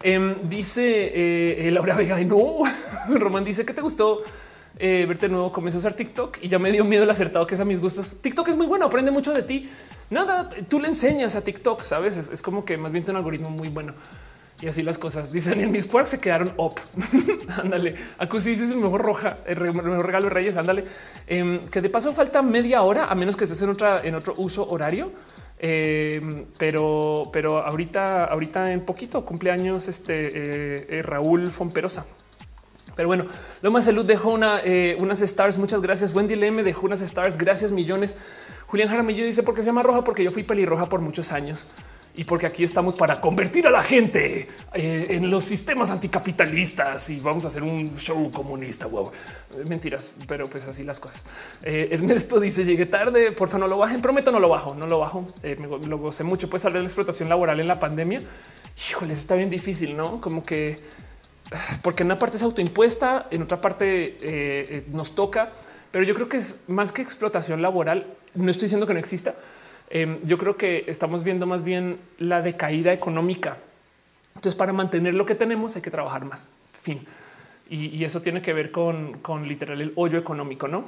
Em, 0.03 0.49
dice 0.49 1.65
eh, 1.65 1.71
Laura 1.71 1.95
Vega 1.95 2.19
no, 2.19 2.59
Román 3.09 3.45
dice 3.45 3.65
que 3.65 3.73
te 3.73 3.81
gustó 3.81 4.21
eh, 4.77 5.05
verte 5.07 5.29
nuevo, 5.29 5.51
comienzo 5.51 5.77
a 5.77 5.79
usar 5.79 5.93
TikTok 5.93 6.39
y 6.41 6.49
ya 6.49 6.59
me 6.59 6.71
dio 6.71 6.83
miedo 6.83 7.03
el 7.03 7.09
acertado 7.09 7.45
que 7.47 7.55
es 7.55 7.61
a 7.61 7.65
mis 7.65 7.79
gustos. 7.79 8.21
TikTok 8.21 8.49
es 8.49 8.57
muy 8.57 8.65
bueno, 8.65 8.85
aprende 8.85 9.11
mucho 9.11 9.33
de 9.33 9.43
ti. 9.43 9.69
Nada, 10.09 10.49
tú 10.67 10.79
le 10.79 10.87
enseñas 10.87 11.35
a 11.35 11.43
TikTok, 11.43 11.81
sabes? 11.81 12.17
Es, 12.17 12.41
como 12.41 12.65
que 12.65 12.77
más 12.77 12.91
bien 12.91 13.05
un 13.07 13.15
algoritmo 13.15 13.49
muy 13.49 13.69
bueno. 13.69 13.93
Y 14.61 14.67
así 14.67 14.81
las 14.81 14.97
cosas 14.97 15.31
dicen 15.31 15.59
en 15.61 15.71
mis 15.71 15.85
quarks 15.85 16.11
se 16.11 16.19
quedaron 16.19 16.53
up. 16.57 16.73
ándale. 17.63 17.95
Acusi 18.17 18.53
el 18.53 18.77
mejor 18.77 19.01
roja, 19.01 19.37
el 19.45 19.59
mejor 19.59 20.05
regalo 20.05 20.25
de 20.25 20.33
Reyes. 20.33 20.57
Ándale. 20.57 20.85
Em, 21.27 21.57
que 21.67 21.81
de 21.81 21.89
paso 21.89 22.13
falta 22.13 22.41
media 22.41 22.81
hora, 22.81 23.05
a 23.05 23.15
menos 23.15 23.35
que 23.35 23.43
estés 23.43 23.61
en 23.61 23.69
otra, 23.69 24.01
en 24.03 24.15
otro 24.15 24.33
uso 24.37 24.67
horario. 24.67 25.11
Em, 25.65 26.43
pero, 26.59 27.29
pero 27.31 27.59
ahorita, 27.59 28.25
ahorita 28.25 28.73
en 28.73 28.81
poquito 28.81 29.23
cumpleaños, 29.23 29.87
este 29.87 30.27
eh, 30.27 30.87
eh, 30.89 31.01
Raúl 31.03 31.49
Fomperosa. 31.53 32.05
Pero 32.97 33.07
bueno, 33.07 33.27
lo 33.61 33.71
más 33.71 33.85
salud 33.85 34.05
dejó 34.05 34.31
una, 34.31 34.59
eh, 34.65 34.97
unas 34.99 35.21
stars. 35.21 35.57
Muchas 35.57 35.81
gracias. 35.81 36.13
Wendy 36.13 36.35
Leme 36.35 36.63
dejó 36.63 36.85
unas 36.85 37.01
stars. 37.01 37.37
Gracias 37.37 37.71
millones. 37.71 38.17
Julián 38.67 38.89
Jaramillo 38.89 39.23
dice 39.23 39.41
porque 39.41 39.63
se 39.63 39.67
llama 39.67 39.83
roja 39.83 40.03
porque 40.03 40.21
yo 40.21 40.31
fui 40.31 40.43
pelirroja 40.43 40.89
por 40.89 40.99
muchos 40.99 41.31
años 41.31 41.65
y 42.15 42.23
porque 42.25 42.45
aquí 42.45 42.63
estamos 42.63 42.95
para 42.95 43.19
convertir 43.19 43.65
a 43.65 43.71
la 43.71 43.81
gente 43.83 44.47
eh, 44.73 45.05
en 45.09 45.31
los 45.31 45.43
sistemas 45.43 45.89
anticapitalistas 45.89 47.09
y 47.09 47.19
vamos 47.19 47.45
a 47.45 47.47
hacer 47.47 47.63
un 47.63 47.97
show 47.97 48.29
comunista. 48.31 48.85
Wow, 48.85 49.11
mentiras, 49.67 50.15
pero 50.27 50.45
pues 50.45 50.65
así 50.65 50.83
las 50.83 50.99
cosas. 50.99 51.25
Eh, 51.63 51.89
Ernesto 51.91 52.39
dice 52.39 52.65
llegué 52.65 52.85
tarde, 52.85 53.31
por 53.31 53.49
favor 53.49 53.61
no 53.61 53.67
lo 53.67 53.79
bajen, 53.79 54.01
prometo 54.01 54.31
no 54.31 54.39
lo 54.39 54.49
bajo, 54.49 54.75
no 54.75 54.85
lo 54.85 54.99
bajo. 54.99 55.25
me, 55.43 55.87
lo 55.87 55.97
gocé 55.97 56.23
mucho. 56.23 56.49
Pues 56.49 56.65
hablar 56.65 56.79
de 56.79 56.83
la 56.83 56.87
explotación 56.87 57.29
laboral 57.29 57.59
en 57.59 57.67
la 57.67 57.79
pandemia. 57.79 58.21
Híjole, 58.89 59.13
está 59.13 59.35
bien 59.35 59.49
difícil, 59.49 59.97
no? 59.97 60.21
Como 60.21 60.43
que 60.43 60.75
porque 61.81 62.03
en 62.03 62.07
una 62.07 62.17
parte 62.17 62.37
es 62.37 62.43
autoimpuesta, 62.43 63.27
en 63.31 63.43
otra 63.43 63.61
parte 63.61 64.17
eh, 64.21 64.85
nos 64.91 65.15
toca, 65.15 65.51
pero 65.91 66.03
yo 66.03 66.15
creo 66.15 66.29
que 66.29 66.37
es 66.37 66.61
más 66.67 66.91
que 66.91 67.01
explotación 67.01 67.61
laboral. 67.61 68.07
No 68.33 68.49
estoy 68.49 68.65
diciendo 68.65 68.87
que 68.87 68.93
no 68.93 68.99
exista. 68.99 69.35
Em, 69.95 70.17
yo 70.23 70.39
creo 70.39 70.57
que 70.57 70.85
estamos 70.87 71.23
viendo 71.23 71.45
más 71.45 71.63
bien 71.63 71.99
la 72.17 72.41
decaída 72.41 72.91
económica. 72.91 73.57
Entonces, 74.35 74.55
para 74.55 74.73
mantener 74.73 75.13
lo 75.13 75.23
que 75.23 75.35
tenemos 75.35 75.75
hay 75.75 75.83
que 75.83 75.91
trabajar 75.91 76.25
más. 76.25 76.47
Fin. 76.65 77.05
Y, 77.69 78.03
eso 78.03 78.19
tiene 78.19 78.41
que 78.41 78.53
ver 78.53 78.71
con, 78.71 79.19
con 79.19 79.47
literal 79.47 79.79
el 79.79 79.93
hoyo 79.95 80.17
económico, 80.17 80.67
¿no? 80.67 80.85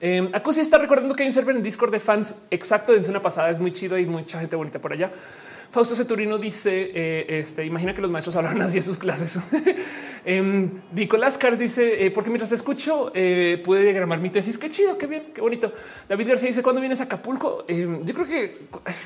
Eh, 0.00 0.28
Acusi 0.32 0.60
está 0.60 0.76
recordando 0.76 1.14
que 1.14 1.22
hay 1.22 1.28
un 1.28 1.32
server 1.32 1.54
en 1.54 1.62
Discord 1.62 1.92
de 1.92 2.00
fans 2.00 2.42
exacto 2.50 2.92
desde 2.92 3.10
una 3.10 3.22
pasada. 3.22 3.48
Es 3.48 3.60
muy 3.60 3.72
chido 3.72 3.96
y 3.96 4.06
mucha 4.06 4.40
gente 4.40 4.56
bonita 4.56 4.80
por 4.80 4.92
allá. 4.92 5.12
Fausto 5.70 5.94
Ceturino 5.94 6.38
dice: 6.38 6.90
eh, 6.94 7.38
este, 7.40 7.64
Imagina 7.64 7.94
que 7.94 8.00
los 8.00 8.10
maestros 8.10 8.36
hablan 8.36 8.60
así 8.62 8.78
en 8.78 8.82
sus 8.82 8.98
clases. 8.98 9.38
Em, 10.28 10.82
Nicolás 10.92 11.38
Cars 11.38 11.60
dice: 11.60 12.04
eh, 12.04 12.10
Porque 12.10 12.30
mientras 12.30 12.50
escucho, 12.50 13.12
eh, 13.14 13.62
pude 13.64 13.82
diagramar 13.82 14.18
mi 14.18 14.28
tesis. 14.28 14.58
Qué 14.58 14.68
chido, 14.68 14.98
qué 14.98 15.06
bien, 15.06 15.28
qué 15.32 15.40
bonito. 15.40 15.72
David 16.08 16.28
García 16.28 16.48
dice: 16.48 16.64
Cuando 16.64 16.80
vienes 16.80 17.00
a 17.00 17.04
Acapulco? 17.04 17.64
Em, 17.68 18.02
yo 18.02 18.12
creo 18.12 18.26
que 18.26 18.56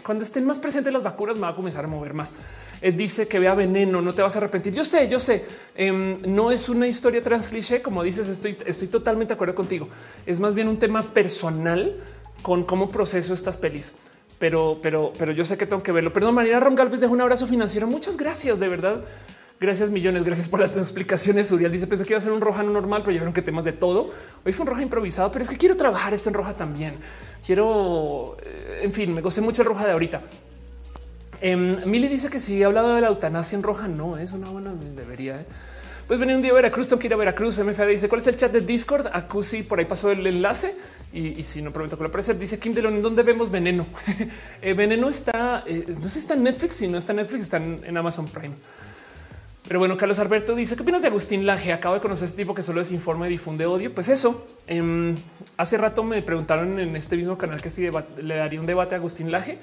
cuando 0.03 0.24
estén 0.24 0.47
más 0.47 0.59
presentes 0.59 0.91
las 0.91 1.03
vacunas, 1.03 1.35
me 1.35 1.43
va 1.43 1.49
a 1.49 1.55
comenzar 1.55 1.85
a 1.85 1.89
mover 1.89 2.15
más. 2.15 2.32
dice 2.81 3.28
que 3.28 3.39
vea 3.39 3.55
veneno, 3.55 4.01
no 4.01 4.15
te 4.15 4.23
vas 4.23 4.35
a 4.37 4.39
arrepentir. 4.39 4.73
Yo 4.73 4.82
sé, 4.82 5.11
yo 5.11 5.19
sé. 5.19 5.45
Em, 5.74 6.16
no 6.27 6.51
es 6.51 6.70
una 6.70 6.89
historia 6.89 7.23
trans 7.23 7.49
cliché, 7.49 7.82
como 7.82 8.03
dices. 8.03 8.27
Estoy, 8.27 8.57
estoy 8.65 8.89
totalmente 8.89 9.32
de 9.32 9.35
acuerdo 9.35 9.55
contigo. 9.55 9.89
Es 10.24 10.41
más 10.41 10.55
bien 10.55 10.69
un 10.69 10.78
tema 10.78 11.03
personal 11.03 11.95
con 12.41 12.65
cómo 12.65 12.91
proceso 12.91 13.35
estas 13.35 13.59
pelis 13.59 13.93
pero, 14.41 14.79
pero, 14.83 15.12
pero 15.19 15.33
yo 15.33 15.45
sé 15.45 15.59
que 15.59 15.67
tengo 15.67 15.83
que 15.83 15.93
verlo. 15.93 16.15
Perdón, 16.15 16.35
María 16.35 16.59
Ron 16.59 16.75
Galvez 16.75 16.99
dejo 17.01 17.12
un 17.12 17.21
abrazo 17.21 17.47
financiero. 17.47 17.87
Muchas 17.87 18.17
gracias, 18.17 18.59
de 18.59 18.69
verdad. 18.69 19.05
Gracias 19.61 19.91
millones, 19.91 20.25
gracias 20.25 20.49
por 20.49 20.61
las 20.61 20.75
explicaciones. 20.79 21.53
Uriel 21.53 21.71
dice, 21.71 21.87
pensé 21.87 22.07
que 22.07 22.15
iba 22.15 22.19
a 22.19 22.23
ser 22.23 22.33
un 22.33 22.41
roja 22.41 22.62
no 22.62 22.71
normal, 22.71 23.03
pero 23.05 23.23
ya 23.23 23.33
que 23.35 23.43
temas 23.43 23.67
de 23.67 23.73
todo. 23.73 24.09
Hoy 24.43 24.55
fue 24.55 24.62
un 24.62 24.69
roja 24.69 24.83
improvisado, 24.83 25.31
pero 25.31 25.43
es 25.43 25.51
que 25.51 25.59
quiero 25.59 25.77
trabajar 25.77 26.15
esto 26.15 26.31
en 26.31 26.35
roja 26.35 26.55
también. 26.55 26.95
Quiero, 27.45 28.39
eh, 28.43 28.81
en 28.83 28.95
fin, 28.95 29.12
me 29.12 29.21
gocé 29.21 29.43
mucho 29.43 29.61
el 29.61 29.69
roja 29.69 29.85
de 29.85 29.93
ahorita. 29.93 30.23
Eh, 31.43 31.55
Mili 31.85 32.09
dice 32.09 32.31
que 32.31 32.41
si 32.41 32.62
he 32.62 32.65
hablado 32.65 32.95
de 32.95 33.03
la 33.03 33.09
eutanasia 33.09 33.57
en 33.57 33.62
roja, 33.62 33.89
no, 33.89 34.17
es 34.17 34.33
una 34.33 34.49
buena, 34.49 34.73
debería. 34.97 35.39
¿eh? 35.39 35.47
Pues 36.07 36.19
venir 36.19 36.35
un 36.35 36.41
día 36.41 36.53
a 36.53 36.55
Veracruz, 36.55 36.89
tengo 36.89 36.99
que 36.99 37.09
ir 37.09 37.12
a 37.12 37.17
Veracruz. 37.17 37.59
MFA 37.59 37.85
dice 37.85 38.09
cuál 38.09 38.23
es 38.23 38.27
el 38.29 38.39
chat 38.39 38.51
de 38.51 38.62
Discord. 38.62 39.09
Acusi 39.12 39.65
por 39.65 39.79
ahí 39.79 39.85
pasó 39.85 40.11
el 40.11 40.27
enlace 40.27 40.75
y, 41.12 41.43
si 41.43 41.61
no 41.61 41.73
prometo 41.73 41.97
que 41.97 42.05
lo 42.05 42.09
aparecer, 42.09 42.39
dice 42.39 42.59
Kim 42.59 42.73
Delon, 42.73 43.03
¿dónde 43.03 43.23
vemos 43.23 43.51
Veneno? 43.51 43.87
Eh, 44.62 44.74
veneno 44.74 45.09
está, 45.09 45.65
eh, 45.66 45.85
no 45.89 46.05
sé 46.05 46.11
si 46.11 46.19
está 46.20 46.35
en 46.35 46.43
Netflix, 46.43 46.74
si 46.74 46.89
no 46.89 46.99
está 46.99 47.12
en 47.12 47.16
Netflix, 47.16 47.43
está 47.43 47.57
en, 47.57 47.97
Amazon 47.97 48.27
Prime. 48.27 48.55
Pero 49.66 49.78
bueno, 49.78 49.97
Carlos 49.97 50.19
Alberto 50.19 50.55
dice 50.55 50.77
qué 50.77 50.82
opinas 50.82 51.03
de 51.03 51.09
Agustín 51.09 51.47
Laje? 51.47 51.73
Acabo 51.73 51.95
de 51.95 52.01
conocer 52.01 52.24
a 52.24 52.27
este 52.27 52.43
tipo 52.43 52.55
que 52.55 52.62
solo 52.62 52.81
desinforma 52.81 53.27
y 53.27 53.31
difunde 53.31 53.66
odio. 53.66 53.95
Pues 53.95 54.09
eso. 54.09 54.47
Em, 54.66 55.15
hace 55.57 55.78
rato 55.78 56.03
me 56.03 56.23
preguntaron 56.23 56.78
en 56.78 56.95
este 56.97 57.16
mismo 57.16 57.39
canal 57.39 57.62
que 57.62 57.70
si 57.70 57.89
le 58.23 58.35
daría 58.35 58.61
un 58.61 58.66
debate 58.66 58.95
a 58.95 58.99
Agustín 58.99 59.31
Laje. 59.31 59.59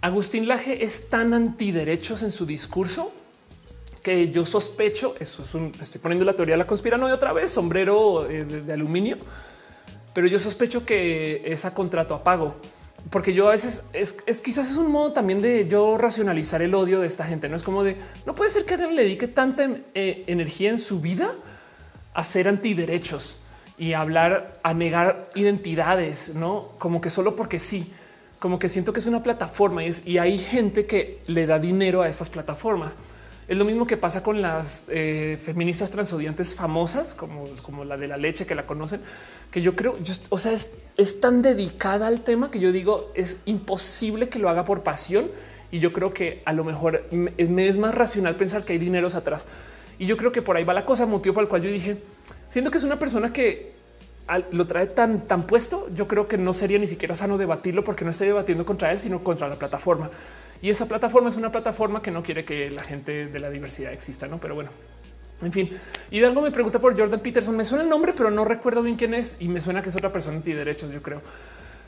Agustín 0.00 0.46
Laje 0.46 0.84
es 0.84 1.08
tan 1.08 1.32
antiderechos 1.32 2.22
en 2.22 2.30
su 2.30 2.44
discurso 2.44 3.12
que 4.04 4.30
yo 4.30 4.44
sospecho, 4.44 5.14
eso 5.18 5.42
es 5.42 5.54
un, 5.54 5.72
estoy 5.80 5.98
poniendo 5.98 6.26
la 6.26 6.34
teoría 6.34 6.52
de 6.52 6.58
la 6.58 6.66
conspiranoia 6.66 7.14
otra 7.14 7.32
vez, 7.32 7.50
sombrero 7.50 8.28
eh, 8.28 8.44
de, 8.44 8.72
aluminio, 8.72 9.16
pero 10.14 10.28
yo 10.28 10.38
sospecho 10.38 10.86
que 10.86 11.42
es 11.44 11.64
a 11.64 11.74
contrato 11.74 12.14
a 12.14 12.24
pago, 12.24 12.56
porque 13.10 13.34
yo 13.34 13.48
a 13.48 13.50
veces 13.50 13.84
es, 13.92 14.14
quizás 14.40 14.70
es 14.70 14.76
un 14.76 14.90
modo 14.90 15.12
también 15.12 15.42
de 15.42 15.68
yo 15.68 15.98
racionalizar 15.98 16.62
el 16.62 16.74
odio 16.74 17.00
de 17.00 17.06
esta 17.06 17.24
gente. 17.24 17.48
No 17.48 17.56
es 17.56 17.62
como 17.62 17.84
de 17.84 17.96
no 18.24 18.34
puede 18.34 18.50
ser 18.50 18.64
que 18.64 18.74
alguien 18.74 18.96
le 18.96 19.02
dedique 19.02 19.28
tanta 19.28 19.68
eh, 19.94 20.24
energía 20.26 20.70
en 20.70 20.78
su 20.78 21.00
vida 21.00 21.34
a 22.14 22.24
ser 22.24 22.48
antiderechos 22.48 23.40
y 23.76 23.92
hablar, 23.92 24.60
a 24.62 24.72
negar 24.72 25.28
identidades, 25.34 26.34
no 26.34 26.70
como 26.78 27.00
que 27.00 27.10
solo 27.10 27.34
porque 27.34 27.58
sí, 27.58 27.92
como 28.38 28.58
que 28.58 28.68
siento 28.68 28.92
que 28.92 29.00
es 29.00 29.06
una 29.06 29.22
plataforma 29.22 29.84
y, 29.84 29.92
y 30.06 30.18
hay 30.18 30.38
gente 30.38 30.86
que 30.86 31.20
le 31.26 31.46
da 31.46 31.58
dinero 31.58 32.02
a 32.02 32.08
estas 32.08 32.30
plataformas. 32.30 32.94
Es 33.46 33.56
lo 33.56 33.64
mismo 33.64 33.86
que 33.86 33.96
pasa 33.96 34.22
con 34.22 34.40
las 34.40 34.86
eh, 34.88 35.38
feministas 35.42 35.90
transodiantes 35.90 36.54
famosas, 36.54 37.14
como, 37.14 37.44
como 37.62 37.84
la 37.84 37.96
de 37.96 38.08
la 38.08 38.16
leche 38.16 38.46
que 38.46 38.54
la 38.54 38.66
conocen, 38.66 39.02
que 39.50 39.60
yo 39.60 39.76
creo, 39.76 39.98
o 40.30 40.38
sea, 40.38 40.52
es, 40.52 41.20
tan 41.20 41.42
dedicada 41.42 42.06
al 42.06 42.22
tema 42.22 42.50
que 42.50 42.58
yo 42.58 42.72
digo 42.72 43.12
es 43.14 43.40
imposible 43.44 44.28
que 44.28 44.38
lo 44.38 44.48
haga 44.48 44.64
por 44.64 44.82
pasión. 44.82 45.30
Y 45.70 45.80
yo 45.80 45.92
creo 45.92 46.14
que 46.14 46.40
a 46.44 46.52
lo 46.52 46.62
mejor 46.62 47.04
me, 47.10 47.32
es 47.36 47.78
más 47.78 47.94
racional 47.94 48.36
pensar 48.36 48.64
que 48.64 48.74
hay 48.74 48.78
dineros 48.78 49.14
atrás. 49.14 49.46
Y 49.98 50.06
yo 50.06 50.16
creo 50.16 50.32
que 50.32 50.40
por 50.40 50.56
ahí 50.56 50.64
va 50.64 50.72
la 50.72 50.84
cosa, 50.84 51.04
motivo 51.04 51.34
por 51.34 51.42
el 51.42 51.48
cual 51.48 51.62
yo 51.62 51.70
dije, 51.70 51.96
siento 52.48 52.70
que 52.70 52.78
es 52.78 52.84
una 52.84 52.98
persona 52.98 53.32
que 53.32 53.74
lo 54.52 54.66
trae 54.66 54.86
tan, 54.86 55.20
tan 55.20 55.46
puesto, 55.46 55.88
yo 55.94 56.08
creo 56.08 56.26
que 56.26 56.38
no 56.38 56.52
sería 56.52 56.78
ni 56.78 56.86
siquiera 56.86 57.14
sano 57.14 57.36
debatirlo 57.36 57.84
porque 57.84 58.04
no 58.04 58.10
estoy 58.10 58.28
debatiendo 58.28 58.64
contra 58.64 58.90
él, 58.90 58.98
sino 58.98 59.22
contra 59.22 59.48
la 59.48 59.56
plataforma. 59.56 60.10
Y 60.62 60.70
esa 60.70 60.86
plataforma 60.86 61.28
es 61.28 61.36
una 61.36 61.52
plataforma 61.52 62.00
que 62.00 62.10
no 62.10 62.22
quiere 62.22 62.44
que 62.44 62.70
la 62.70 62.82
gente 62.82 63.26
de 63.26 63.38
la 63.38 63.50
diversidad 63.50 63.92
exista, 63.92 64.26
¿no? 64.26 64.38
Pero 64.38 64.54
bueno, 64.54 64.70
en 65.42 65.52
fin, 65.52 65.70
y 66.10 66.22
algo 66.22 66.40
me 66.40 66.50
pregunta 66.50 66.78
por 66.78 66.98
Jordan 66.98 67.20
Peterson. 67.20 67.54
Me 67.54 67.64
suena 67.64 67.84
el 67.84 67.90
nombre, 67.90 68.14
pero 68.16 68.30
no 68.30 68.44
recuerdo 68.46 68.82
bien 68.82 68.96
quién 68.96 69.12
es 69.12 69.36
y 69.40 69.48
me 69.48 69.60
suena 69.60 69.82
que 69.82 69.90
es 69.90 69.96
otra 69.96 70.10
persona 70.10 70.36
antiderechos, 70.36 70.90
yo 70.90 71.02
creo. 71.02 71.20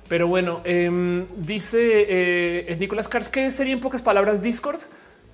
Pero 0.08 0.28
bueno, 0.28 0.60
em, 0.64 1.26
dice 1.36 2.06
eh, 2.08 2.76
Nicolás 2.78 3.08
Cars 3.08 3.28
que 3.28 3.50
sería 3.50 3.72
en 3.72 3.80
pocas 3.80 4.02
palabras 4.02 4.42
Discord, 4.42 4.80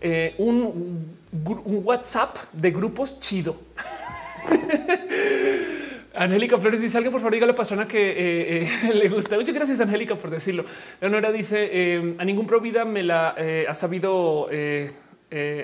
eh, 0.00 0.34
un 0.38 1.16
WhatsApp 1.84 2.36
de 2.52 2.70
grupos 2.70 3.18
chido. 3.18 3.56
Angélica 6.23 6.57
Flores 6.57 6.81
dice 6.81 6.99
algo, 6.99 7.11
por 7.11 7.20
favor, 7.20 7.32
diga 7.32 7.44
a 7.44 7.49
la 7.49 7.55
persona 7.55 7.89
que 7.89 8.11
eh, 8.11 8.62
eh, 8.62 8.94
le 8.94 9.09
gusta. 9.09 9.36
Muchas 9.36 9.55
gracias, 9.55 9.81
Angélica, 9.81 10.15
por 10.15 10.31
decirlo. 10.31 10.65
Leonora 11.01 11.32
dice 11.32 11.69
eh, 11.73 12.15
a 12.19 12.24
ningún 12.24 12.47
pro 12.47 12.61
vida 12.61 12.85
me 12.85 13.03
la 13.03 13.35
ha 13.69 13.74
sabido 13.74 14.49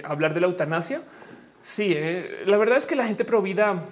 hablar 0.04 0.34
de 0.34 0.40
la 0.40 0.46
eutanasia. 0.48 1.02
Sí, 1.62 1.96
la 2.46 2.56
verdad 2.56 2.76
es 2.76 2.86
que 2.86 2.96
la 2.96 3.06
gente 3.06 3.24
pro 3.24 3.40
vida, 3.40 3.84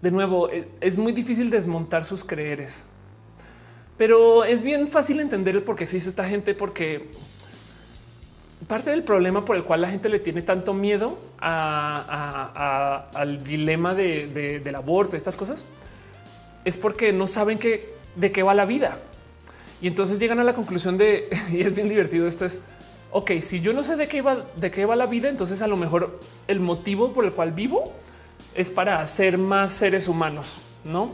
de 0.00 0.10
nuevo, 0.10 0.48
es 0.80 0.96
muy 0.96 1.12
difícil 1.12 1.50
desmontar 1.50 2.04
sus 2.04 2.24
creeres, 2.24 2.84
pero 3.96 4.44
es 4.44 4.62
bien 4.62 4.86
fácil 4.86 5.20
entender 5.20 5.56
el 5.56 5.62
por 5.62 5.76
qué 5.76 5.84
existe 5.84 6.08
esta 6.08 6.24
gente, 6.24 6.54
porque 6.54 7.10
parte 8.66 8.90
del 8.90 9.02
problema 9.02 9.44
por 9.44 9.56
el 9.56 9.64
cual 9.64 9.80
la 9.80 9.88
gente 9.88 10.08
le 10.08 10.20
tiene 10.20 10.42
tanto 10.42 10.74
miedo 10.74 11.18
al 11.40 13.42
dilema 13.42 13.94
del 13.94 14.74
aborto, 14.74 15.16
estas 15.16 15.36
cosas, 15.36 15.64
es 16.64 16.76
porque 16.76 17.12
no 17.12 17.26
saben 17.26 17.58
que, 17.58 17.94
de 18.16 18.30
qué 18.30 18.42
va 18.42 18.54
la 18.54 18.66
vida. 18.66 18.98
Y 19.80 19.86
entonces 19.86 20.18
llegan 20.18 20.40
a 20.40 20.44
la 20.44 20.52
conclusión 20.52 20.98
de, 20.98 21.28
y 21.52 21.60
es 21.60 21.74
bien 21.74 21.88
divertido 21.88 22.26
esto 22.26 22.44
es, 22.44 22.60
ok, 23.10 23.32
si 23.40 23.60
yo 23.60 23.72
no 23.72 23.82
sé 23.82 23.96
de 23.96 24.08
qué 24.08 24.20
va, 24.20 24.44
de 24.56 24.70
qué 24.70 24.84
va 24.84 24.94
la 24.94 25.06
vida, 25.06 25.30
entonces 25.30 25.62
a 25.62 25.66
lo 25.66 25.76
mejor 25.76 26.20
el 26.46 26.60
motivo 26.60 27.12
por 27.12 27.24
el 27.24 27.32
cual 27.32 27.52
vivo 27.52 27.92
es 28.54 28.70
para 28.70 29.00
hacer 29.00 29.38
más 29.38 29.72
seres 29.72 30.06
humanos, 30.06 30.58
¿no? 30.84 31.10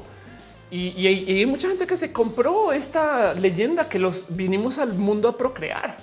Y, 0.68 0.88
y 1.00 1.06
hay 1.06 1.46
mucha 1.46 1.68
gente 1.68 1.86
que 1.86 1.94
se 1.94 2.10
compró 2.10 2.72
esta 2.72 3.34
leyenda 3.34 3.88
que 3.88 4.00
los 4.00 4.26
vinimos 4.30 4.78
al 4.78 4.94
mundo 4.94 5.28
a 5.28 5.38
procrear 5.38 5.96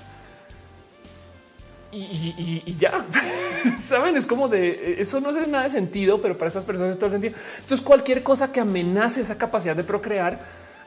y, 1.94 2.76
ya 2.80 3.06
saben, 3.80 4.18
es 4.18 4.26
como 4.26 4.48
de 4.48 4.98
eso 5.00 5.20
no 5.20 5.30
hace 5.30 5.46
nada 5.48 5.66
de 5.66 5.70
sentido, 5.70 6.22
pero 6.22 6.38
para 6.38 6.48
estas 6.48 6.66
personas 6.66 6.92
es 6.92 6.98
todo 6.98 7.08
el 7.08 7.12
sentido. 7.14 7.36
Entonces, 7.60 7.86
cualquier 7.86 8.24
cosa 8.24 8.52
que 8.52 8.60
amenace 8.60 9.22
esa 9.22 9.38
capacidad 9.38 9.76
de 9.76 9.84
procrear 9.84 10.40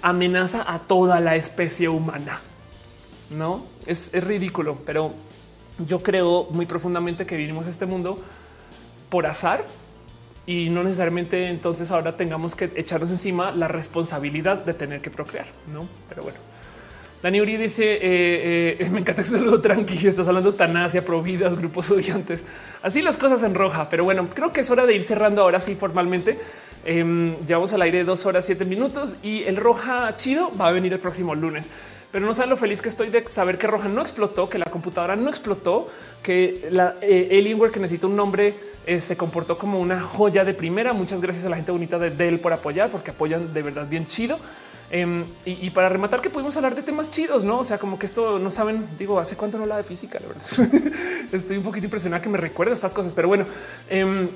amenaza 0.02 0.64
a 0.66 0.78
toda 0.78 1.20
la 1.20 1.36
especie 1.36 1.88
humana. 1.88 2.40
No 3.30 3.64
es, 3.86 4.12
ridículo, 4.12 4.78
pero 4.84 5.12
yo 5.86 6.02
creo 6.02 6.48
muy 6.50 6.66
profundamente 6.66 7.26
que 7.26 7.36
vivimos 7.36 7.66
este 7.66 7.86
mundo 7.86 8.18
por 9.08 9.26
azar 9.26 9.64
y 10.46 10.70
no 10.70 10.84
necesariamente 10.84 11.48
entonces 11.48 11.90
ahora 11.90 12.16
tengamos 12.16 12.54
que 12.54 12.70
echarnos 12.76 13.10
encima 13.10 13.50
la 13.50 13.68
responsabilidad 13.68 14.64
de 14.64 14.74
tener 14.74 15.00
que 15.00 15.10
procrear, 15.10 15.46
no? 15.72 15.88
Pero 16.08 16.22
bueno. 16.22 16.55
Dani 17.22 17.40
Uri 17.40 17.56
dice: 17.56 17.94
eh, 17.94 18.76
eh, 18.80 18.88
Me 18.90 19.00
encanta 19.00 19.22
que 19.22 19.28
saludo 19.28 19.60
tranqui. 19.60 20.06
Estás 20.06 20.28
hablando 20.28 20.50
eutanasia, 20.50 21.04
providas, 21.04 21.56
grupos 21.56 21.90
odiantes. 21.90 22.44
Así 22.82 23.02
las 23.02 23.16
cosas 23.16 23.42
en 23.42 23.54
roja. 23.54 23.88
Pero 23.88 24.04
bueno, 24.04 24.28
creo 24.32 24.52
que 24.52 24.60
es 24.60 24.70
hora 24.70 24.86
de 24.86 24.94
ir 24.94 25.02
cerrando 25.02 25.42
ahora 25.42 25.60
sí 25.60 25.74
formalmente. 25.74 26.38
Eh, 26.84 27.34
llevamos 27.46 27.72
al 27.72 27.82
aire 27.82 28.04
dos 28.04 28.26
horas, 28.26 28.44
siete 28.44 28.64
minutos 28.64 29.16
y 29.22 29.42
el 29.44 29.56
roja 29.56 30.16
chido 30.16 30.52
va 30.60 30.68
a 30.68 30.72
venir 30.72 30.92
el 30.92 31.00
próximo 31.00 31.34
lunes. 31.34 31.70
Pero 32.12 32.24
no 32.24 32.32
saben 32.32 32.50
lo 32.50 32.56
feliz 32.56 32.80
que 32.80 32.88
estoy 32.88 33.10
de 33.10 33.26
saber 33.26 33.58
que 33.58 33.66
Roja 33.66 33.88
no 33.88 34.00
explotó, 34.00 34.48
que 34.48 34.58
la 34.58 34.66
computadora 34.66 35.16
no 35.16 35.28
explotó, 35.28 35.88
que 36.22 36.68
la 36.70 36.94
eh, 37.02 37.28
Alienware 37.32 37.72
que 37.72 37.80
necesita 37.80 38.06
un 38.06 38.16
nombre 38.16 38.54
se 39.00 39.16
comportó 39.16 39.58
como 39.58 39.80
una 39.80 40.00
joya 40.00 40.44
de 40.44 40.54
primera. 40.54 40.92
Muchas 40.92 41.20
gracias 41.20 41.44
a 41.44 41.48
la 41.48 41.56
gente 41.56 41.72
bonita 41.72 41.98
de 41.98 42.10
Dell 42.10 42.38
por 42.38 42.52
apoyar, 42.52 42.88
porque 42.88 43.10
apoyan 43.10 43.52
de 43.52 43.60
verdad 43.60 43.88
bien 43.88 44.06
chido. 44.06 44.38
Em, 44.90 45.24
y, 45.44 45.70
para 45.70 45.88
rematar 45.88 46.20
que 46.20 46.30
pudimos 46.30 46.56
hablar 46.56 46.76
de 46.76 46.82
temas 46.82 47.10
chidos, 47.10 47.42
no? 47.42 47.58
O 47.58 47.64
sea, 47.64 47.78
como 47.78 47.98
que 47.98 48.06
esto 48.06 48.38
no 48.38 48.50
saben, 48.50 48.86
digo, 48.98 49.18
hace 49.18 49.36
cuánto 49.36 49.58
no 49.58 49.66
la 49.66 49.76
de 49.76 49.82
física, 49.82 50.20
la 50.20 50.28
verdad. 50.28 50.92
Estoy 51.32 51.56
un 51.56 51.64
poquito 51.64 51.86
impresionada 51.86 52.22
que 52.22 52.28
me 52.28 52.38
recuerdo 52.38 52.72
estas 52.72 52.94
cosas, 52.94 53.12
pero 53.12 53.26
bueno, 53.28 53.46
em, 53.88 54.28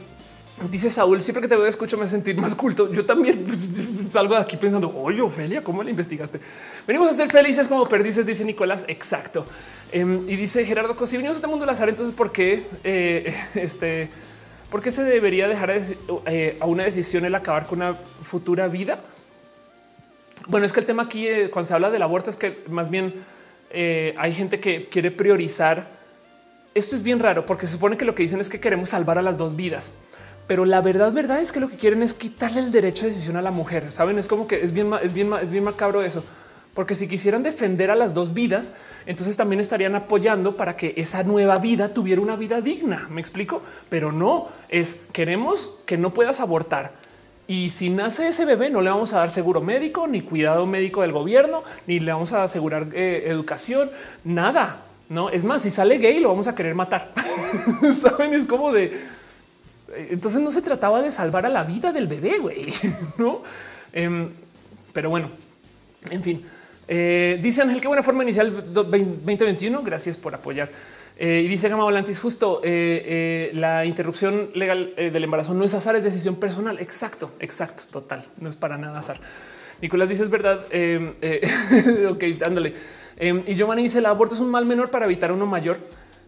Dice 0.68 0.90
Saúl, 0.90 1.22
siempre 1.22 1.40
que 1.40 1.48
te 1.48 1.56
veo 1.56 1.64
escucho 1.64 1.96
me 1.96 2.06
sentir 2.06 2.36
más 2.36 2.54
culto. 2.54 2.92
Yo 2.92 3.06
también 3.06 3.46
salgo 4.10 4.34
de 4.34 4.42
aquí 4.42 4.58
pensando, 4.58 4.94
oye, 4.94 5.22
Ofelia, 5.22 5.64
¿cómo 5.64 5.82
la 5.82 5.88
investigaste? 5.88 6.38
Venimos 6.86 7.10
a 7.10 7.14
ser 7.14 7.30
felices 7.30 7.66
como 7.66 7.88
perdices, 7.88 8.26
dice 8.26 8.44
Nicolás. 8.44 8.84
Exacto. 8.86 9.46
Em, 9.90 10.28
y 10.28 10.36
dice 10.36 10.66
Gerardo, 10.66 10.94
si 11.06 11.16
venimos 11.16 11.36
a 11.36 11.38
este 11.38 11.46
mundo 11.46 11.64
al 11.64 11.70
azar, 11.70 11.88
entonces 11.88 12.14
¿por 12.14 12.30
qué, 12.30 12.64
eh, 12.84 13.34
este, 13.54 14.10
¿por 14.70 14.82
qué 14.82 14.90
se 14.90 15.02
debería 15.02 15.48
dejar 15.48 15.72
eh, 16.26 16.58
a 16.60 16.66
una 16.66 16.84
decisión 16.84 17.24
el 17.24 17.34
acabar 17.34 17.66
con 17.66 17.80
una 17.80 17.94
futura 17.94 18.68
vida? 18.68 19.00
Bueno, 20.46 20.66
es 20.66 20.72
que 20.72 20.80
el 20.80 20.86
tema 20.86 21.04
aquí, 21.04 21.26
eh, 21.26 21.50
cuando 21.50 21.68
se 21.68 21.74
habla 21.74 21.90
del 21.90 22.02
aborto, 22.02 22.30
es 22.30 22.36
que 22.36 22.64
más 22.68 22.90
bien 22.90 23.14
hay 23.72 24.34
gente 24.34 24.58
que 24.58 24.88
quiere 24.88 25.12
priorizar. 25.12 25.86
Esto 26.74 26.96
es 26.96 27.02
bien 27.04 27.20
raro 27.20 27.46
porque 27.46 27.66
se 27.66 27.74
supone 27.74 27.96
que 27.96 28.04
lo 28.04 28.16
que 28.16 28.24
dicen 28.24 28.40
es 28.40 28.48
que 28.48 28.58
queremos 28.58 28.88
salvar 28.88 29.16
a 29.16 29.22
las 29.22 29.38
dos 29.38 29.54
vidas 29.54 29.92
pero 30.50 30.64
la 30.64 30.80
verdad, 30.80 31.12
verdad 31.12 31.40
es 31.40 31.52
que 31.52 31.60
lo 31.60 31.68
que 31.68 31.76
quieren 31.76 32.02
es 32.02 32.12
quitarle 32.12 32.58
el 32.58 32.72
derecho 32.72 33.04
de 33.04 33.12
decisión 33.12 33.36
a 33.36 33.40
la 33.40 33.52
mujer. 33.52 33.92
Saben, 33.92 34.18
es 34.18 34.26
como 34.26 34.48
que 34.48 34.64
es 34.64 34.72
bien, 34.72 34.92
es 35.00 35.12
bien, 35.12 35.32
es 35.40 35.48
bien 35.48 35.62
macabro 35.62 36.02
eso, 36.02 36.24
porque 36.74 36.96
si 36.96 37.06
quisieran 37.06 37.44
defender 37.44 37.88
a 37.88 37.94
las 37.94 38.14
dos 38.14 38.34
vidas, 38.34 38.72
entonces 39.06 39.36
también 39.36 39.60
estarían 39.60 39.94
apoyando 39.94 40.56
para 40.56 40.76
que 40.76 40.94
esa 40.96 41.22
nueva 41.22 41.58
vida 41.58 41.94
tuviera 41.94 42.20
una 42.20 42.34
vida 42.34 42.60
digna. 42.62 43.06
Me 43.10 43.20
explico, 43.20 43.62
pero 43.88 44.10
no 44.10 44.48
es 44.68 45.02
queremos 45.12 45.70
que 45.86 45.96
no 45.96 46.12
puedas 46.12 46.40
abortar. 46.40 46.94
Y 47.50 47.70
si 47.70 47.90
nace 47.90 48.28
ese 48.28 48.44
bebé, 48.44 48.70
no 48.70 48.80
le 48.80 48.90
vamos 48.90 49.12
a 49.12 49.16
dar 49.16 49.28
seguro 49.28 49.60
médico, 49.60 50.06
ni 50.06 50.20
cuidado 50.20 50.66
médico 50.66 51.02
del 51.02 51.10
gobierno, 51.10 51.64
ni 51.88 51.98
le 51.98 52.12
vamos 52.12 52.32
a 52.32 52.44
asegurar 52.44 52.86
eh, 52.92 53.24
educación, 53.26 53.90
nada. 54.22 54.82
No 55.08 55.30
es 55.30 55.44
más, 55.44 55.62
si 55.62 55.72
sale 55.72 55.98
gay, 55.98 56.20
lo 56.20 56.28
vamos 56.28 56.46
a 56.46 56.54
querer 56.54 56.76
matar. 56.76 57.12
Saben, 57.92 58.34
es 58.34 58.46
como 58.46 58.72
de 58.72 58.96
entonces 59.96 60.40
no 60.40 60.52
se 60.52 60.62
trataba 60.62 61.02
de 61.02 61.10
salvar 61.10 61.44
a 61.44 61.48
la 61.48 61.64
vida 61.64 61.90
del 61.90 62.06
bebé, 62.06 62.38
güey, 62.38 62.72
no? 63.18 63.42
Em, 63.92 64.28
pero 64.92 65.10
bueno, 65.10 65.32
en 66.08 66.22
fin, 66.22 66.44
eh, 66.86 67.40
dice 67.42 67.62
Ángel, 67.62 67.80
qué 67.80 67.88
buena 67.88 68.04
forma 68.04 68.22
inicial 68.22 68.72
2021. 68.72 69.82
Gracias 69.82 70.16
por 70.16 70.36
apoyar. 70.36 70.68
Eh, 71.22 71.42
y 71.44 71.48
dice 71.48 71.68
Gama 71.68 71.84
Volantis, 71.84 72.18
justo 72.18 72.62
eh, 72.64 73.50
la 73.52 73.84
interrupción 73.84 74.50
legal 74.54 74.94
del 74.96 75.22
embarazo 75.22 75.52
no 75.52 75.64
es 75.64 75.74
azar, 75.74 75.94
es 75.94 76.04
decisión 76.04 76.36
personal. 76.36 76.78
Exacto, 76.80 77.30
exacto, 77.38 77.82
total. 77.90 78.24
No 78.38 78.48
es 78.48 78.56
para 78.56 78.78
nada 78.78 78.98
azar. 78.98 79.20
Nicolás 79.82 80.08
dice 80.08 80.22
es 80.22 80.30
verdad. 80.30 80.64
Ok, 82.10 82.24
dándole. 82.38 82.74
Em, 83.16 83.42
y 83.46 83.54
Giovanni 83.54 83.82
dice 83.82 83.98
el 83.98 84.06
aborto 84.06 84.34
es 84.34 84.40
un 84.40 84.50
mal 84.50 84.64
menor 84.64 84.90
para 84.90 85.04
evitar 85.04 85.30
uno 85.30 85.44
mayor. 85.44 85.78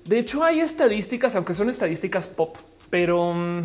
De 0.05 0.19
hecho, 0.19 0.45
hay 0.45 0.61
estadísticas, 0.61 1.35
aunque 1.37 1.55
son 1.55 1.71
estadísticas 1.71 2.29
pop, 2.29 2.57
pero 2.91 3.33
mm, 3.33 3.61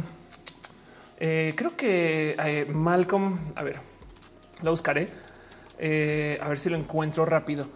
eh, 1.19 1.53
creo 1.57 1.75
que 1.75 2.35
eh, 2.41 2.65
Malcolm, 2.69 3.39
a 3.55 3.63
ver, 3.63 3.79
la 4.61 4.69
buscaré, 4.69 5.09
eh, 5.79 6.37
a 6.39 6.47
ver 6.47 6.59
si 6.59 6.69
lo 6.69 6.77
encuentro 6.77 7.25
rápido. 7.25 7.67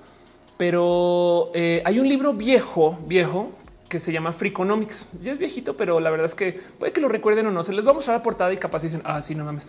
Pero 0.62 1.52
hay 1.54 2.00
un 2.00 2.08
libro 2.08 2.34
viejo, 2.34 3.00
viejo, 3.08 3.52
que 3.90 4.00
se 4.00 4.14
llama 4.14 4.32
Freakonomics. 4.32 5.08
Ya 5.24 5.32
es 5.32 5.40
viejito, 5.40 5.76
pero 5.76 6.00
la 6.00 6.12
verdad 6.12 6.28
es 6.28 6.36
que 6.36 6.54
puede 6.78 6.94
que 6.94 7.02
lo 7.02 7.10
recuerden 7.10 7.48
o 7.48 7.52
no. 7.52 7.64
Se 7.64 7.74
les 7.74 7.84
va 7.84 7.90
a 7.90 7.94
mostrar 7.96 8.18
la 8.18 8.22
portada 8.22 8.54
y 8.54 8.58
capaz 8.58 8.84
dicen, 8.84 9.02
ah, 9.04 9.20
no 9.36 9.46
mames. 9.46 9.68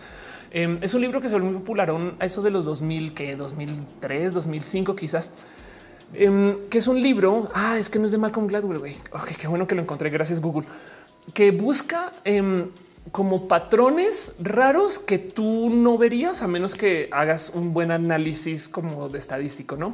Em, 0.51 0.77
es 0.83 0.93
un 0.93 1.01
libro 1.01 1.19
que 1.19 1.29
se 1.29 1.33
volvió 1.33 1.49
muy 1.49 1.61
popular 1.61 1.91
a 2.19 2.25
eso 2.25 2.43
de 2.43 2.51
los 2.51 2.63
2000, 2.65 3.15
que 3.15 3.35
2003, 3.35 4.35
2005 4.35 4.95
quizás. 4.95 5.31
Em, 6.13 6.57
que 6.69 6.77
es 6.77 6.87
un 6.87 7.01
libro. 7.01 7.49
Ah, 7.55 7.79
es 7.79 7.89
que 7.89 7.97
no 7.97 8.05
es 8.05 8.11
de 8.11 8.19
Malcolm 8.19 8.45
Gladwell. 8.45 8.77
Güey. 8.77 8.95
Ok, 9.13 9.31
qué 9.39 9.47
bueno 9.47 9.65
que 9.65 9.73
lo 9.73 9.81
encontré. 9.81 10.11
Gracias, 10.11 10.39
Google 10.39 10.67
que 11.33 11.51
busca 11.51 12.11
em, 12.25 12.69
como 13.11 13.47
patrones 13.47 14.35
raros 14.39 14.99
que 14.99 15.19
tú 15.19 15.69
no 15.69 15.97
verías 15.97 16.41
a 16.41 16.47
menos 16.47 16.75
que 16.75 17.07
hagas 17.11 17.51
un 17.53 17.73
buen 17.73 17.91
análisis 17.91 18.67
como 18.67 19.09
de 19.09 19.19
estadístico, 19.19 19.77
no? 19.77 19.93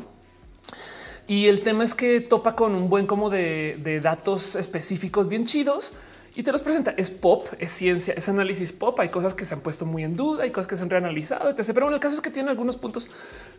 Y 1.30 1.46
el 1.46 1.62
tema 1.62 1.84
es 1.84 1.94
que 1.94 2.22
topa 2.22 2.56
con 2.56 2.74
un 2.74 2.90
buen 2.90 3.06
como 3.06 3.30
de, 3.30 4.00
datos 4.02 4.56
específicos 4.56 5.30
bien 5.30 5.46
chidos 5.46 5.94
y 6.36 6.42
te 6.42 6.52
los 6.52 6.64
presenta. 6.64 6.96
Es 6.98 7.12
pop, 7.12 7.46
es 7.60 7.70
ciencia, 7.70 8.16
es 8.18 8.28
análisis 8.30 8.74
pop. 8.74 9.00
Hay 9.00 9.10
cosas 9.10 9.36
que 9.36 9.46
se 9.46 9.54
han 9.54 9.62
puesto 9.62 9.86
muy 9.86 10.04
en 10.04 10.16
duda, 10.16 10.46
hay 10.46 10.50
cosas 10.50 10.66
que 10.66 10.76
se 10.76 10.82
han 10.82 10.90
reanalizado, 10.90 11.52
etc. 11.52 11.68
Pero 11.68 11.82
bueno, 11.86 11.98
el 11.98 12.02
caso 12.02 12.16
es 12.16 12.22
que 12.22 12.32
tiene 12.32 12.50
algunos 12.50 12.78
puntos 12.78 13.12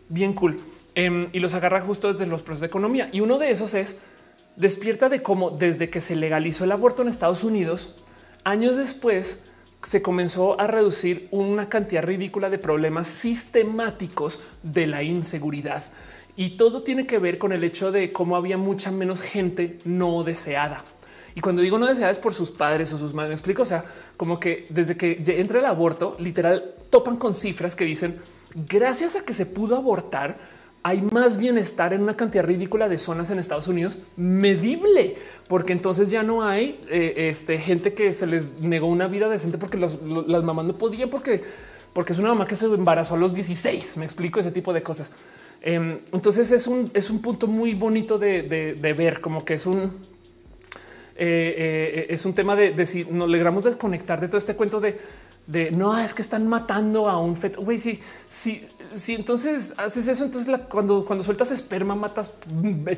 bien 0.09 0.33
cool 0.33 0.59
em, 0.95 1.29
y 1.31 1.39
los 1.39 1.53
agarra 1.53 1.79
justo 1.79 2.09
desde 2.09 2.25
los 2.25 2.41
procesos 2.41 2.59
de 2.59 2.67
economía. 2.67 3.09
Y 3.13 3.21
uno 3.21 3.37
de 3.37 3.51
esos 3.51 3.73
es 3.73 3.99
despierta 4.57 5.07
de 5.07 5.21
cómo 5.21 5.51
desde 5.51 5.89
que 5.89 6.01
se 6.01 6.17
legalizó 6.17 6.65
el 6.65 6.73
aborto 6.73 7.03
en 7.03 7.07
Estados 7.07 7.45
Unidos, 7.45 7.95
años 8.43 8.75
después 8.75 9.45
se 9.81 10.01
comenzó 10.01 10.59
a 10.59 10.67
reducir 10.67 11.29
una 11.31 11.69
cantidad 11.69 12.03
ridícula 12.03 12.49
de 12.49 12.59
problemas 12.59 13.07
sistemáticos 13.07 14.41
de 14.61 14.87
la 14.87 15.03
inseguridad. 15.03 15.83
Y 16.35 16.51
todo 16.51 16.83
tiene 16.83 17.05
que 17.05 17.19
ver 17.19 17.37
con 17.37 17.51
el 17.51 17.63
hecho 17.63 17.91
de 17.91 18.11
cómo 18.11 18.35
había 18.35 18.57
mucha 18.57 18.91
menos 18.91 19.21
gente 19.21 19.79
no 19.85 20.23
deseada. 20.23 20.83
Y 21.35 21.41
cuando 21.41 21.61
digo 21.61 21.79
no 21.79 21.87
deseada 21.87 22.11
es 22.11 22.19
por 22.19 22.33
sus 22.33 22.51
padres 22.51 22.91
o 22.93 22.97
sus 22.97 23.13
madres. 23.13 23.29
Me 23.29 23.35
explico. 23.35 23.63
O 23.63 23.65
sea, 23.65 23.85
como 24.17 24.39
que 24.39 24.65
desde 24.69 24.97
que 24.97 25.21
entra 25.39 25.59
el 25.59 25.65
aborto, 25.65 26.15
literal 26.19 26.75
topan 26.89 27.17
con 27.17 27.33
cifras 27.33 27.75
que 27.75 27.85
dicen 27.85 28.19
gracias 28.67 29.15
a 29.15 29.23
que 29.23 29.33
se 29.33 29.45
pudo 29.45 29.75
abortar, 29.75 30.37
hay 30.83 31.01
más 31.01 31.37
bienestar 31.37 31.93
en 31.93 32.01
una 32.01 32.17
cantidad 32.17 32.43
ridícula 32.43 32.89
de 32.89 32.97
zonas 32.97 33.29
en 33.29 33.37
Estados 33.37 33.67
Unidos 33.67 33.99
medible, 34.15 35.15
porque 35.47 35.73
entonces 35.73 36.09
ya 36.09 36.23
no 36.23 36.43
hay 36.43 36.79
eh, 36.89 37.29
este, 37.29 37.57
gente 37.59 37.93
que 37.93 38.13
se 38.13 38.25
les 38.25 38.59
negó 38.59 38.87
una 38.87 39.07
vida 39.07 39.29
decente 39.29 39.57
porque 39.59 39.77
las 39.77 39.97
mamás 40.43 40.65
no 40.65 40.73
podían, 40.73 41.09
porque, 41.09 41.43
porque 41.93 42.13
es 42.13 42.19
una 42.19 42.29
mamá 42.29 42.47
que 42.47 42.55
se 42.55 42.65
embarazó 42.65 43.13
a 43.13 43.17
los 43.17 43.33
16. 43.33 43.97
Me 43.97 44.05
explico 44.05 44.39
ese 44.39 44.51
tipo 44.51 44.73
de 44.73 44.81
cosas. 44.81 45.11
Em, 45.61 45.99
entonces 46.11 46.51
es 46.51 46.65
un, 46.67 46.89
es 46.93 47.09
un 47.09 47.21
punto 47.21 47.47
muy 47.47 47.75
bonito 47.75 48.17
de, 48.17 48.77
ver, 48.97 49.21
como 49.21 49.45
que 49.45 49.53
es 49.53 49.65
un, 49.65 49.97
eh, 51.15 51.55
eh, 51.57 52.05
es 52.09 52.25
un 52.25 52.33
tema 52.33 52.55
de, 52.55 52.71
de 52.71 52.85
si 52.85 53.05
nos 53.05 53.29
logramos 53.29 53.63
desconectar 53.63 54.19
de 54.19 54.27
todo 54.27 54.37
este 54.37 54.55
cuento 54.55 54.79
de 54.79 54.97
de 55.47 55.71
no 55.71 55.97
es 55.97 56.13
que 56.13 56.21
están 56.21 56.47
matando 56.47 57.09
a 57.09 57.17
un 57.17 57.35
feto. 57.35 57.61
Güey, 57.61 57.77
si, 57.77 57.99
si, 58.29 58.67
si 58.95 59.15
entonces 59.15 59.73
haces 59.77 60.07
eso, 60.07 60.25
entonces 60.25 60.55
cuando, 60.69 61.03
cuando 61.05 61.23
sueltas 61.23 61.51
esperma, 61.51 61.95
matas 61.95 62.31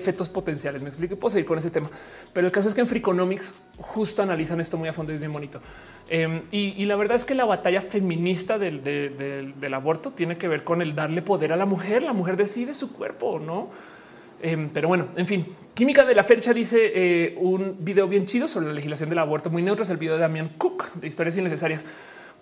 fetos 0.02 0.30
potenciales. 0.30 0.82
Me 0.82 0.90
explico. 0.90 1.16
Puedo 1.16 1.32
seguir 1.32 1.46
con 1.46 1.58
ese 1.58 1.72
tema, 1.72 1.90
pero 2.34 2.46
el 2.46 2.52
caso 2.52 2.68
es 2.68 2.76
que 2.76 2.82
en 2.82 2.88
Freakonomics 2.88 3.54
justo 3.78 4.22
analizan 4.22 4.60
esto 4.60 4.78
muy 4.78 4.90
a 4.90 4.94
fondo. 4.94 5.14
Es 5.14 5.20
bien 5.20 5.34
bonito. 5.34 5.62
Em, 6.10 6.42
y, 6.52 6.86
la 6.86 6.96
verdad 6.96 7.16
es 7.16 7.26
que 7.26 7.34
la 7.34 7.46
batalla 7.46 7.82
feminista 7.82 8.60
del, 8.60 9.74
aborto 9.74 10.12
tiene 10.12 10.38
que 10.38 10.48
ver 10.48 10.64
con 10.64 10.82
el 10.82 10.94
darle 10.94 11.22
poder 11.22 11.54
a 11.54 11.56
la 11.56 11.66
mujer. 11.66 12.04
La 12.04 12.14
mujer 12.14 12.38
decide 12.38 12.74
su 12.74 12.92
cuerpo, 12.92 13.40
no? 13.40 13.70
Em, 14.42 14.70
pero 14.70 14.90
bueno, 14.90 15.08
en 15.16 15.26
fin, 15.26 15.56
Química 15.74 16.06
de 16.06 16.14
la 16.14 16.24
Fecha 16.24 16.54
dice 16.54 16.92
eh, 16.94 17.38
un 17.40 17.78
video 17.80 18.10
bien 18.10 18.26
chido 18.26 18.50
sobre 18.50 18.68
la 18.68 18.74
legislación 18.74 19.10
del 19.10 19.20
aborto 19.20 19.50
muy 19.50 19.64
neutro. 19.64 19.84
Es 19.84 19.90
el 19.90 19.98
video 19.98 20.16
de 20.16 20.20
Damián 20.20 20.52
Cook 20.58 20.92
de 20.96 21.08
historias 21.08 21.38
innecesarias 21.38 21.86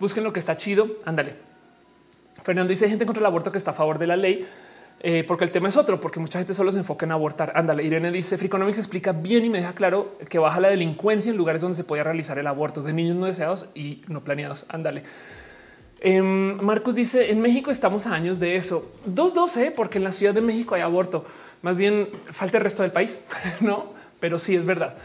busquen 0.02 0.26
lo 0.26 0.34
que 0.34 0.40
está 0.40 0.58
chido. 0.58 0.98
Ándale. 1.06 1.36
Fernando 2.44 2.70
dice 2.70 2.90
gente 2.90 3.06
contra 3.06 3.22
el 3.22 3.26
aborto 3.26 3.52
que 3.52 3.58
está 3.58 3.72
a 3.72 3.74
favor 3.74 3.98
de 3.98 4.08
la 4.08 4.18
ley. 4.18 4.46
Eh, 5.04 5.24
porque 5.28 5.44
el 5.44 5.52
tema 5.52 5.68
es 5.68 5.78
otro, 5.78 6.00
porque 6.00 6.20
mucha 6.20 6.38
gente 6.38 6.54
solo 6.54 6.72
se 6.72 6.78
enfoca 6.78 7.06
en 7.06 7.12
abortar. 7.12 7.54
Ándale, 7.56 7.84
Irene 7.84 8.12
dice 8.12 8.38
Freakonomics 8.38 8.78
explica 8.78 9.14
bien 9.14 9.44
y 9.46 9.50
me 9.50 9.58
deja 9.58 9.74
claro 9.74 10.16
que 10.30 10.38
baja 10.38 10.60
la 10.60 10.70
delincuencia 10.70 11.32
en 11.32 11.38
lugares 11.38 11.62
donde 11.62 11.76
se 11.76 11.84
podía 11.84 12.04
realizar 12.04 12.38
el 12.38 12.46
aborto 12.46 12.84
de 12.84 12.94
niños 12.94 13.16
no 13.16 13.26
deseados 13.26 13.70
y 13.74 14.02
no 14.08 14.24
planeados. 14.24 14.68
Ándale. 14.70 15.02
Em, 16.02 16.56
Marcos 16.62 16.94
dice 16.94 17.32
en 17.32 17.42
México 17.42 17.72
estamos 17.72 18.06
a 18.06 18.14
años 18.14 18.40
de 18.40 18.56
eso. 18.56 18.92
Dos, 19.06 19.34
dos, 19.34 19.58
¿eh? 19.58 19.74
porque 19.76 19.98
en 19.98 20.04
la 20.04 20.12
Ciudad 20.12 20.36
de 20.36 20.42
México 20.42 20.76
hay 20.76 20.82
aborto. 20.82 21.26
Más 21.64 21.78
bien 21.78 22.10
falta 22.30 22.60
el 22.60 22.64
resto 22.64 22.84
del 22.84 22.92
país, 22.92 23.22
no? 23.62 23.94
Pero 24.20 24.38
sí 24.38 24.56
es 24.56 24.66
verdad. 24.66 24.98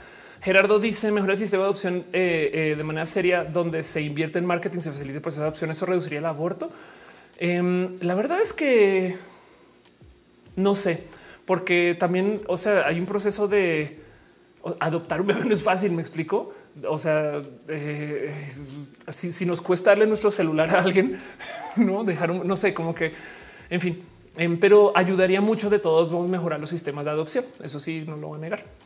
Gerardo 0.46 0.78
dice 0.78 1.10
mejor 1.10 1.32
el 1.32 1.36
sistema 1.36 1.64
de 1.64 1.70
adopción 1.70 2.04
eh, 2.12 2.50
eh, 2.52 2.74
de 2.76 2.84
manera 2.84 3.04
seria 3.04 3.42
donde 3.42 3.82
se 3.82 4.00
invierte 4.00 4.38
en 4.38 4.46
marketing, 4.46 4.78
se 4.78 4.92
facilita 4.92 5.16
el 5.16 5.20
proceso 5.20 5.40
de 5.40 5.48
adopción. 5.48 5.72
Eso 5.72 5.86
reduciría 5.86 6.20
el 6.20 6.24
aborto. 6.24 6.68
Em, 7.36 7.96
la 8.00 8.14
verdad 8.14 8.40
es 8.40 8.52
que 8.52 9.16
no 10.54 10.76
sé, 10.76 11.02
porque 11.46 11.96
también, 11.98 12.42
o 12.46 12.56
sea, 12.56 12.86
hay 12.86 13.00
un 13.00 13.06
proceso 13.06 13.48
de 13.48 13.98
adoptar 14.78 15.20
un 15.20 15.26
bebé 15.26 15.44
no 15.44 15.52
es 15.52 15.64
fácil. 15.64 15.90
Me 15.90 16.00
explico. 16.00 16.54
O 16.88 16.96
sea, 16.96 17.42
eh, 17.66 18.32
si, 19.08 19.46
nos 19.46 19.60
cuesta 19.60 19.90
darle 19.90 20.06
nuestro 20.06 20.30
celular 20.30 20.70
a 20.70 20.82
alguien, 20.82 21.18
no 21.76 22.04
dejar 22.04 22.30
un, 22.30 22.46
no 22.46 22.54
sé, 22.54 22.72
como 22.72 22.94
que, 22.94 23.14
en 23.68 23.80
fin, 23.80 24.00
em, 24.36 24.56
pero 24.60 24.92
ayudaría 24.94 25.40
mucho 25.40 25.70
de 25.70 25.80
todos 25.80 26.12
modos 26.12 26.28
mejorar 26.28 26.60
los 26.60 26.70
sistemas 26.70 27.04
de 27.04 27.10
adopción. 27.10 27.44
Eso 27.60 27.80
sí, 27.80 28.04
no 28.06 28.16
lo 28.16 28.30
va 28.30 28.36
a 28.36 28.38
negar. 28.38 28.85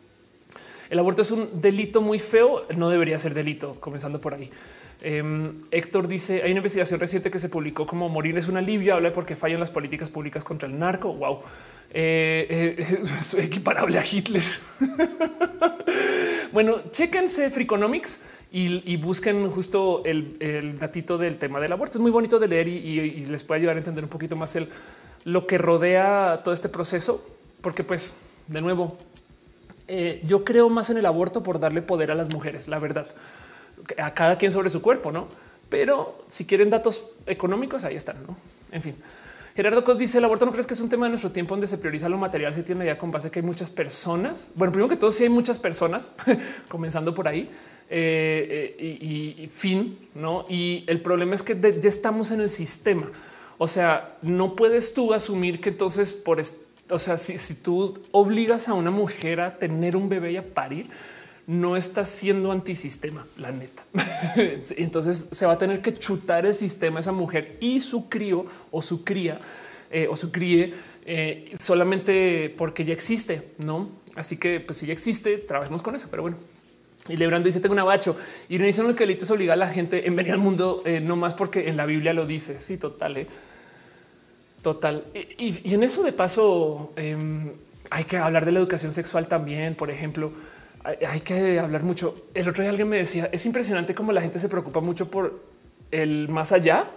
El 0.90 0.98
aborto 0.98 1.22
es 1.22 1.30
un 1.30 1.62
delito 1.62 2.02
muy 2.02 2.18
feo, 2.18 2.66
no 2.76 2.90
debería 2.90 3.18
ser 3.18 3.32
delito, 3.32 3.76
comenzando 3.80 4.20
por 4.20 4.34
ahí. 4.34 4.50
Em, 5.02 5.54
Héctor 5.70 6.08
dice 6.08 6.42
hay 6.42 6.50
una 6.50 6.58
investigación 6.58 7.00
reciente 7.00 7.30
que 7.30 7.38
se 7.38 7.48
publicó 7.48 7.86
como 7.86 8.08
morir 8.08 8.36
es 8.36 8.48
un 8.48 8.56
alivio. 8.56 8.94
Habla 8.94 9.10
de 9.10 9.14
por 9.14 9.24
qué 9.24 9.36
fallan 9.36 9.60
las 9.60 9.70
políticas 9.70 10.10
públicas 10.10 10.44
contra 10.44 10.68
el 10.68 10.78
narco. 10.78 11.14
Wow, 11.14 11.40
eh, 11.92 12.76
eh, 12.76 13.02
equiparable 13.38 13.98
a 13.98 14.04
Hitler. 14.04 14.44
bueno, 16.52 16.82
chéquense 16.90 17.50
Freakonomics 17.50 18.20
y, 18.52 18.96
busquen 18.96 19.48
justo 19.48 20.02
el, 20.04 20.76
datito 20.78 21.18
del 21.18 21.38
tema 21.38 21.60
del 21.60 21.72
aborto. 21.72 21.98
Es 21.98 22.02
muy 22.02 22.10
bonito 22.10 22.38
de 22.40 22.48
leer 22.48 22.68
y, 22.68 23.26
les 23.26 23.44
puede 23.44 23.60
ayudar 23.60 23.76
a 23.76 23.78
entender 23.78 24.04
un 24.04 24.10
poquito 24.10 24.36
más 24.36 24.56
el 24.56 24.68
lo 25.24 25.46
que 25.46 25.58
rodea 25.58 26.40
todo 26.42 26.54
este 26.54 26.70
proceso, 26.70 27.24
porque 27.60 27.84
pues 27.84 28.16
de 28.46 28.60
nuevo, 28.60 28.96
eh, 29.92 30.20
yo 30.24 30.44
creo 30.44 30.68
más 30.68 30.88
en 30.90 30.98
el 30.98 31.06
aborto 31.06 31.42
por 31.42 31.58
darle 31.58 31.82
poder 31.82 32.12
a 32.12 32.14
las 32.14 32.32
mujeres, 32.32 32.68
la 32.68 32.78
verdad, 32.78 33.08
a 33.98 34.14
cada 34.14 34.38
quien 34.38 34.52
sobre 34.52 34.70
su 34.70 34.80
cuerpo, 34.80 35.10
no? 35.10 35.26
Pero 35.68 36.24
si 36.28 36.44
quieren 36.46 36.70
datos 36.70 37.10
económicos, 37.26 37.82
ahí 37.82 37.96
están, 37.96 38.16
no? 38.24 38.36
En 38.70 38.82
fin. 38.82 38.94
Gerardo 39.56 39.82
Cos 39.82 39.98
dice 39.98 40.18
el 40.18 40.24
aborto 40.24 40.46
no 40.46 40.52
crees 40.52 40.66
que 40.66 40.74
es 40.74 40.80
un 40.80 40.88
tema 40.88 41.06
de 41.06 41.10
nuestro 41.10 41.32
tiempo 41.32 41.54
donde 41.54 41.66
se 41.66 41.76
prioriza 41.76 42.08
lo 42.08 42.18
material, 42.18 42.54
se 42.54 42.62
tiene 42.62 42.86
ya 42.86 42.96
con 42.96 43.10
base 43.10 43.30
que 43.30 43.40
hay 43.40 43.44
muchas 43.44 43.68
personas. 43.68 44.48
Bueno, 44.54 44.72
primero 44.72 44.88
que 44.88 44.96
todo, 44.96 45.10
si 45.10 45.24
hay 45.24 45.28
muchas 45.28 45.58
personas, 45.58 46.10
comenzando 46.68 47.14
por 47.14 47.26
ahí 47.26 47.50
eh, 47.90 48.76
eh, 48.78 49.36
y, 49.38 49.48
fin, 49.48 49.98
no? 50.14 50.46
Y 50.48 50.84
el 50.86 51.00
problema 51.00 51.34
es 51.34 51.42
que 51.42 51.60
ya 51.60 51.88
estamos 51.88 52.30
en 52.30 52.40
el 52.40 52.48
sistema. 52.48 53.10
O 53.58 53.66
sea, 53.66 54.16
no 54.22 54.54
puedes 54.54 54.94
tú 54.94 55.12
asumir 55.12 55.60
que 55.60 55.70
entonces 55.70 56.14
por, 56.14 56.40
o 56.90 56.98
sea, 56.98 57.16
si, 57.16 57.54
tú 57.54 57.98
obligas 58.12 58.68
a 58.68 58.74
una 58.74 58.90
mujer 58.90 59.40
a 59.40 59.58
tener 59.58 59.96
un 59.96 60.08
bebé 60.08 60.32
y 60.32 60.36
a 60.36 60.54
parir, 60.54 60.88
no 61.46 61.76
estás 61.76 62.08
siendo 62.08 62.52
antisistema, 62.52 63.26
la 63.36 63.50
neta. 63.50 63.84
Entonces 64.76 65.28
se 65.30 65.46
va 65.46 65.54
a 65.54 65.58
tener 65.58 65.82
que 65.82 65.92
chutar 65.92 66.46
el 66.46 66.54
sistema 66.54 67.00
esa 67.00 67.12
mujer 67.12 67.56
y 67.60 67.80
su 67.80 68.08
crío 68.08 68.46
o 68.70 68.82
su 68.82 69.04
cría 69.04 69.40
eh, 69.90 70.06
o 70.08 70.16
su 70.16 70.30
críe 70.30 70.72
eh, 71.04 71.52
solamente 71.58 72.54
porque 72.56 72.84
ya 72.84 72.92
existe, 72.92 73.52
no? 73.58 73.88
Así 74.14 74.36
que, 74.36 74.60
pues 74.60 74.78
si 74.78 74.86
ya 74.86 74.92
existe, 74.92 75.38
trabajemos 75.38 75.82
con 75.82 75.94
eso. 75.94 76.08
Pero 76.10 76.22
bueno, 76.22 76.36
y 77.08 77.16
Lebrando 77.16 77.46
dice: 77.46 77.60
Tengo 77.60 77.72
un 77.72 77.80
abacho 77.80 78.16
y 78.48 78.58
no 78.58 78.64
dicen 78.64 78.94
que 78.94 79.04
el 79.04 79.10
es 79.10 79.30
obligar 79.30 79.54
a 79.54 79.56
la 79.56 79.68
gente 79.68 80.06
en 80.06 80.14
venir 80.14 80.32
al 80.32 80.38
mundo, 80.38 80.82
eh, 80.84 81.00
no 81.00 81.16
más 81.16 81.34
porque 81.34 81.68
en 81.68 81.76
la 81.76 81.86
Biblia 81.86 82.12
lo 82.12 82.26
dice. 82.26 82.60
Sí, 82.60 82.76
total. 82.76 83.26
Total. 84.62 85.04
Y, 85.14 85.72
en 85.72 85.82
eso 85.82 86.02
de 86.02 86.12
paso, 86.12 86.92
em, 86.96 87.52
hay 87.88 88.04
que 88.04 88.18
hablar 88.18 88.44
de 88.44 88.52
la 88.52 88.58
educación 88.58 88.92
sexual 88.92 89.26
también. 89.26 89.74
Por 89.74 89.90
ejemplo, 89.90 90.32
hay, 90.84 91.20
que 91.20 91.58
hablar 91.58 91.82
mucho. 91.82 92.26
El 92.34 92.48
otro 92.48 92.62
día 92.62 92.70
alguien 92.70 92.88
me 92.88 92.98
decía, 92.98 93.28
es 93.32 93.46
impresionante 93.46 93.94
cómo 93.94 94.12
la 94.12 94.20
gente 94.20 94.38
se 94.38 94.48
preocupa 94.48 94.80
mucho 94.80 95.10
por 95.10 95.40
el 95.90 96.28
más 96.28 96.52
allá 96.52 96.90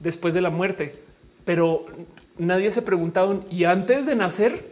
después 0.00 0.34
de 0.34 0.40
la 0.40 0.50
muerte, 0.50 0.94
pero 1.44 1.86
nadie 2.38 2.70
se 2.70 2.82
pregunta 2.82 3.26
y 3.50 3.64
antes 3.64 4.04
de 4.04 4.14
nacer 4.14 4.68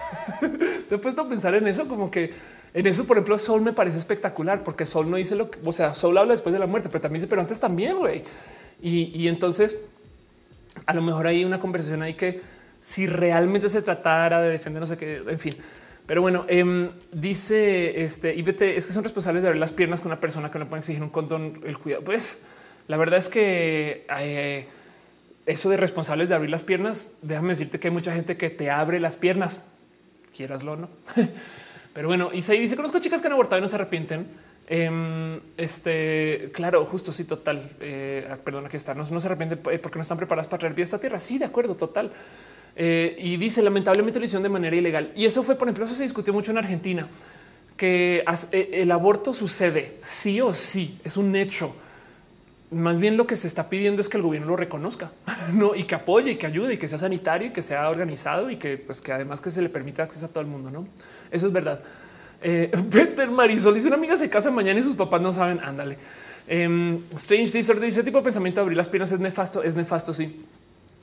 se 0.86 0.94
ha 0.94 0.98
puesto 0.98 1.22
a 1.22 1.28
pensar 1.28 1.54
en 1.54 1.68
eso, 1.68 1.86
como 1.88 2.10
que 2.10 2.32
en 2.72 2.86
eso, 2.86 3.06
por 3.06 3.18
ejemplo, 3.18 3.36
Sol 3.38 3.60
me 3.60 3.72
parece 3.72 3.98
espectacular 3.98 4.64
porque 4.64 4.86
Sol 4.86 5.10
no 5.10 5.16
dice 5.16 5.36
lo 5.36 5.50
que, 5.50 5.58
o 5.64 5.72
sea, 5.72 5.94
Sol 5.94 6.16
habla 6.16 6.32
después 6.32 6.52
de 6.52 6.58
la 6.58 6.66
muerte, 6.66 6.88
pero 6.88 7.02
también 7.02 7.20
dice, 7.20 7.28
pero 7.28 7.42
antes 7.42 7.60
también, 7.60 7.98
güey. 7.98 8.22
Y 8.80 9.28
entonces 9.28 9.78
a 10.84 10.94
lo 10.94 11.02
mejor 11.02 11.26
hay 11.26 11.44
una 11.44 11.58
conversación 11.58 12.02
ahí 12.02 12.14
que 12.14 12.40
si 12.80 13.06
realmente 13.06 13.68
se 13.68 13.82
tratara 13.82 14.40
de 14.42 14.50
defender, 14.50 14.80
no 14.80 14.86
sé 14.86 14.96
qué, 14.96 15.22
en 15.26 15.38
fin, 15.38 15.54
pero 16.06 16.22
bueno, 16.22 16.44
em, 16.48 16.90
dice 17.12 18.04
este 18.04 18.34
IBT 18.34 18.62
es 18.76 18.86
que 18.86 18.92
son 18.92 19.02
responsables 19.02 19.42
de 19.42 19.48
abrir 19.48 19.60
las 19.60 19.72
piernas 19.72 20.00
con 20.00 20.12
una 20.12 20.20
persona 20.20 20.50
que 20.50 20.58
no 20.58 20.68
puede 20.68 20.80
exigir 20.80 21.02
un 21.02 21.10
condón, 21.10 21.60
el 21.66 21.78
cuidado. 21.78 22.04
Pues 22.04 22.38
la 22.86 22.96
verdad 22.96 23.18
es 23.18 23.28
que 23.28 24.06
eh, 24.20 24.68
eso 25.46 25.68
de 25.68 25.76
responsables 25.76 26.28
de 26.28 26.36
abrir 26.36 26.50
las 26.50 26.62
piernas, 26.62 27.16
déjame 27.22 27.48
decirte 27.50 27.80
que 27.80 27.88
hay 27.88 27.94
mucha 27.94 28.14
gente 28.14 28.36
que 28.36 28.50
te 28.50 28.70
abre 28.70 29.00
las 29.00 29.16
piernas, 29.16 29.64
quieraslo 30.32 30.76
no. 30.76 30.88
Pero 31.92 32.08
bueno, 32.08 32.30
y 32.32 32.42
se 32.42 32.52
dice 32.54 32.76
conozco 32.76 33.00
chicas 33.00 33.20
que 33.20 33.26
han 33.26 33.32
abortado 33.32 33.58
y 33.58 33.62
no 33.62 33.68
se 33.68 33.74
arrepienten. 33.74 34.26
Em, 34.68 35.40
este, 35.56 36.50
claro, 36.52 36.84
justo 36.86 37.12
sí, 37.12 37.24
total. 37.24 37.70
Eh, 37.80 38.26
ah, 38.30 38.36
perdón, 38.36 38.66
aquí 38.66 38.76
está. 38.76 38.94
No, 38.94 39.04
se 39.04 39.14
arrepienten 39.26 39.58
porque 39.58 39.96
no 39.96 40.02
están 40.02 40.18
preparadas 40.18 40.48
para 40.48 40.60
traer 40.60 40.74
vida 40.74 40.82
a 40.82 40.84
esta 40.84 40.98
tierra. 40.98 41.20
Sí, 41.20 41.38
de 41.38 41.44
acuerdo, 41.44 41.76
total. 41.76 42.10
Eh, 42.78 43.16
y 43.18 43.38
dice 43.38 43.62
lamentablemente 43.62 44.18
lo 44.18 44.26
hicieron 44.26 44.42
de 44.42 44.48
manera 44.48 44.76
ilegal. 44.76 45.12
Y 45.14 45.24
eso 45.24 45.42
fue, 45.42 45.54
por 45.54 45.68
ejemplo, 45.68 45.86
eso 45.86 45.94
se 45.94 46.02
discutió 46.02 46.34
mucho 46.34 46.50
en 46.50 46.58
Argentina, 46.58 47.08
que 47.76 48.22
eh, 48.52 48.70
el 48.74 48.92
aborto 48.92 49.32
sucede 49.32 49.96
sí 49.98 50.40
o 50.40 50.52
sí, 50.52 50.98
es 51.02 51.16
un 51.16 51.34
hecho. 51.36 51.74
Más 52.70 52.98
bien 52.98 53.16
lo 53.16 53.26
que 53.26 53.36
se 53.36 53.46
está 53.46 53.70
pidiendo 53.70 54.00
es 54.00 54.08
que 54.08 54.16
el 54.16 54.24
gobierno 54.24 54.48
lo 54.48 54.56
reconozca 54.56 55.12
no 55.52 55.76
y 55.76 55.84
que 55.84 55.94
apoye 55.94 56.32
y 56.32 56.36
que 56.36 56.46
ayude 56.46 56.74
y 56.74 56.76
que 56.78 56.88
sea 56.88 56.98
sanitario 56.98 57.48
y 57.48 57.52
que 57.52 57.62
sea 57.62 57.88
organizado 57.88 58.50
y 58.50 58.56
que, 58.56 58.76
pues, 58.76 59.00
que 59.00 59.12
además 59.12 59.40
que 59.40 59.52
se 59.52 59.62
le 59.62 59.68
permita 59.68 60.02
acceso 60.02 60.26
a 60.26 60.28
todo 60.28 60.40
el 60.40 60.48
mundo. 60.48 60.70
No, 60.70 60.86
eso 61.30 61.46
es 61.46 61.52
verdad. 61.52 61.82
Eh, 62.42 62.70
Peter 62.90 63.30
Marisol 63.30 63.74
dice 63.74 63.86
una 63.86 63.96
amiga 63.96 64.16
se 64.16 64.28
casa 64.28 64.50
mañana 64.50 64.80
y 64.80 64.82
sus 64.82 64.96
papás 64.96 65.20
no 65.20 65.32
saben. 65.32 65.60
Ándale. 65.60 65.96
Em, 66.48 66.98
Strange 67.16 67.52
Disorder 67.52 67.84
dice 67.84 68.02
tipo 68.04 68.18
de 68.18 68.24
pensamiento 68.24 68.60
de 68.60 68.62
abrir 68.62 68.76
las 68.76 68.88
piernas 68.88 69.12
es 69.12 69.20
nefasto, 69.20 69.62
es 69.62 69.74
nefasto. 69.74 70.14
Sí. 70.14 70.44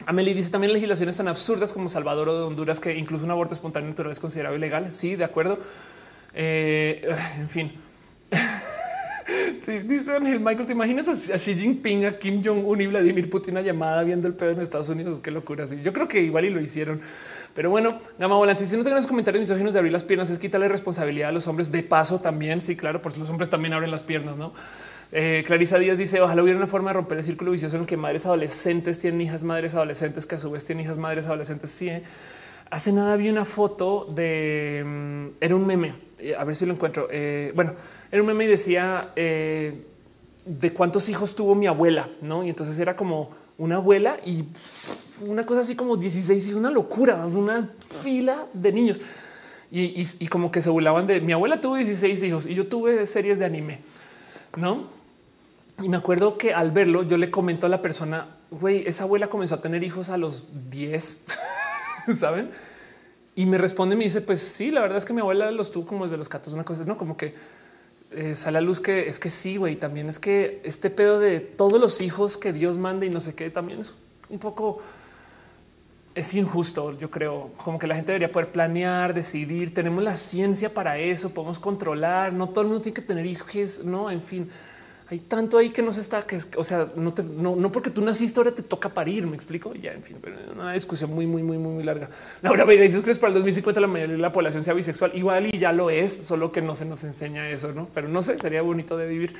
Amelie 0.05 0.33
dice 0.33 0.51
también 0.51 0.73
legislaciones 0.73 1.17
tan 1.17 1.27
absurdas 1.27 1.71
como 1.71 1.89
Salvador 1.89 2.29
o 2.29 2.37
de 2.37 2.43
Honduras 2.43 2.79
que 2.79 2.95
incluso 2.95 3.25
un 3.25 3.31
aborto 3.31 3.53
espontáneo 3.53 3.89
natural 3.89 4.11
es 4.11 4.19
considerado 4.19 4.55
ilegal. 4.55 4.89
Sí, 4.91 5.15
de 5.15 5.23
acuerdo. 5.23 5.59
Eh, 6.33 7.15
en 7.39 7.49
fin. 7.49 7.71
Dice 9.65 10.11
Ángel 10.11 10.41
Michael, 10.41 10.65
¿te 10.65 10.73
imaginas 10.73 11.07
a 11.07 11.37
Xi 11.37 11.55
Jinping, 11.55 12.05
a 12.05 12.17
Kim 12.17 12.41
Jong-un 12.43 12.81
y 12.81 12.87
Vladimir 12.87 13.29
Putin 13.29 13.53
una 13.53 13.61
llamada 13.61 14.03
viendo 14.03 14.27
el 14.27 14.33
pedo 14.33 14.51
en 14.51 14.59
Estados 14.59 14.89
Unidos? 14.89 15.21
Qué 15.21 15.31
locura. 15.31 15.65
Sí, 15.67 15.79
yo 15.81 15.93
creo 15.93 16.07
que 16.07 16.21
igual 16.21 16.45
y 16.45 16.49
lo 16.49 16.59
hicieron. 16.59 16.99
Pero 17.53 17.69
bueno, 17.69 17.99
Gama 18.17 18.35
Volante, 18.35 18.65
si 18.65 18.75
no 18.75 18.83
tengan 18.83 18.97
los 18.97 19.07
comentarios 19.07 19.39
misóginos 19.39 19.73
de 19.73 19.79
abrir 19.79 19.93
las 19.93 20.03
piernas, 20.03 20.29
es 20.29 20.39
quitarle 20.39 20.67
responsabilidad 20.67 21.29
a 21.29 21.31
los 21.31 21.47
hombres 21.47 21.71
de 21.71 21.83
paso 21.83 22.19
también. 22.19 22.61
Sí, 22.61 22.75
claro, 22.75 23.01
porque 23.01 23.19
los 23.19 23.29
hombres 23.29 23.49
también 23.49 23.73
abren 23.73 23.91
las 23.91 24.01
piernas, 24.01 24.37
¿no? 24.37 24.53
Eh, 25.11 25.43
Clarisa 25.45 25.77
Díaz 25.77 25.99
dice 25.99 26.21
ojalá 26.21 26.41
hubiera 26.41 26.57
una 26.57 26.65
forma 26.65 26.89
de 26.89 26.95
romper 26.95 27.19
el 27.19 27.23
círculo 27.23 27.51
vicioso 27.51 27.75
en 27.75 27.83
el 27.83 27.87
que 27.87 27.97
madres 27.97 28.25
adolescentes 28.25 28.99
tienen 28.99 29.21
hijas 29.21 29.43
madres 29.43 29.75
adolescentes 29.75 30.25
que 30.25 30.33
a 30.33 30.39
su 30.39 30.49
vez 30.49 30.65
tienen 30.65 30.85
hijas 30.85 30.97
madres 30.97 31.27
adolescentes. 31.27 31.69
Sí, 31.69 31.89
¿eh? 31.89 32.01
hace 32.71 32.91
nada 32.91 33.15
vi 33.15 33.29
una 33.29 33.45
foto 33.45 34.07
de 34.09 34.83
mm, 34.83 35.27
era 35.39 35.55
un 35.55 35.67
meme. 35.67 35.93
Eh, 36.17 36.33
a 36.35 36.43
ver 36.45 36.55
si 36.55 36.65
lo 36.65 36.73
encuentro. 36.73 37.07
bueno, 37.53 37.75
era 38.11 38.21
un 38.21 38.27
meme 38.27 38.45
y 38.45 38.47
decía 38.47 39.11
de 39.15 40.73
cuántos 40.73 41.07
hijos 41.09 41.35
tuvo 41.35 41.53
mi 41.53 41.67
abuela, 41.67 42.09
no? 42.21 42.43
Y 42.43 42.49
entonces 42.49 42.79
era 42.79 42.95
como 42.95 43.42
una 43.57 43.75
abuela 43.75 44.17
y 44.25 44.45
una 45.21 45.45
cosa 45.45 45.61
así 45.61 45.75
como 45.75 45.97
16 45.97 46.49
y 46.49 46.53
una 46.53 46.71
locura, 46.71 47.25
una 47.25 47.71
fila 48.01 48.45
de 48.53 48.71
niños. 48.71 49.01
Y, 49.75 50.27
como 50.27 50.51
que 50.51 50.61
se 50.61 50.69
burlaban 50.69 51.07
de 51.07 51.19
mi 51.19 51.33
abuela 51.33 51.59
tuvo 51.59 51.77
16 51.77 52.21
hijos 52.21 52.45
y 52.45 52.53
yo 52.53 52.67
tuve 52.67 53.07
series 53.07 53.39
de 53.39 53.45
anime, 53.45 53.79
no? 54.55 54.83
Y 55.81 55.89
me 55.89 55.97
acuerdo 55.97 56.37
que 56.37 56.53
al 56.53 56.69
verlo, 56.69 57.01
yo 57.01 57.17
le 57.17 57.31
comento 57.31 57.65
a 57.65 57.69
la 57.69 57.81
persona, 57.81 58.27
güey, 58.51 58.83
esa 58.85 59.05
abuela 59.05 59.27
comenzó 59.27 59.55
a 59.55 59.61
tener 59.61 59.83
hijos 59.83 60.11
a 60.11 60.17
los 60.17 60.45
10, 60.69 61.25
saben? 62.15 62.51
Y 63.35 63.47
me 63.47 63.57
responde, 63.57 63.95
me 63.95 64.03
dice, 64.03 64.21
pues 64.21 64.41
sí, 64.41 64.69
la 64.69 64.81
verdad 64.81 64.99
es 64.99 65.05
que 65.05 65.13
mi 65.13 65.21
abuela 65.21 65.49
los 65.49 65.71
tuvo 65.71 65.87
como 65.87 66.03
desde 66.03 66.17
los 66.17 66.29
14, 66.29 66.53
una 66.53 66.65
cosa, 66.65 66.85
no 66.85 66.95
como 66.95 67.17
que 67.17 67.33
eh, 68.15 68.35
sale 68.35 68.57
a 68.57 68.61
luz 68.61 68.79
que 68.79 69.07
es 69.07 69.19
que 69.19 69.29
sí, 69.29 69.57
güey, 69.57 69.75
también 69.75 70.09
es 70.09 70.19
que 70.19 70.61
este 70.63 70.89
pedo 70.89 71.19
de 71.19 71.39
todos 71.39 71.79
los 71.79 72.01
hijos 72.01 72.37
que 72.37 72.53
Dios 72.53 72.77
manda 72.77 73.05
y 73.05 73.09
no 73.09 73.19
sé 73.19 73.35
qué, 73.35 73.49
también 73.49 73.79
es 73.79 73.93
un 74.29 74.39
poco 74.39 74.81
es 76.15 76.33
injusto. 76.35 76.97
Yo 76.99 77.09
creo 77.09 77.51
como 77.57 77.79
que 77.79 77.87
la 77.87 77.95
gente 77.95 78.11
debería 78.11 78.31
poder 78.31 78.51
planear, 78.51 79.13
decidir. 79.13 79.73
Tenemos 79.73 80.03
la 80.03 80.15
ciencia 80.15 80.73
para 80.73 80.97
eso, 80.99 81.33
podemos 81.33 81.57
controlar. 81.57 82.33
No 82.33 82.49
todo 82.49 82.61
el 82.61 82.67
mundo 82.67 82.81
tiene 82.81 82.95
que 82.95 83.01
tener 83.01 83.25
hijos, 83.25 83.83
no, 83.83 84.11
en 84.11 84.21
fin 84.21 84.49
hay 85.13 85.19
tanto 85.19 85.59
ahí 85.59 85.69
que 85.69 85.83
no 85.83 85.91
se 85.91 86.01
está, 86.01 86.23
que 86.23 86.39
o 86.57 86.63
sea, 86.63 86.87
no, 86.95 87.13
te, 87.13 87.21
no, 87.21 87.55
no 87.55 87.71
porque 87.71 87.91
tú 87.91 88.01
naciste 88.03 88.39
ahora 88.39 88.51
te 88.51 88.63
toca 88.63 88.89
parir, 88.89 89.27
me 89.27 89.35
explico. 89.35 89.71
Ya, 89.75 89.91
en 89.93 90.01
fin, 90.01 90.17
pero 90.19 90.35
una 90.51 90.73
discusión 90.73 91.13
muy, 91.13 91.27
muy, 91.27 91.43
muy, 91.43 91.59
muy 91.59 91.83
larga. 91.83 92.09
Laura 92.41 92.65
me 92.65 92.75
dices 92.77 93.03
que 93.03 93.13
para 93.13 93.27
el 93.27 93.35
2050 93.35 93.79
la 93.79 93.85
mayoría 93.85 94.15
de 94.15 94.21
la 94.21 94.33
población 94.33 94.63
sea 94.63 94.73
bisexual. 94.73 95.11
Igual 95.13 95.53
y 95.53 95.59
ya 95.59 95.71
lo 95.71 95.91
es, 95.91 96.11
solo 96.25 96.51
que 96.51 96.63
no 96.63 96.73
se 96.73 96.85
nos 96.85 97.03
enseña 97.03 97.47
eso, 97.47 97.73
no? 97.73 97.89
Pero 97.93 98.07
no 98.07 98.23
sé, 98.23 98.39
sería 98.39 98.63
bonito 98.63 98.97
de 98.97 99.05
vivir. 99.05 99.35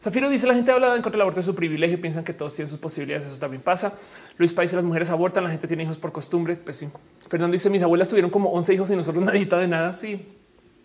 Zafiro 0.00 0.30
dice 0.30 0.46
la 0.46 0.54
gente 0.54 0.72
habla 0.72 0.96
en 0.96 1.02
contra 1.02 1.12
del 1.12 1.20
aborto 1.20 1.40
de 1.40 1.44
su 1.44 1.54
privilegio, 1.54 2.00
piensan 2.00 2.24
que 2.24 2.32
todos 2.32 2.54
tienen 2.54 2.70
sus 2.70 2.80
posibilidades. 2.80 3.26
Eso 3.26 3.38
también 3.38 3.60
pasa. 3.60 3.92
Luis 4.38 4.54
País, 4.54 4.72
las 4.72 4.86
mujeres 4.86 5.10
abortan, 5.10 5.44
la 5.44 5.50
gente 5.50 5.68
tiene 5.68 5.82
hijos 5.82 5.98
por 5.98 6.10
costumbre. 6.10 6.56
Pues 6.56 6.78
sí. 6.78 6.88
Fernando 7.28 7.52
dice 7.52 7.68
mis 7.68 7.82
abuelas 7.82 8.08
tuvieron 8.08 8.30
como 8.30 8.50
11 8.50 8.72
hijos 8.72 8.90
y 8.90 8.96
nosotros 8.96 9.22
nadita 9.26 9.58
de 9.58 9.68
nada. 9.68 9.92
Sí, 9.92 10.26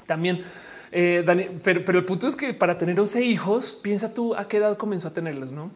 también. 0.05 0.43
Eh, 0.91 1.23
pero, 1.63 1.97
el 1.97 2.05
punto 2.05 2.27
es 2.27 2.35
que 2.35 2.53
para 2.53 2.77
tener 2.77 2.99
11 2.99 3.23
hijos, 3.23 3.77
piensa 3.81 4.13
tú 4.13 4.35
a 4.35 4.47
qué 4.47 4.57
edad 4.57 4.77
comenzó 4.77 5.09
a 5.09 5.13
tenerlos, 5.13 5.51
¿no? 5.51 5.71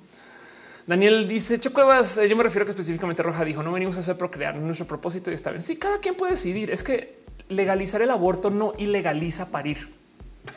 Daniel 0.88 1.28
dice 1.28 1.60
Chocuevas, 1.60 2.18
eh, 2.18 2.28
yo 2.28 2.36
me 2.36 2.44
refiero 2.44 2.66
que 2.66 2.72
específicamente 2.72 3.22
Roja 3.22 3.46
dijo 3.46 3.62
no 3.62 3.72
venimos 3.72 3.98
a 3.98 4.00
hacer 4.00 4.18
procrear 4.18 4.56
nuestro 4.56 4.88
propósito 4.88 5.30
y 5.32 5.34
está 5.34 5.52
bien. 5.52 5.62
Sí, 5.62 5.78
cada 5.78 6.00
quien 6.00 6.16
puede 6.16 6.32
decidir. 6.32 6.72
Es 6.72 6.84
que 6.84 7.22
legalizar 7.50 8.02
el 8.02 8.10
aborto 8.10 8.50
no 8.50 8.74
ilegaliza 8.78 9.52
parir. 9.52 9.94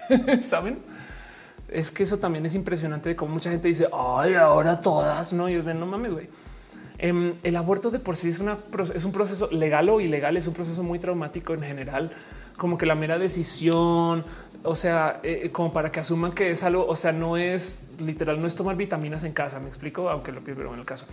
Saben? 0.41 0.79
es 1.75 1.91
que 1.91 2.05
eso 2.05 2.19
también 2.19 2.47
es 2.47 2.55
impresionante 2.55 3.09
de 3.09 3.17
cómo 3.17 3.35
mucha 3.35 3.51
gente 3.51 3.69
dice, 3.69 3.89
ay, 3.93 4.35
ahora 4.35 4.81
todas, 4.81 5.33
no, 5.33 5.49
y 5.49 5.55
es 5.55 5.65
de 5.65 5.75
no 5.75 5.87
mames, 5.87 6.13
güey. 6.13 6.29
Em, 6.99 7.35
el 7.43 7.57
aborto 7.57 7.91
de 7.91 7.99
por 7.99 8.17
sí 8.17 8.29
es, 8.29 8.39
una, 8.39 8.57
un 9.05 9.13
proceso 9.13 9.49
legal 9.51 9.89
o 9.89 10.01
ilegal, 10.01 10.37
es 10.37 10.47
un 10.47 10.55
proceso 10.55 10.83
muy 10.83 10.99
traumático 10.99 11.53
en 11.53 11.61
general, 11.61 12.13
como 12.57 12.79
que 12.79 12.87
la 12.87 12.95
mera 12.95 13.19
decisión, 13.19 14.25
o 14.63 14.75
sea, 14.77 15.21
eh, 15.23 15.51
como 15.51 15.73
para 15.73 15.91
que 15.91 16.01
asuman 16.01 16.33
que 16.33 16.53
es 16.53 16.63
algo, 16.63 16.87
o 16.87 16.95
sea, 16.95 17.13
no 17.13 17.37
es 17.37 17.89
literal, 17.99 18.39
no 18.39 18.47
es 18.47 18.55
tomar 18.55 18.77
vitaminas 18.77 19.25
en 19.25 19.33
casa, 19.33 19.59
me 19.59 19.69
explico, 19.69 20.09
aunque 20.09 20.31
lo 20.31 20.43
pero 20.45 20.73
en 20.73 20.81
el 20.81 20.87
caso. 20.87 21.07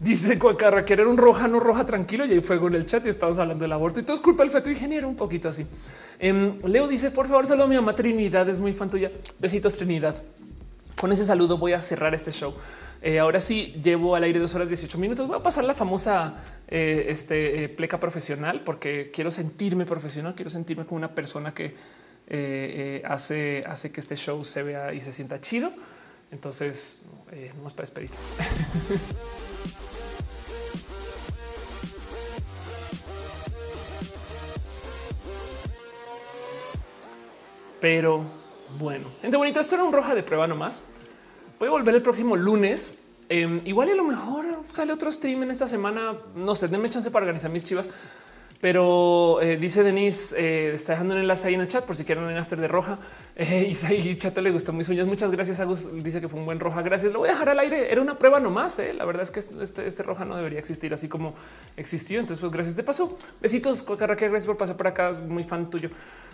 Dice 0.00 0.38
Cuacarra 0.38 0.84
que 0.84 0.92
era 0.92 1.06
un 1.06 1.16
roja, 1.16 1.46
no 1.46 1.60
roja, 1.60 1.86
tranquilo. 1.86 2.26
Y 2.26 2.32
hay 2.32 2.40
fuego 2.40 2.66
en 2.66 2.74
el 2.74 2.84
chat 2.84 3.06
y 3.06 3.08
estamos 3.08 3.38
hablando 3.38 3.62
del 3.62 3.72
aborto 3.72 4.00
y 4.00 4.02
todo 4.02 4.14
es 4.14 4.20
culpa 4.20 4.42
del 4.42 4.50
feto 4.50 4.68
ingeniero, 4.68 5.08
un 5.08 5.14
poquito 5.14 5.48
así. 5.48 5.66
Em, 6.18 6.58
Leo 6.64 6.88
dice: 6.88 7.10
Por 7.10 7.28
favor, 7.28 7.46
saludo 7.46 7.66
a 7.66 7.68
mi 7.68 7.76
mamá 7.76 7.92
Trinidad, 7.92 8.48
es 8.48 8.60
muy 8.60 8.72
fan 8.72 8.90
tuya. 8.90 9.12
Besitos, 9.40 9.76
Trinidad. 9.76 10.16
Con 11.00 11.12
ese 11.12 11.24
saludo 11.24 11.58
voy 11.58 11.72
a 11.72 11.80
cerrar 11.80 12.14
este 12.14 12.32
show. 12.32 12.54
Eh, 13.06 13.18
ahora 13.18 13.38
sí 13.38 13.74
llevo 13.84 14.16
al 14.16 14.24
aire 14.24 14.38
dos 14.38 14.54
horas 14.54 14.70
18 14.70 14.96
minutos. 14.96 15.28
Voy 15.28 15.36
a 15.36 15.42
pasar 15.42 15.64
la 15.64 15.74
famosa 15.74 16.36
eh, 16.68 17.04
este, 17.10 17.64
eh, 17.64 17.68
pleca 17.68 18.00
profesional 18.00 18.62
porque 18.64 19.10
quiero 19.12 19.30
sentirme 19.30 19.84
profesional, 19.84 20.34
quiero 20.34 20.48
sentirme 20.48 20.86
como 20.86 20.96
una 20.96 21.14
persona 21.14 21.52
que 21.52 21.76
hace, 23.04 23.62
hace 23.66 23.92
que 23.92 24.00
este 24.00 24.16
show 24.16 24.42
se 24.42 24.62
vea 24.62 24.94
y 24.94 25.02
se 25.02 25.12
sienta 25.12 25.38
chido. 25.38 25.70
Entonces, 26.30 27.04
vamos 27.56 27.74
para 27.74 27.82
despedir. 27.82 28.08
Pero 37.82 38.24
bueno, 38.78 39.10
gente 39.20 39.36
bonita, 39.36 39.60
esto 39.60 39.74
era 39.74 39.84
un 39.84 39.92
roja 39.92 40.14
de 40.14 40.22
prueba 40.22 40.46
nomás. 40.46 40.80
Voy 41.64 41.70
a 41.70 41.78
volver 41.78 41.94
el 41.94 42.02
próximo 42.02 42.36
lunes. 42.36 42.98
Em, 43.30 43.58
igual 43.64 43.88
y 43.88 43.92
a 43.92 43.94
lo 43.94 44.04
mejor 44.04 44.44
sale 44.70 44.92
otro 44.92 45.10
stream 45.10 45.44
en 45.44 45.50
esta 45.50 45.66
semana. 45.66 46.18
No 46.36 46.54
sé, 46.54 46.68
denme 46.68 46.90
chance 46.90 47.10
para 47.10 47.24
organizar 47.24 47.50
mis 47.50 47.64
chivas. 47.64 47.88
Pero 48.64 49.42
eh, 49.42 49.58
dice 49.58 49.82
Denise, 49.82 50.34
eh, 50.38 50.72
está 50.72 50.92
dejando 50.92 51.12
un 51.12 51.20
enlace 51.20 51.48
ahí 51.48 51.54
en 51.54 51.60
el 51.60 51.68
chat 51.68 51.84
por 51.84 51.96
si 51.96 52.06
quieren 52.06 52.24
un 52.24 52.34
after 52.34 52.58
de 52.58 52.66
roja. 52.66 52.98
Eh, 53.36 53.74
y 53.98 54.16
Chato 54.16 54.40
le 54.40 54.52
gustó 54.52 54.72
mis 54.72 54.88
uñas. 54.88 55.06
Muchas 55.06 55.30
gracias. 55.30 55.60
Agus 55.60 55.90
dice 56.02 56.20
que 56.20 56.28
fue 56.28 56.38
un 56.38 56.46
buen 56.46 56.60
roja. 56.60 56.80
Gracias. 56.80 57.12
Lo 57.12 57.18
voy 57.18 57.28
a 57.28 57.32
dejar 57.32 57.48
al 57.48 57.58
aire. 57.58 57.92
Era 57.92 58.00
una 58.00 58.16
prueba 58.16 58.38
nomás. 58.38 58.78
Eh. 58.78 58.94
La 58.94 59.04
verdad 59.04 59.24
es 59.24 59.32
que 59.32 59.40
este, 59.40 59.86
este, 59.86 60.02
roja 60.04 60.24
no 60.24 60.36
debería 60.36 60.60
existir 60.60 60.94
así 60.94 61.08
como 61.08 61.34
existió. 61.76 62.20
Entonces, 62.20 62.40
pues 62.40 62.52
gracias 62.52 62.76
de 62.76 62.84
paso. 62.84 63.18
Besitos, 63.42 63.82
Cocarraque. 63.82 64.28
Gracias 64.28 64.46
por 64.46 64.56
pasar 64.56 64.76
por 64.76 64.86
acá. 64.86 65.12
Muy 65.28 65.44
fan 65.44 65.68
tuyo. 65.68 65.90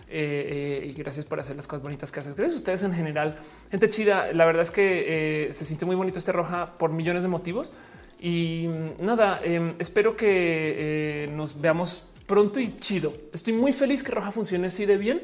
Y 0.09 0.93
gracias 0.93 1.25
por 1.25 1.41
hacer 1.41 1.57
las 1.57 1.67
cosas 1.67 1.83
bonitas 1.83 2.13
que 2.13 2.21
haces. 2.21 2.37
Gracias 2.37 2.59
a 2.59 2.61
ustedes 2.61 2.83
en 2.83 2.93
general. 2.93 3.39
Gente 3.71 3.89
chida. 3.89 4.33
La 4.35 4.45
verdad 4.45 4.63
es 4.63 4.71
que 4.71 5.49
se 5.51 5.65
siente 5.65 5.87
muy 5.87 5.97
bonito 5.97 6.19
este 6.19 6.33
roja 6.33 6.75
por 6.77 6.93
millones 6.93 7.25
de 7.25 7.29
motivos. 7.31 7.73
Y 8.21 8.69
mm, 8.69 9.05
nada, 9.07 9.41
em, 9.43 9.71
espero 9.79 10.15
que 10.15 11.31
nos 11.35 11.59
veamos 11.59 12.11
pronto 12.31 12.61
y 12.61 12.77
chido. 12.77 13.13
Estoy 13.33 13.53
muy 13.53 13.73
feliz 13.73 14.05
que 14.05 14.13
Roja 14.13 14.31
funcione 14.31 14.69
así 14.69 14.87
de 14.87 14.97
bien, 14.97 15.21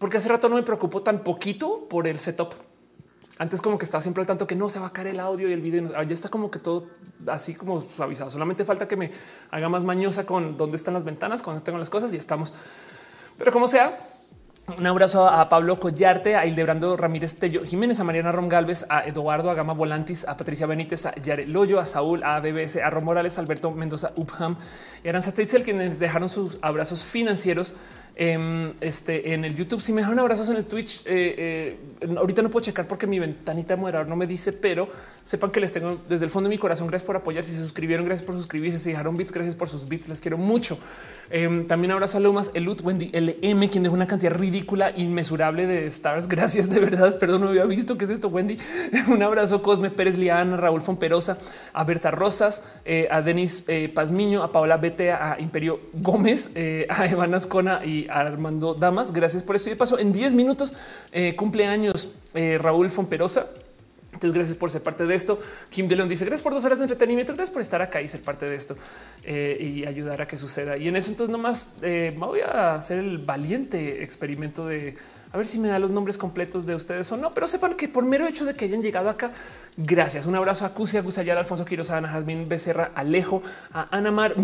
porque 0.00 0.16
hace 0.16 0.28
rato 0.28 0.48
no 0.48 0.56
me 0.56 0.64
preocupo 0.64 1.00
tan 1.00 1.22
poquito 1.22 1.86
por 1.88 2.08
el 2.08 2.18
setup. 2.18 2.54
Antes 3.38 3.62
como 3.62 3.78
que 3.78 3.84
estaba 3.84 4.00
siempre 4.00 4.22
al 4.22 4.26
tanto 4.26 4.44
que 4.44 4.56
no 4.56 4.68
se 4.68 4.80
va 4.80 4.88
a 4.88 4.92
caer 4.92 5.06
el 5.06 5.20
audio 5.20 5.48
y 5.48 5.52
el 5.52 5.60
video. 5.60 5.92
Ya 6.02 6.14
está 6.14 6.28
como 6.28 6.50
que 6.50 6.58
todo 6.58 6.88
así 7.28 7.54
como 7.54 7.80
suavizado. 7.80 8.30
Solamente 8.30 8.64
falta 8.64 8.88
que 8.88 8.96
me 8.96 9.12
haga 9.52 9.68
más 9.68 9.84
mañosa 9.84 10.26
con 10.26 10.56
dónde 10.56 10.76
están 10.76 10.94
las 10.94 11.04
ventanas, 11.04 11.40
cuando 11.40 11.62
tengo 11.62 11.78
las 11.78 11.88
cosas 11.88 12.12
y 12.12 12.16
estamos. 12.16 12.52
Pero 13.38 13.52
como 13.52 13.68
sea, 13.68 13.96
un 14.76 14.86
abrazo 14.86 15.28
a 15.28 15.48
Pablo 15.48 15.78
Collarte, 15.78 16.36
a 16.36 16.44
Hildebrando 16.44 16.96
Ramírez 16.96 17.38
Tello 17.38 17.64
Jiménez, 17.64 18.00
a 18.00 18.04
Mariana 18.04 18.32
Rom 18.32 18.48
Galvez, 18.48 18.84
a 18.88 19.06
Eduardo, 19.06 19.50
a 19.50 19.54
Gama 19.54 19.72
Volantis, 19.72 20.26
a 20.28 20.36
Patricia 20.36 20.66
Benítez, 20.66 21.06
a 21.06 21.14
Yare 21.14 21.46
Loyo, 21.46 21.78
a 21.78 21.86
Saúl, 21.86 22.22
a 22.22 22.40
BBC, 22.40 22.82
a 22.82 22.90
Rom 22.90 23.04
Morales, 23.04 23.38
Alberto 23.38 23.70
Mendoza, 23.70 24.12
Upham 24.16 24.56
y 25.02 25.08
Aranza 25.08 25.32
Teitzel, 25.32 25.62
quienes 25.62 25.98
dejaron 25.98 26.28
sus 26.28 26.58
abrazos 26.60 27.04
financieros 27.04 27.74
Em, 28.20 28.72
este, 28.80 29.32
en 29.32 29.44
el 29.44 29.54
YouTube. 29.54 29.80
Si 29.80 29.92
me 29.92 30.00
dejan 30.00 30.18
abrazos 30.18 30.48
en 30.48 30.56
el 30.56 30.64
Twitch, 30.64 31.02
eh, 31.06 31.76
eh, 32.00 32.08
ahorita 32.16 32.42
no 32.42 32.50
puedo 32.50 32.64
checar 32.64 32.88
porque 32.88 33.06
mi 33.06 33.20
ventanita 33.20 33.76
de 33.76 33.80
moderador 33.80 34.08
no 34.08 34.16
me 34.16 34.26
dice, 34.26 34.52
pero 34.52 34.88
sepan 35.22 35.52
que 35.52 35.60
les 35.60 35.72
tengo 35.72 36.00
desde 36.08 36.24
el 36.24 36.30
fondo 36.32 36.50
de 36.50 36.56
mi 36.56 36.58
corazón. 36.58 36.88
Gracias 36.88 37.06
por 37.06 37.14
apoyar. 37.14 37.44
Si 37.44 37.52
se 37.52 37.60
suscribieron, 37.60 38.04
gracias 38.04 38.26
por 38.26 38.34
suscribirse. 38.34 38.80
Si 38.80 38.90
dejaron 38.90 39.16
bits, 39.16 39.30
gracias 39.30 39.54
por 39.54 39.68
sus 39.68 39.88
bits. 39.88 40.08
Les 40.08 40.20
quiero 40.20 40.36
mucho. 40.36 40.80
Em, 41.30 41.64
también 41.68 41.92
abrazo 41.92 42.18
a 42.18 42.20
Lumas, 42.20 42.50
Elut, 42.54 42.80
Wendy, 42.82 43.12
LM, 43.12 43.68
quien 43.68 43.84
dejó 43.84 43.94
una 43.94 44.08
cantidad 44.08 44.32
ridícula, 44.32 44.90
inmesurable 44.96 45.68
de 45.68 45.86
stars. 45.86 46.26
Gracias 46.26 46.68
de 46.68 46.80
verdad. 46.80 47.18
Perdón, 47.20 47.42
no 47.42 47.48
había 47.50 47.66
visto 47.66 47.96
qué 47.96 48.04
es 48.04 48.10
esto, 48.10 48.26
Wendy. 48.26 48.56
Un 49.06 49.22
abrazo, 49.22 49.62
Cosme 49.62 49.90
Pérez, 49.90 50.18
Liana, 50.18 50.56
Raúl 50.56 50.80
Fonperosa, 50.80 51.38
a 51.72 51.84
Berta 51.84 52.10
Rosas, 52.10 52.64
eh, 52.84 53.06
a 53.12 53.22
Denis 53.22 53.64
Pazmiño, 53.94 54.42
a 54.42 54.50
Paola 54.50 54.76
Betea, 54.76 55.34
a 55.34 55.40
Imperio 55.40 55.78
Gómez, 55.92 56.50
a 56.88 57.06
Evan 57.06 57.32
Ascona 57.32 57.84
y 57.84 58.07
Armando 58.10 58.74
Damas. 58.74 59.12
Gracias 59.12 59.42
por 59.42 59.56
esto. 59.56 59.68
Y 59.68 59.72
de 59.72 59.76
paso, 59.76 59.98
en 59.98 60.12
10 60.12 60.34
minutos 60.34 60.74
eh, 61.12 61.34
cumpleaños 61.36 62.12
eh, 62.34 62.58
Raúl 62.58 62.90
Fomperosa. 62.90 63.48
Entonces, 64.12 64.32
gracias 64.32 64.56
por 64.56 64.70
ser 64.70 64.82
parte 64.82 65.06
de 65.06 65.14
esto. 65.14 65.40
Kim 65.70 65.86
de 65.86 65.94
León 65.94 66.08
dice 66.08 66.24
gracias 66.24 66.42
por 66.42 66.52
dos 66.52 66.64
horas 66.64 66.78
de 66.78 66.84
entretenimiento. 66.84 67.34
Gracias 67.34 67.52
por 67.52 67.62
estar 67.62 67.82
acá 67.82 68.00
y 68.00 68.08
ser 68.08 68.22
parte 68.22 68.46
de 68.46 68.56
esto 68.56 68.76
eh, 69.22 69.56
y 69.60 69.86
ayudar 69.86 70.22
a 70.22 70.26
que 70.26 70.36
suceda. 70.36 70.76
Y 70.76 70.88
en 70.88 70.96
eso, 70.96 71.10
entonces, 71.10 71.30
nomás 71.30 71.74
voy 72.16 72.40
a 72.40 72.74
hacer 72.74 72.98
el 72.98 73.18
valiente 73.18 74.02
experimento 74.02 74.66
de 74.66 74.96
a 75.32 75.36
ver 75.36 75.46
si 75.46 75.58
me 75.58 75.68
da 75.68 75.78
los 75.78 75.90
nombres 75.90 76.16
completos 76.16 76.64
de 76.64 76.74
ustedes 76.74 77.10
o 77.12 77.16
no, 77.16 77.32
pero 77.32 77.46
sepan 77.46 77.74
que 77.74 77.88
por 77.88 78.04
mero 78.04 78.26
hecho 78.26 78.44
de 78.44 78.54
que 78.54 78.64
hayan 78.64 78.82
llegado 78.82 79.08
acá, 79.08 79.32
gracias. 79.76 80.26
Un 80.26 80.34
abrazo 80.34 80.64
a 80.64 80.70
Cusia, 80.70 81.02
Gusayar, 81.02 81.38
Alfonso 81.38 81.64
Quiroz, 81.64 81.90
Ana 81.90 82.08
Jazmín 82.08 82.48
Becerra, 82.48 82.90
Alejo, 82.94 83.42
a 83.72 83.96
Ana 83.96 84.10
Mar, 84.10 84.34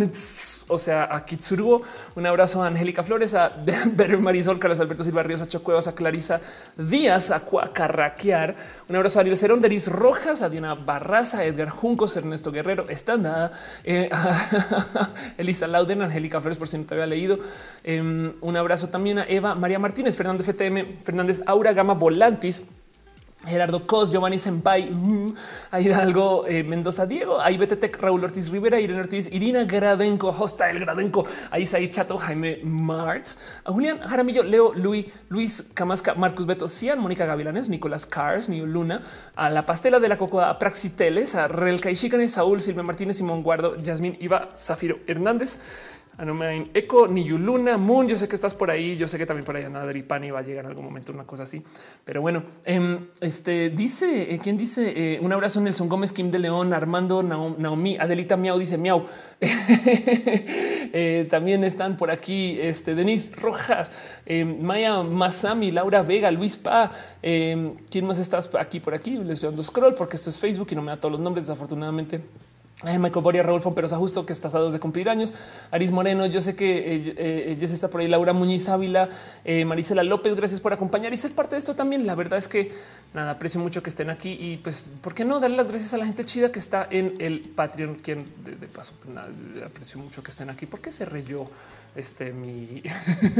o 0.69 0.79
sea, 0.79 1.15
a 1.15 1.25
Kitsurugo. 1.25 1.83
Un 2.15 2.27
abrazo 2.27 2.63
a 2.63 2.69
Angélica 2.69 3.03
Flores, 3.03 3.35
a 3.35 3.49
Better 3.65 4.19
Marisol, 4.19 4.59
Carlos 4.59 4.79
Alberto 4.79 5.03
Silva 5.03 5.23
Ríos, 5.23 5.41
a 5.41 5.49
Chocuevas, 5.49 5.89
a 5.89 5.95
Clarisa 5.95 6.41
Díaz, 6.77 7.31
a 7.31 7.41
Cuacarraquear. 7.41 8.55
Un 8.89 8.97
abrazo 8.97 9.19
a 9.19 9.23
Ariel 9.23 9.37
Cerón, 9.37 9.61
Deris 9.61 9.89
Rojas, 9.89 10.43
a 10.43 10.49
Diana 10.49 10.75
Barraza, 10.75 11.39
a 11.39 11.45
Edgar 11.45 11.71
Juncos, 11.71 12.17
Ernesto 12.17 12.53
Guerrero, 12.53 12.89
Estanda, 12.89 13.53
eh, 13.83 14.09
a 14.13 15.09
Elisa 15.37 15.67
Lauden, 15.67 16.03
Angélica 16.03 16.41
Flores, 16.41 16.59
por 16.59 16.69
si 16.69 16.79
no 16.79 16.85
te 16.85 16.95
había 16.95 17.07
leído. 17.07 17.41
Em, 17.83 18.35
un 18.41 18.57
abrazo 18.57 18.89
también 18.89 19.19
a 19.19 19.25
Eva 19.25 19.55
María 19.55 19.79
Martínez, 19.79 20.17
Fernando 20.17 20.45
FTM, 20.45 20.74
Fernández, 21.03 21.43
Aura 21.47 21.73
Gama 21.73 21.95
Volantis, 21.95 22.65
Gerardo 23.47 23.87
Cos, 23.87 24.11
Giovanni 24.11 24.39
Senpai, 24.39 24.91
uh, 24.91 25.35
Hidalgo, 25.79 26.47
eh, 26.47 26.63
Mendoza, 26.63 27.07
Diego, 27.07 27.41
ahí 27.41 27.57
BTT, 27.57 27.97
Raúl 28.01 28.25
Ortiz 28.25 28.51
Rivera, 28.51 28.81
Irene 28.81 29.01
Ortiz, 29.01 29.31
Irina 29.33 29.65
Gradenco, 29.65 30.29
Hosta 30.29 30.71
el 30.71 30.81
Gradenco, 30.81 31.27
ahí 31.51 31.67
Chato, 31.67 32.17
Jaime 32.19 32.61
Martz, 32.65 33.39
a 33.65 33.73
Julián 33.73 33.99
Jaramillo, 34.01 34.43
Leo, 34.43 34.73
Luis, 34.75 35.07
Luis 35.29 35.71
Camasca, 35.75 36.15
Marcus 36.15 36.47
Beto, 36.47 36.69
Cian, 36.69 36.99
Mónica 36.99 37.27
Gavilanes, 37.27 37.69
Nicolás 37.69 38.07
Cars, 38.07 38.49
New 38.49 38.67
Luna, 38.67 39.03
a 39.37 39.51
la 39.51 39.67
pastela 39.67 40.01
de 40.01 40.09
la 40.09 40.19
cocoa, 40.19 40.59
Praxiteles, 40.59 41.35
a 41.35 41.49
Relka 41.49 41.91
y 41.91 41.97
Saúl, 42.29 42.61
Silvia 42.61 42.83
Martínez, 42.83 43.17
Simón 43.19 43.43
Guardo, 43.43 43.77
Yasmín 43.77 44.17
Iba, 44.21 44.49
Zafiro 44.57 44.99
Hernández, 45.07 45.59
Anomain 46.19 46.71
Eco, 46.75 47.09
Niyuluna, 47.09 47.77
Moon. 47.77 48.09
Yo 48.09 48.17
sé 48.17 48.29
que 48.29 48.35
estás 48.35 48.55
por 48.55 48.71
ahí. 48.71 48.97
Yo 48.97 49.09
sé 49.09 49.19
que 49.19 49.27
también 49.27 49.45
por 49.45 49.57
ahí 49.57 49.65
Ana 49.65 49.85
Pani 50.07 50.31
va 50.31 50.41
a 50.41 50.43
llegar 50.43 50.65
en 50.65 50.71
algún 50.71 50.85
momento, 50.85 51.13
una 51.13 51.25
cosa 51.25 51.43
así. 51.43 51.63
Pero 52.05 52.21
bueno, 52.21 52.43
em, 52.65 53.07
este 53.21 53.71
dice 53.71 54.35
eh, 54.35 54.39
quién 54.43 54.57
dice 54.57 54.93
eh, 54.97 55.19
un 55.21 55.33
abrazo 55.33 55.61
Nelson 55.61 55.89
Gómez, 55.89 56.13
Kim 56.13 56.31
de 56.31 56.39
León, 56.39 56.73
Armando, 56.73 57.23
Naomi, 57.23 57.97
Adelita 57.99 58.37
Miau 58.37 58.59
dice 58.59 58.79
Miau. 58.79 59.07
Eh, 60.97 61.27
también 61.29 61.65
están 61.65 61.97
por 61.97 62.09
aquí 62.09 62.57
este 62.61 62.95
Denise 62.95 63.35
Rojas, 63.35 63.91
em, 64.27 64.63
Maya 64.63 65.03
Masami, 65.03 65.73
Laura 65.73 66.03
Vega, 66.03 66.31
Luis 66.31 66.57
Pa. 66.57 66.93
Em, 67.21 67.75
¿Quién 67.91 68.07
más 68.07 68.21
estás 68.21 68.49
aquí 68.55 68.79
por 68.79 68.95
aquí? 68.95 69.17
Les 69.17 69.31
estoy 69.31 69.49
dando 69.49 69.65
scroll 69.65 69.97
porque 69.97 70.15
esto 70.15 70.31
es 70.31 70.39
Facebook 70.39 70.69
y 70.71 70.77
no 70.77 70.83
me 70.83 70.93
da 70.93 71.01
todos 71.01 71.11
los 71.11 71.21
nombres, 71.21 71.49
desafortunadamente. 71.49 72.21
Michael 72.83 73.23
Boria, 73.23 73.43
Raúl 73.43 73.61
Fomperosa, 73.61 73.97
justo 73.97 74.27
que 74.27 74.33
estás 74.33 74.55
a 74.55 74.59
dos 74.59 74.73
de 74.73 74.81
cumplir 74.81 75.09
años. 75.09 75.33
Aris 75.71 75.93
Moreno, 75.93 76.27
yo 76.27 76.41
sé 76.41 76.57
que 76.57 76.93
ella 76.93 77.13
eh, 77.17 77.57
eh, 77.59 77.65
está 77.65 77.89
por 77.89 78.01
ahí. 78.01 78.09
Laura 78.09 78.33
Muñiz 78.33 78.69
Ávila, 78.69 79.09
eh, 79.45 79.65
Marisela 79.65 80.03
López, 80.03 80.35
gracias 80.35 80.61
por 80.61 80.73
acompañar 80.73 81.13
y 81.15 81.17
ser 81.17 81.33
parte 81.33 81.55
de 81.55 81.61
esto 81.61 81.75
también. 81.75 82.07
La 82.07 82.15
verdad 82.15 82.39
es 82.39 82.49
que 82.49 82.73
nada, 83.15 83.33
aprecio 83.33 83.61
mucho 83.61 83.83
que 83.83 83.91
estén 83.91 84.11
aquí 84.11 84.37
y 84.39 84.57
pues, 84.59 84.87
¿por 85.01 85.15
qué 85.15 85.25
no 85.25 85.41
darle 85.41 85.57
las 85.57 85.69
gracias 85.69 85.95
a 85.95 85.99
la 85.99 86.05
gente 86.05 86.25
chida 86.25 86.51
que 86.51 86.59
está 86.59 86.87
en 86.91 87.15
el 87.21 87.41
Patreon? 87.41 87.95
Quien 87.97 88.25
de, 88.45 88.67
paso, 88.67 88.93
pues, 89.01 89.15
nada, 89.15 89.29
aprecio 89.65 89.99
mucho 90.01 90.23
que 90.23 90.31
estén 90.31 90.51
aquí 90.51 90.67
porque 90.67 90.93
se 90.93 91.05
reyó 91.05 91.47
este 91.97 92.33
mi, 92.33 92.83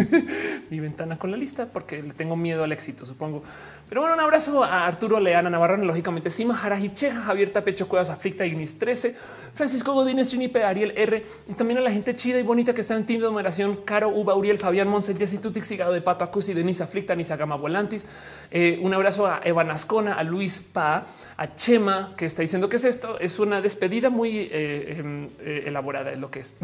mi 0.71 0.81
ventana 0.81 1.19
con 1.19 1.31
la 1.31 1.37
lista 1.37 1.67
porque 1.67 2.03
le 2.03 2.13
tengo 2.15 2.37
miedo 2.37 2.65
al 2.65 2.73
éxito, 2.73 3.07
supongo. 3.07 3.43
Pero 3.89 4.01
bueno, 4.01 4.15
un 4.17 4.21
abrazo 4.21 4.65
a 4.65 4.87
Arturo 4.87 5.21
Leana 5.21 5.51
Navarro, 5.51 5.77
lógicamente 5.77 6.31
Sima 6.31 6.57
Jarajiche, 6.57 7.13
Javier 7.13 7.51
Tapecho 7.51 7.87
Cuevas, 7.87 8.11
Aflicta 8.11 8.47
Ignis 8.47 8.79
13, 8.79 9.15
Francisco 9.55 9.93
Godínez, 9.93 10.31
Trinipe, 10.31 10.65
Ariel 10.65 10.93
R. 10.97 11.25
Y 11.49 11.53
también 11.53 11.79
a 11.79 11.83
la 11.83 11.91
gente 11.91 12.15
chida 12.17 12.39
y 12.39 12.43
bonita 12.43 12.75
que 12.75 12.81
está 12.81 12.97
en 12.97 13.07
team 13.07 13.21
de 13.21 13.27
numeración. 13.27 13.77
Caro, 13.85 14.09
Uba, 14.09 14.35
Uriel, 14.35 14.59
Fabián 14.59 14.89
Monse, 14.89 15.15
Jessy 15.15 15.39
Tutix, 15.39 15.67
Sigado 15.67 15.93
de 15.93 16.01
Pato, 16.01 16.25
Acusi, 16.25 16.55
Denise 16.55 16.83
Aflicta, 16.83 17.15
Nisa 17.15 17.37
Gama 17.37 17.57
Volantis. 17.57 18.05
Eh, 18.51 18.79
un 18.83 18.93
abrazo 18.95 19.27
a 19.27 19.41
Evan 19.45 19.71
Ascona, 19.71 20.15
a 20.15 20.25
Luis 20.25 20.61
Pa, 20.61 21.07
a 21.37 21.55
Chema, 21.55 22.15
que 22.17 22.27
está 22.27 22.43
diciendo 22.43 22.69
que 22.69 22.77
es 22.77 22.85
esto. 22.85 23.19
Es 23.21 23.39
una 23.39 23.61
despedida 23.61 24.11
muy 24.11 24.49
eh, 24.51 24.97
em, 24.99 25.29
eh, 25.41 25.65
elaborada, 25.67 26.11
es 26.11 26.19
lo 26.19 26.31
que 26.31 26.41
es. 26.41 26.57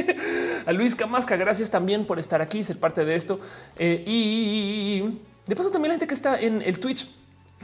a 0.66 0.72
Luis 0.72 0.96
Camasca, 0.96 1.31
gracias 1.36 1.70
también 1.70 2.04
por 2.04 2.18
estar 2.18 2.40
aquí, 2.40 2.62
ser 2.64 2.78
parte 2.78 3.04
de 3.04 3.14
esto. 3.14 3.40
y 3.78 5.20
de 5.46 5.56
paso 5.56 5.70
también 5.70 5.90
la 5.90 5.94
gente 5.94 6.06
que 6.06 6.14
está 6.14 6.40
en 6.40 6.62
el 6.62 6.78
Twitch 6.78 7.08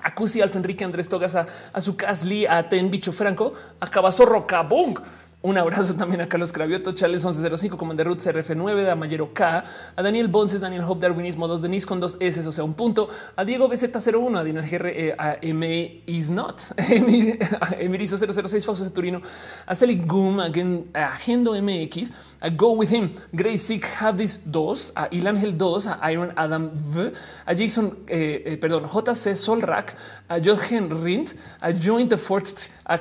a 0.02 0.14
Cusi, 0.14 0.40
Alfa 0.40 0.58
Enrique, 0.58 0.84
Andrés 0.84 1.08
Togas, 1.08 1.34
a, 1.34 1.47
a 1.72 1.80
Casli, 1.97 2.47
a 2.47 2.68
Ten 2.68 2.90
Bicho 2.90 3.12
Franco, 3.12 3.55
a 3.80 3.86
Cabazorro 3.86 4.47
Cabong. 4.47 4.98
Un 5.41 5.57
abrazo 5.57 5.94
también 5.94 6.20
a 6.20 6.28
Carlos 6.28 6.50
Cravioto, 6.50 6.91
Chales 6.94 7.25
1105, 7.25 7.76
Commander 7.76 8.08
Ruth 8.08 8.18
CRF9, 8.18 8.75
de 8.75 8.94
Mayero 8.97 9.33
K, 9.33 9.65
a 9.94 10.02
Daniel 10.02 10.26
Bonces, 10.26 10.60
Daniel 10.60 10.83
Hope, 10.83 11.00
Darwinismo 11.00 11.47
2, 11.47 11.62
Denis 11.62 11.86
con 11.86 12.00
dos 12.00 12.17
S, 12.18 12.44
o 12.44 12.50
sea, 12.50 12.65
un 12.65 12.75
punto, 12.75 13.08
a 13.36 13.44
Diego 13.44 13.70
BZ01, 13.70 14.36
a 14.36 14.42
Daniel 14.42 14.68
GR, 14.68 14.86
eh, 14.89 15.15
a 15.17 15.39
M 15.41 16.02
is 16.07 16.28
not, 16.28 16.60
a 16.76 17.76
Emirizo 17.78 18.18
006, 18.18 18.67
Fausto 18.67 18.91
Turino, 18.92 19.23
a 19.65 19.76
Celi 19.76 19.94
Goom, 19.94 20.41
a, 20.41 20.50
Gendo 20.50 21.55
MX, 21.55 22.10
a 22.41 22.50
Go 22.50 22.73
With 22.73 22.91
Him, 22.91 23.15
Grace 23.31 23.62
Sick, 23.62 23.86
This 24.17 24.41
2, 24.44 24.92
a 24.97 25.08
Ilangel 25.10 25.57
2, 25.57 25.86
a 25.86 26.10
Iron 26.10 26.33
Adam 26.34 26.68
V, 26.75 27.12
a 27.47 27.55
Jason, 27.55 27.97
eh, 28.08 28.42
eh, 28.44 28.57
perdón, 28.57 28.86
JC 28.89 29.36
Solrak, 29.36 29.94
a 30.28 30.41
Jochen 30.41 30.91
Rindt, 30.91 31.36
a 31.60 31.70
Joint 31.73 32.10
the 32.10 32.18
Fourth, 32.18 32.70
a 32.84 32.99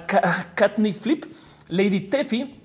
Katney 0.55 0.93
Flip, 0.93 1.25
Lady 1.69 2.01
Tefi. 2.01 2.61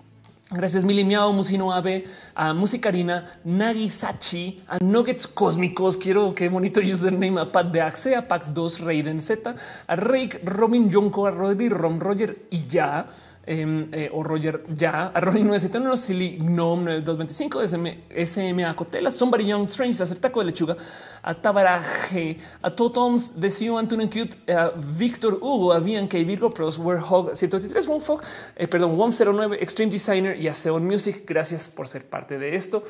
Gracias 0.51 0.85
Mili 0.85 1.03
Miao, 1.03 1.33
Musino 1.33 1.73
Abe, 1.73 2.05
a 2.35 2.53
Musicarina, 2.53 3.41
Nagisachi, 3.43 4.63
a 4.69 4.79
Nuggets 4.85 5.27
Cósmicos. 5.27 5.97
Quiero 5.97 6.35
qué 6.35 6.51
bonito 6.51 6.81
username 6.81 7.41
a 7.41 7.51
Pat 7.51 7.73
Beaxe, 7.73 8.15
a 8.15 8.29
Pax2, 8.29 8.85
Raiden 8.85 9.23
Z, 9.23 9.55
a 9.87 9.97
Rake, 9.97 10.43
Robin 10.45 10.91
Jonko, 10.91 11.27
a 11.27 11.31
Rodri 11.31 11.71
Rom, 11.71 11.99
Roger 11.99 12.39
y 12.51 12.67
ya. 12.67 13.09
Em, 13.45 13.89
eh, 13.91 14.09
o 14.13 14.23
Roger 14.23 14.63
ya 14.79 15.11
a 15.13 15.21
Ronnie 15.21 15.43
971, 15.43 15.97
Silly 15.97 16.37
Gnome 16.39 17.01
9225, 17.01 17.61
SM, 17.63 17.99
SMA 18.25 18.73
Cotela, 18.75 19.11
Somebody 19.11 19.49
Young 19.49 19.67
Strange, 19.67 20.01
Aceptaco 20.01 20.39
de 20.39 20.47
Lechuga, 20.47 20.77
a 21.21 21.35
Tabaraje, 21.35 22.39
a 22.63 22.71
Totoms, 22.71 23.41
Desio 23.41 23.79
Antonio 23.79 24.09
Cute, 24.09 24.37
a 24.49 24.71
Víctor 24.77 25.39
Hugo, 25.41 25.73
a 25.73 25.81
K 25.81 26.25
Virgo 26.25 26.51
Pros, 26.51 26.79
Hog 26.79 27.35
183, 27.35 27.89
Womfog, 27.89 28.23
eh, 28.55 28.69
perdón, 28.69 28.97
Wom09, 28.97 29.57
Extreme 29.61 29.91
Designer 29.91 30.41
y 30.41 30.47
a 30.47 30.55
Seon 30.55 30.85
Music. 30.85 31.25
Gracias 31.27 31.69
por 31.69 31.89
ser 31.89 32.05
parte 32.05 32.39
de 32.39 32.55
esto. 32.55 32.85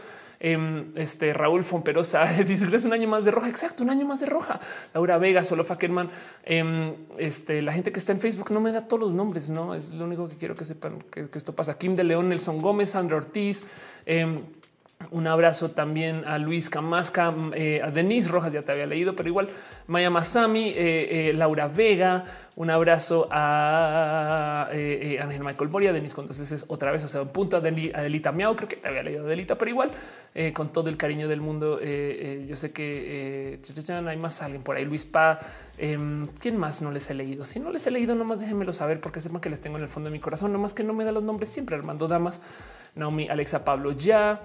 Em, 0.44 0.90
este 0.96 1.32
Raúl 1.32 1.62
Fomperosa 1.62 2.24
dice 2.44 2.66
un 2.84 2.92
año 2.92 3.06
más 3.06 3.24
de 3.24 3.30
roja. 3.30 3.48
Exacto, 3.48 3.84
un 3.84 3.90
año 3.90 4.04
más 4.04 4.18
de 4.18 4.26
roja. 4.26 4.58
Laura 4.92 5.16
Vega, 5.16 5.44
solo 5.44 5.62
Fackerman. 5.62 6.10
Em, 6.42 6.94
este, 7.16 7.62
la 7.62 7.72
gente 7.72 7.92
que 7.92 8.00
está 8.00 8.10
en 8.10 8.18
Facebook 8.18 8.50
no 8.50 8.60
me 8.60 8.72
da 8.72 8.88
todos 8.88 9.02
los 9.02 9.12
nombres, 9.12 9.48
no 9.48 9.72
es 9.72 9.90
lo 9.90 10.04
único 10.04 10.28
que 10.28 10.34
quiero 10.34 10.56
que 10.56 10.64
sepan 10.64 10.98
que, 11.12 11.28
esto 11.32 11.54
pasa. 11.54 11.78
Kim 11.78 11.94
de 11.94 12.02
León, 12.02 12.28
Nelson 12.28 12.60
Gómez, 12.60 12.90
Sandra 12.90 13.18
Ortiz. 13.18 13.62
Em, 14.04 14.40
un 15.12 15.28
abrazo 15.28 15.70
también 15.70 16.24
a 16.24 16.38
Luis 16.38 16.68
Camasca, 16.70 17.32
eh, 17.54 17.80
a 17.80 17.92
Denise 17.92 18.28
Rojas, 18.28 18.52
ya 18.52 18.62
te 18.62 18.72
había 18.72 18.86
leído, 18.86 19.14
pero 19.14 19.28
igual 19.28 19.48
Maya 19.86 20.10
Masami, 20.10 20.70
eh, 20.70 21.28
eh, 21.28 21.32
Laura 21.32 21.68
Vega, 21.68 22.24
un 22.56 22.70
abrazo 22.70 23.28
a 23.30 24.68
Ángel 24.70 25.42
Michael 25.42 25.68
Boria, 25.68 25.92
Denise, 25.92 26.14
entonces 26.18 26.52
es 26.52 26.66
otra 26.68 26.92
vez, 26.92 27.02
o 27.04 27.08
sea, 27.08 27.22
un 27.22 27.28
punto 27.28 27.56
a, 27.56 27.60
Delita 27.60 28.32
Miau, 28.32 28.54
creo 28.56 28.68
que 28.68 28.76
te 28.76 28.88
había 28.88 29.02
leído 29.02 29.24
Delita, 29.24 29.56
pero 29.56 29.70
igual 29.70 29.90
con 30.52 30.70
todo 30.70 30.88
el 30.88 30.96
cariño 30.96 31.28
del 31.28 31.40
mundo. 31.40 31.80
yo 31.80 32.56
sé 32.56 32.72
que 32.72 33.58
hay 33.88 34.16
más 34.18 34.42
alguien 34.42 34.62
por 34.62 34.76
ahí, 34.76 34.84
Luis 34.84 35.04
Pa. 35.04 35.40
Em, 35.78 36.26
¿Quién 36.38 36.58
más 36.58 36.82
no 36.82 36.90
les 36.90 37.08
he 37.10 37.14
leído? 37.14 37.46
Si 37.46 37.58
no 37.58 37.70
les 37.70 37.86
he 37.86 37.90
leído, 37.90 38.14
nomás 38.14 38.40
déjenmelo 38.40 38.74
saber 38.74 39.00
porque 39.00 39.20
sepan 39.20 39.40
que 39.40 39.48
les 39.48 39.60
tengo 39.62 39.78
en 39.78 39.84
el 39.84 39.88
fondo 39.88 40.10
de 40.10 40.12
mi 40.12 40.20
corazón, 40.20 40.52
nomás 40.52 40.74
que 40.74 40.84
no 40.84 40.92
me 40.92 41.04
da 41.04 41.12
los 41.12 41.22
nombres 41.22 41.50
siempre, 41.50 41.76
Armando 41.76 42.06
Damas. 42.06 42.40
Naomi, 42.94 43.28
Alexa, 43.28 43.64
Pablo, 43.64 43.92
ya. 43.92 44.38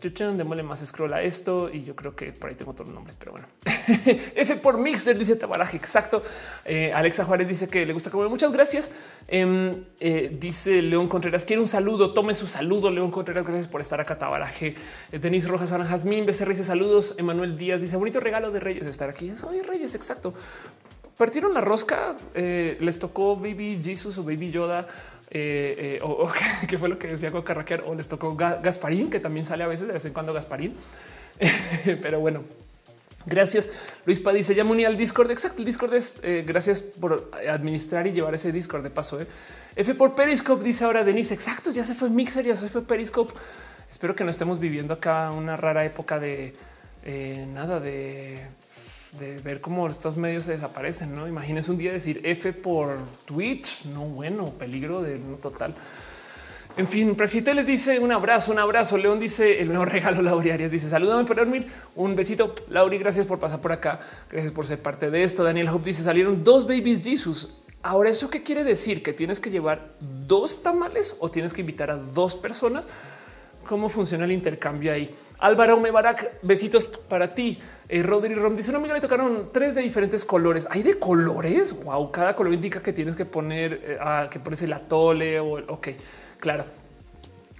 Démosle 0.00 0.62
más 0.62 0.84
scroll 0.84 1.14
a 1.14 1.22
esto 1.22 1.70
y 1.72 1.82
yo 1.82 1.96
creo 1.96 2.14
que 2.14 2.32
por 2.32 2.50
ahí 2.50 2.56
tengo 2.56 2.74
los 2.76 2.90
nombres, 2.90 3.16
pero 3.16 3.32
bueno. 3.32 3.46
F 4.34 4.56
por 4.56 4.76
Mixer 4.76 5.16
dice 5.16 5.36
Tabaraje, 5.36 5.76
exacto. 5.76 6.22
Eh, 6.64 6.92
Alexa 6.92 7.24
Juárez 7.24 7.48
dice 7.48 7.68
que 7.68 7.86
le 7.86 7.92
gusta 7.92 8.10
comer. 8.10 8.28
Muchas 8.28 8.52
gracias. 8.52 8.90
Em, 9.28 9.84
eh, 10.00 10.36
dice 10.38 10.82
León 10.82 11.08
Contreras, 11.08 11.44
quiere 11.44 11.62
un 11.62 11.68
saludo. 11.68 12.12
Tome 12.12 12.34
su 12.34 12.46
saludo, 12.46 12.90
León 12.90 13.10
Contreras. 13.10 13.44
Gracias 13.44 13.68
por 13.68 13.80
estar 13.80 14.00
acá, 14.00 14.18
Tabaraje. 14.18 14.74
Eh, 15.10 15.18
Denise 15.18 15.48
Rojas, 15.48 15.72
Ana 15.72 15.86
Jazmín, 15.86 16.26
Becerra 16.26 16.50
dice 16.50 16.64
saludos. 16.64 17.14
Emanuel 17.16 17.56
Díaz 17.56 17.80
dice 17.80 17.96
bonito 17.96 18.20
regalo 18.20 18.50
de 18.50 18.60
Reyes 18.60 18.86
estar 18.86 19.08
aquí. 19.08 19.32
Soy 19.36 19.62
Reyes, 19.62 19.94
exacto. 19.94 20.34
Partieron 21.16 21.54
la 21.54 21.60
rosca, 21.60 22.16
les 22.34 22.98
tocó 22.98 23.36
Baby 23.36 23.80
Jesus 23.84 24.18
o 24.18 24.24
Baby 24.24 24.50
Yoda 24.50 24.88
eh, 25.36 25.96
eh, 25.96 25.98
o, 26.00 26.30
que 26.68 26.78
fue 26.78 26.88
lo 26.88 26.96
que 26.96 27.08
decía 27.08 27.32
Coca 27.32 27.54
Raquel, 27.54 27.82
o 27.86 27.94
les 27.96 28.08
tocó 28.08 28.36
Gasparín, 28.36 29.10
que 29.10 29.18
también 29.18 29.44
sale 29.44 29.64
a 29.64 29.66
veces, 29.66 29.88
de 29.88 29.92
vez 29.92 30.04
en 30.04 30.12
cuando 30.12 30.32
Gasparín. 30.32 30.74
Pero 31.84 32.20
bueno, 32.20 32.44
Gracias. 33.26 33.70
Luis 34.04 34.20
Pa 34.20 34.34
dice 34.34 34.54
ya 34.54 34.64
me 34.64 34.84
al 34.84 34.98
Discord. 34.98 35.30
Exacto. 35.30 35.60
El 35.60 35.64
Discord 35.64 35.94
es 35.94 36.20
eh, 36.22 36.44
gracias 36.46 36.82
por 36.82 37.30
administrar 37.48 38.06
y 38.06 38.12
llevar 38.12 38.34
ese 38.34 38.52
Discord 38.52 38.82
de 38.82 38.90
paso. 38.90 39.18
F 39.74 39.94
por 39.94 40.14
Periscope 40.14 40.62
dice 40.62 40.84
ahora 40.84 41.04
Denise. 41.04 41.32
Exacto. 41.32 41.70
Ya 41.70 41.84
se 41.84 41.94
fue 41.94 42.10
Mixer, 42.10 42.44
ya 42.44 42.54
se 42.54 42.68
fue 42.68 42.82
Periscope. 42.82 43.32
Espero 43.90 44.14
que 44.14 44.24
no 44.24 44.30
estemos 44.30 44.60
viviendo 44.60 44.92
acá 44.92 45.30
una 45.30 45.56
rara 45.56 45.86
época 45.86 46.18
de 46.20 46.52
nada 47.54 47.80
de 47.80 48.46
de 49.18 49.38
ver 49.40 49.60
cómo 49.60 49.88
estos 49.88 50.16
medios 50.16 50.44
se 50.44 50.52
desaparecen. 50.52 51.14
No 51.14 51.28
imagínense 51.28 51.70
un 51.70 51.78
día 51.78 51.92
decir 51.92 52.20
F 52.24 52.52
por 52.52 52.96
Twitch. 53.24 53.84
No, 53.86 54.02
bueno, 54.02 54.50
peligro 54.50 55.02
de 55.02 55.18
no 55.18 55.36
total. 55.36 55.74
En 56.76 56.88
fin, 56.88 57.14
Praxite 57.14 57.54
les 57.54 57.68
dice 57.68 58.00
un 58.00 58.10
abrazo, 58.10 58.50
un 58.50 58.58
abrazo. 58.58 58.98
León 58.98 59.20
dice 59.20 59.60
el 59.60 59.68
mejor 59.68 59.92
regalo. 59.92 60.22
Lauri 60.22 60.50
Arias 60.50 60.70
dice 60.72 60.88
salúdame 60.88 61.24
por 61.24 61.36
dormir. 61.36 61.66
Un 61.94 62.16
besito. 62.16 62.54
Lauri, 62.68 62.98
gracias 62.98 63.26
por 63.26 63.38
pasar 63.38 63.60
por 63.60 63.72
acá. 63.72 64.00
Gracias 64.30 64.52
por 64.52 64.66
ser 64.66 64.80
parte 64.82 65.10
de 65.10 65.22
esto. 65.22 65.44
Daniel 65.44 65.68
Hope 65.68 65.86
dice 65.86 66.02
salieron 66.02 66.42
dos 66.42 66.66
babies 66.66 67.00
Jesus. 67.02 67.60
Ahora, 67.82 68.08
¿eso 68.08 68.30
qué 68.30 68.42
quiere 68.42 68.64
decir? 68.64 69.02
¿Que 69.02 69.12
tienes 69.12 69.40
que 69.40 69.50
llevar 69.50 69.92
dos 70.00 70.62
tamales 70.62 71.16
o 71.20 71.30
tienes 71.30 71.52
que 71.52 71.60
invitar 71.60 71.90
a 71.90 71.96
dos 71.96 72.34
personas? 72.34 72.88
¿Cómo 73.64 73.88
funciona 73.88 74.24
el 74.24 74.32
intercambio 74.32 74.92
ahí? 74.92 75.14
Álvaro 75.38 75.78
Mebarak, 75.80 76.40
besitos 76.42 76.86
para 76.86 77.30
ti. 77.30 77.58
Eh, 77.88 78.02
Rodri 78.02 78.34
Rom 78.34 78.56
dice 78.56 78.70
una 78.70 78.78
amiga 78.78 78.94
le 78.94 79.00
tocaron 79.00 79.50
tres 79.52 79.74
de 79.74 79.82
diferentes 79.82 80.24
colores. 80.24 80.66
Hay 80.70 80.82
de 80.82 80.98
colores. 80.98 81.82
Wow, 81.82 82.10
cada 82.10 82.36
color 82.36 82.52
indica 82.52 82.82
que 82.82 82.92
tienes 82.92 83.16
que 83.16 83.24
poner 83.24 83.80
eh, 83.84 83.98
ah, 84.00 84.28
que 84.30 84.38
pones 84.38 84.62
el 84.62 84.72
atole 84.72 85.40
o 85.40 85.54
ok, 85.72 85.88
claro. 86.38 86.64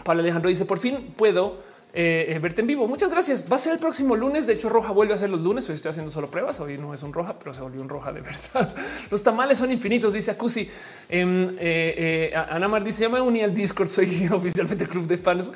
Pablo 0.02 0.20
Alejandro 0.22 0.50
dice 0.50 0.64
por 0.66 0.78
fin 0.78 1.14
puedo 1.16 1.58
eh, 1.96 2.34
eh, 2.34 2.38
verte 2.40 2.60
en 2.60 2.66
vivo. 2.66 2.88
Muchas 2.88 3.08
gracias. 3.08 3.44
Va 3.50 3.54
a 3.54 3.58
ser 3.60 3.72
el 3.72 3.78
próximo 3.78 4.16
lunes. 4.16 4.48
De 4.48 4.54
hecho, 4.54 4.68
Roja 4.68 4.90
vuelve 4.90 5.14
a 5.14 5.18
ser 5.18 5.30
los 5.30 5.40
lunes. 5.40 5.68
Hoy 5.68 5.76
estoy 5.76 5.90
haciendo 5.90 6.10
solo 6.10 6.28
pruebas. 6.28 6.58
Hoy 6.58 6.76
no 6.76 6.92
es 6.92 7.04
un 7.04 7.12
roja, 7.12 7.38
pero 7.38 7.54
se 7.54 7.60
volvió 7.60 7.80
un 7.80 7.88
roja 7.88 8.12
de 8.12 8.20
verdad. 8.22 8.74
Los 9.12 9.22
tamales 9.22 9.58
son 9.58 9.70
infinitos, 9.70 10.12
dice 10.12 10.32
Acusi. 10.32 10.68
Eh, 11.08 12.30
eh, 12.32 12.36
Ana 12.50 12.68
Mar 12.68 12.82
dice: 12.82 13.02
Ya 13.02 13.08
me 13.08 13.20
uní 13.20 13.42
al 13.42 13.54
Discord. 13.54 13.88
Soy 13.88 14.28
oficialmente 14.32 14.86
club 14.86 15.06
de 15.06 15.18
fans. 15.18 15.52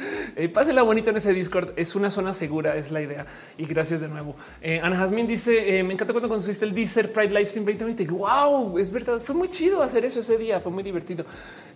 pásenla 0.53 0.83
bonito 0.83 1.11
en 1.11 1.17
ese 1.17 1.33
Discord. 1.33 1.73
Es 1.77 1.95
una 1.95 2.11
zona 2.11 2.33
segura, 2.33 2.77
es 2.77 2.91
la 2.91 3.01
idea. 3.01 3.27
Y 3.57 3.67
gracias 3.67 4.01
de 4.01 4.09
nuevo. 4.09 4.37
Ana 4.83 4.97
Jasmine 4.97 5.29
dice: 5.29 5.83
Me 5.83 5.95
encanta 5.95 6.13
cuando 6.13 6.29
consiste 6.29 6.65
el 6.65 6.75
Deezer 6.75 7.13
Pride 7.13 7.31
Livestream 7.31 7.65
2020. 7.65 8.07
Wow, 8.07 8.79
es 8.79 8.91
verdad. 8.91 9.21
Fue 9.21 9.35
muy 9.35 9.49
chido 9.49 9.83
hacer 9.83 10.05
eso 10.05 10.21
ese 10.21 10.37
día. 10.39 10.61
Fue 10.61 10.73
muy 10.73 10.83
divertido. 10.83 11.25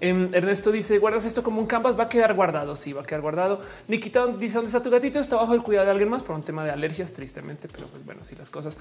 Em, 0.00 0.28
Ernesto 0.32 0.70
dice: 0.70 0.98
Guardas 0.98 1.24
esto 1.24 1.42
como 1.42 1.60
un 1.60 1.66
canvas. 1.66 1.98
Va 1.98 2.04
a 2.04 2.08
quedar 2.08 2.34
guardado. 2.34 2.76
Sí, 2.76 2.92
va 2.92 3.02
a 3.02 3.04
quedar 3.04 3.20
guardado. 3.20 3.60
Nikita 3.88 4.26
dice: 4.26 4.56
dónde 4.56 4.68
está 4.68 4.82
tu 4.82 4.90
gatito, 4.90 5.18
está 5.18 5.36
bajo 5.36 5.54
el 5.54 5.62
cuidado 5.62 5.86
de 5.86 5.92
alguien 5.92 6.10
más 6.10 6.22
por 6.22 6.36
un 6.36 6.42
tema 6.42 6.64
de 6.64 6.70
alergias, 6.70 7.12
tristemente, 7.12 7.68
pero 7.68 7.86
pues 7.86 8.04
bueno, 8.04 8.24
si 8.24 8.34
las 8.34 8.50
cosas. 8.50 8.76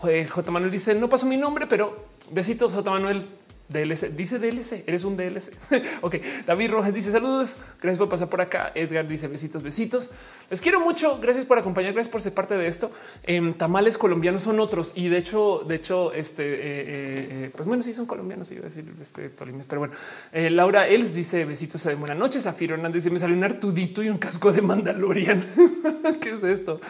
J. 0.00 0.50
Manuel 0.50 0.70
dice, 0.70 0.94
no 0.94 1.08
pasó 1.08 1.26
mi 1.26 1.36
nombre, 1.36 1.66
pero 1.66 2.04
besitos, 2.30 2.72
J. 2.72 2.90
Manuel. 2.90 3.26
DLC, 3.74 4.08
dice 4.16 4.38
DLC, 4.38 4.84
eres 4.86 5.04
un 5.04 5.16
DLC. 5.16 5.52
ok, 6.00 6.16
David 6.46 6.70
Rojas 6.70 6.94
dice 6.94 7.10
saludos, 7.10 7.58
gracias 7.80 7.98
por 7.98 8.08
pasar 8.08 8.30
por 8.30 8.40
acá. 8.40 8.72
Edgar 8.74 9.06
dice 9.06 9.28
besitos, 9.28 9.62
besitos. 9.62 10.10
Les 10.50 10.60
quiero 10.60 10.80
mucho, 10.80 11.18
gracias 11.20 11.44
por 11.44 11.58
acompañar, 11.58 11.92
gracias 11.92 12.12
por 12.12 12.22
ser 12.22 12.32
parte 12.32 12.56
de 12.56 12.66
esto. 12.66 12.90
Em, 13.24 13.54
tamales 13.54 13.98
colombianos 13.98 14.42
son 14.42 14.60
otros 14.60 14.92
y 14.94 15.08
de 15.08 15.18
hecho, 15.18 15.64
de 15.66 15.74
hecho, 15.74 16.12
este, 16.12 16.44
eh, 16.44 16.56
eh, 16.56 17.28
eh, 17.30 17.50
pues 17.54 17.66
bueno, 17.66 17.82
sí 17.82 17.92
son 17.92 18.06
colombianos, 18.06 18.50
iba 18.52 18.60
a 18.60 18.64
decir 18.64 18.84
este 19.00 19.30
Tolimes, 19.30 19.66
pero 19.66 19.80
bueno. 19.80 19.94
Laura 20.32 20.86
Els 20.86 21.14
dice 21.14 21.44
besitos, 21.44 21.84
buenas 21.98 22.16
noches. 22.16 22.44
Zafiro 22.44 22.74
Hernández 22.74 23.02
dice 23.02 23.10
me 23.12 23.18
salió 23.18 23.36
un 23.36 23.44
artudito 23.44 24.02
y 24.02 24.08
un 24.08 24.18
casco 24.18 24.52
de 24.52 24.62
Mandalorian. 24.62 25.44
¿Qué 26.20 26.30
es 26.30 26.42
esto? 26.44 26.80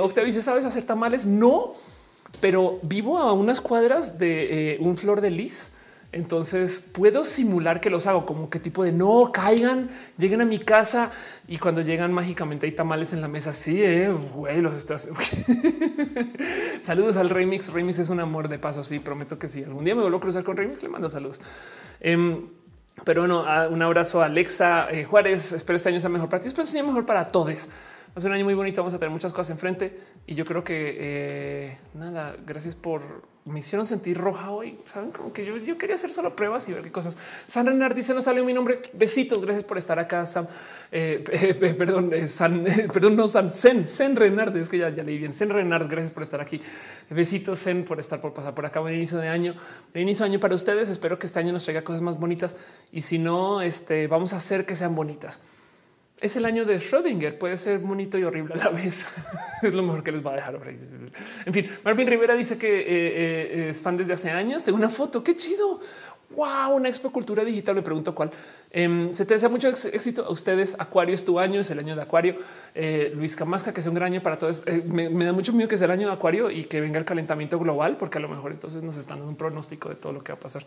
Octavio 0.00 0.26
dice, 0.26 0.40
¿sabes 0.40 0.64
hacer 0.64 0.84
tamales? 0.84 1.26
No, 1.26 1.74
pero 2.40 2.78
vivo 2.82 3.18
a 3.18 3.32
unas 3.34 3.60
cuadras 3.60 4.18
de 4.18 4.78
un 4.80 4.96
flor 4.96 5.20
de 5.20 5.30
lis 5.30 5.73
Entonces 6.14 6.80
puedo 6.80 7.24
simular 7.24 7.80
que 7.80 7.90
los 7.90 8.06
hago 8.06 8.24
como 8.24 8.48
que 8.48 8.60
tipo 8.60 8.84
de 8.84 8.92
no 8.92 9.32
caigan, 9.32 9.90
lleguen 10.16 10.40
a 10.42 10.44
mi 10.44 10.60
casa 10.60 11.10
y 11.48 11.58
cuando 11.58 11.80
llegan 11.80 12.12
mágicamente 12.12 12.66
hay 12.66 12.72
tamales 12.72 13.12
en 13.12 13.20
la 13.20 13.26
mesa. 13.26 13.52
Sí, 13.52 13.82
eh, 13.82 14.10
güey, 14.10 14.62
los 14.62 14.88
haciendo. 14.88 15.20
saludos 16.82 17.16
al 17.16 17.30
Remix. 17.30 17.72
Remix 17.72 17.98
es 17.98 18.10
un 18.10 18.20
amor 18.20 18.48
de 18.48 18.60
paso. 18.60 18.84
Sí, 18.84 19.00
prometo 19.00 19.40
que 19.40 19.48
sí. 19.48 19.64
Algún 19.64 19.84
día 19.84 19.96
me 19.96 20.02
vuelvo 20.02 20.18
a 20.18 20.20
cruzar 20.20 20.44
con 20.44 20.56
Remix. 20.56 20.84
Le 20.84 20.88
mando 20.88 21.10
saludos. 21.10 21.40
Em, 21.98 22.46
pero 23.02 23.22
bueno, 23.22 23.44
un 23.70 23.82
abrazo 23.82 24.22
a 24.22 24.26
Alexa 24.26 24.88
eh, 24.92 25.02
Juárez. 25.02 25.50
Espero 25.50 25.76
este 25.76 25.88
año 25.88 25.98
sea 25.98 26.10
mejor 26.10 26.28
para 26.28 26.40
ti. 26.42 26.46
Espero 26.46 26.64
este 26.64 26.78
año 26.78 26.86
mejor 26.86 27.06
para 27.06 27.26
todos. 27.26 27.68
Va 28.16 28.24
un 28.24 28.32
año 28.32 28.44
muy 28.44 28.54
bonito. 28.54 28.82
Vamos 28.82 28.94
a 28.94 29.00
tener 29.00 29.10
muchas 29.10 29.32
cosas 29.32 29.50
enfrente 29.50 29.98
y 30.28 30.36
yo 30.36 30.44
creo 30.44 30.62
que 30.62 30.96
eh, 30.96 31.78
nada, 31.92 32.36
gracias 32.46 32.76
por 32.76 33.33
me 33.46 33.58
hicieron 33.58 33.84
sentir 33.84 34.16
roja 34.16 34.50
hoy. 34.50 34.78
Saben 34.86 35.10
como 35.10 35.32
que 35.32 35.44
yo, 35.44 35.58
yo, 35.58 35.76
quería 35.76 35.96
hacer 35.96 36.10
solo 36.10 36.34
pruebas 36.34 36.66
y 36.68 36.72
ver 36.72 36.82
qué 36.82 36.90
cosas. 36.90 37.16
San 37.46 37.66
Renard 37.66 37.94
dice: 37.94 38.14
No 38.14 38.22
salió 38.22 38.44
mi 38.44 38.54
nombre. 38.54 38.80
Besitos. 38.94 39.40
Gracias 39.42 39.64
por 39.64 39.76
estar 39.76 39.98
acá, 39.98 40.24
Sam. 40.24 40.46
Eh, 40.90 41.22
eh, 41.32 41.74
perdón, 41.74 42.10
San, 42.28 42.64
perdón, 42.92 43.16
no 43.16 43.28
San 43.28 43.50
Sen, 43.50 43.86
Sen 43.86 44.16
Renard. 44.16 44.56
Es 44.56 44.70
que 44.70 44.78
ya, 44.78 44.88
ya 44.88 45.02
leí 45.02 45.18
bien. 45.18 45.32
Sen 45.32 45.50
Renard, 45.50 45.88
gracias 45.88 46.10
por 46.10 46.22
estar 46.22 46.40
aquí. 46.40 46.60
Besitos, 47.10 47.58
Sen, 47.58 47.84
por 47.84 48.00
estar 48.00 48.20
por 48.20 48.32
pasar 48.32 48.54
por 48.54 48.64
acá. 48.64 48.80
Buen 48.80 48.94
inicio 48.94 49.18
de 49.18 49.28
año. 49.28 49.54
Buen 49.92 50.04
inicio 50.04 50.24
de 50.24 50.30
año 50.30 50.40
para 50.40 50.54
ustedes. 50.54 50.88
Espero 50.88 51.18
que 51.18 51.26
este 51.26 51.38
año 51.38 51.52
nos 51.52 51.64
traiga 51.64 51.84
cosas 51.84 52.00
más 52.00 52.18
bonitas 52.18 52.56
y 52.92 53.02
si 53.02 53.18
no, 53.18 53.60
este 53.60 54.06
vamos 54.06 54.32
a 54.32 54.36
hacer 54.36 54.64
que 54.64 54.74
sean 54.74 54.94
bonitas 54.94 55.40
es 56.24 56.36
el 56.36 56.46
año 56.46 56.64
de 56.64 56.78
Schrödinger. 56.78 57.36
Puede 57.36 57.58
ser 57.58 57.78
bonito 57.80 58.16
y 58.16 58.24
horrible 58.24 58.54
a 58.54 58.56
la 58.56 58.70
vez. 58.70 59.06
es 59.62 59.74
lo 59.74 59.82
mejor 59.82 60.02
que 60.02 60.10
les 60.10 60.24
va 60.24 60.32
a 60.32 60.36
dejar. 60.36 60.58
En 61.44 61.52
fin, 61.52 61.70
Marvin 61.84 62.06
Rivera 62.06 62.34
dice 62.34 62.56
que 62.56 62.80
eh, 62.80 62.84
eh, 62.86 63.68
es 63.68 63.82
fan 63.82 63.94
desde 63.94 64.14
hace 64.14 64.30
años. 64.30 64.64
Tengo 64.64 64.78
una 64.78 64.88
foto. 64.88 65.22
Qué 65.22 65.36
chido. 65.36 65.80
Wow, 66.30 66.76
una 66.76 66.88
expo 66.88 67.12
cultura 67.12 67.44
digital. 67.44 67.74
Me 67.74 67.82
pregunto 67.82 68.14
cuál. 68.14 68.30
Em, 68.70 69.12
se 69.12 69.26
te 69.26 69.34
desea 69.34 69.50
mucho 69.50 69.68
éxito 69.68 70.24
a 70.24 70.30
ustedes. 70.30 70.74
Acuario 70.78 71.14
es 71.14 71.26
tu 71.26 71.38
año, 71.38 71.60
es 71.60 71.70
el 71.70 71.78
año 71.78 71.94
de 71.94 72.00
Acuario. 72.00 72.36
Eh, 72.74 73.12
Luis 73.14 73.36
Camasca, 73.36 73.74
que 73.74 73.80
es 73.80 73.86
un 73.86 73.94
gran 73.94 74.10
año 74.10 74.22
para 74.22 74.38
todos. 74.38 74.64
Me, 74.86 75.10
da 75.26 75.32
mucho 75.34 75.52
miedo 75.52 75.68
que 75.68 75.76
sea 75.76 75.84
el 75.84 75.90
año 75.90 76.06
de 76.08 76.14
Acuario 76.14 76.50
y 76.50 76.64
que 76.64 76.80
venga 76.80 76.98
el 76.98 77.04
calentamiento 77.04 77.58
global, 77.58 77.98
porque 77.98 78.16
a 78.16 78.22
lo 78.22 78.30
mejor 78.30 78.52
entonces 78.52 78.82
nos 78.82 78.96
están 78.96 79.18
dando 79.18 79.30
un 79.30 79.36
pronóstico 79.36 79.90
de 79.90 79.96
todo 79.96 80.14
lo 80.14 80.24
que 80.24 80.32
va 80.32 80.38
a 80.38 80.40
pasar. 80.40 80.64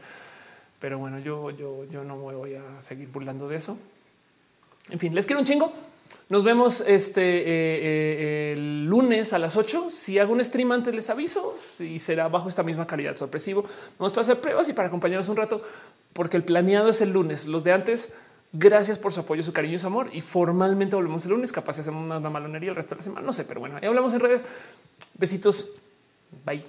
Pero 0.78 1.00
bueno, 1.00 1.18
yo, 1.18 1.50
yo, 1.50 1.86
yo 1.86 2.04
no 2.04 2.16
me 2.18 2.36
voy 2.36 2.54
a 2.54 2.80
seguir 2.80 3.08
burlando 3.08 3.50
de 3.50 3.56
eso. 3.56 3.80
En 4.90 5.00
fin, 5.00 5.14
les 5.14 5.26
quiero 5.26 5.40
un 5.40 5.46
chingo. 5.46 5.72
Nos 6.30 6.44
vemos 6.44 6.82
este 6.82 7.22
eh, 7.22 7.46
eh, 7.48 8.52
el 8.54 8.86
lunes 8.86 9.32
a 9.32 9.40
las 9.40 9.56
8. 9.56 9.88
Si 9.90 10.20
hago 10.20 10.34
un 10.34 10.44
stream 10.44 10.74
antes, 10.74 10.94
les 10.94 11.10
aviso 11.10 11.56
si 11.62 12.00
será 12.00 12.28
bajo 12.28 12.50
esta 12.50 12.64
misma 12.64 12.86
calidad 12.86 13.16
sorpresivo. 13.16 13.64
Vamos 13.98 14.12
para 14.12 14.24
hacer 14.24 14.42
pruebas 14.42 14.68
y 14.68 14.74
para 14.74 14.90
acompañarnos 14.90 15.30
un 15.30 15.38
rato, 15.38 15.62
porque 16.12 16.36
el 16.36 16.44
planeado 16.44 16.90
es 16.90 17.00
el 17.00 17.14
lunes. 17.14 17.48
Los 17.48 17.64
de 17.64 17.72
antes, 17.72 18.16
gracias 18.52 19.00
por 19.00 19.14
su 19.14 19.22
apoyo, 19.22 19.42
su 19.42 19.54
cariño 19.54 19.76
y 19.76 19.80
su 19.80 19.88
amor. 19.88 20.10
Y 20.12 20.20
formalmente 20.20 20.98
volvemos 20.98 21.24
el 21.24 21.32
lunes. 21.32 21.54
Capaz 21.54 21.80
hacemos 21.80 22.04
una 22.04 22.20
malonería 22.30 22.72
el 22.72 22.76
resto 22.76 22.96
de 22.96 23.00
la 23.00 23.04
semana. 23.04 23.26
No 23.26 23.32
sé, 23.32 23.46
pero 23.46 23.62
bueno, 23.62 23.78
ahí 23.82 23.88
hablamos 23.88 24.14
en 24.14 24.20
redes. 24.20 24.44
Besitos. 25.18 25.76
Bye. 26.46 26.66